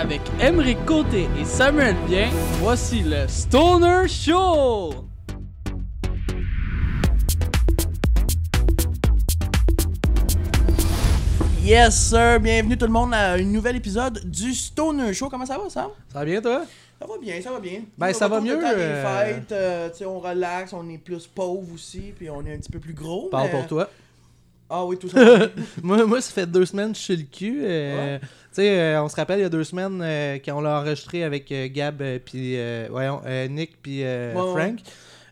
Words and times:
Avec 0.00 0.22
Emeric 0.40 0.82
Côté 0.86 1.28
et 1.38 1.44
Samuel 1.44 1.94
Bien, 2.08 2.30
voici 2.62 3.02
le 3.02 3.28
Stoner 3.28 4.08
Show! 4.08 4.94
Yes, 11.62 11.94
sir. 12.08 12.40
Bienvenue 12.40 12.76
tout 12.76 12.86
le 12.86 12.92
monde 12.92 13.12
à 13.14 13.32
un 13.34 13.42
nouvel 13.42 13.76
épisode 13.76 14.20
du 14.24 14.54
Stoner 14.54 15.12
Show. 15.12 15.28
Comment 15.28 15.46
ça 15.46 15.58
va, 15.58 15.68
Sam? 15.68 15.90
Ça 16.12 16.18
va 16.20 16.24
bien, 16.24 16.40
toi? 16.40 16.64
Ça 17.00 17.06
va 17.06 17.14
bien, 17.20 17.40
ça 17.40 17.50
va 17.52 17.60
bien. 17.60 17.82
Ben, 17.96 18.08
On 18.10 18.12
ça 18.14 18.28
va 18.28 18.40
mieux, 18.40 18.54
temps 18.54 18.74
des 18.74 18.80
euh, 18.80 19.24
fêtes, 19.24 19.52
euh, 19.52 19.88
tu 19.90 19.98
sais, 19.98 20.04
on 20.04 20.18
relaxe, 20.20 20.72
on 20.72 20.88
est 20.88 20.98
plus 20.98 21.26
pauvre 21.26 21.66
aussi, 21.74 22.12
puis 22.16 22.28
on 22.28 22.44
est 22.44 22.54
un 22.54 22.58
petit 22.58 22.70
peu 22.72 22.78
plus 22.78 22.92
gros. 22.94 23.28
Parle 23.30 23.46
mais- 23.52 23.58
pour 23.58 23.66
toi. 23.66 23.90
Ah 24.72 24.84
oui, 24.84 24.96
tout 24.98 25.08
ça. 25.08 25.18
moi, 25.82 26.04
moi, 26.06 26.20
ça 26.20 26.32
fait 26.32 26.46
deux 26.46 26.64
semaines 26.64 26.92
que 26.92 26.98
je 26.98 27.02
suis 27.02 27.16
le 27.16 27.24
cul. 27.24 27.60
euh, 27.64 28.18
Ouais. 28.18 28.20
Tu 28.52 28.56
sais, 28.62 28.80
euh, 28.80 29.02
on 29.02 29.08
se 29.08 29.14
rappelle 29.16 29.38
il 29.38 29.42
y 29.42 29.44
a 29.44 29.48
deux 29.48 29.62
semaines 29.64 30.00
euh, 30.02 30.38
quand 30.44 30.56
on 30.58 30.60
l'a 30.60 30.80
enregistré 30.80 31.22
avec 31.24 31.50
euh, 31.52 31.68
Gab, 31.72 32.02
puis 32.24 32.56
voyons, 32.90 33.20
Nick, 33.48 33.80
puis 33.80 34.02
Ouais. 34.02 34.32
Frank. 34.34 34.78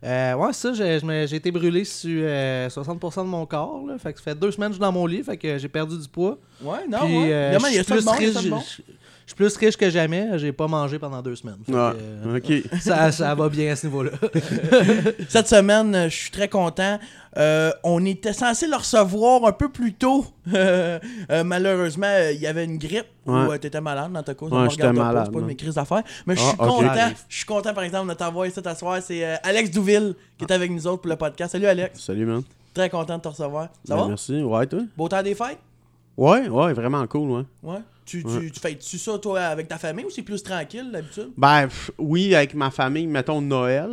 Euh, 0.04 0.34
ouais, 0.34 0.52
ça, 0.52 0.72
j'ai 0.74 1.34
été 1.36 1.50
brûlé 1.50 1.84
sur 1.84 2.22
euh, 2.24 2.68
60% 2.68 3.16
de 3.24 3.28
mon 3.28 3.44
corps. 3.46 3.82
Là, 3.86 3.98
fait 3.98 4.12
que 4.12 4.18
ça 4.20 4.24
fait 4.26 4.34
deux 4.38 4.52
semaines 4.52 4.68
que 4.68 4.74
je 4.74 4.76
suis 4.78 4.80
dans 4.80 4.92
mon 4.92 5.06
lit, 5.06 5.24
fait 5.24 5.36
que 5.36 5.58
j'ai 5.58 5.68
perdu 5.68 5.98
du 5.98 6.06
poids. 6.08 6.38
Ouais, 6.62 6.86
non, 6.88 6.98
Puis, 7.04 7.16
ouais. 7.18 7.32
euh, 7.32 7.50
Évidemment, 7.50 7.68
il 7.68 7.74
y 7.74 7.78
a 7.78 7.80
il 7.80 7.82
y 7.82 7.84
ça 8.32 8.42
de 8.42 8.48
bon. 8.50 8.62
Je- 9.28 9.34
suis 9.34 9.36
plus 9.36 9.56
riche 9.58 9.76
que 9.76 9.90
jamais. 9.90 10.26
J'ai 10.38 10.52
pas 10.52 10.66
mangé 10.66 10.98
pendant 10.98 11.20
deux 11.20 11.36
semaines. 11.36 11.58
Ah, 11.72 11.92
que, 11.94 12.28
euh, 12.28 12.38
ok. 12.38 12.80
ça, 12.80 13.12
ça 13.12 13.34
va 13.34 13.48
bien 13.50 13.72
à 13.72 13.76
ce 13.76 13.86
niveau-là. 13.86 14.12
Cette 15.28 15.48
semaine, 15.48 15.94
euh, 15.94 16.08
je 16.08 16.16
suis 16.16 16.30
très 16.30 16.48
content. 16.48 16.98
Euh, 17.36 17.70
on 17.84 18.04
était 18.06 18.32
censé 18.32 18.66
le 18.66 18.76
recevoir 18.76 19.44
un 19.44 19.52
peu 19.52 19.68
plus 19.68 19.92
tôt. 19.92 20.24
Euh, 20.54 20.98
euh, 21.30 21.44
malheureusement, 21.44 22.06
euh, 22.06 22.32
il 22.32 22.40
y 22.40 22.46
avait 22.46 22.64
une 22.64 22.78
grippe 22.78 23.06
Ouais. 23.26 23.44
ou 23.54 23.58
tu 23.58 23.66
étais 23.66 23.80
malade 23.82 24.10
dans 24.12 24.22
ta 24.22 24.32
cause. 24.32 24.50
Ouais, 24.50 24.70
j'étais 24.70 24.84
pas, 24.84 24.92
malade, 24.92 25.24
C'est 25.26 25.32
pas 25.34 25.40
de 25.40 25.44
mes 25.44 25.54
crises 25.56 25.74
d'affaires. 25.74 26.02
Mais 26.26 26.34
je 26.34 26.40
suis 26.40 26.56
Ah, 26.58 26.66
ok. 26.66 26.76
content. 26.76 27.08
Je 27.28 27.36
suis 27.36 27.44
content, 27.44 27.74
par 27.74 27.84
exemple, 27.84 28.08
de 28.08 28.14
t'avoir 28.14 28.46
ici 28.46 28.58
à 28.64 28.74
soir. 28.74 28.98
C'est 29.02 29.22
euh, 29.24 29.36
Alex 29.42 29.70
Douville 29.70 30.14
qui 30.38 30.44
est 30.46 30.52
avec 30.52 30.70
nous 30.70 30.86
autres 30.86 31.02
pour 31.02 31.10
le 31.10 31.16
podcast. 31.16 31.52
Salut, 31.52 31.66
Alex. 31.66 32.00
Salut, 32.00 32.24
man. 32.24 32.42
Très 32.72 32.88
content 32.88 33.16
de 33.18 33.22
te 33.22 33.28
recevoir. 33.28 33.68
Ça 33.84 33.94
Ben, 33.94 34.02
va? 34.02 34.08
Merci. 34.08 34.42
Ouais, 34.42 34.66
toi? 34.66 34.80
Beau 34.96 35.08
temps 35.08 35.22
des 35.22 35.34
fêtes? 35.34 35.58
Ouais, 36.16 36.48
ouais, 36.48 36.72
vraiment 36.72 37.06
cool, 37.06 37.30
ouais. 37.30 37.42
Ouais? 37.62 37.78
Tu, 38.08 38.22
Ouais. 38.24 38.40
tu, 38.46 38.50
tu 38.52 38.60
fais-tu 38.60 38.96
ça, 38.98 39.18
toi, 39.18 39.40
avec 39.40 39.68
ta 39.68 39.76
famille 39.76 40.04
ou 40.06 40.10
c'est 40.10 40.22
plus 40.22 40.42
tranquille, 40.42 40.90
d'habitude? 40.90 41.28
Ben, 41.36 41.66
pff, 41.68 41.90
oui, 41.98 42.34
avec 42.34 42.54
ma 42.54 42.70
famille, 42.70 43.06
mettons 43.06 43.42
Noël. 43.42 43.90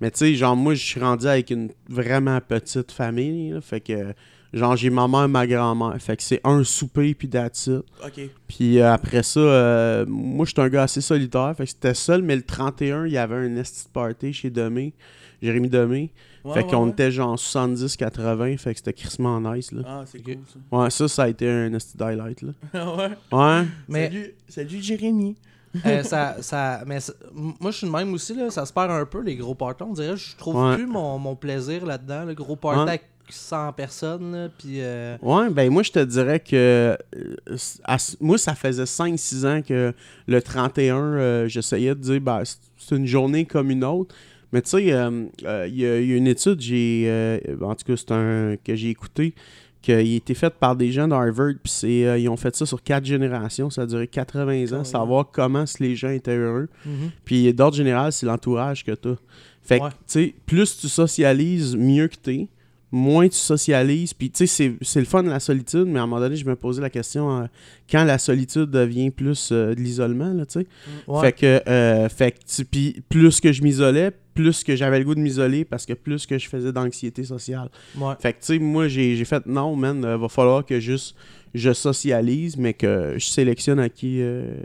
Mais 0.00 0.10
tu 0.10 0.18
sais, 0.18 0.34
genre, 0.34 0.54
moi, 0.54 0.74
je 0.74 0.84
suis 0.84 1.00
rendu 1.00 1.26
avec 1.26 1.50
une 1.50 1.70
vraiment 1.88 2.38
petite 2.46 2.92
famille. 2.92 3.52
là, 3.52 3.60
fait 3.62 3.80
que, 3.80 4.12
genre, 4.52 4.76
j'ai 4.76 4.90
ma 4.90 5.08
mère, 5.08 5.28
ma 5.28 5.46
grand-mère. 5.46 5.94
Fait 5.98 6.16
que 6.16 6.22
c'est 6.22 6.40
un 6.44 6.62
souper, 6.64 7.14
puis 7.14 7.28
that's 7.28 7.68
it. 7.68 7.84
Ok. 8.04 8.28
Puis 8.48 8.80
euh, 8.80 8.92
après 8.92 9.22
ça, 9.22 9.40
euh, 9.40 10.04
moi, 10.06 10.44
j'étais 10.46 10.60
un 10.60 10.68
gars 10.68 10.82
assez 10.82 11.00
solitaire. 11.00 11.54
Fait 11.56 11.64
que 11.64 11.70
c'était 11.70 11.94
seul, 11.94 12.20
mais 12.22 12.36
le 12.36 12.42
31, 12.42 13.06
il 13.06 13.12
y 13.12 13.18
avait 13.18 13.36
un 13.36 13.56
esti 13.56 13.84
de 13.86 13.90
party 13.90 14.32
chez 14.34 14.50
Demé. 14.50 14.92
Jérémy 15.40 15.68
Demé. 15.70 16.12
Ouais, 16.44 16.54
fait 16.54 16.64
ouais, 16.64 16.70
qu'on 16.70 16.84
ouais. 16.84 16.90
était 16.90 17.10
genre 17.10 17.36
70-80. 17.36 18.58
Fait 18.58 18.72
que 18.72 18.78
c'était 18.78 18.92
crissement 18.92 19.40
nice, 19.40 19.72
là. 19.72 19.82
Ah, 19.86 20.02
c'est 20.06 20.22
cool, 20.22 20.36
ça. 20.70 20.76
Ouais, 20.78 20.90
ça, 20.90 21.08
ça 21.08 21.22
a 21.24 21.28
été 21.28 21.48
un 21.48 21.72
highlight, 22.00 22.42
là. 22.42 22.52
ouais? 22.96 23.10
Ouais. 23.32 23.66
Mais 23.88 24.04
Salut, 24.08 24.34
salut 24.48 24.82
Jérémy. 24.82 25.36
Euh, 25.84 26.04
ça, 26.04 26.36
ça, 26.40 26.84
mais 26.86 27.00
ça- 27.00 27.14
moi, 27.34 27.72
je 27.72 27.78
suis 27.78 27.86
le 27.86 27.92
même 27.92 28.12
aussi, 28.14 28.32
là, 28.32 28.48
ça 28.48 28.64
se 28.64 28.72
perd 28.72 28.92
un 28.92 29.04
peu, 29.04 29.20
les 29.22 29.34
gros 29.34 29.56
parties. 29.56 29.82
On 29.82 29.92
dirait 29.92 30.16
je 30.16 30.36
trouve 30.36 30.54
Ouais. 30.54 30.76
plus 30.76 30.86
mon, 30.86 31.18
mon 31.18 31.34
plaisir 31.34 31.84
là-dedans. 31.84 32.24
Le 32.26 32.34
gros 32.34 32.54
party 32.54 32.78
Ouais. 32.84 32.88
avec 32.90 33.02
100 33.28 33.72
personnes, 33.72 34.30
là, 34.32 34.48
puis... 34.56 34.76
euh, 34.82 35.16
Ouais, 35.20 35.50
ben 35.50 35.72
moi 35.72 35.82
je 35.82 35.90
te 35.90 35.98
dirais 35.98 36.38
que 36.38 36.54
euh, 36.54 37.56
à 37.82 37.96
moi 38.20 38.38
ça 38.38 38.54
faisait 38.54 38.84
5-6 38.84 39.46
ans 39.46 39.62
que 39.62 39.92
le 40.28 40.42
31, 40.42 40.96
euh, 40.96 41.48
j'essayais 41.48 41.96
de 41.96 42.00
dire 42.00 42.20
ben, 42.20 42.42
c'est 42.44 42.94
une 42.94 43.06
journée 43.06 43.44
comme 43.44 43.70
une 43.72 43.82
autre. 43.82 44.14
Mais 44.54 44.62
tu 44.62 44.70
sais, 44.70 44.92
euh, 44.92 45.24
euh, 45.44 45.66
il 45.68 45.76
y, 45.80 45.84
a 45.84 46.00
il 46.00 46.08
y 46.08 46.12
a 46.12 46.16
une 46.16 46.28
étude, 46.28 46.60
j'ai 46.60 47.04
euh, 47.08 47.38
en 47.60 47.74
tout 47.74 47.84
cas 47.84 47.96
c'est 47.96 48.12
un 48.12 48.54
que 48.64 48.74
j'ai 48.76 48.88
écouté, 48.88 49.34
qui 49.82 49.92
a 49.92 50.00
été 50.00 50.32
faite 50.32 50.54
par 50.60 50.76
des 50.76 50.92
gens 50.92 51.08
d'Harvard, 51.08 51.54
puis 51.62 51.70
c'est, 51.72 52.22
ils 52.22 52.28
ont 52.28 52.36
fait 52.36 52.54
ça 52.54 52.64
sur 52.64 52.82
quatre 52.82 53.04
générations, 53.04 53.68
ça 53.68 53.82
a 53.82 53.86
duré 53.86 54.06
80 54.06 54.72
ans, 54.72 54.78
Ouais. 54.78 54.84
savoir 54.84 55.26
comment 55.30 55.66
si 55.66 55.82
les 55.82 55.96
gens 55.96 56.08
étaient 56.10 56.36
heureux. 56.36 56.68
mhm. 56.86 57.10
Puis 57.24 57.52
d'ordre 57.52 57.76
général, 57.76 58.12
c'est 58.12 58.24
l'entourage 58.26 58.84
que 58.84 58.92
tu 58.92 59.08
as. 59.08 59.16
Fait 59.60 59.78
que, 59.80 59.84
Ouais. 59.84 59.90
tu 59.90 59.96
sais, 60.06 60.34
plus 60.46 60.78
tu 60.78 60.88
socialises, 60.88 61.74
mieux 61.76 62.06
que 62.08 62.16
t'es. 62.16 62.46
Moins 62.92 63.28
tu 63.28 63.36
socialises. 63.36 64.14
Puis, 64.14 64.30
tu 64.30 64.46
sais, 64.46 64.76
c'est- 64.80 64.98
le 65.00 65.04
fun 65.06 65.22
de 65.24 65.28
la 65.30 65.40
solitude, 65.40 65.84
mais 65.86 65.98
à 65.98 66.02
un 66.02 66.06
moment 66.06 66.20
donné, 66.20 66.36
je 66.36 66.44
me 66.46 66.54
posais 66.54 66.80
la 66.80 66.90
question 66.90 67.40
euh, 67.40 67.44
quand 67.90 68.04
la 68.04 68.18
solitude 68.18 68.70
devient 68.70 69.10
plus 69.10 69.50
euh, 69.50 69.74
de 69.74 69.80
l'isolement, 69.80 70.32
là, 70.32 70.46
tu 70.46 70.60
sais. 70.60 70.66
Ouais. 71.08 71.20
Fait 71.20 71.32
que, 71.32 71.62
euh, 71.68 72.08
fait 72.08 72.32
que 72.32 72.62
puis 72.70 73.02
plus 73.08 73.40
que 73.40 73.52
je 73.52 73.62
m'isolais, 73.62 74.12
plus 74.34 74.62
que 74.62 74.76
j'avais 74.76 74.98
le 75.00 75.04
goût 75.04 75.14
de 75.14 75.20
m'isoler 75.20 75.64
parce 75.64 75.86
que 75.86 75.92
plus 75.92 76.26
que 76.26 76.38
je 76.38 76.48
faisais 76.48 76.72
d'anxiété 76.72 77.24
sociale. 77.24 77.68
Ouais. 77.98 78.14
Fait 78.20 78.32
que, 78.32 78.38
tu 78.40 78.46
sais, 78.46 78.58
moi, 78.58 78.86
j'ai 78.88 79.24
fait 79.24 79.44
non, 79.46 79.74
man, 79.74 80.00
va 80.16 80.28
falloir 80.28 80.64
que 80.64 80.78
juste 80.80 81.16
je 81.54 81.72
socialise, 81.72 82.56
mais 82.56 82.74
que 82.74 83.14
je 83.16 83.26
sélectionne 83.26 83.78
à 83.80 83.88
qui 83.88 84.18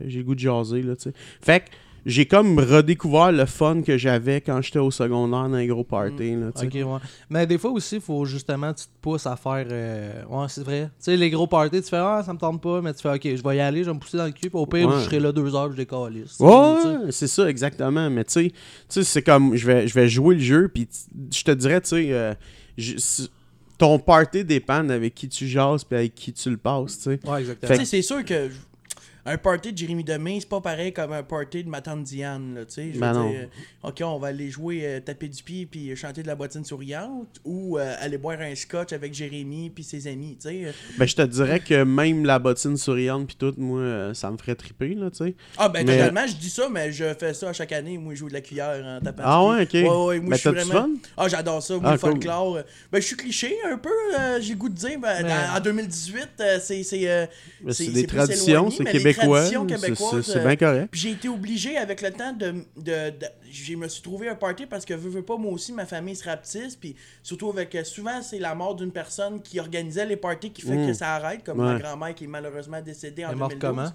j'ai 0.05 0.19
le 0.19 0.23
goût 0.23 0.33
de 0.35 0.39
jaser, 0.39 0.81
là, 0.81 0.95
tu 0.95 1.03
sais. 1.03 1.13
Fait 1.41 1.59
que 1.61 1.65
j'ai 2.05 2.25
comme 2.25 2.57
redécouvert 2.59 3.31
le 3.31 3.45
fun 3.45 3.81
que 3.81 3.97
j'avais 3.97 4.41
quand 4.41 4.61
j'étais 4.61 4.79
au 4.79 4.91
secondaire 4.91 5.49
dans 5.49 5.57
les 5.57 5.67
gros 5.67 5.83
parties, 5.83 6.35
là, 6.35 6.51
tu 6.55 6.61
sais. 6.61 6.65
Ok, 6.67 6.73
ouais. 6.93 6.99
Mais 7.29 7.45
des 7.47 7.57
fois 7.57 7.71
aussi, 7.71 7.95
il 7.95 8.01
faut 8.01 8.25
justement, 8.25 8.73
tu 8.73 8.85
te 8.85 8.89
pousses 9.01 9.25
à 9.27 9.35
faire. 9.35 9.65
euh, 9.69 10.23
Ouais, 10.29 10.45
c'est 10.49 10.63
vrai. 10.63 10.85
Tu 10.97 11.05
sais, 11.05 11.17
les 11.17 11.29
gros 11.29 11.47
parties, 11.47 11.81
tu 11.81 11.89
fais 11.89 11.97
Ah, 11.97 12.21
ça 12.25 12.33
me 12.33 12.37
tente 12.39 12.61
pas, 12.61 12.81
mais 12.81 12.93
tu 12.93 13.01
fais 13.01 13.09
Ok, 13.13 13.21
je 13.35 13.43
vais 13.43 13.57
y 13.57 13.59
aller, 13.59 13.83
je 13.83 13.89
vais 13.89 13.93
me 13.95 13.99
pousser 13.99 14.17
dans 14.17 14.25
le 14.25 14.31
cul, 14.31 14.49
puis 14.49 14.59
au 14.59 14.65
pire, 14.65 14.87
Ouais. 14.87 14.95
je 14.99 15.05
serai 15.05 15.19
là 15.19 15.31
deux 15.31 15.53
heures, 15.55 15.71
je 15.71 15.77
décalisse. 15.77 16.39
Ouais, 16.39 17.11
c'est 17.11 17.27
ça, 17.27 17.49
exactement. 17.49 18.09
Mais 18.09 18.23
tu 18.23 18.31
sais, 18.33 18.49
tu 18.49 18.55
sais, 18.89 19.03
c'est 19.03 19.21
comme, 19.21 19.55
je 19.55 19.65
vais, 19.67 19.87
je 19.87 19.93
vais 19.93 20.07
jouer 20.09 20.35
le 20.35 20.41
jeu, 20.41 20.67
puis 20.73 20.87
je 21.33 21.43
te 21.43 21.51
dirais, 21.51 21.81
tu 21.81 21.89
sais, 21.89 22.07
euh, 22.11 22.33
ton 23.77 23.97
party 23.97 24.43
dépend 24.43 24.87
avec 24.89 25.15
qui 25.15 25.29
tu 25.29 25.47
jases 25.47 25.83
puis 25.85 25.97
avec 25.97 26.13
qui 26.15 26.33
tu 26.33 26.49
le 26.49 26.57
passes, 26.57 26.97
tu 26.97 27.03
sais. 27.03 27.19
Ouais, 27.25 27.39
exactement. 27.39 27.71
Tu 27.73 27.79
sais, 27.79 27.85
c'est 27.85 28.01
sûr 28.01 28.23
que 28.25 28.49
un 29.33 29.37
party 29.37 29.71
de 29.73 29.77
Jérémy 29.77 30.03
Demé, 30.03 30.37
c'est 30.39 30.49
pas 30.49 30.61
pareil 30.61 30.91
comme 30.93 31.11
un 31.13 31.23
party 31.23 31.63
de 31.63 31.69
ma 31.69 31.81
tante 31.81 32.03
Diane, 32.03 32.55
là, 32.55 32.65
tu 32.65 32.73
sais. 32.73 32.87
Je 32.89 32.93
veux 32.95 32.99
Ben 32.99 33.13
dire, 33.13 33.41
euh, 33.83 33.87
ok, 33.89 34.01
on 34.03 34.17
va 34.19 34.27
aller 34.27 34.49
jouer 34.49 34.81
euh, 34.83 34.99
taper 34.99 35.27
du 35.27 35.41
pied 35.43 35.65
puis 35.65 35.95
chanter 35.95 36.21
de 36.23 36.27
la 36.27 36.35
bottine 36.35 36.65
souriante 36.65 37.39
ou 37.45 37.77
euh, 37.77 37.95
aller 37.99 38.17
boire 38.17 38.39
un 38.41 38.55
scotch 38.55 38.93
avec 38.93 39.13
Jérémy 39.13 39.69
puis 39.69 39.83
ses 39.83 40.07
amis, 40.07 40.37
tu 40.41 40.49
sais. 40.49 40.73
Ben, 40.97 41.05
je 41.05 41.15
te 41.15 41.21
dirais 41.21 41.59
que 41.59 41.83
même 41.83 42.25
la 42.25 42.39
bottine 42.39 42.77
souriante 42.77 43.27
puis 43.27 43.35
tout, 43.37 43.53
moi, 43.57 44.13
ça 44.13 44.31
me 44.31 44.37
ferait 44.37 44.55
triper, 44.55 44.95
là, 44.95 45.09
tu 45.11 45.17
sais. 45.17 45.35
Ah, 45.57 45.69
ben, 45.69 45.85
Mais- 45.85 45.97
totalement, 45.97 46.27
je 46.27 46.35
dis 46.35 46.49
ça, 46.49 46.67
mais 46.69 46.91
je 46.91 47.13
fais 47.13 47.33
ça 47.33 47.49
à 47.49 47.53
chaque 47.53 47.71
année. 47.71 47.97
Moi, 47.97 48.13
je 48.15 48.19
joue 48.19 48.29
de 48.29 48.33
la 48.33 48.41
cuillère 48.41 48.83
en 48.85 48.99
tapant 49.03 49.23
Ah 49.25 49.41
du 49.41 49.59
ouais, 49.59 49.65
pied. 49.65 49.83
ok. 49.83 49.89
Ouais, 49.91 50.05
ouais, 50.05 50.19
moi, 50.19 50.29
Ben, 50.31 50.37
je 50.37 50.49
vraiment... 50.49 50.71
fun? 50.73 50.89
Ah, 51.17 51.27
j'adore 51.27 51.61
ça. 51.63 51.73
Moi, 51.75 51.83
Ah, 51.85 51.97
cool. 51.97 52.11
folklore. 52.11 52.59
Ben, 52.91 53.01
je 53.01 53.05
suis 53.07 53.15
cliché 53.15 53.55
un 53.71 53.77
peu, 53.77 53.89
euh, 54.17 54.39
j'ai 54.41 54.53
le 54.53 54.59
goût 54.59 54.69
de 54.69 54.75
dire. 54.75 54.99
Ben, 54.99 55.21
Mais- 55.23 55.29
dans- 55.29 55.57
en 55.57 55.59
2018, 55.59 56.27
euh, 56.39 56.59
c'est... 56.61 56.83
c'est, 56.83 57.09
euh, 57.09 57.25
Ben, 57.61 57.73
des 57.93 58.05
traditions, 58.07 58.69
c'est 58.71 58.83
les 58.91 58.99
québécois. 59.65 60.09
c'est- 60.23 60.31
c'est 60.31 60.39
euh, 60.39 60.45
bien 60.45 60.55
correct. 60.55 60.87
Puis 60.91 60.99
j'ai 61.01 61.11
été 61.11 61.29
obligé 61.29 61.77
avec 61.77 62.01
le 62.01 62.11
temps 62.11 62.33
de. 62.33 62.51
de, 62.77 63.09
de- 63.11 63.27
je 63.51 63.75
me 63.75 63.87
suis 63.87 64.01
trouvé 64.01 64.29
un 64.29 64.35
party 64.35 64.65
parce 64.65 64.85
que 64.85 64.93
veux, 64.93 65.09
veux 65.09 65.21
pas, 65.23 65.37
moi 65.37 65.51
aussi, 65.51 65.73
ma 65.73 65.85
famille 65.85 66.15
se 66.15 66.23
rapetisse. 66.27 66.75
Puis 66.75 66.95
surtout 67.23 67.49
avec. 67.49 67.73
euh, 67.75 67.83
Souvent, 67.83 68.21
c'est 68.21 68.39
la 68.39 68.53
mort 68.55 68.75
d'une 68.75 68.91
personne 68.91 69.41
qui 69.41 69.59
organisait 69.59 70.05
les 70.05 70.17
parties 70.17 70.51
qui 70.51 70.61
fait 70.61 70.75
Mm. 70.75 70.87
que 70.87 70.93
ça 70.93 71.15
arrête, 71.15 71.43
comme 71.43 71.57
ma 71.57 71.79
grand-mère 71.79 72.13
qui 72.15 72.25
est 72.25 72.27
malheureusement 72.27 72.81
décédée 72.81 73.25
en 73.25 73.29
Elle 73.29 73.35
est 73.35 73.37
morte 73.37 73.51
2012. 73.51 73.69
comment? 73.77 73.91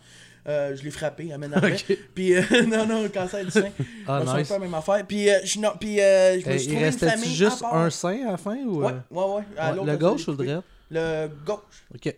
Euh, 0.46 0.76
je 0.76 0.82
l'ai 0.82 0.90
frappé, 0.90 1.32
amène 1.32 1.54
après. 1.54 1.72
Ok. 1.72 1.96
Puis, 2.14 2.34
euh, 2.36 2.42
non, 2.68 2.84
non, 2.86 3.08
cancer 3.08 3.42
du 3.44 3.50
sein. 3.50 3.70
Ah, 4.06 4.20
nice. 4.36 4.46
pas 4.48 4.54
la 4.54 4.60
même 4.60 4.74
affaire. 4.74 5.02
Puis, 5.06 5.30
euh, 5.30 5.38
je, 5.42 5.58
non, 5.58 5.70
puis 5.80 5.98
euh, 6.00 6.38
je 6.38 6.46
me 6.50 6.58
suis 6.58 6.68
trouvé 6.68 6.86
une 6.86 6.92
famille. 6.92 7.34
juste 7.34 7.62
à 7.62 7.68
part. 7.70 7.76
un 7.76 7.88
sein 7.88 8.26
à 8.28 8.32
la 8.32 8.36
fin 8.36 8.56
ou. 8.56 8.82
Ouais, 8.84 8.92
ouais, 9.10 9.24
ouais. 9.24 9.42
à 9.56 9.72
le 9.72 9.96
gauche 9.96 10.26
je 10.26 10.30
ou 10.30 10.36
le 10.36 10.44
droit 10.44 10.62
Le 10.91 11.28
gauche. 11.47 11.59
Ok. 11.94 12.15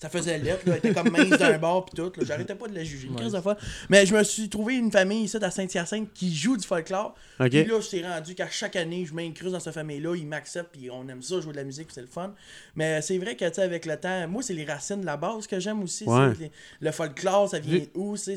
Ça 0.00 0.08
faisait 0.08 0.38
lettre, 0.38 0.62
là. 0.64 0.74
Elle 0.74 0.78
était 0.78 0.94
comme 0.94 1.10
mince 1.10 1.30
d'un 1.38 1.58
bord 1.58 1.84
pis 1.84 1.96
tout. 1.96 2.12
J'arrêtais 2.22 2.54
pas 2.54 2.68
de 2.68 2.74
la 2.74 2.84
juger. 2.84 3.08
Ouais. 3.08 3.28
de 3.30 3.40
fois. 3.40 3.56
Mais 3.88 4.06
je 4.06 4.14
me 4.14 4.22
suis 4.22 4.48
trouvé 4.48 4.76
une 4.76 4.92
famille 4.92 5.24
ici 5.24 5.36
à 5.42 5.50
Saint-Hyacinthe 5.50 6.12
qui 6.14 6.32
joue 6.32 6.56
du 6.56 6.64
folklore. 6.64 7.16
Ok. 7.40 7.48
Puis 7.50 7.64
là, 7.64 7.80
je 7.80 7.88
t'ai 7.88 8.06
rendu 8.06 8.36
qu'à 8.36 8.48
chaque 8.48 8.76
année, 8.76 9.04
je 9.04 9.12
m'incruse 9.12 9.50
dans 9.52 9.58
cette 9.58 9.74
famille-là. 9.74 10.14
Ils 10.14 10.26
m'acceptent 10.26 10.70
puis 10.72 10.88
on 10.88 11.08
aime 11.08 11.20
ça, 11.20 11.40
jouer 11.40 11.50
de 11.50 11.56
la 11.56 11.64
musique, 11.64 11.86
puis 11.88 11.94
c'est 11.94 12.00
le 12.00 12.06
fun. 12.06 12.32
Mais 12.76 13.02
c'est 13.02 13.18
vrai 13.18 13.34
que, 13.34 13.44
tu 13.48 13.54
sais, 13.54 13.62
avec 13.62 13.86
le 13.86 13.96
temps, 13.96 14.28
moi, 14.28 14.40
c'est 14.44 14.54
les 14.54 14.64
racines 14.64 15.00
de 15.00 15.06
la 15.06 15.16
base 15.16 15.48
que 15.48 15.58
j'aime 15.58 15.82
aussi. 15.82 16.04
Ouais. 16.04 16.32
les- 16.38 16.52
Le 16.80 16.92
folklore, 16.92 17.48
ça 17.50 17.58
vient 17.58 17.80
où? 17.96 18.16
C'est 18.16 18.36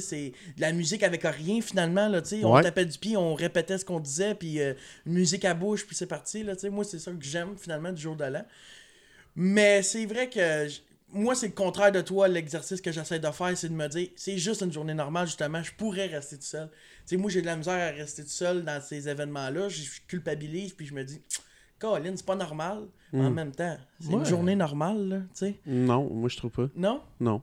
de 0.58 0.62
la 0.62 0.72
musique 0.72 1.04
avec 1.04 1.22
rien 1.22 1.62
finalement. 1.62 2.08
Là, 2.08 2.24
tu 2.24 2.30
sais. 2.40 2.44
on 2.44 2.60
tapait 2.60 2.86
du 2.86 2.98
pied, 2.98 3.18
on 3.18 3.36
répétait 3.36 3.78
ce 3.78 3.86
qu'on 3.86 4.00
disait, 4.00 4.34
puis 4.34 4.60
euh, 4.60 4.74
musique 5.06 5.46
à 5.46 5.54
bouche, 5.54 5.86
puis 5.86 5.96
c'est 5.96 6.08
parti. 6.08 6.42
Là, 6.42 6.56
tu 6.56 6.62
sais. 6.62 6.70
moi, 6.70 6.84
c'est 6.84 6.98
ça 6.98 7.12
que 7.12 7.18
j'aime 7.24 7.56
finalement 7.56 7.92
du 7.92 8.02
jour 8.02 8.16
de 8.16 8.26
l'an. 8.26 8.46
Mais 9.36 9.82
c'est 9.84 10.06
vrai 10.08 10.28
que 10.30 10.68
moi, 11.14 11.36
c'est 11.36 11.48
le 11.48 11.54
contraire 11.54 11.92
de 11.92 12.02
toi. 12.02 12.28
L'exercice 12.28 12.82
que 12.82 12.92
j'essaie 12.92 13.20
de 13.20 13.32
faire, 13.32 13.58
c'est 13.58 13.70
de 13.70 13.74
me 13.74 13.88
dire, 13.88 14.10
c'est 14.16 14.38
juste 14.38 14.62
une 14.62 14.72
journée 14.72 14.94
normale, 14.94 15.28
justement. 15.28 15.62
Je 15.62 15.72
pourrais 15.74 16.08
rester 16.08 16.38
tout 16.38 16.44
seul. 16.44 16.70
Tu 16.70 16.78
sais, 17.06 17.18
moi, 17.18 17.30
j'ai 17.30 17.42
de 17.42 17.46
la 17.48 17.56
misère 17.56 17.74
à 17.94 17.96
rester 17.96 18.24
tout 18.24 18.30
seul 18.30 18.64
dans 18.64 18.82
ces 18.82 19.08
événements-là. 19.10 19.70
Je 19.70 19.84
culpabilise, 20.08 20.74
puis 20.74 20.86
je 20.86 20.94
me 20.94 21.04
dis, 21.04 21.22
Colin, 21.80 22.14
c'est 22.16 22.26
pas 22.26 22.36
normal. 22.36 22.84
Mais 23.12 23.26
En 23.26 23.32
même 23.32 23.52
temps, 23.52 23.78
c'est 24.00 24.12
une 24.12 24.26
journée 24.26 24.56
normale, 24.56 25.10
là, 25.10 25.18
tu 25.18 25.26
sais. 25.34 25.56
Non, 25.66 26.10
moi 26.14 26.30
je 26.30 26.38
trouve 26.38 26.52
pas. 26.52 26.68
Non? 26.76 27.02
Non. 27.20 27.42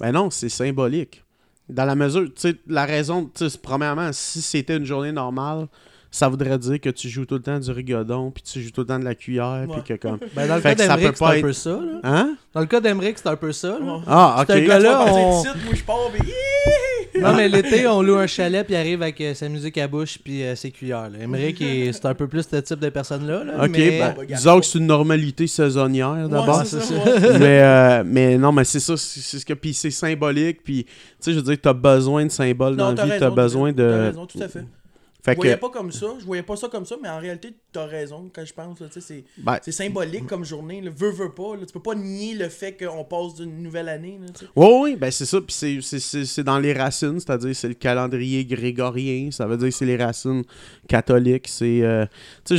Ben 0.00 0.12
non, 0.12 0.30
c'est 0.30 0.48
symbolique. 0.48 1.22
Dans 1.68 1.84
la 1.84 1.94
mesure, 1.94 2.32
tu 2.34 2.40
sais, 2.40 2.56
la 2.66 2.86
raison, 2.86 3.26
tu 3.26 3.48
sais, 3.48 3.58
premièrement, 3.58 4.10
si 4.12 4.40
c'était 4.40 4.76
une 4.76 4.84
journée 4.86 5.12
normale, 5.12 5.68
ça 6.12 6.28
voudrait 6.28 6.58
dire 6.58 6.78
que 6.80 6.90
tu 6.90 7.08
joues 7.08 7.24
tout 7.24 7.34
le 7.36 7.42
temps 7.42 7.58
du 7.58 7.70
rigodon, 7.72 8.30
puis 8.30 8.42
tu 8.44 8.60
joues 8.62 8.70
tout 8.70 8.82
le 8.82 8.86
temps 8.86 8.98
de 9.00 9.04
la 9.04 9.14
cuillère, 9.16 9.64
puis 9.72 9.82
que 9.82 9.94
comme. 10.00 10.18
Ben, 10.36 10.46
dans 10.46 10.56
le 10.56 10.60
Fait 10.60 10.68
cas 10.68 10.74
que 10.76 10.80
ça 10.82 10.96
d'Emeric, 10.96 11.08
peut 11.08 11.14
c'est 11.16 11.24
pas 11.24 11.30
un 11.30 11.34
être- 11.36 11.42
peu 11.42 11.52
ça. 11.52 11.70
Là. 11.70 12.00
Hein? 12.04 12.36
Dans 12.54 12.60
le 12.60 12.66
cas 12.66 12.80
d'Emeric, 12.80 13.18
c'est 13.18 13.28
un 13.28 13.36
peu 13.36 13.50
ça. 13.52 13.68
là. 13.80 14.00
Ah, 14.06 14.36
ok. 14.42 14.48
gars-là, 14.48 14.78
tu 14.78 14.82
vas 14.84 15.02
on- 15.14 15.32
partir 15.42 15.54
d'ici, 15.54 15.64
moi 15.66 15.74
je 15.74 15.82
pars, 15.82 16.10
mais 16.12 16.18
hi! 16.20 17.20
Non, 17.20 17.34
mais 17.34 17.46
l'été, 17.48 17.86
on 17.86 18.00
loue 18.02 18.16
un 18.16 18.26
chalet, 18.26 18.64
puis 18.64 18.74
il 18.74 18.78
arrive 18.78 19.02
avec 19.02 19.20
euh, 19.20 19.34
sa 19.34 19.48
musique 19.48 19.76
à 19.78 19.86
bouche, 19.86 20.18
puis 20.22 20.42
euh, 20.44 20.54
ses 20.56 20.70
cuillères. 20.70 21.10
là. 21.10 21.18
Emeric, 21.22 21.60
il- 21.60 21.92
c'est 21.92 22.06
un 22.06 22.14
peu 22.14 22.26
plus 22.26 22.42
ce 22.50 22.56
type 22.56 22.78
de 22.80 22.88
personne-là. 22.88 23.44
là, 23.44 23.52
Ok, 23.64 23.70
mais... 23.70 23.98
ben, 23.98 24.14
disons 24.34 24.60
que 24.60 24.66
c'est 24.66 24.78
une 24.78 24.86
normalité 24.86 25.46
saisonnière 25.46 26.28
d'abord. 26.28 26.58
Ouais, 26.58 26.64
c'est 26.64 26.80
c'est 26.80 26.94
ça. 26.94 27.04
ça. 27.04 27.10
ouais. 27.32 27.38
mais, 27.38 27.60
euh, 27.62 28.02
mais 28.06 28.38
non, 28.38 28.50
mais 28.52 28.64
c'est 28.64 28.80
ça, 28.80 28.96
c'est 28.96 29.20
c'est 29.20 29.38
ce 29.38 29.46
que. 29.46 29.52
Puis 29.54 29.72
c'est 29.74 29.90
symbolique, 29.90 30.62
puis 30.64 30.84
tu 30.84 30.90
sais, 31.20 31.32
je 31.32 31.36
veux 31.36 31.42
dire, 31.42 31.56
t'as 31.60 31.72
besoin 31.74 32.24
de 32.26 32.30
symboles 32.30 32.76
dans 32.76 32.92
la 32.92 33.04
vie, 33.04 33.12
t'as 33.18 33.30
besoin 33.30 33.72
T'as 33.72 33.82
de. 33.82 33.88
raison, 34.08 34.26
tout 34.26 34.38
à 34.42 34.48
fait. 34.48 34.64
Fait 35.24 35.32
Je 35.32 35.36
voyais 35.36 35.54
que. 35.54 35.60
pas 35.60 35.70
comme 35.70 35.92
ça, 35.92 36.14
je 36.18 36.24
voyais 36.24 36.42
pas 36.42 36.56
ça 36.56 36.68
comme 36.68 36.84
ça, 36.84 36.96
mais 37.00 37.08
en 37.08 37.20
réalité, 37.20 37.54
t'as 37.72 37.86
raison 37.86 38.28
quand 38.34 38.44
je 38.44 38.52
pense. 38.52 38.78
tu 38.78 39.00
C'est 39.00 39.24
Ben, 39.38 39.56
c'est 39.62 39.70
symbolique 39.70 40.26
comme 40.26 40.44
journée. 40.44 40.80
Là. 40.80 40.90
Veux, 40.96 41.10
veux 41.12 41.32
pas. 41.32 41.54
Là. 41.54 41.64
Tu 41.64 41.72
peux 41.72 41.80
pas 41.82 41.94
nier 41.94 42.34
le 42.34 42.48
fait 42.48 42.76
qu'on 42.76 43.04
passe 43.04 43.34
d'une 43.36 43.62
nouvelle 43.62 43.88
année. 43.88 44.18
Là, 44.20 44.26
tu. 44.36 44.44
Oui, 44.56 44.66
oui, 44.80 44.96
ben 44.96 45.12
c'est 45.12 45.24
ça. 45.26 45.40
Puis 45.40 45.80
c'est- 45.80 46.42
dans 46.42 46.58
les 46.58 46.72
racines, 46.72 47.20
c'est-à-dire 47.20 47.54
c'est 47.54 47.68
le 47.68 47.74
calendrier 47.74 48.44
grégorien, 48.44 49.30
ça 49.30 49.46
veut 49.46 49.56
dire 49.56 49.68
que 49.68 49.74
c'est 49.74 49.86
les 49.86 49.96
racines 49.96 50.42
catholiques. 50.88 51.46
C'est 51.46 51.82
euh, 51.82 52.04
tu 52.44 52.56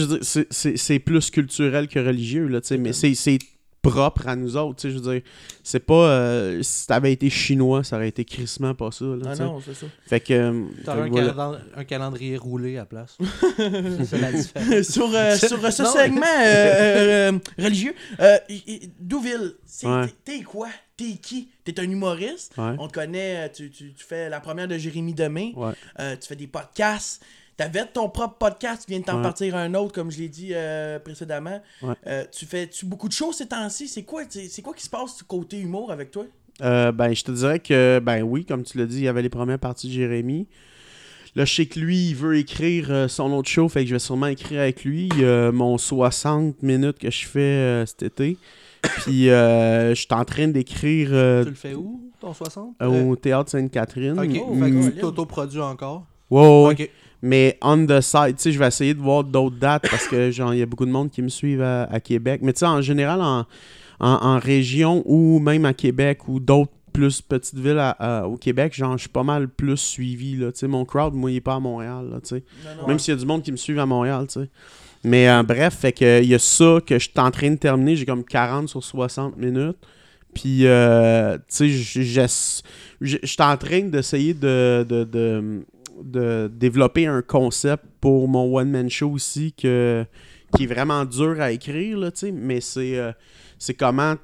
c'est- 0.77 1.00
plus 1.00 1.30
culturel 1.31 1.89
que 1.89 2.00
religieux, 2.00 2.48
là, 2.48 2.62
tu 2.62 2.77
mais 2.77 2.94
c'est 2.94 3.39
propre 3.83 4.27
à 4.27 4.35
nous 4.35 4.57
autres. 4.57 4.77
tu 4.80 4.88
sais, 4.88 4.94
Je 4.94 5.00
veux 5.00 5.13
dire, 5.13 5.21
c'est 5.62 5.80
pas. 5.81 5.94
euh, 6.09 6.63
si 6.63 6.88
t'avais 6.88 7.13
été 7.13 7.30
chinois, 7.30 7.83
ça 7.83 7.97
aurait 7.97 8.07
été 8.07 8.25
crissement 8.25 8.74
pas 8.74 8.89
ça. 8.91 9.06
Là, 9.06 9.25
Ah 9.27 9.35
sais. 9.35 9.44
non, 9.44 9.62
c'est 9.63 9.74
ça. 9.75 9.85
Fait 10.07 10.19
que. 10.19 10.33
euh, 10.33 10.63
T'aurais 10.83 11.01
un, 11.01 11.09
voilà. 11.09 11.59
calendrier 11.88 12.38
roulé 12.38 12.77
à 12.77 12.80
la 12.81 12.85
place. 12.85 13.18
c'est 13.57 14.06
ça 14.06 14.18
la 14.18 14.31
différence. 14.31 14.88
sur 14.89 15.13
euh, 15.13 15.35
sur 15.38 15.71
ce 15.71 15.83
Non. 15.83 15.91
segment 15.94 16.25
euh, 16.45 17.31
euh, 17.31 17.39
religieux, 17.59 17.94
euh, 18.19 18.38
Douville, 19.00 19.56
Ouais. 19.83 20.06
t'es 20.24 20.41
quoi? 20.41 20.69
T'es 20.95 21.13
qui? 21.21 21.50
T'es 21.63 21.80
un 21.80 21.83
humoriste? 21.83 22.53
Ouais. 22.57 22.75
On 22.80 22.88
te 22.88 22.94
connaît, 22.94 23.45
euh, 23.45 23.50
tu, 23.53 23.69
tu, 23.71 23.94
tu 23.94 24.03
fais 24.06 24.30
la 24.30 24.39
première 24.39 24.68
de 24.68 24.77
Jérémy 24.77 25.13
Demain. 25.13 25.51
Ouais. 25.56 25.74
Euh, 26.00 26.15
tu 26.19 26.27
fais 26.27 26.35
des 26.35 26.47
podcasts. 26.47 27.21
T'avais 27.55 27.85
ton 27.85 28.09
propre 28.09 28.35
podcast, 28.39 28.83
tu 28.85 28.91
viens 28.91 29.00
de 29.00 29.05
t'en 29.05 29.17
Ouais. 29.17 29.21
partir 29.21 29.55
un 29.55 29.73
autre, 29.75 29.94
comme 29.94 30.09
je 30.09 30.17
l'ai 30.19 30.29
dit 30.29 30.50
euh, 30.53 30.97
précédemment. 31.00 31.61
Ouais. 31.83 31.94
Euh, 32.07 32.23
tu 32.31 32.45
fais 32.45 32.67
tu 32.67 32.85
beaucoup 32.85 33.07
de 33.07 33.13
choses 33.13 33.35
ces 33.38 33.47
temps-ci. 33.47 33.88
C'est 33.88 34.03
quoi, 34.03 34.23
c'est 34.29 34.61
quoi 34.63 34.73
qui 34.73 34.83
se 34.83 34.89
passe 34.89 35.17
du 35.17 35.23
côté 35.23 35.59
humour 35.59 35.91
avec 35.91 36.09
toi? 36.11 36.25
Euh, 36.61 36.91
ben, 36.91 37.13
je 37.13 37.23
te 37.23 37.31
dirais 37.31 37.59
que, 37.59 38.00
ben 38.00 38.23
oui, 38.23 38.45
comme 38.45 38.63
tu 38.63 38.77
l'as 38.77 38.85
dit, 38.85 38.97
il 38.97 39.03
y 39.03 39.07
avait 39.07 39.21
les 39.21 39.29
premières 39.29 39.59
parties 39.59 39.88
de 39.88 39.94
Jérémy. 39.94 40.47
Là, 41.35 41.45
je 41.45 41.53
sais 41.55 41.65
que 41.65 41.79
lui, 41.79 42.09
il 42.09 42.15
veut 42.15 42.38
écrire 42.38 43.07
son 43.09 43.31
autre 43.33 43.50
show, 43.50 43.67
fait 43.67 43.81
que 43.83 43.88
je 43.89 43.95
vais 43.95 43.99
sûrement 43.99 44.27
écrire 44.27 44.59
avec 44.61 44.83
lui. 44.83 45.09
Mon 45.51 45.77
60 45.77 46.61
minutes 46.63 46.99
que 46.99 47.09
je 47.11 47.25
fais 47.25 47.39
euh, 47.39 47.85
cet 47.88 48.03
été. 48.03 48.38
Puis, 48.81 49.29
euh, 49.29 49.89
je 49.95 50.01
suis 50.01 50.07
en 50.11 50.25
train 50.25 50.47
d'écrire 50.47 51.09
euh, 51.11 51.44
tu 51.44 51.49
le 51.49 51.56
fais 51.56 51.73
où, 51.73 52.11
ton 52.19 52.33
60 52.33 52.75
au 52.81 53.15
Théâtre 53.15 53.49
Sainte-Catherine. 53.49 54.19
Ok, 54.19 54.29
Oh, 54.45 54.53
fait 54.53 54.69
Mm, 54.69 54.89
que 54.89 54.95
tu 54.95 54.99
t'autoproduis 55.01 55.61
encore. 55.61 56.06
ouais, 56.29 56.41
ouais, 56.41 56.65
ouais. 56.79 56.91
Mais 57.25 57.57
on 57.61 57.85
the 57.85 58.01
side, 58.01 58.35
tu 58.35 58.43
sais, 58.43 58.51
je 58.51 58.59
vais 58.59 58.67
essayer 58.67 58.93
de 58.93 58.99
voir 58.99 59.23
d'autres 59.23 59.55
dates 59.55 59.83
parce 59.89 60.07
que, 60.07 60.29
genre, 60.29 60.53
il 60.53 60.59
y 60.59 60.61
a 60.61 60.65
beaucoup 60.65 60.85
de 60.85 60.91
monde 60.91 61.09
qui 61.09 61.21
me 61.21 61.29
suivent 61.29 61.61
à, 61.61 61.83
à 61.85 61.99
Québec. 62.01 62.41
Mais 62.43 62.51
tu 62.53 62.59
sais, 62.59 62.65
en 62.65 62.81
général, 62.81 63.21
en, 63.21 63.45
en, 64.01 64.09
en 64.21 64.39
région 64.39 65.01
ou 65.05 65.39
même 65.39 65.63
à 65.63 65.73
Québec 65.73 66.27
ou 66.27 66.41
d'autres 66.41 66.71
plus 66.91 67.21
petites 67.21 67.55
villes 67.57 67.79
à- 67.79 67.91
à- 67.91 68.27
au 68.27 68.35
Québec, 68.35 68.73
genre, 68.75 68.97
je 68.97 69.03
suis 69.03 69.09
pas 69.09 69.23
mal 69.23 69.47
plus 69.47 69.77
suivi, 69.77 70.35
là. 70.35 70.51
Tu 70.51 70.59
sais, 70.59 70.67
mon 70.67 70.83
crowd, 70.85 71.13
moi, 71.13 71.31
il 71.31 71.37
est 71.37 71.41
pas 71.41 71.55
à 71.55 71.59
Montréal, 71.59 72.07
là, 72.11 72.19
tu 72.21 72.27
sais. 72.35 72.43
Même 72.87 72.99
s'il 72.99 73.13
y 73.13 73.17
a 73.17 73.19
du 73.19 73.25
monde 73.25 73.41
qui 73.41 73.51
me 73.53 73.57
suit 73.57 73.79
à 73.79 73.85
Montréal, 73.85 74.25
tu 74.27 74.41
sais. 74.41 74.49
Mais 75.05 75.27
euh, 75.29 75.43
bref, 75.43 75.75
fait 75.79 75.91
que 75.93 76.21
il 76.21 76.27
y 76.29 76.35
a 76.35 76.39
ça 76.39 76.79
que 76.85 76.99
je 76.99 77.03
suis 77.09 77.13
en 77.19 77.31
train 77.31 77.49
de 77.51 77.55
terminer. 77.55 77.95
J'ai 77.95 78.05
comme 78.05 78.23
40 78.23 78.67
sur 78.69 78.83
60 78.83 79.37
minutes. 79.37 79.77
Puis, 80.33 80.65
euh, 80.67 81.37
tu 81.37 81.43
sais, 81.47 81.69
je- 83.01 83.17
suis 83.23 83.35
en 83.41 83.55
train 83.57 83.81
d'essayer 83.81 84.33
de, 84.33 84.85
de, 84.87 85.03
de, 85.03 85.63
de 86.04 86.50
développer 86.54 87.06
un 87.06 87.22
concept 87.22 87.84
pour 88.01 88.28
mon 88.28 88.57
one-man 88.57 88.90
show 88.90 89.12
aussi 89.12 89.54
que, 89.54 90.06
qui 90.56 90.63
est 90.63 90.68
vraiment 90.68 91.06
dur 91.06 91.40
à 91.40 91.51
écrire, 91.51 91.98
là. 91.98 92.12
Mais 92.34 92.62
c'est 92.62 92.98
euh, 92.98 93.12
c'est 93.60 93.74
comment, 93.74 94.16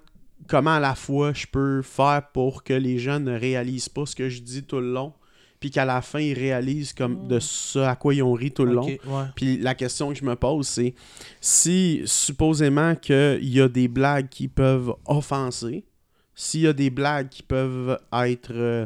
comment 0.47 0.75
à 0.75 0.79
la 0.79 0.95
fois 0.95 1.33
je 1.33 1.45
peux 1.45 1.81
faire 1.81 2.23
pour 2.33 2.63
que 2.63 2.73
les 2.73 2.97
gens 2.97 3.19
ne 3.19 3.37
réalisent 3.37 3.89
pas 3.89 4.05
ce 4.05 4.15
que 4.15 4.29
je 4.29 4.41
dis 4.41 4.63
tout 4.63 4.79
le 4.79 4.91
long. 4.91 5.13
Puis 5.59 5.71
qu'à 5.71 5.83
la 5.83 6.01
fin, 6.01 6.19
ils 6.19 6.33
réalisent 6.33 6.93
comme 6.93 7.27
de 7.27 7.37
ce 7.39 7.79
à 7.79 7.97
quoi 7.97 8.13
ils 8.13 8.23
ont 8.23 8.31
ri 8.31 8.49
tout 8.51 8.63
le 8.63 8.71
long. 8.75 8.85
Ouais. 8.87 9.25
Puis 9.35 9.57
la 9.57 9.75
question 9.75 10.07
que 10.13 10.17
je 10.17 10.23
me 10.23 10.37
pose, 10.37 10.65
c'est 10.65 10.93
si 11.41 12.01
supposément 12.05 12.95
qu'il 12.95 13.39
y 13.49 13.59
a 13.59 13.67
des 13.67 13.89
blagues 13.89 14.29
qui 14.29 14.47
peuvent 14.47 14.93
offenser, 15.05 15.83
s'il 16.33 16.61
y 16.61 16.67
a 16.67 16.71
des 16.71 16.89
blagues 16.89 17.27
qui 17.27 17.43
peuvent 17.43 17.99
être, 18.13 18.51
euh, 18.53 18.85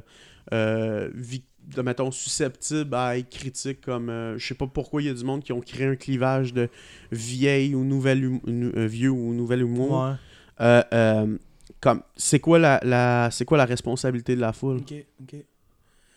euh, 0.51 1.11
vic- 1.13 1.45
de, 1.75 1.81
mettons, 1.81 2.11
susceptibles 2.11 2.93
à 2.95 3.17
être 3.17 3.29
critiques, 3.29 3.81
comme 3.81 4.09
euh, 4.09 4.37
je 4.37 4.45
sais 4.47 4.53
pas 4.55 4.67
pourquoi 4.67 5.01
il 5.01 5.05
y 5.07 5.09
a 5.09 5.13
du 5.13 5.23
monde 5.23 5.43
qui 5.43 5.53
ont 5.53 5.61
créé 5.61 5.87
un 5.87 5.95
clivage 5.95 6.53
de 6.53 6.69
vieille 7.11 7.73
ou 7.75 7.83
nouvelle 7.83 8.25
hum- 8.25 8.71
euh, 8.75 8.85
vieux 8.85 9.09
ou 9.11 9.33
nouvel 9.33 9.61
humour. 9.61 10.03
Ouais. 10.03 10.13
Euh, 10.61 10.83
euh, 10.93 11.37
comme 11.79 12.01
c'est 12.15 12.39
quoi 12.39 12.59
la, 12.59 12.79
la 12.83 13.29
c'est 13.31 13.45
quoi 13.45 13.57
la 13.57 13.65
responsabilité 13.65 14.35
de 14.35 14.41
la 14.41 14.53
foule? 14.53 14.77
Ok, 14.77 14.93
ok. 15.21 15.35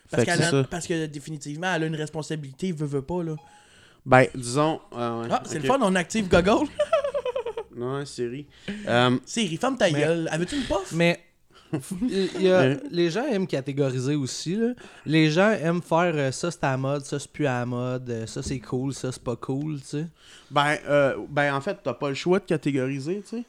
Fait 0.09 0.25
Parce, 0.25 0.53
a- 0.53 0.63
parce 0.63 0.87
que 0.87 1.05
définitivement, 1.05 1.73
elle 1.73 1.83
a 1.83 1.87
une 1.87 1.95
responsabilité, 1.95 2.71
veut, 2.71 2.85
veut 2.85 3.01
pas, 3.01 3.23
là. 3.23 3.35
Ben, 4.05 4.25
disons. 4.35 4.79
euh, 4.93 5.21
ouais, 5.23 5.27
Ah, 5.31 5.43
c'est 5.45 5.59
le 5.59 5.65
fun, 5.65 5.79
on 5.81 5.93
active 5.95 6.29
Gogol. 6.29 6.67
Non, 7.75 8.03
série. 8.05 8.47
Siri, 9.25 9.57
ferme 9.57 9.77
ta 9.77 9.91
Mais- 9.91 9.99
gueule. 9.99 10.27
Avais-tu 10.31 10.55
une 10.55 10.63
puff? 10.63 10.91
Mais 10.93 11.19
il 12.01 12.41
y 12.41 12.49
a- 12.49 12.75
les 12.91 13.09
gens 13.09 13.25
aiment 13.25 13.47
catégoriser 13.47 14.15
aussi. 14.15 14.55
Là. 14.55 14.73
Les 15.05 15.29
gens 15.29 15.51
aiment 15.51 15.81
faire 15.81 16.13
euh, 16.15 16.31
ça 16.31 16.49
c'est 16.51 16.63
à 16.63 16.71
la 16.71 16.77
mode, 16.77 17.05
ça 17.05 17.19
c'est 17.19 17.31
plus 17.31 17.45
à 17.45 17.59
la 17.59 17.65
mode, 17.65 18.09
euh, 18.09 18.25
ça 18.25 18.41
c'est 18.41 18.59
cool, 18.59 18.93
ça 18.93 19.11
c'est 19.11 19.21
pas 19.23 19.35
cool. 19.35 19.79
tu 19.81 19.85
sais. 19.87 20.05
Ben, 20.49 20.77
euh, 20.87 21.15
ben, 21.29 21.53
en 21.53 21.61
fait, 21.61 21.77
t'as 21.83 21.93
pas 21.93 22.09
le 22.09 22.15
choix 22.15 22.39
de 22.39 22.45
catégoriser, 22.45 23.21
tu 23.21 23.37
sais. 23.37 23.43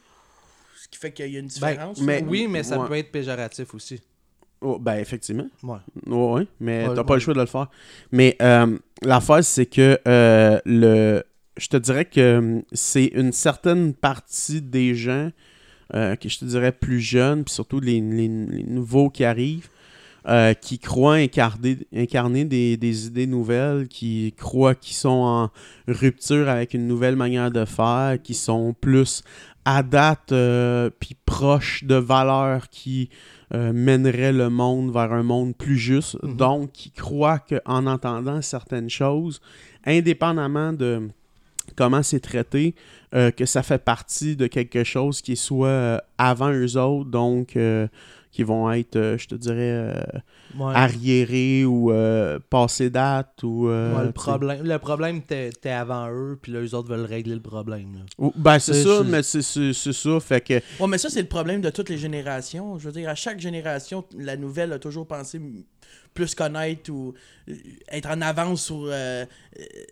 Ce 0.81 0.88
qui 0.88 0.99
fait 0.99 1.12
qu'il 1.12 1.31
y 1.31 1.37
a 1.37 1.41
une 1.41 1.47
Ben, 1.47 1.53
différence. 1.53 2.00
mais-. 2.00 2.25
Oui, 2.27 2.46
mais 2.48 2.63
ça 2.63 2.79
Ouais. 2.79 2.89
peut 2.89 2.96
être 2.96 3.13
péjoratif 3.13 3.75
aussi. 3.75 4.01
Oh, 4.60 4.79
ben, 4.81 4.96
effectivement. 4.96 5.46
Ouais. 5.63 5.77
Ouais, 6.06 6.32
ouais, 6.32 6.46
mais 6.58 6.89
Ouais, 6.89 6.94
t'as 6.94 7.01
ouais. 7.03 7.06
pas 7.06 7.15
le 7.15 7.20
choix 7.20 7.34
de 7.34 7.41
le 7.41 7.46
faire. 7.46 7.69
Mais 8.10 8.37
euh, 8.43 8.77
l'affaire, 9.03 9.44
c'est 9.44 9.67
que 9.67 9.98
euh, 10.08 10.58
le. 10.65 11.22
Je 11.56 11.67
te 11.69 11.77
dirais 11.77 12.05
que 12.05 12.39
hum, 12.39 12.63
c'est 12.72 13.06
une 13.06 13.32
certaine 13.32 13.93
partie 13.94 14.63
des 14.63 14.94
gens, 14.94 15.31
euh, 15.94 16.14
je 16.22 16.38
te 16.38 16.44
dirais 16.44 16.72
plus 16.72 17.00
jeunes, 17.00 17.44
puis 17.44 17.54
surtout 17.54 17.80
les, 17.80 18.00
les- 18.00 18.28
les 18.28 18.64
nouveaux 18.64 19.10
qui 19.10 19.24
arrivent, 19.24 19.68
euh, 20.28 20.52
qui 20.54 20.78
croient 20.78 21.14
incarner, 21.14 21.78
incarner 21.94 22.44
des, 22.44 22.76
des 22.76 23.06
idées 23.06 23.26
nouvelles, 23.26 23.88
qui 23.88 24.34
croient 24.36 24.74
qu'ils 24.74 24.96
sont 24.96 25.08
en 25.08 25.50
rupture 25.86 26.48
avec 26.48 26.74
une 26.74 26.86
nouvelle 26.86 27.16
manière 27.16 27.50
de 27.50 27.64
faire, 27.64 28.18
qui 28.22 28.34
sont 28.34 28.74
plus 28.78 29.22
à 29.64 29.82
date, 29.82 30.32
euh, 30.32 30.90
puis 30.98 31.16
proches 31.24 31.84
de 31.84 31.94
valeurs 31.94 32.68
qui 32.70 33.08
mèneraient 33.50 34.34
le 34.34 34.50
monde 34.50 34.92
vers 34.92 35.10
un 35.14 35.22
monde 35.22 35.56
plus 35.56 35.78
juste. 35.78 36.22
Mhm. 36.22 36.36
Donc, 36.36 36.72
qui 36.72 36.90
croient 36.90 37.38
qu'en 37.38 37.86
entendant 37.86 38.42
certaines 38.42 38.90
choses, 38.90 39.40
indépendamment 39.86 40.74
de 40.74 41.08
comment 41.74 42.02
c'est 42.02 42.20
traité, 42.20 42.74
euh, 43.15 43.31
que 43.31 43.46
ça 43.46 43.62
fait 43.62 43.79
partie 43.82 44.36
de 44.36 44.46
quelque 44.46 44.84
chose 44.84 45.22
qui 45.22 45.36
soit 45.36 45.69
euh, 45.69 45.98
avant 46.19 46.50
eux 46.53 46.77
autres, 46.77 47.10
donc 47.10 47.56
euh, 47.56 47.86
qui 48.31 48.43
vont 48.43 48.70
être, 48.70 49.17
je 49.19 49.27
te 49.27 49.34
dirais, 49.34 49.94
Ouais. 50.58 50.72
arriérés 50.74 51.65
ou 51.67 51.93
euh, 51.93 52.38
passé 52.48 52.88
date 52.88 53.43
ou... 53.43 53.67
Ouais, 53.69 54.05
le 54.05 54.12
problème, 54.12 54.62
le 54.67 54.79
problème 54.79 55.20
t'es 55.22 55.50
avant 55.70 56.08
eux, 56.10 56.38
puis 56.41 56.53
là, 56.53 56.60
eux 56.60 56.74
autres 56.74 56.88
veulent 56.88 57.05
régler 57.05 57.34
le 57.34 57.41
problème. 57.43 57.94
là. 57.94 58.00
Ou- 58.19 58.32
Ben, 58.34 58.58
c'est 58.58 58.82
ça, 58.82 59.03
mais 59.05 59.22
c'est 59.22 59.43
ça, 59.72 60.20
fait 60.20 60.41
que... 60.41 60.55
Ouais, 60.81 60.88
mais 60.88 60.96
ça, 60.98 61.10
c'est 61.10 61.20
le 61.20 61.29
problème 61.29 61.60
de 61.60 61.69
toutes 61.70 61.91
les 61.91 61.98
générations. 61.98 62.79
Je 62.79 62.86
veux 62.86 62.93
dire, 62.93 63.08
à 63.10 63.15
chaque 63.15 63.41
génération, 63.41 64.05
la 64.19 64.36
nouvelle 64.38 64.72
a 64.72 64.79
toujours 64.79 65.06
pensé 65.06 65.38
plus 66.19 66.34
connaître 66.34 66.91
ou 66.91 67.15
euh, 67.48 67.55
être 67.93 68.08
en 68.10 68.20
avance 68.22 68.65
sur 68.65 68.87
euh, 68.87 68.91
euh, 68.91 69.25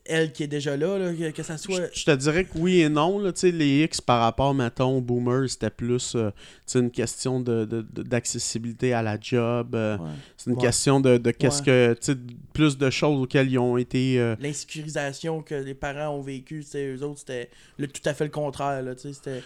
elle 0.04 0.33
qui 0.33 0.42
est 0.42 0.49
déjà 0.49 0.76
là, 0.76 0.99
là, 0.99 1.12
que, 1.14 1.30
que 1.30 1.42
ça 1.45 1.56
soit. 1.56 1.87
Je 1.95 2.00
je 2.00 2.04
te 2.04 2.11
dirais 2.16 2.45
que 2.45 2.59
oui 2.59 2.80
et 2.80 2.88
non. 2.88 3.21
Là, 3.21 3.30
les 3.45 3.85
X 3.85 4.00
par 4.00 4.21
rapport, 4.23 4.52
mettons, 4.52 4.99
aux 4.99 5.00
boomers, 5.00 5.49
c'était 5.49 5.71
plus 5.71 6.14
euh, 6.16 6.30
tu 6.30 6.37
sais, 6.66 6.78
une 6.80 6.90
question 6.90 7.38
de- 7.38 7.64
de- 7.64 7.83
de- 7.83 8.02
d'accessibilité 8.02 8.92
à 8.92 9.02
la 9.02 9.16
job. 9.21 9.75
euh, 9.76 9.97
Ouais. 9.99 10.04
C'est 10.37 10.50
une 10.50 10.56
Ouais. 10.56 10.62
question 10.62 10.99
de, 11.00 11.16
de 11.18 11.30
qu'est-ce 11.30 11.61
Ouais. 11.61 11.66
que. 11.66 11.95
tu 12.00 12.12
sais, 12.12 12.18
plus 12.52 12.76
de 12.76 12.90
choses 12.90 13.21
auxquelles 13.23 13.50
ils 13.50 13.59
ont 13.59 13.76
été. 13.76 14.18
euh, 14.18 14.35
L'insécurisation 14.40 15.42
que 15.42 15.54
les 15.54 15.75
parents 15.75 16.16
ont 16.16 16.23
vécu, 16.23 16.62
c'était 16.64 16.87
eux 16.95 17.02
autres, 17.04 17.21
c'était 17.21 17.50
le- 17.78 17.87
tout 17.87 18.02
à 18.04 18.14
fait 18.14 18.25
le 18.25 18.30
contraire. 18.30 18.83
Là, 18.83 18.95
tu 18.97 19.12
sais, 19.12 19.12
c'était 19.14 19.42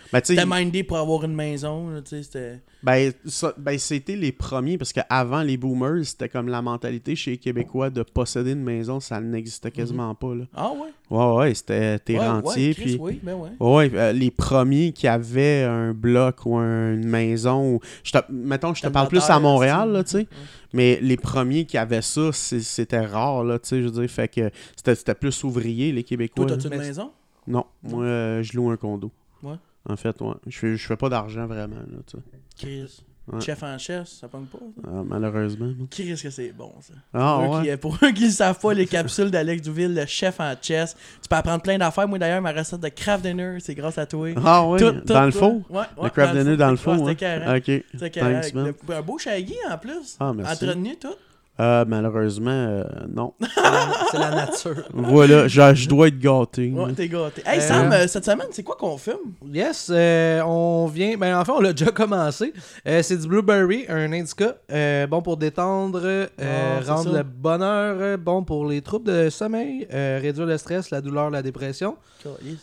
ben, 0.46 0.46
mindé 0.46 0.82
pour 0.82 0.96
avoir 0.96 1.24
une 1.24 1.34
maison. 1.34 1.90
Là, 1.90 2.00
tu 2.00 2.10
sais, 2.16 2.22
c'était... 2.22 2.60
ben, 2.82 3.12
ben, 3.58 3.78
c'était 3.78 4.16
les 4.16 4.32
premiers 4.32 4.78
parce 4.78 4.92
qu'avant 4.92 5.42
les 5.42 5.56
boomers, 5.56 6.04
c'était 6.04 6.28
comme 6.28 6.48
la 6.48 6.62
mentalité 6.62 7.14
chez 7.14 7.32
les 7.32 7.36
Québécois 7.36 7.90
de 7.90 8.02
posséder 8.02 8.52
une 8.52 8.62
maison, 8.62 9.00
ça 9.00 9.20
n'existait 9.20 9.70
quasiment 9.70 10.14
pas. 10.14 10.34
Là. 10.34 10.44
Ah 10.54 10.70
ouais? 10.72 10.88
Ouais, 11.10 11.34
ouais, 11.36 11.54
c'était 11.54 11.98
t'es 11.98 12.18
Ouais, 12.18 12.26
rentier. 12.26 12.68
ouais, 12.68 12.74
Chris, 12.74 12.84
puis, 12.84 12.96
oui, 13.00 13.20
ben 13.22 13.34
ouais. 13.34 13.50
ouais, 13.60 13.90
euh, 13.94 14.12
les 14.12 14.30
premiers 14.30 14.92
qui 14.92 15.06
avaient 15.08 15.64
un 15.64 15.92
bloc 15.92 16.46
ou 16.46 16.56
un- 16.56 16.94
une 16.94 17.06
maison. 17.06 17.74
ou- 17.74 17.80
Je 18.04 18.12
te, 18.12 18.18
mettons, 18.30 18.72
je 18.74 18.82
te 18.82 18.88
parle 18.88 19.08
plus 19.08 19.28
à 19.28 19.38
Montréal, 19.40 19.90
là, 19.92 20.04
tu 20.04 20.10
sais. 20.12 20.26
Mais 20.72 20.98
les 21.02 21.16
premiers 21.16 21.64
qui 21.66 21.76
avaient 21.76 22.00
ça, 22.02 22.30
c'était 22.32 23.04
rare, 23.04 23.44
là, 23.44 23.58
tu 23.58 23.68
sais. 23.68 23.82
Je 23.82 23.88
veux 23.88 24.00
dire, 24.00 24.08
fait 24.10 24.28
que 24.28 24.50
c'était 24.76 25.14
plus 25.14 25.42
ouvrier, 25.44 25.92
les 25.92 26.04
Québécois. 26.04 26.46
Toi, 26.46 26.56
t'as-tu 26.56 26.68
une 26.72 26.78
Mais- 26.80 26.86
maison? 26.88 27.10
Non, 27.46 27.64
moi, 27.82 28.04
euh, 28.04 28.42
je 28.42 28.56
loue 28.56 28.70
un 28.70 28.76
condo. 28.76 29.10
Ouais. 29.42 29.54
En 29.92 29.96
fait, 29.96 30.20
ouais. 30.20 30.34
Je 30.46 30.58
fais, 30.58 30.76
je 30.76 30.86
fais 30.86 30.96
pas 30.96 31.08
d'argent 31.08 31.46
vraiment, 31.46 31.76
là, 31.76 31.98
tu 32.06 32.16
sais. 32.16 32.22
Chris. 32.58 33.02
Ouais. 33.32 33.40
Chef 33.40 33.62
en 33.62 33.78
chef, 33.78 34.08
ça 34.08 34.26
pogne 34.26 34.46
pas. 34.46 34.58
ça? 34.58 34.88
Ah, 34.88 35.02
malheureusement. 35.06 35.70
Chris, 35.88 36.18
que 36.20 36.30
c'est 36.30 36.50
bon, 36.52 36.72
ça. 36.80 36.94
Ah, 37.14 37.38
Pour 37.44 37.58
eux 37.58 37.62
qui- 37.62 37.76
pour 37.76 37.98
eux 38.02 38.10
qui 38.12 38.24
ne 38.24 38.30
savent 38.30 38.58
pas, 38.58 38.74
les 38.74 38.86
capsules 38.86 39.30
d'Alex 39.30 39.62
Douville, 39.62 39.94
le 39.94 40.04
chef 40.06 40.40
en 40.40 40.52
chess. 40.60 40.96
Tu 41.22 41.28
peux 41.28 41.36
apprendre 41.36 41.62
plein 41.62 41.78
d'affaires. 41.78 42.08
Moi, 42.08 42.18
d'ailleurs, 42.18 42.42
ma 42.42 42.50
recette 42.50 42.80
de 42.80 42.88
craft 42.88 43.22
dinner, 43.22 43.58
c'est 43.60 43.76
grâce 43.76 43.98
à 43.98 44.06
toi. 44.06 44.30
Ah. 44.44 44.66
Tout- 44.76 44.90
tout, 44.92 45.12
dans 45.12 45.26
le 45.26 45.32
tout. 45.32 45.62
ouais, 45.70 45.82
le 46.02 46.08
craft 46.10 46.34
dinner 46.34 46.56
dans 46.56 46.70
le 46.72 46.76
four. 46.76 46.94
Ouais, 46.94 47.00
hein? 47.02 47.04
C'était 47.08 47.14
carré. 47.16 47.58
Ok. 47.58 47.84
C'était 47.92 48.10
carré. 48.10 48.34
Avec 48.36 48.54
le- 48.54 48.74
Un 48.94 49.02
beau 49.02 49.18
shaggy 49.18 49.54
en 49.70 49.78
plus. 49.78 50.16
Ah, 50.18 50.32
merci. 50.34 50.64
Entretenu, 50.64 50.96
tout. 50.96 51.08
Euh, 51.60 51.84
malheureusement, 51.86 52.50
euh, 52.50 52.84
non. 53.14 53.34
C'est 54.10 54.18
la- 54.18 54.30
nature. 54.34 54.76
voilà, 54.94 55.46
je, 55.46 55.74
je 55.74 55.88
dois 55.88 56.08
être 56.08 56.18
gâté. 56.18 56.72
Ouais, 56.74 56.92
t'es 56.94 57.06
gâté. 57.08 57.42
Hey, 57.44 57.58
Euh, 57.58 57.60
Sam, 57.60 57.92
euh, 57.92 58.06
cette 58.08 58.24
semaine, 58.24 58.46
c'est 58.50 58.62
quoi 58.62 58.76
qu'on 58.76 58.96
fume? 58.96 59.34
Yes, 59.52 59.90
euh, 59.92 60.40
on 60.46 60.86
vient. 60.86 61.16
Ben, 61.18 61.36
enfin, 61.38 61.52
on 61.56 61.60
l'a 61.60 61.72
déjà 61.72 61.90
commencé. 61.92 62.52
Euh, 62.88 63.02
c'est 63.02 63.18
du 63.18 63.28
Blueberry, 63.28 63.84
un 63.88 64.10
indica. 64.12 64.56
euh, 64.72 65.06
bon 65.06 65.20
pour 65.22 65.36
détendre, 65.36 66.00
euh, 66.04 66.26
Ah, 66.40 66.92
rendre 66.94 67.10
ça. 67.12 67.18
le 67.18 67.22
bonheur, 67.22 68.18
bon 68.18 68.42
pour 68.42 68.66
les 68.66 68.80
troubles 68.80 69.06
de 69.12 69.28
sommeil, 69.30 69.86
euh, 69.92 70.18
réduire 70.20 70.46
le 70.46 70.56
stress, 70.56 70.90
la 70.90 71.00
douleur, 71.00 71.28
la 71.30 71.42
dépression. 71.42 71.96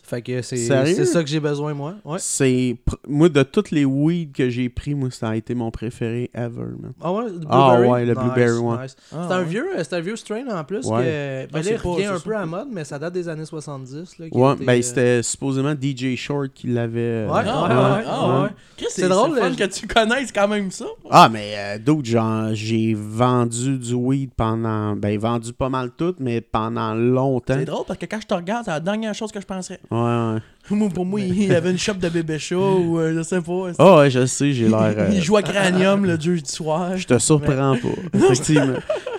Fait 0.04 0.22
que 0.22 0.42
c'est 0.42 0.58
ça 1.06 1.24
que 1.24 1.30
j'ai 1.30 1.39
besoin, 1.39 1.74
moi. 1.74 1.94
Ouais. 2.04 2.18
C'est. 2.20 2.77
pr- 2.88 2.96
Moi, 3.08 3.30
de 3.30 3.44
toutes 3.44 3.72
les 3.72 3.86
weeds 3.86 4.32
que 4.34 4.50
j'ai 4.50 4.70
pris, 4.70 4.94
moi, 4.96 5.10
ça 5.12 5.30
a 5.30 5.36
été 5.36 5.56
mon 5.56 5.72
préféré 5.72 6.30
ever, 6.34 6.62
man. 6.80 6.94
Ah 7.01 7.12
ouais, 7.13 7.24
le 7.25 7.39
Ah 7.50 7.75
Blueberry? 7.77 7.88
ouais, 7.89 8.06
le 8.06 8.13
Nice, 8.13 8.24
Blueberry, 8.24 8.58
ouais. 8.60 8.82
nice. 8.84 8.87
Ah, 9.13 9.25
c'est 9.27 9.34
un 9.36 9.39
ouais. 9.39 9.46
vieux, 9.46 9.65
euh, 9.77 9.84
c'est 9.84 9.96
un 9.96 10.00
vieux 10.00 10.15
strain 10.15 10.44
en 10.50 10.63
plus 10.63 10.86
Ouais. 10.86 11.03
que 11.48 11.51
ben, 11.53 11.60
Ah, 11.60 11.62
là, 11.62 11.72
il 11.72 11.77
pas- 11.82 11.89
revient 11.89 12.06
un 12.06 12.20
peu 12.20 12.36
à 12.36 12.46
mode, 12.46 12.67
mais 12.72 12.84
ça 12.84 12.98
date 13.00 13.13
des 13.13 13.27
années 13.29 13.46
70 13.46 14.20
là, 14.20 14.25
Ouais, 14.32 14.56
ben 14.60 14.77
euh, 14.79 14.82
c'était 14.82 15.24
supposément 15.24 15.74
DJ 15.79 16.15
Short 16.15 16.48
qui 16.53 16.67
l'avait. 16.67 17.00
euh, 17.00 17.27
Ouais, 17.27 17.41
Ah, 17.46 17.63
ouais, 17.63 17.67
ouais, 17.70 17.75
ouais, 17.98 18.03
ah, 18.08 18.27
ouais. 18.27 18.44
ouais. 18.44 18.50
Chris, 18.77 18.86
C'est 18.89 19.10
drôle, 19.10 19.38
fun 19.38 19.53
que 19.56 19.63
tu 19.65 19.88
connaisses 19.88 20.32
quand 20.32 20.48
même 20.48 20.72
ça. 20.72 20.86
Ah, 21.10 21.29
mais 21.32 21.53
euh, 21.58 21.77
d'autres, 21.79 22.08
genre, 22.08 22.50
j'ai 22.53 22.94
vendu 22.96 23.77
du 23.77 23.94
weed 23.94 24.32
pendant. 24.36 24.96
Ben, 24.96 25.17
vendu 25.20 25.53
pas 25.53 25.70
mal 25.70 25.91
tout, 25.98 26.15
mais 26.20 26.41
pendant 26.41 26.94
longtemps. 26.94 27.56
C'est 27.58 27.65
drôle 27.65 27.86
parce 27.88 28.00
que 28.00 28.06
quand 28.06 28.20
je 28.22 28.27
te 28.27 28.34
regarde, 28.34 28.65
c'est 28.65 28.72
la 28.72 28.79
dernière 28.79 29.13
chose 29.13 29.32
que 29.32 29.41
je 29.41 29.46
penserais. 29.46 29.79
Ouais, 29.91 29.98
ouais. 29.98 30.39
Moi, 30.70 30.89
pour 30.89 31.06
moi, 31.06 31.22
il 31.22 31.53
avait 31.56 31.72
une 31.72 31.77
shop 31.77 31.94
de 31.94 32.10
bébé 32.10 32.38
chat 32.39 32.58
ou 32.58 33.00
euh, 33.00 33.13
je 33.15 33.22
sais 33.24 33.39
pas. 33.41 33.67
Ah, 33.79 33.98
ouais, 34.00 34.10
je 34.10 34.25
sais, 34.25 34.51
j'ai 34.51 34.67
l'air. 34.67 34.94
euh, 34.98 35.10
Il 35.13 35.22
joue 35.24 35.38
à 35.38 35.41
Cranium 35.41 36.06
le 36.06 36.20
jeudi 36.20 36.51
soir. 36.51 36.98
Je 36.98 37.08
te 37.08 37.17
surprends 37.20 37.77
pas, 37.77 38.17
effectivement. 38.17 38.67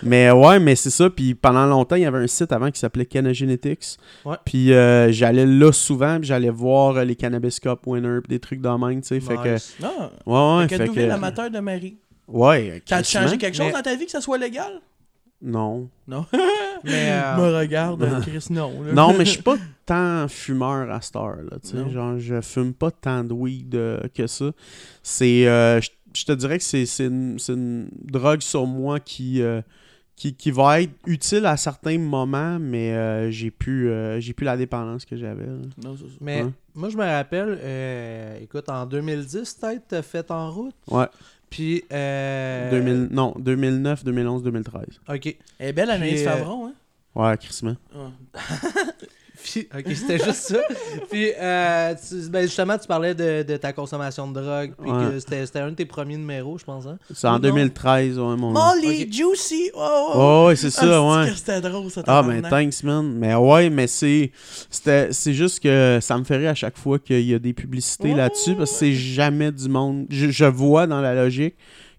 Mais 0.03 0.31
ouais, 0.31 0.59
mais 0.59 0.77
c'est 0.77 0.91
ça. 0.91 1.09
Puis 1.11 1.35
pendant 1.35 1.67
longtemps, 1.67 1.97
il 1.97 2.03
y 2.03 2.07
avait 2.07 2.19
un 2.19 2.27
site 2.27 2.53
avant 2.53 2.71
qui 2.71 2.79
s'appelait 2.81 3.07
Canagenetics. 3.07 3.97
Ouais. 4.25 4.37
Puis 4.45 4.73
euh, 4.73 5.11
j'allais 5.13 5.47
là 5.47 5.73
souvent, 5.73 6.19
puis 6.19 6.29
j'allais 6.29 6.51
voir 6.51 6.97
euh, 6.97 7.05
les 7.05 7.17
Cannabis 7.17 7.61
Cup 7.61 7.81
Winners, 7.87 8.21
puis 8.23 8.29
des 8.31 8.41
trucs 8.41 8.61
de 8.61 8.69
même, 8.69 9.01
tu 9.01 9.09
sais. 9.09 9.21
Fait 9.21 9.37
que. 9.37 9.83
Non. 9.83 10.11
Ouais, 10.27 10.59
ouais, 10.63 10.69
fait 10.69 10.77
fait 10.77 10.83
que 10.85 10.89
Douville, 10.89 11.07
que. 11.09 11.13
amateur 11.13 11.51
de 11.51 11.59
Marie. 11.61 11.97
Ouais, 12.27 12.83
crissement. 12.87 13.23
changé 13.23 13.39
quelque 13.39 13.57
chose 13.57 13.67
Mais- 13.67 13.73
dans 13.73 13.83
ta 13.83 13.95
vie 13.97 14.05
que 14.05 14.11
ça 14.11 14.21
soit 14.21 14.39
légal? 14.39 14.81
Non. 15.41 15.89
Non. 16.07 16.27
Mais, 16.85 17.11
euh, 17.13 17.37
Me 17.37 17.57
regarde, 17.59 18.03
euh, 18.03 18.21
Chris, 18.21 18.47
non. 18.51 18.73
là. 18.85 18.93
Non, 18.93 19.13
mais 19.17 19.25
je 19.25 19.31
suis 19.33 19.43
pas 19.43 19.57
tant 19.87 20.27
fumeur 20.29 20.91
à 20.93 21.01
cette 21.01 21.17
heure, 21.17 21.39
là, 21.51 21.59
tu 21.63 21.71
sais. 21.71 21.77
Non. 21.77 21.89
Genre, 21.91 22.19
je 22.19 22.41
fume 22.41 22.73
pas 22.73 22.91
tant 22.93 23.25
de 23.25 23.33
weed 23.33 23.75
euh, 23.75 24.01
que 24.15 24.27
ça. 24.27 24.51
C'est. 25.03 25.47
euh, 25.49 25.81
je 25.81 25.91
je 26.15 26.25
te 26.25 26.33
dirais 26.33 26.59
que 26.59 26.65
c'est 26.65 26.87
c'est 26.87 27.07
une, 27.07 27.39
c'est 27.39 27.53
une 27.55 27.89
drogue 28.05 28.41
sur 28.41 28.67
moi 28.67 29.01
qui. 29.01 29.43
euh, 29.43 29.61
qui, 30.17 30.35
qui 30.35 30.51
va 30.51 30.81
être 30.83 30.91
utile 31.07 31.47
à 31.47 31.57
certains 31.57 31.97
moments, 31.97 32.59
mais 32.59 32.93
euh, 32.93 33.31
j'ai 33.31 33.53
plus, 33.53 33.89
euh, 33.89 34.19
j'ai 34.19 34.33
plus 34.33 34.45
la 34.45 34.57
dépendance 34.57 35.05
que 35.05 35.17
j'avais. 35.17 35.47
Mais 36.21 36.43
Ouais. 36.43 36.51
moi, 36.75 36.89
je 36.89 36.97
me 36.97 37.05
rappelle, 37.05 37.57
euh, 37.63 38.41
écoute, 38.43 38.69
en 38.69 38.85
2010, 38.85 39.55
peut-être, 39.61 39.83
t'as 39.87 40.03
fait 40.03 40.29
en 40.33 40.51
route? 40.51 40.75
Ouais. 40.91 41.07
Puis, 41.49 41.85
euh, 41.93 42.69
2000, 42.69 43.09
non, 43.13 43.33
2009, 43.39 44.03
2011, 44.03 44.43
2013. 44.43 44.85
OK. 45.09 45.37
Elle 45.61 45.69
est 45.69 45.73
belle, 45.73 45.89
euh, 45.91 46.25
Favron, 46.25 46.67
hein? 46.67 46.73
Ouais, 47.15 47.37
crissement. 47.37 47.77
Ouais. 47.95 48.11
Puis, 49.43 49.69
ok, 49.73 49.85
c'était 49.95 50.19
juste 50.19 50.33
ça. 50.35 50.59
Puis, 51.11 51.31
euh, 51.41 51.95
tu- 51.95 52.29
ben, 52.29 52.43
justement, 52.43 52.77
tu 52.77 52.87
parlais 52.87 53.15
de, 53.15 53.43
de 53.43 53.57
ta 53.57 53.73
consommation 53.73 54.27
de 54.31 54.41
drogue. 54.41 54.73
Puis 54.81 54.91
Ouais. 54.91 55.11
que 55.13 55.19
c'était 55.21 55.47
c'était 55.47 55.61
un 55.61 55.71
de 55.71 55.75
tes 55.77 55.87
premiers 55.87 56.17
numéros, 56.17 56.59
je 56.59 56.65
pense. 56.65 56.87
Hein? 56.87 56.99
C'est 57.15 57.27
en 57.29 57.33
Non? 57.35 57.39
2013, 57.39 58.19
ouais, 58.19 58.37
mon. 58.37 58.51
Molly. 58.53 59.11
Juicy! 59.13 59.71
Oh, 59.75 59.79
oh. 59.81 60.13
Oh, 60.15 60.47
ouais, 60.49 60.57
c'est 60.57 60.67
Ah, 60.67 60.71
ça, 60.71 60.81
c'est-tu 60.83 61.19
ouais. 61.21 61.31
que 61.31 61.37
C'était 61.37 61.61
drôle, 61.61 61.91
ça. 61.91 62.03
Ah, 62.07 62.23
mais 62.27 62.43
tabarnak. 62.43 62.51
thanks, 62.71 62.83
man. 62.85 63.13
Mais 63.15 63.35
ouais, 63.35 63.71
mais 63.71 63.87
c'est. 63.87 64.33
c'était- 64.71 65.09
C'est 65.13 65.35
juste 65.35 65.61
que 65.61 65.99
ça 66.03 66.19
me 66.19 66.25
fait 66.25 66.37
rire 66.37 66.51
à 66.51 66.55
chaque 66.55 66.77
fois 66.77 66.99
qu'il 66.99 67.21
y 67.27 67.35
a 67.35 67.39
des 67.39 67.53
publicités 67.53 68.11
Ouais, 68.11 68.17
là-dessus 68.17 68.55
parce 68.55 68.71
que 68.73 68.77
c'est 68.79 68.93
jamais 68.95 69.53
du 69.53 69.69
monde. 69.69 70.07
Je, 70.11 70.31
je 70.31 70.45
vois 70.45 70.87
dans 70.87 71.01
la 71.01 71.15
logique 71.15 71.55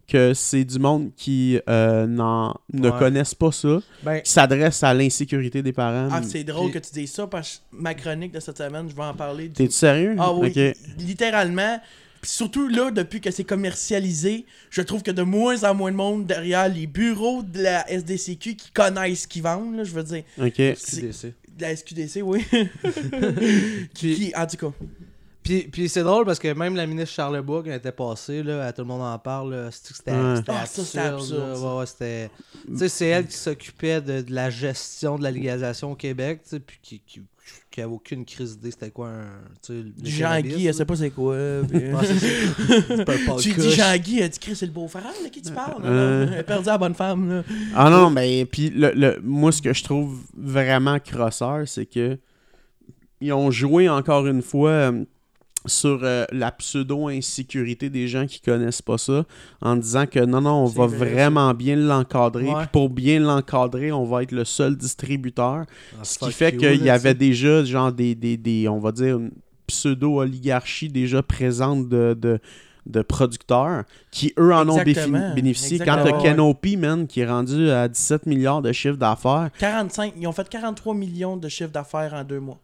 que 0.09 0.33
c'est 0.33 0.65
du 0.65 0.79
monde 0.79 1.11
qui 1.15 1.59
euh, 1.69 2.05
n'en- 2.07 2.55
ne 2.73 2.89
Ouais. 2.89 2.97
connaissent 2.99 3.35
pas 3.35 3.51
ça, 3.51 3.79
Ben, 4.03 4.21
qui 4.21 4.31
s'adresse 4.31 4.83
à 4.83 4.93
l'insécurité 4.93 5.61
des 5.61 5.71
parents. 5.73 6.09
Ah, 6.11 6.21
c'est 6.23 6.43
drôle 6.43 6.71
Puis- 6.71 6.81
que 6.81 6.87
tu 6.87 6.93
dises 6.93 7.11
ça 7.13 7.27
parce 7.27 7.57
que 7.71 7.77
ma 7.81 7.93
chronique 7.93 8.31
de 8.33 8.39
cette 8.39 8.57
semaine, 8.57 8.89
je 8.89 8.95
vais 8.95 9.03
en 9.03 9.13
parler. 9.13 9.47
du- 9.47 9.53
T'es-tu 9.53 9.71
sérieux? 9.73 10.15
Ah 10.19 10.33
oui, 10.33 10.51
littéralement. 10.97 11.79
Puis 12.21 12.31
surtout 12.31 12.67
là, 12.67 12.91
depuis 12.91 13.21
que 13.21 13.31
c'est 13.31 13.45
commercialisé, 13.45 14.45
je 14.69 14.81
trouve 14.81 15.01
que 15.03 15.11
de 15.11 15.21
moins 15.21 15.63
en 15.63 15.73
moins 15.73 15.91
de 15.91 15.95
monde 15.95 16.25
derrière 16.25 16.67
les 16.67 16.85
bureaux 16.85 17.43
de 17.43 17.61
la 17.61 17.89
SDCQ 17.89 18.55
qui 18.55 18.71
connaissent 18.71 19.21
ce 19.21 19.27
qu'ils 19.27 19.43
vendent, 19.43 19.77
là, 19.77 19.83
je 19.85 19.91
veux 19.91 20.03
dire. 20.03 20.23
Ok. 20.37 20.53
C'est- 20.75 20.99
QDC. 21.01 21.33
De 21.57 21.61
la 21.61 21.75
SQDC, 21.75 22.21
oui. 22.21 22.45
Puis, 23.93 24.15
qui, 24.15 24.33
en 24.35 24.45
tout 24.47 24.57
cas. 24.57 24.73
Puis, 25.43 25.63
puis 25.71 25.89
c'est 25.89 26.03
drôle 26.03 26.25
parce 26.25 26.39
que 26.39 26.53
même 26.53 26.75
la 26.75 26.85
ministre 26.85 27.15
Charlebois, 27.15 27.63
quand 27.63 27.69
elle 27.69 27.77
était 27.77 27.91
passée, 27.91 28.43
là, 28.43 28.65
à 28.67 28.73
tout 28.73 28.81
le 28.81 28.87
monde 28.87 29.01
en 29.01 29.17
parle, 29.19 29.69
c'était 29.71 30.11
Ouais. 30.11 30.17
Ah, 30.47 30.61
absurde. 30.61 31.87
c'est 32.87 33.07
elle 33.07 33.27
qui 33.27 33.37
s'occupait 33.37 34.01
de, 34.01 34.21
de 34.21 34.33
la 34.33 34.49
gestion 34.49 35.17
de 35.17 35.23
la 35.23 35.31
légalisation 35.31 35.91
au 35.91 35.95
Québec, 35.95 36.41
puis 36.65 36.77
qui, 36.81 36.99
qui, 37.05 37.21
qui 37.71 37.81
avait 37.81 37.91
aucune 37.91 38.25
crise 38.25 38.57
d'idée 38.57 38.71
c'était 38.71 38.91
quoi 38.91 39.07
un. 39.09 39.23
tu 39.65 39.73
sais, 39.73 39.73
le 39.73 39.83
Du 39.83 40.17
cannabis, 40.19 40.51
Jean-Guy, 40.51 40.67
elle 40.67 40.73
sait 40.73 40.85
pas 40.85 40.95
c'est 40.95 41.09
quoi. 41.09 41.35
puis- 41.69 41.79
pas 43.05 43.13
le 43.15 43.25
Paul 43.25 43.41
tu 43.41 43.53
dis. 43.53 43.71
Jean-Guy, 43.71 44.19
elle 44.19 44.29
dit 44.29 44.39
Chris, 44.39 44.55
c'est 44.55 44.65
le 44.67 44.71
beau-frère 44.71 45.03
de 45.23 45.29
qui 45.29 45.41
tu 45.41 45.51
parles. 45.51 45.81
Euh. 45.85 46.27
Elle 46.31 46.39
a 46.39 46.43
perdu 46.43 46.67
la 46.67 46.77
bonne 46.77 46.93
femme. 46.93 47.29
Là. 47.29 47.43
Ah 47.75 47.89
non, 47.89 48.09
mais 48.11 48.45
puis 48.45 48.69
le, 48.69 48.91
le- 48.91 49.19
moi 49.23 49.51
ce 49.51 49.61
que 49.61 49.73
je 49.73 49.83
trouve 49.83 50.19
vraiment 50.37 50.99
crosseur, 50.99 51.67
c'est 51.67 51.85
que 51.87 52.17
ils 53.21 53.33
ont 53.33 53.49
joué 53.51 53.89
encore 53.89 54.27
une 54.27 54.41
fois 54.41 54.69
euh, 54.69 55.03
sur 55.69 55.99
euh, 56.03 56.25
la 56.31 56.51
pseudo-insécurité 56.51 57.89
des 57.89 58.07
gens 58.07 58.25
qui 58.27 58.41
connaissent 58.41 58.81
pas 58.81 58.97
ça, 58.97 59.23
en 59.61 59.75
disant 59.77 60.05
que 60.05 60.19
non, 60.19 60.41
non, 60.41 60.63
on 60.63 60.65
va 60.65 60.85
vrai, 60.87 61.09
vraiment 61.13 61.53
bien 61.53 61.75
l'encadrer, 61.77 62.45
Ouais. 62.49 62.55
puis 62.59 62.67
pour 62.73 62.89
bien 62.89 63.19
l'encadrer, 63.19 63.91
on 63.91 64.03
va 64.05 64.23
être 64.23 64.31
le 64.33 64.43
seul 64.45 64.75
distributeur, 64.75 65.65
Ah, 65.93 66.03
ce 66.03 66.19
qui 66.19 66.31
fait 66.31 66.55
qu'il 66.57 66.83
y 66.83 66.89
avait 66.89 67.13
tu 67.13 67.19
déjà 67.19 67.63
genre 67.63 67.91
des, 67.91 68.15
des, 68.15 68.35
des 68.37 68.67
on 68.67 68.79
va 68.79 68.91
dire, 68.91 69.17
une 69.17 69.31
pseudo-oligarchie 69.67 70.89
déjà 70.89 71.21
présente 71.23 71.87
de... 71.89 72.15
de 72.19 72.39
de 72.85 73.03
producteurs 73.03 73.83
qui, 74.09 74.33
eux, 74.39 74.51
en 74.51 74.67
ont 74.67 74.79
Exactement. 74.79 75.35
bénéficié. 75.35 75.77
Quand 75.77 75.97
Exactement. 75.97 76.17
t'as 76.17 76.23
Canopy, 76.23 76.75
man, 76.75 77.05
qui 77.05 77.19
est 77.19 77.27
rendu 77.27 77.69
à 77.69 77.87
17 77.87 78.25
milliards 78.25 78.63
de 78.63 78.71
chiffre 78.71 78.95
d'affaires, 78.97 79.49
45, 79.59 80.13
ils 80.17 80.25
ont 80.25 80.31
fait 80.31 80.49
43 80.49 80.95
millions 80.95 81.37
de 81.37 81.47
chiffre 81.49 81.69
d'affaires 81.69 82.15
en 82.15 82.23
deux 82.23 82.39
mois. 82.39 82.57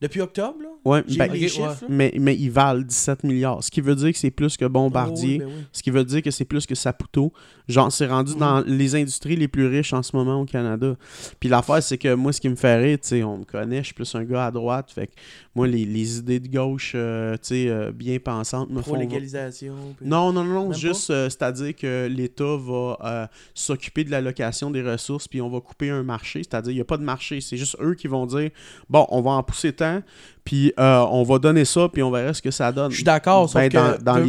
Depuis 0.00 0.20
octobre, 0.20 0.56
là? 0.60 0.68
ben, 1.16 1.32
chiffres. 1.48 1.60
ouais. 1.62 1.66
là. 1.68 1.86
mais, 1.88 2.12
mais 2.20 2.36
ils 2.36 2.50
valent 2.50 2.82
17 2.82 3.24
milliards. 3.24 3.64
Ce 3.64 3.70
qui 3.70 3.80
veut 3.80 3.94
dire 3.94 4.12
que 4.12 4.18
c'est 4.18 4.30
plus 4.30 4.56
que 4.58 4.66
Bombardier. 4.66 5.38
Oh, 5.40 5.46
oui, 5.46 5.50
ben 5.52 5.58
oui. 5.60 5.64
Ce 5.72 5.82
qui 5.82 5.90
veut 5.90 6.04
dire 6.04 6.20
que 6.20 6.30
c'est 6.30 6.44
plus 6.44 6.66
que 6.66 6.74
Saputo. 6.74 7.32
Genre, 7.68 7.90
c'est 7.90 8.06
rendu 8.06 8.34
Mm. 8.34 8.38
dans 8.38 8.60
les 8.66 8.94
industries 8.96 9.36
les 9.36 9.48
plus 9.48 9.66
riches 9.66 9.94
en 9.94 10.02
ce 10.02 10.14
moment 10.14 10.42
au 10.42 10.44
Canada. 10.44 10.94
Puis 11.40 11.48
l'affaire, 11.48 11.82
c'est 11.82 11.96
que 11.96 12.12
moi, 12.12 12.32
ce 12.34 12.40
qui 12.42 12.50
me 12.50 12.56
fait 12.56 12.76
rire, 12.76 12.98
tu 13.00 13.08
sais, 13.08 13.22
on 13.22 13.38
me 13.38 13.44
connaît, 13.44 13.78
je 13.78 13.84
suis 13.84 13.94
plus 13.94 14.14
un 14.14 14.24
gars 14.24 14.46
à 14.46 14.50
droite. 14.50 14.90
Fait 14.90 15.06
que 15.06 15.12
moi, 15.54 15.66
les, 15.66 15.86
les 15.86 16.18
idées 16.18 16.40
de 16.40 16.48
gauche, 16.48 16.92
euh, 16.94 17.32
tu 17.34 17.38
sais, 17.42 17.68
euh, 17.68 17.90
bien 17.90 18.18
pensantes 18.18 18.68
me 18.68 18.82
font... 18.82 18.90
Pro-légalisation. 18.90 19.74
puis- 19.96 20.06
Non, 20.06 20.32
non, 20.32 20.44
non, 20.44 20.66
non, 20.66 20.72
juste, 20.74 21.08
euh, 21.08 21.30
c'est-à-dire 21.30 21.74
que 21.74 22.08
l'État 22.10 22.56
va 22.58 22.98
euh, 23.04 23.26
s'occuper 23.54 24.04
de 24.04 24.10
l'allocation 24.10 24.70
des 24.70 24.82
ressources, 24.82 25.28
puis 25.28 25.40
on 25.40 25.48
va 25.48 25.60
couper 25.60 25.88
un 25.88 26.02
marché, 26.02 26.42
c'est-à-dire 26.42 26.72
il 26.72 26.76
n'y 26.76 26.80
a 26.82 26.84
pas 26.84 26.98
de 26.98 27.04
marché, 27.04 27.40
c'est 27.40 27.56
juste 27.56 27.76
eux 27.80 27.94
qui 27.94 28.08
vont 28.08 28.26
dire, 28.26 28.50
bon, 28.90 29.06
on 29.08 29.22
va 29.22 29.30
en 29.30 29.42
pousser 29.42 29.72
tant, 29.72 29.83
puis 30.44 30.72
euh, 30.78 31.04
on 31.10 31.22
va 31.22 31.38
donner 31.38 31.64
ça, 31.64 31.88
puis 31.92 32.02
on 32.02 32.10
verra 32.10 32.34
ce 32.34 32.42
que 32.42 32.50
ça 32.50 32.70
donne. 32.70 32.90
Je 32.90 32.96
suis 32.96 33.04
d'accord, 33.04 33.50
Ben, 33.52 33.68
que. 33.68 33.76
dans, 33.76 33.98
dans 34.02 34.26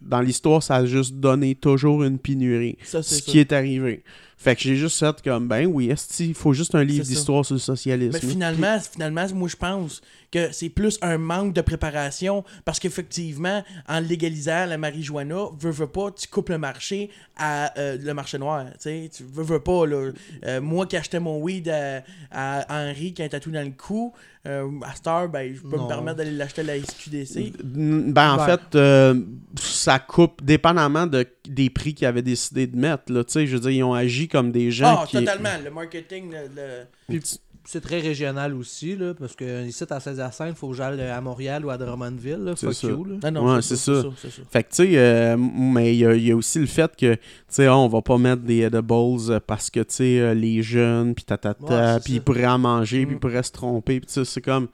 dans 0.00 0.20
l'histoire, 0.20 0.62
ça 0.62 0.76
a 0.76 0.86
juste 0.86 1.14
donné 1.14 1.54
toujours 1.54 2.02
une 2.02 2.18
pénurie, 2.18 2.76
Ça, 2.82 3.02
ce 3.02 3.20
qui 3.22 3.38
est 3.38 3.52
arrivé. 3.52 4.02
Fait 4.40 4.54
que 4.54 4.62
j'ai 4.62 4.76
juste 4.76 4.98
fait 5.00 5.20
comme, 5.22 5.48
ben 5.48 5.66
oui, 5.66 5.92
il 6.20 6.34
faut 6.34 6.52
juste 6.52 6.74
un 6.76 6.84
livre 6.84 7.04
d'histoire 7.04 7.44
sur 7.44 7.56
le 7.56 7.60
socialisme? 7.60 8.18
Mais 8.22 8.28
finalement, 8.28 8.78
finalement, 8.80 9.26
moi 9.34 9.48
je 9.48 9.56
pense 9.56 10.00
que 10.30 10.52
c'est 10.52 10.68
plus 10.68 10.98
un 11.02 11.16
manque 11.18 11.54
de 11.54 11.60
préparation 11.60 12.44
parce 12.64 12.78
qu'effectivement, 12.78 13.64
en 13.88 14.00
légalisant 14.00 14.66
la 14.66 14.76
marijuana, 14.78 15.46
veux, 15.58 15.70
veux 15.70 15.86
pas, 15.86 16.10
tu 16.10 16.28
coupes 16.28 16.50
le 16.50 16.58
marché 16.58 17.10
à 17.36 17.78
euh, 17.78 17.96
le 18.00 18.12
marché 18.14 18.38
noir. 18.38 18.66
Tu 18.72 18.76
sais, 18.80 19.10
tu 19.14 19.24
veux, 19.24 19.42
veux 19.44 19.60
pas. 19.60 19.86
Là. 19.86 20.10
Euh, 20.44 20.60
moi 20.60 20.86
qui 20.86 20.96
achetais 20.96 21.20
mon 21.20 21.38
weed 21.40 21.68
à, 21.68 22.02
à 22.30 22.66
Henri 22.90 23.14
qui 23.14 23.22
a 23.22 23.24
un 23.24 23.28
tatou 23.28 23.50
dans 23.50 23.64
le 23.64 23.72
cou, 23.72 24.12
euh, 24.46 24.68
à 24.82 24.94
cette 24.94 25.06
heure, 25.06 25.28
ben, 25.28 25.54
je 25.54 25.60
peux 25.60 25.76
Non. 25.76 25.84
me 25.84 25.88
permettre 25.88 26.18
d'aller 26.18 26.30
l'acheter 26.32 26.60
à 26.60 26.64
la 26.64 26.78
SQDC. 26.78 27.52
Ben, 27.62 28.34
en 28.34 28.44
fait, 28.46 28.74
euh, 28.76 29.14
ça 29.58 29.98
coupe 29.98 30.42
dépendamment 30.44 31.06
de, 31.06 31.26
des 31.48 31.70
prix 31.70 31.94
qu'ils 31.94 32.06
avaient 32.06 32.22
décidé 32.22 32.66
de 32.66 32.76
mettre. 32.76 33.12
Là. 33.12 33.24
Tu 33.24 33.32
sais, 33.32 33.46
Je 33.46 33.54
veux 33.54 33.60
dire, 33.60 33.70
ils 33.70 33.82
ont 33.82 33.94
agi 33.94 34.28
comme 34.28 34.52
des 34.52 34.70
gens 34.70 35.00
Ah, 35.02 35.06
qui. 35.06 35.16
totalement. 35.18 35.48
Le 35.64 35.70
marketing, 35.70 36.30
le- 36.30 36.48
le... 36.54 36.84
Puis 37.08 37.38
c'est 37.70 37.82
très 37.82 38.00
régional 38.00 38.54
aussi, 38.54 38.96
là, 38.96 39.12
parce 39.12 39.36
que 39.36 39.66
ici, 39.66 39.84
à 39.90 40.00
Saint-Hyacinthe, 40.00 40.48
il 40.50 40.54
faut 40.54 40.68
que 40.70 40.74
j'aille 40.74 40.98
à 41.02 41.20
Montréal 41.20 41.66
ou 41.66 41.70
à 41.70 41.76
Drummondville. 41.76 42.38
Là, 42.42 42.52
C'est 42.56 42.66
fuck 42.66 42.74
ça. 42.74 42.88
you. 42.88 43.04
Là. 43.04 43.16
Ah 43.22 43.30
non, 43.30 43.44
Ouais, 43.54 43.60
c'est 43.60 43.76
ça. 43.76 44.02
c'est 44.16 44.30
ça. 44.30 44.42
Fait 44.50 44.62
que, 44.62 44.68
tu 44.70 44.74
sais, 44.76 44.90
euh, 44.96 45.36
mais 45.36 45.94
il 45.94 45.98
y, 45.98 46.06
a- 46.06 46.14
il 46.14 46.26
y 46.26 46.32
a 46.32 46.36
aussi 46.36 46.58
le 46.60 46.66
fait 46.66 46.90
que, 46.96 47.14
tu 47.14 47.20
sais, 47.48 47.68
on 47.68 47.86
va 47.88 48.00
pas 48.00 48.16
mettre 48.16 48.40
des 48.42 48.60
edibles 48.62 48.92
euh, 49.28 49.40
parce 49.46 49.68
que, 49.68 49.80
tu 49.80 49.94
sais, 49.96 50.18
euh, 50.18 50.32
les 50.34 50.62
jeunes, 50.62 51.14
puis 51.14 51.24
tatata, 51.24 51.94
c'est 51.98 52.04
puis 52.04 52.14
ils 52.14 52.22
pourraient 52.22 52.46
en 52.46 52.58
manger, 52.58 53.04
puis 53.04 53.14
Mm. 53.14 53.18
ils 53.18 53.20
pourraient 53.20 53.42
se 53.42 53.52
tromper, 53.52 54.00
puis 54.00 54.06
tu 54.06 54.14
sais, 54.14 54.24
c'est 54.24 54.40
comme. 54.40 54.68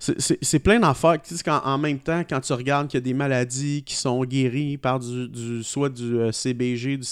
C'est- 0.00 0.58
plein 0.58 0.80
d'affaires. 0.80 1.20
Tu 1.22 1.36
sais, 1.36 1.42
qu'en- 1.42 1.60
en 1.62 1.76
même 1.78 1.98
temps, 1.98 2.22
quand 2.28 2.40
tu 2.40 2.52
regardes 2.54 2.88
qu'il 2.88 2.96
y 2.96 3.02
a 3.02 3.04
des 3.04 3.12
maladies 3.14 3.82
qui 3.84 3.94
sont 3.94 4.24
guéries 4.24 4.78
par 4.78 4.98
du, 4.98 5.28
du 5.28 5.62
soit 5.62 5.90
du 5.90 6.18
euh, 6.18 6.32
CBG, 6.32 6.96
du 6.96 7.06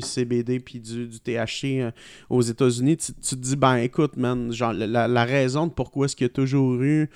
CBD, 0.00 0.60
puis 0.60 0.78
du, 0.78 1.06
du 1.08 1.18
THC 1.20 1.80
euh, 1.80 1.90
aux 2.28 2.42
États-Unis, 2.42 2.98
tu, 2.98 3.12
tu 3.14 3.20
te 3.30 3.34
dis, 3.40 3.56
ben 3.56 3.76
écoute, 3.76 4.16
man, 4.18 4.52
genre, 4.52 4.72
la, 4.74 5.08
la 5.08 5.24
raison 5.24 5.66
de 5.66 5.72
pourquoi 5.72 6.04
est-ce 6.06 6.14
qu'il 6.16 6.26
y 6.26 6.30
a 6.30 6.32
toujours 6.32 6.74
eu 6.82 7.08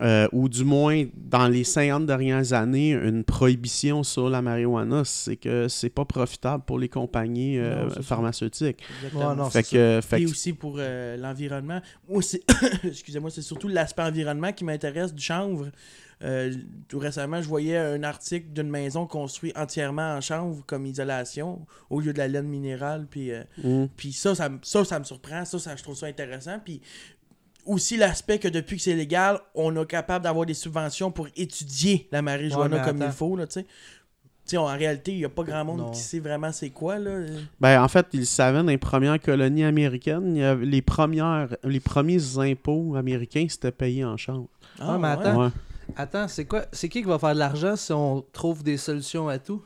euh, 0.00 0.28
ou 0.32 0.48
du 0.48 0.64
moins 0.64 1.04
dans 1.16 1.48
les 1.48 1.64
50 1.64 2.06
dernières 2.06 2.52
années, 2.52 2.92
une 2.92 3.24
prohibition 3.24 4.02
sur 4.02 4.30
la 4.30 4.40
marijuana, 4.40 5.02
c'est 5.04 5.36
que 5.36 5.68
c'est 5.68 5.90
pas 5.90 6.04
profitable 6.04 6.62
pour 6.64 6.78
les 6.78 6.88
compagnies 6.88 7.58
euh, 7.58 7.84
Non, 7.86 8.02
pharmaceutiques. 8.02 8.82
Exactement. 8.98 9.30
Ouais, 9.30 9.36
non, 9.36 9.50
Fait 9.50 9.62
c'est 9.64 9.76
que, 9.76 10.00
fait 10.06 10.22
Et 10.22 10.26
aussi 10.26 10.52
pour 10.52 10.76
euh, 10.78 11.16
l'environnement. 11.16 11.80
Moi, 12.08 12.22
c'est. 12.22 12.42
Excusez-moi, 12.84 13.30
c'est 13.30 13.42
surtout 13.42 13.68
l'aspect 13.68 14.02
environnement 14.02 14.52
qui 14.52 14.64
m'intéresse 14.64 15.14
du 15.14 15.22
chanvre. 15.22 15.68
Euh, 16.22 16.52
tout 16.86 16.98
récemment, 16.98 17.40
je 17.40 17.48
voyais 17.48 17.78
un 17.78 18.02
article 18.02 18.48
d'une 18.52 18.68
maison 18.68 19.06
construite 19.06 19.56
entièrement 19.56 20.16
en 20.16 20.20
chanvre 20.20 20.62
comme 20.66 20.84
isolation 20.84 21.66
au 21.88 21.98
lieu 22.00 22.12
de 22.12 22.18
la 22.18 22.28
laine 22.28 22.46
minérale. 22.46 23.06
Puis, 23.10 23.32
euh, 23.32 23.42
Mm. 23.64 23.86
puis 23.96 24.12
ça, 24.12 24.34
ça, 24.34 24.50
me- 24.50 24.58
ça, 24.62 24.84
ça 24.84 24.98
me 24.98 25.04
surprend. 25.04 25.44
Ça, 25.46 25.58
ça, 25.58 25.74
je 25.76 25.82
trouve 25.82 25.96
ça 25.96 26.06
intéressant. 26.06 26.58
Puis 26.62 26.82
aussi 27.70 27.96
l'aspect 27.96 28.38
que 28.38 28.48
depuis 28.48 28.76
que 28.76 28.82
c'est 28.82 28.94
légal, 28.94 29.38
on 29.54 29.74
est 29.80 29.86
capable 29.86 30.24
d'avoir 30.24 30.44
des 30.46 30.54
subventions 30.54 31.10
pour 31.10 31.28
étudier 31.36 32.08
la 32.10 32.22
marijuana 32.22 32.76
Ouais, 32.78 32.82
comme 32.84 33.02
il 33.02 33.12
faut. 33.12 33.36
Là, 33.36 33.46
tu 33.46 33.54
sais. 33.60 33.62
Tu 33.64 34.52
sais, 34.52 34.56
en 34.56 34.66
réalité, 34.66 35.12
il 35.12 35.18
n'y 35.18 35.24
a 35.24 35.28
pas 35.28 35.44
grand 35.44 35.64
monde 35.64 35.78
Non. 35.78 35.90
qui 35.90 36.00
sait 36.00 36.18
vraiment 36.18 36.50
c'est 36.50 36.70
quoi. 36.70 36.98
Là. 36.98 37.20
Ben, 37.60 37.80
en 37.82 37.86
fait, 37.88 38.06
ils 38.12 38.20
le 38.20 38.26
savaient 38.26 38.58
dans 38.58 38.64
les 38.64 38.78
premières 38.78 39.20
colonies 39.20 39.62
américaines. 39.64 40.34
il 40.34 40.40
y 40.40 40.44
avait 40.44 40.66
les, 40.66 40.82
premières, 40.82 41.48
les 41.62 41.78
premiers 41.80 42.38
impôts 42.38 42.96
américains, 42.96 43.46
c'était 43.48 43.70
payé 43.70 44.04
en 44.04 44.16
chanvre. 44.16 44.48
Ah, 44.80 44.98
mais 44.98 45.06
ouais. 45.06 45.12
attends. 45.12 45.44
Ouais. 45.44 45.50
Attends, 45.96 46.28
c'est 46.28 46.44
quoi 46.46 46.64
C'est 46.72 46.88
qui 46.88 47.02
qui 47.02 47.08
va 47.08 47.18
faire 47.18 47.34
de 47.34 47.38
l'argent 47.38 47.76
si 47.76 47.92
on 47.92 48.24
trouve 48.32 48.62
des 48.62 48.76
solutions 48.76 49.28
à 49.28 49.38
tout? 49.38 49.62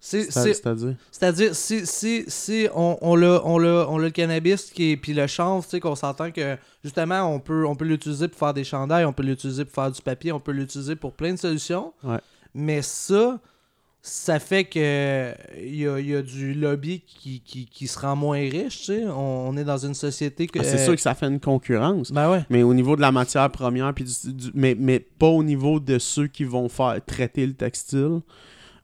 C'est-à-dire. 0.00 0.94
C'est-à-dire, 1.10 1.54
si, 1.54 1.86
si, 1.86 2.24
si 2.28 2.68
on, 2.74 2.96
on, 3.00 3.16
l'a, 3.16 3.42
on, 3.44 3.62
on 3.62 3.98
a 3.98 4.02
le 4.02 4.10
cannabis 4.10 4.70
qui 4.70 4.92
est, 4.92 4.96
puis 4.96 5.12
le 5.12 5.26
chanvre, 5.26 5.64
tu 5.64 5.70
sais, 5.70 5.80
qu'on 5.80 5.96
s'entend 5.96 6.30
que 6.30 6.56
justement, 6.84 7.22
on 7.34 7.40
peut, 7.40 7.66
on 7.66 7.74
peut 7.74 7.84
l'utiliser 7.84 8.28
pour 8.28 8.38
faire 8.38 8.54
des 8.54 8.64
chandails, 8.64 9.04
on 9.04 9.12
peut 9.12 9.24
l'utiliser 9.24 9.64
pour 9.64 9.74
faire 9.74 9.90
du 9.90 10.00
papier, 10.00 10.30
on 10.32 10.40
peut 10.40 10.52
l'utiliser 10.52 10.94
pour 10.94 11.12
plein 11.12 11.32
de 11.34 11.38
solutions. 11.38 11.92
Ouais. 12.04 12.18
Mais 12.54 12.80
ça, 12.82 13.40
ça 14.00 14.38
fait 14.38 14.64
que 14.64 15.34
il 15.60 15.74
y 15.80 15.88
a, 15.88 15.98
y 15.98 16.14
a 16.14 16.22
du 16.22 16.54
lobby 16.54 17.02
qui, 17.04 17.40
qui, 17.44 17.66
qui 17.66 17.86
se 17.88 17.98
rend 17.98 18.14
moins 18.14 18.38
riche, 18.38 18.78
tu 18.78 18.84
sais. 18.84 19.04
On, 19.06 19.48
on 19.48 19.56
est 19.56 19.64
dans 19.64 19.78
une 19.78 19.94
société 19.94 20.46
que. 20.46 20.60
Ah, 20.60 20.64
c'est 20.64 20.78
euh, 20.80 20.84
sûr 20.84 20.94
que 20.94 21.00
ça 21.02 21.14
fait 21.14 21.26
une 21.26 21.40
concurrence. 21.40 22.12
Ben 22.12 22.30
ouais. 22.30 22.44
Mais 22.50 22.62
au 22.62 22.72
niveau 22.72 22.94
de 22.94 23.00
la 23.00 23.10
matière 23.10 23.50
première, 23.50 23.92
puis 23.92 24.04
du- 24.04 24.32
du- 24.32 24.50
mais, 24.54 24.76
mais 24.78 25.00
pas 25.00 25.26
au 25.26 25.42
niveau 25.42 25.80
de 25.80 25.98
ceux 25.98 26.28
qui 26.28 26.44
vont 26.44 26.68
faire 26.68 26.98
traiter 27.04 27.44
le 27.44 27.54
textile. 27.54 28.20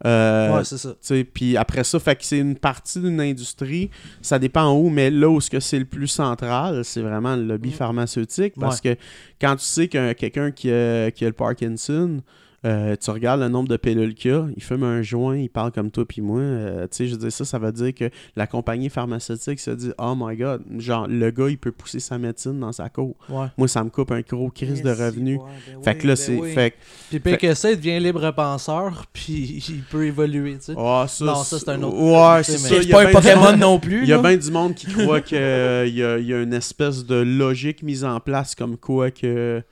Euh, 0.04 0.56
ouais, 0.56 0.64
c'est 0.64 0.78
ça. 0.78 0.94
Puis 1.32 1.56
après 1.56 1.84
ça, 1.84 1.98
fait 1.98 2.16
que 2.16 2.24
c'est 2.24 2.38
une 2.38 2.56
partie 2.56 3.00
d'une 3.00 3.20
industrie. 3.20 3.90
Ça 4.22 4.38
dépend 4.38 4.72
où, 4.74 4.88
mais 4.90 5.10
là 5.10 5.28
où 5.30 5.40
ce 5.40 5.50
que 5.50 5.60
c'est 5.60 5.78
le 5.78 5.84
plus 5.84 6.08
central, 6.08 6.84
c'est 6.84 7.00
vraiment 7.02 7.36
le 7.36 7.44
lobby 7.44 7.70
Mm. 7.70 7.72
pharmaceutique. 7.72 8.54
Parce 8.58 8.80
que 8.80 8.96
quand 9.40 9.56
tu 9.56 9.64
sais 9.64 9.88
que 9.88 10.12
quelqu'un 10.12 10.50
qui 10.50 10.70
a, 10.72 11.10
qui 11.10 11.24
a 11.24 11.28
le 11.28 11.32
Parkinson, 11.34 12.20
euh, 12.64 12.96
tu 12.98 13.10
regardes 13.10 13.40
le 13.40 13.48
nombre 13.48 13.68
de 13.68 13.76
pilules 13.76 14.14
qu'il 14.14 14.30
a, 14.32 14.46
il 14.56 14.62
fume 14.62 14.82
un 14.84 15.02
joint, 15.02 15.36
il 15.36 15.50
parle 15.50 15.70
comme 15.70 15.90
toi 15.90 16.04
puis 16.06 16.22
moi. 16.22 16.40
euh, 16.40 16.82
tu 16.84 16.88
sais, 16.96 17.06
je 17.06 17.12
veux 17.12 17.18
dire, 17.18 17.32
ça, 17.32 17.44
ça 17.44 17.58
veut 17.58 17.72
dire 17.72 17.92
que 17.94 18.08
la 18.36 18.46
compagnie 18.46 18.88
pharmaceutique 18.88 19.60
se 19.60 19.70
dit 19.70 19.90
Oh 19.98 20.14
my 20.16 20.36
god, 20.36 20.62
genre, 20.78 21.06
le 21.06 21.30
gars, 21.30 21.48
il 21.50 21.58
peut 21.58 21.72
pousser 21.72 22.00
sa 22.00 22.16
médecine 22.18 22.58
dans 22.58 22.72
sa 22.72 22.88
cour. 22.88 23.14
Ouais. 23.28 23.46
Moi, 23.58 23.68
ça 23.68 23.84
me 23.84 23.90
coupe 23.90 24.10
un 24.12 24.22
gros 24.22 24.48
crise 24.50 24.82
de 24.82 24.90
revenus. 24.90 25.38
ouais, 25.38 25.44
ben 25.74 25.82
Fait 25.82 25.90
oui, 25.92 25.98
que 25.98 26.06
là, 26.06 26.12
ben 26.14 26.16
c'est. 26.16 26.36
oui. 26.38 26.52
Fait 26.52 26.70
que- 27.10 27.18
Puis 27.36 27.54
ça, 27.56 27.70
il 27.70 27.76
devient 27.76 28.00
libre 28.00 28.30
penseur, 28.30 29.04
puis 29.12 29.62
il 29.68 29.82
peut 29.82 30.06
évoluer, 30.06 30.54
tu 30.54 30.66
sais. 30.66 30.74
Ah, 30.78 31.06
ça, 31.08 31.24
Non, 31.24 31.34
ça, 31.44 31.58
c'est 31.58 31.68
un 31.68 31.82
autre 31.82 31.96
Ouais, 31.98 32.42
c'est 32.44 32.58
ça. 32.58 32.74
Pas 32.90 33.02
un 33.02 33.06
du 33.06 33.12
Pokémon 33.12 33.42
monde- 33.50 33.58
non 33.60 33.78
plus. 33.78 34.02
Il 34.04 34.08
y 34.08 34.12
a 34.12 34.18
bien 34.22 34.36
du 34.36 34.50
monde 34.50 34.74
qui 34.74 34.86
croit 34.86 35.20
qu'il 35.20 35.36
y, 35.38 35.40
a, 35.40 35.84
y 36.18 36.32
a 36.32 36.42
une 36.42 36.54
espèce 36.54 37.04
de 37.04 37.16
logique 37.16 37.82
mise 37.82 38.04
en 38.04 38.20
place 38.20 38.54
comme 38.54 38.76
quoi 38.76 39.10
que. 39.10 39.62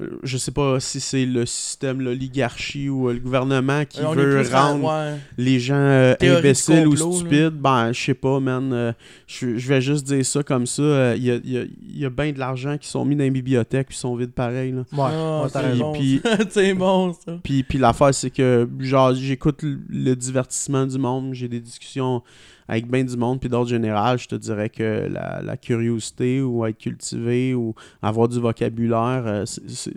Euh, 0.00 0.18
Je 0.22 0.36
sais 0.36 0.50
pas 0.52 0.78
si 0.80 1.00
c'est 1.00 1.24
le 1.26 1.46
système, 1.46 2.00
l'oligarchie 2.00 2.88
ou 2.88 3.08
euh, 3.08 3.14
le 3.14 3.20
gouvernement 3.20 3.84
qui 3.84 4.00
Euh, 4.00 4.10
veut 4.14 4.42
rendre 4.52 4.84
ouais. 4.84 5.16
les 5.38 5.58
gens 5.58 5.74
euh, 5.76 6.14
imbéciles 6.20 6.86
ou 6.86 6.90
complot, 6.90 7.10
là. 7.12 7.16
stupides. 7.18 7.50
Ben, 7.60 7.92
je 7.92 8.00
sais 8.02 8.14
pas, 8.14 8.40
man. 8.40 8.72
euh, 8.72 8.92
je 9.26 9.56
je 9.56 9.68
vais 9.68 9.80
juste 9.80 10.06
dire 10.06 10.24
ça 10.24 10.42
comme 10.42 10.66
ça. 10.66 10.82
euh, 10.82 11.14
Il 11.16 11.24
y 11.24 11.30
a, 11.30 11.34
il 11.36 11.50
y 11.50 11.58
a- 11.58 11.62
il 11.64 11.98
y 11.98 12.04
a 12.04 12.10
bien 12.10 12.32
de 12.32 12.38
l'argent 12.38 12.76
qui 12.78 12.88
sont 12.88 13.04
mis 13.04 13.16
dans 13.16 13.24
les 13.24 13.30
bibliothèques 13.30 13.88
puis 13.88 13.96
sont 13.96 14.14
vides 14.16 14.32
pareil. 14.32 14.72
Là. 14.72 14.82
Ouais, 14.92 15.42
ouais, 15.44 15.50
t'as 15.52 15.62
c'est 15.72 15.78
bon, 15.78 15.92
Puis- 15.92 16.20
ça. 16.22 16.38
c'est 16.50 16.74
bon, 16.74 17.12
ça. 17.14 17.38
Puis, 17.42 17.62
puis 17.62 17.78
l'affaire, 17.78 18.12
c'est 18.14 18.30
que, 18.30 18.68
genre, 18.80 19.14
j'écoute 19.14 19.60
le 19.62 20.14
divertissement 20.14 20.86
du 20.86 20.98
monde, 20.98 21.32
j'ai 21.34 21.48
des 21.48 21.60
discussions 21.60 22.22
avec 22.68 22.90
bien 22.90 23.04
du 23.04 23.16
monde, 23.16 23.40
puis 23.40 23.48
d'ordre 23.48 23.68
général, 23.68 24.18
je 24.18 24.28
te 24.28 24.34
dirais 24.34 24.68
que 24.68 25.08
la, 25.08 25.56
curiosité 25.56 26.40
ou 26.40 26.66
être 26.66 26.78
cultivé 26.78 27.54
ou 27.54 27.74
avoir 28.02 28.28
du 28.28 28.40
vocabulaire, 28.40 29.22
euh, 29.26 29.44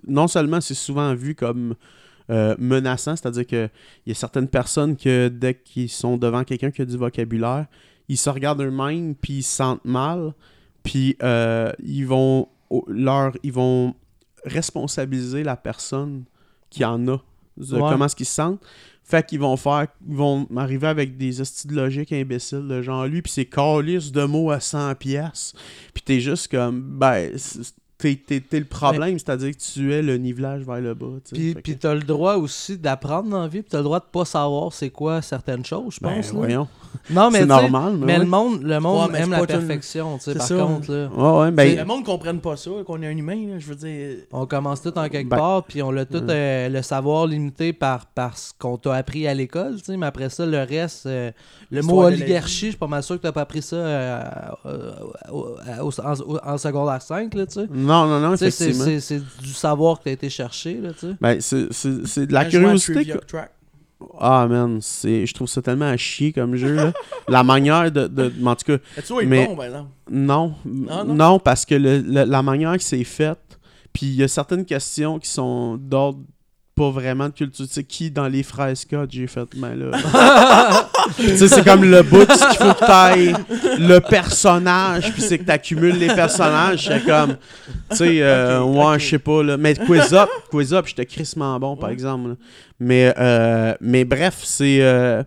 non 0.08 0.28
seulement 0.28 0.62
c'est 0.62 0.74
souvent 0.74 1.14
vu 1.16 1.36
comme 1.36 1.76
euh, 2.30 2.56
menaçant, 2.60 3.16
c'est-à-dire 3.16 3.48
que 3.48 3.70
il 4.06 4.10
y 4.10 4.12
a 4.12 4.16
certaines 4.16 4.48
personnes 4.48 4.96
que 4.96 5.30
dès 5.30 5.56
qu'ils 5.56 5.90
sont 5.90 6.18
devant 6.18 6.44
quelqu'un 6.44 6.72
qui 6.72 6.82
a 6.82 6.86
du 6.86 6.98
vocabulaire, 6.98 7.66
ils 8.08 8.18
se 8.18 8.30
regardent 8.30 8.62
eux-mêmes, 8.62 9.16
puis 9.16 9.34
ils 9.34 9.44
se 9.44 9.56
sentent 9.56 9.86
mal, 9.86 10.34
puis 10.84 11.18
euh, 11.24 11.72
ils 11.84 12.06
vont 12.06 12.48
leur, 12.88 13.34
ils 13.44 13.52
vont 13.52 13.96
responsabiliser 14.46 15.44
la 15.44 15.58
personne 15.58 16.24
qui 16.70 16.86
en 16.86 17.08
a 17.08 17.18
de 17.60 17.76
Ouais. 17.76 17.90
comment 17.90 18.06
est-ce 18.06 18.16
qu'ils 18.16 18.26
se 18.26 18.34
sentent. 18.36 18.62
Fait 19.04 19.26
qu'ils 19.26 19.40
vont 19.40 19.58
faire, 19.58 19.88
ils 20.08 20.16
vont 20.16 20.48
arriver 20.56 20.88
avec 20.88 21.18
des 21.18 21.42
hosties 21.42 21.68
de 21.68 21.74
logique 21.76 22.12
imbéciles 22.12 22.68
de 22.68 22.82
genre 22.84 23.08
lui, 23.08 23.24
puis 23.24 23.32
c'est 23.32 23.46
calice 23.46 24.12
de 24.12 24.24
mots 24.24 24.52
à 24.52 24.60
100 24.60 24.94
pièces. 24.96 25.54
Puis 25.94 26.04
t'es 26.04 26.20
juste 26.20 26.50
comme, 26.50 26.82
ben, 26.82 27.32
t'es, 28.00 28.16
t'es- 28.16 28.40
t'es 28.40 28.60
le 28.60 28.66
problème, 28.66 29.20
c'est-à-dire 29.20 29.52
que 29.52 29.58
tu 29.62 29.94
es 29.94 30.02
le 30.02 30.18
nivelage 30.18 30.64
vers 30.64 30.80
le 30.82 30.94
bas. 30.96 31.06
tu 31.24 31.36
sais. 31.36 31.36
Puis, 31.36 31.54
puis 31.62 31.76
que- 31.76 31.82
t'as 31.82 31.94
le 31.94 32.00
droit 32.02 32.36
aussi 32.38 32.78
d'apprendre 32.78 33.30
dans 33.30 33.42
la 33.42 33.48
vie, 33.48 33.62
puis 33.62 33.70
t'as 33.70 33.78
le 33.80 33.84
droit 33.84 34.00
de 34.00 34.06
pas 34.12 34.26
savoir 34.26 34.74
c'est 34.74 34.90
quoi 34.90 35.22
certaines 35.22 35.66
choses, 35.66 35.96
je 35.96 36.00
ben, 36.02 36.16
pense. 36.16 36.32
voyons. 36.32 36.68
Non, 37.12 37.30
mais 37.32 37.40
c'est 37.42 37.46
normal, 37.46 37.98
mais, 38.00 38.06
Mais 38.06 38.14
ouais. 38.14 38.20
le 38.20 38.26
monde, 38.26 38.64
le 38.64 38.80
monde 38.80 39.06
Ouais, 39.08 39.12
mais 39.12 39.20
aime 39.20 39.32
la 39.32 39.46
perfection, 39.46 40.18
tu 40.18 40.24
sais, 40.24 40.32
c'est 40.32 40.38
par 40.40 40.48
ça. 40.48 40.58
contre. 40.58 40.92
Là. 40.92 41.08
Ouais, 41.14 41.40
ouais, 41.42 41.52
ben, 41.52 41.78
le 41.78 41.86
monde 41.86 42.00
ne 42.02 42.06
comprenne 42.06 42.40
pas 42.40 42.56
ça, 42.58 42.72
qu'on 42.86 43.02
est 43.04 43.08
un 43.08 43.16
humain, 43.18 43.48
là, 43.48 43.60
je 43.60 43.68
veux 43.68 43.76
dire. 43.76 44.18
On 44.32 44.46
commence 44.48 44.82
tout 44.82 44.98
en 44.98 45.08
quelque 45.10 45.30
Ben, 45.30 45.38
part, 45.38 45.64
puis 45.66 45.84
on 45.84 45.96
a 45.98 46.06
tout 46.06 46.24
euh, 46.30 46.70
le 46.70 46.82
savoir 46.82 47.28
limité 47.28 47.74
par, 47.74 48.06
par 48.08 48.38
ce 48.38 48.54
qu'on 48.58 48.78
t'a 48.78 48.96
appris 48.96 49.28
à 49.28 49.34
l'école, 49.34 49.76
tu 49.78 49.84
sais, 49.86 49.98
mais 49.98 50.06
après 50.08 50.30
ça, 50.30 50.46
le 50.46 50.60
reste, 50.64 51.06
euh, 51.06 51.32
le 51.70 51.82
mot 51.84 52.02
oligarchie, 52.04 52.66
je 52.68 52.70
suis 52.72 52.78
pas 52.78 52.88
mal 52.88 53.04
sûr 53.04 53.18
que 53.18 53.22
t'as 53.24 53.32
pas 53.34 53.42
appris 53.42 53.62
ça 53.62 53.76
euh, 53.76 54.22
euh, 54.66 54.92
au- 55.32 55.58
au- 55.82 56.02
en, 56.02 56.54
en 56.54 56.58
secondaire 56.58 57.02
5, 57.02 57.34
là, 57.36 57.46
tu 57.46 57.54
sais. 57.54 57.68
Non, 57.90 58.08
non, 58.08 58.20
non, 58.20 58.32
Tu 58.38 58.50
c'est-. 58.52 58.74
C'est 58.74 59.00
c'est 59.00 59.22
du 59.42 59.54
savoir 59.54 60.00
que 60.00 60.06
t'as 60.06 60.12
été 60.12 60.30
cherché, 60.30 60.76
là, 60.76 60.92
tu 60.94 61.00
sais. 61.08 61.14
Ben, 61.20 61.40
c'est, 61.42 61.68
c'est, 61.72 62.06
c'est 62.08 62.26
de 62.28 62.34
la 62.34 62.46
curiosité. 62.46 63.06
Que-. 63.06 63.38
Ah, 64.18 64.48
man, 64.50 64.80
c'est, 64.82 65.26
je 65.26 65.34
trouve 65.34 65.48
ça 65.50 65.62
tellement 65.62 65.90
à 65.90 65.98
chier 65.98 66.32
comme 66.32 66.56
jeu. 66.56 66.74
là. 66.76 66.94
la 67.28 67.44
manière 67.44 67.92
de, 67.92 68.08
de. 68.08 68.32
En 68.46 68.56
tout 68.56 68.66
cas, 68.78 68.78
Tu 69.06 69.12
vois, 69.14 69.24
il 69.24 69.30
Mais- 69.30 69.44
est 69.44 69.56
bon. 69.56 69.88
Non, 70.10 70.56
Ah, 70.90 71.04
non? 71.04 71.14
non? 71.16 71.40
parce 71.40 71.66
que 71.66 71.76
le- 71.76 72.00
le- 72.00 72.24
la 72.24 72.42
manière 72.42 72.78
que 72.78 72.84
c'est 72.84 73.04
fait, 73.04 73.38
puis 73.92 74.06
il 74.06 74.16
y 74.16 74.24
a 74.24 74.28
certaines 74.30 74.64
questions 74.66 75.20
qui 75.20 75.30
sont 75.30 75.76
d'ordre 75.78 76.20
pas 76.80 76.90
vraiment 76.92 77.26
de 77.28 77.34
culture. 77.34 77.68
Tu 77.68 77.74
sais, 77.74 77.84
qui 77.84 78.10
dans 78.10 78.28
les 78.28 78.42
frères 78.44 78.76
Scott, 78.78 79.10
j'ai 79.12 79.28
fait, 79.28 79.48
ben 79.58 79.76
là? 79.76 79.92
tu 81.18 81.36
sais, 81.38 81.48
c'est 81.50 81.64
comme 81.66 81.84
le 81.84 82.02
bout, 82.04 82.26
qu'il 82.26 82.38
faut 82.58 82.74
que 82.74 82.86
t'ailles 82.86 83.34
le 83.78 84.00
personnage, 84.00 85.12
puis 85.12 85.22
c'est 85.22 85.40
que 85.40 85.44
t'accumules 85.44 85.98
les 85.98 86.08
personnages. 86.08 86.88
C'est 86.88 87.04
comme, 87.06 87.36
tu 87.92 87.98
sais, 87.98 88.22
euh, 88.22 88.62
ouais, 88.64 88.98
je 89.00 89.10
sais 89.10 89.20
pas, 89.20 89.44
là. 89.44 89.58
Mais 89.58 89.76
Quiz 89.76 90.14
Up, 90.14 90.30
Quiz 90.50 90.74
Up, 90.74 90.86
j'étais 90.88 91.06
crissement 91.06 91.60
bon, 91.60 91.76
par 91.76 91.90
Ouais. 91.90 91.94
exemple. 91.94 92.30
là. 92.30 92.36
Mais, 92.80 93.14
euh, 93.18 93.74
mais 93.82 94.06
bref, 94.06 94.38
c'est. 94.44 94.80
euh, 94.82 95.22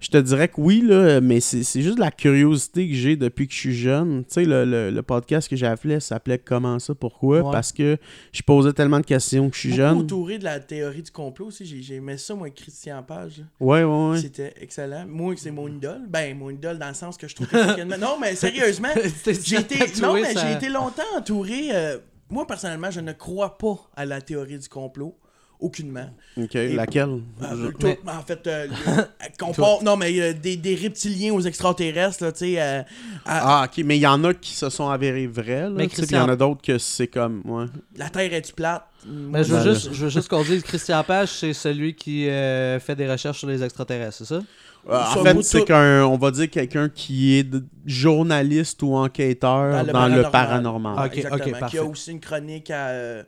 je 0.00 0.08
te 0.08 0.16
dirais 0.16 0.48
que 0.48 0.54
oui, 0.58 0.80
là, 0.84 1.20
mais 1.20 1.40
c'est 1.40 1.62
juste 1.82 1.98
la 1.98 2.10
curiosité 2.10 2.88
que 2.88 2.94
j'ai 2.94 3.16
depuis 3.16 3.46
que 3.46 3.52
je 3.54 3.58
suis 3.58 3.74
jeune. 3.74 4.24
Tu 4.24 4.32
sais, 4.34 4.44
le, 4.44 4.64
le- 4.64 4.90
le 4.90 5.02
podcast 5.02 5.48
que 5.48 5.56
j'ai 5.56 5.66
appelé 5.66 6.00
s'appelait 6.00 6.38
Comment 6.38 6.78
ça, 6.78 6.94
pourquoi? 6.94 7.42
Ouais. 7.42 7.52
Parce 7.52 7.70
que 7.72 7.98
je 8.32 8.42
posais 8.42 8.72
tellement 8.72 9.00
de 9.00 9.04
questions 9.06 9.48
que 9.50 9.54
je 9.56 9.60
suis 9.60 9.74
jeune. 9.74 9.98
entouré 9.98 10.38
de 10.38 10.44
la 10.44 10.58
théorie 10.58 11.02
du 11.02 11.10
complot 11.10 11.46
aussi. 11.46 11.64
J'ai- 11.66 11.96
aimé 11.96 12.16
ça, 12.16 12.34
moi, 12.34 12.46
avec 12.46 12.54
Christian 12.56 13.02
Page. 13.02 13.42
Ouais, 13.60 13.84
ouais, 13.84 14.10
ouais. 14.10 14.20
C'était 14.20 14.54
excellent. 14.60 15.04
Moi, 15.06 15.34
c'est 15.36 15.50
mon 15.50 15.68
idole. 15.68 16.02
Ben, 16.08 16.36
mon 16.36 16.50
idole 16.50 16.78
dans 16.78 16.88
le 16.88 16.94
sens 16.94 17.16
que 17.16 17.28
je 17.28 17.34
trouve 17.34 17.48
que... 17.48 17.98
Non, 17.98 18.16
mais 18.20 18.34
sérieusement, 18.34 18.88
j'ai 19.42 19.56
été... 19.60 19.76
Non, 20.00 20.14
mais 20.14 20.32
j'ai 20.34 20.52
été 20.54 20.68
longtemps 20.68 21.02
entouré... 21.16 21.68
euh, 21.74 21.98
Moi, 22.30 22.46
personnellement, 22.46 22.90
je 22.90 23.00
ne 23.00 23.12
crois 23.12 23.58
pas 23.58 23.76
à 23.96 24.04
la 24.06 24.20
théorie 24.20 24.58
du 24.58 24.68
complot. 24.68 25.16
Aucunement. 25.60 26.08
Ok, 26.36 26.54
laquelle? 26.54 27.20
Euh, 27.42 27.70
tout, 27.78 27.86
Mais- 27.86 27.98
en 28.06 28.22
fait, 28.22 28.46
euh, 28.46 28.66
qu'on 29.38 29.52
part- 29.52 29.82
non, 29.82 29.96
mais 29.96 30.18
euh, 30.18 30.32
des, 30.32 30.56
des 30.56 30.74
reptiliens 30.74 31.34
aux 31.34 31.40
extraterrestres, 31.40 32.24
là, 32.24 32.32
tu 32.32 32.38
sais. 32.38 32.54
euh, 32.60 32.82
Ah, 33.26 33.66
ok, 33.66 33.84
mais 33.84 33.98
il 33.98 34.00
y 34.00 34.06
en 34.06 34.24
a 34.24 34.32
qui 34.32 34.52
se 34.54 34.70
sont 34.70 34.88
avérés 34.88 35.26
vrais, 35.26 35.62
là. 35.62 35.70
Mais 35.70 35.86
tu 35.86 35.96
sais, 35.96 36.02
puis 36.06 36.16
Il 36.16 36.18
y 36.18 36.20
en 36.20 36.28
a 36.28 36.36
d'autres 36.36 36.62
que 36.62 36.78
c'est 36.78 37.08
comme. 37.08 37.42
Ouais. 37.44 37.66
La 37.96 38.08
Terre 38.08 38.32
est-tu 38.32 38.54
plate? 38.54 38.84
Mais 39.06 39.44
je 39.44 39.54
veux, 39.54 39.64
Ben, 39.64 39.74
juste, 39.74 39.92
je 39.92 40.04
veux 40.04 40.10
juste 40.10 40.28
qu'on 40.28 40.42
dise 40.44 40.62
Christian 40.62 41.02
Page, 41.04 41.28
c'est 41.30 41.52
celui 41.52 41.94
qui 41.94 42.28
euh, 42.28 42.78
fait 42.80 42.96
des 42.96 43.10
recherches 43.10 43.38
sur 43.38 43.48
les 43.48 43.62
extraterrestres, 43.62 44.18
c'est 44.18 44.24
ça? 44.26 44.40
Euh, 44.88 44.98
en 44.98 45.22
fait, 45.22 45.42
c'est 45.42 45.64
qu'un, 45.64 46.04
on 46.06 46.16
va 46.16 46.30
dire 46.30 46.48
quelqu'un 46.48 46.88
qui 46.88 47.38
est 47.38 47.46
journaliste 47.84 48.82
ou 48.82 48.94
enquêteur 48.94 49.84
dans, 49.84 50.08
le 50.08 50.22
paranormal. 50.30 50.94
Ah, 50.96 51.06
ok, 51.06 51.18
Exactement, 51.18 51.58
ok, 51.60 51.66
Qui 51.68 51.78
a 51.78 51.84
aussi 51.84 52.10
une 52.12 52.20
chronique 52.20 52.70
à, 52.70 53.22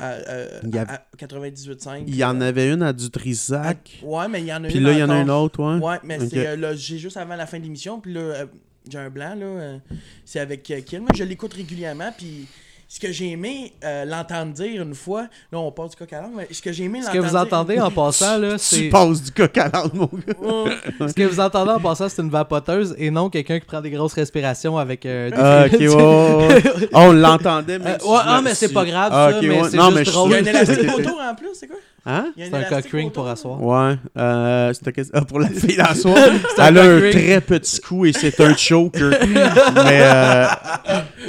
euh, 0.00 0.20
à, 0.26 0.30
euh, 0.30 0.60
Il 0.64 0.74
y 0.74 0.78
a- 0.78 0.82
à 0.82 1.02
98.5. 1.16 2.04
Il 2.06 2.14
y 2.16 2.24
en 2.24 2.40
avait 2.40 2.72
une 2.72 2.82
à 2.82 2.92
Dutrisac, 2.92 3.98
Ouais, 4.02 4.28
mais 4.28 4.40
il 4.40 4.46
y 4.46 4.52
en 4.52 4.64
a 4.64 4.68
puis 4.68 4.78
une 4.78 4.84
là, 4.84 4.92
il 4.92 4.98
y 4.98 5.02
en 5.02 5.10
a 5.10 5.20
une 5.20 5.30
autre, 5.30 5.62
ouais. 5.62 5.84
Ouais, 5.84 5.96
mais 6.04 6.18
Ok. 6.20 6.28
c'est 6.30 6.46
euh, 6.46 6.56
là, 6.56 6.74
j'ai 6.74 6.98
juste 6.98 7.16
avant 7.16 7.36
la 7.36 7.46
fin 7.46 7.58
de 7.58 7.64
l'émission, 7.64 8.00
puis 8.00 8.12
là, 8.14 8.20
euh, 8.20 8.46
j'ai 8.90 8.98
un 8.98 9.10
blanc, 9.10 9.34
là. 9.34 9.44
euh, 9.46 9.78
c'est 10.24 10.40
avec 10.40 10.70
euh, 10.70 10.80
Kim. 10.80 11.04
Je 11.14 11.24
l'écoute 11.24 11.52
régulièrement, 11.54 12.12
puis 12.16 12.46
ce 12.90 12.98
que 12.98 13.12
j'ai 13.12 13.32
aimé 13.32 13.72
euh, 13.84 14.06
l'entendre 14.06 14.52
dire 14.54 14.80
une 14.82 14.94
fois, 14.94 15.26
là, 15.52 15.58
on 15.58 15.70
passe 15.70 15.90
du 15.90 15.96
coq 15.96 16.10
à 16.12 16.22
l'âne, 16.22 16.30
mais 16.34 16.48
ce 16.50 16.62
que 16.62 16.72
j'ai 16.72 16.84
aimé 16.84 17.00
Ce 17.02 17.10
que 17.10 17.18
l'entendre 17.18 17.26
vous 17.28 17.32
dire- 17.34 17.42
entendez 17.58 17.80
en 17.80 17.90
passant, 17.90 18.38
là, 18.38 18.52
Tu 18.52 18.58
c'est. 18.60 18.88
passes 18.88 19.22
du 19.22 19.30
coq 19.30 19.58
à 19.58 19.68
l'âne, 19.68 19.90
mon 19.92 20.06
gars. 20.06 20.34
Ouais. 20.66 21.08
Ce 21.08 21.12
que 21.12 21.22
vous 21.24 21.38
entendez 21.38 21.70
en 21.72 21.80
passant, 21.80 22.08
c'est 22.08 22.22
une 22.22 22.30
vapoteuse 22.30 22.94
et 22.98 23.10
non 23.10 23.28
quelqu'un 23.28 23.58
qui 23.60 23.66
prend 23.66 23.82
des 23.82 23.90
grosses 23.90 24.14
respirations 24.14 24.78
avec. 24.78 25.04
euh, 25.04 25.28
des- 25.30 25.36
Ah, 25.38 25.66
ok, 25.66 25.72
ouais, 25.72 25.86
ouais, 25.88 26.46
ouais. 26.64 26.88
Ah, 26.94 27.00
on 27.02 27.12
l'entendait, 27.12 27.78
mais. 27.78 27.90
Euh, 28.02 28.06
ouais, 28.10 28.20
ah, 28.24 28.40
mais 28.42 28.54
c'est 28.54 28.72
pas 28.72 28.84
grave, 28.86 29.12
ça, 29.12 29.38
mais 29.42 29.62
c'est 29.64 29.78
juste 29.98 30.12
drôle. 30.12 30.30
Il 30.30 30.32
y 30.32 30.34
a 30.36 30.38
un 30.38 30.44
élastique 30.44 30.94
autour 30.98 31.20
en 31.20 31.34
plus, 31.34 31.48
c'est 31.54 31.66
quoi? 31.66 31.76
Hein? 32.10 32.32
C'est 32.36 32.44
un 32.54 32.58
élastique 32.58 32.70
cock 32.84 32.92
ring 32.92 33.06
autour. 33.08 33.22
pour 33.24 33.28
asseoir. 33.32 33.62
Ouais, 33.62 33.96
euh, 34.16 34.72
c'était 34.72 34.92
qu'est-ce- 34.92 35.10
ah, 35.12 35.20
pour 35.26 35.40
la 35.40 35.48
fille 35.50 35.76
d'asseoir. 35.76 36.16
C'est 36.56 36.62
Elle 36.62 36.78
a 36.78 36.82
un 36.82 37.10
très 37.10 37.40
petit 37.42 37.80
cou 37.80 38.06
et 38.06 38.12
c'est 38.14 38.40
un 38.40 38.56
choker. 38.56 39.10
Mais 39.20 40.00
euh, 40.02 40.46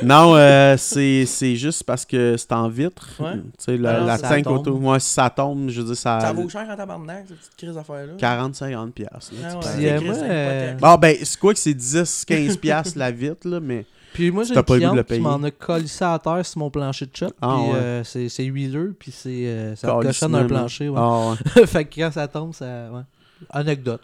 non, 0.03 0.35
euh, 0.35 0.75
c'est 0.77 1.25
c'est 1.25 1.55
juste 1.55 1.83
parce 1.83 2.05
que 2.05 2.35
c'est 2.37 2.51
en 2.53 2.69
vitre. 2.69 3.09
Ouais. 3.19 3.33
Tu 3.33 3.41
sais, 3.57 3.77
la, 3.77 3.99
la 4.01 4.17
tank 4.17 4.47
autour. 4.47 4.79
Moi, 4.79 4.99
si 4.99 5.09
ça 5.13 5.29
tombe, 5.29 5.69
je 5.69 5.81
veux 5.81 5.87
dire, 5.87 5.97
ça. 5.97 6.19
Ça 6.21 6.31
vaut 6.31 6.47
cher 6.47 6.65
en 6.69 6.75
tabarnak, 6.75 7.25
cette 7.27 7.37
petite 7.37 7.55
crise 7.57 7.75
d'affaires-là. 7.75 8.13
40-50$. 8.17 8.91
piastres, 8.91 9.33
là, 9.41 9.49
Ah 9.53 9.59
tu 9.61 9.79
ouais, 9.83 10.13
c'est. 10.13 10.77
Bon, 10.79 10.95
ben, 10.95 11.15
c'est 11.21 11.39
quoi 11.39 11.53
que 11.53 11.59
c'est 11.59 11.73
10-15$ 11.73 12.57
piastres 12.57 12.97
la 12.97 13.11
vitre, 13.11 13.47
là, 13.47 13.59
mais. 13.59 13.85
Puis 14.19 14.31
moi, 14.31 14.43
j'ai 14.43 14.55
une 14.55 14.63
cliente 14.63 15.05
qui 15.07 15.19
m'en 15.19 15.41
a 15.43 15.51
collé 15.51 15.87
ça 15.87 16.13
à 16.13 16.19
terre 16.19 16.45
sur 16.45 16.59
mon 16.59 16.69
plancher 16.69 17.05
de 17.05 17.15
shot. 17.15 17.27
Ah, 17.41 17.55
puis 17.57 17.71
ouais. 17.71 17.77
euh, 17.79 18.03
c'est 18.03 18.43
huileux, 18.43 18.95
puis 18.99 19.11
c'est 19.11 19.29
euh, 19.47 19.75
ça 19.75 19.87
cochonne 20.01 20.35
un 20.35 20.45
plancher. 20.45 20.89
Ouais. 20.89 20.99
Ah, 20.99 21.35
ouais. 21.55 21.65
fait 21.67 21.85
que 21.85 21.95
quand 22.01 22.11
ça 22.11 22.27
tombe, 22.27 22.53
ça. 22.53 22.65
Ouais. 22.91 23.01
Anecdote. 23.49 24.01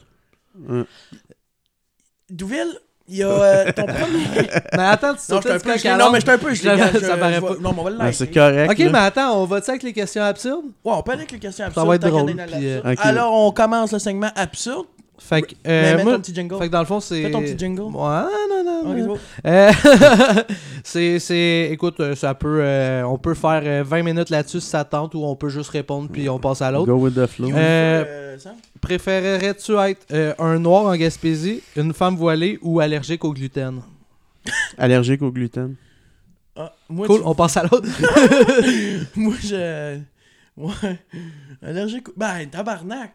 Douville, 2.29 2.79
il 3.07 3.17
y 3.17 3.23
a 3.23 3.27
euh, 3.27 3.71
ton 3.71 3.85
premier. 3.85 4.25
Mais 4.73 4.83
attends, 4.83 5.13
tu 5.13 5.31
non, 5.31 5.37
un 5.37 5.41
peu. 5.41 5.49
Non, 5.97 6.11
mais 6.11 6.19
je 6.19 6.25
suis 6.25 6.31
un 6.31 6.37
peu. 6.39 6.55
Ça- 6.55 6.91
je- 6.91 6.99
ça 6.99 7.17
paraît 7.17 7.39
pas. 7.41 7.55
Non, 7.61 7.71
mais 7.73 7.79
on 7.79 7.83
va 7.83 7.89
le 7.91 7.97
Ben, 7.97 8.05
liker. 8.05 8.17
c'est 8.17 8.31
correct. 8.31 8.71
Ok, 8.71 8.77
là. 8.79 8.89
mais 8.91 8.97
attends, 8.99 9.41
on 9.41 9.45
va-tu 9.45 9.69
avec 9.69 9.83
les 9.83 9.93
questions 9.93 10.23
absurdes? 10.23 10.65
Ouais, 10.83 10.93
on 10.95 11.03
peut 11.03 11.11
aller 11.11 11.21
avec 11.21 11.31
les 11.33 11.39
questions 11.39 11.65
absurdes. 11.65 11.87
va 11.87 11.95
être 11.95 12.07
drôle, 12.07 12.33
puis, 12.33 12.67
euh. 12.67 12.95
Alors, 12.97 13.31
on 13.33 13.51
commence 13.51 13.91
le 13.91 13.99
segment 13.99 14.31
absurde. 14.35 14.85
Fait 15.17 15.41
que, 15.43 15.53
Mais 15.65 15.71
euh, 15.93 15.97
mets 15.97 16.03
moi, 16.03 16.13
ton 16.15 16.19
petit 16.21 16.35
jingle. 16.35 16.57
fait 16.57 16.67
que 16.67 16.71
dans 16.71 16.79
le 16.79 16.85
fond, 16.85 16.99
c'est. 16.99 17.21
Fais 17.23 17.31
ton 17.31 17.41
petit 17.41 17.57
jingle. 17.57 17.81
Ouais, 17.83 17.91
non, 17.93 18.63
non, 18.65 18.93
non. 19.07 19.17
Euh, 19.45 19.71
c'est, 20.83 21.19
c'est, 21.19 21.69
écoute, 21.71 21.99
euh, 21.99 22.15
ça 22.15 22.33
peut, 22.33 22.59
euh, 22.61 23.03
on 23.03 23.17
peut 23.17 23.33
faire 23.33 23.61
euh, 23.65 23.83
20 23.85 24.03
minutes 24.03 24.29
là-dessus 24.29 24.59
si 24.59 24.69
ça 24.69 24.83
tente 24.83 25.15
ou 25.15 25.23
on 25.23 25.35
peut 25.35 25.49
juste 25.49 25.69
répondre 25.69 26.09
puis 26.11 26.27
on 26.29 26.37
passe 26.39 26.61
à 26.61 26.69
l'autre. 26.71 26.87
Go 26.91 26.97
with 26.99 27.15
the 27.15 27.25
flow. 27.27 27.49
Euh, 27.53 28.35
Euh? 28.35 28.37
Préférerais-tu 28.81 29.73
être 29.77 30.05
euh, 30.11 30.33
un 30.37 30.59
noir 30.59 30.85
en 30.87 30.95
Gaspésie, 30.95 31.61
une 31.77 31.93
femme 31.93 32.17
voilée 32.17 32.59
ou 32.61 32.81
allergique 32.81 33.23
au 33.23 33.33
gluten? 33.33 33.81
Allergique 34.77 35.21
au 35.21 35.31
gluten. 35.31 35.75
Ah, 36.57 36.73
moi, 36.89 37.07
Cool, 37.07 37.21
tu- 37.21 37.25
on 37.27 37.33
passe 37.33 37.57
à 37.57 37.63
l'autre. 37.63 37.87
moi, 39.15 39.33
je. 39.41 39.99
Ouais. 40.57 40.99
Allergique. 41.61 42.07
Ben, 42.15 42.45
tabarnak. 42.49 43.13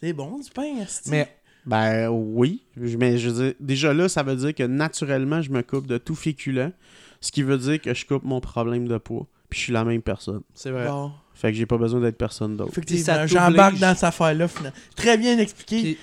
C'est 0.00 0.12
bon 0.12 0.38
du 0.38 0.48
pain. 0.50 0.84
Mais 1.08 1.28
Ben 1.68 2.08
oui, 2.08 2.62
mais 2.76 3.18
je 3.18 3.28
veux 3.28 3.44
dire, 3.44 3.54
déjà 3.60 3.92
là, 3.92 4.08
ça 4.08 4.22
veut 4.22 4.36
dire 4.36 4.54
que 4.54 4.62
naturellement, 4.62 5.42
je 5.42 5.50
me 5.50 5.60
coupe 5.60 5.86
de 5.86 5.98
tout 5.98 6.14
féculent, 6.14 6.72
ce 7.20 7.30
qui 7.30 7.42
veut 7.42 7.58
dire 7.58 7.78
que 7.78 7.92
je 7.92 8.06
coupe 8.06 8.24
mon 8.24 8.40
problème 8.40 8.88
de 8.88 8.96
poids, 8.96 9.26
puis 9.50 9.58
je 9.58 9.64
suis 9.64 9.72
la 9.74 9.84
même 9.84 10.00
personne. 10.00 10.40
c'est 10.54 10.70
vrai. 10.70 10.86
Bon. 10.86 11.12
Fait 11.34 11.52
que 11.52 11.58
j'ai 11.58 11.66
pas 11.66 11.76
besoin 11.76 12.00
d'être 12.00 12.16
personne 12.16 12.56
d'autre. 12.56 12.72
Effectivement, 12.72 13.04
ça 13.04 13.26
j'embarque 13.26 13.78
dans 13.78 13.94
cette 13.94 14.04
affaire-là. 14.04 14.48
finalement. 14.48 14.76
Très 14.96 15.18
bien 15.18 15.38
expliqué. 15.38 15.98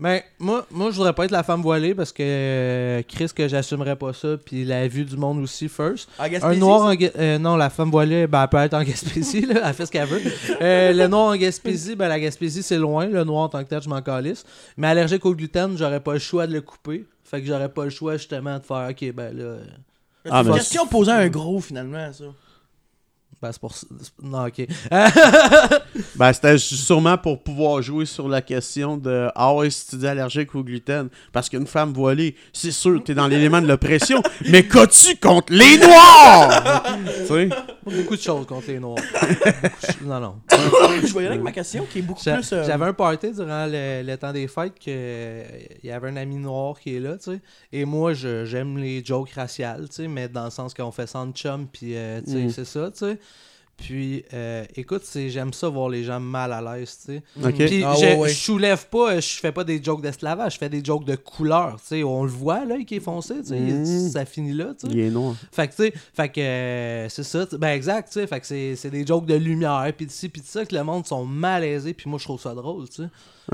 Mais 0.00 0.24
moi, 0.38 0.66
moi, 0.70 0.90
je 0.90 0.96
voudrais 0.96 1.12
pas 1.12 1.26
être 1.26 1.30
la 1.30 1.42
femme 1.42 1.60
voilée 1.60 1.94
parce 1.94 2.10
que 2.10 2.22
euh, 2.22 3.02
Chris, 3.06 3.28
que 3.36 3.46
j'assumerais 3.46 3.96
pas 3.96 4.14
ça, 4.14 4.38
puis 4.42 4.64
la 4.64 4.88
vue 4.88 5.04
du 5.04 5.16
monde 5.16 5.40
aussi, 5.42 5.68
first. 5.68 6.08
En 6.18 6.24
Un 6.24 6.56
noir 6.56 6.80
en 6.86 6.94
euh, 7.18 7.38
non, 7.38 7.54
la 7.56 7.68
femme 7.68 7.90
voilée, 7.90 8.26
ben, 8.26 8.42
elle 8.42 8.48
peut 8.48 8.56
être 8.56 8.72
en 8.74 8.82
Gaspésie, 8.82 9.42
là, 9.46 9.60
elle 9.68 9.74
fait 9.74 9.84
ce 9.84 9.90
qu'elle 9.92 10.08
veut. 10.08 10.20
Euh, 10.62 10.92
le 10.94 11.06
noir 11.06 11.26
en 11.32 11.36
Gaspésie, 11.36 11.96
ben, 11.96 12.08
la 12.08 12.18
Gaspésie, 12.18 12.62
c'est 12.62 12.78
loin. 12.78 13.06
Le 13.06 13.22
noir 13.24 13.42
en 13.42 13.48
tant 13.50 13.62
que 13.62 13.68
tel, 13.68 13.82
je 13.82 13.88
m'en 13.90 14.00
calisse. 14.00 14.44
Mais 14.78 14.86
allergique 14.86 15.24
au 15.26 15.34
gluten, 15.34 15.76
j'aurais 15.76 16.00
pas 16.00 16.14
le 16.14 16.18
choix 16.18 16.46
de 16.46 16.54
le 16.54 16.62
couper. 16.62 17.04
Fait 17.24 17.40
que 17.42 17.46
j'aurais 17.46 17.68
pas 17.68 17.84
le 17.84 17.90
choix, 17.90 18.16
justement, 18.16 18.58
de 18.58 18.64
faire, 18.64 18.88
ok, 18.90 19.12
ben 19.14 19.36
là. 19.36 19.44
euh, 19.44 19.64
C'est 20.24 20.30
Ah, 20.32 20.42
une 20.44 20.52
question 20.54 20.86
posée 20.86 21.12
à 21.12 21.16
un 21.18 21.28
gros, 21.28 21.60
finalement, 21.60 22.10
ça. 22.12 22.24
Ben, 23.42 23.50
c'est 23.52 23.60
pour 23.60 23.72
Non, 24.22 24.46
ok. 24.48 24.66
Ben 26.16 26.32
c'était 26.32 26.58
sûrement 26.58 27.16
pour 27.16 27.42
pouvoir 27.42 27.80
jouer 27.82 28.04
sur 28.04 28.28
la 28.28 28.42
question 28.42 28.96
de 28.96 29.28
Ah 29.34 29.54
ouais, 29.54 29.70
si 29.70 29.86
tu 29.88 29.96
dis 29.96 30.06
allergique 30.06 30.54
au 30.54 30.62
gluten. 30.62 31.08
Parce 31.32 31.48
qu'une 31.48 31.66
femme 31.66 31.92
voilée, 31.92 32.34
c'est 32.52 32.70
sûr, 32.70 33.02
t'es 33.02 33.14
dans 33.14 33.26
l'élément 33.26 33.60
de 33.62 33.66
l'oppression. 33.66 34.22
mais 34.50 34.66
qu'as-tu 34.66 35.16
contre 35.16 35.52
les 35.52 35.78
noirs? 35.78 36.82
tu 37.20 37.26
sais? 37.26 37.48
Beaucoup 37.82 38.16
de 38.16 38.20
choses 38.20 38.46
contre 38.46 38.68
les 38.68 38.78
noirs. 38.78 38.98
non, 40.04 40.20
non. 40.20 40.34
je 40.50 41.16
aller 41.18 41.26
avec 41.28 41.40
ma 41.42 41.52
question 41.52 41.86
qui 41.90 42.00
est 42.00 42.02
beaucoup 42.02 42.22
J'a- 42.22 42.36
plus. 42.36 42.52
euh, 42.52 42.64
J'avais 42.64 42.84
un 42.84 42.92
party 42.92 43.32
durant 43.32 43.66
le, 43.66 44.02
le 44.04 44.16
temps 44.16 44.32
des 44.32 44.46
fêtes 44.48 44.74
que 44.78 44.84
euh, 44.90 45.44
il 45.82 45.88
y 45.88 45.92
avait 45.92 46.08
un 46.08 46.16
ami 46.16 46.36
noir 46.36 46.78
qui 46.78 46.96
est 46.96 47.00
là, 47.00 47.16
tu 47.16 47.32
sais. 47.32 47.40
Et 47.72 47.84
moi, 47.84 48.12
je- 48.12 48.44
j'aime 48.44 48.76
les 48.76 49.02
jokes 49.04 49.30
raciales, 49.32 49.88
tu 49.88 49.96
sais, 50.02 50.08
mais 50.08 50.28
dans 50.28 50.44
le 50.44 50.50
sens 50.50 50.74
qu'on 50.74 50.92
fait 50.92 51.10
en 51.16 51.30
chum, 51.32 51.66
puis 51.72 51.96
euh, 51.96 52.20
tu 52.22 52.30
sais, 52.32 52.38
Mm. 52.44 52.50
c'est 52.50 52.64
ça, 52.66 52.90
tu 52.90 52.98
sais. 52.98 53.18
Puis, 53.80 54.24
euh, 54.34 54.64
écoute, 54.76 55.02
c'est- 55.04 55.30
j'aime 55.30 55.52
ça 55.52 55.68
voir 55.68 55.88
les 55.88 56.04
gens 56.04 56.20
mal 56.20 56.52
à 56.52 56.60
l'aise, 56.60 56.98
tu 57.04 57.12
sais. 57.14 57.22
Puis, 57.52 57.82
Ah 57.84 57.94
je, 57.98 58.04
ouais, 58.04 58.16
ouais. 58.16 58.28
je 58.28 58.34
soulève 58.34 58.86
pas, 58.88 59.18
je 59.20 59.26
fais 59.38 59.52
pas 59.52 59.64
des 59.64 59.82
jokes 59.82 60.02
d'esclavage, 60.02 60.54
je 60.54 60.58
fais 60.58 60.68
des 60.68 60.84
jokes 60.84 61.04
de 61.04 61.16
couleur, 61.16 61.76
tu 61.80 61.86
sais. 61.86 62.04
On 62.04 62.24
le 62.24 62.30
voit, 62.30 62.64
là, 62.64 62.76
qui 62.86 62.96
est 62.96 63.00
foncé, 63.00 63.34
tu 63.40 63.48
sais. 63.48 63.58
Mm. 63.58 64.10
Ça 64.10 64.24
finit 64.24 64.52
là, 64.52 64.74
tu 64.78 64.86
sais. 64.86 64.92
Il 64.92 65.00
est 65.00 65.10
noir. 65.10 65.34
Fait 65.50 65.66
que, 65.68 65.74
tu 65.74 65.82
sais, 65.84 65.92
fait 66.14 66.28
que, 66.28 66.40
euh, 66.40 67.08
c'est 67.08 67.22
ça, 67.24 67.46
ben 67.58 67.68
exact, 67.70 68.08
tu 68.12 68.20
sais, 68.20 68.26
fait 68.26 68.40
que 68.40 68.46
c'est 68.46 68.76
c'est 68.76 68.90
des 68.90 69.06
jokes 69.06 69.26
de 69.26 69.34
lumière, 69.34 69.90
puis 69.96 70.06
de 70.06 70.10
ci, 70.10 70.28
puis 70.28 70.42
de 70.42 70.46
ça, 70.46 70.64
que 70.64 70.74
le 70.74 70.84
monde 70.84 71.06
sont 71.06 71.24
malaisés, 71.24 71.94
puis 71.94 72.08
moi, 72.10 72.18
je 72.18 72.24
trouve 72.24 72.40
ça 72.40 72.54
drôle, 72.54 72.88
tu 72.88 73.02
sais. 73.02 73.08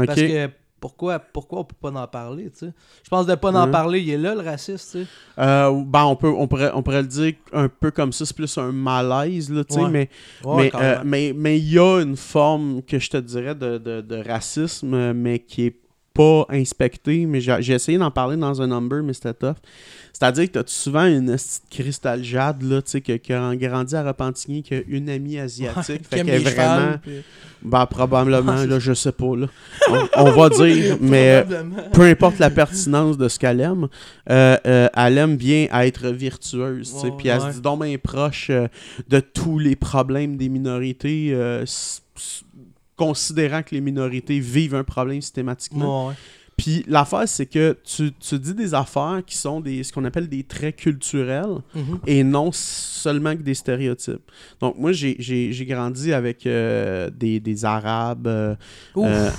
Parce 0.06 0.20
que, 0.20 0.50
pourquoi, 0.80 1.18
pourquoi 1.18 1.60
on 1.60 1.64
peut 1.64 1.76
pas 1.80 1.90
en 1.90 2.06
parler, 2.06 2.50
tu 2.50 2.58
sais? 2.66 2.72
Je 3.02 3.08
pense 3.08 3.26
de 3.26 3.34
pas 3.34 3.50
en 3.50 3.64
Mhm. 3.66 3.70
parler, 3.70 4.00
il 4.00 4.10
est 4.10 4.18
là, 4.18 4.34
le 4.34 4.40
raciste, 4.42 4.92
tu 4.92 4.98
sais. 5.04 5.06
Euh, 5.38 5.82
ben, 5.84 6.04
on, 6.04 6.16
peut, 6.16 6.28
on, 6.28 6.46
pourrait, 6.46 6.70
on 6.74 6.82
pourrait 6.82 7.02
le 7.02 7.08
dire 7.08 7.34
un 7.52 7.68
peu 7.68 7.90
comme 7.90 8.12
ça, 8.12 8.24
c'est 8.26 8.36
plus 8.36 8.56
un 8.58 8.72
malaise, 8.72 9.50
là, 9.50 9.64
tu 9.64 9.74
sais, 9.74 9.80
Ouais. 9.82 9.90
mais 9.90 10.10
Ouais, 10.44 10.70
mais 10.72 10.80
euh, 10.80 10.96
mais 11.04 11.32
mais 11.34 11.58
il 11.58 11.72
y 11.72 11.78
a 11.78 12.00
une 12.00 12.16
forme 12.16 12.82
que 12.82 12.98
je 12.98 13.10
te 13.10 13.16
dirais 13.16 13.54
de, 13.54 13.78
de, 13.78 14.00
de 14.00 14.16
racisme, 14.28 14.94
euh, 14.94 15.12
mais 15.14 15.38
qui 15.40 15.66
est 15.66 15.80
pas 16.14 16.46
inspecté, 16.48 17.26
mais 17.26 17.40
j'ai 17.42 17.74
essayé 17.74 17.98
d'en 17.98 18.10
parler 18.10 18.38
dans 18.38 18.62
un 18.62 18.66
number, 18.68 19.02
mais 19.02 19.12
c'était 19.12 19.34
tough. 19.34 19.56
C'est-à-dire 20.18 20.46
que 20.46 20.52
t'as 20.60 20.62
souvent 20.66 21.04
une 21.04 21.26
petite 21.36 21.62
cristal 21.68 22.24
jade, 22.24 22.62
là, 22.62 22.80
tu 22.80 22.90
sais, 22.92 23.00
que- 23.02 23.16
qui 23.18 23.34
a 23.34 23.54
grandi 23.54 23.94
à 23.94 24.02
Repentigny, 24.02 24.62
qui 24.62 24.74
a 24.74 24.80
une 24.88 25.10
amie 25.10 25.38
asiatique. 25.38 26.06
Fait 26.08 26.22
qu'elle 26.24 26.30
est 26.30 26.38
vraiment. 26.38 26.96
puis- 27.02 27.22
Ben, 27.62 27.84
probablement, 27.84 28.64
là, 28.64 28.78
je 28.78 28.94
sais 28.94 29.12
pas, 29.12 29.36
là. 29.36 29.46
On, 29.90 30.08
on 30.24 30.30
va 30.30 30.48
dire, 30.48 30.96
mais 31.02 31.42
Probablement. 31.42 31.82
peu 31.92 32.02
importe 32.02 32.38
la 32.38 32.48
pertinence 32.48 33.18
de 33.18 33.28
ce 33.28 33.38
qu'elle 33.38 33.60
aime, 33.60 33.88
euh, 34.30 34.56
euh, 34.66 34.88
elle 34.96 35.18
aime 35.18 35.36
bien 35.36 35.66
être 35.72 36.08
virtueuse, 36.08 36.94
tu 36.98 37.06
Ouais, 37.08 37.12
puis 37.18 37.28
elle 37.28 37.40
ouais. 37.40 37.48
se 37.50 37.56
dit 37.56 37.60
donc 37.60 37.82
bien 37.84 37.96
proche 37.98 38.48
euh, 38.48 38.68
de 39.08 39.20
tous 39.20 39.58
les 39.58 39.76
problèmes 39.76 40.38
des 40.38 40.48
minorités, 40.48 41.30
euh, 41.34 41.64
considérant 42.96 43.62
que 43.62 43.74
les 43.74 43.80
minorités 43.80 44.40
vivent 44.40 44.74
un 44.74 44.84
problème 44.84 45.20
systématiquement. 45.20 46.08
Ouais. 46.08 46.14
Puis 46.56 46.84
l'affaire, 46.88 47.28
c'est 47.28 47.44
que 47.44 47.76
tu, 47.84 48.12
tu 48.18 48.38
dis 48.38 48.54
des 48.54 48.72
affaires 48.72 49.20
qui 49.26 49.36
sont 49.36 49.60
des 49.60 49.82
ce 49.84 49.92
qu'on 49.92 50.04
appelle 50.06 50.26
des 50.28 50.42
traits 50.42 50.76
culturels 50.76 51.58
Mhm. 51.74 51.98
et 52.06 52.24
non 52.24 52.50
seulement 52.52 53.36
que 53.36 53.42
des 53.42 53.52
stéréotypes. 53.54 54.22
Donc 54.60 54.78
moi, 54.78 54.92
j'ai- 54.92 55.16
j'ai 55.18 55.52
j'ai 55.52 55.66
grandi 55.66 56.14
avec 56.14 56.46
euh, 56.46 57.10
des, 57.10 57.40
des 57.40 57.64
Arabes. 57.66 58.26
euh, 58.26 58.54
Ouf. 58.94 59.06
euh, 59.06 59.30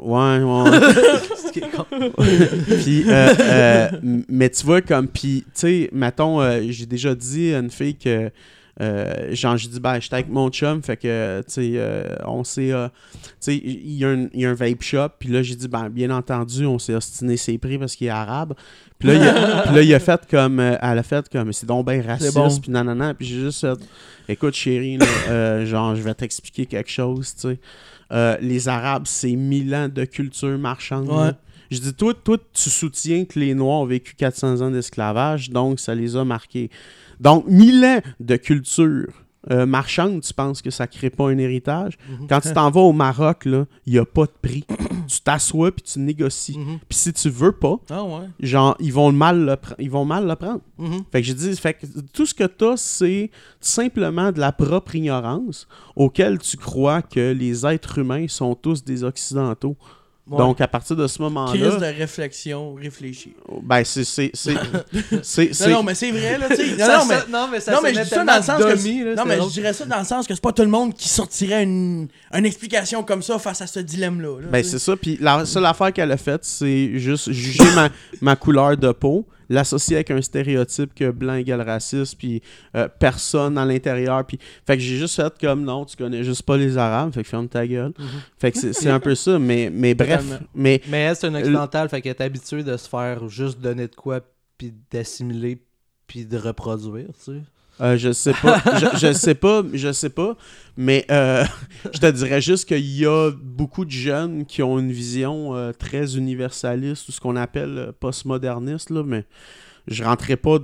ouais, 0.00 0.42
ouais. 0.42 0.80
Ce 1.46 1.50
qui 1.50 1.60
est 1.60 1.70
con. 1.70 1.86
puis, 2.82 3.04
euh, 3.08 3.34
euh, 3.40 3.88
mais 4.28 4.50
tu 4.50 4.66
vois, 4.66 4.82
comme, 4.82 5.08
puis, 5.08 5.44
tu 5.46 5.50
sais, 5.54 5.90
mettons, 5.92 6.40
euh, 6.42 6.60
j'ai 6.68 6.86
déjà 6.86 7.14
dit 7.14 7.54
à 7.54 7.58
une 7.60 7.70
fille 7.70 7.96
que, 7.96 8.08
euh, 8.08 8.30
genre, 9.34 9.56
j'ai 9.56 9.68
dit, 9.68 9.78
ben, 9.80 10.00
j'étais 10.00 10.14
avec 10.14 10.28
mon 10.28 10.48
chum, 10.50 10.82
fait 10.82 10.96
que, 10.96 11.40
tu 11.46 11.52
sais, 11.52 11.72
euh, 11.74 12.16
on 12.26 12.44
s'est, 12.44 12.72
euh, 12.72 12.88
tu 13.12 13.18
sais, 13.40 13.56
il 13.56 13.92
y, 13.92 14.04
a 14.04 14.08
un- 14.08 14.28
il 14.32 14.40
y 14.40 14.46
a 14.46 14.50
un 14.50 14.54
vape 14.54 14.82
shop, 14.82 15.08
puis 15.18 15.28
là, 15.28 15.42
j'ai 15.42 15.54
dit, 15.54 15.68
ben, 15.68 15.88
bien 15.90 16.10
entendu, 16.10 16.64
on 16.66 16.78
s'est 16.78 16.94
ostiné 16.94 17.36
ses 17.36 17.58
prix 17.58 17.78
parce 17.78 17.94
qu'il 17.94 18.06
est 18.06 18.10
arabe. 18.10 18.54
Puis 18.98 19.08
là, 19.08 19.14
il 19.14 19.22
a, 19.22 19.62
puis 19.66 19.74
là, 19.74 19.82
il 19.82 19.94
a 19.94 19.98
fait 20.00 20.20
comme, 20.30 20.60
euh, 20.60 20.76
elle 20.80 20.98
a 20.98 21.02
fait 21.02 21.28
comme, 21.28 21.52
c'est 21.52 21.66
donc 21.66 21.86
bien 21.86 22.02
raciste, 22.02 22.34
bon. 22.34 22.48
puis 22.60 22.70
nanana, 22.70 23.12
puis 23.14 23.26
j'ai 23.26 23.40
juste 23.40 23.60
fait, 23.60 23.78
écoute, 24.28 24.54
chérie, 24.54 24.96
là, 24.96 25.06
euh, 25.28 25.66
genre, 25.66 25.94
je 25.94 26.02
vais 26.02 26.14
t'expliquer 26.14 26.66
quelque 26.66 26.90
chose, 26.90 27.34
tu 27.34 27.40
sais. 27.48 27.58
Euh, 28.12 28.36
les 28.40 28.66
Arabes, 28.68 29.04
c'est 29.06 29.36
mille 29.36 29.72
ans 29.74 29.88
de 29.88 30.04
culture 30.04 30.58
marchande. 30.58 31.08
Ouais. 31.08 31.30
Je 31.70 31.78
dis, 31.78 31.94
toi, 31.94 32.14
toi, 32.14 32.36
tu 32.52 32.68
soutiens 32.70 33.24
que 33.24 33.38
les 33.38 33.54
Noirs 33.54 33.80
ont 33.80 33.86
vécu 33.86 34.14
400 34.16 34.60
ans 34.60 34.70
d'esclavage, 34.70 35.50
donc 35.50 35.78
ça 35.80 35.94
les 35.94 36.16
a 36.16 36.24
marqués. 36.24 36.70
Donc, 37.20 37.46
1000 37.46 37.84
ans 37.84 38.00
de 38.18 38.36
culture 38.36 39.06
euh, 39.50 39.64
marchande, 39.64 40.20
tu 40.20 40.34
penses 40.34 40.60
que 40.60 40.70
ça 40.70 40.86
crée 40.86 41.08
pas 41.08 41.30
un 41.30 41.38
héritage? 41.38 41.96
Mhm. 42.10 42.26
Quand 42.28 42.40
tu 42.40 42.52
t'en 42.52 42.70
vas 42.70 42.80
au 42.82 42.92
Maroc, 42.92 43.44
il 43.46 43.66
n'y 43.86 43.98
a 43.98 44.04
pas 44.04 44.26
de 44.26 44.32
prix. 44.42 44.64
tu 45.08 45.20
t'assois 45.22 45.72
puis 45.72 45.82
tu 45.82 45.98
négocies. 45.98 46.58
Mhm. 46.58 46.78
Puis 46.88 46.98
si 46.98 47.12
tu 47.12 47.30
veux 47.30 47.52
pas, 47.52 47.76
Ah 47.88 48.04
ouais. 48.04 48.26
genre, 48.40 48.76
ils 48.80 48.92
vont 48.92 49.12
mal 49.12 49.44
le, 49.46 49.56
ils 49.78 49.90
vont 49.90 50.04
mal 50.04 50.26
le 50.26 50.36
prendre. 50.36 50.60
Mhm. 50.76 51.04
Fait 51.10 51.20
que 51.22 51.26
j'ai 51.26 51.34
dit, 51.34 51.56
fait 51.56 51.74
que 51.74 51.86
tout 52.12 52.26
ce 52.26 52.34
que 52.34 52.44
tu 52.44 52.64
as, 52.66 52.76
c'est 52.76 53.30
simplement 53.60 54.30
de 54.30 54.40
la 54.40 54.52
propre 54.52 54.94
ignorance 54.96 55.66
auquel 55.96 56.38
tu 56.38 56.56
crois 56.58 57.00
que 57.00 57.32
les 57.32 57.64
êtres 57.64 57.98
humains 57.98 58.26
sont 58.28 58.54
tous 58.54 58.84
des 58.84 59.04
Occidentaux. 59.04 59.76
Ouais. 60.30 60.38
Donc, 60.38 60.60
à 60.60 60.68
partir 60.68 60.94
de 60.94 61.06
ce 61.08 61.14
Crise 61.18 61.20
moment-là, 61.34 61.76
de 61.92 61.98
réflexion 61.98 62.74
réfléchie. 62.74 63.34
ben, 63.62 63.82
c'est. 63.84 64.04
c'est- 64.04 64.30
c'est- 64.32 64.54
c'est- 65.22 65.52
c'est- 65.54 65.66
Non, 65.68 65.78
non, 65.78 65.82
mais 65.82 65.94
c'est 65.96 66.10
vrai, 66.12 66.38
là, 66.38 66.48
tu 66.48 66.56
sais. 66.56 66.76
Non, 66.76 67.04
mais. 67.08 67.16
non, 67.28 67.48
mais 67.50 67.58
ça 67.60 67.72
Non, 67.72 67.78
mais 67.82 67.88
je 67.90 67.94
sonnait 67.94 68.04
dis 68.04 68.10
ça 68.10 68.24
dans 68.24 68.36
le 68.36 68.42
sens 68.42 68.58
tellement 68.58 68.72
que. 68.72 68.76
dummy, 68.76 69.04
là, 69.04 69.14
non, 69.16 69.24
mais 69.26 69.38
je 69.40 69.48
dirais 69.48 69.72
ça 69.72 69.84
dans 69.86 69.98
le 69.98 70.04
sens 70.04 70.26
que 70.28 70.34
c'est 70.34 70.40
pas 70.42 70.52
tout 70.52 70.62
le 70.62 70.68
monde 70.68 70.94
qui 70.94 71.08
sortirait 71.08 71.64
une, 71.64 72.06
une 72.32 72.46
explication 72.46 73.02
comme 73.02 73.22
ça 73.22 73.38
face 73.40 73.60
à 73.60 73.66
ce 73.66 73.80
dilemme-là. 73.80 74.40
là, 74.42 74.46
Ben, 74.52 74.62
c'est 74.62 74.78
ça. 74.78 74.96
Puis 74.96 75.18
la 75.20 75.44
seule 75.44 75.66
affaire 75.66 75.92
qu'elle 75.92 76.12
a 76.12 76.16
faite, 76.16 76.44
c'est 76.44 76.98
juste 76.98 77.32
juger 77.32 77.64
ma, 77.74 77.88
ma 78.20 78.36
couleur 78.36 78.76
de 78.76 78.92
peau, 78.92 79.26
l'associer 79.50 79.96
avec 79.96 80.10
un 80.12 80.22
stéréotype 80.22 80.94
que 80.94 81.10
blanc 81.10 81.34
égale 81.34 81.60
raciste, 81.60 82.16
puis 82.16 82.40
euh, 82.76 82.88
personne 82.88 83.58
à 83.58 83.66
l'intérieur. 83.66 84.24
Puis, 84.24 84.38
fait 84.66 84.76
que 84.76 84.82
j'ai 84.82 84.96
juste 84.96 85.16
fait 85.16 85.34
comme 85.38 85.64
non, 85.64 85.84
tu 85.84 85.96
connais 85.96 86.24
juste 86.24 86.44
pas 86.44 86.56
les 86.56 86.78
Arabes, 86.78 87.12
fait 87.12 87.22
que 87.22 87.28
ferme 87.28 87.48
ta 87.48 87.66
gueule. 87.66 87.92
Mhm. 87.98 88.06
Fait 88.38 88.52
que 88.52 88.58
c'est 88.58 88.88
un 88.88 89.00
peu 89.00 89.14
ça. 89.14 89.38
Mais, 89.38 89.68
mais 89.70 89.94
bref, 89.94 90.24
mais 90.54 90.80
Mais 90.88 91.00
elle, 91.00 91.16
c'est 91.16 91.28
une 91.28 91.36
occidentale, 91.36 91.88
fait 91.88 92.00
qu'elle 92.00 92.12
est 92.12 92.22
habituée 92.22 92.62
de 92.62 92.76
se 92.76 92.88
faire 92.88 93.28
juste 93.28 93.60
donner 93.60 93.88
de 93.88 93.94
quoi, 93.94 94.20
puis 94.56 94.72
d'assimiler, 94.90 95.60
puis 96.06 96.24
de 96.24 96.38
reproduire, 96.38 97.08
tu 97.18 97.32
sais. 97.32 97.42
Euh, 97.80 97.96
je 97.96 98.12
sais 98.12 98.34
pas. 98.34 98.62
je, 98.78 98.98
je 99.08 99.12
sais 99.12 99.34
pas. 99.34 99.62
Je 99.72 99.92
sais 99.92 100.10
pas. 100.10 100.36
Mais 100.76 101.04
euh, 101.10 101.44
je 101.94 101.98
te 101.98 102.10
dirais 102.10 102.40
juste 102.40 102.66
qu'il 102.66 102.84
y 102.84 103.06
a 103.06 103.30
beaucoup 103.30 103.84
de 103.84 103.90
jeunes 103.90 104.44
qui 104.46 104.62
ont 104.62 104.78
une 104.78 104.92
vision 104.92 105.54
euh, 105.56 105.72
très 105.72 106.16
universaliste 106.16 107.08
ou 107.08 107.12
ce 107.12 107.20
qu'on 107.20 107.36
appelle 107.36 107.92
postmoderniste. 108.00 108.90
Là, 108.90 109.02
mais 109.04 109.24
je 109.88 110.04
rentrerai 110.04 110.36
pas 110.36 110.58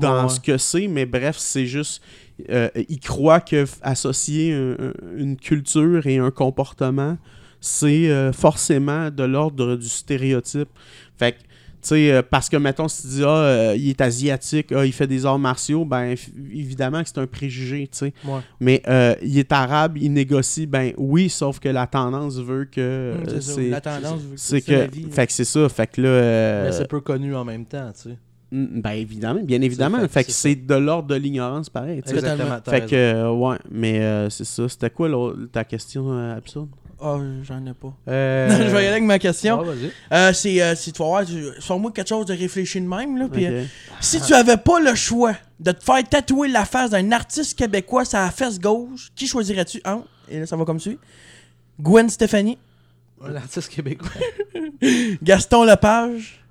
dans 0.00 0.22
Ouais. 0.24 0.28
ce 0.28 0.40
que 0.40 0.56
c'est. 0.56 0.86
Mais 0.88 1.04
bref, 1.06 1.36
c'est 1.38 1.66
juste. 1.66 2.02
ils 2.48 3.00
croient 3.00 3.40
que 3.40 3.64
associer 3.82 4.52
un- 4.54 4.72
un- 4.88 5.16
une 5.16 5.36
culture 5.36 6.06
et 6.06 6.18
un 6.18 6.30
comportement, 6.30 7.18
c'est 7.60 8.32
forcément 8.32 9.10
de 9.10 9.22
l'ordre 9.24 9.76
du 9.76 9.88
stéréotype. 9.88 10.68
Fait 11.18 11.32
que 11.32 11.38
sais, 11.88 12.12
euh, 12.12 12.22
parce 12.22 12.48
que, 12.48 12.56
mettons, 12.56 12.88
si 12.88 13.02
tu 13.02 13.08
dis, 13.08 13.22
ah, 13.24 13.28
euh, 13.28 13.74
il 13.76 13.88
est 13.90 14.00
asiatique, 14.00 14.72
ah, 14.72 14.84
il 14.86 14.92
fait 14.92 15.06
des 15.06 15.26
arts 15.26 15.38
martiaux, 15.38 15.84
ben, 15.84 16.14
évidemment 16.52 17.02
que 17.02 17.08
c'est 17.08 17.18
un 17.18 17.26
préjugé, 17.26 17.88
tu 17.90 17.98
sais. 17.98 18.14
Ouais. 18.24 18.40
Mais 18.60 18.82
euh, 18.88 19.14
il 19.22 19.38
est 19.38 19.50
arabe, 19.52 19.96
il 19.98 20.12
négocie, 20.12 20.66
ben 20.66 20.92
oui, 20.96 21.28
sauf 21.28 21.58
que 21.58 21.68
la 21.68 21.86
tendance 21.86 22.38
veut 22.38 22.64
que 22.66 23.14
Hum, 23.16 23.24
euh, 23.28 23.40
c'est. 23.40 23.68
La 23.68 23.80
tendance, 23.80 24.20
veut 24.20 24.34
que 24.34 24.40
C'est 24.40 24.60
que... 24.62 24.90
vie. 24.90 25.06
Fait 25.10 25.26
que 25.26 25.32
c'est 25.32 25.44
ça, 25.44 25.68
fait 25.68 25.86
que 25.86 26.00
là... 26.02 26.08
euh, 26.08 26.64
Mais 26.66 26.72
c'est 26.72 26.88
peu 26.88 27.00
connu 27.00 27.34
en 27.34 27.44
même 27.44 27.64
temps, 27.66 27.90
tu 27.94 28.10
sais. 28.10 28.16
mm, 28.52 28.80
Ben 28.80 28.92
évidemment, 28.92 29.40
bien 29.42 29.60
évidemment. 29.62 29.98
fait 30.00 30.06
que 30.06 30.12
Fait 30.12 30.24
que 30.24 30.32
c'est 30.32 30.54
de 30.54 30.74
l'ordre 30.74 31.08
de 31.08 31.14
l'ignorance, 31.16 31.68
pareil. 31.70 31.98
Exactement. 31.98 32.58
Fait 32.64 32.86
que, 32.86 32.94
euh, 32.94 33.30
ouais, 33.32 33.56
mais 33.70 34.00
euh, 34.00 34.30
c'est 34.30 34.44
ça. 34.44 34.68
C'était 34.68 34.90
quoi 34.90 35.08
ta 35.50 35.64
question 35.64 36.12
euh, 36.12 36.36
absurde? 36.36 36.68
Ah, 37.04 37.18
j'en 37.42 37.66
ai 37.66 37.74
pas. 37.74 37.92
Euh, 38.06 38.48
je 38.50 38.62
vais 38.70 38.72
y 38.72 38.76
aller 38.76 38.86
avec 38.88 39.02
ma 39.02 39.18
question. 39.18 39.60
vas-y. 39.62 39.90
Euh, 40.12 40.32
c'est, 40.32 40.62
euh, 40.62 40.74
c'est, 40.76 40.92
tu 40.92 40.98
vas 41.02 41.08
voir, 41.08 41.24
sors-moi 41.58 41.90
quelque 41.90 42.08
chose 42.08 42.26
de 42.26 42.34
réfléchi 42.34 42.80
de 42.80 42.86
même, 42.86 43.18
là. 43.18 43.28
Puis, 43.28 43.44
euh, 43.44 43.64
si 44.00 44.20
tu 44.20 44.32
avais 44.34 44.56
pas 44.56 44.78
le 44.78 44.94
choix 44.94 45.34
de 45.58 45.72
te 45.72 45.82
faire 45.82 46.08
tatouer 46.08 46.48
la 46.48 46.64
face 46.64 46.90
d'un 46.90 47.10
artiste 47.10 47.58
québécois 47.58 48.04
sur 48.04 48.18
la 48.18 48.30
fesse 48.30 48.60
gauche, 48.60 49.10
qui 49.16 49.26
choisirais-tu 49.26 49.82
entre 49.84 50.06
Et 50.30 50.38
là, 50.38 50.46
ça 50.46 50.56
va 50.56 50.64
comme 50.64 50.78
suit. 50.78 50.98
Gwen 51.80 52.08
Stefani, 52.08 52.56
L'artiste 53.28 53.68
québécois. 53.68 54.10
Gaston 55.22 55.64
Lepage 55.64 56.41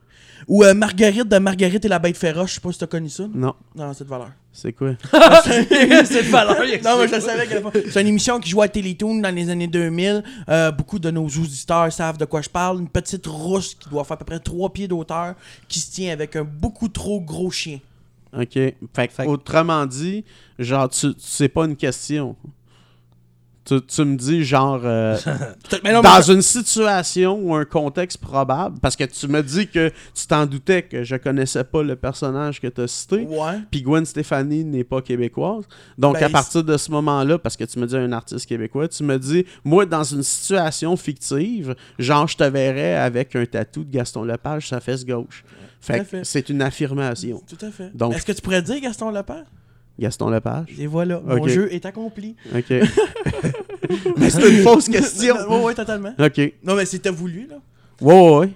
ou 0.47 0.63
euh, 0.63 0.73
Marguerite 0.73 1.27
de 1.27 1.37
Marguerite 1.37 1.85
et 1.85 1.87
la 1.87 1.99
bête 1.99 2.17
féroce. 2.17 2.49
Je 2.51 2.55
sais 2.55 2.61
pas 2.61 2.71
si 2.71 2.79
t'as 2.79 2.87
connu 2.87 3.09
ça. 3.09 3.23
Non, 3.33 3.53
Non, 3.75 3.93
c'est 3.93 4.03
de 4.03 4.09
valeur. 4.09 4.31
c'est 4.51 4.73
quoi? 4.73 4.91
c'est 5.43 5.69
de 5.69 6.29
valeur. 6.31 6.63
il 6.65 6.81
Non, 6.83 6.97
mais 6.99 7.07
je 7.07 7.19
savais 7.19 7.47
qu'elle 7.47 7.61
pas- 7.61 7.71
C'est 7.91 8.01
une 8.01 8.07
émission 8.07 8.39
qui 8.39 8.49
jouait 8.49 8.65
à 8.65 8.69
Télétoon 8.69 9.19
dans 9.19 9.33
les 9.33 9.49
années 9.49 9.67
2000. 9.67 10.23
Euh, 10.49 10.71
beaucoup 10.71 10.99
de 10.99 11.09
nos 11.11 11.25
auditeurs 11.25 11.91
savent 11.91 12.17
de 12.17 12.25
quoi 12.25 12.41
je 12.41 12.49
parle. 12.49 12.79
Une 12.79 12.89
petite 12.89 13.25
rousse 13.27 13.75
qui 13.75 13.89
doit 13.89 14.03
faire 14.03 14.15
à 14.15 14.17
peu 14.17 14.25
près 14.25 14.39
3 14.39 14.71
pieds 14.73 14.87
d'auteur 14.87 15.35
qui 15.67 15.79
se 15.79 15.91
tient 15.91 16.11
avec 16.13 16.35
un 16.35 16.43
beaucoup 16.43 16.87
trop 16.89 17.19
gros 17.21 17.51
chien. 17.51 17.79
OK. 18.37 18.53
Fait, 18.53 18.75
Fait 19.11 19.25
autrement 19.25 19.85
dit, 19.85 20.23
genre, 20.57 20.87
tu, 20.89 21.13
tu- 21.13 21.19
c'est 21.19 21.49
pas 21.49 21.65
une 21.65 21.75
question. 21.75 22.35
Tu, 23.63 23.79
tu 23.79 24.03
me 24.05 24.15
dis, 24.17 24.43
genre, 24.43 24.81
euh, 24.83 25.15
non, 25.85 26.01
dans 26.01 26.21
une 26.23 26.41
situation 26.41 27.39
ou 27.39 27.53
un 27.53 27.63
contexte 27.63 28.17
probable, 28.17 28.79
parce 28.79 28.95
que 28.95 29.03
tu 29.03 29.27
me 29.27 29.43
dis 29.43 29.67
que 29.67 29.89
tu 30.15 30.25
t'en 30.27 30.47
doutais 30.47 30.81
que 30.81 31.03
je 31.03 31.15
connaissais 31.15 31.63
pas 31.63 31.83
le 31.83 31.95
personnage 31.95 32.59
que 32.59 32.65
tu 32.67 32.81
as 32.81 32.87
cité, 32.87 33.27
puis 33.69 33.83
Gwen 33.83 34.03
Stefani 34.03 34.65
n'est 34.65 34.83
pas 34.83 35.01
québécoise. 35.03 35.65
Donc, 35.95 36.15
Ben, 36.15 36.23
à 36.23 36.29
partir 36.29 36.63
de 36.63 36.75
ce 36.75 36.89
moment-là, 36.89 37.37
parce 37.37 37.55
que 37.55 37.63
tu 37.65 37.77
me 37.77 37.85
dis 37.85 37.95
un 37.95 38.11
artiste 38.11 38.47
québécois, 38.47 38.87
tu 38.87 39.03
me 39.03 39.19
dis, 39.19 39.45
moi, 39.63 39.85
dans 39.85 40.03
une 40.03 40.23
situation 40.23 40.97
fictive, 40.97 41.75
genre, 41.99 42.27
je 42.27 42.37
te 42.37 42.43
verrais 42.43 42.95
avec 42.95 43.35
un 43.35 43.45
tatou 43.45 43.83
de 43.83 43.91
Gaston 43.91 44.23
Lepage 44.23 44.69
sa 44.69 44.79
fesse 44.79 45.05
gauche. 45.05 45.43
Tout 45.85 45.91
à 45.93 45.97
Fait 45.97 46.03
fait. 46.03 46.23
c'est 46.23 46.49
une 46.49 46.61
affirmation. 46.63 47.41
Tout 47.47 47.63
à 47.65 47.69
fait. 47.71 47.95
Donc- 47.95 48.15
Est-ce 48.15 48.25
que 48.25 48.31
tu 48.31 48.41
pourrais 48.41 48.61
dire 48.63 48.79
Gaston 48.81 49.11
Lepage? 49.11 49.45
Gaston 50.01 50.29
Lepage. 50.29 50.67
Et 50.79 50.87
voilà, 50.87 51.21
mon 51.23 51.47
jeu 51.47 51.71
est 51.73 51.85
accompli. 51.85 52.35
OK. 52.55 52.69
mais 54.17 54.29
c'est 54.29 54.49
une 54.49 54.63
fausse 54.63 54.89
question. 54.89 55.35
ouais, 55.49 55.63
ouais, 55.63 55.73
totalement. 55.75 56.13
OK. 56.19 56.53
Non, 56.63 56.75
mais 56.75 56.85
c'était 56.85 57.09
voulu, 57.11 57.47
là. 57.49 57.55
Ouais, 58.01 58.13
ouais, 58.19 58.37
ouais. 58.39 58.49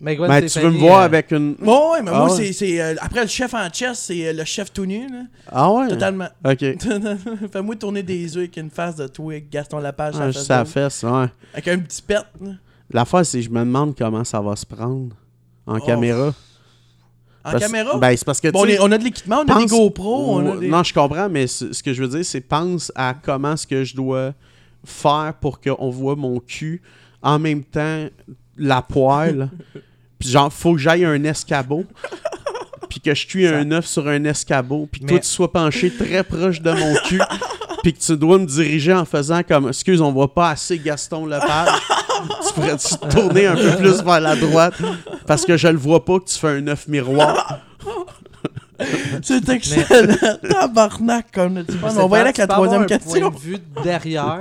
Mais 0.00 0.14
Gwen 0.14 0.28
Ben, 0.28 0.46
tu 0.46 0.60
veux 0.60 0.70
me 0.70 0.78
voir 0.78 1.00
euh, 1.00 1.04
avec 1.06 1.32
une. 1.32 1.56
Ouais, 1.60 1.66
ouais, 1.66 2.02
mais 2.04 2.10
Ah 2.14 2.18
moi, 2.18 2.30
ouais. 2.30 2.36
c'est. 2.36 2.52
c'est, 2.52 2.80
euh, 2.80 2.94
après 3.00 3.22
le 3.22 3.26
chef 3.26 3.52
en 3.52 3.68
chess, 3.72 3.98
c'est 3.98 4.28
euh, 4.28 4.32
le 4.32 4.44
chef 4.44 4.72
tout 4.72 4.86
nu, 4.86 5.08
là. 5.10 5.22
Ah 5.50 5.72
ouais? 5.72 5.88
Totalement. 5.88 6.28
OK. 6.44 6.58
Fais-moi 7.52 7.74
tourner 7.74 8.04
des 8.04 8.14
yeux 8.36 8.42
avec 8.42 8.56
une 8.58 8.70
face 8.70 8.94
de 8.94 9.08
toi, 9.08 9.32
avec 9.32 9.50
Gaston 9.50 9.80
Lepage, 9.80 10.14
Ah, 10.20 10.30
sur 10.30 10.52
la 10.54 10.64
fesse, 10.64 11.02
ouais. 11.02 11.26
avec 11.52 11.66
un 11.66 11.78
petit 11.80 12.00
pet. 12.00 12.18
là. 12.40 12.50
L'affaire, 12.92 13.26
c'est 13.26 13.38
que 13.40 13.44
je 13.44 13.50
me 13.50 13.58
demande 13.58 13.96
comment 13.98 14.22
ça 14.22 14.40
va 14.40 14.54
se 14.54 14.64
prendre 14.64 15.16
en 15.66 15.78
Oh. 15.78 15.84
caméra. 15.84 16.32
En 17.48 17.52
Parce- 17.52 17.64
caméra? 17.64 17.98
Ben, 17.98 18.16
c'est 18.16 18.24
parce 18.24 18.40
que. 18.40 18.48
Bon, 18.48 18.60
on, 18.62 18.66
est- 18.66 18.78
a 18.92 18.98
de 18.98 19.04
l'équipement, 19.04 19.44
on 19.46 19.52
a 19.52 19.58
des 19.58 19.66
GoPro, 19.66 20.34
on 20.36 20.38
a 20.46 20.50
Ouais, 20.54 20.60
des... 20.60 20.68
Non, 20.68 20.82
je 20.82 20.92
comprends, 20.94 21.28
mais 21.28 21.46
ce 21.46 21.72
ce 21.72 21.82
que 21.82 21.92
je 21.92 22.02
veux 22.02 22.08
dire, 22.08 22.24
c'est 22.24 22.40
pense 22.40 22.92
à 22.94 23.14
comment 23.14 23.52
est-ce 23.54 23.66
que 23.66 23.84
je 23.84 23.94
dois 23.96 24.32
faire 24.84 25.34
pour 25.40 25.60
qu'on 25.60 25.90
voit 25.90 26.16
mon 26.16 26.38
cul 26.40 26.80
en 27.22 27.38
même 27.38 27.64
temps 27.64 28.06
la 28.56 28.82
poêle, 28.82 29.50
puis 30.18 30.28
genre, 30.28 30.52
faut 30.52 30.72
que 30.74 30.78
j'aille 30.78 31.04
un 31.04 31.22
escabeau, 31.24 31.84
puis 32.88 33.00
que 33.00 33.14
je 33.14 33.26
cuis 33.26 33.46
un 33.46 33.70
œuf 33.72 33.86
sur 33.86 34.06
un 34.08 34.24
escabeau, 34.24 34.88
puis 34.90 35.00
que 35.02 35.06
toi, 35.06 35.18
tu 35.18 35.26
sois 35.28 35.52
penché 35.52 35.90
très 35.90 36.22
proche 36.24 36.60
de 36.60 36.70
mon 36.72 36.94
cul, 37.06 37.20
puis 37.82 37.92
que 37.92 37.98
tu 38.00 38.16
dois 38.16 38.38
me 38.38 38.46
diriger 38.46 38.92
en 38.94 39.04
faisant 39.04 39.42
comme, 39.42 39.68
excuse, 39.68 40.00
on 40.00 40.10
voit 40.12 40.32
pas 40.34 40.50
assez 40.50 40.78
Gaston 40.78 41.26
Lepage. 41.26 41.68
tu 42.48 42.54
pourrais-tu 42.54 42.96
te 42.96 43.06
tourner 43.14 43.46
un 43.46 43.54
peu 43.56 43.76
plus 43.76 44.02
vers 44.02 44.20
la 44.20 44.34
droite, 44.36 44.74
parce 45.28 45.44
que 45.44 45.56
je 45.56 45.68
le 45.68 45.76
vois 45.76 46.04
pas 46.04 46.18
que 46.18 46.24
tu 46.24 46.38
fais 46.38 46.48
un 46.48 46.66
œuf 46.66 46.88
miroir. 46.88 47.60
C'est 49.22 49.48
excellent. 49.48 50.14
Tabarnak, 50.48 51.26
comme 51.32 51.56
le 51.56 51.66
type. 51.66 51.78
On 51.82 52.06
va 52.06 52.16
y 52.16 52.20
aller 52.20 52.28
avec 52.28 52.38
la 52.38 52.46
troisième 52.46 52.86
question. 52.86 53.30
point 53.30 53.30
de 53.30 53.36
vue 53.38 53.58
derrière, 53.84 54.40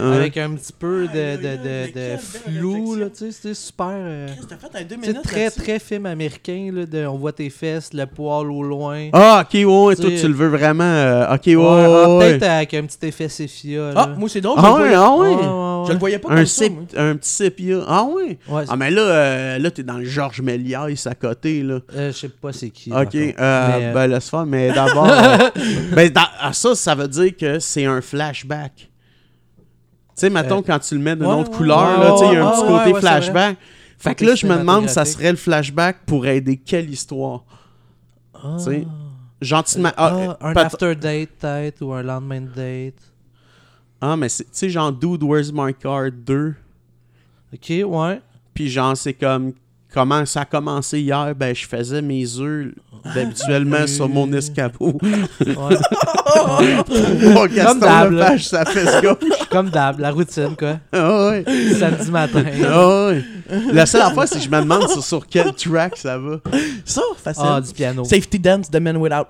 Hein? 0.00 0.12
avec 0.12 0.36
un 0.36 0.50
petit 0.52 0.72
peu 0.72 1.06
de, 1.08 1.36
de, 1.36 1.42
de, 1.42 1.92
de 2.14 2.16
flou, 2.18 2.72
réflexion. 2.72 2.94
là, 2.96 3.06
tu 3.10 3.16
sais, 3.32 3.38
c'est 3.42 3.54
super... 3.54 3.86
euh, 3.92 4.26
Chris, 4.28 4.46
T'as 4.48 4.56
fait 4.56 4.78
un 4.78 4.82
deux 4.84 4.96
c'est 5.02 5.08
minutes 5.08 5.22
très, 5.24 5.50
très 5.50 5.78
film 5.78 6.06
américain, 6.06 6.70
là, 6.72 6.86
de, 6.86 7.06
on 7.06 7.16
voit 7.16 7.32
tes 7.32 7.50
fesses, 7.50 7.92
le 7.92 8.06
poil 8.06 8.50
au 8.50 8.62
loin. 8.62 9.08
Ah, 9.12 9.42
ok, 9.44 9.54
ouais, 9.54 9.96
toi, 9.96 10.10
tu 10.10 10.28
le 10.28 10.34
veux 10.34 10.48
vraiment. 10.48 10.84
euh, 10.84 11.34
ok, 11.34 11.40
ouais, 11.46 11.56
Ouais, 11.56 11.64
ouais, 11.64 12.02
ah, 12.04 12.16
ouais. 12.18 12.38
Peut-être 12.38 12.50
avec 12.50 12.74
un 12.74 12.82
petit 12.84 13.06
effet 13.06 13.28
sépia. 13.28 13.90
Ah, 13.90 14.06
là. 14.08 14.14
moi 14.16 14.28
c'est 14.28 14.40
drôle. 14.40 14.58
je 14.58 14.64
Ah 14.64 14.68
le 14.68 14.74
ouais, 14.74 14.80
voyais- 14.80 14.94
ah 14.96 15.16
ouais. 15.16 15.84
Je 15.88 15.92
le 15.92 15.98
voyais 15.98 16.18
pas 16.18 16.28
Un, 16.32 16.36
comme 16.36 16.46
ça, 16.46 16.68
moi. 16.68 16.82
un 16.96 17.16
petit 17.16 17.30
sépia. 17.30 17.78
Ah 17.86 18.04
ouais. 18.04 18.38
Ouais, 18.48 18.62
Ah, 18.68 18.76
mais 18.76 18.90
là, 18.90 19.00
euh, 19.02 19.58
là 19.58 19.70
t'es 19.70 19.82
dans 19.82 19.98
le 19.98 20.04
Georges 20.04 20.40
Méliès 20.42 21.06
à 21.06 21.14
côté, 21.14 21.62
là. 21.62 21.78
euh, 21.94 22.12
je 22.12 22.16
sais 22.16 22.28
pas 22.28 22.52
c'est 22.52 22.70
qui. 22.70 22.92
Ok, 22.92 23.14
euh, 23.14 23.14
Mais, 23.14 23.34
euh, 23.38 23.92
ben 23.94 24.06
laisse 24.08 24.28
faire, 24.28 24.44
mais 24.46 24.70
d'abord. 24.72 25.06
ben, 25.94 26.10
ah, 26.40 26.52
ça, 26.52 26.74
ça 26.74 26.94
veut 26.94 27.08
dire 27.08 27.36
que 27.36 27.58
c'est 27.58 27.84
un 27.84 28.00
flashback. 28.00 28.88
Tu 30.18 30.22
sais, 30.22 30.30
mettons, 30.30 30.58
Euh, 30.58 30.62
quand 30.66 30.78
tu 30.80 30.94
le 30.96 31.00
mets 31.00 31.14
d'une 31.14 31.26
ouais, 31.26 31.32
autre 31.34 31.50
ouais, 31.52 31.56
couleur, 31.56 32.22
il 32.30 32.34
y 32.34 32.36
a 32.36 32.46
un 32.46 32.50
petit 32.50 32.66
côté 32.66 33.00
flashback. 33.00 33.56
Fait 33.98 34.14
que 34.14 34.24
là, 34.24 34.34
je 34.34 34.46
me 34.46 34.56
demande, 34.56 34.88
ça 34.88 35.04
serait 35.04 35.30
le 35.30 35.36
flashback 35.36 36.04
pour 36.06 36.26
aider 36.26 36.56
quelle 36.56 36.90
histoire? 36.90 37.44
Ah. 38.34 38.56
tu 38.58 38.64
sais, 38.64 38.86
Gentiment. 39.40 39.90
Ah, 39.96 40.36
Ah, 40.40 40.48
un 40.48 40.56
after 40.56 40.96
date 40.96 41.30
peut-être 41.38 41.82
ou 41.82 41.92
un 41.92 42.02
lendemain 42.02 42.40
de 42.40 42.48
date. 42.48 43.00
ah, 44.00 44.16
mais 44.16 44.28
c'est- 44.28 44.44
tu 44.44 44.50
sais, 44.52 44.70
genre, 44.70 44.90
Dude, 44.92 45.22
Where's 45.22 45.52
My 45.52 45.72
Car? 45.74 46.10
2. 46.10 46.54
Ok, 47.54 47.72
ouais. 47.86 48.20
Puis 48.54 48.68
genre, 48.68 48.96
c'est 48.96 49.14
comme 49.14 49.52
comment 49.98 50.24
ça 50.26 50.42
a 50.42 50.44
commencé 50.44 51.00
hier, 51.00 51.34
ben 51.34 51.52
je 51.54 51.66
faisais 51.66 52.00
mes 52.00 52.24
œufs 52.38 52.72
habituellement 53.04 53.84
sur 53.88 54.08
mon 54.08 54.32
escabeau. 54.32 54.96
Gaston. 57.54 58.10
Lepage, 58.10 58.46
ça 58.48 58.64
fait 58.64 58.86
ce. 58.86 59.46
Comme 59.50 59.70
d'hab, 59.70 59.98
la 59.98 60.10
routine 60.12 60.54
quoi. 60.56 60.78
Ah 60.92 61.28
ouais. 61.30 61.44
Samedi 61.78 62.10
matin. 62.12 62.44
Ah 62.64 63.06
ouais. 63.08 63.24
La 63.72 63.86
seule 63.86 64.02
affaire, 64.02 64.28
c'est 64.28 64.38
que 64.38 64.44
je 64.44 64.50
me 64.50 64.60
demande 64.60 64.88
sur, 64.88 65.02
sur 65.04 65.26
quel 65.26 65.52
track 65.52 65.96
ça 65.96 66.16
va. 66.18 66.36
Ça, 66.84 67.02
facile. 67.16 67.42
Ah, 67.46 67.60
du 67.60 67.72
piano. 67.72 68.04
Safety 68.04 68.38
Dance, 68.38 68.70
The 68.70 68.76
Man 68.80 68.98
Without 68.98 69.26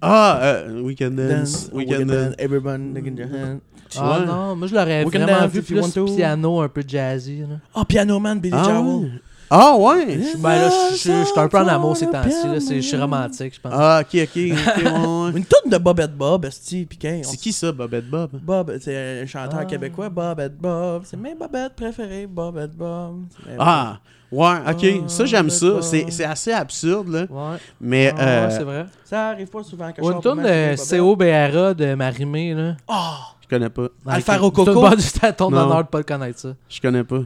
Ah, 0.00 0.38
euh, 0.42 0.80
Weekend 0.82 1.16
Dance. 1.16 1.30
Dance. 1.30 1.70
Weekend 1.72 2.06
Dance. 2.10 2.34
Everyone, 2.38 2.94
look 2.94 3.06
in 3.06 3.16
your 3.16 3.28
hand. 3.28 3.60
Ah 3.98 4.20
Ouais. 4.20 4.26
non, 4.26 4.56
moi 4.56 4.66
je 4.68 4.74
l'aurais 4.74 5.04
We 5.04 5.12
can 5.12 5.18
vraiment 5.18 5.40
dance 5.42 5.50
vu 5.52 5.62
plus 5.62 6.14
piano, 6.16 6.60
un 6.62 6.68
peu 6.68 6.82
jazzy. 6.86 7.40
Là. 7.40 7.56
Oh, 7.74 7.84
Piano 7.84 8.18
Man, 8.18 8.40
Billy 8.40 8.56
Ah 8.56 8.64
Joel. 8.64 9.20
Ah 9.54 9.76
ouais? 9.76 10.18
Ben 10.38 10.48
là, 10.62 10.70
je 10.92 10.96
je- 10.96 11.12
je 11.12 11.24
suis 11.24 11.38
un 11.40 11.46
peu 11.48 11.58
en 11.58 11.68
amour 11.68 11.94
ces 11.94 12.06
temps-ci. 12.06 12.48
là. 12.48 12.58
C'est- 12.58 12.80
Je 12.80 12.86
suis 12.88 12.96
romantique, 12.96 13.54
je 13.54 13.60
pense. 13.60 13.72
Ah, 13.74 14.00
ok, 14.00 14.08
ok. 14.22 14.22
ok, 14.22 14.32
ouais, 14.36 14.84
ouais. 14.84 15.30
Une 15.38 15.44
tonne 15.44 15.70
de 15.70 15.76
Bobette 15.76 16.16
Bob, 16.16 16.46
esti, 16.46 16.86
pis 16.86 16.96
qu'un, 16.96 17.20
on 17.20 17.22
C'est 17.28 17.36
qui 17.36 17.52
ça, 17.52 17.70
Bobette 17.70 18.08
Bob? 18.08 18.30
Bob, 18.42 18.72
c'est 18.80 19.20
un 19.22 19.26
chanteur 19.26 19.58
Ah. 19.60 19.64
québécois, 19.66 20.08
Bobette 20.08 20.56
Bob. 20.56 21.02
C'est 21.04 21.18
mes 21.18 21.34
bobettes 21.34 21.74
préférées, 21.76 22.26
Bobette 22.26 22.74
Bob. 22.74 23.24
C'est 23.44 23.50
mes 23.50 23.56
Ah, 23.58 23.98
ouais, 24.30 24.56
ok. 24.70 24.84
Ah, 25.04 25.08
Ça, 25.08 25.24
j'aime 25.26 25.50
ça. 25.50 25.82
C'est 25.82 26.24
assez 26.24 26.52
absurde, 26.52 27.08
là. 27.08 27.20
Ouais, 27.28 27.58
Mais. 27.78 28.14
Ah, 28.16 28.20
euh, 28.22 28.46
ouais, 28.46 28.50
c'est 28.52 28.62
vrai. 28.64 28.78
bobettes. 28.84 28.92
Ça 29.04 29.28
arrive 29.28 29.48
pas 29.48 29.62
souvent 29.62 29.92
que 29.92 30.02
je 30.02 30.06
Ou 30.08 30.12
une 30.12 30.20
tourne 30.22 30.42
de. 30.44 30.76
C.O.B.R.A. 30.76 31.74
de 31.74 31.94
Marimé, 31.94 32.54
là. 32.54 32.76
Ah! 32.88 33.18
Je 33.42 33.48
connais 33.48 33.68
pas. 33.68 33.88
Alfaro 34.06 34.46
Ok. 34.46 34.54
C'est 34.56 34.64
Coco. 34.64 34.82
une 34.84 34.88
bonne- 34.90 34.98
C'est 35.00 35.24
à 35.24 35.32
ton 35.34 35.50
Non. 35.50 35.58
honneur 35.58 35.84
de 35.84 35.88
pas 35.88 35.98
le 35.98 36.04
connaître, 36.04 36.38
ça. 36.38 36.48
Je 36.70 36.80
connais 36.80 37.04
pas. 37.04 37.20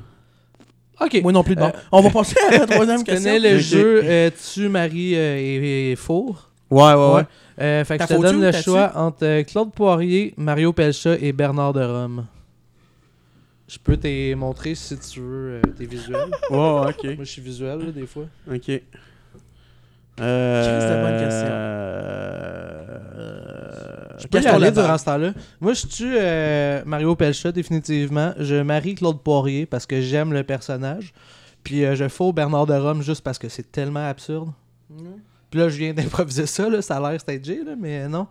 Ok. 1.00 1.20
Moi 1.22 1.32
non 1.32 1.42
plus 1.42 1.54
de 1.54 1.61
bon. 1.61 1.66
Euh, 1.68 1.80
On 1.92 2.00
va 2.00 2.11
passer 2.11 2.37
à 2.48 2.59
la 2.59 2.66
troisième 2.66 2.98
Tu 2.98 3.04
question. 3.04 3.30
connais 3.32 3.52
le 3.52 3.59
jeu 3.59 4.00
euh, 4.04 4.30
Tu, 4.52 4.68
Marie 4.68 5.14
euh, 5.14 5.37
et, 5.38 5.90
et 5.92 5.96
Four? 5.96 6.50
Ouais, 6.70 6.94
ouais, 6.94 7.12
ouais. 7.14 7.22
Euh, 7.61 7.85
fait 7.85 7.98
que 7.98 8.04
je 8.04 8.14
te 8.14 8.20
donne 8.20 8.40
le 8.40 8.52
choix 8.52 8.92
entre 8.96 9.42
Claude 9.42 9.72
Poirier, 9.72 10.35
Mario 10.37 10.72
Pelcha 10.72 11.14
et 11.20 11.32
Bernard 11.32 11.72
de 11.72 11.82
Rome. 11.82 12.26
Je 13.68 13.78
peux 13.78 13.96
te 13.96 14.35
montrer 14.35 14.74
si 14.74 14.98
tu 14.98 15.20
veux 15.20 15.54
euh, 15.54 15.61
tes 15.76 15.87
visuels. 15.87 16.30
Ouais, 16.50 16.56
ouais, 16.56 16.90
ok. 16.90 17.04
Moi, 17.04 17.14
je 17.20 17.24
suis 17.24 17.42
visuel, 17.42 17.78
là, 17.78 17.90
des 17.92 18.06
fois. 18.06 18.24
Ok. 18.52 18.70
Euh... 20.20 21.02
Bonne 21.02 21.20
question. 21.20 21.48
Euh... 23.16 24.06
Je 24.18 24.26
peux 24.26 24.40
y 24.40 24.46
aller 24.46 24.70
durant 24.70 24.98
ce 24.98 25.05
temps-là? 25.05 25.33
Moi, 25.61 25.74
je 25.74 25.87
tue 25.87 26.14
euh, 26.16 26.83
Mario 26.87 27.14
Pelcha, 27.16 27.52
définitivement. 27.52 28.33
Je 28.38 28.57
marie 28.62 28.94
Claude 28.94 29.20
Poirier 29.22 29.66
parce 29.66 29.87
que 29.87 30.00
j'aime 30.00 30.33
le 30.33 30.42
personnage. 30.44 31.12
Puis 31.62 31.85
euh, 31.85 31.94
je 31.96 32.09
faux 32.09 32.33
Bernard 32.33 32.66
de 32.66 32.74
Rome 32.74 33.02
juste 33.02 33.22
parce 33.22 33.38
que 33.38 33.48
c'est 33.48 33.70
tellement 33.72 34.09
absurde. 34.09 34.50
Puis 35.50 35.61
là, 35.61 35.68
je 35.68 35.76
viens 35.79 35.92
d'improviser 35.94 36.46
ça, 36.46 36.68
là. 36.68 36.81
ça 36.83 36.96
a 36.98 37.11
l'air 37.11 37.20
stagé, 37.20 37.62
là, 37.64 37.74
mais 37.79 38.09
non. 38.09 38.26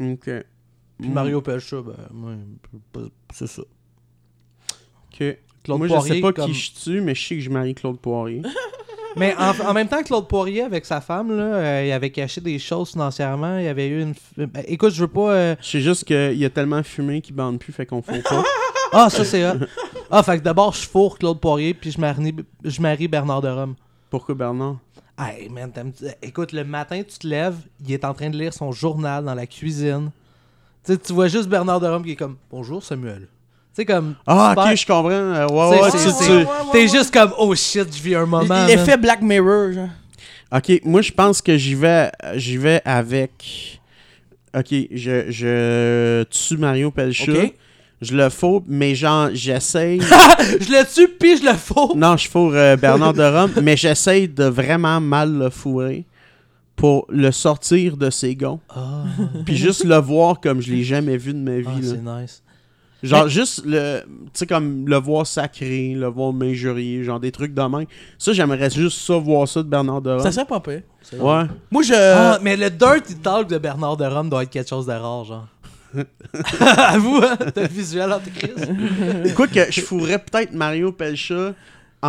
Ok. 0.00 0.30
Puis 0.98 1.08
Mario 1.10 1.40
Pelcha, 1.42 1.80
ben, 1.82 1.94
moi, 2.12 2.32
pas- 2.92 3.00
c'est 3.34 3.46
ça. 3.46 3.62
Ok. 5.12 5.38
Claude 5.62 5.78
Moi, 5.78 5.88
je 5.88 6.00
sais 6.14 6.20
pas 6.20 6.32
comme- 6.32 6.46
qui 6.46 6.54
je 6.54 6.72
tue, 6.72 7.00
mais 7.00 7.14
je 7.14 7.26
sais 7.26 7.34
que 7.36 7.40
je 7.40 7.50
marie 7.50 7.74
Claude 7.74 7.98
Poirier. 7.98 8.42
Mais 9.16 9.34
en, 9.38 9.68
en 9.70 9.72
même 9.72 9.88
temps, 9.88 10.02
Claude 10.02 10.28
Poirier, 10.28 10.62
avec 10.62 10.84
sa 10.84 11.00
femme, 11.00 11.34
là, 11.36 11.42
euh, 11.42 11.84
il 11.86 11.92
avait 11.92 12.10
caché 12.10 12.40
des 12.40 12.58
choses 12.58 12.90
financièrement. 12.90 13.58
Il 13.58 13.66
avait 13.66 13.88
eu 13.88 14.02
une. 14.02 14.12
f- 14.12 14.46
ben, 14.46 14.62
écoute, 14.66 14.92
je 14.92 15.00
veux 15.00 15.08
pas. 15.08 15.30
euh, 15.32 15.56
Je 15.60 15.66
sais 15.66 15.80
juste 15.80 16.04
qu'il 16.04 16.34
y 16.36 16.44
a 16.44 16.50
tellement 16.50 16.82
fumé 16.82 17.20
qu'il 17.22 17.34
bande 17.34 17.58
plus, 17.58 17.72
fait 17.72 17.86
qu'on 17.86 18.02
faut 18.02 18.12
pas. 18.28 18.44
Ah, 18.92 19.08
ça, 19.10 19.24
c'est 19.24 19.44
hot. 19.48 19.54
Ah, 20.10 20.22
fait 20.22 20.38
que 20.38 20.42
d'abord, 20.44 20.72
je 20.74 20.86
fourre 20.86 21.18
Claude 21.18 21.40
Poirier, 21.40 21.74
puis 21.74 21.90
je 21.90 22.00
marie, 22.00 22.34
je 22.62 22.80
marie 22.80 23.08
Bernard 23.08 23.40
de 23.42 23.48
Rome. 23.48 23.74
Pourquoi 24.10 24.34
Bernard? 24.34 24.76
Hey, 25.18 25.48
man, 25.48 25.72
t'aimes- 25.72 25.92
écoute, 26.22 26.52
le 26.52 26.62
matin, 26.64 27.02
tu 27.02 27.18
te 27.18 27.26
lèves, 27.26 27.56
il 27.84 27.92
est 27.92 28.04
en 28.04 28.12
train 28.12 28.28
de 28.30 28.36
lire 28.36 28.52
son 28.52 28.70
journal 28.70 29.24
dans 29.24 29.34
la 29.34 29.46
cuisine. 29.46 30.10
Tu 30.84 30.92
sais, 30.92 30.98
tu 30.98 31.12
vois 31.14 31.28
juste 31.28 31.48
Bernard 31.48 31.80
de 31.80 31.86
Rome 31.88 32.04
qui 32.04 32.12
est 32.12 32.16
comme 32.16 32.36
Bonjour 32.50 32.82
Samuel. 32.82 33.26
Tu 33.76 33.82
sais, 33.82 33.84
comme. 33.84 34.14
Ah, 34.26 34.54
super- 34.56 34.72
ok, 34.72 34.76
je 34.78 34.86
comprends. 34.86 35.10
Euh, 35.10 35.46
ouais, 35.48 35.80
ouais, 35.82 35.90
tu, 35.90 36.72
T'es 36.72 36.88
juste 36.88 37.12
comme 37.12 37.32
Oh 37.38 37.54
shit, 37.54 37.94
je 37.94 38.02
vis 38.02 38.14
un 38.14 38.24
moment. 38.24 38.64
L'effet 38.66 38.96
Black 38.96 39.20
Mirror, 39.20 39.72
genre. 39.72 39.88
Ok, 40.50 40.80
moi, 40.82 41.02
je 41.02 41.12
pense 41.12 41.42
que 41.42 41.58
j'y 41.58 41.74
vais, 41.74 42.10
j'y 42.36 42.56
vais 42.56 42.80
avec. 42.86 43.78
Ok, 44.56 44.68
je, 44.90 45.30
je 45.30 46.22
tue 46.24 46.56
Mario 46.56 46.90
Pelcha. 46.90 47.32
Je 48.00 48.16
le 48.16 48.30
faux, 48.30 48.62
mais 48.66 48.94
genre, 48.94 49.28
j'essaye. 49.34 50.00
je 50.00 50.70
le 50.72 50.84
tue, 50.94 51.08
puis 51.08 51.36
je 51.36 51.44
le 51.44 51.52
fous. 51.52 51.92
non, 51.96 52.16
je 52.16 52.28
fourre 52.30 52.52
euh, 52.54 52.76
Bernard 52.76 53.12
de 53.12 53.22
Rome, 53.22 53.52
mais 53.62 53.76
j'essaye 53.76 54.26
de 54.26 54.44
vraiment 54.44 55.00
mal 55.02 55.32
le 55.36 55.50
fourrer 55.50 56.06
pour 56.76 57.06
le 57.10 57.30
sortir 57.30 57.98
de 57.98 58.08
ses 58.08 58.34
gonds. 58.34 58.60
Ah, 58.74 59.04
Puis 59.44 59.56
juste 59.56 59.84
le 59.84 59.96
voir 59.96 60.40
comme 60.40 60.62
je 60.62 60.72
l'ai 60.72 60.84
jamais 60.84 61.16
vu 61.18 61.34
de 61.34 61.38
ma 61.38 61.56
vie. 61.58 61.82
là. 61.82 61.94
c'est 61.94 62.22
nice. 62.22 62.42
Genre, 63.02 63.28
juste 63.28 63.62
le. 63.64 64.00
Tu 64.04 64.30
sais, 64.34 64.46
comme 64.46 64.88
le 64.88 64.96
voir 64.96 65.26
sacré, 65.26 65.94
le 65.94 66.06
voir 66.06 66.32
m'injurier, 66.32 67.04
genre 67.04 67.20
des 67.20 67.30
trucs 67.30 67.54
de 67.54 67.62
même. 67.62 67.86
Ça, 68.18 68.32
j'aimerais 68.32 68.70
juste 68.70 68.98
ça, 68.98 69.16
voir 69.16 69.46
ça 69.46 69.62
de 69.62 69.68
Bernard 69.68 70.00
de 70.00 70.10
Rome. 70.10 70.20
Ça 70.20 70.32
serait 70.32 70.46
pas 70.46 70.60
pire. 70.60 70.82
Ouais. 71.12 71.44
Moi, 71.70 71.82
je. 71.82 71.94
Ah, 71.94 72.38
mais 72.42 72.56
le 72.56 72.70
Dirty 72.70 73.16
Talk 73.16 73.48
de 73.48 73.58
Bernard 73.58 73.96
de 73.96 74.04
Rome 74.04 74.30
doit 74.30 74.42
être 74.42 74.50
quelque 74.50 74.68
chose 74.68 74.86
de 74.86 74.92
rare, 74.92 75.24
genre. 75.24 75.46
Avoue, 76.60 77.20
hein, 77.22 77.36
t'as 77.54 77.62
le 77.62 77.68
visuel 77.68 78.12
en 78.12 78.20
crise. 78.20 79.34
Quoique, 79.34 79.70
je 79.70 79.80
fourrais 79.80 80.18
peut-être 80.18 80.52
Mario 80.52 80.92
Pelcha 80.92 81.54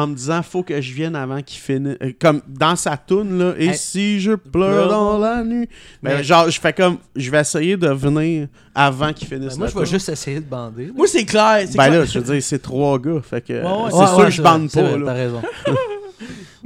en 0.02 0.08
me 0.08 0.16
disant 0.16 0.42
faut 0.44 0.64
que 0.64 0.80
je 0.82 0.94
vienne 0.94 1.16
avant 1.16 1.42
qu'il 1.42 1.60
finisse. 1.60 1.98
Euh, 2.04 2.12
Comme 2.20 2.42
dans 2.48 2.76
sa 2.76 2.98
toune, 2.98 3.38
là. 3.38 3.54
Et 3.58 3.68
Hey, 3.68 3.78
si 3.78 4.20
je 4.20 4.34
pleure 4.34 4.90
dans 4.90 5.18
la 5.18 5.44
nuit. 5.44 5.68
Mais 6.02 6.16
Mais- 6.18 6.24
genre, 6.24 6.50
je 6.50 6.60
fais 6.60 6.74
comme. 6.74 6.98
Je 7.16 7.32
vais 7.32 7.39
essayer 7.41 7.78
de 7.78 7.89
venir 7.89 8.48
avant 8.76 9.12
qu'il 9.14 9.28
finisse. 9.28 9.54
Ben, 9.54 9.60
moi, 9.60 9.68
je 9.70 9.80
vais 9.80 9.86
juste 9.86 10.10
essayer 10.10 10.39
de 10.39 10.45
bander. 10.45 10.86
là. 10.88 10.91
Moi, 10.95 11.08
c'est 11.08 11.26
clair. 11.26 11.66
Ben 11.76 11.88
clair. 11.88 11.89
là, 12.00 12.06
je 12.12 12.20
veux 12.20 12.34
dire, 12.34 12.43
c'est 12.43 12.62
trois 12.62 13.00
gars. 13.00 13.22
Fait 13.24 13.41
que. 13.41 13.54
ouais, 13.54 13.89
c'est 13.91 13.98
Ouais, 13.98 14.08
sûr 14.08 14.26
que 14.26 14.32
je 14.32 14.41
bande 14.41 14.70
pas. 14.72 14.82
T'as 15.06 15.14
raison. 15.14 15.41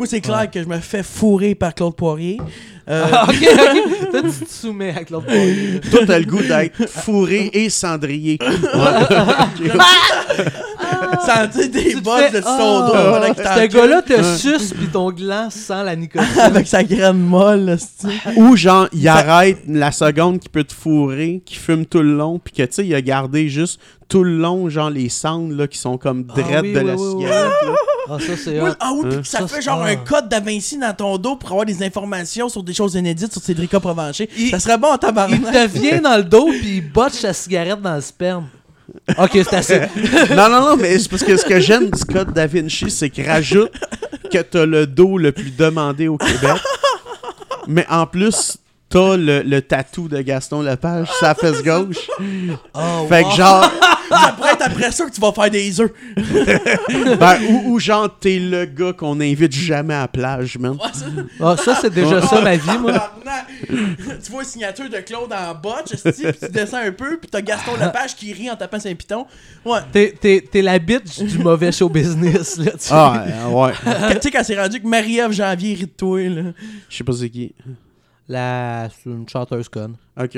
Moi, 0.01 0.07
c'est 0.09 0.19
clair 0.21 0.49
que 0.49 0.59
je 0.63 0.67
me 0.67 0.79
fais 0.79 1.03
fourrer 1.03 1.53
par 1.53 1.75
Claude 1.75 1.95
Poirier. 1.95 2.39
Euh, 2.89 3.05
Ah, 3.13 3.27
ok, 3.29 3.35
ok. 3.35 4.09
Toi, 4.11 4.21
tu 4.23 4.45
te 4.45 4.51
soumets 4.51 4.95
à 4.97 5.03
Claude 5.03 5.25
Poirier. 5.25 5.79
Toi, 5.91 5.99
t'as 6.07 6.17
le 6.17 6.25
goût 6.25 6.41
d'être 6.41 6.89
fourré 6.89 7.51
et 7.53 7.69
cendrier. 7.69 8.39
sentir 11.23 11.69
des 11.69 11.83
Tu 11.83 11.95
te 11.97 12.03
bottes 12.03 12.17
fais, 12.17 12.31
de 12.31 12.41
son 12.41 12.91
ah, 12.95 13.29
qu'il 13.35 13.43
Ce 13.43 13.77
gars-là 13.77 14.01
te 14.01 14.23
suce 14.37 14.73
pis 14.73 14.87
ton 14.87 15.11
gland 15.11 15.51
sent 15.51 15.83
la 15.85 15.95
nicotine. 16.03 16.39
Avec 16.39 16.65
sa 16.65 16.83
graine 16.83 17.19
molle, 17.19 17.65
là. 17.65 17.75
Ou 18.37 18.55
genre, 18.57 18.87
il 18.93 19.07
arrête 19.07 19.59
la 19.67 19.91
seconde 19.91 20.39
qu'il 20.39 20.49
peut 20.49 20.63
te 20.63 20.73
fourrer, 20.73 21.43
qu'il 21.45 21.59
fume 21.59 21.85
tout 21.85 22.01
le 22.01 22.17
long, 22.17 22.39
puis 22.39 22.55
que 22.55 22.63
tu 22.63 22.73
sais, 22.73 22.87
il 22.87 22.95
a 22.95 23.03
gardé 23.03 23.49
juste 23.49 23.79
tout 24.07 24.23
le 24.23 24.35
long, 24.35 24.67
genre 24.67 24.89
les 24.89 25.09
cendres 25.09 25.55
là, 25.55 25.67
qui 25.67 25.77
sont 25.77 25.99
comme 25.99 26.25
Ah 26.35 26.41
drettes 26.41 26.63
oui, 26.63 26.73
de 26.73 26.79
oui, 26.79 26.85
la 26.87 26.95
oui, 26.95 27.01
oui. 27.13 27.21
cigarette. 27.21 27.51
Ah, 28.11 28.17
ça, 28.19 28.33
c'est 28.37 28.59
hot. 28.61 28.67
ah 28.79 28.91
oui, 28.95 29.09
puis 29.09 29.21
que 29.21 29.27
ça, 29.27 29.39
Ça, 29.39 29.47
fait 29.47 29.61
genre 29.61 29.81
ah. 29.85 29.89
un 29.89 29.95
code 29.95 30.27
Da 30.29 30.39
Vinci 30.39 30.77
dans 30.77 30.93
ton 30.93 31.17
dos 31.17 31.35
pour 31.35 31.49
avoir 31.51 31.65
des 31.65 31.81
informations 31.83 32.49
sur 32.49 32.63
des 32.63 32.73
choses 32.73 32.95
inédites 32.95 33.31
sur 33.31 33.41
Cédrica 33.41 33.79
Provencher. 33.79 34.29
Il- 34.37 34.49
Ça 34.49 34.59
serait 34.59 34.77
bon 34.77 34.89
en 34.89 34.95
Il 34.95 34.99
tabarnak. 34.99 35.41
te 35.51 35.67
vient 35.79 36.01
dans 36.01 36.17
le 36.17 36.23
dos 36.23 36.47
puis 36.49 36.77
il 36.77 36.91
botche 36.91 37.13
sa 37.13 37.33
cigarette 37.33 37.81
dans 37.81 37.95
le 37.95 38.01
sperme. 38.01 38.47
Ok, 39.17 39.31
c'est 39.33 39.53
assez. 39.53 39.79
non, 40.35 40.49
non, 40.49 40.61
non, 40.61 40.75
mais 40.77 40.99
c'est 40.99 41.09
parce 41.09 41.23
que 41.23 41.37
ce 41.37 41.45
que 41.45 41.59
j'aime 41.61 41.89
du 41.89 42.03
code 42.05 42.33
Da 42.33 42.45
Vinci, 42.47 42.91
c'est 42.91 43.09
qu'il 43.09 43.25
rajoute 43.25 43.71
que 44.31 44.39
t'as 44.39 44.65
le 44.65 44.85
dos 44.85 45.17
le 45.17 45.31
plus 45.31 45.51
demandé 45.55 46.07
au 46.09 46.17
Québec. 46.17 46.57
Mais 47.67 47.85
en 47.89 48.05
plus, 48.07 48.57
t'as 48.91 49.15
le, 49.17 49.41
le 49.41 49.61
tatou 49.61 50.07
de 50.07 50.21
Gaston 50.21 50.61
Lepage 50.61 51.07
sur 51.07 51.25
la 51.25 51.33
fesse 51.33 51.63
gauche. 51.63 52.09
Oh, 52.73 53.05
Fait 53.09 53.23
que 53.23 53.29
wow. 53.29 53.35
genre, 53.35 53.71
ça 54.09 54.33
pourrait 54.35 54.51
être 54.51 54.65
après 54.65 54.91
ça 54.91 55.05
que 55.05 55.11
tu 55.11 55.21
vas 55.21 55.31
faire 55.31 55.49
des 55.49 55.79
œufs. 55.79 55.91
ben, 57.19 57.37
ou, 57.49 57.71
ou 57.71 57.79
genre, 57.79 58.09
t'es 58.19 58.37
le 58.37 58.65
gars 58.65 58.91
qu'on 58.93 59.19
invite 59.21 59.53
jamais 59.53 59.93
à 59.93 60.01
la 60.01 60.07
plage, 60.09 60.57
man. 60.57 60.77
Ah, 61.39 61.55
ça, 61.57 61.77
c'est 61.81 61.93
déjà 61.93 62.21
ça, 62.21 62.41
ma 62.41 62.57
vie, 62.57 62.77
moi. 62.79 63.13
Tu 64.23 64.31
vois 64.31 64.43
une 64.43 64.47
signature 64.49 64.89
de 64.89 64.97
Claude 64.97 65.31
en 65.31 65.83
esti, 65.85 66.23
puis 66.23 66.39
tu 66.39 66.51
descends 66.51 66.77
un 66.77 66.91
peu, 66.91 67.17
puis 67.17 67.29
t'as 67.31 67.41
Gaston 67.41 67.71
Lepage 67.79 68.15
qui 68.15 68.33
rit 68.33 68.51
en 68.51 68.57
tapant 68.57 68.79
saint 68.79 68.93
piton? 68.93 69.25
Ouais. 69.63 69.79
T'es, 69.91 70.13
t'es, 70.19 70.45
t'es 70.51 70.61
la 70.61 70.79
bitch 70.79 71.19
du 71.19 71.39
mauvais 71.39 71.71
show 71.71 71.87
business, 71.87 72.57
là. 72.57 72.71
tu 72.71 72.77
sais. 72.79 72.93
Ah, 72.93 73.25
ouais. 73.49 73.71
tu 74.15 74.21
sais, 74.21 74.31
quand 74.31 74.43
c'est 74.43 74.59
rendu 74.59 74.81
que 74.81 74.87
Marie-Ève 74.87 75.31
Janvier 75.31 75.75
rit 75.75 75.85
de 75.85 75.91
toi, 75.91 76.21
là. 76.27 76.41
Je 76.89 76.97
sais 76.97 77.03
pas 77.05 77.13
c'est 77.13 77.29
qui. 77.29 77.53
La... 78.31 78.87
C'est 78.89 79.09
une 79.09 79.27
chanteuse 79.27 79.67
conne. 79.69 79.95
Ok. 80.19 80.37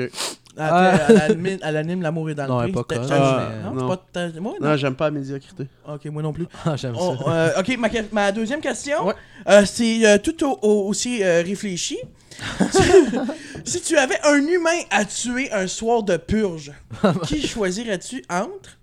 Après, 0.56 1.00
elle, 1.08 1.20
anime, 1.32 1.58
elle 1.62 1.76
anime 1.76 2.02
L'amour 2.02 2.30
est 2.30 2.34
dans 2.34 2.46
Non, 2.46 2.60
le 2.60 2.70
prix. 2.70 2.72
pas 2.72 2.80
C'était- 2.94 2.96
conne, 3.08 3.08
Ah, 3.12 3.48
mais- 3.50 3.62
non, 3.64 3.74
non. 3.74 3.80
c'est 3.80 3.96
pas 3.96 4.30
ta- 4.30 4.40
moi, 4.40 4.54
non. 4.60 4.68
Non, 4.68 4.76
j'aime 4.76 4.94
pas 4.94 5.04
la 5.06 5.10
médiocrité. 5.12 5.66
Ok, 5.88 6.04
moi 6.06 6.22
non 6.22 6.32
plus. 6.32 6.46
Ah, 6.64 6.76
j'aime 6.76 6.94
ça. 6.94 7.00
euh, 7.02 7.60
ok, 7.60 7.78
ma, 8.12 8.32
deuxième 8.32 8.60
question, 8.60 9.06
Ouais. 9.06 9.14
euh, 9.48 9.64
c'est 9.66 10.06
euh, 10.06 10.18
tout 10.18 10.44
au- 10.44 10.58
au- 10.62 10.88
aussi 10.88 11.22
euh, 11.22 11.42
réfléchi. 11.44 11.98
si 13.64 13.80
tu 13.80 13.96
avais 13.96 14.18
un 14.24 14.44
humain 14.46 14.80
à 14.90 15.04
tuer 15.04 15.52
un 15.52 15.66
soir 15.66 16.02
de 16.02 16.16
purge, 16.16 16.72
qui 17.26 17.46
choisirais-tu 17.46 18.24
entre? 18.30 18.78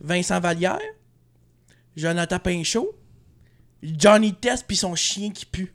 Vincent 0.00 0.40
Vallière, 0.40 0.78
Jonathan 1.96 2.38
Pinchot, 2.38 2.94
Johnny 3.82 4.32
Test 4.34 4.64
puis 4.66 4.76
son 4.76 4.94
chien 4.94 5.30
qui 5.30 5.44
pue? 5.46 5.72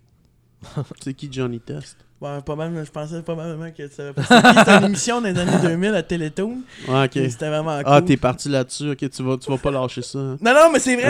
C'est 1.04 1.14
qui 1.14 1.28
Johnny 1.32 1.60
Test? 1.60 1.98
Ouais, 2.22 2.30
pas 2.46 2.56
mal, 2.56 2.72
je 2.86 2.90
pensais 2.90 3.22
pas 3.22 3.36
mal 3.36 3.74
que 3.78 3.84
tu 3.84 3.94
savais 3.94 4.14
pas 4.14 4.22
c'est 4.24 4.42
qui. 4.42 4.58
C'était 4.60 4.72
une 4.78 4.84
émission 4.86 5.20
dans 5.22 5.28
les 5.28 5.38
années 5.38 5.52
2000 5.62 5.94
à 5.96 6.02
Télétoon. 6.02 6.60
Ah, 6.88 7.04
ok. 7.04 7.12
C'était 7.30 7.50
vraiment 7.50 7.76
cool. 7.76 7.84
Ah, 7.86 8.02
t'es 8.02 8.16
parti 8.16 8.48
là-dessus. 8.48 8.92
Ok, 8.92 9.10
tu 9.10 9.22
vas, 9.24 9.36
tu 9.38 9.52
vas 9.52 9.58
pas 9.58 9.70
lâcher 9.70 10.02
ça. 10.02 10.18
hein. 10.20 10.38
Non, 10.42 10.54
non, 10.54 10.70
mais 10.72 10.80
c'est 10.80 10.96
vrai, 10.96 11.04
c'est- 11.04 11.10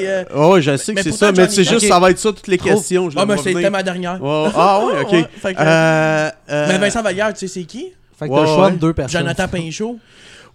c'est... 0.00 0.08
euh, 0.08 0.24
Euh, 0.34 0.60
je 0.60 0.76
sais 0.76 0.92
que 0.94 1.02
c'est 1.02 1.12
ça, 1.12 1.30
mais 1.30 1.48
c'est 1.48 1.62
juste, 1.64 1.86
ça 1.86 2.00
va 2.00 2.10
être 2.10 2.18
ça 2.18 2.32
toutes 2.32 2.48
les 2.48 2.58
Trop- 2.58 2.70
questions. 2.70 3.08
Je 3.10 3.16
Ah, 3.18 3.24
mais 3.26 3.36
c'était 3.36 3.70
ma 3.70 3.82
dernière. 3.84 4.18
Ah, 4.22 4.84
ouais, 4.84 5.00
ok. 5.02 5.12
Ouais, 5.12 5.24
fait 5.40 5.54
que- 5.54 5.60
Euh, 5.60 6.30
euh, 6.50 6.66
Mais 6.68 6.78
Vincent 6.78 7.02
Vallière, 7.02 7.32
tu 7.32 7.38
sais 7.40 7.48
c'est 7.48 7.64
qui? 7.64 7.92
Fait 8.18 8.28
que 8.28 8.34
t'as 8.34 8.40
le 8.40 8.46
choix 8.46 8.66
ouais. 8.66 8.72
de 8.72 8.76
deux 8.76 8.92
personnes. 8.92 9.20
Jonathan 9.20 9.48
Pinchot. 9.48 9.98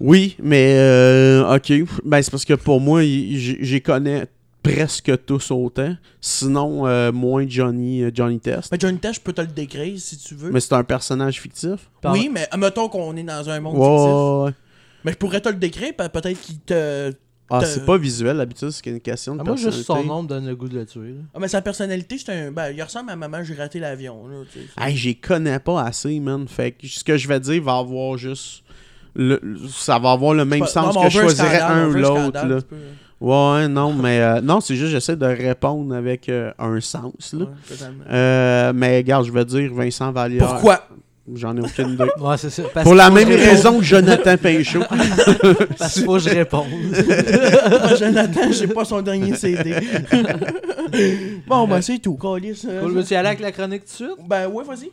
Oui, 0.02 0.36
mais 0.44 0.74
euh, 0.78 1.56
ok. 1.56 1.72
Ben, 2.04 2.22
c'est 2.22 2.30
parce 2.32 2.44
que 2.44 2.54
pour 2.56 2.82
moi, 2.82 3.02
j'y 3.02 3.82
connais 3.82 4.26
presque 4.74 5.26
tous 5.26 5.52
autant. 5.52 5.96
Sinon, 6.22 6.88
euh, 6.88 7.12
moins 7.12 7.46
Johnny, 7.48 8.02
euh, 8.04 8.12
Johnny 8.14 8.40
Test. 8.40 8.72
Mais 8.72 8.78
Johnny 8.80 8.98
Test, 8.98 9.16
je 9.16 9.22
peux 9.22 9.34
te 9.34 9.42
le 9.42 9.48
décrire 9.48 10.00
si 10.00 10.18
tu 10.18 10.36
veux. 10.36 10.52
Mais 10.52 10.60
c'est 10.60 10.74
un 10.74 10.84
personnage 10.84 11.40
fictif. 11.42 11.90
Par- 12.02 12.14
Oui, 12.14 12.30
mais 12.32 12.48
mettons 12.58 12.90
qu'on 12.90 13.16
est 13.16 13.24
dans 13.24 13.50
un 13.50 13.60
monde 13.60 13.78
Ouais, 13.78 13.86
fictif. 13.88 14.14
ouais, 14.14 14.44
ouais. 14.46 14.52
Mais 15.04 15.12
je 15.12 15.18
pourrais 15.18 15.42
te 15.42 15.50
le 15.50 15.56
décrire, 15.56 15.94
pe- 15.96 16.10
peut-être 16.10 16.40
qu'il 16.42 16.60
te. 16.60 17.14
Ah, 17.48 17.60
Te- 17.60 17.66
c'est 17.68 17.86
pas 17.86 17.96
visuel, 17.98 18.38
d'habitude, 18.38 18.72
c'est 18.72 18.84
une 18.90 19.00
question 19.00 19.36
de 19.36 19.42
Ah, 19.42 19.44
moi, 19.44 19.56
juste 19.56 19.84
son 19.84 20.04
nom 20.04 20.24
me 20.24 20.28
donne 20.28 20.48
le 20.48 20.56
goût 20.56 20.68
de 20.68 20.80
le 20.80 20.86
tuer. 20.88 21.10
là. 21.10 21.22
Ah, 21.36 21.38
mais 21.40 21.48
sa 21.48 21.62
personnalité, 21.62 22.18
c'est 22.18 22.32
un. 22.34 22.52
Ben, 22.52 22.72
il 22.72 22.82
ressemble 22.82 23.12
à 23.12 23.16
maman, 23.16 23.44
j'ai 23.44 23.54
raté 23.54 23.80
l'avion. 23.80 24.24
Hey, 24.80 24.96
j'y 24.98 25.16
connais 25.16 25.60
pas 25.60 25.84
assez, 25.84 26.20
man. 26.20 26.48
Fait 26.48 26.72
que 26.72 26.88
ce 26.88 27.04
que 27.04 27.18
je 27.18 27.28
vais 27.28 27.40
dire 27.40 27.62
va 27.62 27.78
avoir 27.78 28.18
juste. 28.18 28.64
le- 29.18 29.40
ça 29.70 29.98
va 30.00 30.12
avoir 30.12 30.34
le 30.34 30.44
même 30.44 30.60
Pas- 30.60 30.66
sens 30.68 30.94
non, 30.96 31.04
que 31.04 31.10
je 31.10 31.20
choisirais 31.22 31.62
un 31.62 31.86
on 31.88 31.90
ou 31.92 31.94
l'autre. 31.94 32.66
Ouais, 33.22 33.68
non, 33.70 33.94
mais 33.94 34.20
euh, 34.20 34.42
non, 34.42 34.60
c'est 34.60 34.76
juste 34.76 34.92
j'essaie 34.92 35.16
de 35.16 35.26
répondre 35.26 35.96
avec 35.96 36.28
euh, 36.30 36.52
un 36.60 36.80
sens. 36.82 37.34
Là. 37.34 37.46
Ouais, 37.46 37.52
totalement. 37.68 38.04
Euh, 38.12 38.74
mais 38.76 38.98
regarde, 38.98 39.26
je 39.26 39.32
vais 39.32 39.46
dire 39.46 39.74
Vincent 39.74 40.12
Vallière. 40.12 40.46
Pourquoi? 40.48 40.82
J'en 41.34 41.58
ai 41.58 41.62
aucune 41.62 41.90
idée. 41.92 42.04
Ouais, 42.20 42.38
c'est 42.38 42.52
ça. 42.52 42.64
Parce 42.72 42.84
Pour 42.84 42.94
la 42.94 43.10
même 43.10 43.28
que 43.28 43.34
raison 43.34 43.80
que 43.80 43.84
Jonathan 43.84 44.38
Pinchot. 44.38 44.82
Parce 45.80 45.94
qu'il 45.96 46.04
faut 46.04 46.14
que 46.14 46.20
je 46.20 46.30
réponde. 46.30 46.68
Moi, 46.70 47.96
Jonathan, 47.96 48.52
j'ai 48.52 48.68
pas 48.68 48.86
son 48.86 49.02
dernier 49.02 49.34
CD. 49.36 49.76
bon, 51.48 51.68
ben, 51.68 51.82
c'est 51.82 51.98
tout, 51.98 52.16
Calis. 52.16 52.62
euh, 52.68 52.82
Cool, 52.82 52.92
veux-tu 52.92 53.14
y 53.14 53.16
aller 53.16 53.30
avec 53.30 53.40
la 53.40 53.52
chronique 53.52 53.86
tout 53.86 54.04
de 54.04 54.10
suite? 54.10 54.28
Ben, 54.28 54.48
ouais, 54.48 54.64
vas-y. 54.64 54.92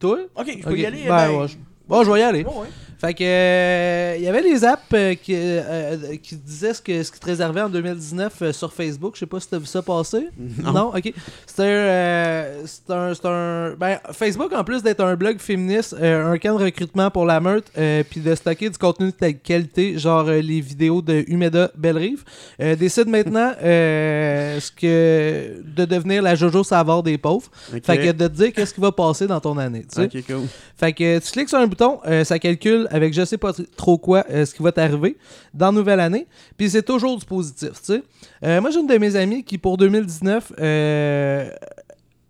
Toi? 0.00 0.18
Ok, 0.34 0.56
je 0.58 0.64
peux 0.64 0.76
y 0.78 0.86
aller. 0.86 1.04
Ben, 1.06 1.30
ouais, 1.30 1.46
je... 1.48 1.54
Bon, 1.86 2.02
je 2.02 2.10
vais 2.10 2.20
y 2.20 2.22
aller. 2.22 2.42
Ouais, 2.44 2.50
ouais. 2.50 2.66
Fait 3.00 3.14
que 3.14 3.22
euh, 3.22 4.14
il 4.18 4.24
y 4.24 4.28
avait 4.28 4.42
les 4.42 4.64
apps 4.64 4.82
euh, 4.92 5.14
qui, 5.14 5.34
euh, 5.34 5.60
euh, 5.62 6.16
qui 6.22 6.34
disaient 6.36 6.74
ce, 6.74 6.82
que, 6.82 7.02
ce 7.02 7.12
qui 7.12 7.20
te 7.20 7.26
réservait 7.26 7.60
en 7.60 7.68
2019 7.68 8.32
euh, 8.42 8.52
sur 8.52 8.72
Facebook. 8.72 9.12
Je 9.14 9.20
sais 9.20 9.26
pas 9.26 9.38
si 9.38 9.48
t'as 9.48 9.58
vu 9.58 9.66
ça 9.66 9.82
passer. 9.82 10.28
Non. 10.64 10.88
ok. 10.94 11.12
C'était 11.46 11.62
euh, 11.62 12.62
c'est 12.66 12.92
un, 12.92 13.14
c'est 13.14 13.26
un- 13.26 13.74
ben, 13.78 13.98
Facebook 14.12 14.52
en 14.52 14.64
plus 14.64 14.82
d'être 14.82 15.00
un 15.04 15.14
blog 15.14 15.38
féministe, 15.38 15.94
euh, 16.00 16.32
un 16.32 16.38
camp 16.38 16.58
de 16.58 16.64
recrutement 16.64 17.10
pour 17.10 17.24
la 17.24 17.38
meute, 17.40 17.66
euh, 17.78 18.02
puis 18.08 18.20
de 18.20 18.34
stocker 18.34 18.68
du 18.70 18.78
contenu 18.78 19.06
de 19.06 19.12
ta- 19.12 19.32
qualité, 19.32 19.96
genre 19.96 20.26
euh, 20.28 20.40
les 20.40 20.60
vidéos 20.60 21.00
de 21.00 21.24
Humeda 21.28 21.70
Bellerive, 21.76 22.24
euh, 22.60 22.74
décide 22.74 23.06
maintenant 23.08 23.52
euh, 23.62 24.58
ce 24.60 24.72
que 24.72 25.62
de 25.64 25.84
devenir 25.84 26.20
la 26.22 26.34
Jojo 26.34 26.64
Savard 26.64 27.02
des 27.04 27.16
pauvres. 27.18 27.48
Ok. 27.72 27.84
Fait 27.84 27.98
que 27.98 28.10
de 28.12 28.26
te 28.26 28.32
dire 28.32 28.52
qu'est-ce 28.52 28.74
qui 28.74 28.80
va 28.80 28.90
passer 28.90 29.26
dans 29.28 29.40
ton 29.40 29.56
année. 29.58 29.82
tu 29.88 30.02
sais. 30.02 30.04
Ok, 30.18 30.24
cool. 30.26 30.46
Fait 30.76 30.92
que 30.92 31.18
tu 31.18 31.30
cliques 31.32 31.48
sur 31.48 31.58
un 31.58 31.66
bouton, 31.66 32.00
euh, 32.06 32.24
ça 32.24 32.38
calcule 32.38 32.87
avec 32.90 33.14
je 33.14 33.24
sais 33.24 33.38
pas 33.38 33.50
tr- 33.52 33.66
trop 33.76 33.98
quoi 33.98 34.24
euh, 34.30 34.44
ce 34.44 34.54
qui 34.54 34.62
va 34.62 34.72
t'arriver 34.72 35.16
dans 35.54 35.66
la 35.66 35.72
nouvelle 35.72 36.00
année. 36.00 36.26
Puis 36.56 36.70
c'est 36.70 36.82
toujours 36.82 37.18
du 37.18 37.24
positif, 37.24 37.70
tu 37.72 37.78
sais. 37.94 38.02
Euh, 38.44 38.60
moi, 38.60 38.70
j'ai 38.70 38.80
une 38.80 38.86
de 38.86 38.98
mes 38.98 39.16
amies 39.16 39.44
qui, 39.44 39.58
pour 39.58 39.76
2019, 39.76 40.52
euh, 40.60 41.50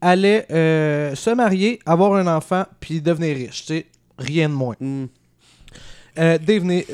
allait 0.00 0.46
se 0.50 1.34
marier, 1.34 1.78
avoir 1.86 2.14
un 2.14 2.26
enfant, 2.26 2.64
puis 2.80 3.00
devenir 3.00 3.36
riche, 3.36 3.60
tu 3.66 3.74
sais. 3.74 3.86
Rien 4.18 4.48
de 4.48 4.54
moins. 4.54 4.74
Euh, 6.18 6.38
devenir, 6.38 6.84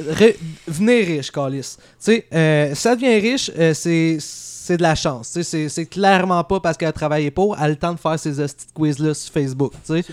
riche, 1.06 1.30
Calis. 1.30 1.76
Tu 2.04 2.22
sais, 2.30 2.72
ça 2.74 2.94
devient 2.94 3.18
riche, 3.18 3.50
c'est 3.72 4.18
c'est 4.66 4.78
de 4.78 4.82
la 4.82 4.94
chance. 4.94 5.38
C'est 5.42 5.86
clairement 5.86 6.42
pas 6.42 6.58
parce 6.58 6.78
qu'elle 6.78 6.88
a 6.88 6.92
travaillé 6.92 7.30
pour, 7.30 7.54
elle 7.58 7.64
a 7.64 7.68
le 7.68 7.76
temps 7.76 7.92
de 7.92 7.98
faire 8.00 8.18
ces 8.18 8.30
de 8.32 8.46
quiz-là 8.74 9.12
sur 9.12 9.32
Facebook. 9.32 9.72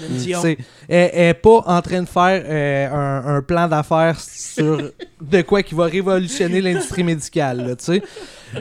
Dion. 0.10 0.42
C'est- 0.42 0.58
Elle 0.90 1.10
elle 1.14 1.30
est 1.30 1.34
pas 1.36 1.64
en 1.66 1.82
train 1.82 2.02
de 2.02 2.08
faire 2.08 2.44
euh, 2.46 2.90
un, 2.94 3.38
un 3.38 3.42
plan 3.42 3.68
d'affaires 3.70 4.20
sur 4.20 4.92
de 5.22 5.42
quoi 5.44 5.64
qui 5.64 5.74
va 5.74 5.86
révolutionner 5.86 6.60
l'industrie 6.60 7.04
médicale, 7.04 7.66
là. 7.66 7.76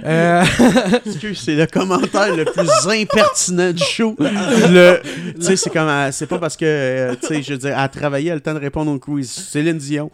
Euh, 0.05 0.45
Excuse, 1.07 1.43
c'est 1.45 1.55
le 1.55 1.67
commentaire 1.67 2.35
le 2.35 2.45
plus 2.45 2.69
impertinent 2.89 3.73
du 3.73 3.83
show. 3.83 4.15
Le, 4.19 5.01
tu 5.39 5.43
sais, 5.43 5.57
c'est 5.57 5.71
comme, 5.71 5.89
euh, 5.89 6.11
c'est 6.13 6.27
pas 6.27 6.39
parce 6.39 6.57
que, 6.57 6.65
euh, 6.65 7.15
tu 7.21 7.27
sais, 7.29 7.43
je 7.43 7.53
veux 7.53 7.59
dire, 7.59 7.71
elle 7.71 7.79
a 7.85 7.89
travaillé, 7.89 8.27
elle 8.27 8.33
a 8.33 8.35
le 8.37 8.41
temps 8.41 8.55
de 8.55 8.61
répondre 8.61 8.91
au 8.93 8.99
quiz. 8.99 9.31
Céline 9.31 9.79
Dion. 9.79 10.11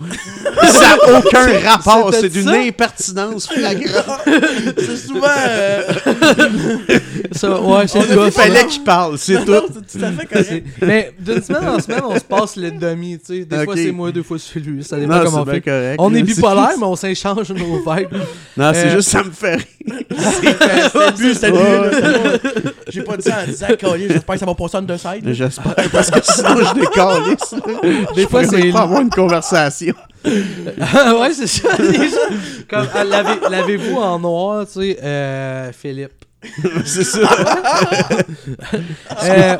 Ça 0.62 0.96
n'a 0.96 1.18
aucun 1.18 1.58
rapport, 1.68 2.12
c'est 2.14 2.28
d'une 2.28 2.48
impertinence 2.48 3.48
flagrante. 3.48 4.20
C'est 4.78 4.96
souvent. 4.96 5.26
euh, 5.48 5.82
ça, 7.32 7.60
ouais, 7.60 7.86
c'est 7.86 8.00
Il 8.00 8.30
fallait 8.32 8.66
qu'il 8.66 8.82
parle, 8.82 9.18
c'est 9.18 9.34
non, 9.34 9.44
tout. 9.44 9.74
c'est 9.86 9.98
tout 9.98 10.04
à 10.04 10.12
fait 10.12 10.26
correct. 10.26 10.66
Mais 10.82 11.12
d'une 11.18 11.42
semaine 11.42 11.68
en 11.68 11.80
semaine, 11.80 12.00
on 12.04 12.14
se 12.16 12.24
passe 12.24 12.56
le 12.56 12.70
demi, 12.70 13.18
tu 13.18 13.40
sais. 13.40 13.44
Des 13.44 13.64
fois 13.64 13.74
c'est 13.76 13.92
moi, 13.92 14.12
des 14.12 14.22
fois 14.22 14.38
c'est 14.38 14.60
lui. 14.60 14.82
Ça 14.84 14.96
dépend 14.98 15.14
Non, 15.18 15.24
comment 15.24 15.44
c'est 15.44 15.50
on 15.50 15.52
fait. 15.54 15.60
correct. 15.60 15.96
On 15.98 16.10
là, 16.10 16.18
est 16.18 16.22
bipolaire, 16.22 16.70
mais 16.78 16.84
on 16.84 16.96
s'échange 16.96 17.50
nos 17.50 17.78
vibes. 17.78 18.12
Non, 18.56 18.72
c'est 18.74 18.86
Euh, 18.86 18.96
juste, 18.96 19.08
ça 19.10 19.22
me 19.22 19.30
fait 19.30 19.65
C'est 19.86 21.50
le 21.50 21.60
but, 21.90 22.62
le 22.62 22.70
J'ai 22.88 23.02
pas 23.02 23.16
dit 23.16 23.22
ça 23.28 23.42
en 23.42 23.46
disant, 23.46 23.66
Calis, 23.78 24.08
j'espère 24.08 24.34
que 24.34 24.40
ça 24.40 24.46
va 24.46 24.54
passer 24.54 24.76
en 24.76 24.82
deux 24.82 24.96
sides. 24.98 25.32
J'espère, 25.32 25.74
parce 25.92 26.10
que 26.10 26.18
sinon 26.22 26.56
je 26.56 26.74
décalisse. 26.80 27.54
Des 28.14 28.26
fois, 28.26 28.44
c'est- 28.44 28.72
pas 28.72 28.80
avoir 28.80 29.00
une 29.00 29.10
conversation. 29.22 29.94
ouais, 30.24 31.32
c'est 31.34 31.46
ça. 31.46 31.68
Comme, 32.68 32.88
ah, 32.94 33.04
l'avez- 33.04 33.48
l'avez-vous 33.50 33.96
en 33.96 34.18
noir, 34.18 34.66
tu 34.66 34.80
sais, 34.80 34.98
euh, 35.02 35.70
Philippe? 35.72 36.12
c'est 36.84 37.04
ça. 37.04 37.18
Euh, 39.24 39.56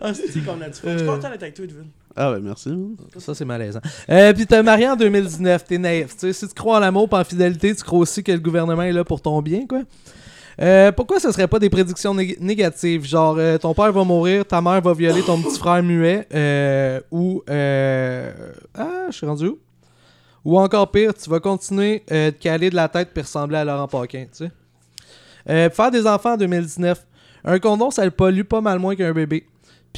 Ah, 0.00 0.12
c'est 0.14 0.40
qu'on 0.44 0.60
a 0.60 0.68
du 0.68 0.74
fun? 0.80 0.88
Je 0.92 0.98
suis 0.98 1.06
content 1.06 1.28
d'être 1.30 1.42
avec 1.42 1.54
toi, 1.54 1.64
Edwin. 1.64 1.86
Ah, 2.16 2.32
ben 2.32 2.40
merci. 2.40 2.70
ça, 3.18 3.34
c'est 3.34 3.44
malaisant. 3.44 3.80
Euh, 4.08 4.32
Puis 4.32 4.46
t'as 4.46 4.62
marié 4.62 4.88
en 4.88 4.96
2019, 4.96 5.64
t'es 5.64 5.76
naïf. 5.78 6.12
Tu 6.16 6.20
sais, 6.20 6.32
si 6.32 6.48
tu 6.48 6.54
crois 6.54 6.78
en 6.78 6.80
l'amour 6.80 7.08
et 7.12 7.14
en 7.16 7.24
fidélité, 7.24 7.74
tu 7.74 7.82
crois 7.84 7.98
aussi 7.98 8.24
que 8.24 8.32
le 8.32 8.38
gouvernement 8.38 8.82
est 8.82 8.92
là 8.92 9.04
pour 9.04 9.20
ton 9.20 9.42
bien, 9.42 9.66
quoi. 9.66 9.82
Euh, 10.58 10.90
pourquoi 10.92 11.20
ce 11.20 11.30
serait 11.32 11.46
pas 11.48 11.58
des 11.58 11.68
prédictions 11.68 12.14
nég- 12.14 12.40
négatives? 12.40 13.04
Genre, 13.04 13.36
euh, 13.38 13.58
ton 13.58 13.74
père 13.74 13.92
va 13.92 14.04
mourir, 14.04 14.46
ta 14.46 14.62
mère 14.62 14.80
va 14.80 14.94
violer 14.94 15.20
ton 15.22 15.40
petit 15.42 15.58
frère 15.58 15.82
muet, 15.82 16.26
ou... 17.10 17.42
Ah, 17.48 19.06
je 19.10 19.12
suis 19.16 19.26
rendu 19.26 19.48
où? 19.48 19.58
Ou 20.46 20.58
encore 20.58 20.90
pire, 20.90 21.12
tu 21.12 21.28
vas 21.28 21.40
continuer 21.40 22.02
de 22.08 22.30
caler 22.30 22.70
de 22.70 22.76
la 22.76 22.88
tête 22.88 23.10
puis 23.12 23.22
ressembler 23.22 23.58
à 23.58 23.64
Laurent 23.64 23.88
Paquin, 23.88 24.26
tu 24.34 24.46
sais. 25.46 25.70
Faire 25.70 25.90
des 25.90 26.06
enfants 26.06 26.32
en 26.34 26.36
2019. 26.36 27.04
Un 27.44 27.58
condom, 27.58 27.90
ça 27.90 28.04
le 28.04 28.10
pollue 28.10 28.42
pas 28.42 28.60
mal 28.60 28.78
moins 28.78 28.96
qu'un 28.96 29.12
bébé. 29.12 29.44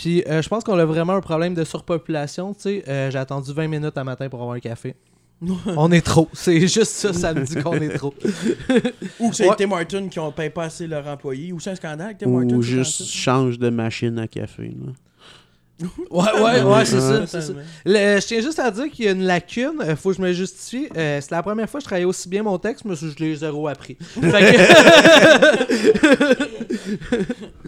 Puis 0.01 0.23
euh, 0.29 0.43
je 0.43 0.49
pense 0.49 0.63
qu'on 0.65 0.79
a 0.79 0.85
vraiment 0.85 1.15
un 1.15 1.21
problème 1.21 1.55
de 1.55 1.65
surpopulation, 1.65 2.55
tu 2.55 2.61
sais. 2.61 2.85
Euh, 2.89 3.11
J'ai 3.11 3.19
attendu 3.19 3.53
20 3.53 3.69
minutes 3.69 3.99
un 3.99 4.05
matin 4.05 4.29
pour 4.29 4.41
avoir 4.41 4.57
un 4.57 4.61
café. 4.61 4.95
on 5.77 5.91
est 5.93 6.05
trop. 6.05 6.29
C'est 6.33 6.61
juste 6.61 6.93
ça, 6.93 7.13
ça 7.13 7.33
me 7.35 7.45
dit 7.45 7.57
qu'on 7.63 7.75
est 7.75 7.97
trop. 7.97 8.13
Ou 9.21 9.33
c'est 9.33 9.49
Ouais. 9.49 9.55
Tim 9.57 9.69
Martin 9.69 10.09
qui 10.09 10.19
ne 10.19 10.31
paye 10.31 10.51
pas 10.51 10.65
assez 10.65 10.87
leur 10.87 11.07
employé. 11.07 11.53
Ou 11.53 11.61
c'est 11.61 11.71
un 11.71 11.75
scandale 11.77 12.07
avec 12.07 12.19
Tim 12.19 12.29
Martin. 12.31 12.57
Ou 12.57 12.63
juste 12.63 13.05
change 13.07 13.59
de 13.59 13.71
machine 13.71 14.19
à 14.19 14.27
café. 14.27 14.75
là. 14.85 14.93
Ouais, 16.11 16.25
ouais, 16.43 16.63
ouais, 16.63 16.85
c'est 16.85 17.01
ça, 17.01 17.21
Ouais. 17.21 17.25
c'est 17.29 17.41
ça. 17.41 17.53
Le- 17.87 18.21
je 18.21 18.27
tiens 18.27 18.41
juste 18.41 18.59
à 18.59 18.69
dire 18.71 18.91
qu'il 18.91 19.05
y 19.05 19.09
a 19.09 19.13
une 19.13 19.23
lacune, 19.25 19.75
euh, 19.81 19.95
faut 19.95 20.11
que 20.11 20.17
je 20.17 20.23
me 20.23 20.33
justifie. 20.33 20.89
Euh, 20.97 21.21
c'est 21.21 21.31
la 21.31 21.41
première 21.43 21.71
fois 21.71 21.79
que 21.79 21.83
je 21.85 21.87
travaillais 21.87 22.05
aussi 22.05 22.29
bien 22.29 22.43
mon 22.43 22.59
texte, 22.59 22.85
mais 22.85 22.97
je 22.97 23.07
l'ai 23.23 23.37
zéro 23.37 23.69
appris. 23.69 23.97
Fait 24.21 24.57
que- 24.57 25.69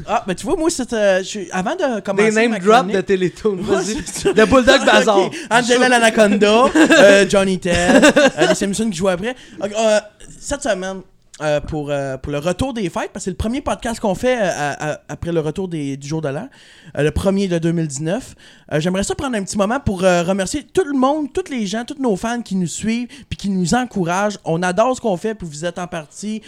Ah, 0.06 0.24
ben 0.26 0.34
tu 0.34 0.44
vois, 0.46 0.56
moi, 0.56 0.70
c'est, 0.70 0.92
euh, 0.92 1.18
je 1.18 1.24
suis- 1.24 1.50
avant 1.52 1.76
de 1.76 2.00
commencer 2.00 2.30
des 2.30 2.34
name 2.34 2.50
ma 2.52 2.58
drop 2.58 2.74
chronique- 2.78 2.96
de 2.96 3.00
Télétoon. 3.02 3.58
Ouais, 3.58 3.76
Vas-y. 3.76 4.02
c'est 4.06 4.22
ça. 4.22 4.32
De 4.32 4.44
Bulldog 4.44 4.84
Bazar. 4.84 5.18
Ok, 5.26 5.34
Angela 5.50 5.88
l'Anaconda, 5.88 6.64
euh, 6.74 7.26
Johnny 7.28 7.58
Ted, 7.58 7.76
euh, 7.76 8.46
les 8.48 8.54
Simpsons 8.54 8.90
qui 8.90 8.96
jouent 8.96 9.08
après. 9.08 9.34
Ok, 9.62 9.70
euh, 9.78 10.00
cette 10.40 10.62
semaine, 10.62 11.02
euh, 11.42 11.60
pour, 11.60 11.90
euh, 11.90 12.16
pour 12.16 12.32
le 12.32 12.38
retour 12.38 12.72
des 12.74 12.88
fêtes, 12.88 13.10
parce 13.12 13.14
que 13.14 13.20
c'est 13.20 13.30
le 13.30 13.36
premier 13.36 13.60
podcast 13.60 14.00
qu'on 14.00 14.14
fait 14.14 14.36
euh, 14.40 14.50
à- 14.50 14.92
à- 14.92 15.00
après 15.08 15.32
le 15.32 15.40
retour 15.40 15.68
des, 15.68 15.96
du 15.96 16.06
jour 16.08 16.20
de 16.20 16.28
l'an, 16.28 16.48
le 16.96 17.10
premier 17.10 17.48
de 17.48 17.58
2019. 17.58 18.34
Euh, 18.72 18.80
J'aimerais 18.80 19.02
ça 19.02 19.14
prendre 19.14 19.36
un 19.36 19.42
petit 19.44 19.56
moment 19.58 19.80
pour 19.80 20.00
remercier 20.00 20.64
tout 20.64 20.84
le 20.84 20.96
monde, 20.98 21.32
tous 21.32 21.50
les 21.50 21.66
gens, 21.66 21.84
tous 21.84 22.00
nos 22.00 22.16
fans 22.16 22.42
qui 22.42 22.56
nous 22.56 22.66
suivent 22.66 23.08
puis 23.28 23.36
qui 23.36 23.48
nous 23.50 23.74
encouragent. 23.74 24.38
On 24.44 24.62
adore 24.62 24.96
ce 24.96 25.00
qu'on 25.00 25.16
fait, 25.16 25.34
puis 25.34 25.46
vous 25.48 25.64
êtes 25.64 25.78
en 25.78 25.86
partie 25.86 26.42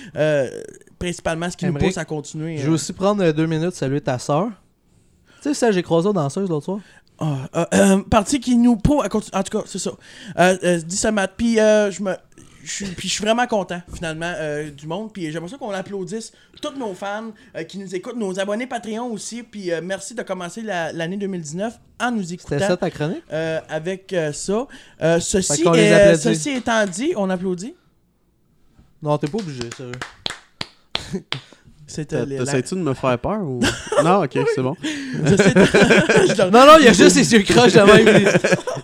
principalement 0.98 1.50
ce 1.50 1.56
qui 1.56 1.64
nous 1.66 1.72
pousse 1.88 1.98
à 1.98 2.04
continuer. 2.04 2.58
Je 2.58 2.66
vais 2.66 2.72
aussi 2.72 2.92
prendre 2.92 3.30
deux 3.32 3.46
minutes 3.46 3.74
saluer 3.74 4.00
ta 4.00 4.18
soeur. 4.18 4.48
Tu 5.42 5.48
sais, 5.48 5.54
ça, 5.54 5.72
j'ai 5.72 5.82
croisé 5.82 6.08
aux 6.08 6.12
danseuses 6.12 6.48
l'autre 6.48 6.64
soir. 6.66 6.78
Ah, 7.18 7.98
partie 8.10 8.40
qui 8.40 8.56
nous 8.56 8.76
pousse 8.76 9.04
à 9.04 9.08
continuer. 9.08 9.36
En 9.36 9.42
tout 9.42 9.58
cas, 9.58 9.64
c'est 9.66 9.78
ça. 9.78 9.90
Euh, 10.38 10.80
dis 10.80 10.96
ça, 10.96 11.12
Matt. 11.12 11.32
Puis 11.36 11.54
je 11.56 12.02
me. 12.02 12.14
Je 12.64 12.70
suis, 12.70 12.84
puis 12.86 13.08
je 13.08 13.14
suis 13.14 13.24
vraiment 13.24 13.46
content, 13.48 13.80
finalement, 13.92 14.32
euh, 14.36 14.70
du 14.70 14.86
monde. 14.86 15.12
Puis 15.12 15.32
j'aimerais 15.32 15.48
ça 15.50 15.56
qu'on 15.58 15.70
applaudisse 15.72 16.32
tous 16.60 16.78
nos 16.78 16.94
fans 16.94 17.32
euh, 17.56 17.64
qui 17.64 17.78
nous 17.78 17.92
écoutent, 17.94 18.16
nos 18.16 18.38
abonnés 18.38 18.66
Patreon 18.68 19.10
aussi. 19.12 19.42
Puis 19.42 19.72
euh, 19.72 19.80
merci 19.82 20.14
de 20.14 20.22
commencer 20.22 20.62
la- 20.62 20.92
l'année 20.92 21.16
2019 21.16 21.74
en 22.00 22.10
nous 22.12 22.32
écoutant. 22.32 22.50
C'était 22.50 22.66
ça 22.68 22.76
ta 22.76 22.90
chronique? 22.90 23.22
euh, 23.32 23.60
avec 23.68 24.12
euh, 24.12 24.32
ça. 24.32 24.66
Euh, 25.02 25.18
ceci, 25.18 25.64
est- 25.74 26.56
étant 26.56 26.86
dit, 26.86 27.12
on 27.16 27.28
applaudit. 27.30 27.74
Non, 29.02 29.18
t'es 29.18 29.26
pas 29.26 29.38
obligé, 29.38 29.62
sérieux. 29.76 29.92
La- 32.10 32.24
T'essayes-tu 32.38 32.74
de 32.76 32.80
me 32.80 32.94
faire 32.94 33.18
peur 33.18 33.42
ou? 33.42 33.60
non, 34.02 34.22
ok, 34.22 34.38
c'est 34.54 34.62
bon. 34.62 34.74
Non, 36.50 36.66
non, 36.66 36.76
il 36.78 36.84
y 36.84 36.88
a 36.88 36.92
juste 36.92 37.10
ses 37.16 37.32
yeux 37.34 37.42
croches 37.42 37.72
de 37.74 37.80
même. 37.80 38.24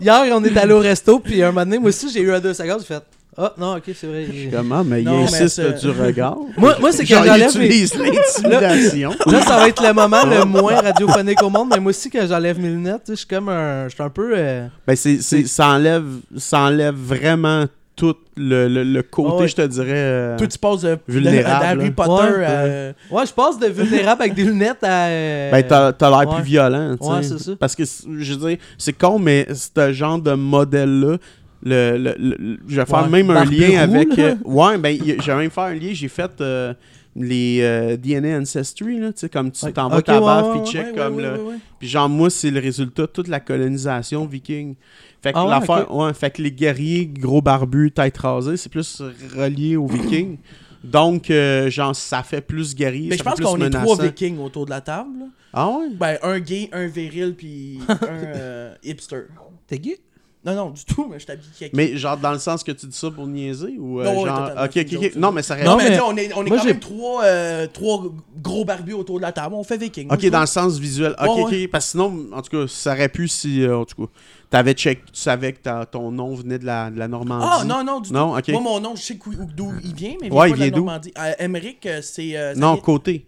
Hier, 0.01 0.27
on 0.37 0.45
est 0.45 0.57
allé 0.59 0.73
au 0.73 0.81
resto, 0.81 1.19
puis 1.21 1.43
un 1.43 1.47
moment 1.53 1.65
donné, 1.65 1.79
moi 1.79 1.89
aussi, 1.89 2.11
j'ai 2.11 2.21
eu 2.21 2.33
un 2.33 2.41
deux 2.41 2.53
secondes, 2.53 2.81
j'ai 2.81 2.87
fait 2.87 3.03
Ah, 3.41 3.53
non, 3.57 3.77
ok, 3.77 3.85
c'est 3.95 4.07
vrai. 4.09 4.27
Comment? 4.53 4.83
Mais 4.83 5.03
Non, 5.03 5.13
il 5.13 5.17
mais 5.19 5.23
insiste 5.25 5.55
c'est- 5.57 5.81
du 5.81 5.91
regard. 5.91 6.37
Moi, 6.57 6.75
moi 6.81 6.91
c'est 6.91 7.05
que 7.05 7.09
j'enlève 7.15 7.57
mes... 7.57 7.67
utilise 7.67 7.95
l'intimidation. 7.95 9.11
Là, 9.27 9.43
ça 9.43 9.57
va 9.59 9.69
être 9.69 9.81
le 9.87 9.93
moment 9.93 10.25
le 10.27 10.45
moins 10.45 10.81
radiophonique 10.81 11.43
au 11.43 11.49
monde, 11.51 11.69
mais 11.71 11.79
moi 11.81 11.91
aussi, 11.91 12.11
quand 12.11 12.27
j'enlève 12.29 12.59
mes 12.61 12.69
lunettes, 12.69 13.03
je 13.09 13.15
suis 13.15 13.27
comme 13.27 13.49
un. 13.49 13.85
Je 13.89 13.95
suis 13.95 14.03
un 14.03 14.11
peu. 14.11 14.33
euh, 14.37 14.67
Ben, 14.87 14.97
c'est, 14.97 15.23
c'est- 15.23 15.47
ça, 15.47 15.69
enlève, 15.69 16.05
ça 16.37 16.61
enlève 16.61 16.95
vraiment 16.97 17.65
tout 17.95 18.15
le, 18.37 18.69
le, 18.69 18.85
le 18.85 19.03
côté, 19.03 19.29
Ah 19.33 19.41
ouais. 19.41 19.49
je 19.49 19.57
te 19.57 19.63
dirais. 19.67 19.87
euh, 19.93 20.39
Toi, 20.39 20.47
tu 20.47 20.57
passes 20.59 20.83
de, 20.83 20.91
de- 20.95 20.99
Vulnérable, 21.09 21.65
d'Harry 21.65 21.89
là. 21.89 21.91
Potter 21.97 22.39
Ouais, 22.39 22.45
à. 22.45 23.15
Ouais, 23.17 23.27
je 23.27 23.33
passe 23.33 23.59
de 23.59 23.67
vulnérable 23.67 24.23
avec 24.23 24.35
des 24.35 24.45
lunettes 24.45 24.85
à. 24.85 25.07
euh, 25.07 25.51
Ben, 25.51 25.65
t'as, 25.67 25.93
t'as 25.93 26.09
l'air 26.11 26.29
ouais. 26.29 26.35
plus 26.37 26.45
violent, 26.45 26.97
tu 26.97 27.05
sais. 27.07 27.13
Ouais, 27.13 27.23
c'est 27.25 27.39
ça. 27.41 27.53
Parce 27.59 27.75
que, 27.75 27.83
je 27.85 28.35
veux 28.35 28.49
dire, 28.51 28.59
c'est 28.79 28.93
con, 28.93 29.19
mais 29.19 29.49
ce 29.53 29.93
genre 29.93 30.21
de 30.21 30.33
modèle-là, 30.33 31.17
le, 31.63 31.97
le- 31.99 32.15
le- 32.19 32.59
je 32.69 32.77
vais 32.77 32.87
faire 32.87 33.03
Ouais. 33.05 33.09
même 33.09 33.31
un 33.31 33.45
lien 33.45 33.87
roux, 33.87 33.95
avec... 33.95 34.19
euh, 34.19 34.35
ouais, 34.45 34.79
ben, 34.79 34.97
vais 35.33 35.37
même 35.37 35.51
faire 35.51 35.65
un 35.65 35.75
lien. 35.75 35.91
J'ai 35.93 36.09
fait 36.09 36.31
euh, 36.41 36.73
les 37.17 37.59
euh, 37.63 37.97
DNA 37.97 38.39
Ancestry, 38.39 38.99
là, 39.01 39.13
tu 39.13 39.21
sais, 39.21 39.29
comme 39.29 39.51
tu 39.51 39.65
Ouais. 39.65 39.73
t'envoies 39.73 39.99
Ok, 39.99 40.05
ta 40.05 40.21
ouais, 40.21 40.61
puis 40.63 40.73
check 40.73 40.87
Ouais, 40.87 40.93
comme 40.95 41.17
ouais, 41.17 41.23
le... 41.23 41.33
ouais, 41.33 41.39
ouais. 41.51 41.55
Puis 41.81 41.89
genre, 41.89 42.09
moi, 42.09 42.31
c'est 42.31 42.51
le 42.51 42.61
résultat 42.61 43.03
de 43.03 43.07
toute 43.09 43.29
la 43.29 43.41
colonisation 43.41 44.25
viking. 44.27 44.75
Fait 45.23 45.33
que 45.33 45.39
Ah 45.39 45.45
ouais, 45.45 45.51
l'affaire, 45.51 45.95
ouais, 45.95 46.15
fait 46.15 46.31
que 46.31 46.43
les 46.43 46.53
guerriers 46.53 47.07
gros 47.07 47.43
barbus, 47.43 47.91
tête 47.91 48.17
rasée, 48.19 48.57
c'est 48.57 48.69
plus 48.69 49.03
relié 49.37 49.77
aux 49.77 49.87
vikings. 49.89 50.37
Donc, 50.85 51.29
euh, 51.31 51.69
genre, 51.71 51.95
ça 51.97 52.23
fait 52.23 52.41
plus 52.41 52.73
guerrier. 52.77 53.09
Mais 53.11 53.17
je 53.17 53.25
pense 53.25 53.41
qu'on 53.41 53.61
est 53.61 53.71
trois 53.71 54.01
vikings 54.01 54.39
autour 54.39 54.65
de 54.65 54.71
la 54.71 54.81
table. 54.81 55.11
là. 55.19 55.25
Ah 55.53 55.69
ouais? 55.71 55.89
Ben, 55.99 56.19
un 56.23 56.39
gay, 56.39 56.69
un 56.73 56.87
viril, 56.87 57.35
puis 57.37 57.81
un 57.89 57.97
euh, 58.03 58.75
hipster. 58.85 59.23
T'es 59.67 59.79
gay? 59.81 59.99
Non, 60.45 60.55
non, 60.55 60.71
du 60.71 60.85
tout, 60.85 61.07
mais 61.11 61.19
je 61.19 61.27
t'habille 61.27 61.49
kaki. 61.59 61.75
Mais 61.75 61.97
genre, 61.97 62.17
dans 62.17 62.31
le 62.33 62.39
sens 62.39 62.63
que 62.63 62.71
tu 62.71 62.87
dis 62.87 62.97
ça 62.97 63.11
pour 63.11 63.27
niaiser 63.27 63.77
ou 63.79 64.01
euh, 64.01 64.05
Non, 64.05 64.21
ouais, 64.23 64.27
genre. 64.29 64.51
Ok, 64.65 64.77
ok, 64.77 64.97
ok. 65.05 65.17
Non, 65.17 65.33
mais 65.33 65.43
ça 65.43 65.57
Non, 65.57 65.77
reste. 65.77 65.91
Non, 65.91 65.91
mais, 65.91 66.01
on 66.01 66.17
est, 66.17 66.33
on 66.35 66.45
est 66.47 66.49
moi, 66.49 66.57
quand 66.59 66.63
j'ai- 66.63 66.69
même 66.71 66.81
trois, 66.81 67.25
euh, 67.25 67.67
trois 67.67 68.05
gros 68.41 68.65
barbus 68.65 68.93
autour 68.95 69.17
de 69.17 69.23
la 69.23 69.33
table. 69.33 69.55
On 69.57 69.65
fait 69.65 69.77
viking. 69.77 70.09
Ok, 70.13 70.25
dans 70.31 70.41
le 70.41 70.47
sens 70.47 70.79
visuel. 70.79 71.17
Ok, 71.21 71.37
Ouais, 71.37 71.43
ok. 71.65 71.71
Parce 71.73 71.87
que 71.87 71.91
sinon, 71.91 72.27
en 72.33 72.41
tout 72.41 72.51
cas, 72.51 72.67
ça 72.69 72.93
aurait 72.93 73.09
pu 73.09 73.27
si. 73.27 73.63
euh, 73.65 73.79
en 73.79 73.85
tout 73.85 74.07
cas, 74.07 74.13
t'avais 74.49 74.75
check, 74.75 75.05
tu 75.07 75.21
savais 75.21 75.53
que 75.55 75.85
ton 75.87 76.13
nom 76.13 76.35
venait 76.37 76.59
de 76.61 76.65
la, 76.67 76.91
de 76.91 76.99
la 76.99 77.09
Normandie. 77.09 77.47
Ah, 77.51 77.65
non, 77.65 77.83
non, 77.85 78.01
du 78.01 78.13
Non, 78.13 78.33
tout. 78.35 78.39
ok. 78.39 78.49
Moi, 78.51 78.61
mon 78.61 78.81
nom, 78.81 78.95
je 78.97 79.03
sais 79.03 79.19
d'où 79.57 79.73
il 79.85 79.95
vient, 79.95 80.15
mais 80.21 80.29
il 80.29 80.33
Ouais, 80.33 80.47
vient 80.47 80.47
il 80.47 80.51
pas 80.51 80.55
de 80.55 80.61
la 80.61 80.67
vient 80.67 80.69
d'où? 80.71 80.85
Normandie. 80.85 81.13
Emmerich, 81.41 81.85
euh, 81.87 81.99
c'est. 82.01 82.37
euh, 82.37 82.55
Non, 82.55 82.75
vient- 82.75 82.83
côté. 82.83 83.27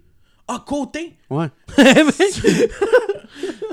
Ah, 0.53 0.64
côté. 0.66 1.12
Ouais. 1.30 1.46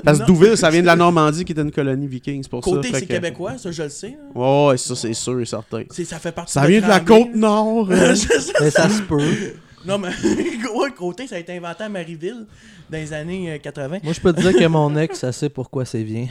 Parce 0.04 0.20
que. 0.20 0.26
Douville, 0.26 0.56
ça 0.56 0.70
vient 0.70 0.80
de 0.80 0.86
la 0.86 0.94
Normandie 0.94 1.44
qui 1.44 1.50
était 1.52 1.62
une 1.62 1.72
colonie 1.72 2.06
viking, 2.06 2.40
c'est 2.42 2.48
pour 2.48 2.64
ça. 2.64 2.70
Côté, 2.70 2.90
c'est 2.92 3.00
que- 3.06 3.14
québécois, 3.14 3.58
ça, 3.58 3.72
je 3.72 3.82
le 3.82 3.88
sais. 3.88 4.16
là. 4.34 4.40
Ouais, 4.68 4.76
ça, 4.76 4.94
c'est 4.94 5.12
sûr 5.12 5.40
et 5.40 5.44
certain. 5.44 5.82
C'est- 5.90 6.04
Ça 6.04 6.20
fait 6.20 6.30
partie 6.30 6.52
Ça 6.52 6.66
vient 6.66 6.80
de 6.80 6.86
la 6.86 7.00
côte 7.00 7.34
nord. 7.34 7.88
euh. 7.90 8.14
Ça. 8.14 8.52
Mais 8.60 8.70
ça 8.70 8.88
se 8.88 9.02
peut. 9.02 9.20
Non, 9.84 9.98
mais 9.98 10.08
ouais, 10.74 10.90
côté, 10.96 11.26
ça 11.26 11.34
a 11.36 11.38
été 11.38 11.56
inventé 11.56 11.82
à 11.84 11.88
Marieville 11.88 12.46
dans 12.90 12.98
les 12.98 13.12
années 13.12 13.52
euh, 13.52 13.58
80. 13.58 13.98
Moi, 14.04 14.12
je 14.12 14.20
peux 14.20 14.32
te 14.32 14.40
dire 14.40 14.52
que 14.56 14.66
mon 14.66 14.96
ex, 14.96 15.18
ça 15.18 15.32
sait 15.32 15.48
pourquoi 15.48 15.84
c'est 15.84 16.04
bien. 16.04 16.28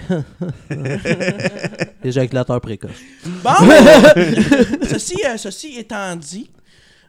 Éjaculateur 2.03 2.61
précoce. 2.61 2.91
Bon! 3.43 3.51
ceci, 4.89 5.15
euh, 5.25 5.37
ceci 5.37 5.75
étant 5.77 6.15
dit, 6.15 6.49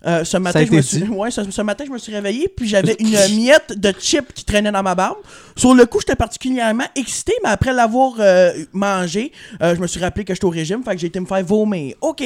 euh, 0.07 0.25
ce 0.25 0.37
matin, 0.37 0.65
je 0.65 0.73
me 0.73 0.81
suis... 0.81 1.03
ouais, 1.05 1.31
ce, 1.31 1.51
ce 1.51 1.63
matin, 1.63 1.85
je 1.87 1.91
me 1.91 1.99
suis 1.99 2.15
réveillé, 2.15 2.49
puis 2.49 2.69
j'avais 2.69 2.97
une 3.01 3.11
miette 3.11 3.79
de 3.79 3.93
chip 3.99 4.33
qui 4.33 4.45
traînait 4.45 4.71
dans 4.71 4.83
ma 4.83 4.95
barbe. 4.95 5.19
Sur 5.57 5.75
le 5.75 5.87
coup, 5.87 5.99
j'étais 6.01 6.17
particulièrement 6.17 6.85
excité, 6.95 7.33
mais 7.43 7.51
après 7.51 7.73
l'avoir 7.73 8.15
euh, 8.21 8.53
mangé, 8.73 9.33
euh, 9.61 9.75
je 9.75 9.81
me 9.81 9.87
suis 9.87 10.01
rappelé 10.01 10.25
que 10.25 10.35
j'étais 10.35 10.45
au 10.45 10.51
régime, 10.51 10.83
fait 10.85 10.95
que 10.95 11.01
j'ai 11.01 11.09
été 11.09 11.19
me 11.19 11.27
faire 11.27 11.45
vomir. 11.45 11.97
OK. 12.01 12.23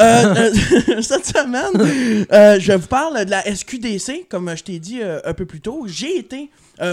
Euh, 0.00 0.52
cette 1.00 1.26
semaine, 1.26 2.58
je 2.60 2.72
vous 2.72 2.86
parle 2.86 3.24
de 3.24 3.30
la 3.30 3.42
SQDC, 3.44 4.26
comme 4.28 4.54
je 4.56 4.62
t'ai 4.62 4.78
dit 4.78 5.00
un 5.02 5.32
peu 5.32 5.46
plus 5.46 5.60
tôt. 5.60 5.84
J'ai 5.86 6.18
été 6.18 6.50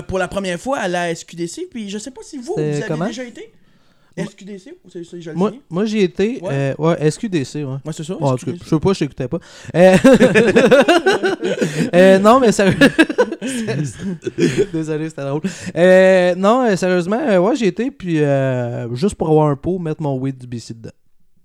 pour 0.08 0.20
la 0.20 0.28
première 0.28 0.60
fois 0.60 0.78
à 0.80 0.88
la 0.88 1.14
SQDC, 1.14 1.68
puis 1.70 1.89
je 1.89 1.97
sais 1.97 2.12
pas 2.12 2.22
si 2.24 2.38
vous, 2.38 2.53
vous 2.55 2.60
avez 2.60 2.84
comment? 2.88 3.08
déjà 3.08 3.24
été. 3.24 3.51
SQDC, 4.26 4.78
ou 4.86 4.89
c'est 4.89 5.03
c'est- 5.03 5.22
je 5.22 5.30
le 5.32 5.36
Moi, 5.36 5.51
moi 5.70 5.86
j'y 5.86 5.99
étais. 5.99 6.39
Ouais. 6.41 6.49
euh, 6.51 6.74
Ouais, 6.78 7.09
SQDC, 7.11 7.55
ouais. 7.63 7.65
Ouais, 7.65 7.80
c'est 7.91 8.03
ça. 8.03 8.15
Ouais, 8.15 8.24
en 8.24 8.36
tout 8.36 8.45
cas, 8.45 8.51
SQDC. 8.51 8.63
je 8.63 8.70
sais 8.70 8.80
pas, 8.80 8.93
je 8.93 8.99
t'écoutais 8.99 9.28
pas. 9.28 9.39
Euh... 9.76 9.97
euh, 11.93 12.20
non, 12.20 12.39
mais 12.39 12.51
sérieux. 12.51 12.78
Désolé, 14.74 15.09
c'était 15.09 15.24
drôle. 15.26 15.41
Euh, 15.76 16.36
non, 16.36 16.63
euh, 16.68 16.76
sérieusement, 16.76 17.20
euh, 17.20 17.38
ouais, 17.39 17.55
j'ai 17.55 17.68
été, 17.68 17.91
puis 17.91 18.22
euh, 18.22 18.93
juste 18.95 19.15
pour 19.15 19.30
avoir 19.30 19.47
un 19.47 19.55
pot, 19.55 19.80
mettre 19.80 20.01
mon 20.01 20.18
weed 20.18 20.38
du 20.38 20.47
BC 20.47 20.74
dedans. 20.74 20.89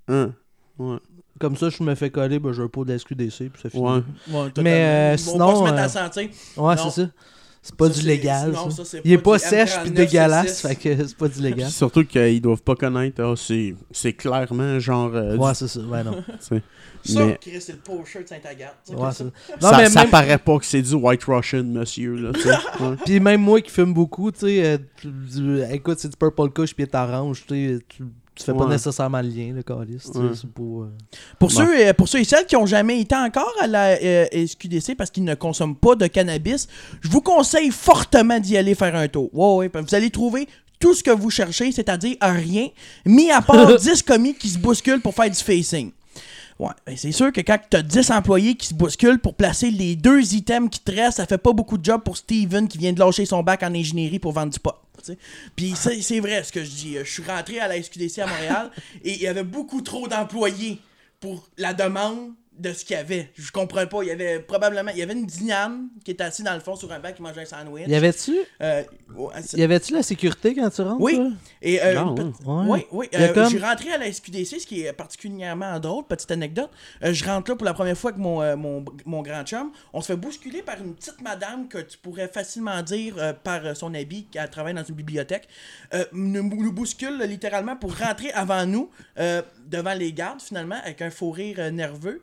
Hein, 0.09 0.33
Ouais. 0.79 0.97
Comme 1.39 1.57
ça, 1.57 1.69
je 1.71 1.83
me 1.83 1.95
fais 1.95 2.11
coller, 2.11 2.39
ben, 2.39 2.53
j'ai 2.53 2.63
un 2.63 2.69
pot 2.69 2.85
de 2.85 2.93
la 2.93 2.99
SQDC, 2.99 3.51
puis 3.51 3.63
ça 3.63 3.69
finit. 3.71 3.83
Ouais. 3.85 4.03
Ouais. 4.33 4.49
Mais, 4.63 5.15
euh, 5.15 5.17
sinon, 5.17 5.53
pas 5.53 5.57
se 5.57 5.63
mettre 5.65 5.79
à 5.79 5.89
sentir. 5.89 6.29
Ouais, 6.57 6.75
c'est 6.77 6.91
ça. 7.03 7.09
C'est 7.65 7.77
pas 7.77 7.87
Ça, 7.87 7.93
du 7.95 8.01
c'est- 8.01 8.07
légal. 8.07 8.51
non, 8.51 8.71
ça. 8.71 8.77
ça, 8.79 8.85
c'est 8.85 9.01
Il 9.05 9.13
est 9.13 9.19
pas 9.19 9.39
sèche 9.39 9.79
puis 9.83 9.91
M39, 9.91 9.95
dégueulasse, 9.95 10.59
c'est 10.63 10.69
fait 10.69 10.75
que 10.97 11.07
c'est 11.07 11.17
pas 11.17 11.29
du 11.29 11.41
légal. 11.41 11.71
Surtout 11.71 12.05
qu'ils 12.05 12.41
doivent 12.43 12.63
pas 12.63 12.75
connaître. 12.75 13.23
ah, 13.23 13.35
c'est, 13.37 13.77
c'est 13.93 14.13
clairement 14.15 14.81
genre. 14.81 15.15
euh, 15.15 15.37
Ouais, 15.37 15.53
du- 15.53 15.59
c'est 15.59 15.69
ça. 15.69 15.81
Ouais, 15.81 16.03
non. 16.03 16.25
sais. 16.41 16.61
Ça, 17.05 17.25
Mais 17.27 17.39
Chris, 17.41 17.61
c'est 17.61 17.73
le 17.73 17.79
pocheur 17.79 18.23
de 18.23 18.29
Saint-Agathe. 18.29 18.77
Ça, 18.83 18.95
Ouais, 18.97 19.09
que 19.11 19.15
c'est- 19.15 19.25
ça. 19.25 19.57
Non, 19.63 19.69
ça, 19.71 19.77
mais 19.79 19.91
ça 19.91 20.01
même- 20.03 20.11
paraît 20.11 20.39
pas 20.39 20.59
que 20.59 20.65
c'est 20.65 20.83
du 20.83 20.95
White 20.95 21.23
Russian, 21.25 21.63
monsieur. 21.65 22.15
Là. 22.17 22.31
Ouais. 22.81 22.97
Puis 23.05 23.21
même 23.21 23.41
moi 23.41 23.61
qui 23.61 23.71
fume 23.71 23.95
beaucoup, 23.95 24.33
tu 24.33 24.41
sais, 24.41 24.79
euh, 25.05 25.69
écoute, 25.71 25.99
c'est 26.01 26.09
du 26.09 26.17
purple 26.17 26.51
kush 26.51 26.75
puis 26.75 26.87
orange, 26.93 27.45
tu 27.47 27.55
sais, 27.77 27.79
tu, 27.89 28.03
tu 28.35 28.45
fais 28.45 28.55
pas 28.55 28.67
nécessairement 28.67 29.21
le 29.21 29.29
lien, 29.29 29.53
le 29.55 29.63
calice, 29.63 30.07
Ouais. 30.15 30.23
euh, 30.23 30.35
Pour, 30.55 30.87
Bon. 31.41 31.49
ceux, 31.49 31.87
euh, 31.89 31.93
pour 31.93 32.09
ceux 32.09 32.21
et 32.21 32.25
celles 32.25 32.47
qui 32.47 32.57
ont 32.57 32.67
jamais 32.67 33.01
été 33.01 33.15
encore 33.15 33.53
à 33.61 33.67
la 33.67 33.91
euh, 34.03 34.27
SQDC 34.33 34.95
parce 34.97 35.11
qu'ils 35.11 35.25
ne 35.25 35.35
consomment 35.35 35.77
pas 35.77 35.95
de 35.97 36.07
cannabis, 36.07 36.67
je 37.03 37.09
vous 37.09 37.21
conseille 37.21 37.71
fortement 37.71 38.41
d'y 38.41 38.57
aller 38.57 38.75
faire 38.75 38.97
un 38.97 39.09
tour. 39.09 39.29
Ouais, 39.35 39.69
ouais, 39.73 39.81
vous 39.83 39.95
allez 39.95 40.11
trouver 40.11 40.49
tout 40.81 40.95
ce 40.95 41.03
que 41.03 41.11
vous 41.11 41.31
cherchez, 41.31 41.71
c'est-à-dire 41.73 42.17
rien, 42.21 42.69
mis 43.07 43.31
à 43.31 43.41
part 43.43 43.77
10 43.79 44.03
commis 44.03 44.35
qui 44.35 44.49
se 44.49 44.59
bousculent 44.59 45.01
pour 45.03 45.15
faire 45.15 45.31
du 45.31 45.37
facing. 45.39 45.93
Ouais, 46.59 46.69
ben 46.87 46.97
c'est 46.97 47.13
sûr 47.13 47.33
que 47.33 47.41
quand 47.41 47.59
tu 47.71 47.77
as 47.77 47.83
10 47.83 48.11
employés 48.13 48.55
qui 48.55 48.69
se 48.69 48.75
bousculent 48.75 49.19
pour 49.19 49.35
placer 49.35 49.71
les 49.71 49.97
deux 49.97 50.35
items 50.35 50.69
qui 50.71 50.81
te 50.81 50.93
restent, 50.93 51.17
ça 51.19 51.27
fait 51.27 51.39
pas 51.39 51.53
beaucoup 51.53 51.77
de 51.79 51.85
job 51.85 52.03
pour 52.05 52.17
Steven 52.17 52.69
qui 52.69 52.79
vient 52.79 52.93
de 52.93 52.99
lâcher 53.01 53.25
son 53.27 53.43
bac 53.43 53.63
en 53.63 53.75
ingénierie 53.75 54.19
pour 54.19 54.33
vendre 54.33 54.53
du 54.53 54.61
pot. 54.61 54.75
Tu 55.03 55.13
sais. 55.13 55.19
Puis 55.57 55.75
c'est 55.77 56.01
c'est 56.03 56.21
vrai 56.21 56.43
ce 56.45 56.53
que 56.53 56.65
je 56.65 56.71
dis. 56.71 56.97
Je 56.99 57.11
suis 57.11 57.23
rentré 57.23 57.59
à 57.61 57.69
la 57.69 57.83
SQDC 57.83 58.19
à 58.19 58.27
Montréal 58.27 58.71
et 59.05 59.13
il 59.13 59.21
y 59.21 59.27
avait 59.27 59.45
beaucoup 59.45 59.83
trop 59.83 60.09
d'employés 60.09 60.81
pour 61.21 61.49
la 61.57 61.75
demande 61.75 62.33
de 62.59 62.73
ce 62.73 62.85
qu'il 62.85 62.97
y 62.97 62.99
avait. 62.99 63.31
Je 63.35 63.51
comprends 63.51 63.87
pas. 63.87 64.03
Il 64.03 64.09
y 64.09 64.11
avait 64.11 64.39
probablement. 64.41 64.91
Il 64.93 64.99
y 64.99 65.03
avait 65.03 65.15
une 65.15 65.27
Diane 65.27 65.89
qui 66.05 66.11
était 66.13 66.25
assise 66.25 66.45
dans 66.45 66.55
le 66.55 66.61
fond 66.61 66.77
sur 66.77 66.93
un 66.93 67.01
banc 67.01 67.13
qui 67.13 67.23
mangeait 67.23 67.43
un 67.43 67.45
sandwich. 67.47 67.87
Y 67.89 67.95
avait-tu? 67.95 68.37
Euh, 68.61 68.83
y 69.55 69.63
avait-tu 69.63 69.93
la 69.95 70.03
sécurité 70.03 70.55
quand 70.55 70.69
tu 70.71 70.83
rentres 70.83 71.01
oui. 71.01 71.17
toi? 71.17 71.29
Et 71.63 71.83
euh, 71.83 71.95
Non, 71.95 72.15
ouais. 72.15 72.33
oui, 72.69 72.87
oui. 72.93 73.09
Euh, 73.15 73.33
comme- 73.33 73.49
J'ai 73.51 73.59
rentré 73.59 73.91
à 73.93 73.99
la 73.99 74.07
SQDC, 74.13 74.61
ce 74.61 74.67
qui 74.67 74.83
est 74.83 74.93
particulièrement 74.93 75.79
drôle, 75.81 76.05
petite 76.07 76.31
anecdote. 76.31 76.71
Euh, 77.05 77.13
je 77.13 77.25
rentre 77.25 77.51
là 77.51 77.57
pour 77.57 77.65
la 77.65 77.75
première 77.75 77.97
fois 77.97 78.11
avec 78.11 78.21
mon, 78.23 78.43
euh, 78.43 78.55
mon, 78.57 78.85
mon 79.07 79.23
grand 79.23 79.45
chum. 79.45 79.71
On 79.93 80.01
se 80.01 80.09
fait 80.13 80.17
bousculer 80.17 80.63
par 80.63 80.77
une 80.81 80.95
petite 80.95 81.21
madame 81.23 81.69
que 81.69 81.79
tu 81.79 81.99
pourrais 81.99 82.29
facilement 82.29 82.83
dire 82.83 83.15
euh, 83.19 83.33
par 83.33 83.77
son 83.77 83.95
habit 83.95 84.27
qu'elle 84.31 84.49
travaille 84.51 84.75
dans 84.75 84.85
une 84.85 84.95
bibliothèque. 84.95 85.49
Euh, 85.95 86.05
nous, 86.13 86.43
nous 86.43 86.73
bouscule 86.73 87.19
littéralement 87.23 87.77
pour 87.77 87.97
rentrer 87.97 88.31
avant 88.33 88.67
nous, 88.67 88.91
euh, 89.19 89.43
devant 89.69 89.95
les 89.95 90.13
gardes 90.13 90.41
finalement, 90.41 90.79
avec 90.85 91.03
un 91.03 91.11
faux 91.11 91.31
rire 91.31 91.57
euh, 91.59 91.71
nerveux. 91.71 92.23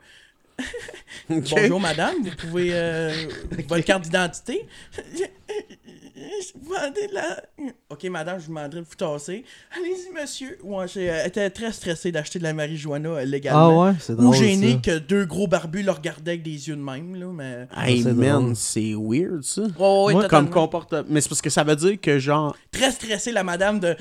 Bonjour 1.29 1.79
madame, 1.79 2.15
vous 2.21 2.35
pouvez 2.35 2.69
euh, 2.73 3.13
votre 3.69 3.85
carte 3.85 4.03
d'identité. 4.03 4.67
Je 5.05 6.51
vous 6.61 6.73
demandais 6.73 7.07
la. 7.13 7.41
Ok 7.89 8.03
madame, 8.05 8.39
je 8.39 8.43
vous 8.47 8.49
demanderai 8.49 8.81
de 8.81 8.85
vous 8.85 8.95
tasser. 8.95 9.45
Allez-y 9.77 10.11
monsieur. 10.13 10.57
Ouais, 10.63 10.85
j'ai- 10.87 11.05
elle 11.05 11.27
était 11.27 11.49
très 11.49 11.71
stressée 11.71 12.11
d'acheter 12.11 12.39
de 12.39 12.43
la 12.43 12.53
marijuana 12.53 13.09
euh, 13.09 13.17
Ah 13.21 13.25
légalement. 13.25 13.83
ouais, 13.85 13.93
c'est 13.99 14.13
Ou 14.13 14.17
drôle. 14.17 14.35
gênée 14.35 14.73
ça. 14.73 14.91
que 14.91 14.97
deux 14.99 15.25
gros 15.25 15.47
barbus 15.47 15.83
le 15.83 15.91
regardaient 15.91 16.31
avec 16.31 16.43
des 16.43 16.67
yeux 16.67 16.75
de 16.75 16.81
même 16.81 17.15
là, 17.15 17.27
mais. 17.33 17.67
Hey 17.77 18.03
c'est 18.03 18.13
man, 18.13 18.53
c'est 18.53 18.93
weird 18.97 19.43
ça. 19.43 19.61
Oh, 19.77 20.05
ouais, 20.07 20.13
Moi. 20.13 20.27
Comme 20.27 20.49
comportement. 20.49 21.03
Mais 21.07 21.21
c'est 21.21 21.29
parce 21.29 21.41
que 21.41 21.49
ça 21.49 21.63
veut 21.63 21.75
dire 21.77 21.99
que 22.01 22.19
genre. 22.19 22.53
Très 22.71 22.91
stressée 22.91 23.31
la 23.31 23.43
madame 23.45 23.79
de. 23.79 23.95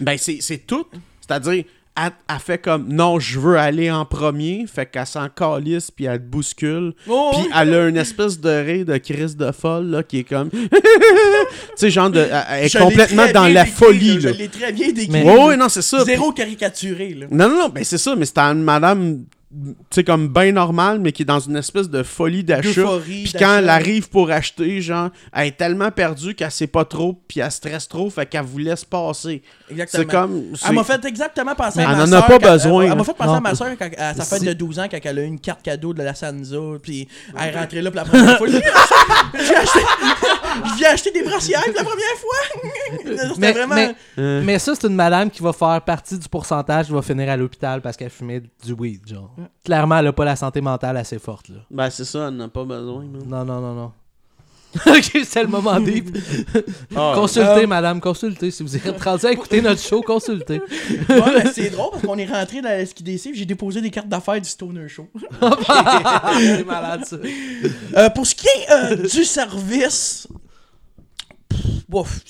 Ben 0.00 0.16
c'est 0.16 0.38
c'est 0.40 0.58
tout. 0.66 0.86
C'est-à-dire, 1.20 1.64
elle, 2.06 2.12
elle 2.28 2.38
fait 2.40 2.58
comme 2.58 2.88
non, 2.88 3.18
je 3.20 3.38
veux 3.38 3.56
aller 3.58 3.90
en 3.90 4.04
premier. 4.04 4.66
Fait 4.72 4.86
qu'elle 4.86 5.06
s'en 5.06 5.28
calisse 5.28 5.90
puis 5.90 6.04
elle 6.06 6.18
te 6.18 6.24
bouscule. 6.24 6.92
Oh, 7.08 7.30
Puis 7.32 7.42
ouais. 7.42 7.48
elle 7.56 7.74
a 7.74 7.88
une 7.88 7.96
espèce 7.96 8.40
de 8.40 8.48
rire 8.50 8.84
de 8.86 8.96
crise 8.98 9.36
de 9.36 9.50
folle 9.52 9.86
là, 9.90 10.02
qui 10.02 10.18
est 10.20 10.24
comme. 10.24 10.50
tu 10.50 10.58
sais, 11.76 11.90
genre, 11.90 12.10
de, 12.10 12.20
elle- 12.50 12.64
est 12.64 12.68
Je 12.68 12.78
complètement 12.78 13.26
dans 13.32 13.46
la 13.48 13.64
décrit, 13.64 13.76
folie. 13.76 14.20
Je 14.20 14.28
Là. 14.28 14.34
l'ai 14.34 14.48
très 14.48 14.72
bien 14.72 14.88
décrit. 14.88 15.08
Mais- 15.10 15.24
Ouais, 15.24 15.44
ouais, 15.46 15.56
non, 15.56 15.68
c'est 15.68 15.82
ça. 15.82 16.04
Zéro 16.04 16.32
caricaturé 16.32 17.14
là. 17.14 17.26
Non, 17.30 17.48
non, 17.48 17.58
non, 17.62 17.68
ben 17.68 17.84
c'est 17.84 17.98
ça, 17.98 18.14
mais 18.16 18.24
c'est 18.26 18.38
une 18.38 18.62
madame, 18.62 19.24
sais, 19.90 20.04
comme 20.04 20.28
bien 20.28 20.52
normale, 20.52 21.00
mais 21.00 21.10
qui 21.10 21.22
est 21.22 21.24
dans 21.26 21.40
une 21.40 21.56
espèce 21.56 21.90
de 21.90 22.02
folie 22.04 22.44
d'achat. 22.44 22.84
Puis 23.04 23.32
quand 23.38 23.56
elle 23.58 23.68
arrive 23.68 24.08
pour 24.08 24.30
acheter, 24.30 24.80
genre, 24.80 25.10
elle 25.32 25.48
est 25.48 25.56
tellement 25.56 25.90
perdue 25.90 26.34
qu'elle 26.36 26.52
sait 26.52 26.68
pas 26.68 26.84
trop, 26.84 27.20
puis 27.26 27.40
elle 27.40 27.50
stresse 27.50 27.88
trop, 27.88 28.08
fait 28.10 28.26
qu'elle 28.26 28.44
vous 28.44 28.58
laisse 28.58 28.84
passer. 28.84 29.42
Exactement. 29.68 30.02
C'est 30.04 30.10
comme. 30.10 30.42
Elle 30.68 30.74
m'a 30.74 30.84
fait 30.84 31.04
exactement 31.04 31.54
penser 31.56 31.80
à 31.80 31.82
elle 31.90 31.96
ma 31.96 32.04
en 32.04 32.12
a 32.12 32.22
pas 32.22 32.38
quand- 32.38 32.52
besoin, 32.52 32.84
Elle, 32.84 32.96
m'a 32.96 33.04
fait 33.04 33.14
penser 33.16 33.30
Non. 33.30 33.36
à 33.36 33.40
ma 33.40 33.54
soeur 33.56 33.68
à 33.98 34.14
sa 34.14 34.24
fête 34.24 34.44
de 34.44 34.52
12 34.52 34.78
ans 34.78 34.86
quand 34.90 34.98
elle 35.02 35.18
a 35.18 35.22
eu 35.22 35.26
une 35.26 35.40
carte 35.40 35.62
cadeau 35.62 35.94
de 35.94 36.02
la 36.02 36.14
Sansa. 36.14 36.56
Puis 36.82 37.08
elle 37.38 37.48
est 37.54 37.58
rentrée 37.58 37.82
là 37.82 37.90
pour 37.90 37.96
la 37.96 38.04
première 38.04 38.38
fois. 38.38 38.46
J'ai 38.48 39.56
acheté, 39.56 39.78
je 40.64 40.74
viens 40.76 40.90
acheter 40.92 41.10
des 41.10 41.22
brassières 41.22 41.62
pour 41.64 41.74
la 41.74 41.84
première 41.84 42.16
fois. 42.18 42.60
C'était 43.04 43.34
Mais, 43.38 43.52
vraiment. 43.52 43.74
mais, 43.74 43.94
Euh. 44.18 44.42
mais 44.44 44.58
ça, 44.58 44.74
c'est 44.74 44.86
une 44.86 44.94
madame 44.94 45.30
qui 45.30 45.42
va 45.42 45.52
faire 45.52 45.80
partie 45.82 46.18
du 46.18 46.28
pourcentage 46.28 46.86
qui 46.86 46.92
va 46.92 47.02
finir 47.02 47.28
à 47.30 47.36
l'hôpital 47.36 47.80
parce 47.80 47.96
qu'elle 47.96 48.10
fumait 48.10 48.42
du 48.64 48.72
weed, 48.72 49.00
genre. 49.08 49.34
Clairement, 49.64 49.98
elle 49.98 50.06
a 50.08 50.12
pas 50.12 50.24
la 50.24 50.36
santé 50.36 50.60
mentale 50.60 50.96
assez 50.96 51.18
forte, 51.18 51.48
là. 51.48 51.56
Ben 51.70 51.90
c'est 51.90 52.04
ça, 52.04 52.28
elle 52.28 52.36
n'a 52.36 52.48
pas 52.48 52.64
besoin. 52.64 53.04
man. 53.04 53.22
Non, 53.26 53.44
non, 53.44 53.60
non, 53.60 53.74
non. 53.74 53.92
ok, 54.86 55.18
c'est 55.24 55.42
le 55.42 55.48
moment 55.48 55.80
deep. 55.80 56.16
Ah, 56.96 57.12
consultez, 57.16 57.64
Euh, 57.64 57.66
madame, 57.66 58.00
consultez. 58.00 58.52
Si 58.52 58.62
vous 58.62 58.76
êtes 58.76 59.02
rendu 59.02 59.26
à 59.26 59.32
écouter 59.32 59.60
notre 59.60 59.80
show, 59.82 60.00
consultez. 60.00 60.60
Ouais, 61.08 61.42
mais 61.42 61.52
c'est 61.52 61.70
drôle 61.70 61.90
parce 61.90 62.04
qu'on 62.04 62.16
est 62.18 62.26
rentré 62.26 62.62
dans 62.62 62.68
la 62.68 62.86
SQDC 62.86 63.30
j'ai 63.34 63.46
déposé 63.46 63.80
des 63.80 63.90
cartes 63.90 64.08
d'affaires 64.08 64.40
du 64.40 64.48
Stoner 64.48 64.88
Show. 64.88 65.08
c'est 65.40 66.64
malade, 66.64 67.04
ça. 67.04 67.16
Euh, 67.96 68.10
pour 68.10 68.24
ce 68.26 68.34
qui 68.36 68.46
est 68.46 68.70
euh, 68.72 68.96
du 69.08 69.24
service, 69.24 70.28
pff, 71.48 71.60
bof. 71.88 72.20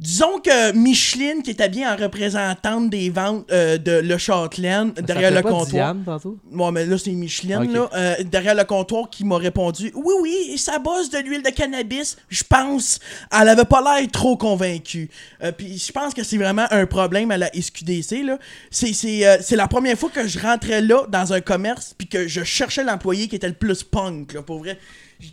Disons 0.00 0.38
que 0.38 0.72
Micheline, 0.72 1.42
qui 1.42 1.50
était 1.50 1.68
bien 1.68 1.92
en 1.92 1.96
représentante 1.96 2.88
des 2.88 3.10
ventes 3.10 3.44
euh, 3.52 3.76
de 3.76 4.00
Le 4.00 4.16
Châtelaine, 4.16 4.92
derrière 4.92 5.28
Ça 5.28 5.30
le 5.30 5.36
fait 5.36 5.42
pas 5.42 5.48
comptoir. 5.50 5.94
Diane, 5.94 6.02
tantôt? 6.04 6.38
Bon, 6.50 6.72
mais 6.72 6.86
là, 6.86 6.96
c'est 6.96 7.10
Micheline, 7.10 7.70
là, 7.70 7.90
euh, 7.94 8.14
derrière 8.24 8.54
le 8.54 8.64
comptoir, 8.64 9.10
qui 9.10 9.24
m'a 9.24 9.36
répondu 9.36 9.92
Oui, 9.94 10.14
oui, 10.22 10.58
ça 10.58 10.78
bosse 10.78 11.10
de 11.10 11.18
l'huile 11.18 11.42
de 11.42 11.50
cannabis, 11.50 12.16
je 12.30 12.42
pense. 12.48 12.98
Elle 13.30 13.48
avait 13.48 13.66
pas 13.66 13.82
l'air 13.82 14.08
trop 14.10 14.36
convaincue. 14.38 15.10
Euh, 15.42 15.52
Puis 15.52 15.78
je 15.78 15.92
pense 15.92 16.14
que 16.14 16.22
c'est 16.22 16.38
vraiment 16.38 16.66
un 16.70 16.86
problème 16.86 17.30
à 17.30 17.36
la 17.36 17.50
SQDC, 17.52 18.22
là. 18.24 18.38
C'est 18.70 18.94
c'est, 18.94 19.26
euh, 19.26 19.36
c'est 19.42 19.56
la 19.56 19.68
première 19.68 19.98
fois 19.98 20.08
que 20.08 20.26
je 20.26 20.38
rentrais 20.38 20.80
là, 20.80 21.04
dans 21.08 21.32
un 21.34 21.42
commerce, 21.42 21.94
puis 21.96 22.08
que 22.08 22.26
je 22.26 22.42
cherchais 22.42 22.84
l'employé 22.84 23.28
qui 23.28 23.36
était 23.36 23.48
le 23.48 23.54
plus 23.54 23.84
punk, 23.84 24.32
là, 24.32 24.42
pour 24.42 24.60
vrai. 24.60 24.78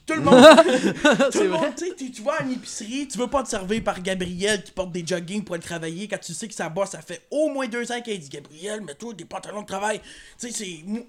Tout 0.05 0.13
le 0.15 0.21
monde, 0.21 0.35
tout 1.31 1.39
le 1.43 1.49
monde, 1.49 1.73
tu 1.77 1.87
sais, 1.87 2.11
tu- 2.11 2.21
vas 2.21 2.33
à 2.39 2.43
une 2.43 2.51
épicerie, 2.53 3.07
tu 3.07 3.17
veux 3.17 3.27
pas 3.27 3.43
te 3.43 3.49
servir 3.49 3.83
par 3.83 4.01
Gabriel 4.01 4.63
qui 4.63 4.71
porte 4.71 4.91
des 4.91 5.05
jogging 5.05 5.43
pour 5.43 5.55
aller 5.55 5.63
travailler 5.63 6.07
quand 6.07 6.17
tu 6.19 6.33
sais 6.33 6.47
que 6.47 6.53
ça 6.53 6.69
bosse, 6.69 6.89
ça 6.91 7.01
fait 7.01 7.21
au 7.31 7.49
moins 7.49 7.67
deux 7.67 7.89
ans 7.91 8.01
qu'elle 8.01 8.19
dit 8.19 8.29
Gabriel, 8.29 8.81
mets-toi 8.81 9.13
des 9.13 9.25
pantalons 9.25 9.61
de 9.61 9.67
travail. 9.67 10.01
Tu 10.39 10.51
sais, 10.51 10.65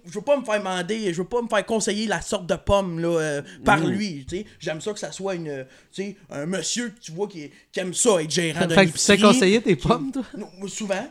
Je 0.06 0.12
veux 0.14 0.20
pas 0.20 0.36
me 0.36 0.44
faire 0.44 0.58
demander, 0.58 1.12
je 1.12 1.18
veux 1.22 1.28
pas 1.28 1.42
me 1.42 1.48
faire 1.48 1.64
conseiller 1.66 2.06
la 2.06 2.20
sorte 2.20 2.46
de 2.46 2.54
pomme 2.56 3.00
là, 3.00 3.08
euh, 3.08 3.42
par 3.64 3.78
lui. 3.84 4.24
Tu 4.28 4.38
sais, 4.38 4.46
j'aime 4.60 4.80
ça 4.80 4.92
que 4.92 4.98
ça 4.98 5.12
soit 5.12 5.34
une, 5.34 5.64
tu 5.92 6.02
sais, 6.02 6.16
un 6.30 6.46
monsieur 6.46 6.88
que 6.90 7.00
tu 7.00 7.12
vois 7.12 7.28
qui, 7.28 7.50
qui 7.72 7.80
aime 7.80 7.94
ça 7.94 8.22
être 8.22 8.30
gérant 8.30 8.60
d'une 8.66 8.70
Fait 8.76 8.86
que 8.86 8.96
tu 8.98 9.04
t'es 9.04 9.18
conseillé 9.18 9.60
tes 9.62 9.76
pommes, 9.76 10.12
toi? 10.12 10.22
Non, 10.36 10.48
souvent. 10.68 11.06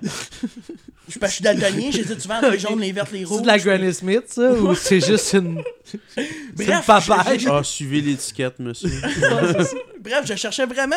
je, 1.08 1.18
je 1.22 1.28
suis 1.28 1.44
daltonien, 1.44 1.92
j'hésite 1.92 2.22
souvent 2.22 2.38
entre 2.38 2.50
les 2.52 2.60
jaunes, 2.60 2.80
les 2.80 2.92
vertes, 2.92 3.12
les 3.12 3.24
rouges. 3.24 3.38
C'est 3.38 3.42
de 3.44 3.48
la 3.48 3.58
Granny 3.60 3.94
Smith, 3.94 4.24
ça? 4.28 4.52
Ou 4.54 4.76
c'est 4.76 5.00
juste 5.00 5.34
une. 5.34 5.62
c'est 5.86 5.98
une 6.26 6.66
Bref, 6.66 6.86
papaye? 6.86 7.40
Ah, 7.60 7.64
suivez 7.64 8.02
l'étiquette, 8.02 8.60
monsieur. 8.60 8.90
Bref, 10.02 10.22
je 10.26 10.36
cherchais 10.36 10.66
vraiment 10.66 10.96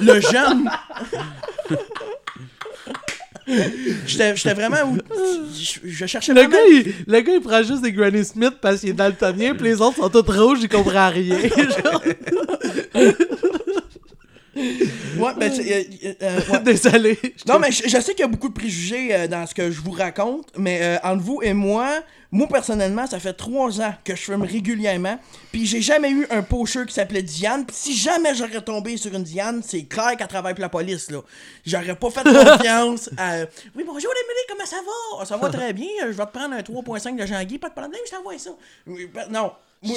le 0.00 0.20
jeune. 0.20 0.68
J'étais 4.06 4.36
j'étais 4.36 4.54
vraiment 4.54 4.88
où. 4.92 4.98
Je, 5.52 5.80
je 5.84 6.06
cherchais 6.06 6.32
Le 6.32 6.42
vraiment. 6.42 6.54
gars, 6.54 6.64
il, 6.70 6.94
le 7.06 7.20
gars, 7.20 7.32
il 7.34 7.40
prend 7.40 7.62
juste 7.62 7.82
des 7.82 7.92
Granny 7.92 8.24
Smith 8.24 8.54
parce 8.60 8.80
qu'il 8.80 8.90
est 8.90 8.94
daltonien, 8.94 9.54
puis 9.54 9.64
les 9.64 9.80
autres 9.80 9.96
sont 9.96 10.08
tous 10.08 10.30
rouges, 10.30 10.60
il 10.62 10.68
comprend 10.68 11.10
rien. 11.10 11.38
Genre, 11.48 12.02
Ouais, 14.54 15.34
ben, 15.38 15.50
euh, 15.52 15.82
euh, 16.22 16.40
ouais. 16.50 16.60
désolé. 16.64 17.18
Non, 17.46 17.58
mais 17.58 17.72
je, 17.72 17.88
je 17.88 18.00
sais 18.00 18.12
qu'il 18.12 18.20
y 18.20 18.24
a 18.24 18.28
beaucoup 18.28 18.48
de 18.48 18.54
préjugés 18.54 19.14
euh, 19.14 19.26
dans 19.26 19.46
ce 19.46 19.54
que 19.54 19.70
je 19.70 19.80
vous 19.80 19.92
raconte, 19.92 20.48
mais 20.56 20.80
euh, 20.82 20.98
entre 21.02 21.22
vous 21.22 21.40
et 21.42 21.54
moi, 21.54 21.88
moi 22.30 22.46
personnellement, 22.48 23.06
ça 23.06 23.18
fait 23.18 23.32
trois 23.32 23.80
ans 23.80 23.94
que 24.04 24.14
je 24.14 24.20
fume 24.22 24.42
régulièrement, 24.42 25.18
puis 25.52 25.64
j'ai 25.66 25.80
jamais 25.80 26.10
eu 26.10 26.26
un 26.30 26.42
pocheur 26.42 26.86
qui 26.86 26.92
s'appelait 26.94 27.22
Diane. 27.22 27.64
Puis 27.64 27.76
si 27.76 27.96
jamais 27.96 28.34
j'aurais 28.34 28.60
tombé 28.62 28.96
sur 28.96 29.14
une 29.14 29.22
Diane, 29.22 29.62
c'est 29.66 29.84
clair 29.84 30.16
qu'elle 30.18 30.28
travaille 30.28 30.54
pour 30.54 30.62
la 30.62 30.68
police, 30.68 31.10
là. 31.10 31.20
J'aurais 31.64 31.96
pas 31.96 32.10
fait 32.10 32.22
confiance 32.24 33.08
à. 33.16 33.38
Oui, 33.74 33.84
bonjour 33.86 34.10
Émilie, 34.12 34.46
comment 34.48 34.66
ça 34.66 34.76
va? 34.76 35.20
Ah, 35.22 35.24
Ça 35.24 35.36
va 35.38 35.48
très 35.50 35.72
bien, 35.72 35.88
je 36.02 36.12
vais 36.12 36.26
te 36.26 36.32
prendre 36.32 36.54
un 36.54 36.60
3.5 36.60 37.16
de 37.16 37.26
Jean-Guy, 37.26 37.58
pas 37.58 37.68
de 37.70 37.74
problème, 37.74 38.00
je 38.04 38.10
t'envoie 38.10 38.38
ça. 38.38 38.50
Ben, 38.86 39.26
non, 39.30 39.52
moi 39.82 39.96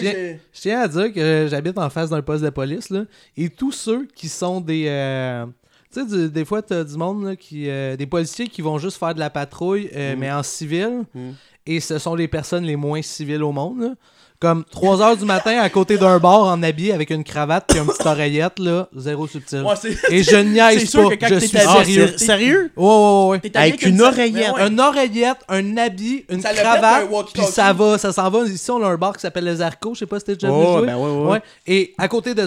Je 0.54 0.60
tiens, 0.62 0.82
à 0.82 0.88
dire 0.88 1.14
que 1.14 1.48
j'habite 1.50 1.78
en 1.78 1.90
face 1.90 2.10
d'un 2.10 2.22
poste 2.22 2.44
de 2.44 2.50
police, 2.50 2.90
là, 2.90 3.04
et 3.38 3.50
tous 3.50 3.72
ceux 3.72 4.08
qui 4.16 4.28
sont 4.30 4.62
des... 4.62 4.86
euh, 4.88 5.46
tu 5.94 6.02
sais, 6.02 6.06
du- 6.06 6.30
des 6.30 6.44
fois, 6.46 6.62
t'as 6.62 6.84
du 6.84 6.98
monde, 6.98 7.24
là, 7.26 7.36
qui, 7.36 7.70
euh, 7.70 7.96
des 7.96 8.06
policiers 8.08 8.48
qui 8.48 8.62
vont 8.62 8.78
juste 8.78 8.98
faire 8.98 9.14
de 9.14 9.20
la 9.20 9.30
patrouille, 9.30 9.90
euh, 9.96 10.16
mais 10.18 10.32
en 10.32 10.44
civil, 10.44 11.04
Mm. 11.14 11.30
et 11.68 11.80
ce 11.80 11.98
sont 12.00 12.16
les 12.16 12.28
personnes 12.28 12.64
les 12.66 12.76
moins 12.76 13.02
civiles 13.02 13.44
au 13.44 13.52
monde, 13.52 13.80
là. 13.82 13.94
Comme 14.40 14.66
3 14.66 15.02
heures 15.02 15.16
du 15.18 15.24
matin 15.24 15.60
à 15.60 15.70
côté 15.70 15.98
d'un 15.98 16.20
bar 16.20 16.44
en 16.44 16.62
habillé 16.62 16.92
avec 16.94 17.10
une 17.10 17.24
cravate 17.24 17.74
et 17.74 17.80
une 17.80 17.86
petite 17.88 18.06
oreillette, 18.06 18.60
là, 18.60 18.90
zéro 18.96 19.28
subtil. 19.28 19.62
Ouais, 19.64 19.74
Et 20.10 20.24
je 20.24 20.36
niaise 20.36 20.92
pas, 20.92 21.10
que 21.10 21.16
quand 21.16 21.28
je 21.30 21.40
suis 21.40 21.48
sérieux. 21.58 22.18
Sérieux? 22.18 22.72
Ouais, 22.76 22.86
ouais, 22.86 23.28
ouais. 23.44 23.52
Avec 23.56 23.82
une 23.84 24.02
oreillette. 24.02 24.54
Ouais. 24.54 24.68
Une 24.68 24.80
oreillette, 24.80 25.38
un 25.48 25.78
habit, 25.78 26.26
une 26.30 26.42
Ça 26.42 26.54
cravate, 26.54 27.08
puis 27.34 27.44
ça 27.44 27.72
va, 27.72 27.98
ça 27.98 28.12
s'en 28.12 28.30
va. 28.30 28.40
Ici, 28.46 28.70
on 28.72 28.84
a 28.84 28.88
un 28.88 28.98
bar 28.98 29.14
qui 29.14 29.22
s'appelle 29.22 29.46
Les 29.46 29.62
Arcos, 29.62 29.94
je 29.94 30.00
sais 30.00 30.06
pas 30.06 30.20
si 30.20 30.26
t'es 30.26 30.34
déjà 30.36 30.48
venu 30.50 30.64
Oh, 30.68 30.78
jouer. 30.80 30.88
ben 30.88 30.98
ouais, 30.98 31.28
ouais. 31.32 31.42
Et 31.66 31.94
à 31.98 32.08
côté 32.10 32.36
de... 32.36 32.46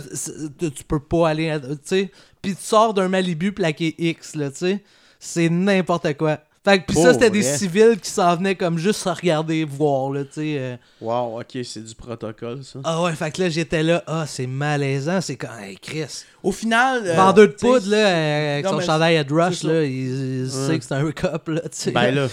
tu 0.58 0.70
tu 0.70 0.84
peux 0.84 1.00
pas 1.00 1.30
aller, 1.30 1.48
à- 1.50 1.58
tu 1.58 1.66
sais, 1.84 2.10
puis 2.42 2.54
tu 2.54 2.62
sors 2.62 2.92
d'un 2.92 3.08
Malibu 3.08 3.52
plaqué 3.52 3.94
X, 3.98 4.34
là, 4.36 4.50
tu 4.50 4.58
sais. 4.58 4.82
C'est 5.18 5.48
n'importe 5.48 6.16
quoi. 6.16 6.38
Fait 6.64 6.80
que 6.80 6.86
puis 6.86 6.94
Pour 6.94 7.04
ça, 7.04 7.12
c'était 7.14 7.30
des 7.30 7.42
civils 7.42 7.96
qui 8.02 8.10
s'en 8.10 8.36
venaient 8.36 8.54
comme 8.56 8.78
juste 8.78 9.06
à 9.06 9.14
regarder, 9.14 9.64
voir, 9.64 10.10
là, 10.10 10.24
tu 10.24 10.28
sais. 10.34 10.56
euh. 10.58 10.76
Wow, 11.00 11.40
ok, 11.40 11.58
c'est 11.64 11.84
du 11.84 11.94
protocole, 11.94 12.60
ça. 12.62 12.80
Ah 12.84 13.02
ouais, 13.02 13.12
fait 13.14 13.30
que 13.30 13.42
là, 13.42 13.48
j'étais 13.48 13.82
là, 13.82 14.02
ah, 14.06 14.24
c'est 14.26 14.46
malaisant, 14.46 15.20
c'est 15.20 15.36
quand, 15.36 15.48
hey, 15.62 15.76
Chris. 15.80 16.24
Au 16.42 16.52
final. 16.52 17.02
euh, 17.06 17.14
Vendeur 17.14 17.48
de 17.48 17.52
poudre, 17.52 17.88
là, 17.88 17.96
euh, 17.96 18.52
avec 18.54 18.64
non, 18.66 18.72
son 18.72 18.80
chandail 18.80 19.16
à 19.16 19.24
Rush, 19.28 19.62
là, 19.62 19.82
il, 19.84 20.42
il 20.44 20.50
sait 20.50 20.78
que 20.78 20.84
c'est 20.84 20.94
un 20.94 21.10
cop, 21.10 21.48
là, 21.48 21.60
tu 21.62 21.68
sais. 21.72 21.90
Ben 21.90 22.14
là, 22.14 22.26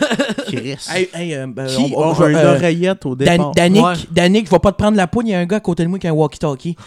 Chris. 0.46 0.76
Hey, 0.90 1.08
hey, 1.14 1.34
euh, 1.34 1.46
ben, 1.46 1.66
Qui 1.66 1.92
on- 1.94 1.98
on- 2.00 2.12
a 2.12 2.28
une 2.28 2.36
euh, 2.36 2.54
oreillette 2.56 3.06
au 3.06 3.14
Dan- 3.14 3.28
départ? 3.36 3.52
Danick, 3.52 3.84
Ouais. 3.84 3.94
Danick, 4.10 4.48
va 4.50 4.58
pas 4.58 4.72
te 4.72 4.78
prendre 4.78 4.96
la 4.96 5.06
poudre, 5.06 5.28
il 5.28 5.32
y 5.32 5.34
a 5.34 5.38
un 5.40 5.46
gars 5.46 5.56
à 5.56 5.60
côté 5.60 5.84
de 5.84 5.88
moi 5.88 5.98
qui 5.98 6.06
a 6.06 6.10
un 6.10 6.14
walkie-talkie. 6.14 6.76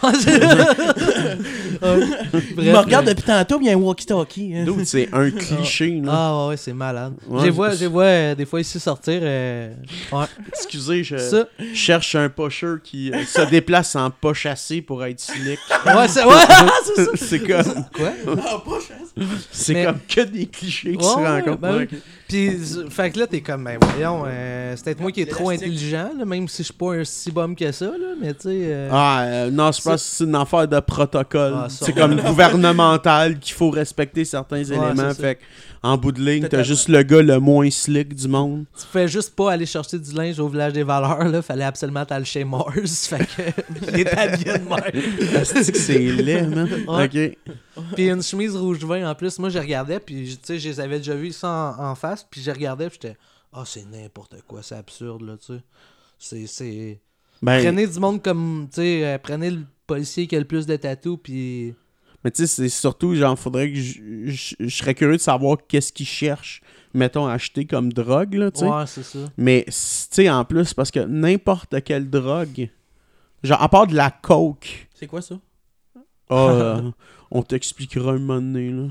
Il 2.58 2.72
me 2.72 2.78
regarde 2.78 3.06
depuis 3.06 3.22
tantôt, 3.24 3.58
il 3.60 3.66
y 3.66 3.70
a 3.70 3.72
un 3.72 3.76
walkie-talkie. 3.76 4.54
hein. 4.56 4.66
C'est 4.84 5.08
un 5.12 5.30
cliché, 5.30 6.00
là. 6.04 6.12
Ah 6.12 6.42
ouais, 6.44 6.48
ouais, 6.50 6.56
c'est 6.56 6.72
malade. 6.80 7.12
Ouais, 7.28 7.40
je 7.40 7.44
les 7.44 7.50
vois, 7.50 7.70
je 7.74 7.84
vois 7.86 8.04
euh, 8.04 8.34
des 8.34 8.46
fois 8.46 8.60
ici 8.60 8.80
sortir. 8.80 9.20
euh, 9.22 9.72
Ouais. 10.12 10.24
Excusez, 10.48 11.04
je 11.04 11.16
Ça. 11.18 11.46
cherche 11.74 12.14
un 12.14 12.28
pusher 12.28 12.76
qui 12.82 13.12
euh, 13.12 13.24
se 13.24 13.42
déplace 13.50 13.94
en 13.96 14.10
pas 14.10 14.32
chassé 14.34 14.80
pour 14.82 15.04
être 15.04 15.20
slick. 15.20 15.58
Ouais, 15.86 16.08
c'est 16.08 16.24
ouais, 16.24 16.34
c'est 16.96 17.04
ça. 17.04 17.10
c'est 17.16 17.38
comme, 17.40 17.84
Quoi? 17.94 18.12
Ah, 18.26 18.62
pas 18.64 18.70
chance. 18.80 19.26
c'est 19.50 19.74
Mais- 19.74 19.84
comme 19.84 19.98
que 20.08 20.20
des 20.22 20.46
clichés 20.46 20.96
qui 20.96 21.04
Ouais, 21.06 21.12
se 21.12 21.18
rencontrent. 21.18 21.58
ben. 21.58 21.86
Puis, 22.28 22.50
fait 22.90 23.10
que 23.10 23.18
là, 23.18 23.26
t'es 23.26 23.40
comme, 23.40 23.64
ben 23.64 23.76
voyons, 23.80 24.22
euh, 24.26 24.74
c'est 24.76 24.84
peut-être 24.84 25.00
moi 25.00 25.10
qui 25.10 25.20
est 25.22 25.26
trop 25.30 25.50
intelligent, 25.50 26.10
là, 26.16 26.24
même 26.24 26.46
si 26.46 26.58
je 26.58 26.66
suis 26.66 26.72
pas 26.72 26.92
un 26.94 27.04
si 27.04 27.30
bum 27.32 27.56
que 27.56 27.72
ça, 27.72 27.86
là, 27.86 28.14
mais 28.20 28.32
tu 28.34 28.42
sais. 28.42 28.48
euh, 28.62 28.88
Ah, 28.92 29.22
euh, 29.24 29.50
non, 29.50 29.72
je 29.72 29.82
pense 29.82 29.94
que 30.02 30.08
c'est 30.08 30.24
une 30.24 30.36
affaire 30.36 30.68
de 30.68 30.78
protocole. 30.78 31.54
Ah, 31.56 31.66
c'est 31.68 31.92
comme 31.92 32.14
gouvernemental 32.20 33.38
qu'il 33.38 33.54
faut 33.54 33.70
respecter 33.70 34.24
certains 34.24 34.62
éléments. 34.62 35.12
Fait 35.14 35.36
que, 35.36 35.40
en 35.82 35.96
bout 35.96 36.12
de 36.12 36.20
ligne, 36.20 36.46
t'as 36.46 36.62
juste 36.62 36.88
le 36.88 37.02
gars 37.02 37.22
le 37.22 37.40
moins 37.40 37.70
slick 37.70 38.14
du 38.14 38.28
monde. 38.28 38.66
Tu 38.78 38.86
fais 38.86 39.08
juste 39.08 39.34
pas 39.34 39.52
aller 39.52 39.64
chercher 39.64 39.98
du 39.98 40.12
linge 40.12 40.38
au 40.38 40.48
village 40.48 40.74
des 40.74 40.82
valeurs, 40.82 41.24
là. 41.24 41.40
Fallait 41.40 41.64
absolument 41.64 42.04
t'aller 42.04 42.26
chez 42.26 42.44
Mars. 42.44 43.06
Fait 43.08 43.24
que. 43.24 43.42
Il 43.88 44.00
est 44.00 44.14
habillé 44.14 44.58
de 44.58 44.68
même. 44.68 45.44
C'est 45.44 45.98
laid, 45.98 46.46
man. 46.48 46.68
Ouais. 46.86 47.36
Ok. 47.76 47.84
Puis 47.94 48.10
une 48.10 48.22
chemise 48.22 48.54
rouge 48.54 48.84
vin 48.84 49.08
en 49.10 49.14
plus. 49.14 49.38
Moi, 49.38 49.48
je 49.48 49.58
regardais, 49.58 50.00
puis 50.00 50.36
tu 50.36 50.38
sais, 50.42 50.58
je 50.58 50.68
les 50.68 50.80
avais 50.80 50.98
déjà 50.98 51.14
vus 51.14 51.32
ça 51.32 51.74
en, 51.78 51.84
en 51.90 51.94
face, 51.94 52.26
puis 52.30 52.42
je 52.42 52.50
regardais, 52.50 52.90
puis 52.90 52.98
j'étais, 53.02 53.16
ah, 53.52 53.62
c'est 53.64 53.84
n'importe 53.84 54.36
quoi, 54.46 54.62
c'est 54.62 54.76
absurde, 54.76 55.22
là, 55.22 55.36
tu 55.38 55.54
sais. 55.54 55.62
C'est. 56.18 56.46
c'est... 56.46 57.00
Ben, 57.42 57.62
Prenez 57.62 57.86
du 57.86 57.98
monde 57.98 58.22
comme, 58.22 58.68
tu 58.70 58.82
sais, 58.82 59.06
euh, 59.06 59.18
prenez 59.18 59.50
le 59.50 59.62
policier 59.86 60.26
qui 60.26 60.36
a 60.36 60.38
le 60.38 60.44
plus 60.44 60.66
de 60.66 60.76
tatous, 60.76 61.18
puis. 61.22 61.74
Mais 62.24 62.30
tu 62.30 62.42
sais, 62.42 62.46
c'est 62.46 62.68
surtout, 62.68 63.14
genre, 63.14 63.38
faudrait 63.38 63.70
que 63.72 63.78
je, 63.78 64.54
serais 64.68 64.94
curieux 64.94 65.16
de 65.16 65.22
savoir 65.22 65.56
qu'est-ce 65.66 65.92
qu'ils 65.92 66.06
cherchent, 66.06 66.60
mettons, 66.92 67.26
à 67.26 67.32
acheter 67.32 67.64
comme 67.64 67.92
drogue, 67.92 68.34
là, 68.34 68.50
tu 68.50 68.60
sais. 68.60 68.66
Ouais, 68.68 68.84
c'est 68.86 69.02
ça. 69.02 69.18
Mais, 69.38 69.64
tu 69.66 69.72
sais, 69.72 70.28
en 70.28 70.44
plus, 70.44 70.74
parce 70.74 70.90
que 70.90 71.00
n'importe 71.00 71.82
quelle 71.82 72.10
drogue, 72.10 72.68
genre, 73.42 73.62
à 73.62 73.68
part 73.68 73.86
de 73.86 73.94
la 73.94 74.10
coke, 74.10 74.88
C'est 74.94 75.06
quoi 75.06 75.22
ça? 75.22 75.36
ah, 76.28 76.34
euh, 76.48 76.90
on 77.30 77.42
t'expliquera 77.42 78.10
un 78.12 78.18
moment 78.18 78.40
donné, 78.40 78.70
là. 78.70 78.88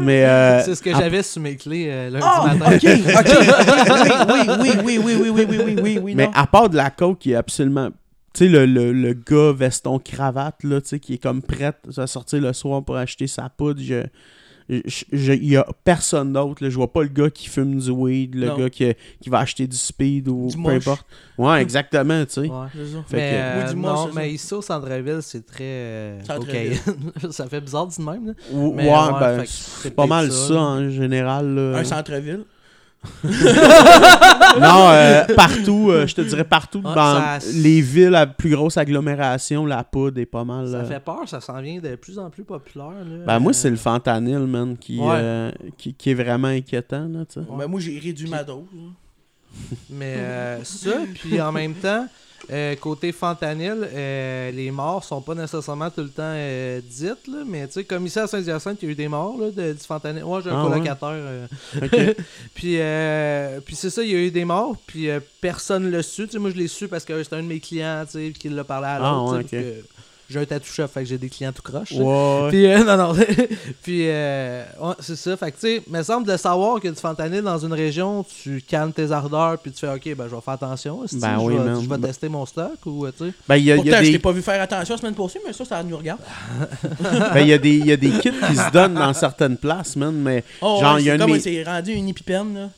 Mais, 0.00 0.24
euh, 0.24 0.62
c'est 0.64 0.74
ce 0.76 0.82
que 0.82 0.90
à- 0.90 0.98
j'avais 0.98 1.22
sur 1.24 1.42
mes 1.42 1.56
clés 1.56 1.88
euh, 1.90 2.10
lundi 2.10 2.26
Ah, 2.30 2.54
matin. 2.54 2.76
ok, 2.76 2.84
ok. 2.84 4.60
Oui, 4.62 4.70
oui, 4.84 4.98
oui, 4.98 4.98
oui, 4.98 4.98
oui, 4.98 5.14
oui, 5.16 5.30
oui, 5.30 5.44
oui, 5.44 5.56
oui, 5.64 5.76
oui, 5.82 5.98
oui, 5.98 6.14
Mais 6.14 6.26
non. 6.26 6.32
à 6.34 6.46
part 6.46 6.68
de 6.70 6.76
la 6.76 6.90
coke 6.90 7.18
qui 7.18 7.32
est 7.32 7.34
absolument. 7.36 7.90
Tu 8.36 8.44
sais, 8.44 8.48
le, 8.50 8.66
le, 8.66 8.92
le 8.92 9.14
gars 9.14 9.52
veston 9.52 9.98
cravate, 9.98 10.62
là, 10.62 10.80
tu 10.82 10.88
sais, 10.88 11.00
qui 11.00 11.14
est 11.14 11.18
comme 11.18 11.40
prêt 11.40 11.72
à 11.96 12.06
sortir 12.06 12.40
le 12.42 12.52
soir 12.52 12.84
pour 12.84 12.96
acheter 12.96 13.26
sa 13.26 13.48
poudre, 13.48 13.80
je. 13.82 14.02
je- 14.68 14.80
je- 15.12 15.32
Il 15.32 15.48
y 15.48 15.56
a 15.56 15.64
personne 15.84 16.32
d'autre, 16.34 16.62
là. 16.62 16.68
Je 16.68 16.74
vois 16.76 16.92
pas 16.92 17.02
le 17.02 17.08
gars 17.08 17.30
qui 17.30 17.48
fume 17.48 17.78
du 17.78 17.90
weed, 17.90 18.34
le 18.34 18.48
Non. 18.48 18.58
gars 18.58 18.68
qui, 18.68 18.92
qui 19.22 19.30
va 19.30 19.38
acheter 19.38 19.66
du 19.66 19.76
speed 19.76 20.28
ou 20.28 20.48
Du 20.48 20.56
peu 20.56 20.60
moche. 20.62 20.74
importe. 20.74 21.06
Ouais, 21.38 21.62
exactement, 21.62 22.24
tu 22.26 22.32
sais. 22.32 22.40
Ouais. 22.40 22.66
Fait 23.08 23.16
mais, 23.16 23.30
que- 23.30 23.34
euh, 23.36 23.62
Oui, 23.64 23.70
du 23.70 23.76
moins, 23.76 23.94
non, 24.06 24.10
mais 24.14 24.32
ici 24.32 24.52
au 24.54 24.60
centre-ville, 24.60 25.20
c'est 25.22 25.46
très 25.46 25.62
euh, 25.62 26.20
ça 27.30 27.46
fait 27.46 27.60
bizarre 27.62 27.86
de 27.86 28.02
même. 28.02 28.26
Là. 28.26 28.32
Ou- 28.52 28.72
Mais, 28.74 28.84
ouais, 28.84 28.90
ouais, 28.90 29.20
ben, 29.20 29.44
c'est 29.46 29.94
pas 29.94 30.06
mal 30.06 30.30
ça, 30.30 30.54
en 30.60 30.90
général. 30.90 31.54
là. 31.54 31.78
Un 31.78 31.84
centre-ville? 31.84 32.44
non, 34.60 34.88
euh, 34.90 35.24
partout, 35.36 35.90
euh, 35.90 36.06
je 36.06 36.14
te 36.14 36.20
dirais 36.22 36.44
partout 36.44 36.78
Ouais, 36.78 36.94
dans 36.94 37.40
ça- 37.40 37.52
les 37.54 37.80
villes 37.80 38.14
à 38.14 38.26
plus 38.26 38.50
grosse 38.50 38.76
agglomération, 38.76 39.64
la 39.66 39.84
poudre 39.84 40.20
est 40.20 40.26
pas 40.26 40.44
mal. 40.44 40.68
Ça 40.68 40.76
euh, 40.78 40.84
fait 40.84 41.00
peur, 41.00 41.20
ça 41.26 41.40
s'en 41.40 41.60
vient 41.60 41.78
de 41.80 41.94
plus 41.96 42.18
en 42.18 42.30
plus 42.30 42.44
populaire. 42.44 42.90
Là. 43.04 43.24
Ben 43.26 43.38
moi, 43.38 43.52
c'est 43.52 43.70
le 43.70 43.76
fentanyl, 43.76 44.40
man, 44.40 44.76
qui, 44.76 44.98
Ouais. 44.98 45.06
euh, 45.14 45.50
qui, 45.78 45.94
qui 45.94 46.10
est 46.10 46.14
vraiment 46.14 46.48
inquiétant, 46.48 47.06
là. 47.08 47.24
Ben, 47.56 47.66
moi, 47.66 47.80
j'ai 47.80 47.98
réduit 47.98 48.28
ma 48.28 48.42
dose. 48.44 48.64
hein. 48.76 48.92
Mais 49.90 50.16
euh, 50.18 50.64
ça, 50.64 50.90
puis 51.14 51.40
en 51.40 51.52
même 51.52 51.74
temps, 51.74 52.06
euh, 52.50 52.76
côté 52.76 53.12
fentanyl, 53.12 53.88
euh, 53.92 54.50
les 54.52 54.70
morts 54.70 55.02
sont 55.04 55.20
pas 55.20 55.34
nécessairement 55.34 55.90
tout 55.90 56.02
le 56.02 56.08
temps 56.10 56.22
euh, 56.24 56.80
dites, 56.84 57.26
là, 57.26 57.38
mais 57.46 57.66
tu 57.66 57.74
sais, 57.74 57.84
comme 57.84 58.06
ici 58.06 58.18
à 58.18 58.26
Saint-Hyacinthe, 58.26 58.78
il 58.82 58.86
y 58.86 58.88
a 58.88 58.92
eu 58.92 58.94
des 58.94 59.08
morts 59.08 59.36
là, 59.38 59.50
de, 59.50 59.72
du 59.72 59.78
fentanyl. 59.78 60.24
Moi, 60.24 60.40
j'ai 60.44 60.50
un 60.50 60.60
Ah, 60.60 60.62
colocataire. 60.68 61.08
euh, 61.12 61.46
puis, 62.54 62.78
puis 63.64 63.74
c'est 63.76 63.90
ça, 63.90 64.02
il 64.02 64.10
y 64.10 64.14
a 64.14 64.18
eu 64.18 64.30
des 64.30 64.44
morts, 64.44 64.76
puis 64.86 65.08
personne 65.40 65.90
l'a 65.90 66.02
su. 66.02 66.26
Tu 66.26 66.32
sais, 66.32 66.38
moi, 66.38 66.50
je 66.50 66.56
l'ai 66.56 66.68
su 66.68 66.88
parce 66.88 67.04
que 67.04 67.22
c'est 67.22 67.34
un 67.34 67.42
de 67.42 67.48
mes 67.48 67.60
clients 67.60 68.04
qui 68.38 68.48
l'a 68.48 68.64
parlé 68.64 68.86
à 68.86 68.96
Ah, 68.96 69.12
l'autre. 69.12 69.38
ouais, 69.52 69.82
J'ai 70.28 70.40
un 70.40 70.44
tattoo 70.44 70.66
shop, 70.66 70.88
fait 70.88 71.02
que 71.04 71.06
j'ai 71.08 71.18
des 71.18 71.28
clients 71.28 71.52
tout 71.52 71.62
croche. 71.62 71.92
Ouais. 71.92 72.48
Puis, 72.48 72.66
euh, 72.66 72.82
non, 72.84 72.96
non. 72.96 73.14
puis, 73.82 74.08
euh, 74.08 74.64
ouais, 74.80 74.94
c'est 74.98 75.14
ça. 75.14 75.36
Fait 75.36 75.52
que, 75.52 75.56
tu 75.60 75.66
sais, 75.68 75.82
me 75.88 76.02
semble 76.02 76.26
de 76.26 76.36
savoir 76.36 76.80
que 76.80 76.88
du 76.88 76.96
fentanyl 76.96 77.42
dans 77.42 77.58
une 77.58 77.72
région, 77.72 78.24
tu 78.42 78.60
calmes 78.66 78.92
tes 78.92 79.12
ardeurs, 79.12 79.56
puis 79.58 79.70
tu 79.70 79.78
fais, 79.78 79.88
OK, 79.88 80.16
ben, 80.16 80.26
je 80.28 80.34
vais 80.34 80.40
faire 80.40 80.54
attention. 80.54 81.04
Ben 81.12 81.36
je 81.38 81.44
oui, 81.44 81.54
je 81.56 81.88
vais 81.88 81.96
Ben- 81.98 82.08
tester 82.08 82.28
mon 82.28 82.44
stock, 82.44 82.72
ou, 82.86 83.06
euh, 83.06 83.12
tu 83.16 83.26
sais? 83.26 83.32
Ben, 83.48 83.56
il 83.56 83.64
y 83.66 83.70
a, 83.72 83.76
il 83.76 83.78
y 83.78 83.80
a 83.80 83.82
Pourtant, 83.84 83.98
je 83.98 84.02
des, 84.06 84.12
t'ai 84.12 84.18
pas 84.18 84.32
vu 84.32 84.42
faire 84.42 84.60
attention 84.60 84.94
la 84.94 85.00
semaine 85.00 85.14
passée, 85.14 85.40
mais 85.46 85.52
ça, 85.52 85.64
ça 85.64 85.82
nous 85.84 85.96
regarde. 85.96 86.20
ben, 87.00 87.40
il 87.40 87.48
y 87.48 87.52
a 87.52 87.58
des, 87.58 87.76
il 87.76 87.86
y 87.86 87.92
a 87.92 87.96
des 87.96 88.10
kits 88.10 88.30
qui 88.30 88.56
se 88.56 88.70
donnent 88.72 88.94
dans 88.94 89.12
certaines 89.14 89.56
places, 89.56 89.94
man, 89.96 90.12
mais 90.14 90.42
Oh, 90.60 90.78
Genre, 90.80 90.94
ouais, 90.96 91.02
il 91.02 91.06
y 91.06 91.10
a 91.10 91.12
c'est 91.12 91.14
un 91.14 91.18
de 91.18 91.22
comme 91.22 91.32
mes- 91.34 91.40
c'est 91.40 91.62
rendu 91.62 91.92
une 91.92 92.08
épipène, 92.08 92.54
là. 92.54 92.68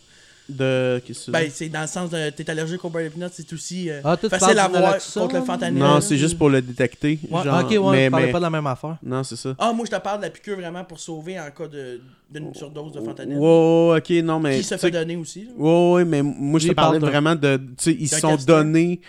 De... 0.49 1.01
Qu'est-ce 1.07 1.21
que 1.21 1.25
tu 1.27 1.31
Ben, 1.31 1.51
c'est 1.53 1.69
dans 1.69 1.83
le 1.83 1.87
sens 1.87 2.11
de 2.11 2.31
t'es 2.31 2.49
allergique 2.51 2.85
au 2.85 2.89
beurre 2.91 3.03
d'épinard, 3.05 3.31
c'est 3.33 3.53
aussi 3.53 3.91
euh, 3.91 4.01
Ah, 4.05 4.17
facile 4.17 4.59
à 4.59 4.69
voir 4.69 4.97
contre 5.15 5.35
le 5.37 5.43
fentanyl. 5.43 5.79
Non, 5.79 6.01
c'est 6.01 6.17
juste 6.17 6.39
pour 6.39 6.49
le 6.49 6.63
détecter. 6.63 7.19
Ouais, 7.31 7.43
genre, 7.45 7.61
ok, 7.65 7.71
ouais, 7.71 7.79
mais, 8.11 8.11
mais- 8.11 8.33
pas 8.33 8.39
de 8.39 8.45
la 8.45 8.51
même 8.51 8.67
affaire. 8.67 8.97
Non, 9.03 9.23
c'est 9.25 9.37
ça. 9.37 9.55
Ah, 9.59 9.73
moi, 9.73 9.85
je 9.87 9.97
te 9.97 10.01
parle 10.01 10.19
de 10.19 10.25
la 10.25 10.31
piqûre 10.31 10.57
vraiment 10.57 10.85
pour 10.85 10.99
sauver 10.99 11.39
en 11.39 11.51
cas 11.51 11.69
de- 11.69 12.01
d'une 12.31 12.55
surdose 12.55 12.93
de 12.93 13.01
fentanyl. 13.01 13.37
Ouais, 13.39 13.97
ok, 13.99 14.11
non, 14.25 14.41
mais... 14.41 14.59
Qui 14.59 14.65
se 14.65 14.77
fait 14.77 14.91
donner 14.91 15.17
aussi. 15.17 15.45
là. 15.45 15.51
Ouais, 15.57 15.93
ouais, 15.95 16.05
mais 16.05 16.23
moi, 16.23 16.59
je 16.61 16.69
te 16.69 16.73
parlais 16.75 16.99
vraiment 16.99 17.35
de... 17.35 17.57
Tu 17.57 17.65
sais, 17.79 17.97
ils 17.99 18.09
sont 18.09 18.37
donnés... 18.47 19.01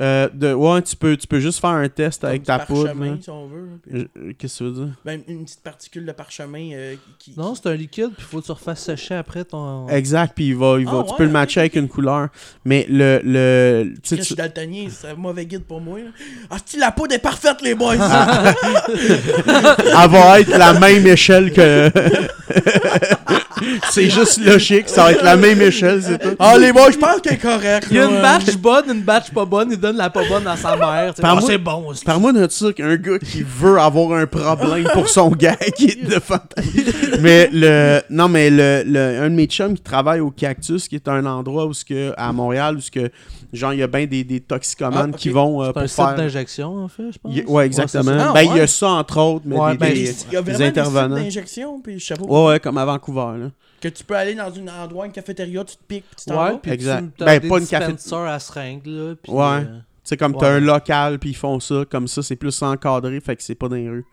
euh, 0.00 0.28
de, 0.32 0.52
ouais, 0.52 0.82
tu 0.82 0.94
peux, 0.96 1.16
tu 1.16 1.26
peux 1.26 1.40
juste 1.40 1.60
faire 1.60 1.70
un 1.70 1.88
test 1.88 2.22
avec 2.24 2.44
ta 2.44 2.60
poudre. 2.60 2.84
parchemin, 2.84 3.18
si 3.20 3.30
on 3.30 3.46
veut. 3.48 3.68
puis- 3.82 4.08
Je- 4.14 4.32
Qu'est-ce 4.32 4.58
que 4.60 4.64
tu 4.64 4.70
veux 4.70 4.84
dire? 4.86 4.94
Ben, 5.04 5.20
une 5.26 5.44
petite 5.44 5.62
particule 5.62 6.06
de 6.06 6.12
parchemin 6.12 6.70
euh, 6.74 6.94
qui. 7.18 7.34
Non, 7.36 7.54
c'est 7.54 7.68
un 7.68 7.74
liquide, 7.74 8.10
puis 8.16 8.24
faut 8.28 8.40
que 8.40 8.46
tu 8.46 8.52
refasses 8.52 8.84
sécher 8.84 9.14
après 9.16 9.44
ton. 9.44 9.88
Exact, 9.88 10.32
puis 10.36 10.48
il 10.48 10.56
va, 10.56 10.76
il 10.78 10.86
va, 10.86 10.98
Ah, 11.00 11.04
tu 11.04 11.10
ouais, 11.10 11.16
peux 11.18 11.24
le 11.24 11.30
matcher 11.30 11.60
ok. 11.60 11.62
avec 11.62 11.76
une 11.76 11.88
couleur. 11.88 12.28
Mais 12.64 12.86
le. 12.88 13.20
le 13.24 13.92
tu 14.02 14.10
sais, 14.10 14.16
Je 14.18 14.22
suis 14.22 14.34
daltonien, 14.34 14.88
c'est 14.90 15.08
un 15.08 15.14
mauvais 15.14 15.46
guide 15.46 15.64
pour 15.64 15.80
moi. 15.80 15.98
là. 15.98 16.10
Ah, 16.50 16.56
si 16.64 16.78
la 16.78 16.92
poudre 16.92 17.14
est 17.14 17.18
parfaite, 17.18 17.60
les 17.62 17.74
boys! 17.74 17.96
Elle 17.98 20.10
va 20.10 20.40
être 20.40 20.56
la 20.56 20.78
même 20.78 21.06
échelle 21.06 21.52
que. 21.52 21.90
c'est 23.90 24.10
juste 24.10 24.38
logique, 24.44 24.88
ça 24.88 25.04
va 25.04 25.12
être 25.12 25.22
la 25.24 25.36
même 25.36 25.60
échelle, 25.62 26.02
c'est 26.02 26.18
tout. 26.18 26.34
Ah, 26.38 26.56
les 26.58 26.72
boys, 26.72 26.90
je 26.90 26.98
pense 26.98 27.20
qu'elle 27.20 27.34
est 27.34 27.36
correcte. 27.38 27.88
Il 27.90 27.96
y 27.96 28.00
a 28.00 28.04
une 28.04 28.20
batch 28.22 28.56
bonne, 28.56 28.84
une 28.94 29.02
batch 29.02 29.30
pas 29.30 29.44
bonne, 29.44 29.68
il 29.72 29.76
donne 29.78 29.96
la 29.96 30.10
pas 30.10 30.26
bonne 30.28 30.46
à 30.46 30.56
sa 30.56 30.76
mère. 30.76 31.14
Par 31.14 31.30
Ah, 31.30 31.34
moi- 31.34 31.42
c'est 31.46 31.58
bon. 31.58 31.92
Par-moi 32.04 32.32
de 32.32 32.48
ça 32.50 32.72
qu'un 32.72 32.96
gars 32.96 33.18
qui 33.18 33.42
veut 33.42 33.78
avoir 33.78 34.18
un 34.18 34.26
problème 34.26 34.88
pour 34.92 35.08
son 35.08 35.30
gars 35.30 35.56
qui 35.76 35.86
est 35.86 36.04
de 36.04 36.18
fentanyl. 36.20 36.92
Mais 37.20 37.48
le. 37.52 38.00
Non, 38.10 38.28
mais 38.28 38.50
le, 38.50 38.82
le- 38.86 39.20
un 39.22 39.30
de 39.30 39.34
mes 39.34 39.46
chums 39.46 39.74
qui 39.74 39.82
travaille 39.82 40.20
au 40.20 40.30
Cactus, 40.30 40.88
qui 40.88 40.94
est 40.96 41.08
un 41.08 41.24
endroit 41.26 41.66
où 41.66 41.72
ce 41.72 41.84
que, 41.84 42.12
à 42.16 42.32
Montréal, 42.32 42.76
où 42.76 42.80
ce 42.80 42.90
que. 42.90 43.10
Genre, 43.50 43.72
il 43.72 43.78
y 43.78 43.82
a 43.82 43.86
bien 43.86 44.04
des, 44.04 44.24
des 44.24 44.40
toxicomanes 44.40 45.12
Ah, 45.14 45.16
qui 45.16 45.30
vont 45.30 45.62
euh, 45.62 45.66
C'est 45.72 45.78
un 45.78 45.80
pour 45.80 45.88
site 45.88 45.96
faire. 45.96 46.14
d'injection, 46.16 46.84
en 46.84 46.88
fait, 46.88 47.04
je 47.12 47.18
pense? 47.18 47.32
Il- 47.34 47.46
Ouais, 47.46 47.64
exactement. 47.64 48.12
Ah, 48.20 48.32
ben, 48.34 48.42
il 48.42 48.56
y 48.56 48.60
a 48.60 48.66
ça, 48.66 48.88
entre 48.90 49.18
autres, 49.18 49.44
mais 49.46 49.56
Ouais, 49.56 49.72
des, 49.72 49.78
ben, 49.78 49.94
des- 49.94 50.00
Il 50.00 50.04
y 50.04 50.36
a 50.36 50.42
des 50.42 50.52
vraiment 50.52 50.58
des 50.58 50.64
intervenants. 50.66 51.16
sites 51.16 51.24
d'injection, 51.24 51.80
puis 51.80 51.98
je 51.98 52.04
sais 52.04 52.14
pas. 52.14 52.24
Ouais, 52.24 52.46
ouais, 52.46 52.60
comme 52.60 52.76
à 52.76 52.84
Vancouver, 52.84 53.38
là. 53.40 53.47
Que 53.80 53.88
tu 53.88 54.02
peux 54.04 54.16
aller 54.16 54.34
dans 54.34 54.52
un 54.52 54.82
endroit, 54.84 55.06
une 55.06 55.12
cafétéria, 55.12 55.64
tu 55.64 55.76
te 55.76 55.82
piques, 55.86 56.04
tu 56.16 56.24
t'en 56.26 56.42
Ouais, 56.44 56.50
vas. 56.52 56.58
puis 56.58 56.72
Exact. 56.72 57.04
tu 57.16 57.24
Ben, 57.24 57.40
pas 57.48 57.58
une 57.58 58.26
à 58.26 58.38
seringue, 58.40 58.86
là. 58.86 59.14
puis, 59.22 59.32
Ouais. 59.32 59.44
euh, 59.44 59.78
C'est 60.02 60.16
comme 60.16 60.32
Ouais. 60.32 60.38
t'as 60.40 60.54
un 60.54 60.60
local, 60.60 61.18
puis 61.18 61.30
ils 61.30 61.36
font 61.36 61.60
ça. 61.60 61.84
Comme 61.90 62.08
ça, 62.08 62.22
c'est 62.22 62.34
plus 62.36 62.60
encadré, 62.62 63.20
fait 63.20 63.36
que 63.36 63.42
c'est 63.42 63.54
pas 63.54 63.68
dans 63.68 63.76
les 63.76 63.88
rues. 63.88 64.06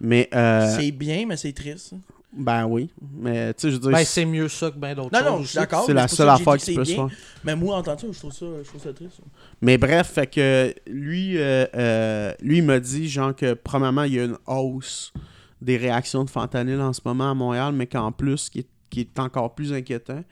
Mais, 0.00 0.28
euh, 0.34 0.76
C'est 0.78 0.90
bien, 0.92 1.24
mais 1.26 1.36
c'est 1.36 1.52
triste. 1.52 1.94
ben 2.32 2.66
oui. 2.66 2.90
Mais, 3.18 3.52
tu 3.54 3.62
sais, 3.62 3.68
je 3.70 3.74
veux 3.76 3.80
dire, 3.80 3.90
Ben, 3.90 4.04
c'est 4.04 4.24
mieux 4.24 4.48
ça 4.48 4.70
que 4.70 4.76
ben 4.78 4.94
d'autres 4.94 5.10
Non, 5.12 5.30
non, 5.38 5.42
je 5.42 5.48
suis 5.48 5.56
d'accord. 5.58 5.84
c'est 5.86 5.94
la 5.94 6.06
seule 6.08 6.28
affaire 6.28 6.56
qui 6.58 6.74
peut 6.74 6.84
se 6.84 6.94
faire. 6.94 7.08
Mais 7.42 7.56
moi, 7.56 7.76
en 7.76 7.82
tant 7.82 7.96
que 7.96 8.02
ça, 8.02 8.06
je 8.12 8.18
trouve 8.18 8.32
ça, 8.32 8.46
je 8.62 8.68
trouve 8.68 8.80
ça 8.82 8.92
triste. 8.92 9.20
Mais 9.60 9.76
bref, 9.78 10.08
fait 10.12 10.26
que 10.28 10.74
lui, 10.86 11.36
euh, 11.38 11.66
euh, 11.74 12.32
lui 12.42 12.58
il 12.58 12.64
m'a 12.64 12.78
dit, 12.78 13.08
genre, 13.08 13.34
que 13.34 13.54
premièrement, 13.54 14.04
il 14.04 14.14
y 14.14 14.20
a 14.20 14.24
une 14.24 14.38
hausse 14.46 15.12
des 15.60 15.76
réactions 15.76 16.24
de 16.24 16.30
fentanyl 16.30 16.80
en 16.80 16.92
ce 16.92 17.00
moment 17.04 17.30
à 17.30 17.34
Montréal, 17.34 17.72
mais 17.74 17.86
qu'en 17.86 18.12
plus, 18.12 18.48
qui 18.48 18.60
est, 18.60 18.66
qui 18.90 19.00
est 19.00 19.18
encore 19.18 19.54
plus 19.54 19.72
inquiétant, 19.72 20.22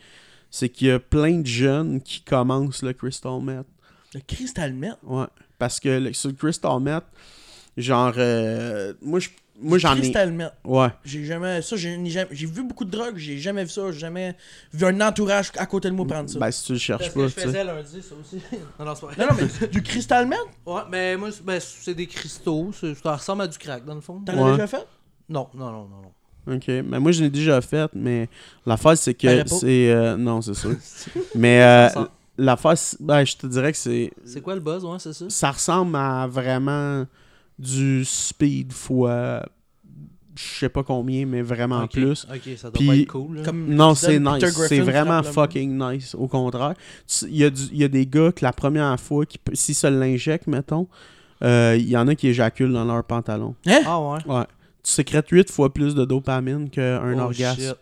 c'est 0.51 0.69
qu'il 0.69 0.89
y 0.89 0.91
a 0.91 0.99
plein 0.99 1.39
de 1.41 1.47
jeunes 1.47 2.01
qui 2.03 2.21
commencent 2.23 2.83
le 2.83 2.93
crystal 2.93 3.41
meth. 3.41 3.67
Le 4.15 4.21
Crystal 4.27 4.73
Meth? 4.73 4.97
Ouais. 5.03 5.27
Parce 5.59 5.79
que 5.81 5.89
le- 5.91 6.13
sur 6.15 6.31
le 6.31 6.35
crystal 6.35 6.81
meth, 6.81 7.05
genre, 7.77 8.15
euh, 8.17 8.95
moi, 9.03 9.21
je- 9.21 9.29
moi 9.61 9.77
j'en 9.77 9.95
ai. 9.97 10.01
Crystal 10.01 10.33
Meth. 10.33 10.55
Ouais. 10.65 10.89
J'ai 11.05 11.25
jamais. 11.27 11.61
Ça, 11.61 11.77
j'ai 11.77 11.95
vu 12.47 12.63
beaucoup 12.63 12.87
de 12.87 12.91
drogue, 12.91 13.17
j'ai 13.19 13.37
jamais 13.37 13.65
vu 13.65 13.71
ça. 13.71 13.93
J'ai 13.93 13.99
jamais 13.99 14.35
vu 14.73 14.87
un 14.87 14.99
entourage 15.03 15.53
à 15.59 15.67
côté 15.67 15.91
de 15.91 15.95
moi 15.95 16.07
prendre 16.07 16.31
ça. 16.31 16.39
Ben, 16.39 16.51
si 16.51 16.65
tu 16.65 16.73
le 16.73 16.79
cherches 16.79 17.03
Parce 17.03 17.13
que 17.15 17.21
pas, 17.21 17.29
je 17.29 17.47
faisais 17.49 17.65
lundi, 17.65 18.01
ça 18.03 18.15
aussi. 18.19 18.41
non, 18.79 18.85
non, 18.87 18.95
c'est 18.95 19.01
pas 19.03 19.07
vrai. 19.09 19.17
Non, 19.27 19.27
non, 19.35 19.49
mais 19.61 19.67
du 19.69 19.83
Crystal 19.83 20.27
Meth, 20.27 20.39
Ouais, 20.65 20.83
mais 20.91 21.17
moi, 21.19 21.31
c'est- 21.31 21.43
ben, 21.45 21.61
c'est 21.61 21.95
des 21.95 22.07
cristaux. 22.07 22.71
c'est- 22.73 22.95
Ça 22.95 23.15
ressemble 23.17 23.43
à 23.43 23.47
du 23.49 23.59
crack, 23.59 23.85
dans 23.85 23.95
le 23.95 24.01
fond. 24.01 24.21
t'en 24.25 24.33
Ouais. 24.43 24.49
as 24.49 24.53
déjà 24.53 24.67
fait? 24.69 24.87
Non, 25.29 25.49
non, 25.53 25.67
non, 25.71 25.83
non. 25.89 26.03
non. 26.03 26.13
Ok, 26.51 26.69
mais 26.69 26.99
moi 27.01 27.13
je 27.13 27.23
l'ai 27.23 27.31
déjà 27.31 27.61
fait, 27.61 27.91
mais 27.95 28.29
l'affaire 28.67 28.97
c'est 28.97 29.15
T'aurais 29.15 29.45
que 29.45 29.51
c'est. 29.51 29.91
euh, 29.91 30.17
non, 30.17 30.41
c'est 30.41 30.55
sûr. 30.55 30.71
mais 31.35 31.63
euh, 31.63 31.89
l'affaire, 32.39 32.79
c'est- 32.79 32.97
ben, 33.01 33.25
je 33.25 33.37
te 33.37 33.47
dirais 33.47 33.73
que 33.73 33.79
c'est. 33.79 34.11
C'est 34.25 34.41
quoi 34.41 34.55
le 34.55 34.61
buzz, 34.61 34.85
ouais, 34.85 34.99
c'est 34.99 35.13
ça? 35.13 35.27
Ça 35.29 35.51
ressemble 35.51 35.97
à 35.97 36.27
vraiment 36.27 37.05
du 37.59 38.05
speed 38.05 38.73
fois. 38.73 39.45
Je 40.37 40.59
sais 40.61 40.69
pas 40.69 40.85
combien, 40.85 41.27
mais 41.27 41.43
vraiment 41.43 41.89
plus. 41.89 42.25
Ok, 42.33 42.41
ça 42.57 42.71
doit 42.71 42.79
Puis- 42.79 42.87
pas 42.87 42.97
être 42.97 43.09
cool. 43.09 43.43
Comme 43.45 43.75
Non, 43.75 43.97
c'est 43.97 44.21
nice. 44.21 44.45
C'est 44.69 44.79
vraiment 44.81 45.21
fucking 45.25 45.77
nice. 45.77 46.15
Au 46.15 46.29
contraire. 46.29 46.75
Il 47.23 47.37
y, 47.37 47.43
a 47.45 47.51
du- 47.51 47.63
il 47.73 47.79
y 47.79 47.83
a 47.85 47.89
des 47.89 48.07
gars 48.07 48.31
que 48.31 48.45
la 48.45 48.53
première 48.53 48.99
fois, 49.01 49.27
qui, 49.27 49.41
s'ils 49.55 49.75
se 49.75 49.89
l'injectent, 49.89 50.47
mettons, 50.47 50.87
euh, 51.43 51.75
il 51.77 51.89
y 51.89 51.97
en 51.97 52.07
a 52.07 52.15
qui 52.15 52.29
éjaculent 52.29 52.73
dans 52.73 52.85
leur 52.85 53.03
pantalon. 53.03 53.57
Hein? 53.67 53.81
Ah 53.85 54.01
ouais. 54.01 54.19
Ouais. 54.27 54.45
Tu 54.89 54.95
sécrètes 54.95 55.29
8 55.29 55.51
fois 55.51 55.73
plus 55.75 55.95
de 55.95 56.07
dopamine 56.07 56.71
qu'un 56.71 56.99
Oh, 57.15 57.21
orgasme. 57.25 57.61
shit. 57.61 57.75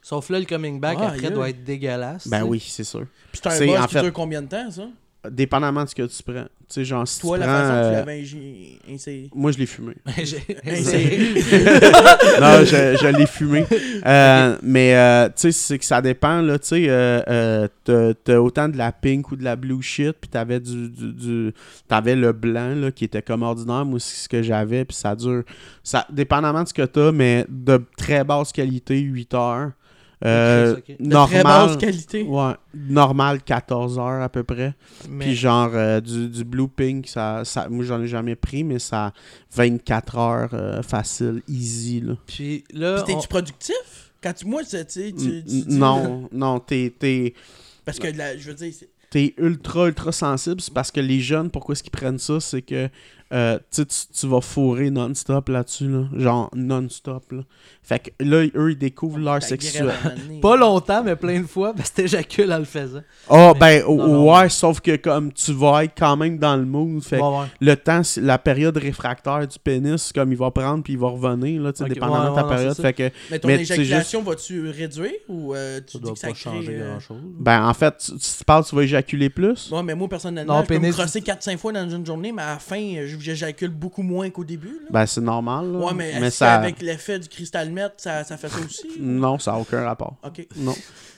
Sauf 0.00 0.30
là, 0.30 0.38
le 0.38 0.44
coming 0.46 0.78
back 0.78 0.96
Ah, 1.00 1.08
après 1.08 1.18
yeah. 1.22 1.30
doit 1.30 1.48
être 1.50 1.64
dégueulasse. 1.64 2.28
Ben 2.28 2.44
oui, 2.44 2.60
c'est 2.64 2.84
sûr. 2.84 3.04
Puis 3.32 3.40
c'est 3.42 3.48
un 3.64 3.66
boss 3.66 3.78
en 3.80 3.86
qui 3.86 3.94
fait- 3.94 4.02
dure 4.02 4.12
combien 4.12 4.42
de 4.42 4.46
temps, 4.46 4.70
ça? 4.70 4.86
Dépendamment 5.30 5.84
de 5.84 5.88
ce 5.88 5.94
que 5.94 6.02
tu 6.02 6.22
prends. 6.24 6.42
Tu 6.42 6.48
sais, 6.80 6.84
genre, 6.84 7.06
si 7.06 7.20
Toi, 7.20 7.36
tu 7.38 7.44
la 7.44 7.46
prends, 7.46 7.56
façon 7.58 7.72
que 7.74 7.78
tu 7.78 7.84
euh, 7.86 7.98
l'avais 7.98 8.94
inséré. 8.94 9.30
Moi, 9.34 9.52
je 9.52 9.58
l'ai 9.58 9.66
fumé. 9.66 9.94
Inséré. 10.66 11.18
non, 12.40 12.64
je, 12.64 12.96
je 13.00 13.16
l'ai 13.16 13.26
fumé. 13.26 13.64
Euh, 14.04 14.56
mais, 14.62 14.96
euh, 14.96 15.26
tu 15.28 15.32
sais, 15.36 15.52
c'est 15.52 15.78
que 15.78 15.84
ça 15.84 16.00
dépend, 16.02 16.40
là. 16.40 16.58
Tu 16.58 16.66
sais, 16.68 16.86
euh, 16.88 17.20
euh, 17.28 17.68
t'as- 17.84 18.14
t'as 18.14 18.36
autant 18.38 18.68
de 18.68 18.76
la 18.76 18.90
pink 18.90 19.30
ou 19.30 19.36
de 19.36 19.44
la 19.44 19.54
blue 19.54 19.80
shit, 19.82 20.12
puis 20.20 20.28
t'avais 20.30 20.60
du, 20.60 20.88
du, 20.88 21.12
du- 21.12 21.52
T'avais 21.88 22.16
le 22.16 22.32
blanc, 22.32 22.74
là, 22.74 22.90
qui 22.90 23.04
était 23.04 23.22
comme 23.22 23.42
ordinaire. 23.42 23.84
Moi, 23.84 24.00
c'est 24.00 24.24
ce 24.24 24.28
que 24.28 24.42
j'avais, 24.42 24.84
puis 24.84 24.96
ça 24.96 25.14
dure... 25.14 25.42
Ça, 25.84 26.06
dépendamment 26.10 26.62
de 26.62 26.68
ce 26.68 26.74
que 26.74 26.82
t'as, 26.82 27.12
mais 27.12 27.44
de 27.48 27.80
très 27.96 28.24
basse 28.24 28.50
qualité, 28.52 28.98
8 28.98 29.34
heures. 29.34 29.70
Euh. 30.24 30.76
De 30.76 30.80
très 30.80 31.42
basse 31.42 31.68
normal... 31.68 31.78
qualité. 31.78 32.22
Ouais, 32.22 32.52
normal 32.74 33.42
14 33.42 33.98
heures 33.98 34.22
à 34.22 34.28
peu 34.28 34.42
près. 34.44 34.74
Mais- 35.08 35.24
Puis 35.24 35.34
genre 35.34 35.70
euh, 35.74 36.00
du, 36.00 36.28
du 36.28 36.44
blue 36.44 36.68
pink, 36.68 37.08
ça, 37.08 37.44
ça, 37.44 37.68
moi 37.68 37.84
j'en 37.84 38.00
ai 38.00 38.06
jamais 38.06 38.36
pris, 38.36 38.62
mais 38.64 38.78
ça 38.78 39.12
24 39.54 40.18
heures 40.18 40.50
euh, 40.54 40.82
facile, 40.82 41.42
easy 41.48 42.00
là. 42.00 42.14
Puis 42.26 42.64
là, 42.72 43.02
Puis 43.02 43.14
on- 43.14 43.16
t'es-tu 43.16 43.28
productif? 43.28 44.10
Quand 44.22 44.32
tu. 44.32 44.46
Moi, 44.46 44.62
tu 44.62 44.70
sais, 44.70 44.84
tu, 44.86 45.12
tu 45.44 45.64
non, 45.68 46.28
non, 46.30 46.60
t'es, 46.60 46.92
t'es, 46.96 47.34
Parce 47.84 47.98
que, 47.98 48.06
je 48.12 48.48
veux 48.48 48.54
dire, 48.54 48.72
c'est- 48.72 48.88
t'es 49.10 49.34
ultra, 49.36 49.88
ultra 49.88 50.12
sensible. 50.12 50.60
C'est 50.60 50.72
parce 50.72 50.92
que 50.92 51.00
les 51.00 51.20
jeunes, 51.20 51.50
pourquoi 51.50 51.72
est-ce 51.72 51.82
qu'ils 51.82 51.90
prennent 51.90 52.20
ça? 52.20 52.38
C'est 52.38 52.62
que 52.62 52.88
euh, 53.32 53.58
tu, 53.70 53.84
tu, 53.86 54.26
vas 54.26 54.40
fourrer 54.40 54.90
non-stop 54.90 55.48
là-dessus, 55.48 55.88
là. 55.88 56.04
genre 56.16 56.50
non-stop. 56.54 57.32
Là. 57.32 57.42
Fait 57.82 57.98
que 57.98 58.10
là, 58.24 58.44
eux, 58.54 58.72
ils 58.72 58.78
découvrent 58.78 59.18
leur 59.18 59.42
sexuel. 59.42 59.90
pas 60.42 60.56
longtemps, 60.56 61.02
mais 61.02 61.16
plein 61.16 61.40
de 61.40 61.46
fois, 61.46 61.72
parce 61.74 61.90
que 61.90 61.96
t'éjacules 62.02 62.52
en 62.52 62.58
le 62.58 62.64
faisant. 62.64 63.00
Ah, 63.30 63.52
Mais- 63.54 63.58
ben, 63.80 63.84
non, 63.86 64.06
non. 64.06 64.32
ouais, 64.34 64.48
sauf 64.48 64.80
que 64.80 64.96
comme 64.96 65.32
tu 65.32 65.52
vas 65.52 65.84
être 65.84 65.94
quand 65.96 66.16
même 66.16 66.38
dans 66.38 66.56
le 66.56 66.64
mood. 66.64 67.02
Fait 67.02 67.16
que 67.18 67.22
Ouais, 67.22 67.38
ouais. 67.40 67.46
le 67.60 67.76
temps, 67.76 68.02
la 68.18 68.38
période 68.38 68.76
réfractaire 68.76 69.46
du 69.48 69.58
pénis, 69.58 70.12
comme 70.12 70.30
il 70.32 70.38
va 70.38 70.50
prendre 70.50 70.82
puis 70.84 70.92
il 70.92 70.98
va 70.98 71.08
revenir, 71.08 71.62
là, 71.62 71.72
tu 71.72 71.78
sais, 71.78 71.84
Ok, 71.84 71.90
dépendamment 71.90 72.24
ouais, 72.24 72.30
de 72.30 72.34
ta 72.36 72.44
période. 72.44 72.76
Fait 72.76 72.92
que, 72.92 73.10
Mais 73.30 73.38
ton 73.38 73.48
Mais 73.48 73.60
éjaculation, 73.60 74.22
vas-tu 74.22 74.68
réduire 74.70 75.10
ou 75.28 75.54
euh, 75.54 75.80
tu 75.86 75.92
Ça 75.92 75.98
dis 75.98 76.04
doit 76.04 76.12
que 76.12 76.18
ça 76.18 76.26
pas 76.28 76.32
crée. 76.34 76.42
changer 76.42 76.76
euh, 76.80 76.90
grand-chose. 76.90 77.16
ben, 77.40 77.66
en 77.66 77.74
fait, 77.74 77.96
tu, 77.98 78.12
tu 78.18 78.44
parles, 78.44 78.64
tu 78.64 78.74
vas 78.76 78.82
éjaculer 78.82 79.30
plus? 79.30 79.70
Ouais, 79.72 79.82
mais 79.82 79.94
moi, 79.94 80.08
personnellement, 80.08 80.56
Non, 80.56 80.62
je 80.62 80.66
peux 80.66 80.74
me 80.74 80.80
pénis- 80.80 80.94
crosser 80.96 81.20
4-5 81.20 81.56
fois 81.58 81.72
dans 81.72 81.88
une 81.88 82.04
journée, 82.04 82.30
mais 82.32 82.42
à 82.42 82.52
la 82.54 82.58
fin, 82.58 82.76
j'éjacule 83.22 83.70
beaucoup 83.70 84.02
moins 84.02 84.30
qu'au 84.30 84.44
début. 84.44 84.80
Là. 84.82 84.88
Ben, 84.90 85.06
c'est 85.06 85.20
normal. 85.20 85.72
Là. 85.72 85.78
ouais, 85.78 85.94
mais, 85.94 86.10
est-ce 86.10 86.38
ça. 86.38 86.56
qu'avec 86.56 86.80
l'effet 86.82 87.18
du 87.18 87.28
cristal 87.28 87.70
meth, 87.70 87.94
ça, 87.96 88.24
ça 88.24 88.36
fait 88.36 88.48
ça 88.48 88.58
aussi? 88.58 88.86
Non, 88.98 89.38
ça 89.38 89.52
n'a 89.52 89.58
aucun 89.58 89.82
rapport. 89.82 90.16
Ok. 90.24 90.46
Non. 90.56 90.74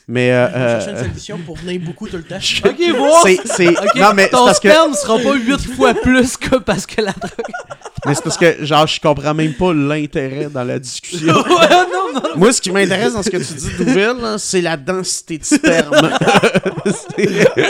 Mais. 0.06 0.30
euh, 0.32 0.48
Je 0.48 0.52
vais 0.52 0.68
chercher 0.70 0.90
une 0.90 0.96
euh, 0.96 1.08
solution 1.08 1.38
pour 1.38 1.56
venir 1.56 1.80
beaucoup 1.80 2.08
tout 2.08 2.16
le 2.18 2.22
temps. 2.24 2.36
Ok, 2.64 2.96
voir. 2.96 3.24
c'est, 3.44 3.70
Non, 3.96 4.12
mais 4.14 4.28
ton 4.28 4.44
parce 4.44 4.60
que. 4.60 4.68
sperme 4.68 4.94
sera 4.94 5.18
pas 5.18 5.34
8 5.34 5.74
fois 5.74 5.94
plus 5.94 6.36
que 6.36 6.56
parce 6.56 6.86
que 6.86 7.00
la 7.00 7.12
drogue. 7.12 7.30
Mais 8.06 8.14
c'est 8.14 8.22
parce 8.22 8.36
que, 8.36 8.62
genre, 8.66 8.86
je 8.86 9.00
comprends 9.00 9.32
même 9.32 9.54
pas 9.54 9.72
l'intérêt 9.72 10.48
dans 10.52 10.62
la 10.64 10.78
discussion. 10.78 11.26
ouais, 11.36 11.68
non, 11.90 12.12
non. 12.12 12.20
Moi, 12.36 12.52
ce 12.52 12.60
qui 12.60 12.70
m'intéresse 12.70 13.14
dans 13.14 13.22
ce 13.22 13.30
que 13.30 13.38
tu 13.38 13.54
dis, 13.54 13.70
Douville, 13.78 14.14
c'est 14.36 14.60
la 14.60 14.76
densité 14.76 15.38
de 15.38 15.44
sperme. 15.46 16.10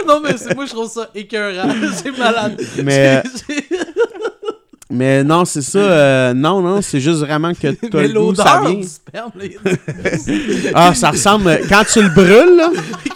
Non, 0.09 0.21
mais 0.21 0.37
c'est- 0.37 0.53
moi, 0.57 0.67
je 0.67 0.73
trouve 0.73 0.91
ça 0.91 1.09
écœurant. 1.15 1.69
C'est 2.03 2.19
malade. 2.19 2.61
Mais, 2.83 3.23
c'est- 3.47 3.69
mais 4.91 5.25
non, 5.25 5.45
c'est 5.45 5.63
ça. 5.63 5.79
euh, 5.79 6.35
non, 6.35 6.61
non, 6.61 6.83
c'est 6.83 7.01
juste 7.01 7.21
vraiment 7.21 7.53
que 7.55 7.69
t'as 7.91 8.03
le 8.03 8.13
goût, 8.13 8.35
ça 8.35 8.61
vient. 8.67 8.83
sperme, 8.83 9.33
Ah, 10.75 10.95
ça 10.95 11.11
ressemble. 11.11 11.61
Quand 11.69 11.83
tu 11.91 12.03
le 12.03 12.09
brûles, 12.11 12.57
là, 12.57 12.71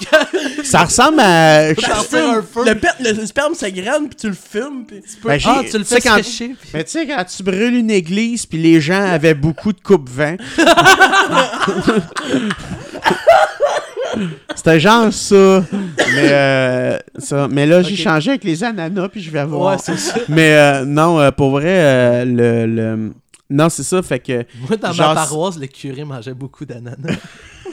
ça 0.65 0.85
ressemble 0.85 1.21
à. 1.21 1.69
un 1.69 1.75
feu. 1.75 2.65
Le, 2.67 2.75
pet, 2.75 2.89
le 3.01 3.27
sperme 3.27 3.55
s'agrane, 3.55 4.09
puis 4.09 4.17
tu 4.21 4.29
le 4.29 4.35
fumes. 4.35 4.85
Puis... 4.87 5.01
Ben, 5.25 5.39
j'ai- 5.39 5.49
Ah, 5.49 5.63
tu 5.71 5.79
le 5.79 5.85
fais 5.85 6.01
quand- 6.01 6.17
sécher. 6.17 6.55
puis- 6.61 6.71
Mais 6.75 6.85
tu 6.85 6.91
sais, 6.93 7.07
quand 7.07 7.25
tu 7.25 7.43
brûles 7.43 7.75
une 7.75 7.91
église, 7.91 8.47
puis 8.47 8.59
les 8.59 8.81
gens 8.81 9.03
avaient 9.05 9.35
beaucoup 9.35 9.73
de 9.73 9.81
coupe-vent. 9.81 10.37
C'était 14.55 14.81
genre 14.81 15.13
ça. 15.13 15.65
Mais, 15.99 16.29
euh, 16.33 16.99
ça. 17.19 17.49
mais 17.51 17.67
là, 17.67 17.83
j'ai 17.83 17.97
changé 17.97 18.31
avec 18.31 18.45
les 18.45 18.63
ananas, 18.65 19.09
puis 19.09 19.21
je 19.23 19.31
vais 19.31 19.45
voir. 19.45 19.73
Ouais, 19.73 19.79
c'est 19.83 19.97
ça. 19.99 20.15
Mais 20.29 20.53
euh, 20.55 20.85
non, 20.85 21.21
euh, 21.21 21.31
pour 21.31 21.51
vrai, 21.51 21.65
euh, 21.67 22.25
le, 22.25 22.67
le- 22.67 23.13
Non, 23.51 23.69
c'est 23.69 23.83
ça, 23.83 24.03
fait 24.03 24.19
que. 24.19 24.45
Moi, 24.69 24.77
dans 24.81 24.93
Genre, 24.93 25.09
ma 25.15 25.15
paroisse, 25.15 25.59
le 25.59 25.67
curé 25.67 26.05
mangeait 26.05 26.35
beaucoup 26.35 26.65
d'ananas. 26.65 27.17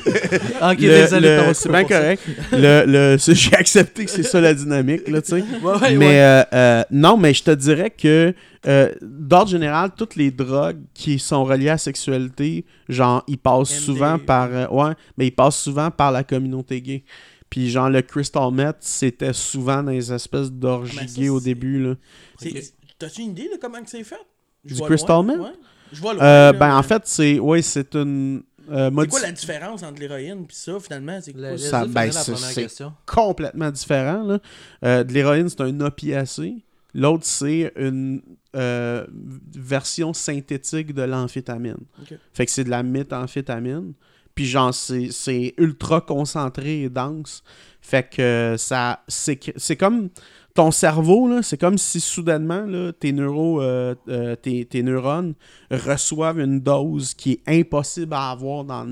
Ok, 0.06 0.80
le- 0.80 0.88
désolé, 0.88 1.54
c'est 1.54 1.70
bien 1.72 1.84
correct. 1.84 2.24
Le, 2.52 2.84
le- 2.86 3.18
j'ai 3.34 3.56
accepté 3.56 4.06
que 4.06 4.12
c'est 4.12 4.24
ça 4.24 4.40
la 4.42 4.54
dynamique, 4.54 5.08
là, 5.08 5.22
tu 5.22 5.30
sais. 5.30 5.44
Ouais, 5.62 5.74
ouais, 5.82 5.96
mais 5.98 6.06
ouais. 6.08 6.20
euh, 6.22 6.44
euh, 6.54 6.84
non, 6.92 7.18
mais 7.18 7.34
je 7.34 7.44
te 7.44 7.52
dirais 7.52 7.90
que 7.90 8.34
euh, 8.68 8.92
d'ordre 9.02 9.50
général, 9.52 9.92
toutes 9.96 10.16
les 10.16 10.32
drogues 10.32 10.82
qui 10.94 11.20
sont 11.20 11.44
reliées 11.44 11.70
à 11.70 11.74
la 11.74 11.78
sexualité, 11.78 12.66
genre, 12.90 13.24
ils 13.28 13.38
passent 13.38 13.72
MD. 13.74 13.80
souvent 13.86 14.18
par. 14.20 14.50
euh, 14.52 14.68
ouais, 14.70 14.94
mais 15.18 15.28
ils 15.28 15.32
passent 15.36 15.60
souvent 15.60 15.92
par 15.92 16.12
la 16.12 16.24
communauté 16.24 16.82
gay. 16.82 17.04
Puis 17.50 17.70
genre, 17.70 17.90
le 17.90 18.02
crystal 18.02 18.52
meth, 18.52 18.78
c'était 18.82 19.34
souvent 19.34 19.84
dans 19.84 19.92
les 19.92 20.12
espèces 20.12 20.52
d'orgies 20.52 20.98
Ah, 21.02 21.08
ça, 21.08 21.22
gays 21.22 21.30
au 21.30 21.40
début, 21.40 21.80
là. 21.82 21.94
Ok. 22.44 22.52
T'as-tu 22.98 23.22
une 23.22 23.32
idée 23.32 23.50
de 23.54 23.58
comment 23.62 23.78
c'est 23.86 24.04
fait? 24.04 24.16
Je 24.66 24.74
Du 24.76 24.82
crystal 24.82 25.24
meth? 25.24 25.38
ouais. 25.38 25.50
Je 25.94 26.02
vois 26.02 26.14
loin. 26.16 26.24
Euh, 26.24 26.52
là, 26.52 26.54
ben, 26.54 26.74
en 26.74 26.78
mais- 26.78 26.84
fait, 26.88 27.02
c'est. 27.06 27.40
Ouais, 27.40 27.62
c'est 27.62 27.96
une. 27.96 28.42
Euh, 28.72 28.90
C'est 29.00 29.08
quoi 29.08 29.22
la 29.22 29.32
différence 29.32 29.84
entre 29.84 30.00
l'héroïne 30.00 30.46
puis 30.48 30.56
ça, 30.56 30.80
finalement? 30.80 31.20
C'est 31.22 31.34
quoi? 31.34 31.58
Ça- 31.58 31.86
ben, 31.86 32.12
c'est- 32.12 32.84
complètement 33.06 33.72
différent. 33.72 34.24
Là. 34.24 34.40
Euh, 34.84 35.04
de 35.04 35.14
l'héroïne, 35.14 35.50
c'est 35.50 35.62
un 35.62 35.80
opiacé. 35.82 36.64
L'autre, 36.94 37.26
c'est 37.26 37.74
une 37.76 38.22
euh, 38.56 39.06
version 39.54 40.14
synthétique 40.14 40.94
de 40.94 41.02
l'amphétamine. 41.02 41.84
Fait 42.34 42.46
que 42.46 42.52
c'est 42.52 42.64
de 42.64 42.70
la 42.70 42.84
méthamphétamine. 42.84 43.94
Puis 44.34 44.46
genre, 44.46 44.74
c'est 44.74 45.54
ultra 45.58 46.02
concentré 46.02 46.84
et 46.84 46.90
dense. 46.90 47.44
Fait 47.82 48.10
que 48.10 48.56
ça... 48.58 49.04
C'est 49.08 49.76
comme... 49.78 50.10
Ton 50.54 50.72
cerveau, 50.72 51.42
c'est 51.42 51.60
comme 51.60 51.78
si 51.78 52.00
soudainement, 52.00 52.62
là, 52.62 52.94
tes, 52.94 53.12
neuro, 53.12 53.62
euh, 53.62 53.94
euh, 54.08 54.38
tes, 54.38 54.64
tes 54.64 54.84
neurones 54.84 55.34
reçoivent 55.72 56.40
une 56.40 56.60
dose 56.60 57.14
qui 57.14 57.34
est 57.46 57.60
impossible 57.60 58.14
à 58.14 58.32
avoir 58.32 58.64
dans 58.64 58.86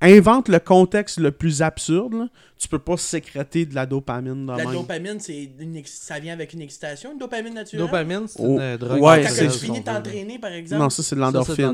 Invente 0.00 0.48
le 0.48 0.60
contexte 0.60 1.18
le 1.18 1.32
plus 1.32 1.60
absurde, 1.62 2.14
là. 2.14 2.28
Tu 2.56 2.66
peux 2.68 2.78
pas 2.78 2.96
sécréter 2.96 3.66
de 3.66 3.74
la 3.74 3.86
dopamine 3.86 4.46
de 4.46 4.50
La 4.52 4.58
même. 4.64 4.72
dopamine, 4.72 5.18
c'est 5.20 5.48
une 5.60 5.80
ça 5.84 6.18
vient 6.18 6.32
avec 6.32 6.52
une 6.52 6.60
excitation, 6.60 7.12
une 7.12 7.18
dopamine 7.18 7.54
naturelle? 7.54 7.86
Dopamine, 7.86 8.26
c'est 8.26 8.40
Oh, 8.42 8.58
une 8.58 8.76
drogue. 8.76 9.00
ouais, 9.00 9.22
Quand 9.22 9.28
c'est- 9.28 9.46
tu 9.48 9.58
finis 9.58 9.82
t'entraîner, 9.84 10.38
par 10.40 10.50
exemple? 10.52 10.82
Non, 10.82 10.90
ça, 10.90 11.02
c'est 11.04 11.14
de 11.14 11.20
l'endorphine. 11.20 11.72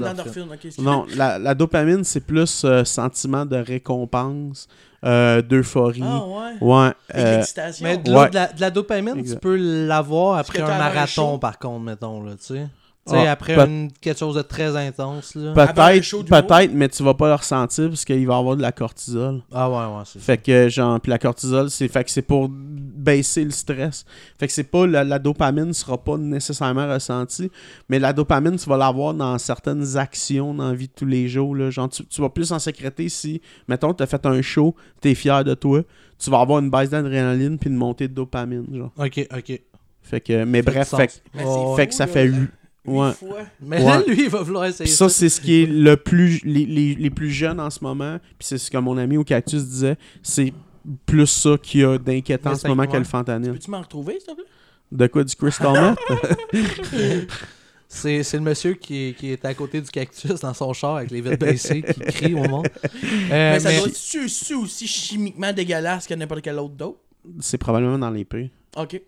Non, 0.78 1.06
la, 1.16 1.38
la 1.38 1.54
dopamine, 1.54 2.04
c'est 2.04 2.20
plus 2.20 2.64
euh, 2.64 2.84
sentiment 2.84 3.46
de 3.46 3.56
récompense, 3.56 4.68
euh, 5.04 5.40
d'euphorie. 5.42 6.02
Ah 6.02 6.24
ouais? 6.60 6.92
Euh. 7.14 7.42
Mais 7.82 7.96
de, 7.98 8.10
Ouais. 8.10 8.16
là, 8.16 8.28
de, 8.28 8.34
la, 8.34 8.46
de 8.52 8.60
la 8.60 8.70
dopamine, 8.70 9.18
Exact. 9.18 9.36
tu 9.36 9.40
peux 9.40 9.56
l'avoir 9.56 10.38
après 10.38 10.60
un 10.60 10.66
marathon, 10.66 11.38
par 11.38 11.58
contre, 11.58 11.80
mettons, 11.84 12.22
là, 12.22 12.32
tu 12.32 12.44
sais. 12.54 12.66
Tu 13.06 13.12
sais, 13.12 13.26
Ah, 13.26 13.32
après 13.32 13.54
une- 13.66 13.90
quelque 14.00 14.18
chose 14.18 14.34
de 14.34 14.40
très 14.40 14.74
intense. 14.76 15.32
Peut-être, 15.34 16.24
peut-être, 16.24 16.72
mais 16.72 16.88
tu 16.88 17.02
vas 17.02 17.12
pas 17.12 17.28
le 17.28 17.34
ressentir 17.34 17.88
parce 17.90 18.02
qu'il 18.04 18.26
va 18.26 18.34
y 18.34 18.36
avoir 18.38 18.56
de 18.56 18.62
la 18.62 18.72
cortisol. 18.72 19.42
Ah 19.52 19.68
ouais, 19.68 19.76
ouais, 19.98 20.02
c'est 20.06 20.18
ça. 20.20 20.24
Fait 20.24 20.38
que 20.38 20.68
genre 20.70 20.98
puis 21.00 21.10
la 21.10 21.18
cortisol 21.18 21.68
c'est 21.70 21.88
fait 21.88 22.02
que 22.04 22.10
c'est 22.10 22.22
pour 22.22 22.48
baisser 22.50 23.44
le 23.44 23.50
stress. 23.50 24.06
Fait 24.38 24.46
que 24.46 24.52
c'est 24.54 24.64
pas 24.64 24.86
la, 24.86 25.04
la 25.04 25.18
dopamine 25.18 25.74
sera 25.74 25.98
pas 26.02 26.16
nécessairement 26.16 26.88
ressentie, 26.88 27.50
mais 27.90 27.98
la 27.98 28.14
dopamine 28.14 28.56
tu 28.56 28.68
vas 28.70 28.78
l'avoir 28.78 29.12
dans 29.12 29.36
certaines 29.38 29.96
actions 29.98 30.54
dans 30.54 30.68
la 30.68 30.74
vie 30.74 30.86
de 30.88 30.92
tous 30.96 31.04
les 31.06 31.28
jours 31.28 31.54
là, 31.54 31.68
genre 31.70 31.90
tu, 31.90 32.06
tu 32.06 32.20
vas 32.22 32.30
plus 32.30 32.52
en 32.52 32.58
sécréter 32.58 33.10
si 33.10 33.42
mettons 33.68 33.92
tu 33.92 34.02
as 34.02 34.06
fait 34.06 34.24
un 34.24 34.40
show, 34.40 34.74
tu 35.02 35.10
es 35.10 35.14
fier 35.14 35.44
de 35.44 35.52
toi, 35.52 35.82
tu 36.18 36.30
vas 36.30 36.40
avoir 36.40 36.58
une 36.60 36.70
baisse 36.70 36.88
d'adrénaline 36.88 37.58
puis 37.58 37.68
une 37.68 37.76
montée 37.76 38.08
de 38.08 38.14
dopamine 38.14 38.64
genre. 38.74 38.92
Ok, 38.98 39.26
ok. 39.36 39.60
Fait 40.02 40.20
que 40.20 40.44
mais 40.44 40.62
Fait 40.62 40.70
bref, 40.70 40.88
fait, 40.94 41.22
Oh. 41.44 41.74
c'est 41.76 41.82
fait 41.82 41.86
que 41.88 41.94
ça 41.94 42.06
fait 42.06 42.24
huit 42.24 42.36
huit- 42.38 42.50
ouais. 42.86 43.12
fois. 43.12 43.38
Mais 43.60 43.82
Ouais. 43.84 44.04
lui, 44.06 44.24
il 44.24 44.28
va 44.30 44.42
vouloir 44.42 44.64
essayer 44.66 44.88
ça, 44.90 45.08
c'est 45.08 45.28
ce 45.28 45.40
qui 45.40 45.62
est 45.62 45.66
le 45.66 45.96
plus. 45.96 46.40
Les, 46.44 46.64
les- 46.66 46.94
les 46.94 47.10
plus 47.10 47.30
jeunes 47.30 47.60
en 47.60 47.70
ce 47.70 47.82
moment, 47.82 48.18
puis 48.38 48.46
c'est 48.46 48.58
ce 48.58 48.70
que 48.70 48.78
mon 48.78 48.96
ami 48.98 49.16
au 49.16 49.24
cactus 49.24 49.64
disait, 49.64 49.96
c'est 50.22 50.52
plus 51.06 51.26
ça 51.26 51.56
qu'il 51.62 51.80
y 51.80 51.84
a 51.84 51.96
d'inquiétant 51.98 52.52
en 52.52 52.56
ce 52.56 52.68
moment 52.68 52.86
que 52.86 52.96
le 52.96 53.04
fentanyl. 53.04 53.52
Peux-tu 53.52 53.70
m'en 53.70 53.80
retrouver, 53.80 54.14
s'il 54.20 54.26
te 54.28 54.32
plaît? 54.34 54.44
De 54.92 55.06
quoi 55.06 55.24
du 55.24 55.34
crystal 55.34 55.72
meth 55.72 55.98
C'est 57.88 58.22
c'est 58.24 58.36
le 58.38 58.42
monsieur 58.42 58.74
qui 58.74 59.08
est, 59.08 59.12
qui 59.16 59.30
est 59.30 59.44
à 59.44 59.54
côté 59.54 59.80
du 59.80 59.88
cactus 59.88 60.40
dans 60.40 60.52
son 60.54 60.72
char 60.72 60.96
avec 60.96 61.10
les 61.12 61.20
vitres 61.20 61.38
baissées 61.38 61.82
qui 61.82 62.00
crie 62.00 62.34
au 62.34 62.42
monde. 62.48 62.66
Euh, 63.30 63.52
mais 63.54 63.60
ça 63.60 63.68
mais- 63.70 63.78
doit 63.78 63.88
être 63.88 63.96
su 63.96 64.54
aussi 64.54 64.86
chimiquement 64.86 65.52
dégueulasse 65.52 66.06
que 66.06 66.14
n'importe 66.14 66.42
quel 66.42 66.58
autre 66.58 66.74
dope. 66.74 66.98
C'est 67.40 67.56
probablement 67.58 67.98
dans 67.98 68.10
les 68.10 68.24
pays. 68.24 68.50
Ok. 68.76 69.00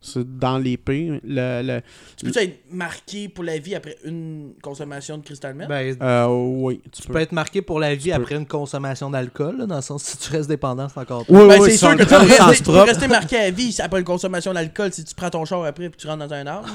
C'est 0.00 0.38
dans 0.38 0.58
les 0.58 0.76
pays. 0.76 1.20
Le, 1.24 1.60
le- 1.62 1.80
Tu 2.16 2.30
peux 2.30 2.40
être 2.40 2.60
marqué 2.70 3.28
pour 3.28 3.42
la 3.42 3.58
vie 3.58 3.74
après 3.74 3.96
une 4.04 4.52
consommation 4.62 5.18
de 5.18 5.24
cristal 5.24 5.54
meth? 5.56 5.68
ben, 5.68 5.96
euh, 6.00 6.26
oui, 6.28 6.80
tu, 6.84 7.02
tu 7.02 7.06
peux. 7.08 7.14
peux 7.14 7.18
être 7.20 7.32
marqué 7.32 7.62
pour 7.62 7.80
la 7.80 7.96
vie 7.96 8.10
peux. 8.10 8.14
après 8.14 8.36
une 8.36 8.46
consommation 8.46 9.10
d'alcool, 9.10 9.66
dans 9.66 9.74
le 9.76 9.82
sens 9.82 10.04
si 10.04 10.16
tu 10.16 10.30
restes 10.30 10.48
dépendant, 10.48 10.88
c'est 10.88 11.00
encore 11.00 11.24
Oui, 11.28 11.48
Ben, 11.48 11.60
oui, 11.60 11.70
c'est 11.72 11.78
sûr 11.78 11.96
que 11.96 12.04
tu 12.04 12.08
sans 12.10 12.18
rester, 12.20 12.44
tu 12.48 12.54
strop. 12.54 12.86
rester 12.86 13.08
marqué 13.08 13.36
à 13.38 13.50
vie 13.50 13.74
après 13.82 13.98
une 13.98 14.04
consommation 14.06 14.52
d'alcool 14.54 14.92
si 14.92 15.02
tu 15.02 15.14
prends 15.16 15.30
ton 15.30 15.44
char 15.44 15.64
après 15.64 15.86
et 15.86 15.90
tu 15.90 16.06
rentres 16.06 16.26
dans 16.28 16.32
un 16.32 16.46
arbre. 16.46 16.68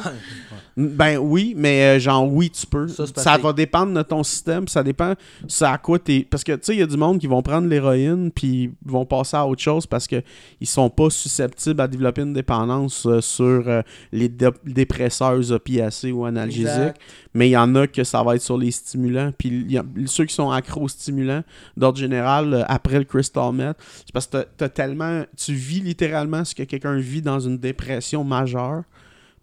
Ben 0.76 1.18
oui, 1.18 1.54
mais 1.56 1.96
euh, 1.98 2.00
genre 2.00 2.28
oui, 2.32 2.50
tu 2.50 2.66
peux. 2.66 2.88
Ça, 2.90 3.06
Ça, 3.16 3.38
va 3.38 3.54
dépendre 3.54 3.94
de 3.94 4.02
ton 4.02 4.24
système, 4.24 4.68
ça 4.68 4.84
dépend 4.84 5.14
c'est 5.48 5.66
à 5.66 5.78
quoi 5.78 5.98
t'es. 6.00 6.28
Parce 6.30 6.44
que 6.44 6.52
tu 6.54 6.60
sais, 6.64 6.74
il 6.74 6.80
y 6.80 6.84
a 6.84 6.88
du 6.88 6.98
monde 6.98 7.20
qui 7.20 7.28
vont 7.28 7.42
prendre 7.42 7.68
l'héroïne 7.68 8.32
puis 8.32 8.64
ils 8.86 8.92
vont 8.92 9.06
passer 9.06 9.38
à 9.38 9.46
autre 9.46 9.62
chose 9.62 9.86
parce 9.86 10.08
que 10.08 10.22
ils 10.60 10.68
sont 10.68 10.90
pas 10.90 11.10
susceptibles 11.10 11.80
à 11.80 11.88
développer 11.88 12.22
une 12.24 12.34
dépendance 12.34 13.06
sur 13.22 13.64
euh, 13.68 13.82
les 14.12 14.30
dé- 14.30 14.50
dépresseurs 14.66 15.52
opiacés 15.52 16.12
ou 16.12 16.26
analgésiques. 16.26 16.68
Exact. 16.68 17.02
Mais 17.34 17.48
il 17.50 17.52
y 17.52 17.58
en 17.58 17.74
a 17.76 17.88
que 17.88 18.04
ça 18.04 18.22
va 18.24 18.36
être 18.36 18.42
sur 18.42 18.58
les 18.58 18.72
stimulants. 18.72 19.32
Puis 19.38 19.66
y 19.68 19.78
a- 19.78 19.84
ceux 20.06 20.26
qui 20.26 20.34
sont 20.36 20.50
accros 20.52 20.82
aux 20.84 20.88
stimulants, 20.88 21.44
d'ordre 21.78 21.98
général, 21.98 22.54
euh, 22.54 22.64
après 22.68 23.00
le 23.00 23.06
crystal 23.06 23.52
meth, 23.54 23.78
c'est 24.06 24.12
parce 24.12 24.28
que 24.28 24.32
t'as- 24.38 24.46
t'as 24.58 24.70
tellement. 24.70 25.24
Tu 25.38 25.54
vis 25.54 25.80
littéralement 25.82 26.44
ce 26.46 26.54
que 26.56 26.64
quelqu'un 26.64 26.96
vit 26.98 27.22
dans 27.22 27.40
une 27.40 27.58
dépression 27.58 28.24
majeure. 28.24 28.84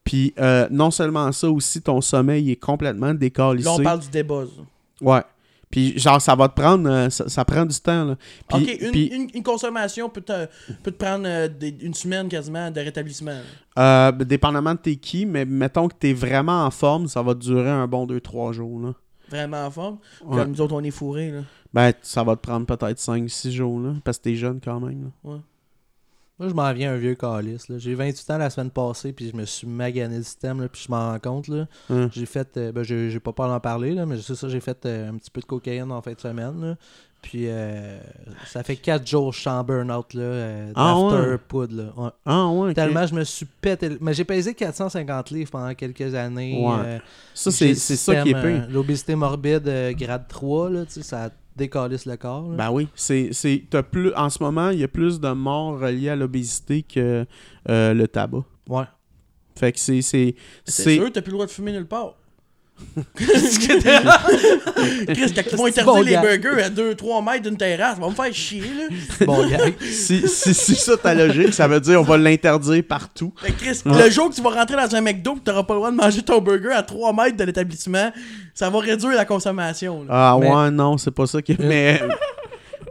Puis 0.05 0.33
euh, 0.39 0.66
non 0.71 0.91
seulement 0.91 1.31
ça, 1.33 1.51
aussi 1.51 1.83
ton 1.83 2.01
sommeil 2.01 2.51
est 2.51 2.57
complètement 2.57 3.12
décalissé. 3.14 3.68
Là, 3.68 3.75
on 3.79 3.83
parle 3.83 4.01
du 4.01 4.09
débuzz. 4.09 4.49
Ouais. 5.01 5.21
Puis 5.71 5.97
genre, 5.99 6.21
ça 6.21 6.35
va 6.35 6.49
te 6.49 6.61
prendre. 6.61 6.89
euh, 6.91 7.11
ça, 7.11 7.29
ça 7.29 7.45
prend 7.45 7.64
du 7.64 7.79
temps. 7.81 8.05
Là. 8.05 8.16
Puis- 8.49 8.62
ok, 8.75 8.79
une, 8.83 8.91
puis, 8.91 9.07
une- 9.07 9.31
une 9.35 9.43
consommation 9.43 10.09
peut 10.09 10.21
te, 10.21 10.47
peut 10.83 10.91
te 10.91 10.97
prendre 11.05 11.25
euh, 11.27 11.47
des- 11.49 11.77
une 11.81 11.95
semaine 11.95 12.29
quasiment 12.29 12.71
de 12.71 12.81
rétablissement. 12.81 13.39
euh, 13.79 14.11
dépendamment 14.12 14.75
de 14.75 14.81
tes 14.81 14.97
qui, 14.97 15.27
mais 15.27 15.45
mettons 15.45 15.87
que 15.89 15.95
t'es 15.95 16.12
vraiment 16.12 16.64
en 16.64 16.71
forme, 16.71 17.07
ça 17.07 17.23
va 17.23 17.35
te 17.35 17.41
durer 17.41 17.71
un 17.71 17.87
bon 17.87 18.07
2-3 18.07 18.53
jours. 18.53 18.81
Là. 18.81 18.95
Vraiment 19.29 19.64
en 19.64 19.71
forme? 19.71 19.99
Ouais. 20.25 20.39
Comme 20.39 20.51
nous 20.51 20.61
autres, 20.61 20.75
on 20.75 20.83
est 20.83 20.91
fourrés. 20.91 21.31
Là. 21.31 21.41
Ben, 21.73 21.93
ça 22.03 22.25
va 22.25 22.35
te 22.35 22.41
prendre 22.41 22.66
peut-être 22.66 22.99
5-6 22.99 23.53
jours, 23.53 23.79
là, 23.79 23.95
parce 24.05 24.18
que 24.18 24.25
t'es 24.25 24.35
jeune 24.35 24.59
quand 24.62 24.81
même. 24.81 25.12
là. 25.25 25.39
Moi, 26.41 26.49
je 26.49 26.55
m'en 26.55 26.72
viens 26.72 26.95
un 26.95 26.97
vieux 26.97 27.14
calice. 27.16 27.66
J'ai 27.76 27.95
28 27.95 28.30
ans 28.30 28.38
la 28.38 28.49
semaine 28.49 28.70
passée, 28.70 29.12
puis 29.12 29.28
je 29.30 29.36
me 29.36 29.45
suis 29.45 29.66
magané 29.66 30.16
le 30.16 30.22
système, 30.22 30.62
là, 30.62 30.68
puis 30.68 30.82
je 30.86 30.91
m'en 30.91 31.11
rends 31.11 31.18
compte. 31.18 31.49
Là. 31.49 31.66
Hein. 31.91 32.09
J'ai 32.14 32.24
fait, 32.24 32.57
euh, 32.57 32.72
ben, 32.72 32.82
j'ai 32.82 33.20
pas 33.20 33.32
peur 33.34 33.49
d'en 33.49 33.61
parler, 33.61 33.93
là, 33.93 34.07
mais 34.07 34.16
c'est 34.22 34.34
ça, 34.34 34.49
j'ai 34.49 34.61
fait 34.61 34.86
euh, 34.86 35.11
un 35.11 35.16
petit 35.18 35.30
peu 35.30 35.43
de 35.43 35.45
cocaïne 35.45 35.93
en 35.93 36.01
fin 36.01 36.14
de 36.14 36.18
semaine. 36.18 36.59
là. 36.62 36.76
Puis 37.20 37.43
euh, 37.49 37.99
ça 38.47 38.62
fait 38.62 38.76
4 38.76 39.07
jours 39.07 39.32
que 39.32 39.36
je 39.36 39.41
suis 39.43 39.51
en 39.51 39.62
burn-out, 39.62 40.14
là, 40.14 40.22
euh, 40.22 40.72
Ah 40.74 40.99
ouais? 40.99 41.36
poudre, 41.47 41.76
là. 41.76 41.93
Ouais. 41.95 42.11
Ah 42.24 42.49
ouais. 42.49 42.72
Tellement 42.72 43.07
je 43.07 43.14
me 43.14 43.24
suis 43.24 43.45
pété. 43.45 43.91
Mais 44.01 44.14
j'ai 44.14 44.24
pesé 44.24 44.55
450 44.55 45.30
livres 45.32 45.51
pendant 45.51 45.74
quelques 45.74 46.14
années. 46.14 46.64
Ouais. 46.66 47.03
Ça, 47.34 47.51
c'est 47.51 47.74
ça 47.74 48.22
qui 48.22 48.30
est 48.30 48.41
pire. 48.43 48.66
L'obésité 48.70 49.14
morbide 49.14 49.70
grade 49.99 50.26
3, 50.26 50.70
là, 50.70 50.86
tu 50.86 50.93
sais, 50.93 51.03
ça 51.03 51.28
décalisse 51.61 52.06
le 52.06 52.16
corps. 52.16 52.50
là. 52.50 52.56
Ben 52.56 52.70
oui, 52.72 52.88
c'est 52.94 53.28
c'est 53.32 53.64
t'as 53.70 53.82
plus 53.82 54.12
en 54.14 54.28
ce 54.28 54.42
moment, 54.42 54.70
il 54.70 54.80
y 54.80 54.84
a 54.84 54.88
plus 54.88 55.20
de 55.20 55.30
morts 55.30 55.78
reliées 55.78 56.08
à 56.08 56.16
l'obésité 56.16 56.82
que 56.82 57.24
euh, 57.68 57.94
le 57.94 58.08
tabac. 58.08 58.44
Ouais. 58.68 58.84
Fait 59.56 59.72
que 59.72 59.78
c'est 59.78 60.02
c'est 60.02 60.34
C'est 60.64 60.82
c'est 60.82 60.94
sûr, 60.96 61.12
t'as 61.12 61.20
plus 61.22 61.30
le 61.30 61.36
droit 61.36 61.46
de 61.46 61.50
fumer 61.50 61.72
nulle 61.72 61.86
part. 61.86 62.14
Chris, 63.16 63.26
quand 65.35 65.43
ils 65.53 65.57
vont 65.57 65.66
interdire 65.66 65.85
bon 65.85 66.03
les 66.03 66.12
gars. 66.12 66.20
burgers 66.22 66.62
à 66.64 66.70
2-3 66.70 67.24
mètres 67.24 67.43
d'une 67.49 67.57
terrasse, 67.57 67.97
ça 67.97 68.01
va 68.01 68.09
me 68.09 68.14
faire 68.14 68.33
chier, 68.35 68.62
là. 68.62 69.26
Bon 69.26 69.47
gag. 69.49 69.74
si, 69.81 70.26
si, 70.28 70.55
si 70.55 70.74
ça 70.74 70.97
ta 70.97 71.14
logique, 71.14 71.55
ça 71.55 71.68
veut 71.68 71.81
dire 71.81 72.01
on 72.01 72.05
va 72.05 72.16
l'interdire 72.18 72.83
partout. 72.89 73.33
Fait 73.43 73.53
que 73.53 73.59
Chris, 73.64 73.81
le 73.85 74.11
jour 74.11 74.31
que 74.31 74.35
tu 74.35 74.43
vas 74.43 74.51
rentrer 74.51 74.76
dans 74.76 74.95
un 74.95 75.01
McDo 75.01 75.37
et 75.37 75.41
t'auras 75.41 75.62
pas 75.62 75.74
le 75.74 75.81
droit 75.81 75.91
de 75.91 75.97
manger 75.97 76.22
ton 76.22 76.41
burger 76.41 76.72
à 76.72 76.83
3 76.83 77.12
mètres 77.12 77.37
de 77.37 77.45
l'établissement, 77.45 78.11
ça 78.55 78.70
va 78.70 78.78
réduire 78.81 79.16
la 79.16 79.24
consommation. 79.24 80.03
là. 80.05 80.09
Ah 80.11 80.37
Mais- 80.41 80.49
ouais, 80.51 80.70
non, 80.70 80.99
c'est 80.99 81.11
pas 81.11 81.26
ça 81.26 81.41
qui 81.43 81.57
mais 81.59 82.01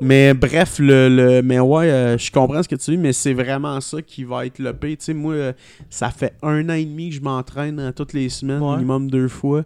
mais 0.02 0.34
bref 0.34 0.80
le, 0.80 1.10
le 1.10 1.41
mais 1.41 1.60
ouais, 1.60 1.89
euh, 1.89 2.18
je 2.18 2.32
comprends 2.32 2.62
ce 2.64 2.68
que 2.70 2.76
tu 2.76 2.91
dis 2.91 2.97
mais 2.97 3.14
c'est 3.14 3.34
vraiment 3.34 3.80
ça 3.82 4.02
qui 4.02 4.24
va 4.24 4.45
être 4.45 4.60
le 4.60 4.74
pire, 4.74 4.97
tu 4.97 5.06
sais 5.06 5.14
moi 5.14 5.34
euh, 5.34 5.54
ça 5.89 6.10
fait 6.10 6.34
un 6.41 6.70
an 6.70 6.74
et 6.74 6.86
demi 6.86 7.10
que 7.10 7.16
je 7.16 7.22
m'entraîne 7.22 7.80
euh, 7.80 7.91
toutes 7.91 8.14
les 8.14 8.30
semaines 8.30 8.62
Ouais. 8.62 8.76
minimum 8.76 9.10
deux 9.10 9.28
fois. 9.28 9.64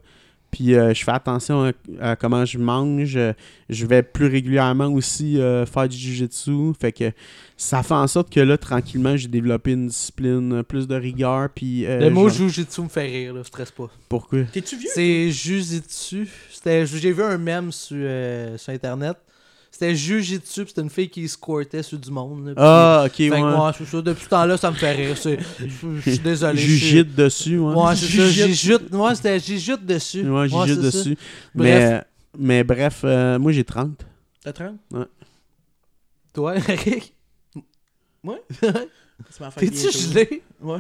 Puis 0.51 0.75
euh, 0.75 0.93
je 0.93 1.03
fais 1.03 1.09
attention 1.11 1.63
à, 1.63 1.71
à 2.11 2.15
comment 2.15 2.45
je 2.45 2.59
mange. 2.59 3.17
Je 3.69 3.86
vais 3.88 4.03
plus 4.03 4.27
régulièrement 4.27 4.86
aussi 4.86 5.41
euh, 5.41 5.65
faire 5.65 5.89
du 5.89 5.97
jujitsu. 5.97 6.73
Fait 6.79 6.91
que 6.91 7.11
ça 7.57 7.81
fait 7.81 7.95
en 7.95 8.05
sorte 8.05 8.31
que 8.31 8.39
là, 8.39 8.55
tranquillement, 8.55 9.17
j'ai 9.17 9.29
développé 9.29 9.71
une 9.71 9.88
discipline, 9.88 10.61
plus 10.61 10.88
de 10.88 10.93
rigueur. 10.93 11.49
Puis, 11.49 11.88
euh, 11.88 12.01
Le 12.01 12.11
mot 12.11 12.29
genre- 12.29 12.49
jujitsu 12.49 12.81
me 12.84 12.88
fait 12.88 13.01
rire, 13.07 13.34
là, 13.34 13.43
stresse 13.43 13.71
pas. 13.71 13.89
Pourquoi? 14.07 14.43
T'es-tu 14.43 14.77
vieux? 14.77 14.89
C'est 14.93 15.31
jujitsu. 15.31 16.27
J'ai 16.63 17.11
vu 17.11 17.23
un 17.23 17.39
mème 17.39 17.71
sur, 17.71 17.97
euh, 17.99 18.55
sur 18.59 18.71
internet. 18.73 19.17
C'était 19.74 19.95
jujitsu, 19.95 20.61
puis 20.61 20.69
c'était 20.69 20.82
une 20.82 20.89
fille 20.91 21.09
qui 21.09 21.28
squirtait 21.28 21.82
sur 21.82 21.97
du 21.97 22.11
monde. 22.11 22.45
là, 22.49 22.53
Ah, 22.57 23.03
ok, 23.07 23.11
Fait 23.15 23.32
ouais. 23.32 23.39
moi, 23.41 23.74
ça. 23.74 24.01
Depuis 24.03 24.24
ce 24.26 24.30
temps-là, 24.30 24.55
ça 24.55 24.69
me 24.69 24.76
fait 24.76 24.91
rire. 24.91 25.17
C'est- 25.17 25.39
Je 25.59 25.99
suis 26.11 26.19
désolé. 26.19 26.61
Jujite 26.61 27.15
dessus, 27.15 27.57
ouais. 27.57 27.74
Ouais, 27.74 27.95
c'est 27.95 28.05
ça. 28.05 28.97
Ouais, 28.97 29.15
c'était 29.15 29.39
j'ijute 29.39 29.84
dessus. 29.84 30.30
Ouais, 30.30 30.47
Ouais, 30.47 30.76
dessus. 30.76 31.17
Bref. 31.55 31.89
Mais, 31.89 32.03
mais 32.38 32.63
bref, 32.63 33.01
euh, 33.03 33.39
moi 33.39 33.51
j'ai 33.51 33.63
30. 33.63 34.05
T'as 34.43 34.53
30? 34.53 34.76
Toi, 36.34 36.55
Eric, 36.69 37.15
C'est 39.30 39.39
ma 39.39 39.49
fête 39.51 39.71
t'es-tu 39.71 39.91
gelé? 39.97 40.43
Ouais. 40.61 40.78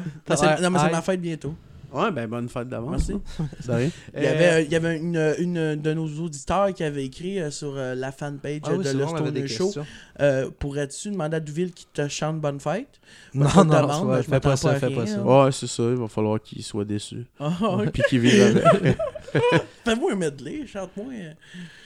Non, 0.61 0.69
mais 0.69 0.79
c'est 0.79 0.91
ma 0.91 1.01
fête 1.01 1.19
bientôt. 1.21 1.55
Ouais, 1.93 2.11
ben 2.11 2.27
bonne 2.27 2.49
fête 2.49 2.67
d'avance. 2.69 3.07
Merci. 3.09 3.13
hein. 3.39 3.45
Sérieux? 3.59 3.91
Il 4.17 4.23
y 4.23 4.27
avait, 4.27 4.65
il 4.65 4.71
y 4.71 4.75
avait 4.75 4.97
une, 4.97 5.35
une 5.37 5.75
de 5.75 5.93
nos 5.93 6.07
auditeurs 6.23 6.73
qui 6.73 6.83
avait 6.83 7.05
écrit 7.05 7.39
euh, 7.39 7.51
sur 7.51 7.73
euh, 7.77 7.93
la 7.93 8.11
fanpage 8.11 8.61
Ah 8.63 8.71
oui, 8.71 8.83
de 8.83 9.23
Le 9.25 9.31
des 9.31 9.47
Show. 9.47 9.71
Euh, 10.19 10.49
Pourrais-tu 10.57 11.11
demander 11.11 11.37
à 11.37 11.39
Douville 11.39 11.71
qui 11.71 11.85
te 11.93 12.07
chante 12.07 12.41
Bonne 12.41 12.59
Fête? 12.59 12.87
Non, 13.33 13.47
non, 13.57 13.63
demande, 13.65 13.91
c'est 13.91 14.03
vrai, 14.05 14.23
je 14.23 14.29
fais 14.29 14.39
pas 14.39 14.55
ça, 14.55 14.75
fais 14.75 14.89
pas 14.89 15.05
ça. 15.05 15.21
Ouais, 15.21 15.51
c'est 15.51 15.67
ça. 15.67 15.83
Il 15.83 15.95
va 15.97 16.07
falloir 16.07 16.41
qu'il 16.41 16.63
soit 16.63 16.85
déçu. 16.85 17.25
Ah, 17.39 17.75
ouais. 17.75 17.89
Puis 17.91 18.01
qu'il 18.09 18.19
vive 18.19 18.41
avec. 18.65 18.97
Fais-moi 19.85 20.13
un 20.13 20.15
medley, 20.15 20.65
chante-moi. 20.65 21.05
euh. 21.13 21.33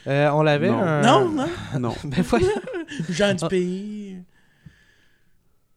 Euh, 0.06 0.30
on 0.32 0.42
l'avait 0.42 0.68
Non. 0.70 0.82
un... 0.82 1.02
Non, 1.02 1.28
non. 1.28 1.46
non. 1.80 1.94
Ben 2.04 2.22
voyons. 2.22 2.48
Jean 3.10 3.34
du 3.34 3.44
Ah. 3.44 3.48
pays. 3.48 4.16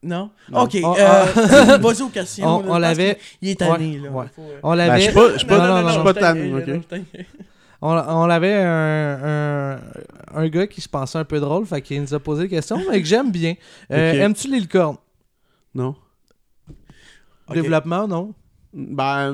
Non? 0.03 0.31
Non. 0.51 0.61
Ok, 0.63 0.77
Oh, 0.83 0.95
euh, 0.97 1.77
vas-y 1.77 2.01
aux 2.01 2.07
questions. 2.09 2.45
On- 2.47 2.59
là, 2.59 2.65
on 2.65 2.69
parce 2.69 2.81
l'avait- 2.81 3.19
qu'il 3.39 3.49
est 3.49 3.55
tanné, 3.59 3.99
là. 3.99 4.09
ouais. 4.09 4.25
Faut, 4.35 4.41
euh, 4.41 4.59
On 4.63 4.69
Ben, 4.71 4.75
l'avait... 4.77 4.99
je 5.01 5.05
suis 5.05 5.13
pas, 5.13 5.31
je 5.33 5.37
suis 5.37 5.47
pas, 5.47 5.57
Non, 5.59 5.81
non, 5.81 5.87
je 5.87 5.89
suis 5.89 5.97
non, 5.99 6.03
pas 6.03 6.13
je 6.13 6.19
tanné, 6.19 6.53
ok? 6.53 7.05
On, 7.83 7.89
on 7.93 8.29
avait 8.29 8.53
un, 8.63 9.19
un, 9.75 9.79
un 10.35 10.47
gars 10.49 10.67
qui 10.67 10.81
se 10.81 10.89
pensait 10.89 11.17
un 11.17 11.23
peu 11.23 11.39
drôle, 11.39 11.65
fait 11.65 11.81
qu'il 11.81 12.01
nous 12.01 12.13
a 12.13 12.19
posé 12.19 12.43
des 12.43 12.49
questions, 12.49 12.79
mais 12.89 12.99
que 13.01 13.07
j'aime 13.07 13.31
bien. 13.31 13.55
Euh. 13.91 14.13
Aimes-tu 14.13 14.49
les 14.51 14.59
licornes? 14.59 14.97
Non. 15.73 15.95
Développement, 17.53 18.07
non? 18.07 18.33
Ben, 18.73 19.33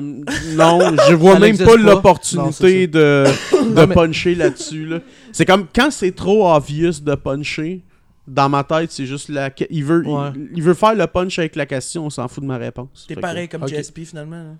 non, 0.56 0.80
je 1.08 1.14
vois 1.14 1.34
Ça 1.34 1.38
même 1.38 1.56
pas 1.56 1.76
l'opportunité 1.76 2.88
de, 2.88 3.24
de 3.52 3.68
Non, 3.74 3.86
mais- 3.86 3.94
puncher 3.94 4.34
là-dessus. 4.34 4.84
Là. 4.86 4.98
C'est 5.32 5.44
comme 5.46 5.66
quand 5.72 5.90
c'est 5.92 6.10
trop 6.14 6.50
obvious 6.52 7.00
de 7.00 7.14
puncher, 7.14 7.84
dans 8.28 8.48
ma 8.48 8.62
tête, 8.64 8.90
c'est 8.92 9.06
juste 9.06 9.28
la. 9.28 9.50
Il 9.70 9.84
veut, 9.84 10.06
Ouais. 10.06 10.30
il, 10.36 10.50
il 10.58 10.62
veut 10.62 10.74
faire 10.74 10.94
le 10.94 11.06
punch 11.06 11.38
avec 11.38 11.56
la 11.56 11.66
question, 11.66 12.06
on 12.06 12.10
s'en 12.10 12.28
fout 12.28 12.42
de 12.42 12.48
ma 12.48 12.58
réponse. 12.58 13.06
T'es 13.08 13.14
que- 13.14 13.20
pareil 13.20 13.48
comme. 13.48 13.66
JSP 13.66 14.04
finalement. 14.04 14.42
là. 14.44 14.54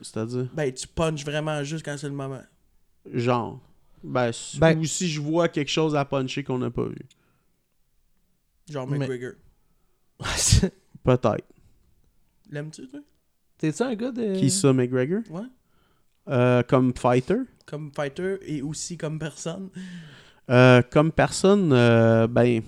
C'est-à-dire, 0.00 0.46
Ben, 0.54 0.72
tu 0.72 0.88
punches 0.88 1.24
vraiment 1.24 1.62
juste 1.62 1.84
quand 1.84 1.96
c'est 1.96 2.08
le 2.08 2.14
moment. 2.14 2.42
genre. 3.12 3.60
Ben, 4.02 4.32
Ben- 4.58 4.78
ou 4.80 4.84
si 4.84 5.08
je 5.08 5.20
vois 5.20 5.48
quelque 5.48 5.70
chose 5.70 5.94
à 5.94 6.04
puncher 6.04 6.42
qu'on 6.42 6.58
n'a 6.58 6.70
pas 6.70 6.86
vu. 6.86 6.98
Genre 8.68 8.86
Mais- 8.88 8.98
McGregor. 8.98 9.32
Peut-être. 11.04 11.44
L'aimes-tu, 12.50 12.86
toi? 12.88 13.00
T'es-tu 13.58 13.82
un 13.82 13.94
gars 13.94 14.10
de. 14.12 14.38
Qui 14.38 14.50
ça, 14.50 14.72
McGregor? 14.72 15.20
Ouais. 15.30 15.42
Euh, 16.28 16.62
comme 16.62 16.92
fighter? 16.96 17.38
Comme 17.66 17.90
fighter 17.94 18.38
et 18.42 18.62
aussi 18.62 18.96
comme 18.96 19.18
personne. 19.18 19.68
Euh, 20.50 20.82
comme 20.90 21.12
personne, 21.12 21.72
euh, 21.72 22.26
ben, 22.26 22.62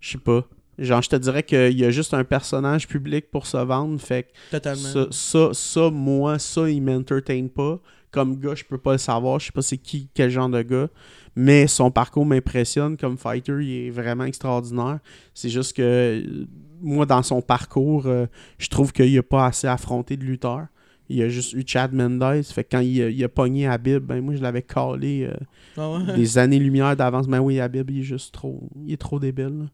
je 0.00 0.12
sais 0.12 0.18
pas. 0.18 0.44
Genre, 0.78 1.02
je 1.02 1.08
te 1.08 1.16
dirais 1.16 1.42
qu'il 1.42 1.76
y 1.78 1.84
a 1.84 1.90
juste 1.90 2.14
un 2.14 2.22
personnage 2.22 2.86
public 2.86 3.30
pour 3.32 3.46
se 3.46 3.56
vendre, 3.56 4.00
fait 4.00 4.24
que 4.24 4.28
Totalement. 4.52 4.76
ça, 4.80 5.06
ça, 5.10 5.48
ça, 5.52 5.90
moi, 5.90 6.38
ça, 6.38 6.70
il 6.70 6.80
m'entertain 6.82 7.46
pas. 7.52 7.80
Comme 8.12 8.38
gars, 8.38 8.54
je 8.54 8.64
peux 8.64 8.78
pas 8.78 8.92
le 8.92 8.98
savoir, 8.98 9.38
je 9.40 9.46
sais 9.46 9.52
pas 9.52 9.60
c'est 9.60 9.76
qui, 9.76 10.08
quel 10.14 10.30
genre 10.30 10.48
de 10.48 10.62
gars, 10.62 10.88
mais 11.36 11.66
son 11.66 11.90
parcours 11.90 12.24
m'impressionne. 12.24 12.96
Comme 12.96 13.18
fighter, 13.18 13.56
il 13.60 13.86
est 13.88 13.90
vraiment 13.90 14.24
extraordinaire. 14.24 15.00
C'est 15.34 15.50
juste 15.50 15.76
que, 15.76 15.82
euh, 15.82 16.46
moi, 16.80 17.04
dans 17.06 17.22
son 17.24 17.42
parcours, 17.42 18.06
euh, 18.06 18.26
je 18.58 18.68
trouve 18.68 18.92
qu'il 18.92 19.18
a 19.18 19.22
pas 19.22 19.46
assez 19.46 19.66
affronté 19.66 20.16
de 20.16 20.24
lutteurs. 20.24 20.68
Il 21.10 21.20
a 21.22 21.28
juste 21.28 21.52
eu 21.54 21.64
Chad 21.66 21.92
Mendes, 21.92 22.44
fait 22.44 22.64
que 22.64 22.68
quand 22.76 22.80
il, 22.80 23.02
a- 23.02 23.10
il 23.10 23.22
a 23.24 23.28
pogné 23.28 23.66
Habib, 23.66 24.04
ben 24.04 24.20
moi, 24.22 24.36
je 24.36 24.42
l'avais 24.42 24.62
calé... 24.62 25.28
euh, 25.28 25.34
Ah 25.76 25.90
ouais? 25.90 26.14
des 26.14 26.38
années-lumière 26.38 26.94
d'avance. 26.96 27.26
Mais 27.26 27.38
oui, 27.38 27.58
Habib, 27.60 27.90
il 27.90 28.00
est 28.00 28.02
juste 28.04 28.32
trop. 28.32 28.62
Il 28.86 28.92
est 28.92 28.96
trop 28.96 29.18
débile. 29.18 29.44
là. 29.58 29.64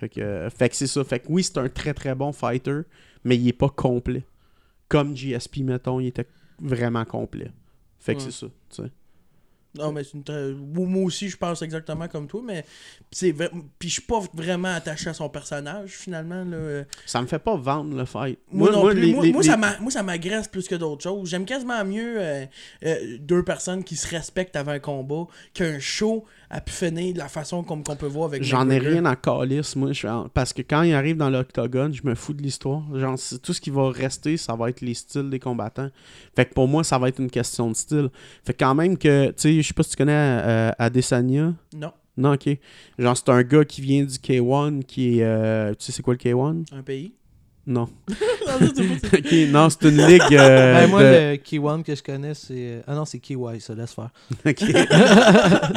Fait 0.00 0.08
que, 0.08 0.20
euh, 0.20 0.48
fait 0.50 0.68
que 0.70 0.76
c'est 0.76 0.86
ça. 0.86 1.04
Fait 1.04 1.20
que 1.20 1.26
oui, 1.28 1.44
c'est 1.44 1.58
un 1.58 1.68
très 1.68 1.92
très 1.94 2.14
bon 2.14 2.32
fighter, 2.32 2.80
mais 3.22 3.36
il 3.36 3.46
est 3.48 3.52
pas 3.52 3.68
complet. 3.68 4.24
Comme 4.88 5.14
GSP, 5.14 5.58
mettons, 5.58 6.00
il 6.00 6.06
était 6.08 6.26
vraiment 6.58 7.04
complet. 7.04 7.50
Fait 7.98 8.14
que 8.14 8.20
Ouais. 8.20 8.24
c'est 8.30 8.32
ça. 8.32 8.46
tu 8.70 8.82
sais. 8.82 8.90
Non, 9.78 9.92
mais 9.92 10.02
c'est 10.02 10.14
une 10.14 10.24
très... 10.24 10.50
Moi 10.50 11.04
aussi, 11.04 11.28
je 11.28 11.36
pense 11.36 11.62
exactement 11.62 12.08
comme 12.08 12.26
toi, 12.26 12.42
mais 12.44 12.64
c'est. 13.12 13.32
Puis 13.32 13.88
je 13.88 13.92
suis 13.92 14.02
pas 14.02 14.18
vraiment 14.34 14.74
attaché 14.74 15.10
à 15.10 15.14
son 15.14 15.28
personnage, 15.28 15.90
finalement, 15.90 16.42
là. 16.42 16.82
Ça 17.06 17.22
me 17.22 17.28
fait 17.28 17.38
pas 17.38 17.54
vendre 17.56 17.96
le 17.96 18.04
fight. 18.04 18.36
Moi, 18.50 18.72
non 18.72 18.88
plus. 18.88 19.00
les- 19.00 19.12
moi, 19.14 19.22
les- 19.24 19.32
moi, 19.32 19.42
les- 19.42 19.48
ça 19.48 19.56
moi, 19.80 19.90
ça 19.92 20.02
m'agresse 20.02 20.48
plus 20.48 20.66
que 20.66 20.74
d'autres 20.74 21.04
choses. 21.04 21.28
J'aime 21.28 21.44
quasiment 21.44 21.84
mieux 21.84 22.16
euh, 22.18 22.46
euh, 22.84 23.16
deux 23.20 23.44
personnes 23.44 23.84
qui 23.84 23.94
se 23.94 24.08
respectent 24.08 24.56
avant 24.56 24.72
un 24.72 24.80
combat 24.80 25.26
qu'un 25.54 25.78
show 25.78 26.24
a 26.50 26.60
pu 26.60 26.72
finir 26.72 27.14
de 27.14 27.18
la 27.18 27.28
façon 27.28 27.62
comme 27.62 27.82
qu'on 27.84 27.94
peut 27.96 28.06
voir 28.06 28.26
avec 28.26 28.42
J'en 28.42 28.68
ai 28.70 28.78
rien 28.78 29.04
à 29.04 29.14
calice, 29.16 29.76
moi. 29.76 29.88
je 29.92 29.98
suis 29.98 30.08
en- 30.08 30.28
Parce 30.28 30.52
que 30.52 30.62
quand 30.62 30.82
il 30.82 30.92
arrive 30.94 31.16
dans 31.16 31.30
l'octogone, 31.30 31.94
je 31.94 32.02
me 32.04 32.14
fous 32.14 32.32
de 32.34 32.42
l'histoire. 32.42 32.82
Genre, 32.94 33.16
tout 33.42 33.52
ce 33.52 33.60
qui 33.60 33.70
va 33.70 33.90
rester, 33.90 34.36
ça 34.36 34.54
va 34.56 34.68
être 34.70 34.80
les 34.80 34.94
styles 34.94 35.30
des 35.30 35.38
combattants. 35.38 35.90
Fait 36.34 36.46
que 36.46 36.52
pour 36.54 36.66
moi, 36.68 36.82
ça 36.84 36.98
va 36.98 37.08
être 37.08 37.20
une 37.20 37.30
question 37.30 37.68
de 37.70 37.74
style. 37.76 38.08
Fait 38.44 38.52
que 38.52 38.64
quand 38.64 38.74
même 38.74 38.98
que, 38.98 39.28
tu 39.28 39.34
sais, 39.36 39.62
je 39.62 39.68
sais 39.68 39.74
pas 39.74 39.82
si 39.84 39.90
tu 39.90 39.96
connais 39.96 40.12
euh, 40.12 40.70
Adesanya. 40.78 41.54
Non, 41.76 41.92
Non, 42.16 42.34
ok. 42.34 42.48
Genre, 42.98 43.16
c'est 43.16 43.28
un 43.30 43.42
gars 43.42 43.64
qui 43.64 43.80
vient 43.80 44.02
du 44.04 44.14
K1, 44.18 44.82
qui 44.82 45.18
est. 45.20 45.22
euh, 45.24 45.70
tu 45.70 45.84
sais, 45.86 45.92
c'est 45.92 46.02
quoi 46.02 46.14
le 46.14 46.18
K1 46.18 46.64
un 46.72 46.82
pays. 46.82 47.14
Non. 47.70 47.88
Non, 49.50 49.68
c'est 49.70 49.88
une 49.88 50.06
ligue. 50.06 50.22
euh, 50.34 50.74
Ben, 50.80 50.90
moi, 50.90 51.02
de- 51.02 51.06
le 51.32 51.36
Kiwan 51.36 51.82
que 51.84 51.94
je 51.94 52.02
connais, 52.02 52.34
c'est. 52.34 52.82
Ah 52.86 52.94
non, 52.94 53.04
c'est 53.04 53.18
Kiwai, 53.20 53.60
ça, 53.60 53.74
laisse 53.74 53.92
faire. 53.94 54.10
Ok. 54.46 54.60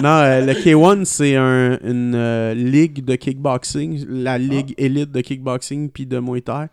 non, 0.01 0.09
euh, 0.09 0.45
le 0.45 0.53
K1, 0.53 1.05
c'est 1.05 1.35
un- 1.35 1.77
une 1.83 2.15
euh, 2.15 2.53
ligue 2.55 3.05
de 3.05 3.15
kickboxing, 3.15 4.05
la 4.09 4.37
ligue 4.37 4.73
élite 4.77 5.11
de 5.11 5.21
kickboxing 5.21 5.89
puis 5.89 6.05
de 6.05 6.19
Muay 6.19 6.41
Thai. 6.41 6.65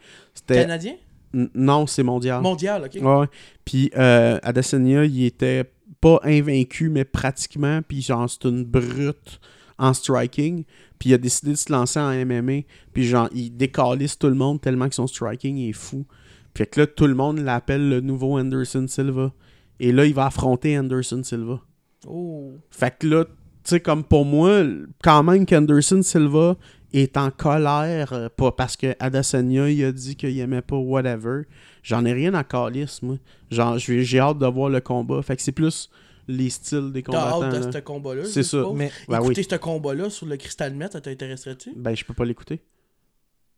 Canadien? 0.47 0.95
N- 1.35 1.51
Non, 1.55 1.87
c'est 1.87 2.03
mondial. 2.03 2.41
Mondial, 2.41 2.85
ok. 2.87 3.03
Ouais. 3.03 3.27
Puis 3.65 3.91
euh, 3.97 4.39
Adesanya, 4.43 5.05
il 5.05 5.25
était 5.27 5.65
pas 6.01 6.19
invaincu, 6.25 6.89
mais 6.89 7.05
pratiquement. 7.05 7.81
Puis 7.87 8.03
genre, 8.03 8.29
c'est 8.29 8.49
une 8.49 8.65
brute 8.65 9.39
en 9.81 9.93
striking. 9.93 10.65
Puis 10.99 11.11
il 11.11 11.15
a 11.15 11.19
décidé 11.19 11.53
de 11.53 11.57
se 11.57 11.73
lancer 11.73 11.99
en 11.99 12.13
MMA. 12.25 12.63
Puis 12.93 13.05
genre, 13.05 13.29
il 13.35 13.57
décalisse 13.57 14.17
tout 14.19 14.29
le 14.29 14.35
monde 14.35 14.61
tellement 14.61 14.89
que 14.89 14.95
son 14.95 15.09
striking 15.09 15.59
est 15.59 15.73
fou. 15.73 16.07
Fait 16.55 16.67
que 16.67 16.81
là, 16.81 16.87
tout 16.87 17.07
le 17.07 17.15
monde 17.15 17.39
l'appelle 17.39 17.89
le 17.89 18.01
nouveau 18.01 18.39
Anderson 18.39 18.87
Silva. 18.87 19.33
Et 19.81 19.93
là, 19.93 20.05
il 20.05 20.15
va 20.15 20.27
affronter 20.27 20.79
Anderson 20.79 21.23
Silva. 21.25 21.61
Oh. 22.07 22.53
Fait 22.71 22.97
que 22.99 23.07
là, 23.07 23.25
tu 23.25 23.31
sais, 23.65 23.81
comme 23.81 24.05
pour 24.05 24.25
moi, 24.25 24.63
quand 25.03 25.23
même 25.23 25.45
qu'Anderson 25.45 26.03
Silva 26.03 26.57
est 26.93 27.17
en 27.17 27.31
colère, 27.31 28.13
euh, 28.13 28.29
pas 28.29 28.53
parce 28.53 28.77
que 28.77 28.95
Adesanya, 28.99 29.69
il 29.69 29.85
a 29.85 29.93
dit 29.93 30.17
qu'il 30.17 30.39
aimait 30.41 30.63
pas 30.63 30.77
whatever. 30.77 31.43
J'en 31.83 32.05
ai 32.05 32.13
rien 32.13 32.35
à 32.35 32.43
calice, 32.43 33.03
moi. 33.03 33.17
Genre, 33.51 33.79
j'ai 33.79 34.03
j'ai 34.03 34.19
hâte 34.19 34.39
de 34.39 34.47
voir 34.47 34.71
le 34.71 34.81
combat. 34.81 35.23
Fait 35.23 35.37
que 35.37 35.43
c'est 35.43 35.53
plus 35.53 35.91
les 36.31 36.51
styles 36.51 36.93
des 36.93 37.03
T'as 37.03 37.13
combattants. 37.13 37.43
hâte 37.45 37.53
de 37.61 37.67
là. 37.67 37.73
ce 37.73 37.79
combat-là. 37.79 38.25
C'est 38.25 38.43
ça. 38.43 38.65
Mais 38.75 38.91
Ben 39.09 39.19
Écouter 39.21 39.41
oui. 39.43 39.47
ce 39.51 39.57
combat-là 39.57 40.11
sur 40.11 40.27
le 40.27 40.37
Crystal 40.37 40.73
Met, 40.75 40.91
ça 40.91 41.01
t'intéresserait-tu 41.01 41.73
Ben, 41.77 41.95
je 41.95 42.05
peux 42.05 42.15
pas 42.15 42.25
l'écouter. 42.25 42.63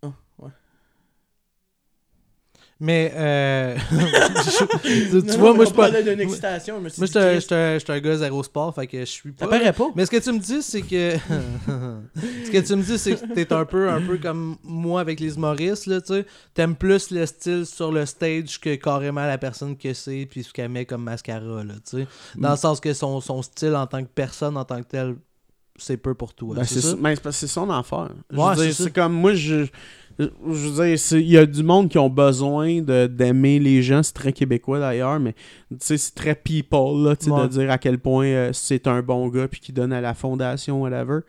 Ah, 0.03 0.13
ouais. 0.39 0.51
Mais, 2.85 3.13
euh... 3.15 3.77
tu, 4.83 5.09
tu 5.09 5.15
Non, 5.25 5.37
vois, 5.39 5.49
non, 5.51 5.55
moi, 5.55 5.65
je 5.67 5.69
suis 5.71 5.77
pas. 5.77 6.03
d'une 6.03 6.21
excitation. 6.21 6.79
Je 6.81 6.83
me 6.83 6.89
suis 6.89 7.01
Moi, 7.01 7.07
je 7.07 7.79
suis 7.79 7.93
un- 7.93 8.01
gars 8.01 8.17
zéro 8.17 8.43
sport, 8.43 8.75
fait 8.75 8.89
que 8.89 8.99
je 8.99 9.05
suis 9.05 9.31
Ça 9.39 9.47
pas. 9.47 9.57
paraît 9.57 9.73
pas. 9.73 9.91
Mais 9.95 10.05
ce 10.05 10.11
que 10.11 10.17
tu 10.17 10.33
me 10.33 10.41
dis, 10.41 10.63
c'est 10.65 10.83
que. 10.83 11.17
ce 12.45 12.51
que 12.51 12.59
tu 12.59 12.75
me 12.75 12.83
dis, 12.83 12.99
c'est 12.99 13.15
que 13.15 13.35
t'es 13.35 13.53
un 13.53 13.65
peu, 13.65 13.89
un 13.89 14.01
peu 14.01 14.19
comme 14.19 14.57
moi 14.65 15.01
avec 15.01 15.21
les 15.21 15.37
humoristes, 15.37 15.87
là, 15.87 16.01
tu 16.01 16.09
sais. 16.15 16.27
T'aimes 16.55 16.75
plus 16.75 17.13
le 17.13 17.25
style 17.25 17.67
sur 17.67 17.93
le 17.93 18.05
stage 18.05 18.59
que 18.59 18.75
carrément 18.75 19.27
la 19.27 19.39
personne 19.39 19.77
que 19.77 19.95
c'est, 19.95 20.27
puis 20.29 20.43
ce 20.43 20.53
qu'elle 20.53 20.69
met 20.69 20.85
comme 20.85 21.05
mascara, 21.05 21.63
là, 21.63 21.75
tu 21.89 21.99
sais. 21.99 22.07
Dans 22.37 22.51
le 22.51 22.57
sens 22.57 22.81
que 22.81 22.93
son, 22.95 23.21
son 23.21 23.43
style 23.43 23.77
en 23.77 23.87
tant 23.87 24.03
que 24.03 24.11
personne, 24.13 24.57
en 24.57 24.65
tant 24.65 24.83
que 24.83 24.89
tel, 24.89 25.15
c'est 25.77 25.97
peu 25.99 26.15
pour 26.15 26.35
toi. 26.35 26.57
Ben, 26.57 26.65
c'est 26.65 26.81
ça? 26.81 26.97
Ben, 26.99 27.15
c'est 27.31 27.47
son 27.47 27.71
affaire. 27.71 28.11
Ouais, 28.33 28.73
c'est 28.73 28.93
comme 28.93 29.13
moi, 29.13 29.35
je. 29.35 29.67
Je 30.19 30.69
veux 30.69 30.85
dire, 30.95 31.19
il 31.21 31.31
y 31.31 31.39
a 31.39 31.47
du 31.47 31.63
monde 31.63 31.89
qui 31.89 31.99
ont 31.99 32.11
besoin 32.11 32.81
d'aimer 32.83 33.59
les 33.59 33.83
gens, 33.83 34.03
c'est 34.03 34.13
très 34.15 34.33
québécois 34.33 34.79
d'ailleurs, 34.81 35.19
mais 35.21 35.33
tu 35.71 35.77
sais, 35.81 35.97
c'est 35.99 36.15
très 36.15 36.35
people, 36.35 37.03
là, 37.05 37.15
Ouais. 37.27 37.43
de 37.43 37.49
dire 37.49 37.71
à 37.71 37.79
quel 37.79 37.99
point 37.99 38.27
euh, 38.27 38.51
c'est 38.53 38.87
un 38.87 39.03
bon 39.03 39.29
gars 39.29 39.49
puis 39.49 39.61
qu'il 39.61 39.75
donne 39.75 39.93
à 39.93 40.01
la 40.01 40.15
fondation, 40.15 40.83
whatever. 40.83 41.21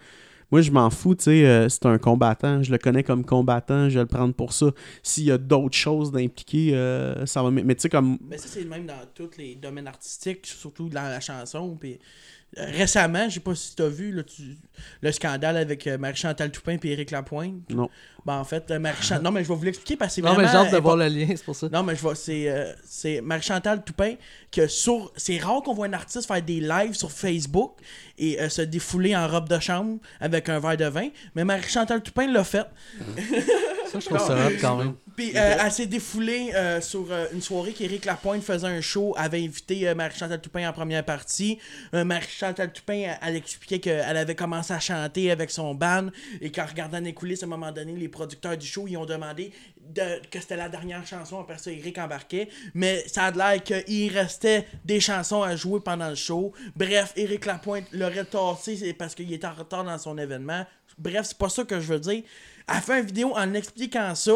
Moi, 0.51 0.61
je 0.61 0.69
m'en 0.69 0.89
fous, 0.91 1.15
tu 1.15 1.23
sais, 1.23 1.45
euh, 1.47 1.67
c'est 1.67 1.85
un 1.87 1.97
combattant, 1.97 2.61
je 2.61 2.71
le 2.71 2.77
connais 2.77 3.01
comme 3.03 3.25
combattant, 3.25 3.89
je 3.89 3.95
vais 3.95 4.01
le 4.01 4.07
prendre 4.07 4.35
pour 4.35 4.53
ça. 4.53 4.67
S'il 5.01 5.23
y 5.23 5.31
a 5.31 5.37
d'autres 5.39 5.75
choses 5.75 6.11
d'impliquer, 6.11 6.75
euh, 6.75 7.25
ça 7.25 7.41
va. 7.41 7.49
Mais 7.49 7.63
mais 7.63 7.73
tu 7.73 7.81
sais, 7.81 7.89
comme. 7.89 8.19
Mais 8.29 8.37
ça, 8.37 8.47
c'est 8.47 8.61
le 8.61 8.69
même 8.69 8.85
dans 8.85 8.93
tous 9.15 9.31
les 9.39 9.55
domaines 9.55 9.87
artistiques, 9.87 10.45
surtout 10.45 10.89
dans 10.89 11.01
la 11.09 11.19
chanson. 11.19 11.75
Puis, 11.79 11.93
euh, 11.93 11.97
récemment, 12.57 13.27
je 13.29 13.35
sais 13.35 13.39
pas 13.39 13.55
si 13.55 13.75
tu 13.75 13.81
as 13.83 13.87
vu 13.89 14.11
là, 14.11 14.23
tu- 14.23 14.57
le 15.01 15.11
scandale 15.11 15.57
avec 15.57 15.85
euh, 15.87 15.97
Marie-Chantal 15.97 16.51
Toupin 16.51 16.77
et 16.83 16.91
Éric 16.91 17.11
Lapointe. 17.11 17.53
Non. 17.69 17.89
Ben, 18.25 18.37
en 18.37 18.43
fait, 18.43 18.69
euh, 18.71 18.79
Marie-Chantal. 18.79 19.21
non, 19.23 19.31
mais 19.31 19.43
je 19.43 19.49
vais 19.49 19.55
vous 19.55 19.63
l'expliquer 19.63 19.97
parce 19.97 20.11
que 20.11 20.15
c'est 20.15 20.21
Non, 20.21 20.33
vraiment. 20.33 20.47
mais 20.47 20.51
j'ai 20.51 20.65
hâte 20.67 20.73
de 20.73 20.77
voir 20.77 20.95
le 20.97 21.07
lien, 21.07 21.27
c'est 21.29 21.43
pour 21.43 21.55
ça. 21.55 21.67
Non, 21.69 21.83
mais 21.83 21.95
je 21.95 22.01
vois, 22.01 22.15
c'est, 22.15 22.49
euh, 22.49 22.71
c'est 22.85 23.21
Marie-Chantal 23.21 23.83
Toupin 23.83 24.15
que 24.51 24.67
sur. 24.67 25.11
C'est 25.17 25.37
rare 25.39 25.61
qu'on 25.61 25.73
voit 25.73 25.87
un 25.87 25.93
artiste 25.93 26.27
faire 26.27 26.41
des 26.41 26.59
lives 26.61 26.93
sur 26.93 27.11
Facebook 27.11 27.77
et 28.17 28.39
euh, 28.41 28.49
se 28.49 28.61
défouler 28.61 29.15
en 29.15 29.27
robe 29.27 29.49
de 29.49 29.59
chambre 29.59 29.99
avec 30.19 30.47
un 30.49 30.59
verre 30.59 30.77
de 30.77 30.85
vin, 30.85 31.09
mais 31.35 31.43
Marie-Chantal 31.43 32.01
Toupin 32.01 32.27
l'a 32.31 32.43
fait. 32.43 32.65
Ça, 33.93 33.99
je 33.99 34.05
trouve 34.05 34.17
ça 34.27 34.47
hot 34.47 34.51
quand 34.61 34.75
même. 34.77 34.93
Puis 35.15 35.31
euh, 35.35 35.57
elle 35.63 35.71
s'est 35.71 35.85
défoulée 35.85 36.51
euh, 36.55 36.81
sur 36.81 37.05
euh, 37.11 37.27
une 37.33 37.41
soirée 37.41 37.71
qu'Éric 37.71 38.05
Lapointe 38.05 38.41
faisait 38.41 38.65
un 38.67 38.81
show, 38.81 39.13
avait 39.15 39.43
invité 39.43 39.87
euh, 39.87 39.93
Marie-Chantal 39.93 40.41
Toupin 40.41 40.67
en 40.67 40.73
première 40.73 41.05
partie. 41.05 41.59
Euh, 41.93 42.03
Marie-Chantal 42.03 42.73
Toupin, 42.73 42.93
elle, 42.95 43.17
elle 43.21 43.35
expliquait 43.35 43.79
qu'elle 43.79 44.17
avait 44.17 44.33
commencé 44.33 44.73
à 44.73 44.79
chanter 44.79 45.29
avec 45.29 45.51
son 45.51 45.75
band 45.75 46.07
et 46.41 46.51
qu'en 46.51 46.65
regardant 46.65 46.99
les 46.99 47.13
coulisses, 47.13 47.43
à 47.43 47.45
un 47.45 47.49
moment 47.49 47.71
donné, 47.71 47.93
les 47.95 48.07
producteurs 48.09 48.57
du 48.57 48.65
show, 48.65 48.85
ils 48.87 48.97
ont 48.97 49.05
demandé 49.05 49.51
de- 49.79 50.19
que 50.31 50.39
c'était 50.39 50.57
la 50.57 50.69
dernière 50.69 51.05
chanson, 51.05 51.39
après 51.39 51.59
ça, 51.59 51.69
Eric 51.71 51.99
embarquait. 51.99 52.49
Mais 52.73 53.03
ça 53.07 53.25
a 53.25 53.31
l'air 53.31 53.61
qu'il 53.61 54.11
restait 54.11 54.65
des 54.83 54.99
chansons 54.99 55.43
à 55.43 55.55
jouer 55.55 55.79
pendant 55.79 56.09
le 56.09 56.15
show. 56.15 56.53
Bref, 56.75 57.13
Eric 57.15 57.45
Lapointe 57.45 57.85
l'aurait 57.91 58.25
tassé 58.25 58.93
parce 58.97 59.13
qu'il 59.13 59.31
était 59.31 59.45
en 59.45 59.53
retard 59.53 59.83
dans 59.83 59.97
son 59.99 60.17
événement. 60.17 60.65
Bref, 60.97 61.25
c'est 61.25 61.37
pas 61.37 61.49
ça 61.49 61.63
que 61.63 61.79
je 61.79 61.87
veux 61.93 61.99
dire. 61.99 62.23
Elle 62.67 62.81
fait 62.81 62.99
une 62.99 63.05
vidéo 63.05 63.33
en 63.35 63.53
expliquant 63.53 64.13
ça. 64.15 64.33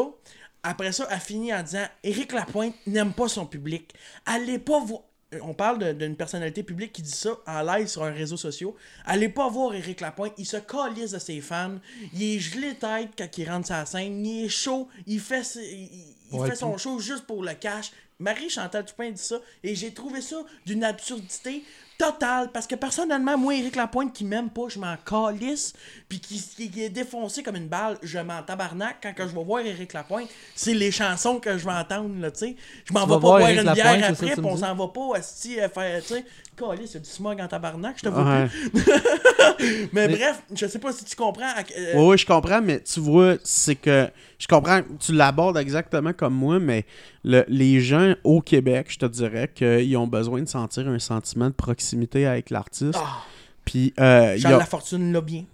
Après 0.63 0.91
ça, 0.91 1.07
elle 1.09 1.19
finit 1.19 1.53
en 1.53 1.63
disant 1.63 1.85
Éric 2.03 2.33
Lapointe 2.33 2.75
n'aime 2.85 3.13
pas 3.13 3.27
son 3.27 3.45
public. 3.45 3.93
Allez 4.25 4.59
pas 4.59 4.79
voir. 4.79 5.01
On 5.41 5.53
parle 5.53 5.93
d'une 5.93 6.15
personnalité 6.15 6.63
publique 6.63 6.93
qui 6.93 7.01
dit 7.01 7.11
ça 7.11 7.31
en 7.45 7.61
live 7.61 7.87
sur 7.87 8.03
un 8.03 8.11
réseau 8.11 8.37
social. 8.37 8.69
Allez 9.05 9.27
pas 9.29 9.49
voir 9.49 9.73
Éric 9.75 9.99
Lapointe. 10.01 10.33
Il 10.37 10.45
se 10.45 10.57
calisse 10.57 11.11
de 11.11 11.19
ses 11.19 11.41
fans. 11.41 11.79
Il 12.13 12.23
est 12.23 12.39
gelé 12.39 12.75
tête 12.75 13.09
quand 13.17 13.37
il 13.37 13.49
rentre 13.49 13.67
sa 13.67 13.85
scène. 13.85 14.25
Il 14.25 14.45
est 14.45 14.49
chaud. 14.49 14.87
Il 15.05 15.19
fait, 15.19 15.43
il, 15.55 16.15
il 16.31 16.39
Ouais, 16.39 16.49
fait 16.49 16.55
son 16.55 16.77
show 16.77 16.99
juste 16.99 17.25
pour 17.25 17.43
le 17.43 17.53
cash. 17.53 17.91
Marie-Chantal 18.19 18.83
Toupin 18.83 19.11
dit 19.11 19.21
ça, 19.21 19.39
et 19.63 19.75
j'ai 19.75 19.93
trouvé 19.93 20.21
ça 20.21 20.37
d'une 20.65 20.83
absurdité 20.83 21.63
totale, 21.99 22.51
parce 22.51 22.65
que 22.65 22.73
personnellement, 22.73 23.37
moi, 23.37 23.53
Éric 23.53 23.75
Lapointe, 23.75 24.11
qui 24.11 24.25
m'aime 24.25 24.49
pas, 24.49 24.69
je 24.69 24.79
m'en 24.79 24.95
calisse, 24.97 25.73
puis 26.09 26.19
qui, 26.19 26.81
est 26.81 26.89
défoncé 26.89 27.43
comme 27.43 27.57
une 27.57 27.67
balle, 27.67 27.97
je 28.01 28.17
m'en 28.19 28.41
tabarnak 28.41 28.97
quand 29.03 29.13
que 29.13 29.23
je 29.27 29.35
vais 29.35 29.43
voir 29.43 29.59
Éric 29.65 29.91
Lapointe. 29.93 30.29
C'est 30.55 30.73
les 30.73 30.89
chansons 30.91 31.39
que 31.39 31.57
je 31.57 31.65
vais 31.65 31.73
entendre, 31.73 32.19
là, 32.21 32.31
tu 32.31 32.39
sais. 32.39 32.55
Je 32.85 32.93
m'en 32.93 33.01
vais 33.05 33.07
vas 33.13 33.15
pas 33.15 33.19
boire 33.19 33.39
une 33.49 33.73
bière 33.73 34.09
après, 34.11 34.31
puis 34.31 34.45
on 34.45 34.55
s'en 34.57 34.73
va 34.75 34.87
pas, 34.87 35.17
asti, 35.17 35.59
à 35.59 35.67
faire, 35.67 36.01
tu 36.01 36.13
sais. 36.13 36.25
Calisse, 36.57 36.91
c'est 36.93 37.01
du 37.03 37.09
smog 37.09 37.39
en 37.41 37.47
tabarnak, 37.47 37.97
je 37.97 38.03
te 38.03 38.09
vois 38.09 38.47
plus. 38.47 38.83
Mais, 39.93 40.07
bref, 40.07 40.41
je 40.55 40.65
sais 40.67 40.79
pas 40.79 40.91
si 40.91 41.03
tu 41.05 41.15
comprends. 41.15 41.51
euh, 41.77 41.95
ouais, 42.07 42.17
je 42.17 42.25
comprends, 42.25 42.61
mais 42.61 42.79
tu 42.81 42.99
vois, 42.99 43.35
c'est 43.43 43.75
que. 43.75 44.09
Je 44.39 44.47
comprends, 44.47 44.81
tu 44.99 45.13
l'abordes 45.13 45.57
exactement 45.57 46.13
comme 46.13 46.33
moi, 46.35 46.59
mais 46.59 46.85
le- 47.23 47.45
les 47.47 47.79
gens 47.81 48.13
au 48.23 48.39
Québec, 48.41 48.87
je 48.89 48.99
te 48.99 49.05
dirais 49.07 49.51
qu'ils 49.53 49.97
ont 49.97 50.05
besoin 50.07 50.41
de 50.41 50.47
sentir 50.47 50.87
un 50.87 50.99
sentiment 50.99 51.47
de 51.47 51.53
proximité 51.53 52.25
avec 52.27 52.49
l'artiste. 52.51 52.99
Ah, 53.01 53.23
Puis, 53.65 53.93
euh, 53.99 54.37
Charles 54.37 54.55
a- 54.55 54.59
Lafortune 54.59 55.11
l'a 55.11 55.21
bien. 55.21 55.45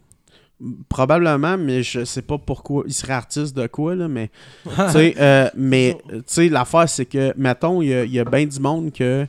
Probablement, 0.90 1.58
mais 1.58 1.84
je 1.84 2.06
sais 2.06 2.22
pas 2.22 2.38
pourquoi. 2.38 2.84
Il 2.88 2.94
serait 2.94 3.14
artiste 3.14 3.56
de 3.56 3.68
quoi, 3.68 3.96
là, 3.96 4.08
mais. 4.08 4.30
tu 4.64 4.92
sais, 4.92 5.16
euh, 5.20 5.50
mais, 5.56 5.98
tu 6.10 6.22
sais, 6.28 6.50
l'affaire, 6.50 6.88
c'est 6.88 7.06
que, 7.06 7.34
mettons, 7.38 7.82
il 7.82 7.90
y 7.90 7.94
a, 7.94 8.06
y 8.06 8.20
a 8.20 8.26
bien 8.26 8.46
du 8.46 8.60
monde 8.60 8.92
que. 8.92 9.26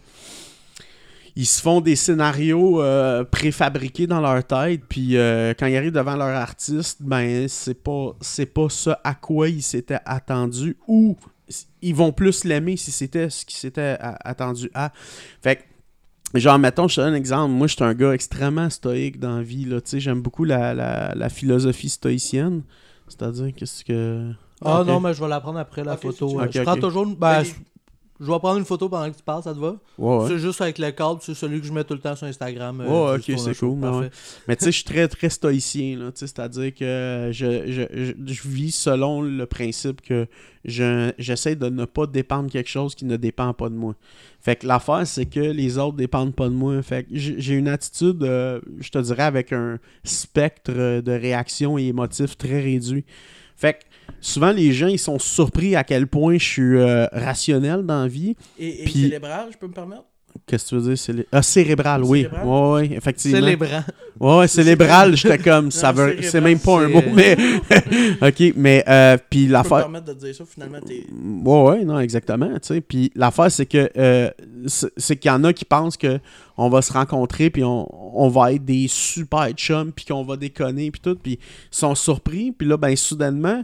Ils 1.37 1.47
se 1.47 1.61
font 1.61 1.81
des 1.81 1.97
scénarios 1.97 2.81
euh, 2.81 3.25
préfabriqués 3.25 4.07
dans 4.07 4.21
leur 4.21 4.45
tête, 4.47 4.83
puis 4.89 5.17
euh, 5.17 5.53
quand 5.59 5.67
ils 5.67 5.77
arrivent 5.77 5.91
devant 5.91 6.15
leur 6.15 6.29
artiste, 6.29 6.99
ben 7.01 7.49
c'est 7.49 7.75
pas 7.83 8.15
c'est 8.21 8.47
pas 8.47 8.69
ça 8.69 9.01
à 9.03 9.15
quoi 9.15 9.49
ils 9.49 9.61
s'étaient 9.63 9.99
attendus, 10.07 10.77
ou 10.87 11.17
ils 11.83 11.95
vont 11.95 12.13
plus 12.13 12.45
l'aimer 12.45 12.77
si 12.77 12.93
c'était 12.93 13.31
ce 13.31 13.45
qu'ils 13.45 13.59
s'étaient 13.59 13.97
a- 13.99 14.17
attendu 14.25 14.71
à. 14.75 14.93
Fait 15.43 15.57
que 15.57 15.63
Genre, 16.35 16.59
mettons, 16.59 16.89
je 16.89 16.97
te 16.97 17.01
donne 17.01 17.15
un 17.15 17.17
exemple. 17.17 17.53
Moi, 17.53 17.67
je 17.69 17.75
suis 17.75 17.85
un 17.85 17.95
gars 17.95 18.13
extrêmement 18.13 18.69
stoïque 18.71 19.19
dans 19.21 19.37
la 19.37 19.43
vie. 19.43 19.65
Là. 19.65 19.81
Tu 19.81 19.91
sais, 19.91 20.01
J'aime 20.01 20.21
beaucoup 20.21 20.45
la, 20.45 20.75
la, 20.75 21.13
la 21.15 21.29
philosophie 21.29 21.89
stoïcienne. 21.89 22.63
C'est-à-dire, 23.09 23.53
qu'est-ce 23.55 23.85
que. 23.85 24.31
Ah 24.65 24.83
non, 24.87 24.99
mais 25.01 25.13
je 25.15 25.23
vais 25.23 25.29
la 25.29 25.41
prendre 25.41 25.59
après 25.59 25.85
la 25.85 25.97
photo. 25.97 26.41
je 26.51 26.61
prends 26.63 26.77
toujours. 26.77 27.05
une- 27.05 27.15
Ben, 27.17 27.43
je, 28.21 28.25
vais 28.31 28.39
prendre 28.39 28.59
une 28.59 28.65
photo 28.65 28.89
pendant 28.89 29.11
que 29.11 29.17
tu 29.17 29.23
parles, 29.23 29.43
ça 29.43 29.53
te 29.55 29.59
va? 29.59 29.77
Ouais, 29.99 30.17
ouais. 30.19 30.29
C'est 30.29 30.39
juste 30.39 30.61
avec 30.61 30.79
le 30.79 30.91
cadre, 30.93 31.19
c'est 31.23 31.35
celui 31.35 31.61
que 31.61 31.67
je 31.67 31.73
mets 31.73 31.85
tout 31.85 31.95
le 31.95 32.01
temps 32.01 32.15
sur 32.17 32.27
Instagram. 32.27 32.81
euh, 32.81 32.85
Ouais, 33.13 33.17
ok, 33.17 33.39
c'est 33.39 33.59
cool, 33.59 33.79
mais. 33.79 34.11
Mais 34.49 34.57
tu 34.57 34.65
sais, 34.65 34.71
je 34.73 34.77
suis 34.77 34.85
très, 34.85 35.09
très 35.09 35.29
stoïcien. 35.29 36.11
C'est-à-dire 36.15 36.73
que 36.75 37.31
je, 37.33 37.67
je, 37.67 37.83
je, 38.05 38.13
je 38.33 38.49
vis 38.49 38.73
selon 38.75 39.23
le 39.23 39.47
principe 39.47 40.01
que 40.01 40.27
je- 40.65 41.13
j'essaie 41.19 41.57
de 41.57 41.69
ne 41.69 41.85
pas 41.85 42.07
dépendre 42.07 42.47
de 42.47 42.53
quelque 42.53 42.71
chose 42.71 42.95
qui 42.95 43.05
ne 43.05 43.17
dépend 43.17 43.53
pas 43.53 43.69
de 43.69 43.75
moi. 43.75 43.95
Fait 44.41 44.57
que 44.57 44.67
l'affaire, 44.67 45.07
c'est 45.07 45.27
que 45.27 45.41
les 45.41 45.79
autres 45.79 45.97
dépendent 45.97 46.35
pas 46.35 46.49
de 46.49 46.55
moi. 46.55 46.81
Fait 46.83 47.05
que 47.05 47.09
j'ai 47.13 47.55
une 47.55 47.69
attitude, 47.69 48.23
euh, 48.23 48.61
je 48.81 48.91
te 48.91 48.99
dirais, 48.99 49.23
avec 49.25 49.53
un 49.53 49.79
spectre 50.05 51.01
de 51.01 51.13
réaction 51.13 51.79
et 51.79 51.85
émotif 51.85 52.37
très 52.37 52.61
réduit. 52.61 53.05
Fait 53.57 53.75
que 53.75 53.79
souvent, 54.21 54.53
les 54.53 54.73
gens, 54.73 54.87
ils 54.89 54.99
sont 54.99 55.19
surpris 55.19 55.77
à 55.77 55.85
quel 55.85 56.07
point 56.07 56.39
je 56.39 56.45
suis 56.45 56.77
euh, 56.77 57.07
rationnel 57.13 57.83
dans 57.83 58.03
la 58.03 58.09
vie. 58.09 58.37
Et, 58.59 58.83
et 58.83 58.85
Puis- 58.85 59.03
célébral, 59.03 59.49
je 59.53 59.59
peux 59.59 59.67
me 59.67 59.73
permettre? 59.73 60.05
Qu'est-ce 60.47 60.65
que 60.65 60.69
tu 60.71 60.75
veux 60.77 60.83
dire? 60.89 60.99
Célé- 60.99 61.27
Ah, 61.33 61.43
cérébral, 61.43 62.03
oui. 62.05 62.23
Cérébral? 62.23 62.47
Ouais, 62.47 62.73
ouais, 62.73 62.97
effectivement. 62.97 63.39
Célébrant. 63.41 63.85
Ouais, 64.21 64.39
ouais, 64.39 64.49
cérébral, 64.49 65.17
j'étais 65.17 65.39
comme, 65.39 65.71
ça 65.71 65.91
veut, 65.91 66.17
c'est 66.23 66.41
même 66.41 66.59
pas 66.59 66.83
un 66.83 66.89
mot, 66.89 67.03
mais, 67.15 67.37
ok, 68.23 68.53
mais, 68.57 68.85
euh, 68.87 69.17
puis 69.31 69.47
peux 69.47 69.53
l'affaire, 69.53 69.79
permettre 69.79 70.07
de 70.07 70.13
dire 70.15 70.35
ça, 70.35 70.45
finalement, 70.45 70.79
t'es... 70.87 71.05
ouais, 71.11 71.63
ouais, 71.63 71.85
non, 71.85 71.99
exactement, 71.99 72.49
tu 72.55 72.59
sais, 72.63 72.81
puis 72.81 73.11
l'affaire, 73.17 73.51
c'est 73.51 73.67
que, 73.67 73.91
euh, 73.97 74.31
c'est 74.97 75.17
qu'il 75.17 75.31
y 75.31 75.35
en 75.35 75.43
a 75.45 75.53
qui 75.53 75.65
pensent 75.65 75.97
que 75.97 76.19
on 76.57 76.69
va 76.69 76.83
se 76.83 76.93
rencontrer, 76.93 77.51
puis 77.51 77.65
on, 77.65 77.89
on 78.17 78.29
va 78.29 78.53
être 78.53 78.65
des 78.65 78.87
super 78.89 79.49
chums, 79.53 79.91
puis 79.93 80.05
qu'on 80.05 80.23
va 80.25 80.37
déconner, 80.37 80.91
puis 80.91 81.01
tout, 81.01 81.17
puis 81.21 81.33
ils 81.33 81.77
sont 81.77 81.95
surpris, 81.95 82.53
puis 82.53 82.69
là, 82.69 82.77
ben, 82.77 82.95
soudainement, 82.95 83.63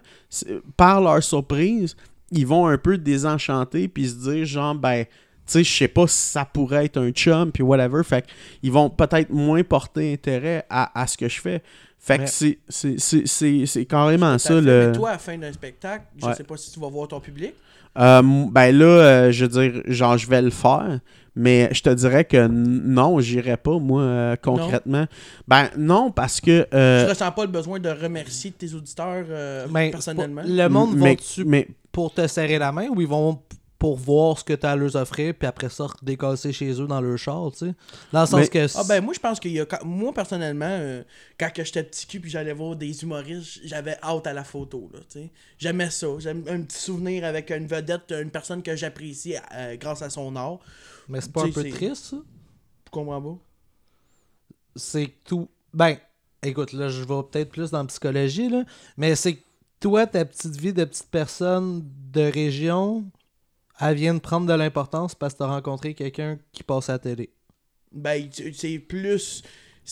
par 0.77 1.01
leur 1.01 1.23
surprise, 1.23 1.95
ils 2.33 2.47
vont 2.47 2.67
un 2.67 2.79
peu 2.79 2.97
désenchanter, 2.99 3.87
puis 3.87 4.09
se 4.09 4.15
dire, 4.31 4.45
genre, 4.47 4.75
ben, 4.75 5.05
tu 5.05 5.11
sais, 5.51 5.65
je 5.65 5.73
sais 5.73 5.89
pas 5.89 6.07
si 6.07 6.17
ça 6.17 6.45
pourrait 6.45 6.87
être 6.87 6.97
un 6.99 7.11
chum, 7.11 7.51
puis 7.53 7.63
whatever. 7.63 8.03
Fait 8.05 8.25
qu'ils 8.61 8.73
vont 8.73 8.89
peut-être 8.91 9.31
moins 9.31 9.63
porter 9.63 10.13
intérêt 10.13 10.65
à, 10.71 11.01
à 11.01 11.07
ce 11.07 11.17
que 11.17 11.29
je 11.29 11.41
fais. 11.41 11.63
Fait 11.99 12.19
que 12.19 12.27
c'est- 12.27 12.59
c'est- 12.69 12.99
c'est 12.99 13.27
c'est- 13.27 13.67
c'est 13.67 13.85
carrément 13.85 14.39
ça. 14.39 14.55
fait. 14.55 14.61
Le... 14.63 14.87
Mais 14.87 14.93
toi, 14.93 15.09
à 15.11 15.13
la 15.13 15.19
fin 15.19 15.37
d'un 15.37 15.53
spectacle, 15.53 16.05
je 16.17 16.27
Ouais. 16.27 16.35
sais 16.35 16.45
pas 16.45 16.57
si 16.57 16.71
tu 16.73 16.81
vas 16.81 16.89
voir 16.89 17.09
ton 17.09 17.21
public. 17.21 17.53
Euh, 17.99 18.23
ben 18.51 18.71
là, 18.77 18.85
euh, 18.87 19.33
je 19.33 19.45
veux 19.45 19.49
dire, 19.71 19.83
genre, 19.87 20.17
je 20.17 20.27
vais 20.29 20.41
le 20.43 20.51
faire. 20.51 21.01
Mais 21.37 21.69
je 21.73 21.81
te 21.83 21.91
dirais 21.91 22.25
que 22.25 22.49
non, 22.49 23.21
j'irai 23.21 23.57
pas, 23.57 23.79
moi, 23.79 24.03
euh, 24.03 24.37
concrètement. 24.43 25.07
Ben 25.47 25.69
non, 25.77 26.11
parce 26.11 26.41
que. 26.41 26.67
euh, 26.75 27.05
tu 27.05 27.11
ressens 27.11 27.31
pas 27.33 27.45
le 27.45 27.51
besoin 27.53 27.79
de 27.79 27.89
remercier 27.89 28.51
tes 28.51 28.75
auditeurs 28.75 29.25
euh, 29.29 29.67
Ben, 29.71 29.91
personnellement? 29.93 30.43
le 30.45 30.69
monde 30.69 30.97
va-tu 30.97 31.45
mais 31.45 31.69
pour 31.93 32.13
te 32.13 32.27
serrer 32.27 32.59
la 32.59 32.73
main 32.73 32.89
ou 32.89 33.01
ils 33.01 33.07
vont 33.07 33.39
pour 33.81 33.97
voir 33.97 34.39
ce 34.39 34.45
que 34.45 34.53
tu 34.53 34.67
as 34.67 34.73
à 34.73 34.77
leur 34.77 34.95
offrir 34.95 35.35
puis 35.35 35.49
après 35.49 35.71
ça 35.71 35.87
décasser 36.03 36.53
chez 36.53 36.71
eux 36.81 36.87
dans 36.87 37.01
leur 37.01 37.17
char, 37.19 37.51
tu 37.51 37.59
sais? 37.67 37.75
Dans 38.13 38.21
le 38.21 38.27
sens 38.27 38.41
Mais- 38.41 38.49
que... 38.49 38.67
Ah 38.79 38.85
ben 38.87 39.01
moi 39.03 39.15
je 39.15 39.19
pense 39.19 39.41
qu'il 39.41 39.53
y 39.53 39.59
a 39.61 39.67
moi 39.85 40.13
personnellement 40.13 40.67
euh, 40.69 41.03
quand 41.39 41.51
que 41.53 41.65
j'étais 41.65 41.83
petit 41.83 42.07
cul 42.07 42.21
puis 42.21 42.31
j'allais 42.31 42.53
voir 42.53 42.77
des 42.77 43.03
humoristes 43.03 43.61
j'avais 43.65 43.97
hâte 44.03 44.27
à 44.27 44.35
la 44.35 44.45
photo 44.45 44.89
là 44.93 45.01
tu 45.11 45.21
sais 45.21 45.31
j'aimais 45.59 45.91
ça 45.91 46.07
j'aime 46.19 46.45
un 46.49 46.61
petit 46.61 46.79
souvenir 46.79 47.25
avec 47.25 47.51
une 47.51 47.67
vedette 47.67 48.13
une 48.13 48.31
personne 48.31 48.63
que 48.63 48.77
j'apprécie 48.77 49.35
euh, 49.55 49.77
grâce 49.77 50.03
à 50.03 50.11
son 50.11 50.37
art 50.37 50.59
Mais 51.09 51.21
c'est 51.23 51.33
pas 51.33 51.45
un 51.45 51.51
peu 51.51 51.69
triste, 51.69 52.05
ça? 52.05 52.17
tu 52.85 52.91
comprends 52.91 53.23
pas? 53.23 53.39
C'est 54.77 55.07
que 55.07 55.13
tout. 55.25 55.49
Ben, 55.75 55.97
écoute, 56.43 56.73
là, 56.73 56.89
je 56.89 57.01
vais 57.03 57.23
peut-être 57.31 57.51
plus 57.51 57.71
dans 57.71 57.79
la 57.79 57.85
psychologie, 57.87 58.49
là, 58.49 58.65
mais 58.97 59.17
c'est 59.17 59.35
que 59.37 59.43
toi, 59.81 60.07
ta 60.07 60.25
petite 60.25 60.57
vie 60.57 60.73
de 60.73 60.85
petite 60.85 61.09
personne 61.11 61.83
de 62.13 62.23
région, 62.23 63.05
elle 63.81 63.97
vient 63.97 64.15
de 64.15 64.19
prendre 64.21 64.47
de 64.47 64.53
l'importance 64.55 65.15
parce 65.15 65.35
que 65.35 65.39
t'as 65.39 65.47
rencontré 65.47 65.95
quelqu'un 65.95 66.39
qui 66.53 66.63
passe 66.63 66.89
à 66.89 66.93
la 66.95 66.99
télé. 66.99 67.31
ben 67.93 68.29
tu- 68.29 68.53
c'est 68.55 68.79
plus 68.79 69.43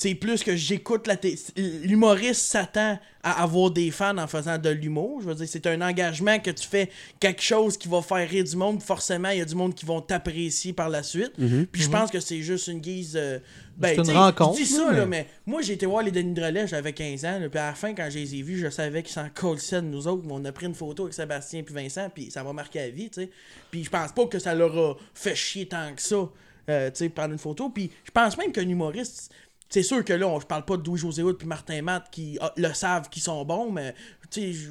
c'est 0.01 0.15
plus 0.15 0.45
que 0.45 0.55
j'écoute 0.55 1.09
la 1.09 1.17
l'humoriste 1.57 2.43
s'attend 2.43 2.99
à 3.23 3.43
avoir 3.43 3.71
des 3.73 3.91
fans 3.91 4.17
en 4.17 4.29
faisant 4.29 4.57
de 4.57 4.69
l'humour. 4.71 5.21
Je 5.23 5.27
veux 5.27 5.35
dire 5.35 5.47
c'est 5.49 5.67
un 5.67 5.81
engagement 5.83 6.39
que 6.39 6.51
tu 6.53 6.67
fais 6.69 6.89
quelque 7.19 7.43
chose 7.43 7.77
qui 7.77 7.89
va 7.89 8.01
faire 8.01 8.29
rire 8.29 8.45
du 8.45 8.55
monde. 8.55 8.81
Forcément 8.81 9.31
il 9.31 9.39
y 9.39 9.41
a 9.41 9.45
du 9.45 9.57
monde 9.57 9.75
qui 9.75 9.85
vont 9.85 10.01
t'apprécier 10.01 10.73
par 10.73 10.89
la 10.89 11.03
suite. 11.03 11.33
Puis 11.37 11.83
je 11.83 11.91
pense 11.91 12.11
que 12.13 12.21
c'est 12.21 12.41
juste 12.43 12.69
une 12.69 12.79
guise 12.79 13.17
euh, 13.21 13.41
ben, 13.77 13.97
Mhm. 13.99 14.05
C'est 14.05 14.13
une 14.13 14.19
rencontre, 14.19 14.59
je 14.59 14.63
dis 14.65 14.69
ça 14.71 14.85
là, 14.93 14.99
là, 14.99 15.07
mais- 15.07 15.19
mais 15.23 15.27
moi 15.47 15.63
j'ai 15.63 15.73
été 15.73 15.87
voir 15.87 16.03
les 16.05 16.11
Denis 16.13 16.33
Drolet 16.35 16.67
j'avais 16.69 16.93
15 16.93 17.25
ans 17.25 17.39
là, 17.41 17.49
puis 17.49 17.59
à 17.59 17.67
la 17.67 17.75
fin 17.75 17.93
quand 17.95 18.09
je 18.11 18.19
les 18.19 18.35
ai 18.37 18.43
vus 18.43 18.59
je 18.59 18.71
savais 18.71 19.03
qu'ils 19.03 19.13
s'en 19.15 19.29
collaient 19.35 19.59
de 19.73 19.81
nous 19.81 20.07
autres 20.07 20.23
mais 20.25 20.33
on 20.35 20.45
a 20.45 20.53
pris 20.53 20.67
une 20.67 20.75
photo 20.75 21.05
avec 21.05 21.15
Sébastien 21.15 21.63
puis 21.65 21.75
Vincent 21.75 22.09
puis 22.15 22.31
ça 22.31 22.45
m'a 22.45 22.53
marqué 22.53 22.79
à 22.81 22.89
vie 22.89 23.11
tu 23.11 23.23
sais. 23.23 23.31
Puis 23.73 23.83
je 23.85 23.91
pense 23.91 24.13
pas 24.13 24.27
que 24.27 24.39
ça 24.39 24.55
leur 24.55 24.77
a 24.79 24.95
fait 25.15 25.35
chier 25.35 25.67
tant 25.67 25.93
que 25.95 26.03
ça 26.03 26.29
euh, 26.71 26.91
tu 26.91 26.97
sais, 26.99 27.09
prendre 27.09 27.33
une 27.33 27.39
photo. 27.39 27.71
Puis 27.71 27.91
je 28.05 28.11
pense 28.11 28.37
même 28.37 28.53
qu'un 28.53 28.69
humoriste, 28.69 29.33
c'est 29.69 29.83
sûr 29.83 30.05
que 30.05 30.13
là, 30.13 30.27
on, 30.27 30.41
je 30.41 30.47
parle 30.47 30.65
pas 30.65 30.77
de 30.77 30.87
Louis 30.87 30.99
José 30.99 31.23
Hood 31.23 31.37
puis 31.37 31.47
Martin 31.47 31.83
Matt 31.83 32.11
qui 32.11 32.39
ah, 32.41 32.53
le 32.57 32.73
savent 32.73 33.09
qui 33.09 33.21
sont 33.21 33.45
bons, 33.45 33.71
mais 33.71 33.95
tu 34.31 34.53
je, 34.53 34.71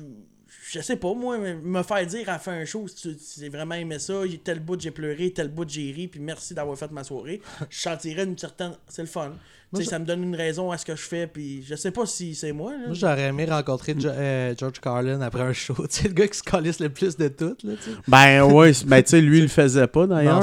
je 0.69 0.81
sais 0.81 0.97
pas, 0.97 1.13
moi, 1.13 1.37
me 1.37 1.83
faire 1.83 2.05
dire 2.05 2.27
à 2.29 2.33
la 2.33 2.39
fin 2.39 2.53
un 2.53 2.65
show, 2.65 2.87
si 2.87 2.95
tu 2.95 3.15
si 3.19 3.47
vraiment 3.49 3.75
aimé 3.75 3.99
ça, 3.99 4.21
tel 4.43 4.59
bout 4.59 4.79
j'ai 4.79 4.91
pleuré, 4.91 5.31
tel 5.31 5.47
bout 5.49 5.67
j'ai 5.67 5.91
ri, 5.91 6.07
puis 6.07 6.19
merci 6.19 6.53
d'avoir 6.53 6.77
fait 6.77 6.91
ma 6.91 7.03
soirée, 7.03 7.41
je 7.69 7.79
sentirais 7.79 8.23
une 8.23 8.37
certaine. 8.37 8.73
C'est 8.87 9.03
le 9.03 9.07
fun. 9.07 9.33
Ça 9.83 9.99
me 9.99 10.05
donne 10.05 10.23
une 10.23 10.35
raison 10.35 10.71
à 10.71 10.77
ce 10.77 10.85
que 10.85 10.95
je 10.95 11.01
fais, 11.01 11.27
puis 11.27 11.61
je 11.67 11.75
sais 11.75 11.91
pas 11.91 12.05
si 12.05 12.35
c'est 12.35 12.53
moi. 12.53 12.71
Là. 12.71 12.85
Moi, 12.87 12.93
j'aurais 12.93 13.23
aimé 13.23 13.45
rencontrer 13.45 13.95
Jo- 13.99 14.09
euh, 14.09 14.53
George 14.57 14.79
Carlin 14.79 15.19
après 15.21 15.41
un 15.41 15.53
show. 15.53 15.73
Tu 15.89 16.01
sais, 16.03 16.07
le 16.07 16.13
gars 16.13 16.27
qui 16.27 16.37
se 16.37 16.43
calisse 16.43 16.79
le 16.79 16.89
plus 16.89 17.17
de 17.17 17.27
tout, 17.27 17.55
là, 17.63 17.73
ben 18.07 18.43
ouais, 18.43 18.71
c- 18.73 18.85
ben 18.87 19.03
tu 19.03 19.09
sais, 19.09 19.21
lui, 19.21 19.39
il 19.39 19.43
le 19.43 19.47
faisait 19.49 19.87
pas 19.87 20.07
d'ailleurs. 20.07 20.41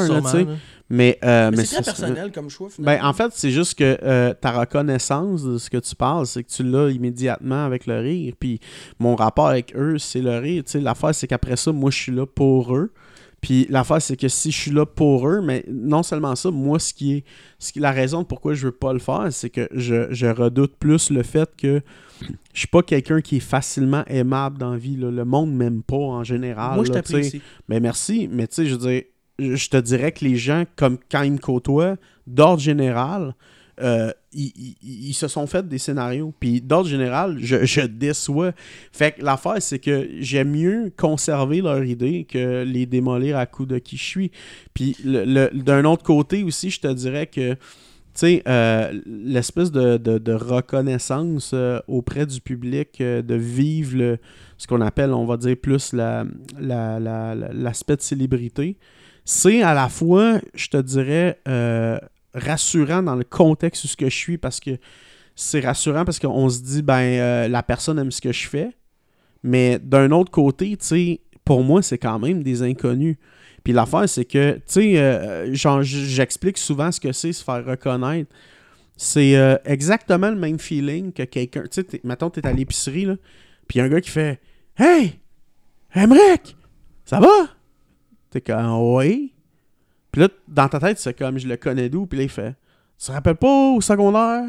Mais, 0.90 1.18
euh, 1.24 1.50
mais 1.50 1.56
mais 1.56 1.64
c'est 1.64 1.76
très 1.76 1.84
c'est- 1.84 1.90
personnel 2.02 2.30
comme 2.32 2.50
choix, 2.50 2.68
finalement. 2.68 3.00
Ben, 3.02 3.08
en 3.08 3.12
fait, 3.14 3.30
c'est 3.34 3.50
juste 3.50 3.78
que 3.78 3.98
euh, 4.02 4.34
ta 4.34 4.52
reconnaissance 4.52 5.42
de 5.42 5.56
ce 5.56 5.70
que 5.70 5.78
tu 5.78 5.96
parles, 5.96 6.26
c'est 6.26 6.42
que 6.44 6.50
tu 6.50 6.62
l'as 6.62 6.90
immédiatement 6.90 7.64
avec 7.64 7.86
le 7.86 7.98
rire. 8.00 8.34
Puis 8.38 8.60
mon 8.98 9.16
rapport 9.16 9.48
avec 9.48 9.74
eux, 9.74 9.96
c'est 9.98 10.20
le 10.20 10.36
rire. 10.38 10.62
L'affaire, 10.74 11.14
c'est 11.14 11.26
qu'après 11.26 11.56
ça, 11.56 11.72
moi, 11.72 11.90
je 11.90 11.96
suis 11.98 12.12
là 12.12 12.26
pour 12.26 12.76
eux. 12.76 12.92
Puis 13.44 13.66
l'affaire, 13.68 14.00
c'est 14.00 14.16
que 14.16 14.26
si 14.26 14.50
je 14.50 14.58
suis 14.58 14.70
là 14.70 14.86
pour 14.86 15.28
eux, 15.28 15.42
mais 15.42 15.66
non 15.70 16.02
seulement 16.02 16.34
ça, 16.34 16.50
moi, 16.50 16.78
ce 16.78 16.94
qui 16.94 17.12
est, 17.12 17.24
ce 17.58 17.74
qui, 17.74 17.78
la 17.78 17.92
raison 17.92 18.22
de 18.22 18.26
pourquoi 18.26 18.54
je 18.54 18.68
veux 18.68 18.72
pas 18.72 18.94
le 18.94 18.98
faire, 18.98 19.26
c'est 19.32 19.50
que 19.50 19.68
je, 19.70 20.06
je 20.14 20.26
redoute 20.26 20.76
plus 20.76 21.10
le 21.10 21.22
fait 21.22 21.50
que 21.54 21.82
je 22.54 22.58
suis 22.58 22.68
pas 22.68 22.82
quelqu'un 22.82 23.20
qui 23.20 23.36
est 23.36 23.40
facilement 23.40 24.02
aimable 24.06 24.56
dans 24.56 24.70
la 24.70 24.78
vie. 24.78 24.96
là. 24.96 25.10
Le 25.10 25.26
monde 25.26 25.52
m'aime 25.52 25.82
pas 25.82 25.94
en 25.94 26.24
général. 26.24 26.76
moi, 26.76 26.84
je 26.84 26.88
là, 26.88 27.02
t'apprécie. 27.02 27.42
Ben 27.68 27.82
merci, 27.82 28.30
mais 28.32 28.46
tu 28.46 28.54
sais, 28.54 28.66
je 28.66 28.76
veux 28.76 28.90
dire, 28.90 29.02
je 29.38 29.56
je 29.56 29.68
te 29.68 29.76
dirais 29.76 30.12
que 30.12 30.24
les 30.24 30.36
gens, 30.36 30.64
comme 30.74 30.96
quand 31.10 31.20
ils 31.20 31.32
me 31.32 31.38
côtoient, 31.38 31.96
d'ordre 32.26 32.62
général, 32.62 33.34
euh, 33.80 34.12
ils, 34.32 35.14
se 35.14 35.28
sont 35.28 35.46
fait 35.46 35.66
des 35.66 35.78
scénarios. 35.78 36.32
Puis 36.38 36.60
d'ordre 36.60 36.88
général, 36.88 37.38
je, 37.40 37.86
déçois. 37.86 38.52
Fait 38.92 39.12
que 39.12 39.24
l'affaire, 39.24 39.60
c'est 39.60 39.78
que 39.78 40.08
j'aime 40.20 40.50
mieux 40.50 40.92
conserver 40.96 41.60
leur 41.60 41.82
idée 41.84 42.26
que 42.28 42.62
les 42.64 42.86
démolir 42.86 43.36
à 43.36 43.46
coup 43.46 43.66
de 43.66 43.78
qui 43.78 43.96
je 43.96 44.04
suis. 44.04 44.30
Puis 44.72 44.96
d'un 45.04 45.84
autre 45.84 46.02
côté 46.02 46.42
aussi, 46.42 46.70
je 46.70 46.80
te 46.80 46.92
dirais 46.92 47.26
que 47.26 47.54
tu 47.54 48.20
sais, 48.20 48.42
euh, 48.46 48.92
l'espèce 49.06 49.72
de, 49.72 50.32
reconnaissance 50.32 51.50
euh, 51.52 51.80
auprès 51.88 52.26
du 52.26 52.40
public, 52.40 53.00
de 53.00 53.34
vivre 53.34 54.18
ce 54.56 54.68
qu'on 54.68 54.80
appelle, 54.82 55.12
on 55.12 55.26
va 55.26 55.36
dire, 55.36 55.56
plus 55.60 55.92
la- 55.92 56.24
la- 56.60 57.00
la- 57.00 57.34
la- 57.34 57.52
l'aspect 57.52 57.96
de 57.96 58.02
célébrité, 58.02 58.76
c'est 59.24 59.62
à 59.62 59.74
la 59.74 59.88
fois, 59.88 60.38
je 60.54 60.68
te 60.68 60.76
dirais, 60.76 61.40
rassurant 62.34 63.02
dans 63.02 63.14
le 63.14 63.24
contexte 63.24 63.84
où 63.84 63.88
ce 63.88 63.96
que 63.96 64.08
je 64.08 64.16
suis 64.16 64.38
parce 64.38 64.60
que 64.60 64.78
c'est 65.36 65.60
rassurant 65.60 66.04
parce 66.04 66.18
qu'on 66.18 66.48
se 66.48 66.60
dit, 66.60 66.82
ben, 66.82 67.00
euh, 67.00 67.48
la 67.48 67.62
personne 67.62 67.98
aime 67.98 68.10
ce 68.10 68.20
que 68.20 68.32
je 68.32 68.48
fais, 68.48 68.70
mais 69.42 69.78
d'un 69.78 70.10
autre 70.10 70.30
côté, 70.30 70.76
tu 70.76 70.86
sais, 70.86 71.20
pour 71.44 71.62
moi, 71.62 71.82
c'est 71.82 71.98
quand 71.98 72.18
même 72.18 72.42
des 72.42 72.62
inconnus. 72.62 73.16
Puis 73.62 73.72
l'affaire, 73.72 74.08
c'est 74.08 74.24
que, 74.24 74.54
tu 74.54 74.62
sais, 74.66 74.98
euh, 74.98 75.52
j'explique 75.82 76.58
souvent 76.58 76.92
ce 76.92 77.00
que 77.00 77.12
c'est 77.12 77.32
se 77.32 77.42
faire 77.42 77.64
reconnaître. 77.64 78.30
C'est 78.96 79.36
euh, 79.36 79.56
exactement 79.64 80.30
le 80.30 80.36
même 80.36 80.58
feeling 80.58 81.12
que 81.12 81.24
quelqu'un. 81.24 81.64
Tu 81.70 81.82
sais, 81.82 82.00
mettons, 82.04 82.30
t'es 82.30 82.46
à 82.46 82.52
l'épicerie, 82.52 83.06
là, 83.06 83.16
puis 83.66 83.80
un 83.80 83.88
gars 83.88 84.00
qui 84.00 84.10
fait 84.10 84.40
Hey, 84.76 85.18
Emmerich, 85.94 86.56
ça 87.04 87.20
va? 87.20 87.48
T'es 88.30 88.40
comme 88.40 88.94
Oui. 88.94 89.33
Puis 90.14 90.20
là, 90.20 90.28
dans 90.46 90.68
ta 90.68 90.78
tête, 90.78 91.00
c'est 91.00 91.12
comme 91.18 91.38
je 91.38 91.48
le 91.48 91.56
connais 91.56 91.88
d'où, 91.88 92.06
puis 92.06 92.18
là, 92.18 92.22
il 92.22 92.28
fait 92.30 92.54
Tu 93.00 93.06
te 93.08 93.10
rappelles 93.10 93.34
pas 93.34 93.72
au 93.72 93.80
secondaire? 93.80 94.44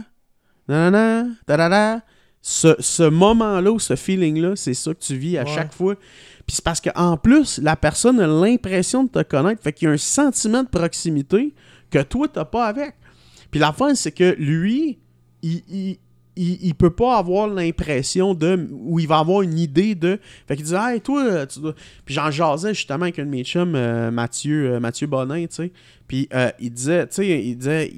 Nanana, 0.68 1.26
da 1.48 2.02
Ce, 2.40 2.76
ce 2.78 3.02
moment-là, 3.02 3.72
ou 3.72 3.80
ce 3.80 3.96
feeling-là, 3.96 4.56
c'est 4.56 4.76
ça 4.76 4.94
que 4.94 5.00
tu 5.00 5.16
vis 5.16 5.40
à 5.40 5.44
Ouais. 5.44 5.50
chaque 5.56 5.74
fois. 5.74 5.96
Puis 6.46 6.58
c'est 6.58 6.64
parce 6.64 6.80
qu'en 6.80 7.18
plus, 7.18 7.58
la 7.58 7.76
personne 7.76 8.20
a 8.20 8.28
l'impression 8.28 9.06
de 9.06 9.10
te 9.10 9.24
connaître, 9.24 9.64
fait 9.64 9.74
qu'il 9.74 9.88
y 9.88 9.90
a 9.90 9.94
un 9.96 9.98
sentiment 9.98 10.62
de 10.62 10.70
proximité 10.70 11.56
que 11.90 12.04
toi, 12.04 12.28
t'as 12.32 12.46
pas 12.46 12.68
avec. 12.68 12.94
Puis 13.50 13.60
la 13.60 13.74
fin, 13.74 13.96
c'est 13.96 14.12
que 14.12 14.36
lui, 14.38 15.00
il, 15.42 15.64
il, 15.68 15.98
il, 16.36 16.58
il 16.62 16.76
peut 16.76 16.90
pas 16.90 17.18
avoir 17.18 17.48
l'impression 17.48 18.34
de. 18.34 18.68
ou 18.72 19.00
il 19.00 19.08
va 19.08 19.20
avoir 19.20 19.42
une 19.42 19.58
idée 19.58 19.96
de. 19.96 20.20
Fait 20.48 20.56
qu'il 20.56 20.66
dit, 20.66 20.74
hey, 20.76 21.02
toi, 21.02 21.46
tu 21.46 21.60
dois. 21.60 21.74
Puis 22.06 22.16
j'en 22.16 22.32
jasais 22.32 22.74
justement 22.74 23.04
avec 23.04 23.20
un 23.20 23.26
de 23.26 23.30
mes 23.30 23.44
chums, 23.44 23.76
euh, 23.76 24.12
Mathieu, 24.12 24.74
euh, 24.74 24.80
Mathieu 24.80 25.08
Bonin, 25.08 25.46
tu 25.48 25.56
sais. 25.56 25.72
Puis 26.08 26.28
euh, 26.34 26.52
il 26.60 26.72
disait, 26.72 27.08
tu 27.08 27.16
sais, 27.16 27.44
il 27.44 27.58
disait, 27.58 27.92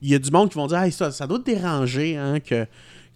il 0.00 0.08
y 0.08 0.14
a 0.14 0.18
du 0.18 0.30
monde 0.30 0.48
qui 0.48 0.56
vont 0.56 0.66
dire, 0.66 0.78
hey, 0.78 0.92
ça, 0.92 1.10
ça 1.10 1.26
doit 1.26 1.38
te 1.38 1.44
déranger, 1.44 2.16
hein, 2.16 2.40
que. 2.40 2.64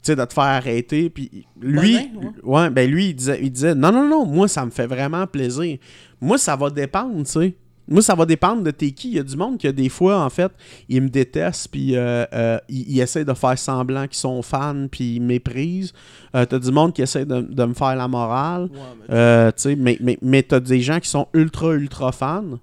Tu 0.02 0.12
sais, 0.12 0.16
de 0.16 0.24
te 0.24 0.34
faire 0.34 0.44
arrêter. 0.44 1.10
Puis 1.10 1.46
lui, 1.60 1.98
Bonin, 2.14 2.32
ouais. 2.44 2.70
ben 2.70 2.88
lui, 2.88 3.08
il 3.08 3.14
disait, 3.14 3.40
il 3.42 3.50
disait, 3.50 3.74
non, 3.74 3.90
non, 3.90 4.06
non, 4.08 4.24
moi, 4.24 4.46
ça 4.46 4.64
me 4.64 4.70
fait 4.70 4.86
vraiment 4.86 5.26
plaisir. 5.26 5.78
Moi, 6.20 6.38
ça 6.38 6.54
va 6.54 6.70
dépendre, 6.70 7.16
tu 7.24 7.32
sais. 7.32 7.56
Moi, 7.88 8.02
ça 8.02 8.14
va 8.14 8.26
dépendre 8.26 8.62
de 8.62 8.70
t'es 8.70 8.90
qui. 8.90 9.08
Il 9.10 9.14
y 9.14 9.18
a 9.18 9.22
du 9.22 9.36
monde 9.36 9.58
qui, 9.58 9.72
des 9.72 9.88
fois, 9.88 10.24
en 10.24 10.30
fait, 10.30 10.50
ils 10.88 11.00
me 11.00 11.08
détestent, 11.08 11.68
puis 11.68 11.96
euh, 11.96 12.24
euh, 12.32 12.58
ils, 12.68 12.96
ils 12.96 13.00
essaient 13.00 13.24
de 13.24 13.32
faire 13.34 13.56
semblant 13.58 14.06
qu'ils 14.08 14.16
sont 14.18 14.42
fans, 14.42 14.86
puis 14.90 15.16
ils 15.16 15.20
méprisent. 15.20 15.92
Euh, 16.34 16.44
t'as 16.46 16.58
du 16.58 16.72
monde 16.72 16.92
qui 16.92 17.02
essaie 17.02 17.24
de, 17.24 17.40
de 17.42 17.64
me 17.64 17.74
faire 17.74 17.94
la 17.94 18.08
morale. 18.08 18.62
Ouais, 18.64 18.78
mais- 19.08 19.14
Euh, 19.14 19.50
mais, 19.78 19.98
mais, 20.00 20.18
mais 20.22 20.42
t'as 20.42 20.60
des 20.60 20.80
gens 20.80 20.98
qui 21.00 21.08
sont 21.08 21.28
ultra, 21.34 21.74
ultra 21.74 22.10
fans. 22.12 22.58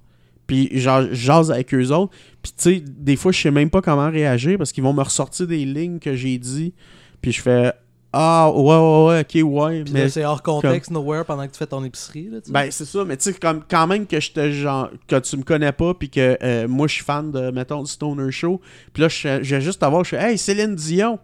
Puis 0.45 0.69
jase 0.73 1.51
avec 1.51 1.73
eux 1.73 1.89
autres. 1.91 2.11
Puis 2.41 2.51
tu 2.57 2.63
sais, 2.75 2.83
des 2.85 3.15
fois, 3.15 3.31
je 3.31 3.39
sais 3.41 3.49
même 3.51 3.69
pas 3.69 3.81
comment 3.81 4.09
réagir 4.11 4.57
parce 4.57 4.73
qu'ils 4.73 4.83
vont 4.83 4.91
me 4.93 5.01
ressortir 5.01 5.47
des 5.47 5.63
lignes 5.63 5.99
que 5.99 6.15
j'ai 6.15 6.37
dit. 6.37 6.73
Puis 7.21 7.31
je 7.31 7.41
fais 7.41 7.71
Ah, 8.15 8.51
ouais, 8.51 8.61
ouais, 8.61 9.05
ouais, 9.07 9.19
ok, 9.21 9.51
ouais. 9.51 9.83
Puis 9.83 9.93
mais 9.93 10.07
c'est 10.07 10.23
hors 10.23 10.43
contexte, 10.43 10.91
nowhere, 10.91 11.25
pendant 11.25 11.47
que 11.47 11.51
tu 11.51 11.57
fais 11.57 11.65
ton 11.65 11.83
épicerie. 11.83 12.29
Là, 12.31 12.37
ben, 12.47 12.69
c'est 12.69 12.85
ça, 12.85 13.03
mais 13.03 13.17
tu 13.17 13.23
sais, 13.23 13.33
comme, 13.33 13.63
quand 13.67 13.87
même 13.87 14.05
que 14.05 14.19
je 14.19 14.31
te 14.31 14.51
genre, 14.51 14.89
que 15.07 15.17
tu 15.17 15.35
me 15.35 15.41
connais 15.41 15.71
pas, 15.71 15.95
puis 15.95 16.11
que 16.11 16.37
euh, 16.43 16.67
moi, 16.67 16.87
je 16.87 16.93
suis 16.93 17.03
fan 17.03 17.31
de, 17.31 17.49
mettons, 17.49 17.81
du 17.81 17.89
Stoner 17.89 18.31
Show, 18.31 18.61
puis 18.93 19.01
là, 19.01 19.09
je 19.09 19.27
vais 19.55 19.61
juste 19.61 19.79
t'avoir, 19.79 20.03
je 20.03 20.09
fais, 20.09 20.31
hey, 20.31 20.37
Céline 20.37 20.75
Dion. 20.75 21.17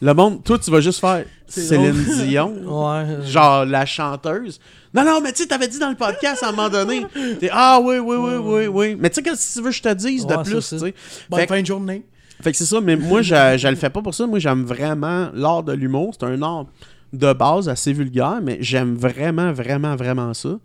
Le 0.00 0.14
monde, 0.14 0.42
toi, 0.42 0.58
tu 0.58 0.70
vas 0.70 0.80
juste 0.80 1.00
faire 1.00 1.24
Céline 1.46 1.92
Dion. 1.92 2.54
Ouais. 2.64 3.26
Genre, 3.26 3.64
la 3.64 3.84
chanteuse. 3.84 4.60
Non, 4.94 5.04
non, 5.04 5.20
mais 5.20 5.32
tu 5.32 5.42
sais, 5.42 5.48
t'avais 5.48 5.68
dit 5.68 5.78
dans 5.78 5.90
le 5.90 5.96
podcast 5.96 6.44
à 6.44 6.48
un 6.48 6.52
moment 6.52 6.68
donné, 6.68 7.06
t'es, 7.40 7.48
ah, 7.52 7.80
oui, 7.82 7.98
oui, 7.98 8.16
oui, 8.16 8.34
oui, 8.36 8.66
oui. 8.66 8.96
Mais 8.98 9.10
tu 9.10 9.16
sais, 9.16 9.22
qu'est-ce 9.22 9.54
que 9.54 9.58
tu 9.58 9.64
veux 9.64 9.70
que 9.70 9.76
je 9.76 9.82
te 9.82 9.94
dise 9.94 10.26
de 10.26 10.34
Ouais, 10.34 10.42
plus, 10.44 10.60
c'est 10.60 10.76
tu 10.76 10.84
sais? 10.86 10.94
Bonne 11.28 11.40
fait 11.40 11.46
fin 11.46 11.60
de 11.60 11.66
journée. 11.66 12.04
Fait 12.42 12.50
que 12.50 12.58
c'est 12.58 12.66
ça, 12.66 12.80
mais 12.80 12.96
moi, 12.96 13.22
je, 13.22 13.34
je 13.56 13.68
le 13.68 13.76
fais 13.76 13.90
pas 13.90 14.02
pour 14.02 14.14
ça. 14.14 14.26
Moi, 14.26 14.38
j'aime 14.38 14.64
vraiment 14.64 15.30
l'art 15.32 15.62
de 15.62 15.72
l'humour. 15.72 16.14
C'est 16.18 16.26
un 16.26 16.42
art 16.42 16.66
de 17.12 17.32
base 17.32 17.68
assez 17.68 17.92
vulgaire, 17.92 18.40
mais 18.42 18.58
j'aime 18.60 18.94
vraiment, 18.94 19.52
vraiment, 19.52 19.96
vraiment 19.96 20.34
ça. 20.34 20.58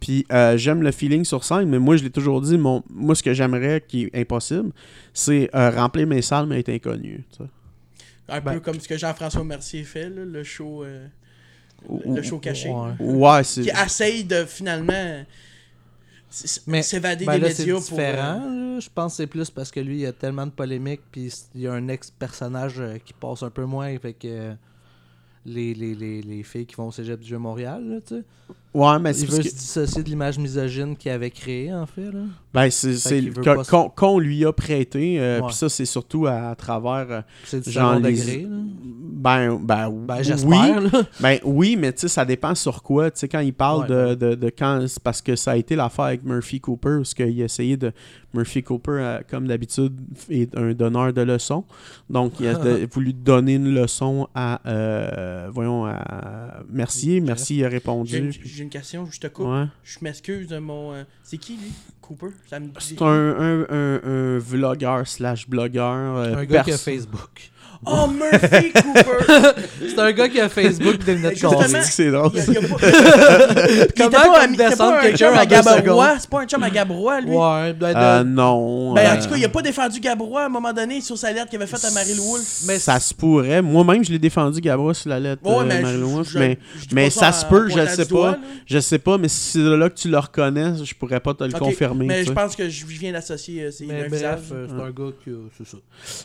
Puis 0.00 0.26
euh, 0.32 0.56
j'aime 0.58 0.82
le 0.82 0.92
feeling 0.92 1.24
sur 1.24 1.44
scène, 1.44 1.68
mais 1.68 1.78
moi, 1.78 1.96
je 1.96 2.04
l'ai 2.04 2.10
toujours 2.10 2.40
dit, 2.40 2.58
mon, 2.58 2.82
moi, 2.90 3.14
ce 3.14 3.22
que 3.22 3.32
j'aimerais, 3.32 3.82
qui 3.86 4.04
est 4.04 4.20
impossible, 4.20 4.70
c'est 5.12 5.48
euh, 5.54 5.70
remplir 5.70 6.06
mes 6.06 6.20
salles, 6.22 6.46
mais 6.46 6.60
être 6.60 6.68
inconnu. 6.68 7.24
Un 8.28 8.40
Ben- 8.40 8.54
peu 8.54 8.60
comme 8.60 8.78
ce 8.80 8.86
que 8.88 8.98
Jean-François 8.98 9.44
Mercier 9.44 9.82
fait, 9.82 10.10
là, 10.10 10.24
le 10.24 10.44
show 10.44 10.84
euh, 10.84 11.06
le 12.06 12.22
show 12.22 12.38
caché. 12.38 12.68
Ouais. 12.70 12.92
Ouais, 12.98 13.44
c'est. 13.44 13.62
Qui 13.62 13.70
essaye 13.70 14.24
de 14.24 14.44
finalement 14.44 15.24
s'évader 16.82 17.24
Ben 17.24 17.34
des 17.34 17.40
là, 17.40 17.50
c'est 17.50 17.62
médias 17.66 17.74
pour. 17.80 17.82
différent. 17.82 18.40
euh, 18.44 18.74
là. 18.74 18.80
Je 18.80 18.88
pense 18.92 19.12
que 19.12 19.16
c'est 19.18 19.26
plus 19.26 19.50
parce 19.50 19.70
que 19.70 19.80
lui, 19.80 19.96
il 19.96 20.00
y 20.00 20.06
a 20.06 20.12
tellement 20.12 20.46
de 20.46 20.52
polémiques, 20.52 21.02
puis 21.12 21.32
il 21.54 21.60
y 21.62 21.66
a 21.68 21.72
un 21.72 21.88
ex-personnage 21.88 22.80
euh, 22.80 22.98
qui 22.98 23.12
passe 23.14 23.42
un 23.42 23.50
peu 23.50 23.64
moins, 23.64 23.96
fait 23.98 24.14
que 24.14 24.26
euh, 24.28 24.54
les, 25.46 25.74
les, 25.74 25.94
les, 25.94 26.22
les 26.22 26.42
filles 26.42 26.66
qui 26.66 26.74
vont 26.76 26.88
au 26.88 26.92
cégep 26.92 27.20
du 27.20 27.28
jeu 27.28 27.38
Montréal, 27.38 27.84
là, 27.88 28.00
tu 28.00 28.16
sais. 28.16 28.24
Ouais, 28.74 28.98
mais 28.98 29.12
c'est 29.12 29.22
Il 29.26 29.30
veut 29.30 29.38
que- 29.38 29.48
se 29.48 29.54
dissocier 29.54 30.02
de 30.02 30.08
l'image 30.08 30.36
misogyne 30.38 30.96
qu'il 30.96 31.12
avait 31.12 31.30
créée, 31.30 31.72
en 31.72 31.86
fait. 31.86 32.10
Là. 32.10 32.22
Ben, 32.52 32.70
c'est 32.70 33.32
qu'on 33.70 33.88
qu'on 33.88 34.18
lui 34.18 34.44
a 34.44 34.52
prêté. 34.52 35.20
euh, 35.20 35.40
Ouais. 35.40 35.46
Puis 35.46 35.54
ça, 35.56 35.68
c'est 35.68 35.84
surtout 35.84 36.26
à, 36.26 36.50
à 36.50 36.54
travers. 36.56 37.06
euh, 37.10 37.20
C'est 37.44 37.60
du 37.62 37.70
Genre 37.70 37.98
les- 38.00 38.12
degré. 38.12 38.42
Là. 38.42 38.56
Ben, 38.84 39.58
ben, 39.62 39.90
Ben, 39.90 40.16
oui. 40.18 40.24
j'espère. 40.24 40.80
là. 40.80 40.90
Ben 41.20 41.38
oui, 41.44 41.76
mais 41.76 41.92
tu 41.92 42.00
sais, 42.00 42.08
ça 42.08 42.24
dépend 42.24 42.54
sur 42.54 42.82
quoi. 42.82 43.10
Tu 43.10 43.20
sais, 43.20 43.28
quand 43.28 43.40
il 43.40 43.54
parle 43.54 43.82
Ouais, 43.82 43.88
de, 43.88 43.94
ouais. 44.06 44.16
de, 44.16 44.34
de 44.34 44.50
quand. 44.56 44.84
Parce 45.02 45.22
que 45.22 45.36
ça 45.36 45.52
a 45.52 45.56
été 45.56 45.76
l'affaire 45.76 46.06
avec 46.06 46.24
Murphy 46.24 46.60
Cooper, 46.60 46.96
parce 46.98 47.14
qu'il 47.14 47.40
a 47.42 47.44
essayé 47.44 47.76
de. 47.76 47.92
Murphy 48.34 48.64
Cooper, 48.64 48.90
euh, 48.98 49.18
comme 49.30 49.46
d'habitude, 49.46 49.92
est 50.28 50.56
un 50.58 50.72
donneur 50.74 51.12
de 51.12 51.20
leçons. 51.22 51.64
Donc, 52.10 52.32
il 52.40 52.48
a 52.48 52.54
de- 52.54 52.88
voulu 52.92 53.12
donner 53.12 53.54
une 53.54 53.72
leçon 53.72 54.26
à. 54.34 54.60
euh, 54.68 55.48
voyons, 55.52 55.86
à 55.86 56.62
Mercier. 56.68 57.20
Mercier 57.20 57.64
a 57.64 57.68
J'ai 57.70 57.74
répondu. 57.76 58.32
j'ai 58.42 58.63
une 58.64 58.70
question, 58.70 59.06
je 59.10 59.20
te 59.20 59.26
coupe. 59.28 59.46
Ouais. 59.46 59.64
Je 59.84 59.98
m'excuse 60.02 60.48
de 60.48 60.58
mon. 60.58 60.92
euh, 60.92 61.04
C'est 61.22 61.38
qui 61.38 61.56
lui? 61.56 61.72
Cooper? 62.00 62.26
Ça 62.50 62.58
me 62.60 62.68
C'est 62.80 63.00
un, 63.00 63.06
un, 63.06 63.66
un, 63.70 64.00
un 64.04 64.38
vlogueur 64.38 65.06
slash 65.06 65.48
blogueur. 65.48 66.16
euh, 66.16 66.34
Un 66.36 66.44
gars 66.44 66.62
qui 66.64 66.72
a 66.72 66.78
Facebook. 66.78 67.50
Oh, 67.86 68.06
Murphy 68.08 68.72
Cooper 68.72 69.50
C'est 69.88 69.98
un 69.98 70.12
gars 70.12 70.28
qui 70.28 70.40
a 70.40 70.48
Facebook 70.48 70.98
des 71.04 71.14
lunettes 71.16 71.32
Justement, 71.32 71.58
cassées. 71.60 71.82
C'est 71.82 72.10
drôle. 72.10 72.30
Il 72.34 72.38
y 72.38 72.40
a- 72.40 72.44
il 72.46 72.52
y 72.54 72.56
a 72.56 72.68
pas- 72.68 73.66
Il 73.68 73.80
était 73.80 73.92
Comment 74.04 74.10
pas, 74.10 74.40
comme 74.46 74.56
descendre 74.56 75.00
quelqu'un 75.02 75.32
à 75.34 75.46
Gabrois. 75.46 76.14
C'est 76.18 76.30
pas 76.30 76.40
un 76.42 76.46
chum 76.46 76.62
à 76.62 76.70
Gabrois, 76.70 77.20
lui. 77.20 77.30
Ouais, 77.36 77.72
ben, 77.74 77.92
Euh, 77.96 78.24
non. 78.24 78.94
Ben, 78.94 79.00
euh, 79.06 79.14
en 79.18 79.22
tout 79.22 79.28
cas, 79.30 79.36
il 79.36 79.44
a 79.44 79.48
pas 79.48 79.62
défendu 79.62 80.00
Gabrois 80.00 80.42
à 80.42 80.46
un 80.46 80.48
moment 80.48 80.72
donné 80.72 81.00
sur 81.00 81.16
sa 81.18 81.32
lettre 81.32 81.48
qu'il 81.50 81.60
avait 81.60 81.70
faite 81.70 81.84
à 81.84 81.90
Marie 81.90 82.14
Wolf. 82.14 82.62
mais 82.66 82.78
ça 82.78 82.98
se 83.00 83.12
pourrait. 83.14 83.62
Moi-même, 83.62 84.04
je 84.04 84.10
l'ai 84.12 84.18
défendu, 84.18 84.60
Gabra, 84.60 84.94
sur 84.94 85.10
la 85.10 85.20
lettre 85.20 85.42
Ouais, 85.44 85.64
euh, 85.64 85.64
mais 85.64 86.58
je- 86.78 86.94
mais 86.94 87.04
je 87.06 87.10
ça 87.10 87.32
se 87.32 87.44
peut, 87.46 87.68
je 87.68 87.86
sais 87.86 88.04
doigt, 88.06 88.32
pas. 88.32 88.38
Je 88.66 88.78
sais 88.78 88.98
pas, 88.98 89.18
mais 89.18 89.28
si 89.28 89.52
c'est 89.52 89.76
là 89.76 89.88
que 89.90 89.94
tu 89.94 90.08
le 90.08 90.18
reconnais, 90.18 90.72
je 90.82 90.94
pourrais 90.94 91.20
pas 91.20 91.34
te 91.34 91.44
le 91.44 91.52
confirmer. 91.52 92.06
Mais 92.06 92.24
je 92.24 92.32
pense 92.32 92.56
que 92.56 92.68
je 92.68 92.84
viens 92.86 93.12
d'associer 93.12 93.64
euh, 93.64 93.70
c'est 93.70 93.84
Mais 93.86 93.94
un 93.94 94.08
bref, 94.08 94.12
visage. 94.12 94.38
c'est 94.48 94.82
un 94.82 94.90
gars 94.90 95.12
qui 95.22 95.30
a- 95.30 95.48
c'est 95.58 95.66
ça. 95.66 95.76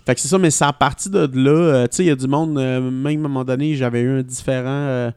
Fait 0.05 0.15
que 0.15 0.21
c'est 0.21 0.27
ça, 0.27 0.37
mais 0.37 0.51
c'est 0.51 0.65
à 0.65 0.73
partir 0.73 1.11
de 1.11 1.29
là, 1.33 1.48
euh, 1.49 1.87
tu 1.87 1.97
sais, 1.97 2.03
il 2.03 2.07
y 2.07 2.11
a 2.11 2.15
du 2.15 2.27
monde, 2.27 2.57
euh, 2.57 2.79
même 2.91 3.05
à 3.23 3.25
un 3.25 3.29
moment 3.29 3.43
donné, 3.43 3.75
j'avais 3.75 4.01
eu 4.01 4.19
un 4.19 4.23
différent 4.23 4.69
euh, 4.69 5.11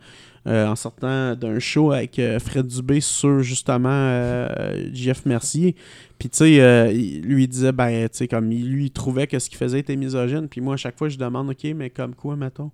en 0.46 0.74
sortant 0.74 1.36
d'un 1.36 1.58
show 1.58 1.92
avec 1.92 2.20
Fred 2.40 2.66
Dubé 2.66 3.00
sur 3.00 3.42
justement 3.42 4.48
Jeff 4.92 5.24
Mercier. 5.24 5.76
Puis 6.18 6.28
tu 6.28 6.38
sais, 6.38 6.92
lui 7.22 7.46
disait, 7.46 7.72
ben, 7.72 8.08
tu 8.08 8.18
sais, 8.18 8.28
comme 8.28 8.50
lui, 8.50 8.90
trouvait 8.90 9.26
que 9.26 9.38
ce 9.38 9.48
qu'il 9.48 9.58
faisait 9.58 9.80
était 9.80 9.96
misogyne. 9.96 10.48
Puis 10.48 10.60
moi, 10.60 10.74
à 10.74 10.76
chaque 10.76 10.98
fois, 10.98 11.08
je 11.08 11.16
demande, 11.16 11.50
ok, 11.50 11.64
mais 11.76 11.90
comme 11.90 12.14
quoi, 12.14 12.34
mettons? 12.34 12.70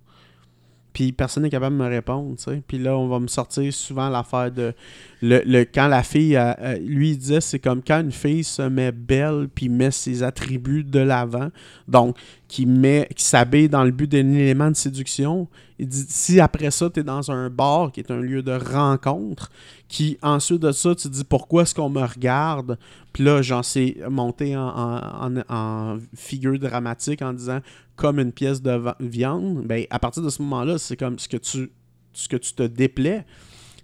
Puis 0.91 1.11
personne 1.11 1.43
n'est 1.43 1.51
capable 1.51 1.77
de 1.77 1.83
me 1.83 1.87
répondre, 1.87 2.35
tu 2.35 2.45
sais. 2.45 2.63
Puis 2.67 2.79
là, 2.79 2.97
on 2.97 3.07
va 3.07 3.19
me 3.19 3.27
sortir 3.27 3.71
souvent 3.71 4.09
l'affaire 4.09 4.51
de. 4.51 4.73
Le, 5.21 5.43
le- 5.45 5.63
quand 5.63 5.87
la 5.87 6.01
fille, 6.01 6.37
lui, 6.81 7.11
il 7.11 7.17
disait, 7.19 7.41
c'est 7.41 7.59
comme 7.59 7.83
quand 7.85 8.01
une 8.01 8.11
fille 8.11 8.43
se 8.43 8.63
met 8.63 8.91
belle 8.91 9.47
puis 9.53 9.69
met 9.69 9.91
ses 9.91 10.23
attributs 10.23 10.83
de 10.83 10.99
l'avant. 10.99 11.49
Donc, 11.87 12.17
qui 12.49 12.65
met 12.65 13.07
qui 13.15 13.23
s'habille 13.23 13.69
dans 13.69 13.83
le 13.83 13.91
but 13.91 14.11
d'un 14.11 14.33
élément 14.33 14.69
de 14.71 14.75
séduction. 14.75 15.47
Il 15.77 15.87
dit 15.87 16.05
si 16.09 16.39
après 16.39 16.71
ça, 16.71 16.89
tu 16.89 16.99
es 16.99 17.03
dans 17.03 17.31
un 17.31 17.49
bar 17.49 17.91
qui 17.91 17.99
est 18.01 18.11
un 18.11 18.19
lieu 18.19 18.41
de 18.41 18.51
rencontre, 18.51 19.51
qui 19.87 20.17
ensuite 20.23 20.59
de 20.59 20.71
ça, 20.71 20.95
tu 20.95 21.07
dis 21.09 21.23
pourquoi 21.23 21.61
est-ce 21.61 21.75
qu'on 21.75 21.89
me 21.89 22.01
regarde? 22.01 22.77
Puis 23.13 23.23
là, 23.23 23.43
j'en 23.43 23.61
sais 23.61 23.97
monter 24.09 24.57
en, 24.57 25.99
figure 26.15 26.57
dramatique 26.57 27.21
en 27.21 27.33
disant 27.33 27.59
comme 27.95 28.19
une 28.19 28.31
pièce 28.31 28.61
de 28.63 28.81
viande. 28.99 29.63
Ben, 29.65 29.85
à 29.91 29.99
partir 29.99 30.23
de 30.23 30.29
ce 30.29 30.41
moment-là, 30.41 30.79
c'est 30.79 30.97
comme 30.97 31.19
ce 31.19 31.29
que 31.29 31.37
tu 31.37 31.71
ce 32.13 32.27
que 32.27 32.37
tu 32.37 32.53
te 32.53 32.63
déplais, 32.63 33.25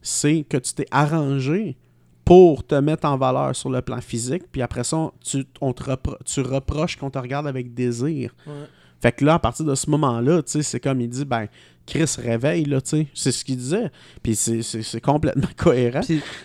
c'est 0.02 0.44
que 0.50 0.58
tu 0.58 0.74
t'es 0.74 0.88
arrangé 0.90 1.78
pour 2.26 2.66
te 2.66 2.76
mettre 2.76 3.08
en 3.08 3.18
valeur 3.18 3.56
sur 3.56 3.70
le 3.70 3.82
plan 3.82 4.02
physique, 4.02 4.44
puis 4.52 4.62
après 4.62 4.84
ça, 4.84 5.12
tu, 5.24 5.46
on 5.62 5.72
te 5.74 5.84
repro- 5.84 6.18
tu 6.26 6.42
reproches 6.42 6.98
qu'on 6.98 7.12
te 7.12 7.20
regarde 7.20 7.46
avec 7.48 7.74
désir. 7.74 8.36
Ouais. 8.48 8.54
Fait 9.00 9.12
que 9.12 9.24
là, 9.24 9.36
à 9.36 9.40
partir 9.40 9.66
de 9.66 9.76
ce 9.76 9.90
moment-là, 9.92 10.42
tu 10.42 10.52
sais, 10.54 10.64
c'est 10.64 10.80
comme 10.80 11.00
il 11.02 11.10
dit, 11.10 11.26
ben, 11.26 11.48
Chris 11.88 12.16
réveille, 12.18 12.66
là, 12.66 12.82
tu 12.82 12.90
sais. 12.90 13.08
C'est 13.14 13.32
ce 13.32 13.46
qu'il 13.46 13.58
disait. 13.58 13.92
Puis 14.24 14.36
c'est- 14.36 15.00
complètement 15.02 15.48
cohérent. 15.58 16.02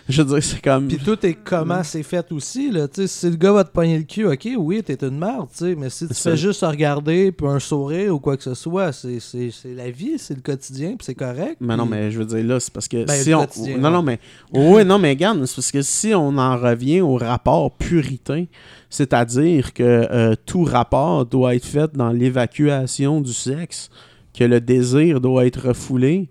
Je 0.07 0.21
veux 0.21 0.35
dire, 0.35 0.43
c'est 0.43 0.61
comme. 0.61 0.87
puis 0.87 0.97
tout 0.99 1.25
est 1.25 1.33
comment 1.33 1.83
c'est 1.83 2.03
fait 2.03 2.31
aussi. 2.31 2.69
Là. 2.71 2.87
Tu 2.87 3.01
sais, 3.01 3.07
si 3.07 3.29
le 3.29 3.35
gars 3.37 3.51
va 3.51 3.63
te 3.63 3.71
pogner 3.71 3.97
le 3.97 4.03
cul, 4.03 4.25
ok, 4.27 4.47
oui, 4.57 4.83
t'es 4.83 4.97
une 5.01 5.17
merde, 5.17 5.47
tu 5.51 5.65
sais, 5.65 5.75
mais 5.75 5.89
si 5.89 6.07
tu 6.07 6.13
fais 6.13 6.37
juste 6.37 6.61
regarder, 6.61 7.31
puis 7.31 7.47
un 7.47 7.59
sourire 7.59 8.13
ou 8.13 8.19
quoi 8.19 8.37
que 8.37 8.43
ce 8.43 8.53
soit, 8.53 8.91
c'est 8.91 9.19
la 9.65 9.89
vie, 9.89 10.17
c'est 10.19 10.35
le 10.35 10.41
quotidien, 10.41 10.89
puis 10.89 11.05
c'est 11.05 11.15
correct. 11.15 11.57
Mais 11.59 11.75
non, 11.75 11.85
mais 11.85 12.11
je 12.11 12.19
veux 12.19 12.25
dire, 12.25 12.43
là, 12.45 12.59
c'est 12.59 12.71
parce 12.73 12.87
que 12.87 13.03
Ben, 13.05 13.13
si 13.23 13.33
on. 13.33 13.47
Non, 13.79 13.89
non, 13.89 14.03
mais. 14.03 14.19
Oui, 14.53 14.85
non, 14.85 14.99
mais 14.99 15.09
regarde, 15.09 15.43
c'est 15.45 15.55
parce 15.55 15.71
que 15.71 15.81
si 15.81 16.13
on 16.13 16.37
en 16.37 16.57
revient 16.57 17.01
au 17.01 17.15
rapport 17.15 17.71
puritain, 17.77 18.45
c'est-à-dire 18.89 19.73
que 19.73 19.83
euh, 19.83 20.35
tout 20.45 20.63
rapport 20.63 21.25
doit 21.25 21.55
être 21.55 21.65
fait 21.65 21.91
dans 21.95 22.11
l'évacuation 22.11 23.21
du 23.21 23.33
sexe, 23.33 23.89
que 24.33 24.43
le 24.43 24.61
désir 24.61 25.21
doit 25.21 25.45
être 25.45 25.67
refoulé. 25.67 26.29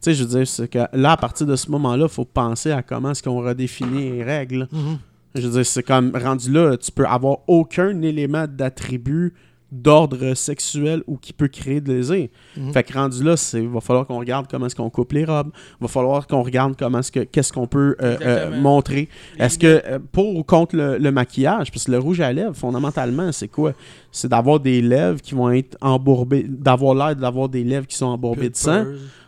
Tu 0.00 0.10
sais, 0.10 0.14
je 0.14 0.24
veux 0.24 0.28
dire, 0.30 0.46
c'est 0.46 0.68
que 0.68 0.78
là, 0.92 1.12
à 1.12 1.16
partir 1.16 1.46
de 1.46 1.56
ce 1.56 1.70
moment-là, 1.70 2.06
il 2.08 2.12
faut 2.12 2.24
penser 2.24 2.70
à 2.70 2.82
comment 2.82 3.10
est-ce 3.10 3.22
qu'on 3.22 3.40
redéfinit 3.40 4.12
les 4.12 4.22
règles. 4.24 4.68
Mhm. 4.70 4.98
Je 5.34 5.42
veux 5.42 5.52
dire, 5.52 5.66
c'est 5.66 5.82
comme 5.82 6.12
rendu 6.14 6.50
là, 6.50 6.76
tu 6.76 6.90
peux 6.90 7.06
avoir 7.06 7.38
aucun 7.46 8.00
élément 8.02 8.46
d'attribut 8.48 9.34
d'ordre 9.70 10.34
sexuel 10.34 11.02
ou 11.06 11.16
qui 11.18 11.32
peut 11.32 11.48
créer 11.48 11.80
de 11.80 11.86
désir. 11.92 12.28
Mhm. 12.56 12.72
Fait 12.72 12.82
que 12.82 12.92
rendu 12.94 13.22
là, 13.22 13.36
c'est 13.36 13.60
va 13.60 13.80
falloir 13.80 14.06
qu'on 14.06 14.18
regarde 14.18 14.46
comment 14.50 14.66
est-ce 14.66 14.74
qu'on 14.74 14.88
coupe 14.90 15.12
les 15.12 15.24
robes, 15.26 15.50
va 15.80 15.88
falloir 15.88 16.26
qu'on 16.26 16.42
regarde 16.42 16.74
comment 16.78 17.00
est-ce 17.00 17.12
que 17.12 17.20
qu'est-ce 17.20 17.52
qu'on 17.52 17.66
peut 17.66 17.94
euh, 18.00 18.16
euh, 18.22 18.60
montrer. 18.60 19.08
Est-ce 19.38 19.58
que 19.58 19.82
euh, 19.84 19.98
pour 20.12 20.34
ou 20.36 20.42
contre 20.42 20.74
le, 20.76 20.96
le 20.98 21.10
maquillage, 21.12 21.70
parce 21.70 21.84
que 21.84 21.90
le 21.90 21.98
rouge 21.98 22.20
à 22.20 22.32
lèvres, 22.32 22.54
fondamentalement, 22.56 23.30
c'est 23.32 23.48
quoi? 23.48 23.74
C'est 24.10 24.28
d'avoir 24.28 24.58
des 24.60 24.80
lèvres 24.80 25.20
qui 25.20 25.34
vont 25.34 25.50
être 25.50 25.76
embourbées, 25.82 26.46
d'avoir 26.48 26.94
l'air 26.94 27.14
d'avoir 27.16 27.48
des 27.48 27.62
lèvres 27.64 27.86
qui 27.86 27.96
sont 27.96 28.06
embourbées 28.06 28.48
de 28.50 28.56
sang. 28.56 28.84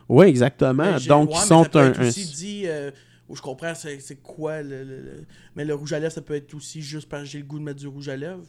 Oui, 0.09 0.27
exactement. 0.27 0.97
Donc, 1.07 1.31
ouais, 1.31 1.37
mais 1.39 1.45
sont 1.47 1.77
un, 1.77 1.93
aussi 2.09 2.25
dit, 2.35 2.63
euh, 2.67 2.91
où 3.29 3.37
je 3.37 3.43
comprends 3.43 3.75
c'est 3.77 4.01
c'est 4.01 4.21
quoi 4.21 4.63
le, 4.63 4.83
le- 4.83 5.01
le- 5.03 5.25
Mais 5.55 5.65
le 5.65 5.75
rouge 5.75 5.93
à 5.93 5.99
lèvres, 6.01 6.13
ça 6.13 6.21
peut 6.23 6.35
être 6.35 6.53
aussi 6.55 6.81
juste 6.83 7.09
parce 7.09 7.23
que 7.25 7.29
j'ai 7.29 7.39
le 7.39 7.45
goût 7.45 7.59
de 7.59 7.65
mettre 7.65 7.79
du 7.79 7.87
rouge 7.87 8.09
à 8.09 8.17
lèvres. 8.17 8.43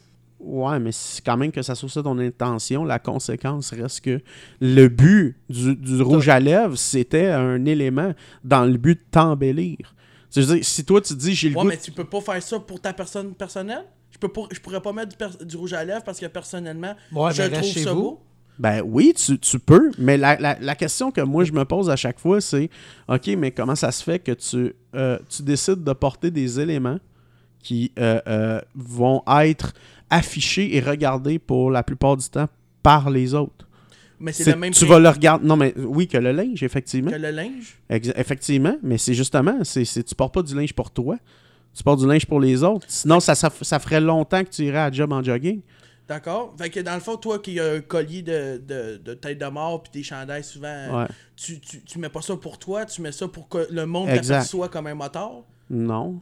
Ouais, 0.44 0.80
mais 0.80 0.90
c'est 0.92 1.24
quand 1.24 1.36
même 1.36 1.52
que 1.52 1.62
ça 1.62 1.74
soit 1.76 1.88
ça 1.88 2.02
ton 2.02 2.18
intention, 2.18 2.84
la 2.84 2.98
conséquence 2.98 3.70
reste 3.72 4.00
que 4.00 4.20
le 4.60 4.88
but 4.88 5.36
du, 5.48 5.76
du 5.76 6.02
rouge 6.02 6.28
à 6.28 6.40
lèvres, 6.40 6.76
c'était 6.76 7.28
un 7.30 7.64
élément 7.64 8.12
dans 8.42 8.64
le 8.64 8.76
but 8.76 8.98
de 8.98 9.04
t'embellir. 9.10 9.76
Si 10.62 10.84
toi 10.84 11.00
tu 11.00 11.14
dis 11.14 11.34
j'ai 11.34 11.50
le 11.50 11.56
Ouais, 11.56 11.62
goût. 11.62 11.68
mais 11.68 11.76
tu 11.76 11.92
peux 11.92 12.04
pas 12.04 12.20
faire 12.20 12.42
ça 12.42 12.58
pour 12.58 12.80
ta 12.80 12.92
personne 12.92 13.34
personnelle? 13.34 13.84
Je 14.10 14.18
peux 14.18 14.28
pas, 14.28 14.42
je 14.50 14.58
pourrais 14.60 14.80
pas 14.80 14.92
mettre 14.92 15.16
du, 15.38 15.46
du 15.46 15.56
rouge 15.56 15.72
à 15.74 15.84
lèvres 15.84 16.02
parce 16.04 16.18
que 16.18 16.26
personnellement, 16.26 16.94
Ouais, 17.14 17.32
je 17.32 17.42
reste 17.42 17.54
trouve 17.54 17.84
ça 17.84 17.92
vous. 17.94 18.00
beau. 18.02 18.20
Ben 18.58 18.82
oui, 18.84 19.14
tu, 19.16 19.38
tu 19.38 19.58
peux, 19.58 19.90
mais 19.98 20.16
la, 20.18 20.36
la- 20.38 20.58
la 20.60 20.74
question 20.74 21.10
que 21.10 21.20
moi 21.22 21.44
je 21.44 21.52
me 21.52 21.64
pose 21.64 21.88
à 21.88 21.96
chaque 21.96 22.18
fois, 22.18 22.40
c'est 22.40 22.68
OK, 23.08 23.28
mais 23.38 23.50
comment 23.52 23.74
ça 23.74 23.90
se 23.92 24.02
fait 24.02 24.18
que 24.18 24.32
tu, 24.32 24.74
euh, 24.94 25.18
tu 25.30 25.42
décides 25.42 25.82
de 25.84 25.92
porter 25.92 26.30
des 26.30 26.60
éléments 26.60 26.98
qui 27.62 27.92
euh, 27.98 28.20
euh, 28.26 28.60
vont 28.74 29.22
être 29.40 29.72
affichés 30.12 30.76
et 30.76 30.80
regardés 30.80 31.38
pour 31.40 31.70
la 31.70 31.82
plupart 31.82 32.16
du 32.16 32.28
temps 32.28 32.48
par 32.82 33.10
les 33.10 33.34
autres? 33.34 33.66
Mais 34.20 34.32
c'est 34.32 34.52
le 34.52 34.56
même 34.56 34.72
tu 34.72 34.84
vas 34.84 35.00
le 35.00 35.08
regarder. 35.08 35.44
Non, 35.44 35.56
mais 35.56 35.74
oui, 35.76 36.06
que 36.06 36.16
le 36.18 36.30
linge, 36.30 36.62
effectivement. 36.62 37.10
que 37.10 37.16
le 37.16 37.30
linge? 37.32 37.80
Effectivement, 37.90 38.76
mais 38.82 38.96
c'est 38.98 39.14
justement, 39.14 39.58
c'est, 39.64 39.84
tu 40.04 40.14
portes 40.14 40.32
pas 40.34 40.42
du 40.42 40.54
linge 40.54 40.72
pour 40.74 40.92
toi. 40.92 41.16
Tu 41.74 41.82
portes 41.82 42.00
du 42.00 42.06
linge 42.06 42.26
pour 42.26 42.38
les 42.38 42.62
autres. 42.62 42.86
Sinon, 42.88 43.18
ça, 43.18 43.34
ça, 43.34 43.50
ça 43.62 43.78
ferait 43.80 44.00
longtemps 44.00 44.44
que 44.44 44.50
tu 44.50 44.62
irais 44.62 44.78
à 44.78 44.92
job 44.92 45.10
en 45.12 45.22
jogging. 45.24 45.60
D'accord? 46.06 46.54
Fait 46.58 46.68
que 46.68 46.80
dans 46.80 46.94
le 46.94 47.00
fond, 47.00 47.16
toi 47.16 47.38
qui 47.38 47.58
as 47.58 47.72
un 47.72 47.80
collier 47.80 48.22
de, 48.22 48.60
de, 48.64 49.00
de 49.02 49.14
tête 49.14 49.38
de 49.38 49.46
mort 49.46 49.82
puis 49.82 49.90
des 49.92 50.02
chandails 50.02 50.44
souvent, 50.44 51.00
Ouais. 51.00 51.06
tu, 51.34 51.58
tu, 51.60 51.80
tu 51.82 51.98
mets 51.98 52.10
pas 52.10 52.20
ça 52.20 52.36
pour 52.36 52.58
toi, 52.58 52.84
tu 52.84 53.00
mets 53.02 53.12
ça 53.12 53.26
pour 53.26 53.48
que 53.48 53.66
le 53.70 53.86
monde 53.86 54.08
t'aperçoit 54.08 54.68
comme 54.68 54.86
un 54.86 54.94
moteur? 54.94 55.42
Non. 55.72 56.20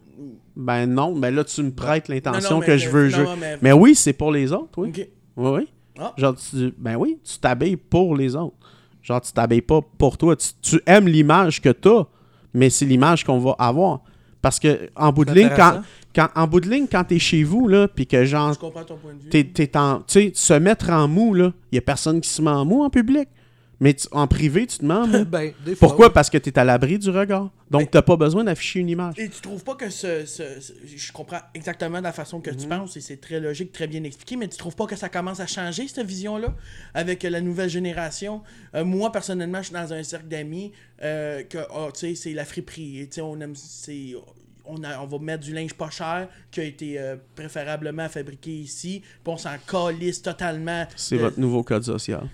Ben 0.55 0.85
non, 0.85 1.13
mais 1.13 1.29
là, 1.29 1.43
tu 1.43 1.61
me 1.61 1.71
prêtes 1.71 2.07
l'intention 2.07 2.59
que 2.65 2.77
je 2.77 2.89
veux. 2.89 3.09
je- 3.09 3.21
mais- 3.39 3.57
Mais 3.61 3.71
oui, 3.73 3.95
c'est 3.95 4.13
pour 4.13 4.31
les 4.31 4.51
autres, 4.53 4.69
oui. 4.77 4.91
Oui, 5.37 5.49
oui. 5.59 5.67
Ah. 5.99 6.13
Genre, 6.17 6.35
tu, 6.35 6.73
ben 6.77 6.95
oui, 6.95 7.19
tu 7.23 7.37
t'habilles 7.37 7.75
pour 7.77 8.15
les 8.15 8.35
autres. 8.35 8.55
Genre, 9.03 9.21
tu 9.21 9.31
t'habilles 9.33 9.61
pas 9.61 9.81
pour 9.97 10.17
toi. 10.17 10.35
Tu, 10.35 10.49
tu 10.61 10.81
aimes 10.85 11.07
l'image 11.07 11.61
que 11.61 11.69
t'as, 11.69 12.03
mais 12.53 12.69
c'est 12.69 12.85
l'image 12.85 13.23
qu'on 13.25 13.39
va 13.39 13.55
avoir. 13.59 14.01
Parce 14.41 14.59
que, 14.59 14.89
en 14.95 15.11
bout 15.11 15.25
de 15.25 15.31
ligne, 15.33 15.49
quand, 15.55 15.81
quand, 16.15 16.27
en 16.35 16.47
bout 16.47 16.59
de 16.61 16.69
ligne, 16.69 16.87
quand 16.91 17.03
t'es 17.03 17.19
chez 17.19 17.43
vous, 17.43 17.67
là, 17.67 17.87
puis 17.87 18.07
que 18.07 18.23
genre, 18.25 18.53
Je 18.53 18.59
comprends 18.59 18.83
ton 18.83 18.95
point 18.97 19.13
de 19.13 19.19
vue. 19.21 19.29
t'es, 19.29 19.43
t'es 19.43 19.77
en. 19.77 19.99
Tu 19.99 20.03
sais, 20.07 20.31
se 20.33 20.53
mettre 20.53 20.89
en 20.89 21.07
mou, 21.07 21.33
là, 21.33 21.51
il 21.71 21.75
y 21.75 21.77
a 21.77 21.81
personne 21.81 22.21
qui 22.21 22.29
se 22.29 22.41
met 22.41 22.49
en 22.49 22.65
mou 22.65 22.83
en 22.83 22.89
public. 22.89 23.27
Mais 23.81 23.93
tu- 23.95 24.07
en 24.11 24.27
privé, 24.27 24.67
tu 24.67 24.77
te 24.77 24.85
mou. 24.85 25.25
Ben, 25.25 25.51
des 25.65 25.75
fois, 25.75 25.87
Pourquoi? 25.89 26.13
Parce 26.13 26.29
que 26.29 26.37
t'es 26.37 26.57
à 26.57 26.63
l'abri 26.63 26.97
du 26.99 27.09
regard. 27.09 27.49
Donc, 27.69 27.89
t'as 27.91 28.01
pas 28.03 28.15
besoin 28.15 28.43
d'afficher 28.43 28.79
une 28.79 28.89
image. 28.89 29.15
Et 29.17 29.27
tu 29.27 29.41
trouves 29.41 29.63
pas 29.63 29.75
que 29.75 29.89
ce, 29.89 30.25
ce- 30.25 30.59
ce- 30.61 30.73
Je 30.95 31.11
comprends 31.11 31.39
exactement 31.55 31.99
la 31.99 32.11
façon 32.11 32.39
que 32.41 32.51
Mhm. 32.51 32.57
tu 32.57 32.67
penses 32.67 32.95
et 32.95 33.01
c'est 33.01 33.17
très 33.17 33.39
logique, 33.39 33.71
très 33.73 33.87
bien 33.87 34.03
expliqué, 34.03 34.35
mais 34.37 34.47
tu 34.47 34.57
trouves 34.57 34.75
pas 34.75 34.85
que 34.85 34.95
ça 34.95 35.09
commence 35.09 35.39
à 35.39 35.47
changer, 35.47 35.87
cette 35.87 36.05
vision-là, 36.05 36.53
avec 36.93 37.23
la 37.23 37.41
nouvelle 37.41 37.69
génération? 37.69 38.41
Euh, 38.75 38.85
moi, 38.85 39.11
personnellement, 39.11 39.59
je 39.59 39.65
suis 39.65 39.73
dans 39.73 39.91
un 39.93 40.03
cercle 40.03 40.27
d'amis 40.27 40.71
euh, 41.03 41.41
que, 41.43 41.57
ah, 41.57 41.87
tu 41.93 41.99
sais, 42.01 42.15
c'est 42.15 42.33
la 42.33 42.45
friperie. 42.45 43.07
Tu 43.09 43.15
sais, 43.15 43.21
on 43.21 43.39
aime. 43.41 43.55
c'est- 43.55 44.15
On, 44.63 44.83
a- 44.83 44.99
on 45.01 45.07
va 45.07 45.17
mettre 45.17 45.43
du 45.43 45.53
linge 45.53 45.73
pas 45.73 45.89
cher 45.89 46.29
qui 46.51 46.59
a 46.59 46.63
été 46.63 46.99
euh, 46.99 47.15
préférablement 47.35 48.07
fabriqué 48.07 48.51
ici, 48.51 49.01
puis 49.23 49.33
on 49.33 49.37
s'en 49.37 49.55
calisse 49.67 50.21
totalement. 50.21 50.85
C'est 50.95 51.17
votre 51.17 51.39
nouveau 51.39 51.63
code 51.63 51.83
social. 51.83 52.29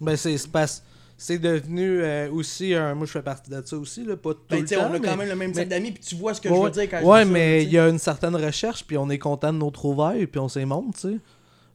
Ben, 0.00 0.16
c'est 0.16 0.36
c'est 0.38 0.50
parce- 0.50 0.82
c'est 1.18 1.38
devenu 1.38 2.02
euh, 2.02 2.30
aussi 2.30 2.74
un. 2.74 2.94
Moi, 2.94 3.06
je 3.06 3.12
fais 3.12 3.22
partie 3.22 3.50
de 3.50 3.62
ça 3.64 3.76
aussi, 3.78 4.04
là, 4.04 4.16
pas 4.16 4.34
tout 4.34 4.40
Ben, 4.50 4.56
le 4.58 4.62
tu 4.62 4.68
sais, 4.68 4.76
temps. 4.76 4.88
on 4.90 4.94
a 4.94 4.98
mais- 4.98 5.08
quand 5.08 5.16
même 5.16 5.28
le 5.28 5.36
même 5.36 5.52
mais- 5.54 5.64
d'amis, 5.64 5.92
puis 5.92 6.02
tu 6.04 6.14
vois 6.14 6.34
ce 6.34 6.40
que 6.40 6.48
ouais, 6.48 6.56
je 6.56 6.62
veux 6.62 6.70
dire 6.70 6.82
quand 6.90 7.02
ouais, 7.02 7.20
je 7.20 7.24
dis 7.24 7.28
ça, 7.28 7.32
mais 7.32 7.62
il 7.64 7.70
y 7.72 7.78
a 7.78 7.88
une 7.88 7.98
certaine 7.98 8.36
recherche, 8.36 8.84
puis 8.86 8.98
on 8.98 9.08
est 9.08 9.18
content 9.18 9.52
de 9.52 9.58
nos 9.58 9.70
trouvailles, 9.70 10.26
puis 10.26 10.38
on 10.40 10.48
s'y 10.48 10.64
monte, 10.64 10.94
tu 10.94 11.00
sais. 11.00 11.16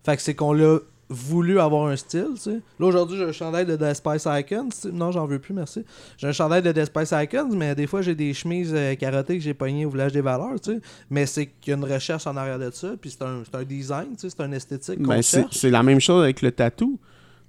Fait 0.06 0.16
que 0.16 0.22
c'est 0.22 0.36
qu'on 0.36 0.54
l'a 0.54 0.78
voulu 1.14 1.60
avoir 1.60 1.88
un 1.88 1.96
style, 1.98 2.30
tu 2.36 2.42
sais. 2.42 2.60
Là, 2.80 2.86
aujourd'hui, 2.86 3.18
j'ai 3.18 3.26
un 3.26 3.32
chandail 3.34 3.66
de 3.66 3.76
The 3.76 3.94
Spice 3.96 4.26
Icons. 4.28 4.70
tu 4.70 4.78
sais. 4.78 4.92
Non, 4.94 5.12
j'en 5.12 5.26
veux 5.26 5.40
plus, 5.40 5.54
merci. 5.54 5.84
J'ai 6.18 6.28
un 6.28 6.32
chandail 6.32 6.62
de 6.62 6.72
The 6.72 6.86
Spice 6.86 7.12
Icons, 7.12 7.50
mais 7.54 7.76
des 7.76 7.86
fois, 7.88 8.02
j'ai 8.02 8.16
des 8.16 8.34
chemises 8.34 8.72
euh, 8.74 8.96
carottées 8.96 9.38
que 9.38 9.44
j'ai 9.44 9.54
pognées 9.54 9.86
au 9.86 9.90
village 9.90 10.14
des 10.14 10.22
valeurs, 10.22 10.62
tu 10.62 10.72
sais. 10.76 10.80
Mais 11.10 11.26
c'est 11.26 11.48
qu'il 11.48 11.72
y 11.72 11.74
a 11.74 11.78
une 11.78 11.84
recherche 11.92 12.28
en 12.28 12.38
arrière 12.38 12.60
de 12.60 12.72
ça, 12.72 12.92
puis 13.02 13.10
c'est 13.10 13.24
un, 13.24 13.64
design, 13.64 14.10
tu 14.16 14.20
sais, 14.20 14.30
c'est 14.30 14.42
un 14.44 14.52
esthétique 14.54 15.02
qu'on 15.02 15.10
Ben, 15.10 15.22
cherche. 15.22 15.58
c'est 15.58 15.70
la 15.72 15.84
même 15.84 16.00
chose 16.00 16.24
avec 16.24 16.42
le 16.44 16.52
tatou. 16.52 16.98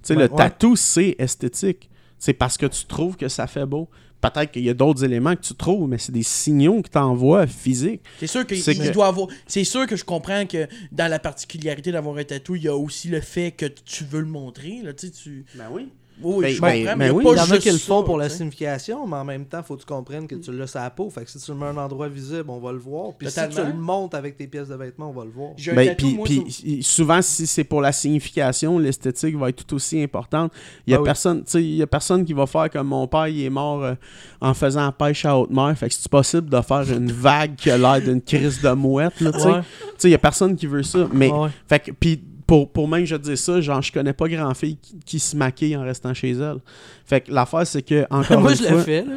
Tu 0.03 0.07
sais, 0.07 0.15
le 0.15 0.21
ouais. 0.21 0.35
tatou, 0.35 0.75
c'est 0.75 1.15
esthétique. 1.17 1.89
C'est 2.19 2.33
parce 2.33 2.57
que 2.57 2.65
tu 2.65 2.85
trouves 2.85 3.17
que 3.17 3.27
ça 3.27 3.47
fait 3.47 3.65
beau. 3.65 3.89
Peut-être 4.21 4.51
qu'il 4.51 4.63
y 4.63 4.69
a 4.69 4.73
d'autres 4.73 5.03
éléments 5.03 5.35
que 5.35 5.41
tu 5.41 5.53
trouves, 5.53 5.89
mais 5.89 5.97
c'est 5.97 6.13
des 6.13 6.23
signaux 6.23 6.81
que 6.81 6.89
tu 6.89 6.97
envoies 6.97 7.45
physiques. 7.45 8.01
C'est 8.19 8.27
sûr 8.27 8.47
que 8.47 8.55
que- 8.55 8.93
doit 8.93 9.07
avoir. 9.07 9.27
C'est 9.47 9.65
sûr 9.65 9.85
que 9.85 9.97
je 9.97 10.05
comprends 10.05 10.45
que 10.45 10.67
dans 10.93 11.09
la 11.09 11.19
particularité 11.19 11.91
d'avoir 11.91 12.15
un 12.15 12.23
tatou, 12.23 12.55
il 12.55 12.63
y 12.63 12.67
a 12.69 12.75
aussi 12.75 13.09
le 13.09 13.19
fait 13.19 13.51
que 13.51 13.65
tu 13.65 14.05
veux 14.05 14.21
le 14.21 14.27
montrer. 14.27 14.81
Là, 14.81 14.93
tu. 14.93 15.45
Ben 15.55 15.65
oui. 15.71 15.89
Oui, 16.23 16.35
oui, 16.37 16.41
Ben, 16.41 16.49
je 16.55 16.61
ben, 16.61 16.67
comprends, 16.79 16.83
ben 16.91 16.95
mais 16.97 17.09
oui. 17.11 17.23
pas 17.23 17.31
Il 17.31 17.37
y 17.37 17.39
en 17.41 17.51
a 17.51 17.57
qui 17.57 17.71
le 17.71 17.77
font 17.77 18.03
pour 18.03 18.17
la 18.17 18.29
signification, 18.29 19.05
mais 19.07 19.17
en 19.17 19.25
même 19.25 19.45
temps, 19.45 19.61
faut 19.63 19.75
que 19.75 19.81
tu 19.81 19.85
comprennes 19.85 20.27
que 20.27 20.35
tu 20.35 20.51
l'as 20.51 20.67
sur 20.67 20.79
la 20.79 20.89
peau. 20.89 21.09
Fait 21.09 21.23
que 21.25 21.29
si 21.31 21.37
tu 21.39 21.51
le 21.51 21.57
mets 21.57 21.65
à 21.65 21.69
un 21.69 21.77
endroit 21.77 22.07
visible, 22.07 22.45
on 22.49 22.59
va 22.59 22.71
le 22.71 22.77
voir. 22.79 23.13
Puis 23.17 23.29
si 23.29 23.39
tu 23.49 23.61
le 23.63 23.73
montes 23.73 24.13
avec 24.15 24.37
tes 24.37 24.47
pièces 24.47 24.69
de 24.69 24.75
vêtements, 24.75 25.09
on 25.09 25.13
va 25.19 25.25
le 25.25 25.31
voir. 25.31 25.51
Ben, 25.75 25.95
puis, 25.95 26.81
souvent, 26.81 27.21
si 27.21 27.45
c'est 27.47 27.63
pour 27.63 27.81
la 27.81 27.91
signification, 27.91 28.77
l'esthétique 28.79 29.35
va 29.37 29.49
être 29.49 29.65
tout 29.65 29.75
aussi 29.75 30.01
importante. 30.01 30.51
Il 30.87 30.91
y 30.91 30.93
a 30.93 30.97
Ben 30.97 31.01
oui. 31.01 31.05
personne, 31.05 31.43
tu 31.43 31.51
sais, 31.51 31.63
il 31.63 31.75
y 31.75 31.81
a 31.81 31.87
personne 31.87 32.23
qui 32.25 32.33
va 32.33 32.45
faire 32.45 32.69
comme 32.69 32.87
mon 32.87 33.07
père, 33.07 33.27
il 33.27 33.43
est 33.43 33.49
mort 33.49 33.83
euh, 33.83 33.95
en 34.41 34.53
faisant 34.53 34.85
la 34.85 34.91
pêche 34.91 35.25
à 35.25 35.37
haute 35.37 35.51
mer. 35.51 35.73
Fait 35.77 35.87
que 35.89 35.93
c'est 35.95 36.09
possible 36.09 36.49
de 36.49 36.61
faire 36.61 36.89
une 36.91 37.11
vague 37.11 37.55
qui 37.55 37.69
a 37.71 37.77
l'air 37.77 38.01
d'une 38.01 38.21
crise 38.21 38.61
de 38.61 38.69
mouette, 38.71 39.19
là, 39.21 39.31
tu 39.31 39.39
sais. 39.39 39.45
Ouais. 39.47 39.61
Tu 39.61 39.67
sais, 39.97 40.07
il 40.09 40.11
y 40.11 40.15
a 40.15 40.19
personne 40.19 40.55
qui 40.55 40.67
veut 40.67 40.83
ça. 40.83 41.07
Mais, 41.13 41.31
Ouais. 41.31 41.49
fait 41.67 41.79
que, 41.79 41.91
puis 41.91 42.21
pour, 42.53 42.69
pour 42.69 42.87
même 42.87 43.03
je 43.03 43.15
dis 43.15 43.35
ça, 43.35 43.59
genre, 43.61 43.81
je 43.81 43.91
connais 43.91 44.13
pas 44.13 44.29
grand 44.29 44.53
fille 44.53 44.77
qui, 44.79 44.99
qui 45.03 45.19
se 45.19 45.35
maquille 45.35 45.75
en 45.75 45.81
restant 45.81 46.13
chez 46.13 46.33
elle. 46.33 46.57
Fait 47.03 47.21
que 47.21 47.31
l'affaire, 47.31 47.65
c'est 47.65 47.81
que, 47.81 48.05
encore 48.11 48.41
Moi, 48.41 48.51
une 48.51 48.57
je 48.57 48.63
fois... 48.65 48.77
l'ai 48.77 48.83
fait, 48.83 49.05
là. 49.05 49.15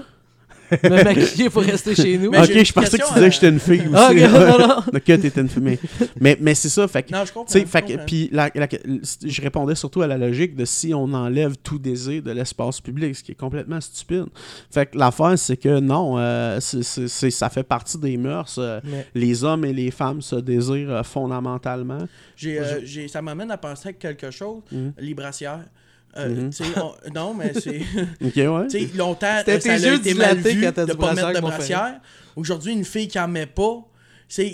me 0.82 1.05
maquiller 1.05 1.51
pour 1.51 1.62
rester 1.62 1.94
chez 1.94 2.18
nous. 2.18 2.30
Mais 2.30 2.38
ok, 2.40 2.64
je 2.64 2.72
pensais 2.72 2.98
que 2.98 3.02
tu 3.06 3.12
disais 3.14 3.24
à- 3.24 3.28
que 3.28 3.34
j'étais 3.34 3.48
une 3.48 3.60
fille 3.60 3.80
aussi. 3.82 3.90
Ah, 3.94 4.10
ok, 4.10 4.18
non, 4.18 4.59
non. 4.68 4.76
Ok, 4.94 5.05
t'étais 5.05 5.40
une 5.40 5.48
fille. 5.48 5.62
Mais, 5.62 5.78
mais, 6.20 6.38
mais 6.40 6.55
c'est 6.55 6.68
ça, 6.68 6.86
fait 6.88 7.02
que. 7.05 7.12
Non, 7.12 7.24
je 7.24 7.32
comprends. 7.32 7.52
Tu 7.52 7.59
sais, 7.59 7.64
je 7.64 7.70
fait 7.70 7.82
que- 7.82 8.05
puis 8.05 8.28
la- 8.32 8.51
la- 8.55 8.68
je 9.24 9.43
répondais 9.43 9.74
surtout 9.74 10.02
à 10.02 10.06
la 10.06 10.18
logique 10.18 10.56
de 10.56 10.64
si 10.64 10.93
on 10.94 11.12
enlève 11.12 11.56
tout 11.62 11.78
désir 11.78 12.22
de 12.22 12.30
l'espace 12.32 12.80
public, 12.80 13.14
ce 13.16 13.22
qui 13.22 13.32
est 13.32 13.36
complètement 13.36 13.80
stupide. 13.80 14.26
Fait 14.70 14.86
que 14.86 14.98
l'affaire, 14.98 15.38
c'est 15.38 15.56
que 15.56 15.78
non, 15.80 16.18
euh, 16.18 16.59
ça 16.60 17.48
fait 17.51 17.62
partie 17.62 17.98
des 17.98 18.16
mœurs. 18.16 18.56
euh, 18.59 18.80
Mais- 18.84 19.06
les 19.14 19.44
hommes 19.44 19.64
et 19.64 19.72
les 19.72 19.90
femmes 19.90 20.20
se 20.22 20.36
désirent 20.36 20.90
euh, 20.90 21.02
fondamentalement. 21.02 21.98
J'ai, 22.36 22.59
euh, 22.60 22.80
j'ai- 22.84 23.09
ça 23.09 23.22
m'amène 23.22 23.51
à 23.51 23.56
penser 23.56 23.90
à 23.90 23.93
quelque 23.93 24.30
chose, 24.30 24.62
les 24.98 25.14
brassières. 25.14 25.60
Euh, 26.16 26.28
Mhm. 26.28 26.51
on- 26.76 27.12
non, 27.14 27.34
mais 27.34 27.52
c'est. 27.55 27.80
Ok, 28.24 28.36
ouais. 28.36 28.86
Longtemps, 28.97 29.26
ça 29.44 29.52
a 29.52 29.55
été 29.55 30.14
mal 30.14 30.36
vu 30.38 30.55
de 30.55 30.93
dit 30.93 30.94
pas 30.94 31.14
mettre 31.14 31.32
de 31.34 31.40
brassière. 31.40 32.01
Aujourd'hui, 32.36 32.72
une 32.72 32.84
fille 32.84 33.09
qui 33.09 33.18
en 33.18 33.28
met 33.28 33.47
pas, 33.47 33.84
c'est, 34.28 34.48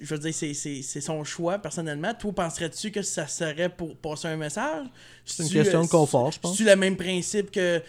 je 0.00 0.06
veux 0.06 0.18
dire, 0.18 0.32
c'est, 0.34 0.54
c'est, 0.54 0.82
c'est 0.82 1.00
son 1.00 1.24
choix, 1.24 1.58
personnellement. 1.58 2.12
Toi, 2.14 2.32
penserais-tu 2.32 2.90
que 2.90 3.02
ça 3.02 3.26
serait 3.26 3.68
pour 3.68 3.96
passer 3.96 4.28
un 4.28 4.36
message? 4.36 4.86
C'est 5.24 5.42
une 5.42 5.50
question 5.50 5.82
de 5.82 5.88
confort, 5.88 6.30
je 6.32 6.38
pense. 6.38 6.56
C'est 6.56 6.64
le 6.64 6.76
même 6.76 6.96
principe 6.96 7.50
que... 7.50 7.82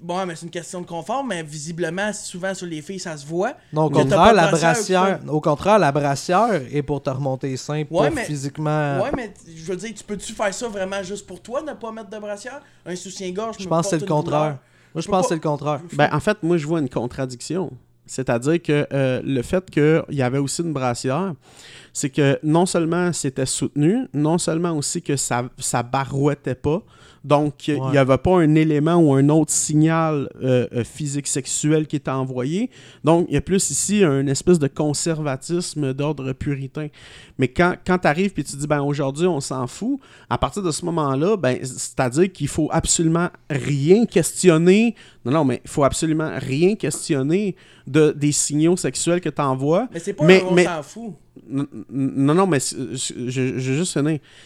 Bon, 0.00 0.24
mais 0.24 0.34
c'est 0.34 0.46
une 0.46 0.50
question 0.50 0.80
de 0.80 0.86
confort, 0.86 1.22
mais 1.22 1.42
visiblement, 1.42 2.10
souvent, 2.14 2.54
sur 2.54 2.66
les 2.66 2.80
filles, 2.80 2.98
ça 2.98 3.14
se 3.16 3.26
voit. 3.26 3.52
Non, 3.74 3.84
au 3.84 3.90
contraire, 3.90 4.32
la 4.32 4.50
brassière 4.50 5.20
au 5.28 5.40
contraire, 5.42 5.78
la 5.78 5.92
brassière 5.92 6.62
est 6.72 6.82
pour 6.82 7.02
te 7.02 7.10
remonter 7.10 7.48
les 7.48 7.56
seins, 7.58 7.84
Ouais, 7.90 8.10
mais- 8.10 8.24
physiquement. 8.24 9.02
Ouais, 9.02 9.10
mais 9.14 9.34
je 9.46 9.62
veux 9.64 9.76
dire, 9.76 9.92
tu 9.94 10.02
peux-tu 10.02 10.32
faire 10.32 10.52
ça 10.54 10.68
vraiment 10.68 11.02
juste 11.02 11.26
pour 11.26 11.42
toi, 11.42 11.60
ne 11.60 11.74
pas 11.74 11.92
mettre 11.92 12.08
de 12.08 12.18
brassière? 12.18 12.62
Un 12.86 12.96
soutien-gorge, 12.96 13.56
je 13.60 13.68
pense 13.68 13.84
que 13.86 13.90
c'est 13.90 14.00
le 14.00 14.06
contraire. 14.06 14.58
Moi, 14.94 15.02
je 15.02 15.08
pense 15.08 15.16
que 15.16 15.22
pas- 15.22 15.28
c'est 15.28 15.34
le 15.34 15.40
contraire. 15.40 15.80
Ben, 15.92 16.08
en 16.10 16.20
fait, 16.20 16.42
moi, 16.42 16.56
je 16.56 16.66
vois 16.66 16.80
une 16.80 16.88
contradiction. 16.88 17.70
C'est-à-dire 18.06 18.62
que 18.62 18.86
euh, 18.92 19.20
le 19.24 19.42
fait 19.42 19.68
qu'il 19.70 20.04
y 20.10 20.22
avait 20.22 20.38
aussi 20.38 20.62
une 20.62 20.72
brassière, 20.72 21.34
c'est 21.92 22.10
que 22.10 22.38
non 22.42 22.66
seulement 22.66 23.12
c'était 23.12 23.46
soutenu, 23.46 24.06
non 24.14 24.38
seulement 24.38 24.72
aussi 24.72 25.02
que 25.02 25.16
ça, 25.16 25.44
ça 25.58 25.82
barouettait 25.82 26.54
pas, 26.54 26.82
donc 27.26 27.66
il 27.68 27.74
Ouais. 27.74 27.90
n'y 27.90 27.98
avait 27.98 28.16
pas 28.18 28.38
un 28.38 28.54
élément 28.54 28.94
ou 28.96 29.12
un 29.14 29.28
autre 29.28 29.50
signal 29.52 30.30
euh, 30.42 30.66
euh, 30.72 30.84
physique 30.84 31.26
sexuel 31.26 31.86
qui 31.88 31.96
était 31.96 32.10
envoyé. 32.10 32.70
Donc 33.04 33.26
il 33.28 33.34
y 33.34 33.36
a 33.36 33.40
plus 33.40 33.70
ici 33.70 34.04
un 34.04 34.26
espèce 34.28 34.58
de 34.60 34.68
conservatisme 34.68 35.92
d'ordre 35.92 36.32
puritain. 36.32 36.88
Mais 37.38 37.48
quand, 37.48 37.74
quand 37.86 37.98
tu 37.98 38.06
arrives 38.06 38.32
et 38.36 38.44
tu 38.44 38.56
dis, 38.56 38.66
ben 38.66 38.80
aujourd'hui, 38.80 39.26
on 39.26 39.40
s'en 39.40 39.66
fout, 39.66 39.98
à 40.30 40.38
partir 40.38 40.62
de 40.62 40.70
ce 40.70 40.84
moment-là, 40.84 41.36
ben, 41.36 41.58
c'est-à-dire 41.62 42.32
qu'il 42.32 42.48
faut 42.48 42.68
absolument 42.70 43.28
rien 43.50 44.06
questionner. 44.06 44.94
Non, 45.24 45.32
non, 45.32 45.44
mais 45.44 45.60
il 45.64 45.70
faut 45.70 45.84
absolument 45.84 46.30
rien 46.38 46.76
questionner 46.76 47.56
de, 47.86 48.12
des 48.16 48.32
signaux 48.32 48.76
sexuels 48.76 49.20
que 49.20 49.28
tu 49.28 49.42
envoies. 49.42 49.88
Mais 49.92 49.98
c'est 50.00 50.12
pas 50.14 50.24
Mais- 50.24 50.42
un 50.42 50.46
on 50.46 50.76
s'en 50.76 50.82
fout. 50.82 51.12
Non, 51.50 52.34
non, 52.34 52.46
mais 52.46 52.58
je, 52.60 53.28
je, 53.28 53.58
je 53.58 53.72
juste. 53.74 53.98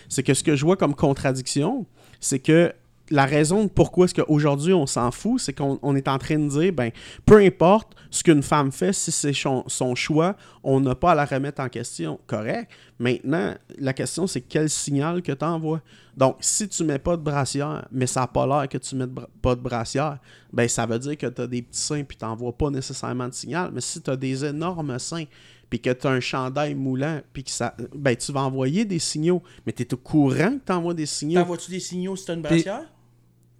C'est 0.09 0.23
que 0.24 0.35
ce 0.35 0.43
que 0.43 0.57
je 0.57 0.65
vois 0.65 0.77
comme 0.77 0.94
contradiction, 0.94 1.86
c'est 2.21 2.39
que 2.39 2.73
la 3.11 3.27
raison 3.27 3.65
de 3.65 3.69
pourquoi 3.69 4.05
est-ce 4.05 4.15
qu'aujourd'hui 4.15 4.73
on 4.73 4.87
s'en 4.87 5.11
fout, 5.11 5.41
c'est 5.41 5.53
qu'on 5.53 5.79
on 5.83 5.97
est 5.97 6.09
en 6.09 6.19
train 6.19 6.39
de 6.39 6.49
dire, 6.49 6.73
ben, 6.73 6.91
peu 7.27 7.39
importe 7.39 7.97
ce 8.11 8.23
qu'une 8.23 8.43
femme 8.43 8.71
fait, 8.71 8.93
si 8.93 9.11
c'est 9.11 9.33
son, 9.33 9.95
choix, 9.95 10.37
on 10.63 10.81
n'a 10.81 10.95
pas 10.95 11.13
à 11.13 11.15
la 11.15 11.25
remettre 11.25 11.61
en 11.61 11.69
question. 11.69 12.21
Correct. 12.27 12.71
Maintenant, 12.99 13.55
la 13.79 13.93
question, 13.93 14.27
c'est 14.27 14.43
quel 14.43 14.71
signal 14.71 15.23
que 15.23 15.33
tu 15.33 15.45
envoies. 15.45 15.81
Donc, 16.17 16.37
si 16.41 16.69
tu 16.69 16.85
mets 16.85 16.99
pas 16.99 17.17
de 17.17 17.23
brassière, 17.23 17.87
mais 17.91 18.07
ça 18.07 18.21
n'a 18.21 18.27
pas 18.27 18.47
l'air 18.47 18.69
que 18.69 18.79
tu 18.79 18.95
mets 18.95 19.07
pas 19.43 19.55
de 19.55 19.61
brassière, 19.61 20.19
ben, 20.53 20.69
ça 20.69 20.87
veut 20.87 20.99
dire 20.99 21.17
que 21.17 21.27
tu 21.27 21.43
as 21.43 21.47
des 21.47 21.63
petits 21.63 21.81
seins 21.81 22.05
puis 22.05 22.17
tu 22.17 22.25
n'envoies 22.25 22.57
pas 22.57 22.71
nécessairement 22.71 23.29
de 23.29 23.35
signal. 23.35 23.71
Mais 23.73 23.81
si 23.81 24.01
tu 24.01 24.11
as 24.11 24.17
des 24.17 24.45
énormes 24.45 24.99
seins, 24.99 25.25
puis 25.71 25.81
que 25.81 25.91
tu 25.91 26.07
as 26.07 26.11
un 26.11 26.21
chandail 26.21 26.75
moulant, 26.75 27.21
puis 27.33 27.45
que 27.45 27.51
ça. 27.51 27.75
Ben, 27.95 28.15
tu 28.17 28.33
vas 28.33 28.43
envoyer 28.43 28.85
des 28.85 28.99
signaux. 28.99 29.43
Mais 29.65 29.73
tu 29.73 29.83
es 29.85 29.95
au 29.95 29.97
courant 29.97 30.59
que 30.59 30.65
tu 30.67 30.73
envoies 30.73 30.95
des 30.95 31.07
signaux. 31.07 31.41
T'envoies-tu 31.41 31.71
des 31.71 31.81
signaux 31.81 32.17
si 32.17 32.27
t'as 32.27 32.35
une 32.35 32.43
brassière? 32.43 32.83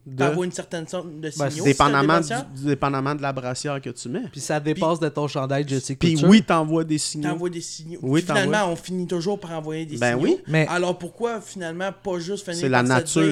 de- 0.07 0.17
T'envoies 0.17 0.47
une 0.47 0.53
certaine 0.53 0.89
sorte 0.89 1.07
de 1.21 1.31
signaux 1.31 1.45
Ben, 1.45 1.51
si 1.51 1.59
t'as 1.59 1.65
des 1.65 1.71
dépendamment, 1.73 2.21
du, 2.21 2.65
dépendamment 2.65 3.15
de 3.15 3.23
la 3.23 3.33
brassière 3.33 3.81
que 3.81 3.91
tu 3.91 4.09
mets. 4.09 4.25
Puis 4.33 4.41
ça 4.41 4.59
dépasse 4.59 4.99
de 4.99 5.09
ton 5.11 5.29
chandail 5.29 5.69
Jessica 5.69 5.99
Puis 6.01 6.15
Couture. 6.15 6.29
oui, 6.31 6.43
tu 6.45 6.53
envoies 6.53 6.85
des 6.85 6.99
signaux. 6.99 7.29
T'envoies 7.29 7.51
des 7.51 7.61
signaux. 7.61 8.01
Oui, 8.03 8.21
Puis 8.23 8.27
finalement, 8.33 8.73
on 8.73 8.77
finit 8.77 9.07
toujours 9.07 9.39
par 9.39 9.53
envoyer 9.53 9.85
des 9.87 9.99
Ben 9.99 10.19
signaux. 10.19 10.37
oui. 10.37 10.43
Mais- 10.49 10.67
Alors 10.69 10.99
pourquoi 10.99 11.41
finalement 11.41 11.91
pas 11.93 12.19
juste 12.19 12.45
finir 12.45 12.59
C'est 12.61 12.69
la 12.71 12.79
par 12.79 12.87
se 12.87 12.93
nature 12.93 13.23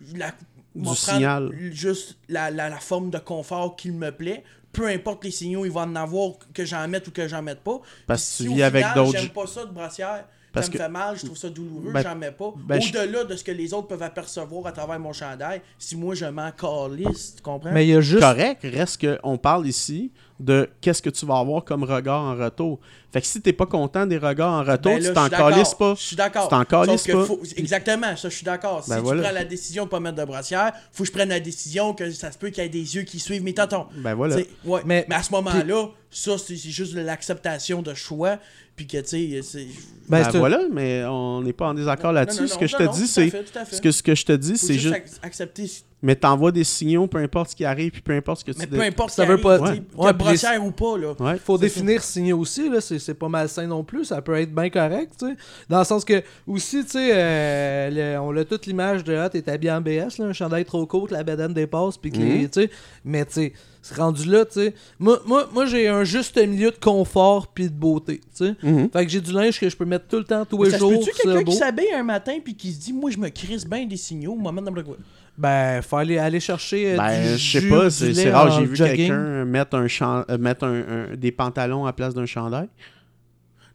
dire, 0.00 0.16
la- 0.18 0.34
du 0.74 0.94
signal. 0.96 1.50
Juste 1.72 2.18
la, 2.28 2.50
la, 2.50 2.68
la 2.68 2.78
forme 2.78 3.10
de 3.10 3.18
confort 3.18 3.76
qu'il 3.76 3.92
me 3.94 4.10
plaît. 4.10 4.44
Peu 4.78 4.86
importe 4.86 5.24
les 5.24 5.30
signaux, 5.32 5.64
il 5.64 5.72
va 5.72 5.80
en 5.82 5.96
avoir 5.96 6.32
que 6.54 6.64
j'en 6.64 6.86
mette 6.86 7.08
ou 7.08 7.10
que 7.10 7.26
j'en 7.26 7.42
mette 7.42 7.60
pas. 7.60 7.80
Parce 8.06 8.36
Puis 8.36 8.36
que 8.36 8.36
tu 8.36 8.42
si 8.44 8.48
au 8.48 8.54
vis 8.56 8.62
avec 8.62 8.84
final, 8.84 8.94
d'autres- 9.04 9.18
J'aime 9.18 9.30
pas 9.30 9.46
ça 9.46 9.64
de 9.64 9.72
brassière. 9.72 10.24
Parce 10.52 10.66
ça 10.66 10.72
me 10.72 10.78
que- 10.78 10.82
fait 10.82 10.88
mal, 10.88 11.16
je 11.18 11.26
trouve 11.26 11.36
ça 11.36 11.50
douloureux, 11.50 11.92
Ben- 11.92 12.02
j'en 12.02 12.16
mets 12.16 12.30
pas. 12.32 12.54
ben, 12.56 12.80
je- 12.80 12.88
Au-delà 12.96 13.24
de 13.24 13.36
ce 13.36 13.44
que 13.44 13.50
les 13.52 13.74
autres 13.74 13.86
peuvent 13.88 14.02
apercevoir 14.02 14.66
à 14.66 14.72
travers 14.72 14.98
mon 14.98 15.12
chandail, 15.12 15.60
si 15.78 15.94
moi 15.94 16.14
je 16.14 16.24
m'en 16.24 16.50
calisse, 16.52 17.34
tu 17.36 17.42
comprends? 17.42 17.70
Mais 17.70 17.86
il 17.86 17.90
y 17.90 17.94
a 17.94 18.00
juste. 18.00 18.22
Correct, 18.22 18.60
reste 18.62 19.04
qu'on 19.20 19.36
parle 19.36 19.66
ici 19.66 20.10
de 20.40 20.68
qu'est-ce 20.80 21.02
que 21.02 21.10
tu 21.10 21.26
vas 21.26 21.38
avoir 21.38 21.64
comme 21.64 21.82
regard 21.82 22.22
en 22.22 22.36
retour. 22.36 22.78
Fait 23.12 23.20
que 23.20 23.26
si 23.26 23.40
t'es 23.40 23.52
pas 23.52 23.66
content 23.66 24.06
des 24.06 24.18
regards 24.18 24.52
en 24.52 24.60
retour, 24.62 24.92
Ben 24.92 25.02
là, 25.02 25.08
tu 25.08 25.14
t'en 25.14 25.28
calisses 25.28 25.74
pas. 25.74 25.94
Je 25.96 26.02
suis 26.02 26.16
d'accord. 26.16 26.44
Tu 26.44 26.48
t'en 26.50 26.64
calisses 26.64 27.06
pas. 27.06 27.24
faut- 27.24 27.40
Exactement, 27.56 28.16
ça, 28.16 28.28
je 28.28 28.34
suis 28.36 28.44
d'accord. 28.44 28.84
Si 28.84 28.90
Ben 28.90 28.96
tu 28.98 29.02
voilà. 29.02 29.22
prends 29.22 29.32
la 29.32 29.44
décision 29.44 29.84
de 29.84 29.88
pas 29.88 29.98
mettre 29.98 30.16
de 30.16 30.24
brassière, 30.24 30.72
faut 30.92 31.02
que 31.02 31.08
je 31.08 31.12
prenne 31.12 31.30
la 31.30 31.40
décision 31.40 31.92
que 31.94 32.10
ça 32.12 32.30
se 32.30 32.38
peut 32.38 32.50
qu'il 32.50 32.62
y 32.62 32.66
ait 32.66 32.68
des 32.68 32.94
yeux 32.96 33.02
qui 33.02 33.18
suivent 33.18 33.42
mes 33.42 33.54
tatons. 33.54 33.86
Ben 33.96 34.14
voilà. 34.14 34.36
Ouais. 34.64 34.82
Mais- 34.84 35.06
Mais, 35.08 35.14
à 35.16 35.22
ce 35.24 35.32
moment-là, 35.32 35.88
ça, 36.10 36.38
c'est 36.38 36.56
juste 36.56 36.94
de 36.94 37.00
l'acceptation 37.00 37.82
de 37.82 37.94
choix. 37.94 38.38
Puis 38.76 38.86
que, 38.86 38.98
tu 38.98 39.08
sais, 39.08 39.40
c'est. 39.42 39.66
Ben, 40.08 40.22
Ben 40.30 40.38
voilà, 40.38 40.60
mais 40.72 41.04
on 41.06 41.40
n'est 41.42 41.52
pas 41.52 41.66
en 41.68 41.74
désaccord 41.74 42.12
là-dessus. 42.12 42.46
Ce 42.46 42.56
que 42.56 42.68
je 42.68 42.76
te 42.76 42.82
dis, 42.84 42.98
tout 42.98 43.04
à 43.04 43.06
c'est. 43.08 43.30
fait, 43.30 43.42
tout 43.42 43.58
à 43.58 43.64
fait. 43.64 43.74
Ce 43.76 43.80
que, 43.80 43.90
ce 43.90 44.02
que 44.04 44.14
je 44.14 44.24
te 44.24 44.32
dis, 44.32 44.56
c'est 44.56 44.74
juste 44.74 44.94
juste. 44.94 44.94
ac- 44.94 45.18
accepter. 45.26 45.68
Mais 46.00 46.14
t'envoies 46.14 46.52
des 46.52 46.62
signaux, 46.62 47.08
peu 47.08 47.18
importe 47.18 47.50
ce 47.50 47.56
qui 47.56 47.64
arrive, 47.64 47.90
puis 47.90 48.02
peu 48.02 48.12
importe 48.12 48.40
ce 48.40 48.44
que 48.44 48.52
tu 48.52 48.58
Mais 48.60 48.66
peu 48.68 48.80
importe 48.82 49.10
Ça 49.10 49.22
ce 49.22 49.26
qui 49.26 49.32
veut 49.32 49.40
pas- 49.40 49.58
ouais. 49.58 49.78
que 49.78 49.96
Ouais, 50.00 50.06
les- 50.06 50.12
brassière 50.12 50.64
ou 50.64 50.70
pas, 50.70 50.96
là. 50.96 51.12
Ouais. 51.18 51.36
faut 51.38 51.58
définir 51.58 52.02
signaux 52.04 52.38
aussi, 52.38 52.68
là, 52.70 52.80
c'est, 52.80 53.00
c'est 53.00 53.14
pas 53.14 53.28
malsain 53.28 53.66
non 53.66 53.82
plus, 53.82 54.04
ça 54.04 54.22
peut 54.22 54.36
être 54.36 54.54
bien 54.54 54.70
correct, 54.70 55.12
tu 55.18 55.26
sais. 55.26 55.34
Dans 55.68 55.80
le 55.80 55.84
sens 55.84 56.04
que, 56.04 56.22
aussi, 56.46 56.84
tu 56.84 56.90
sais, 56.92 57.10
euh, 57.12 58.18
on 58.20 58.36
a 58.36 58.44
toute 58.44 58.66
l'image 58.66 59.02
de, 59.04 59.14
ah, 59.16 59.28
t'es 59.28 59.48
habillé 59.50 59.72
en 59.72 59.80
BS, 59.80 60.18
là, 60.18 60.26
un 60.26 60.32
chandail 60.32 60.64
trop 60.64 60.86
court, 60.86 61.08
la 61.10 61.24
bedaine 61.24 61.52
dépasse, 61.52 61.96
puis 61.96 62.12
que 62.12 62.18
les- 62.18 62.24
Mhm. 62.42 62.48
tu 62.48 62.62
sais, 62.62 62.70
mais 63.04 63.24
tu 63.24 63.32
sais, 63.32 63.52
c'est 63.82 63.96
rendu 63.96 64.28
là, 64.30 64.44
tu 64.44 64.52
sais. 64.60 64.74
Moi, 65.00 65.20
moi, 65.26 65.48
moi 65.52 65.66
j'ai 65.66 65.88
un 65.88 66.04
juste 66.04 66.36
milieu 66.38 66.70
de 66.70 66.76
confort 66.78 67.48
puis 67.48 67.64
de 67.68 67.74
beauté, 67.74 68.20
tu 68.36 68.46
sais. 68.46 68.54
Mhm. 68.62 68.90
Fait 68.92 69.04
que 69.04 69.10
j'ai 69.10 69.20
du 69.20 69.32
linge 69.32 69.58
que 69.58 69.68
je 69.68 69.76
peux 69.76 69.84
mettre 69.84 70.06
tout 70.08 70.18
le 70.18 70.24
temps, 70.24 70.44
tous 70.44 70.62
les 70.62 70.70
ça 70.70 70.78
jours, 70.78 70.90
peut-tu 70.92 71.10
c'est 71.12 71.22
quelqu'un 71.22 71.42
qui 71.44 71.56
s'habille 71.56 71.90
un 71.92 72.02
matin 72.04 72.34
puis 72.44 72.54
qui 72.54 72.72
se 72.72 72.78
dit, 72.80 72.92
moi, 72.92 73.10
je 73.10 73.18
me 73.18 73.28
crisse 73.30 73.66
bien 73.66 73.84
des 73.86 73.96
signaux, 73.96 74.36
moi, 74.36 74.52
dans 74.52 74.70
le 74.70 74.82
quoi. 74.84 74.96
Ben, 75.38 75.80
faut 75.82 75.96
aller, 75.96 76.18
aller 76.18 76.40
chercher 76.40 76.94
euh, 76.94 76.96
Ben, 76.96 77.22
du 77.32 77.38
je 77.38 77.60
sais 77.60 77.68
pas, 77.68 77.90
c'est 77.90 78.30
rare, 78.32 78.50
j'ai 78.50 78.66
vu 78.66 78.76
quelqu'un 78.96 79.44
mettre, 79.44 79.76
un 79.76 79.86
chan- 79.86 80.24
euh, 80.28 80.36
mettre 80.36 80.64
un, 80.64 80.80
un- 81.12 81.16
des 81.16 81.30
pantalons 81.30 81.86
à 81.86 81.92
place 81.92 82.12
d'un 82.12 82.26
chandail. 82.26 82.68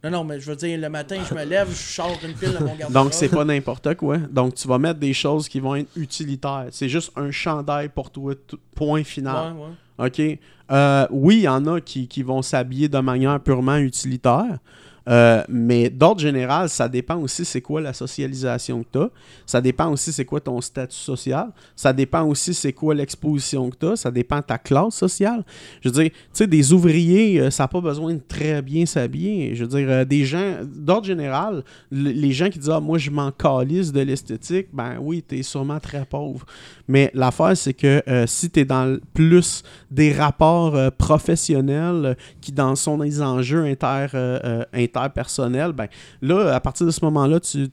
Non, 0.03 0.10
non, 0.11 0.23
mais 0.26 0.38
je 0.41 0.49
veux 0.49 0.57
dire, 0.57 0.77
le 0.77 0.90
matin, 0.90 1.15
je 1.27 1.34
me 1.34 1.45
lève, 1.45 1.69
je 1.69 1.76
sors 1.76 2.19
une 2.26 2.34
pile 2.34 2.52
dans 2.52 2.65
mon 2.65 2.76
garde 2.76 2.91
Donc, 2.91 3.14
c'est 3.14 3.30
pas 3.30 3.45
n'importe 3.45 3.95
quoi. 3.95 4.18
Donc, 4.18 4.56
tu 4.56 4.68
vas 4.68 4.77
mettre 4.77 4.99
des 4.99 5.14
choses 5.14 5.48
qui 5.48 5.61
vont 5.61 5.76
être 5.76 5.88
utilitaires. 5.95 6.65
C'est 6.72 6.90
juste 6.90 7.14
un 7.15 7.31
chandail 7.31 7.88
pour 7.88 8.11
toi, 8.11 8.34
tout- 8.45 8.60
point 8.76 9.06
final. 9.06 9.53
Ouais, 9.53 9.61
ouais. 9.61 10.34
OK? 10.35 10.40
Euh, 10.72 11.07
oui, 11.11 11.35
il 11.38 11.41
y 11.44 11.48
en 11.48 11.65
a 11.68 11.80
qui, 11.80 12.10
qui 12.10 12.22
vont 12.23 12.41
s'habiller 12.41 12.90
de 12.90 12.99
manière 12.99 13.40
purement 13.40 13.77
utilitaire. 13.77 14.57
Euh, 15.10 15.44
mais 15.50 15.90
d'ordre 15.90 16.22
général, 16.22 16.70
ça 16.70 16.88
dépend 16.88 17.18
aussi 17.18 17.44
c'est 17.44 17.62
quoi 17.62 17.82
la 17.82 17.94
socialisation 17.94 18.84
que 18.84 18.88
tu 18.92 19.00
as. 19.00 19.10
Ça 19.46 19.60
dépend 19.60 19.92
aussi 19.92 20.14
c'est 20.14 20.26
quoi 20.26 20.40
ton 20.40 20.62
statut 20.62 20.96
social. 20.96 21.50
Ça 21.76 21.92
dépend 21.92 22.24
aussi 22.24 22.54
c'est 22.54 22.74
quoi 22.74 22.96
l'exposition 22.96 23.70
que 23.70 23.76
tu 23.78 23.86
as. 23.88 23.96
Ça 23.98 24.12
dépend 24.12 24.38
de 24.38 24.44
ta 24.44 24.58
classe 24.58 24.96
sociale. 24.96 25.44
Je 25.82 25.90
veux 25.90 26.04
dire, 26.04 26.12
tu 26.12 26.18
sais, 26.34 26.48
des 26.48 26.72
ouvriers, 26.72 27.40
euh, 27.40 27.52
ça 27.52 27.64
n'a 27.64 27.68
pas 27.68 27.82
besoin 27.82 28.14
de 28.14 28.22
très 28.26 28.62
bien 28.62 28.86
s'habiller. 28.86 29.56
Je 29.56 29.66
veux 29.66 29.70
dire, 29.78 29.90
euh, 29.90 30.06
des 30.06 30.24
gens, 30.24 30.60
d'ordre 30.64 31.06
général, 31.06 31.64
les 31.92 32.32
gens 32.32 32.50
qui 32.50 32.60
disent 32.60 32.70
Ah, 32.70 32.80
moi, 32.80 32.98
je 32.98 33.12
m'en 33.12 33.32
calisse 33.32 33.92
de 33.92 34.02
l'esthétique, 34.02 34.68
ben 34.72 34.98
oui, 35.02 35.24
tu 35.28 35.40
es 35.40 35.44
sûrement 35.44 35.80
très 35.80 36.06
pauvre. 36.06 36.46
Mais 36.88 37.12
l'affaire, 37.14 37.56
c'est 37.56 37.74
que 37.74 38.02
si 38.26 38.50
tu 38.50 38.62
es 38.62 38.66
dans 38.66 38.98
plus 39.14 39.64
des 39.90 40.12
rapports 40.12 40.92
professionnels 40.98 42.18
qui 42.42 42.52
dans 42.52 42.76
sont 42.76 42.98
des 42.98 43.22
enjeux 43.22 43.64
inter, 43.64 44.08
euh, 44.98 44.99
interpersonnel, 44.99 45.72
ben 45.72 45.88
là, 46.22 46.56
à 46.56 46.60
partir 46.60 46.86
de 46.86 46.91
ce 46.91 47.03
moment-là, 47.06 47.40
tu 47.40 47.70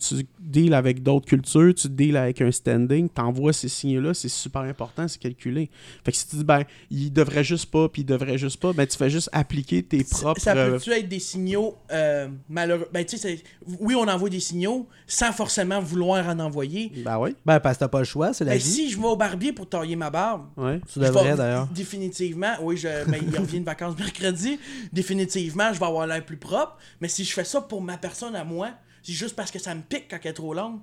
deals 0.50 0.74
avec 0.74 1.02
d'autres 1.02 1.26
cultures, 1.26 1.74
tu 1.74 1.88
deals 1.88 2.16
avec 2.16 2.40
un 2.40 2.50
standing, 2.50 3.08
t'envoies 3.08 3.52
ces 3.52 3.68
signaux-là, 3.68 4.14
c'est 4.14 4.28
super 4.28 4.62
important, 4.62 5.06
c'est 5.08 5.20
calculé. 5.20 5.70
Fait 6.04 6.12
que 6.12 6.18
si 6.18 6.28
tu 6.28 6.36
dis, 6.36 6.44
ben, 6.44 6.64
il 6.90 7.12
devrait 7.12 7.44
juste 7.44 7.70
pas, 7.70 7.88
puis 7.88 8.02
il 8.02 8.04
devrait 8.04 8.38
juste 8.38 8.58
pas, 8.60 8.72
ben, 8.72 8.86
tu 8.86 8.96
fais 8.96 9.10
juste 9.10 9.28
appliquer 9.32 9.82
tes 9.82 10.04
propres. 10.04 10.40
Ça 10.40 10.56
euh, 10.56 10.72
peut-tu 10.72 10.90
être 10.92 11.08
des 11.08 11.18
signaux 11.18 11.76
euh, 11.92 12.28
malheureux? 12.48 12.88
Ben, 12.92 13.04
tu 13.04 13.16
sais, 13.16 13.42
oui, 13.80 13.94
on 13.94 14.06
envoie 14.08 14.28
des 14.28 14.40
signaux 14.40 14.88
sans 15.06 15.32
forcément 15.32 15.80
vouloir 15.80 16.26
en 16.28 16.38
envoyer. 16.40 16.92
Ben 17.04 17.18
oui, 17.18 17.34
Ben, 17.46 17.60
parce 17.60 17.76
que 17.76 17.80
t'as 17.80 17.88
pas 17.88 18.00
le 18.00 18.04
choix, 18.04 18.32
c'est 18.32 18.44
la 18.44 18.52
Ben, 18.52 18.58
vie. 18.58 18.64
si 18.64 18.90
je 18.90 18.98
vais 18.98 19.06
au 19.06 19.16
barbier 19.16 19.52
pour 19.52 19.68
tailler 19.68 19.96
ma 19.96 20.10
barbe, 20.10 20.46
ouais. 20.56 20.80
Tu 20.92 20.98
devrais, 20.98 21.36
d'ailleurs. 21.36 21.66
Définitivement, 21.68 22.54
oui, 22.62 22.76
je, 22.76 22.88
ben, 23.08 23.20
il 23.22 23.38
revient 23.38 23.60
de 23.60 23.64
vacances 23.64 23.96
mercredi. 23.98 24.58
Définitivement, 24.92 25.72
je 25.72 25.78
vais 25.78 25.86
avoir 25.86 26.06
l'air 26.06 26.24
plus 26.24 26.36
propre. 26.36 26.76
Mais 27.00 27.08
si 27.08 27.24
je 27.24 27.32
fais 27.32 27.44
ça 27.44 27.60
pour 27.60 27.80
ma 27.82 27.96
personne 27.96 28.34
à 28.36 28.44
moi, 28.44 28.70
c'est 29.02 29.12
juste 29.12 29.36
parce 29.36 29.50
que 29.50 29.58
ça 29.58 29.74
me 29.74 29.82
pique 29.82 30.06
quand 30.10 30.18
elle 30.22 30.30
est 30.30 30.34
trop 30.34 30.54
longue. 30.54 30.80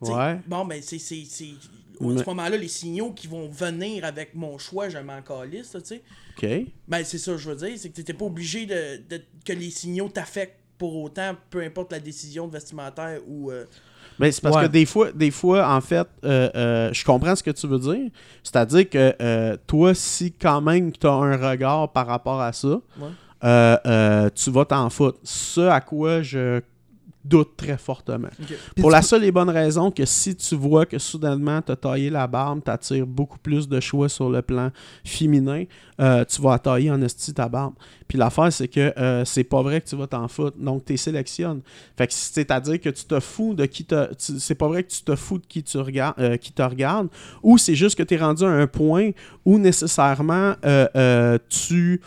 Ouais. 0.00 0.38
Bon, 0.46 0.64
ben, 0.64 0.80
c'est. 0.82 0.98
c'est, 0.98 1.24
c'est... 1.28 1.50
À 2.00 2.04
Mais- 2.04 2.18
ce 2.18 2.26
moment-là, 2.26 2.56
les 2.56 2.66
signaux 2.68 3.12
qui 3.12 3.28
vont 3.28 3.48
venir 3.48 4.04
avec 4.04 4.34
mon 4.34 4.58
choix, 4.58 4.88
je 4.88 4.98
m'en 4.98 5.22
calisse, 5.22 5.70
tu 5.72 5.78
sais. 5.84 6.02
OK. 6.36 6.66
Ben, 6.88 7.04
c'est 7.04 7.18
ça 7.18 7.32
que 7.32 7.38
je 7.38 7.48
veux 7.50 7.56
dire. 7.56 7.74
C'est 7.76 7.88
que 7.90 7.94
t'étais 7.94 8.12
pas 8.14 8.24
obligé 8.24 8.66
de, 8.66 9.00
de- 9.08 9.22
que 9.44 9.52
les 9.52 9.70
signaux 9.70 10.08
t'affectent 10.08 10.58
pour 10.76 10.96
autant, 11.04 11.36
peu 11.50 11.62
importe 11.62 11.92
la 11.92 12.00
décision 12.00 12.48
de 12.48 12.52
vestimentaire 12.52 13.20
ou. 13.28 13.52
euh, 13.52 13.64
Ben, 14.18 14.30
c'est 14.32 14.40
parce 14.42 14.56
Ouais. 14.56 14.62
que 14.64 14.68
des 14.72 14.86
fois, 14.86 15.12
des 15.12 15.30
fois, 15.30 15.72
en 15.72 15.80
fait, 15.80 16.06
euh, 16.24 16.50
euh, 16.56 16.92
je 16.92 17.04
comprends 17.04 17.36
ce 17.36 17.44
que 17.44 17.52
tu 17.52 17.68
veux 17.68 17.78
dire. 17.78 18.10
C'est-à-dire 18.42 18.90
que 18.90 19.14
euh, 19.22 19.56
toi, 19.68 19.94
si 19.94 20.32
quand 20.32 20.60
même 20.60 20.90
tu 20.90 21.06
as 21.06 21.12
un 21.12 21.36
regard 21.50 21.92
par 21.92 22.08
rapport 22.08 22.40
à 22.40 22.52
ça, 22.52 22.80
euh, 23.44 23.76
euh, 23.86 24.30
tu 24.34 24.50
vas 24.50 24.64
t'en 24.64 24.90
foutre. 24.90 25.18
Ce 25.22 25.60
à 25.60 25.80
quoi 25.80 26.22
je 26.22 26.60
doute 27.24 27.56
très 27.56 27.78
fortement. 27.78 28.28
Pour 28.76 28.90
la 28.90 29.00
seule 29.00 29.24
et 29.24 29.32
bonne 29.32 29.48
raison 29.48 29.90
que 29.90 30.04
si 30.04 30.36
tu 30.36 30.54
vois 30.54 30.84
que 30.84 30.98
soudainement 30.98 31.62
tu 31.62 31.72
as 31.72 31.76
taillé 31.76 32.10
la 32.10 32.26
barbe, 32.26 32.60
tu 32.64 32.70
attires 32.70 33.06
beaucoup 33.06 33.38
plus 33.38 33.66
de 33.66 33.80
choix 33.80 34.08
sur 34.08 34.28
le 34.28 34.42
plan 34.42 34.70
féminin, 35.04 35.64
euh, 36.00 36.24
tu 36.24 36.42
vas 36.42 36.58
tailler 36.58 36.90
en 36.90 37.00
esti 37.00 37.32
ta 37.32 37.48
barbe. 37.48 37.74
Puis 38.06 38.18
l'affaire, 38.18 38.52
c'est 38.52 38.68
que 38.68 38.92
euh, 38.98 39.24
c'est 39.24 39.44
pas 39.44 39.62
vrai 39.62 39.80
que 39.80 39.88
tu 39.88 39.96
vas 39.96 40.06
t'en 40.06 40.28
foutre. 40.28 40.58
Donc, 40.58 40.84
tu 40.84 40.96
sélectionnes. 40.98 41.62
Fait 41.96 42.06
que 42.06 42.12
c'est-à-dire 42.12 42.80
que 42.80 42.90
tu 42.90 43.04
te 43.04 43.18
fous 43.20 43.54
de 43.54 43.64
qui 43.64 43.84
te. 43.84 44.08
C'est 44.18 44.54
pas 44.54 44.68
vrai 44.68 44.82
que 44.82 44.90
tu 44.90 45.02
te 45.02 45.16
fous 45.16 45.38
de 45.38 45.46
qui, 45.46 45.62
tu 45.62 45.78
regardes, 45.78 46.18
euh, 46.18 46.36
qui 46.36 46.52
te 46.52 46.62
regarde, 46.62 47.08
ou 47.42 47.56
c'est 47.56 47.74
juste 47.74 47.96
que 47.96 48.02
tu 48.02 48.14
es 48.14 48.18
rendu 48.18 48.44
à 48.44 48.48
un 48.48 48.66
point 48.66 49.10
où 49.44 49.58
nécessairement 49.58 50.54
tu. 51.48 52.02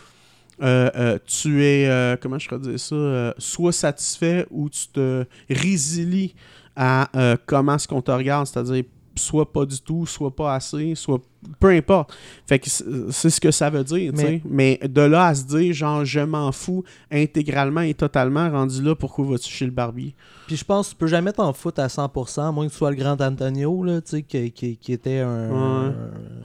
Euh, 0.62 0.90
euh, 0.96 1.20
tu 1.26 1.64
es, 1.64 1.88
euh, 1.88 2.18
comment 2.20 2.40
je 2.40 2.48
pourrais 2.48 2.62
dire 2.62 2.80
ça, 2.80 3.34
soit 3.38 3.72
satisfait 3.72 4.48
ou 4.50 4.70
tu 4.70 4.88
te 4.88 5.26
résilies 5.50 6.34
à 6.76 7.10
comment 7.46 7.76
est-ce 7.76 7.88
qu'on 7.88 8.02
te 8.02 8.12
regarde, 8.12 8.48
c'est-à-dire 8.48 8.84
soit 9.18 9.52
pas 9.52 9.66
du 9.66 9.80
tout, 9.82 10.06
soit 10.06 10.36
pas 10.36 10.54
assez, 10.56 10.96
soit 10.96 11.20
peu 11.60 11.70
importe. 11.70 12.14
Fait 12.48 12.60
que 12.60 12.70
c'est 12.70 13.30
ce 13.30 13.40
que 13.40 13.52
ça 13.52 13.70
veut 13.70 13.84
dire, 13.84 14.12
Mais-. 14.16 14.42
Mais 14.50 14.80
de 14.84 15.02
là 15.02 15.28
à 15.28 15.36
se 15.36 15.44
dire, 15.46 15.74
genre, 15.74 16.04
je 16.06 16.20
m'en 16.20 16.52
fous 16.52 16.84
intégralement 17.12 17.82
et 17.82 17.94
totalement, 17.94 18.50
rendu 18.50 18.82
là, 18.82 18.96
pourquoi 18.96 19.26
vas-tu 19.26 19.50
chez 19.52 19.66
le 19.66 19.72
barbier? 19.72 20.16
Puis 20.48 20.56
je 20.58 20.64
pense 20.64 20.88
que 20.88 20.92
tu 20.94 20.98
peux 20.98 21.08
jamais 21.08 21.34
t'en 21.34 21.52
foutre 21.54 21.82
à 21.82 21.88
100%, 21.88 22.48
à 22.48 22.52
moins 22.52 22.68
que 22.68 22.72
tu 22.72 22.78
sois 22.78 22.90
le 22.90 22.96
grand 22.96 23.20
Antonio, 23.22 23.84
là, 23.84 24.02
tu 24.02 24.12
sais, 24.12 24.22
qui, 24.24 24.52
qui, 24.52 24.78
qui 24.78 24.94
était 24.94 25.20
un... 25.20 25.94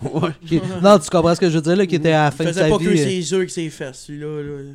Ouais. 0.02 0.30
qui- 0.46 0.60
Non, 0.82 0.98
tu 0.98 1.08
comprends 1.10 1.34
ce 1.34 1.40
que 1.40 1.48
je 1.48 1.54
veux 1.56 1.62
dire, 1.62 1.76
là, 1.76 1.86
qui 1.86 1.94
était 1.96 2.12
à 2.12 2.24
la 2.24 2.30
fin 2.30 2.44
Il 2.44 2.48
de 2.48 2.52
faisait 2.52 2.62
sa 2.64 2.68
pas 2.68 2.78
vie... 2.78 2.84
que 2.86 2.90
euh, 2.90 2.96
ses 2.96 3.32
yeux 3.32 3.44
que 3.44 3.50
ses 3.52 3.70
fesses, 3.70 4.04
celui-là. 4.06 4.42
là. 4.42 4.72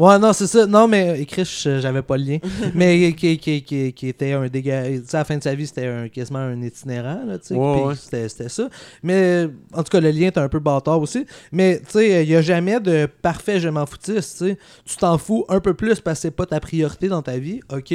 Ouais, 0.00 0.18
non, 0.18 0.32
c'est 0.32 0.46
ça. 0.46 0.66
Non, 0.66 0.88
mais 0.88 1.20
écrit, 1.20 1.44
j'avais 1.44 2.00
pas 2.00 2.16
le 2.16 2.24
lien. 2.24 2.38
mais 2.74 3.12
qui, 3.12 3.36
qui, 3.36 3.62
qui, 3.62 3.92
qui 3.92 4.08
était 4.08 4.32
un 4.32 4.48
dégât. 4.48 4.84
Tu 4.84 5.02
sais, 5.06 5.16
à 5.16 5.20
la 5.20 5.24
fin 5.24 5.36
de 5.36 5.42
sa 5.42 5.54
vie, 5.54 5.66
c'était 5.66 5.86
un, 5.86 6.08
quasiment 6.08 6.38
un 6.38 6.62
itinérant, 6.62 7.22
là, 7.26 7.38
tu 7.38 7.48
sais. 7.48 7.54
Ouais, 7.54 7.74
puis 7.74 7.84
ouais. 7.84 7.94
C'était, 7.96 8.28
c'était 8.30 8.48
ça. 8.48 8.70
Mais, 9.02 9.46
en 9.74 9.82
tout 9.82 9.90
cas, 9.90 10.00
le 10.00 10.10
lien 10.10 10.28
est 10.28 10.38
un 10.38 10.48
peu 10.48 10.58
bâtard 10.58 11.02
aussi. 11.02 11.26
Mais, 11.52 11.80
tu 11.80 11.90
sais, 11.90 12.24
il 12.24 12.28
n'y 12.30 12.34
a 12.34 12.40
jamais 12.40 12.80
de 12.80 13.06
parfait 13.20 13.60
je 13.60 13.68
m'en 13.68 13.84
foutiste, 13.84 14.38
tu 14.38 14.48
sais. 14.48 14.58
Tu 14.86 14.96
t'en 14.96 15.18
fous 15.18 15.44
un 15.50 15.60
peu 15.60 15.74
plus 15.74 16.00
parce 16.00 16.18
que 16.18 16.22
c'est 16.22 16.30
pas 16.30 16.46
ta 16.46 16.60
priorité 16.60 17.08
dans 17.08 17.20
ta 17.20 17.36
vie, 17.36 17.60
ok? 17.70 17.92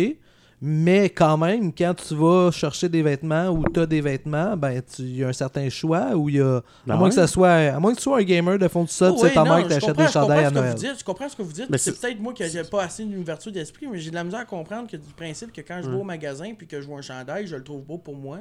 Mais 0.67 1.09
quand 1.11 1.37
même, 1.37 1.71
quand 1.71 1.93
tu 1.93 2.15
vas 2.15 2.49
chercher 2.51 2.89
des 2.89 3.03
vêtements 3.03 3.49
ou 3.49 3.63
tu 3.71 3.79
as 3.79 3.85
des 3.85 4.01
vêtements, 4.01 4.57
ben 4.57 4.81
il 4.97 5.17
y 5.17 5.23
a 5.23 5.27
un 5.27 5.33
certain 5.33 5.69
choix 5.69 6.15
où 6.15 6.27
il 6.27 6.37
y 6.37 6.41
a. 6.41 6.61
Ben 6.87 6.95
à, 6.95 6.97
moins 6.97 7.03
ouais. 7.03 7.09
que 7.09 7.15
ça 7.15 7.27
soit, 7.27 7.51
à 7.51 7.79
moins 7.79 7.91
que 7.91 7.97
tu 7.97 8.03
sois 8.03 8.17
un 8.17 8.23
gamer 8.23 8.57
de 8.57 8.67
fond 8.67 8.83
de 8.83 8.89
ça, 8.89 9.11
Oh, 9.11 9.13
tu 9.13 9.19
sais, 9.19 9.25
oui, 9.27 9.33
ta 9.35 9.43
non, 9.43 9.55
mère 9.57 9.67
qui 9.67 9.79
comprends- 9.79 10.03
des 10.05 10.11
chandails 10.11 10.45
à 10.45 10.49
vous 10.49 10.55
Noël. 10.55 10.73
dites, 10.73 10.95
Je 10.99 11.03
comprends 11.03 11.29
ce 11.29 11.35
que 11.35 11.43
vous 11.43 11.53
dites. 11.53 11.69
Mais 11.69 11.77
C'est 11.77 11.91
c'est- 11.91 12.01
peut-être 12.01 12.19
moi 12.19 12.33
qui 12.33 12.41
n'ai 12.41 12.63
pas 12.63 12.83
assez 12.83 13.05
d'ouverture 13.05 13.51
d'esprit, 13.51 13.85
mais 13.91 13.99
j'ai 13.99 14.09
de 14.09 14.15
la 14.15 14.23
misère 14.23 14.39
à 14.39 14.45
comprendre 14.45 14.89
que 14.89 14.97
du 14.97 15.13
principe 15.15 15.53
que 15.53 15.61
quand 15.61 15.81
je 15.83 15.89
vais 15.91 15.95
au 15.97 16.03
magasin 16.03 16.51
puis 16.57 16.65
que 16.65 16.81
je 16.81 16.87
vois 16.87 16.97
un 16.97 17.03
chandail, 17.03 17.45
je 17.45 17.55
le 17.55 17.63
trouve 17.63 17.83
beau 17.83 17.99
pour 17.99 18.15
moi. 18.15 18.39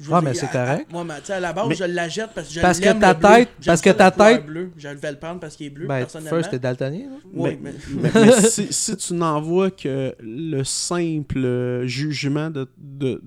Je 0.00 0.10
Ah, 0.12 0.20
dire, 0.20 0.28
mais 0.28 0.34
c'est 0.34 0.50
correct. 0.50 0.86
à- 0.88 0.92
Moi, 0.92 1.04
mais 1.04 1.20
tu 1.20 1.26
sais, 1.26 1.32
à 1.34 1.40
la 1.40 1.52
base, 1.52 1.68
Mais- 1.68 1.74
je 1.76 1.84
la 1.84 2.08
jette 2.08 2.30
parce 2.34 2.48
que 2.48 2.54
je 2.54 2.60
Parce 2.60 2.80
que 2.80 2.92
ta 3.00 3.12
le 3.12 3.18
bleu. 3.18 3.28
tête- 3.28 3.48
parce 3.64 3.80
que 3.80 3.90
ta 3.90 4.10
tête- 4.10 4.44
bleue. 4.46 4.70
Je 4.76 4.88
vais 4.88 5.12
le 5.12 5.18
prendre 5.18 5.38
parce 5.40 5.54
qu'il 5.56 5.66
est 5.66 5.70
bleu, 5.70 5.86
Ben, 5.86 5.98
personnellement. 6.00 6.36
first, 6.36 6.50
t'es 6.50 6.58
daltonien, 6.58 6.98
là? 7.10 7.16
Oui, 7.32 7.58
mais, 7.62 7.72
mais- 7.90 8.10
mais- 8.14 8.26
mais 8.26 8.40
si, 8.50 8.72
si 8.72 8.96
tu 8.96 9.14
n'envoies 9.14 9.70
que 9.70 10.14
le 10.20 10.64
simple 10.64 11.84
jugement 11.86 12.50
de, 12.50 12.68
de, 12.76 13.20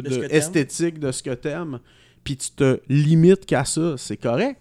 de- 0.00 0.26
esthétique 0.30 0.98
de 1.00 1.10
ce 1.12 1.22
que 1.22 1.34
t'aimes, 1.34 1.80
puis 2.22 2.36
tu 2.36 2.50
te 2.52 2.80
limites 2.88 3.44
qu'à 3.46 3.64
ça, 3.64 3.94
c'est 3.96 4.16
correct. 4.16 4.60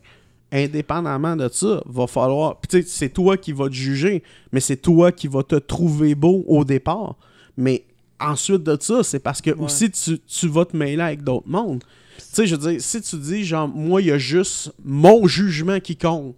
Indépendamment 0.52 1.36
de 1.36 1.48
ça, 1.50 1.82
va 1.86 2.08
falloir. 2.08 2.60
Puis 2.60 2.68
tu 2.70 2.82
sais, 2.82 2.88
c'est 2.90 3.10
toi 3.10 3.38
qui 3.38 3.52
vas 3.52 3.68
te 3.68 3.74
juger, 3.74 4.24
mais 4.52 4.60
c'est 4.60 4.78
toi 4.78 5.12
qui 5.12 5.28
vas 5.28 5.44
te 5.44 5.56
trouver 5.56 6.16
beau 6.16 6.44
au 6.48 6.66
départ. 6.66 7.16
Mais 7.56 7.84
ensuite 8.20 8.64
de 8.64 8.78
ça, 8.80 9.04
c'est 9.04 9.20
parce 9.20 9.42
que 9.42 9.52
Ouais. 9.52 9.66
aussi 9.66 9.90
tu, 9.92 10.20
tu 10.20 10.48
vas 10.48 10.66
te 10.66 10.76
mêler 10.76 11.02
avec 11.02 11.24
d'autres 11.24 11.48
mondes. 11.48 11.84
Tu 12.18 12.24
sais, 12.34 12.48
je 12.48 12.56
veux 12.56 12.72
dire, 12.72 12.82
si 12.82 13.02
tu 13.02 13.16
dis, 13.18 13.44
genre, 13.46 13.68
moi, 13.68 14.02
il 14.02 14.08
y 14.08 14.12
a 14.12 14.18
juste 14.18 14.74
mon 14.84 15.26
jugement 15.28 15.80
qui 15.80 15.96
compte 15.96 16.36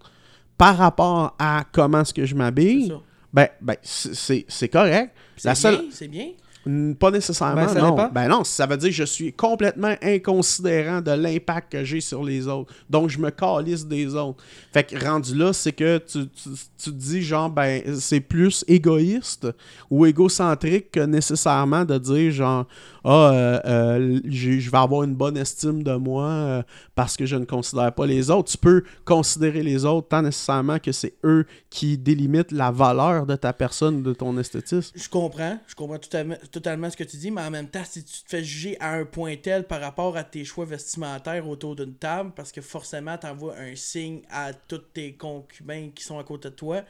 par 0.57 0.77
rapport 0.77 1.35
à 1.39 1.65
comment 1.71 2.01
est-ce 2.01 2.13
que 2.13 2.25
je 2.25 2.35
m'habille, 2.35 2.93
ben, 3.33 3.47
ben 3.61 3.75
c'est- 3.81 4.45
correct. 4.69 5.11
C'est 5.37 5.55
seule- 5.55 5.77
bien, 5.79 5.87
c'est 5.91 6.07
bien. 6.07 6.27
Pas 6.99 7.09
nécessairement, 7.09 7.65
Ben, 7.65 7.67
ça 7.67 7.81
non. 7.81 8.09
Ben 8.13 8.27
non, 8.27 8.43
ça 8.43 8.67
veut 8.67 8.77
dire 8.77 8.89
que 8.89 8.95
je 8.95 9.03
suis 9.03 9.33
complètement 9.33 9.95
inconsidérant 10.01 11.01
de 11.01 11.11
l'impact 11.11 11.71
que 11.71 11.83
j'ai 11.83 12.01
sur 12.01 12.23
les 12.23 12.47
autres. 12.47 12.71
Donc, 12.89 13.09
je 13.09 13.17
me 13.17 13.31
calisse 13.31 13.85
des 13.87 14.13
autres. 14.15 14.43
Fait 14.71 14.83
que 14.83 15.03
rendu 15.03 15.35
là, 15.35 15.53
c'est 15.53 15.71
que 15.71 15.97
tu, 15.97 16.27
tu, 16.27 16.49
tu 16.77 16.91
te 16.91 16.95
dis, 16.95 17.23
genre, 17.23 17.49
ben, 17.49 17.81
c'est 17.99 18.19
plus 18.19 18.63
égoïste 18.67 19.47
ou 19.89 20.05
égocentrique 20.05 20.91
que 20.91 20.99
nécessairement 20.99 21.83
de 21.83 21.97
dire, 21.97 22.31
genre, 22.31 22.67
ah, 23.03 23.31
euh, 23.33 23.59
euh, 23.65 24.19
je 24.25 24.69
vais 24.69 24.77
avoir 24.77 25.03
une 25.03 25.15
bonne 25.15 25.37
estime 25.37 25.81
de 25.81 25.95
moi 25.95 26.27
euh, 26.27 26.63
parce 26.93 27.17
que 27.17 27.25
je 27.25 27.35
ne 27.35 27.45
considère 27.45 27.91
pas 27.93 28.05
les 28.05 28.29
autres. 28.29 28.51
Tu 28.51 28.57
peux 28.57 28.83
considérer 29.05 29.63
les 29.63 29.85
autres 29.85 30.09
tant 30.09 30.21
nécessairement 30.21 30.77
que 30.77 30.91
c'est 30.91 31.15
eux 31.23 31.45
qui 31.69 31.97
délimitent 31.97 32.51
la 32.51 32.69
valeur 32.69 33.25
de 33.25 33.35
ta 33.35 33.53
personne, 33.53 34.03
de 34.03 34.13
ton 34.13 34.37
esthétisme. 34.37 34.91
Je 34.95 35.09
comprends, 35.09 35.57
je 35.67 35.73
comprends 35.73 35.97
totalement, 35.97 36.35
totalement 36.51 36.89
ce 36.89 36.97
que 36.97 37.03
tu 37.03 37.17
dis, 37.17 37.31
mais 37.31 37.41
en 37.41 37.51
même 37.51 37.69
temps, 37.69 37.83
si 37.83 38.03
tu 38.03 38.23
te 38.23 38.29
fais 38.29 38.43
juger 38.43 38.77
à 38.79 38.93
un 38.93 39.05
point 39.05 39.35
tel 39.35 39.65
par 39.65 39.81
rapport 39.81 40.15
à 40.15 40.23
tes 40.23 40.45
choix 40.45 40.65
vestimentaires 40.65 41.47
autour 41.47 41.75
d'une 41.75 41.95
table, 41.95 42.31
parce 42.35 42.51
que 42.51 42.61
forcément, 42.61 43.17
t'envoies 43.17 43.55
un 43.57 43.75
signe 43.75 44.21
à 44.29 44.53
tous 44.53 44.77
tes 44.93 45.13
concubins 45.13 45.89
qui 45.95 46.03
sont 46.03 46.19
à 46.19 46.23
côté 46.23 46.49
de 46.49 46.55
toi, 46.55 46.81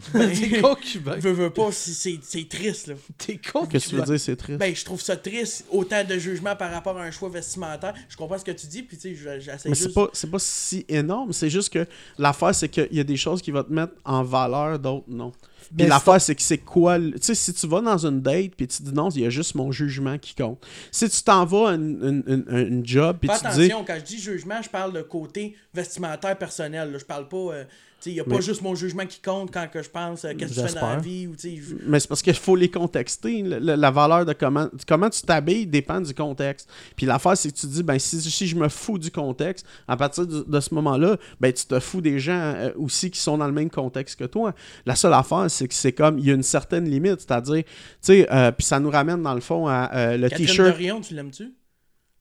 ben, 0.14 0.30
T'es 0.32 0.60
concubin. 0.60 1.16
veux, 1.16 1.32
veux 1.32 1.50
pas, 1.50 1.72
c'est- 1.72 1.90
c'est 1.92 2.18
c'est 2.22 2.48
triste, 2.48 2.86
là. 2.86 2.94
T'es 3.18 3.36
Qu'est-ce 3.36 3.50
que 3.52 3.78
tu 3.78 3.96
veux 3.96 4.00
concubin. 4.00 4.04
dire, 4.04 4.20
c'est 4.20 4.36
triste? 4.36 4.58
Ben, 4.60 4.74
je 4.74 4.84
trouve 4.84 5.00
ça 5.00 5.16
triste, 5.16 5.64
autant 5.70 6.04
de 6.04 6.18
jugement 6.18 6.54
par 6.54 6.70
rapport 6.70 6.96
à 6.98 7.02
un 7.02 7.10
choix 7.10 7.28
vestimentaire. 7.28 7.94
Je 8.08 8.16
comprends 8.16 8.38
ce 8.38 8.44
que 8.44 8.52
tu 8.52 8.66
dis, 8.68 8.82
puis 8.82 8.96
tu 8.96 9.02
sais, 9.02 9.14
je- 9.16 9.40
j'essaie 9.40 9.68
Mais 9.68 9.74
juste... 9.74 9.88
c'est 9.88 9.94
pas, 9.94 10.08
c'est 10.12 10.30
pas 10.30 10.38
si 10.38 10.84
énorme, 10.88 11.32
c'est 11.32 11.50
juste 11.50 11.72
que 11.72 11.84
l'affaire, 12.16 12.54
c'est 12.54 12.68
qu'il 12.68 12.88
y 12.92 13.00
a 13.00 13.04
des 13.04 13.16
choses 13.16 13.42
qui 13.42 13.50
vont 13.50 13.64
te 13.64 13.72
mettre 13.72 13.92
en 14.04 14.22
valeur, 14.22 14.78
d'autres 14.78 15.06
non. 15.08 15.32
Puis 15.60 15.76
Mais 15.80 15.86
l'affaire, 15.88 16.20
c'est 16.20 16.34
que 16.34 16.40
c'est 16.42 16.58
quoi. 16.58 16.98
Tu 16.98 17.12
sais, 17.20 17.34
si 17.34 17.52
tu 17.52 17.66
vas 17.66 17.80
dans 17.82 17.98
une 18.06 18.22
date, 18.22 18.52
puis 18.56 18.66
tu 18.68 18.82
dis 18.82 18.92
non, 18.92 19.10
il 19.10 19.22
y 19.22 19.26
a 19.26 19.30
juste 19.30 19.54
mon 19.56 19.70
jugement 19.72 20.16
qui 20.16 20.34
compte. 20.34 20.64
Si 20.92 21.10
tu 21.10 21.22
t'en 21.22 21.44
vas 21.44 21.70
à 21.70 21.74
une, 21.74 22.22
une, 22.26 22.44
une- 22.48 22.56
une 22.56 22.86
job, 22.86 23.18
puis 23.20 23.28
tu 23.28 23.34
te 23.36 23.40
dis. 23.54 23.64
attention, 23.64 23.84
quand 23.84 23.96
je 23.98 24.04
dis 24.04 24.18
jugement, 24.18 24.62
je 24.62 24.70
parle 24.70 24.92
de 24.94 25.02
côté 25.02 25.56
vestimentaire 25.74 26.38
personnel. 26.38 26.92
là. 26.92 26.98
Je 26.98 27.04
parle 27.04 27.28
pas. 27.28 27.36
euh, 27.36 27.64
il 28.06 28.12
n'y 28.14 28.20
a 28.20 28.24
pas 28.24 28.40
juste 28.40 28.62
mon 28.62 28.74
jugement 28.74 29.04
qui 29.06 29.20
compte 29.20 29.50
quand 29.52 29.66
que 29.70 29.82
je 29.82 29.90
pense 29.90 30.24
euh, 30.24 30.32
qu'est-ce 30.38 30.54
que 30.54 30.60
tu 30.60 30.66
fais 30.68 30.74
dans 30.80 30.80
la 30.96 30.96
vie. 31.02 31.26
Ou, 31.26 31.34
je- 31.36 31.74
Mais 31.86 31.98
c'est 32.00 32.08
parce 32.08 32.22
qu'il 32.22 32.32
faut 32.34 32.54
les 32.56 32.70
contexter. 32.70 33.42
Le- 33.42 33.58
le- 33.58 33.74
la 33.74 33.90
valeur 33.90 34.24
de 34.24 34.32
comment, 34.32 34.68
comment 34.86 35.10
tu 35.10 35.20
t'habilles 35.22 35.66
dépend 35.66 36.00
du 36.00 36.14
contexte. 36.14 36.70
Puis 36.96 37.06
l'affaire, 37.06 37.36
c'est 37.36 37.50
que 37.52 37.56
tu 37.58 37.66
dis, 37.66 37.82
ben 37.82 37.98
si, 37.98 38.20
si 38.20 38.46
je 38.46 38.56
me 38.56 38.68
fous 38.68 38.98
du 38.98 39.10
contexte, 39.10 39.66
à 39.88 39.96
partir 39.96 40.26
de, 40.26 40.44
de 40.46 40.60
ce 40.60 40.72
moment-là, 40.74 41.16
ben 41.40 41.52
tu 41.52 41.66
te 41.66 41.78
fous 41.80 42.00
des 42.00 42.18
gens 42.20 42.32
euh, 42.56 42.70
aussi 42.76 43.10
qui 43.10 43.18
sont 43.20 43.36
dans 43.38 43.46
le 43.46 43.52
même 43.52 43.70
contexte 43.70 44.18
que 44.18 44.24
toi. 44.24 44.54
La 44.86 44.94
seule 44.94 45.12
affaire, 45.14 45.50
c'est 45.50 45.66
que 45.68 45.74
c'est 45.74 45.92
comme, 45.92 46.18
il 46.18 46.26
y 46.26 46.30
a 46.30 46.34
une 46.34 46.42
certaine 46.42 46.88
limite. 46.88 47.20
C'est-à-dire, 47.20 47.64
tu 47.64 47.70
sais, 48.00 48.28
euh, 48.32 48.52
puis 48.52 48.64
ça 48.64 48.78
nous 48.80 48.90
ramène 48.90 49.22
dans 49.22 49.34
le 49.34 49.40
fond 49.40 49.66
à 49.66 49.90
euh, 49.94 50.16
le 50.16 50.28
t-shirt. 50.46 50.68
Tu 51.00 51.14
l'aimes-tu? 51.14 51.52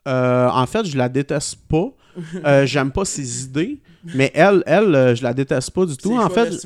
En 0.06 0.66
fait, 0.66 0.86
je 0.86 0.98
la 0.98 1.10
déteste 1.10 1.58
pas. 1.68 1.90
J'aime 2.66 2.92
pas 2.92 3.06
ses 3.06 3.44
idées. 3.44 3.80
Mais 4.16 4.32
elle, 4.34 4.64
elle, 4.66 4.96
euh, 4.96 5.16
je 5.16 5.24
la 5.24 5.34
déteste 5.34 5.72
pas 5.72 5.86
du 5.86 5.96
tout. 5.98 6.10
En 6.26 6.30
fait, 6.30 6.50
t'es- 6.50 6.58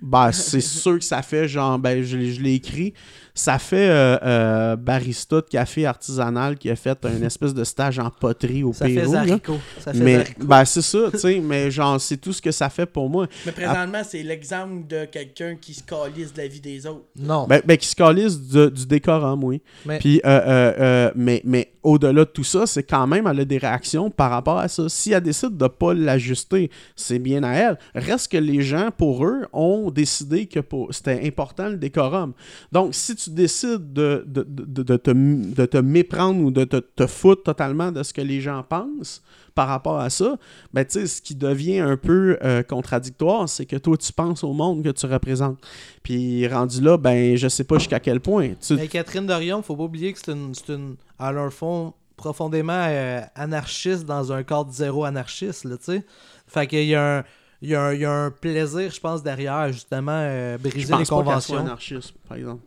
Ben, 0.00 0.30
c'est 0.32 0.60
sûr 0.60 0.98
que 0.98 1.04
ça 1.04 1.22
fait, 1.22 1.48
genre, 1.48 1.78
ben, 1.78 2.02
je, 2.02 2.18
je 2.30 2.40
l'ai 2.40 2.54
écrit. 2.54 2.92
Ça 3.38 3.58
fait 3.58 3.88
euh, 3.90 4.16
euh, 4.22 4.76
barista 4.76 5.36
de 5.36 5.40
café 5.42 5.84
artisanal 5.84 6.56
qui 6.56 6.70
a 6.70 6.74
fait 6.74 6.98
un 7.04 7.20
espèce 7.26 7.52
de 7.52 7.64
stage 7.64 7.98
en 7.98 8.08
poterie 8.10 8.64
au 8.64 8.72
Ça 8.72 8.86
fait 8.86 8.94
Pérou. 8.94 9.12
Zarico. 9.12 9.58
Ça 9.78 9.92
fait 9.92 9.98
Mais, 10.00 10.16
Zarico. 10.16 10.46
ben, 10.46 10.64
c'est 10.64 10.80
ça, 10.82 10.98
tu 11.12 11.18
sais, 11.18 11.40
mais 11.40 11.70
genre, 11.70 12.00
c'est 12.00 12.16
tout 12.16 12.32
ce 12.32 12.40
que 12.40 12.50
ça 12.50 12.70
fait 12.70 12.86
pour 12.86 13.10
moi. 13.10 13.26
Mais 13.44 13.52
présentement, 13.52 14.00
c'est 14.08 14.22
l'exemple 14.22 14.86
de 14.88 15.04
quelqu'un 15.04 15.54
qui 15.60 15.74
se 15.74 15.82
calisse 15.82 16.32
de 16.32 16.38
la 16.40 16.48
vie 16.48 16.60
des 16.60 16.86
autres. 16.86 17.04
Non. 17.18 17.46
Ben, 17.46 17.60
ben 17.64 17.76
qui 17.76 17.86
se 17.86 17.94
calisse 17.94 18.40
du, 18.40 18.70
du 18.70 18.86
décorum, 18.86 19.44
oui. 19.44 19.60
Mais- 19.84 19.98
Puis, 19.98 20.20
euh, 20.24 20.28
euh, 20.28 20.72
euh, 20.80 21.10
mais, 21.14 21.42
mais 21.44 21.72
au-delà 21.82 22.24
de 22.24 22.30
tout 22.30 22.42
ça, 22.42 22.66
c'est 22.66 22.82
quand 22.82 23.06
même, 23.06 23.26
elle 23.26 23.40
a 23.40 23.44
des 23.44 23.58
réactions 23.58 24.10
par 24.10 24.30
rapport 24.30 24.58
à 24.58 24.66
ça. 24.68 24.88
Si 24.88 25.12
elle 25.12 25.22
décide 25.22 25.56
de 25.58 25.68
pas 25.68 25.92
l'ajuster, 25.94 26.70
c'est 26.96 27.18
bien 27.18 27.42
à 27.44 27.52
elle. 27.52 27.78
Reste 27.94 28.32
que 28.32 28.38
les 28.38 28.62
gens, 28.62 28.88
pour 28.96 29.24
eux, 29.26 29.46
ont 29.52 29.90
décidé 29.90 30.46
que 30.46 30.60
pour- 30.60 30.92
c'était 30.94 31.20
important 31.26 31.68
le 31.68 31.76
décorum. 31.76 32.32
Donc, 32.72 32.94
si 32.94 33.14
tu 33.14 33.25
décides 33.30 33.92
de, 33.92 34.24
de, 34.26 34.44
de, 34.48 34.82
de 34.82 34.96
te, 34.96 35.10
de 35.10 35.66
te 35.66 35.76
méprendre 35.78 36.42
ou 36.42 36.50
de 36.50 36.64
te, 36.64 36.76
te 36.76 37.06
foutre 37.06 37.42
totalement 37.42 37.92
de 37.92 38.02
ce 38.02 38.12
que 38.12 38.20
les 38.20 38.40
gens 38.40 38.62
pensent 38.62 39.22
par 39.54 39.68
rapport 39.68 39.98
à 39.98 40.10
ça, 40.10 40.36
ben, 40.74 40.84
tu 40.84 41.06
ce 41.06 41.22
qui 41.22 41.34
devient 41.34 41.78
un 41.78 41.96
peu 41.96 42.36
euh, 42.44 42.62
contradictoire, 42.62 43.48
c'est 43.48 43.64
que 43.64 43.76
toi, 43.76 43.96
tu 43.96 44.12
penses 44.12 44.44
au 44.44 44.52
monde 44.52 44.84
que 44.84 44.90
tu 44.90 45.06
représentes. 45.06 45.58
Puis, 46.02 46.46
rendu 46.46 46.82
là, 46.82 46.98
ben, 46.98 47.36
je 47.36 47.48
sais 47.48 47.64
pas 47.64 47.78
jusqu'à 47.78 47.98
quel 47.98 48.20
point. 48.20 48.50
Tu, 48.60 48.74
Mais 48.74 48.86
Catherine 48.86 49.26
Dorion, 49.26 49.62
faut 49.62 49.74
pas 49.74 49.84
oublier 49.84 50.12
que 50.12 50.18
c'est 50.22 50.32
une, 50.32 50.52
une, 50.68 50.96
à 51.18 51.32
leur 51.32 51.50
fond, 51.52 51.94
profondément 52.18 52.84
euh, 52.86 53.20
anarchiste 53.34 54.04
dans 54.04 54.30
un 54.30 54.42
cadre 54.42 54.70
zéro 54.70 55.04
anarchiste, 55.04 55.64
là, 55.64 55.78
tu 55.78 55.84
sais. 55.84 56.04
Fait 56.46 56.66
qu'il 56.66 56.84
y 56.84 56.94
a 56.94 57.18
un, 57.20 57.24
il 57.62 57.70
y, 57.70 57.74
a 57.74 57.82
un, 57.82 57.94
il 57.94 58.00
y 58.00 58.04
a 58.04 58.12
un 58.12 58.30
plaisir, 58.30 58.90
je 58.90 59.00
pense, 59.00 59.22
derrière, 59.22 59.72
justement, 59.72 60.12
euh, 60.12 60.58
Je 60.62 60.68
briser 60.68 60.90
pense 60.90 60.90
les 60.90 60.90
pas 60.90 60.96
qu'elle 60.98 61.06
soit 61.06 61.16
conventions. 61.24 61.58
anarchiste, 61.58 62.12
par 62.28 62.36
exemple. 62.36 62.62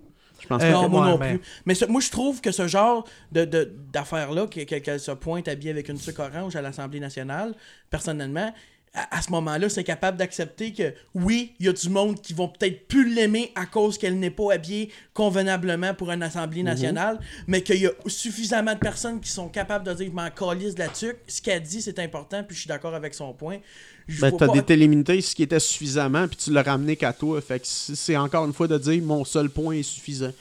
Pense 0.49 0.61
Euh, 0.63 0.71
pas. 0.73 0.81
non, 0.81 0.89
moi 0.89 1.01
ouais, 1.05 1.11
non 1.11 1.17
mais- 1.19 1.29
plus. 1.37 1.41
Mais 1.65 1.75
ce- 1.75 1.85
moi, 1.85 2.01
je 2.01 2.09
trouve 2.09 2.41
que 2.41 2.51
ce 2.51 2.67
genre 2.67 3.07
de, 3.31 3.45
de- 3.45 3.73
d'affaires-là, 3.93 4.47
que- 4.47 4.61
que- 4.65 4.75
qu'elle 4.79 4.99
se 4.99 5.11
pointe 5.11 5.47
habillée 5.47 5.71
avec 5.71 5.87
une 5.89 5.97
sucre 5.97 6.21
orange 6.21 6.55
à 6.57 6.61
l'Assemblée 6.61 6.99
nationale, 6.99 7.53
personnellement, 7.89 8.53
à, 8.95 9.17
à 9.17 9.21
ce 9.21 9.29
moment-là, 9.29 9.69
c'est 9.69 9.83
capable 9.83 10.17
d'accepter 10.17 10.73
que, 10.73 10.93
oui, 11.13 11.53
il 11.59 11.67
y 11.67 11.69
a 11.69 11.73
du 11.73 11.89
monde 11.89 12.19
qui 12.19 12.33
vont 12.33 12.47
peut-être 12.47 12.87
plus 12.87 13.13
l'aimer 13.13 13.51
à 13.53 13.67
cause 13.67 13.99
qu'elle 13.99 14.17
n'est 14.17 14.31
pas 14.31 14.53
habillée 14.53 14.91
convenablement 15.13 15.93
pour 15.93 16.09
une 16.11 16.23
Assemblée 16.23 16.63
nationale, 16.63 17.19
mais 17.45 17.61
qu'il 17.61 17.81
y 17.81 17.85
a 17.85 17.91
suffisamment 18.07 18.73
de 18.73 18.79
personnes 18.79 19.19
qui 19.21 19.29
sont 19.29 19.47
capables 19.49 19.85
de 19.85 19.93
dire, 19.93 20.07
je 20.07 20.11
m'en 20.15 20.29
calisse 20.31 20.73
de 20.73 20.79
la 20.79 20.87
tuque. 20.87 21.17
Ce 21.27 21.39
qu'elle 21.39 21.61
dit, 21.61 21.83
c'est 21.83 21.99
important, 21.99 22.43
puis 22.43 22.55
je 22.55 22.61
suis 22.61 22.67
d'accord 22.67 22.95
avec 22.95 23.13
son 23.13 23.31
point. 23.33 23.59
Je 24.11 24.21
Ben, 24.21 24.31
t'as 24.35 24.47
pas- 24.47 24.61
délimité 24.61 25.21
ce 25.21 25.35
qui 25.35 25.43
était 25.43 25.59
suffisant, 25.59 26.09
puis 26.27 26.35
tu 26.37 26.51
l'as 26.51 26.63
ramené 26.63 26.95
qu'à 26.95 27.13
toi. 27.13 27.39
Fait 27.41 27.59
que 27.59 27.65
c'est 27.67 28.17
encore 28.17 28.45
une 28.45 28.53
fois 28.53 28.67
de 28.67 28.77
dire 28.77 29.01
mon 29.03 29.23
seul 29.23 29.49
point 29.49 29.75
est 29.75 29.83
suffisant. 29.83 30.31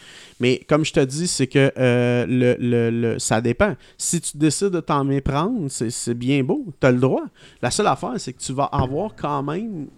Mais 0.40 0.61
comme 0.69 0.85
je 0.85 0.93
te 0.93 1.01
dis, 1.01 1.28
c'est 1.28 1.47
que 1.49 1.70
euh, 1.77 2.24
le, 2.27 2.57
le- 2.59 2.90
le- 2.90 3.19
ça 3.19 3.40
dépend. 3.43 3.77
Si 3.99 4.20
tu 4.23 4.36
décides 4.39 4.70
de 4.70 4.81
t'en 4.81 5.05
méprendre, 5.05 5.66
c'est 5.69 5.90
c'est 5.90 6.15
bien 6.15 6.43
beau, 6.43 6.65
t'as 6.81 6.90
le 6.93 6.99
droit. 6.99 7.24
La 7.61 7.70
seule 7.70 7.89
affaire, 7.89 8.15
c'est 8.16 8.32
que 8.32 8.40
tu 8.40 8.53
vas 8.55 8.65
avoir 8.73 9.15
quand 9.15 9.43
même. 9.43 9.89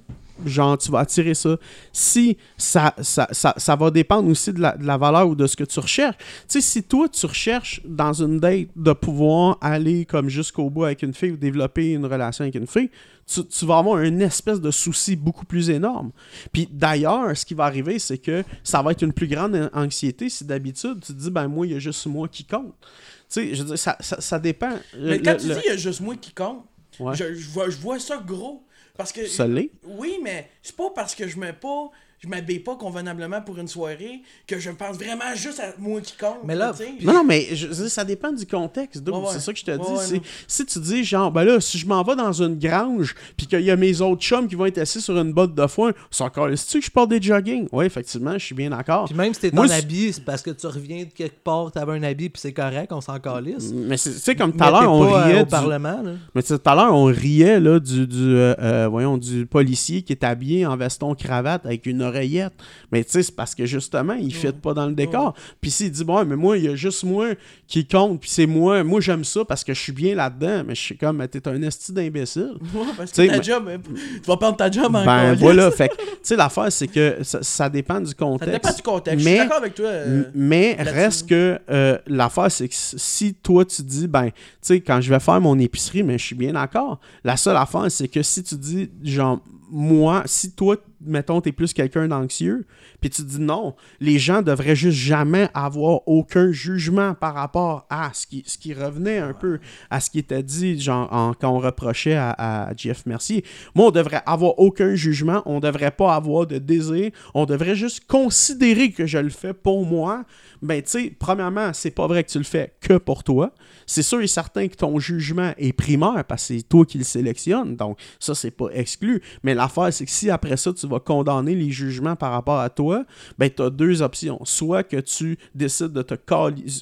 Genre, 0.47 0.79
tu 0.79 0.91
vas 0.91 1.01
attirer 1.01 1.35
ça. 1.35 1.59
Si 1.93 2.39
ça, 2.57 2.95
ça, 3.03 3.29
ça, 3.31 3.53
ça 3.59 3.77
va 3.77 3.91
dépendre 3.91 4.27
aussi 4.31 4.55
de 4.55 4.61
la, 4.61 4.75
de 4.75 4.87
la 4.87 4.97
valeur 4.97 5.29
ou 5.29 5.35
de 5.35 5.47
ce 5.47 5.55
que 5.55 5.65
tu 5.65 5.79
recherches. 5.79 6.17
Tu 6.17 6.25
sais, 6.49 6.61
si 6.63 6.83
toi, 6.83 7.09
tu 7.11 7.27
recherches 7.27 7.83
dans 7.85 8.15
une 8.15 8.41
date 8.41 8.69
de 8.75 8.93
pouvoir 8.95 9.59
aller 9.61 10.07
comme 10.07 10.31
jusqu'au 10.31 10.71
bout 10.71 10.85
avec 10.85 11.03
une 11.03 11.13
fille 11.13 11.33
ou 11.33 11.37
développer 11.37 11.93
une 11.93 12.07
relation 12.07 12.45
avec 12.45 12.55
une 12.55 12.67
fille, 12.67 12.89
tu, 13.33 13.47
tu 13.47 13.65
vas 13.67 13.79
avoir 13.79 14.01
une 14.03 14.21
espèce 14.23 14.61
de 14.61 14.71
souci 14.71 15.15
beaucoup 15.17 15.45
plus 15.47 15.71
énorme. 15.71 16.11
Puis 16.53 16.69
d'ailleurs, 16.71 17.37
ce 17.37 17.45
qui 17.47 17.55
va 17.55 17.65
arriver, 17.65 17.99
c'est 17.99 18.19
que 18.19 18.43
ça 18.65 18.83
va 18.83 18.93
être 18.93 19.03
une 19.03 19.13
plus 19.13 19.29
grande 19.29 19.71
anxiété 19.73 20.29
si 20.29 20.45
d'habitude 20.45 21.01
tu 21.01 21.13
te 21.15 21.19
dis, 21.19 21.31
ben 21.31 21.47
moi, 21.49 21.67
il 21.67 21.73
y 21.73 21.77
a 21.77 21.79
juste 21.79 22.07
moi 22.07 22.29
qui 22.29 22.45
compte. 22.45 22.75
Tu 22.81 22.87
sais, 23.29 23.55
je 23.55 23.63
veux 23.63 23.69
dire, 23.69 23.79
ça, 23.79 23.97
ça, 24.01 24.21
ça 24.21 24.39
dépend. 24.39 24.71
Mais 24.99 25.19
Le- 25.19 25.23
quand 25.23 25.33
le- 25.33 25.39
tu 25.39 25.47
le- 25.49 25.55
dis, 25.55 25.61
il 25.67 25.69
y 25.71 25.75
a 25.75 25.77
juste 25.77 26.01
moi 26.01 26.17
qui 26.17 26.33
compte, 26.33 26.65
Ouais. 26.99 27.15
je, 27.15 27.33
je 27.35 27.49
vois, 27.51 27.71
je 27.71 27.77
vois 27.79 27.99
ça 28.01 28.19
gros. 28.19 28.67
Parce 28.97 29.13
que. 29.13 29.25
Ça 29.27 29.47
l'est. 29.47 29.71
Oui, 29.87 30.19
mais 30.23 30.51
c'est 30.63 30.77
pas 30.77 30.91
parce 30.95 31.15
que 31.15 31.27
je 31.29 31.39
mets 31.39 31.53
pas. 31.55 31.91
Je 32.23 32.29
m'habille 32.29 32.59
pas 32.59 32.77
convenablement 32.77 33.41
pour 33.41 33.59
une 33.59 33.67
soirée 33.67 34.21
que 34.47 34.59
je 34.59 34.69
pense 34.71 34.97
vraiment 34.97 35.35
juste 35.35 35.59
à 35.59 35.73
moi 35.79 36.03
qui 36.03 36.15
compte. 36.19 36.41
Mais 36.45 36.55
là, 36.55 36.71
tu 36.77 36.85
sais. 36.85 36.93
Non, 37.03 37.15
non, 37.15 37.25
mais 37.25 37.47
je, 37.55 37.73
ça 37.89 38.05
dépend 38.05 38.31
du 38.31 38.45
contexte. 38.45 39.03
dude. 39.03 39.15
Ouais, 39.15 39.21
ouais. 39.21 39.27
C'est 39.33 39.41
ça 39.41 39.53
que 39.55 39.59
je 39.59 39.65
te 39.65 39.71
Ouais, 39.71 39.79
dis. 39.79 40.13
ouais, 40.17 40.23
si 40.47 40.67
tu 40.67 40.79
dis, 40.81 41.03
genre, 41.03 41.33
ben 41.33 41.45
là, 41.45 41.59
si 41.63 41.79
je 41.79 41.87
m'en 41.87 42.03
vais 42.03 42.17
dans 42.17 42.33
une 42.35 42.59
grange, 42.59 43.15
puis 43.39 43.47
qu'il 43.47 43.63
y 43.63 43.71
a 43.71 43.77
mes 43.77 44.03
autres 44.03 44.21
chums 44.21 44.49
qui 44.49 44.55
vont 44.55 44.67
être 44.67 44.77
assis 44.77 45.01
sur 45.01 45.19
une 45.19 45.33
botte 45.33 45.55
de 45.55 45.67
foin, 45.67 45.93
c'est 46.11 46.23
encore, 46.23 46.51
est-ce 46.51 46.75
que 46.79 46.85
je 46.85 46.91
porte 46.91 47.09
des 47.09 47.23
jogging? 47.23 47.67
Oui, 47.73 47.87
effectivement, 47.87 48.35
je 48.35 48.45
suis 48.45 48.55
bien 48.55 48.69
d'accord. 48.69 49.07
Puis 49.07 49.15
même 49.15 49.33
si 49.33 49.41
t'es 49.41 49.59
en 49.59 49.71
habit, 49.71 50.13
c'est 50.13 50.25
parce 50.27 50.43
que 50.43 50.51
tu 50.51 50.67
reviens 50.67 51.05
de 51.05 51.11
quelque 51.11 51.43
part, 51.43 51.73
t'avais 51.73 51.93
un 51.93 52.03
habit, 52.03 52.29
puis 52.29 52.39
c'est 52.43 52.53
correct, 52.53 52.93
on 52.93 53.01
s'en 53.01 53.19
calisse. 53.19 53.73
Mais 53.73 53.97
c'est- 53.97 54.13
tu 54.13 54.19
sais, 54.19 54.35
comme 54.37 54.53
tout 54.53 54.59
Mais 54.61 54.67
à 54.67 54.71
l'heure, 54.73 54.93
on 54.93 55.05
euh, 55.05 55.25
riait 55.25 55.41
au 55.41 55.45
du- 55.45 55.51
Parlement, 55.51 56.03
là. 56.03 56.13
Mais 56.35 56.43
tu 56.43 56.49
sais, 56.49 56.59
tout 56.59 56.69
à 56.69 56.75
l'heure, 56.75 56.95
on 56.95 57.05
riait 57.05 57.59
là, 57.61 57.81
du, 57.81 58.07
du, 58.07 58.19
euh, 58.37 58.55
euh, 58.61 58.89
voyons, 58.91 59.17
du 59.17 59.47
policier 59.47 60.03
qui 60.03 60.13
est 60.13 60.23
habillé 60.23 60.67
en 60.67 60.77
veston 60.77 61.15
cravate 61.15 61.65
avec 61.65 61.87
une 61.87 62.10
oreillette. 62.11 62.53
Mais 62.93 63.03
tu 63.05 63.13
sais, 63.13 63.23
c'est 63.23 63.35
parce 63.35 63.55
que 63.55 63.65
justement, 63.67 64.13
il 64.15 64.27
ne 64.27 64.31
fit 64.33 64.53
pas 64.53 64.75
dans 64.75 64.87
le 64.87 64.93
décor. 64.95 65.35
Puis 65.61 65.71
s'il 65.71 65.91
dit, 65.91 66.05
bon, 66.05 66.25
mais 66.25 66.37
moi, 66.37 66.59
il 66.59 66.65
y 66.65 66.69
a 66.69 66.75
juste 66.75 67.05
moi 67.05 67.29
qui 67.67 67.87
compte, 67.87 68.21
puis 68.21 68.31
c'est 68.31 68.47
moi, 68.47 68.85
moi 68.85 69.01
j'aime 69.01 69.25
ça 69.25 69.45
parce 69.45 69.65
que 69.65 69.73
je 69.75 69.81
suis 69.81 69.93
bien 69.93 70.15
là-dedans. 70.15 70.63
Mais 70.67 70.75
je 70.75 70.81
suis 70.81 70.97
comme, 70.97 71.17
mais 71.17 71.29
t'es 71.29 71.47
un 71.49 71.61
esti 71.63 71.93
d'imbécile. 71.93 72.55
Ouais, 72.75 72.87
parce 72.97 73.11
que 73.13 73.27
ta 73.27 73.37
mais- 73.39 73.43
job, 73.43 73.69
hein, 73.69 73.79
tu 74.23 74.27
vas 74.27 74.37
perdre 74.37 74.57
ta 74.57 74.71
job 74.71 74.87
encore. 74.87 75.05
Ben 75.05 75.35
voilà, 75.35 75.71
fait 75.71 75.89
tu 75.89 75.97
sais, 76.23 76.37
l'affaire, 76.37 76.71
c'est 76.73 76.87
que 76.89 77.19
ça, 77.23 77.43
ça 77.43 77.69
dépend 77.69 78.01
du 78.01 78.09
Ça 78.09 78.15
contexte. 78.15 78.53
dépend 78.53 78.73
du 78.75 78.83
contexte. 78.83 79.25
Mais- 79.25 79.31
je 79.33 79.37
suis 79.37 79.45
d'accord 79.45 79.59
avec 79.59 79.75
toi. 79.75 79.87
euh, 79.87 80.25
Mais 80.35 80.77
reste 80.79 81.29
que 81.29 81.59
euh, 81.71 81.99
l'affaire, 82.07 82.51
c'est 82.51 82.69
que 82.69 82.75
si 82.77 83.35
toi 83.35 83.65
tu 83.65 83.83
dis, 83.83 84.07
ben, 84.09 84.27
tu 84.31 84.33
sais, 84.63 84.81
quand 84.81 85.01
je 85.01 85.11
vais 85.11 85.21
faire 85.21 85.41
mon 85.41 85.59
épicerie, 85.59 86.03
mais 86.03 86.19
je 86.19 86.25
suis 86.27 86.35
bien 86.37 86.53
d'accord. 86.53 87.01
La 87.25 87.37
seule 87.37 87.57
affaire, 87.57 87.91
c'est 87.91 88.09
que 88.09 88.23
si 88.23 88.43
tu 88.43 88.55
dis, 88.57 88.91
genre, 89.03 89.41
moi, 89.71 90.23
si 90.27 90.53
toi, 90.53 90.77
mettons, 91.01 91.41
t'es 91.41 91.53
plus 91.53 91.73
quelqu'un 91.73 92.09
d'anxieux, 92.09 92.67
puis 93.01 93.11
tu 93.11 93.23
dis 93.23 93.41
non, 93.41 93.75
les 94.01 94.19
gens 94.19 94.43
devraient 94.43 94.77
juste 94.77 94.99
jamais 94.99 95.49
avoir 95.55 96.07
aucun 96.07 96.53
jugement 96.53 97.15
par 97.15 97.35
rapport 97.35 97.87
à 97.91 98.11
ce 98.13 98.27
qui, 98.27 98.75
revenait 98.75 99.19
un 99.19 99.33
peu 99.33 99.59
à 99.91 100.01
ce 100.01 100.11
qui 100.11 100.19
était 100.19 100.43
dit, 100.43 100.83
quand 100.87 101.37
on 101.43 101.59
reprochait 101.59 102.15
à, 102.15 102.31
à 102.31 102.77
Jeff 102.77 103.07
Mercier. 103.07 103.45
Moi, 103.75 103.87
on 103.87 103.91
devrait 103.91 104.23
avoir 104.27 104.59
aucun 104.59 104.95
jugement, 104.95 105.43
on 105.47 105.61
devrait 105.61 105.91
pas 105.91 106.15
avoir 106.15 106.47
de 106.47 106.59
désir, 106.59 107.11
on 107.35 107.47
devrait 107.47 107.75
juste 107.75 108.07
considérer 108.07 108.93
que 108.93 109.07
je 109.07 109.19
le 109.19 109.31
fais 109.31 109.55
pour 109.55 109.87
moi. 109.87 110.25
Ben, 110.63 110.83
tu 110.83 110.91
sais, 110.91 111.17
premièrement, 111.19 111.73
c'est 111.73 111.91
pas 111.91 112.07
vrai 112.07 112.23
que 112.23 112.31
tu 112.31 112.39
le 112.39 112.45
fais 112.45 112.75
que 112.81 112.99
pour 112.99 113.25
toi. 113.25 113.53
C'est 113.87 114.03
sûr 114.03 114.21
et 114.21 114.27
certain 114.27 114.69
que 114.69 114.77
ton 114.77 114.99
jugement 114.99 115.53
est 115.57 115.73
primaire 115.73 116.25
parce 116.29 116.49
que 116.49 116.57
c'est 116.57 116.63
toi 116.63 116.85
qui 116.85 116.99
le 116.99 117.05
sélectionnes. 117.05 117.77
Donc, 117.77 117.99
ça, 118.19 118.35
c'est 118.35 118.51
pas 118.51 118.69
exclu. 118.73 119.23
Mais 119.43 119.55
l'affaire, 119.55 119.93
c'est 119.93 120.05
que 120.05 120.11
si 120.11 120.31
après 120.31 120.57
ça, 120.57 120.73
tu 120.73 120.87
vas 120.87 121.01
condamner 121.01 121.55
les 121.55 121.71
jugements 121.71 122.15
par 122.15 122.33
rapport 122.33 122.61
à 122.61 122.69
toi, 122.69 122.90
ben, 123.39 123.51
tu 123.51 123.63
as 123.63 123.71
deux 123.71 124.03
options. 124.03 124.41
Soit 124.45 124.83
que 124.83 124.99
tu 124.99 125.39
décides 125.55 125.93
de 125.93 126.03
te 126.03 126.15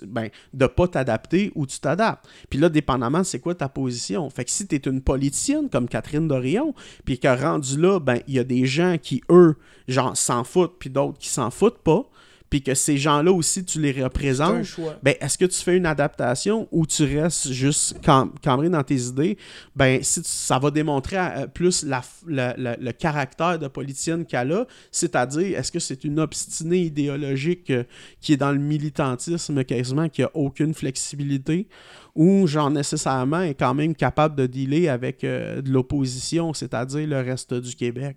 ben, 0.06 0.28
de 0.52 0.66
pas 0.66 0.88
t'adapter 0.88 1.52
ou 1.54 1.66
tu 1.66 1.80
t'adaptes. 1.80 2.26
Puis 2.50 2.58
là, 2.58 2.68
dépendamment, 2.68 3.24
c'est 3.24 3.40
quoi 3.40 3.54
ta 3.54 3.68
position? 3.68 4.28
Fait 4.30 4.44
que 4.44 4.50
si 4.50 4.66
tu 4.66 4.74
es 4.74 4.78
une 4.78 5.00
politicienne 5.00 5.68
comme 5.68 5.88
Catherine 5.88 6.28
Dorion, 6.28 6.74
puis 7.04 7.18
que 7.18 7.28
rendu 7.28 7.80
là, 7.80 8.00
ben, 8.00 8.20
il 8.26 8.34
y 8.34 8.38
a 8.38 8.44
des 8.44 8.66
gens 8.66 8.96
qui, 9.00 9.22
eux, 9.30 9.56
genre, 9.86 10.16
s'en 10.16 10.44
foutent, 10.44 10.76
puis 10.78 10.90
d'autres 10.90 11.18
qui 11.18 11.28
s'en 11.28 11.50
foutent 11.50 11.78
pas, 11.78 12.08
puis 12.50 12.62
que 12.62 12.74
ces 12.74 12.96
gens-là 12.96 13.30
aussi, 13.30 13.64
tu 13.64 13.80
les 13.80 13.92
représentes, 14.02 14.64
choix. 14.64 14.96
ben, 15.02 15.14
est-ce 15.20 15.36
que 15.36 15.44
tu 15.44 15.58
fais 15.62 15.76
une 15.76 15.84
adaptation 15.84 16.66
ou 16.72 16.86
tu 16.86 17.04
restes 17.04 17.50
juste 17.52 18.00
cam- 18.00 18.30
cambré 18.42 18.70
dans 18.70 18.82
tes 18.82 18.96
idées? 18.96 19.36
Ben, 19.76 20.02
si 20.02 20.22
tu- 20.22 20.28
ça 20.30 20.58
va 20.58 20.70
démontrer 20.70 21.18
euh, 21.18 21.46
plus 21.46 21.82
la, 21.84 22.00
f- 22.00 22.24
la- 22.26 22.56
la- 22.56 22.76
le 22.76 22.92
caractère 22.92 23.58
de 23.58 23.68
politicienne 23.68 24.24
qu'elle 24.24 24.52
a, 24.52 24.66
c'est-à-dire, 24.90 25.58
est-ce 25.58 25.70
que 25.70 25.78
c'est 25.78 26.04
une 26.04 26.18
obstinée 26.20 26.78
idéologique 26.84 27.70
euh, 27.70 27.84
qui 28.20 28.32
est 28.32 28.36
dans 28.38 28.52
le 28.52 28.58
militantisme 28.58 29.62
quasiment, 29.64 30.08
qui 30.08 30.22
a 30.22 30.30
aucune 30.34 30.72
flexibilité, 30.72 31.68
ou 32.14 32.46
genre 32.46 32.70
nécessairement 32.70 33.42
est 33.42 33.54
quand 33.54 33.74
même 33.74 33.94
capable 33.94 34.34
de 34.36 34.46
dealer 34.46 34.88
avec 34.88 35.22
euh, 35.22 35.60
de 35.60 35.70
l'opposition, 35.70 36.54
c'est-à-dire 36.54 37.06
le 37.06 37.20
reste 37.20 37.52
du 37.52 37.76
Québec? 37.76 38.16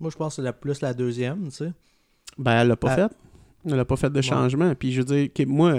Moi, 0.00 0.10
je 0.10 0.16
pense 0.16 0.32
que 0.32 0.36
c'est 0.36 0.42
la, 0.42 0.52
plus 0.52 0.80
la 0.80 0.92
deuxième, 0.94 1.44
tu 1.48 1.56
sais. 1.56 1.72
Ben, 2.38 2.60
elle 2.62 2.68
l'a 2.68 2.76
pas 2.76 2.90
Ah. 2.92 2.96
fait. 3.08 3.16
Elle 3.68 3.74
n'a 3.74 3.84
pas 3.84 3.96
fait 3.96 4.10
de 4.10 4.20
changement. 4.22 4.72
Puis 4.76 4.92
je 4.92 5.02
veux 5.02 5.04
dire, 5.26 5.28
moi, 5.48 5.74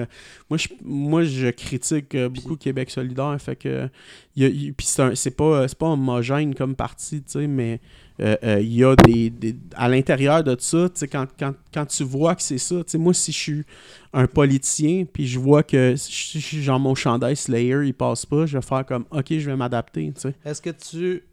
moi, 0.49 0.57
je, 0.57 0.67
moi, 0.83 1.23
je 1.23 1.47
critique 1.51 2.15
euh, 2.15 2.27
beaucoup 2.27 2.57
Québec 2.57 2.89
solidaire. 2.89 3.37
Fait 3.39 3.55
que. 3.55 3.87
il 4.35 4.43
y 4.43 4.45
a- 4.45 4.49
il- 4.49 4.73
puis 4.73 4.85
c'est 5.13 5.31
pas, 5.31 5.65
pas 5.79 5.85
homogène 5.87 6.53
comme 6.53 6.75
parti, 6.75 7.21
tu 7.23 7.31
sais, 7.31 7.47
mais 7.47 7.79
euh, 8.19 8.35
euh, 8.43 8.59
il 8.59 8.73
y 8.73 8.83
a 8.83 8.93
des, 8.97 9.29
des- 9.29 9.55
À 9.75 9.87
l'intérieur 9.87 10.43
de 10.43 10.57
ça, 10.59 10.89
tu 10.89 10.99
sais, 10.99 11.07
quand, 11.07 11.27
quand, 11.39 11.53
quand 11.73 11.85
tu 11.85 12.03
vois 12.03 12.35
que 12.35 12.41
c'est 12.41 12.57
ça, 12.57 12.75
tu 12.77 12.83
sais, 12.87 12.97
moi, 12.97 13.13
si 13.13 13.31
je 13.31 13.37
suis 13.37 13.63
un 14.11 14.27
politicien, 14.27 15.05
puis 15.05 15.25
je 15.25 15.39
vois 15.39 15.63
que 15.63 15.95
genre 16.59 16.79
mon 16.81 16.93
chandail 16.93 17.37
Slayer, 17.37 17.85
il 17.85 17.93
passe 17.93 18.25
pas, 18.25 18.45
je 18.47 18.57
vais 18.57 18.65
faire 18.65 18.85
comme, 18.85 19.05
ok, 19.11 19.27
je 19.29 19.49
vais 19.49 19.55
m'adapter, 19.55 20.11
tu 20.13 20.21
sais. 20.21 20.35
Est-ce 20.43 20.61
que 20.61 20.71
tu, 20.71 21.23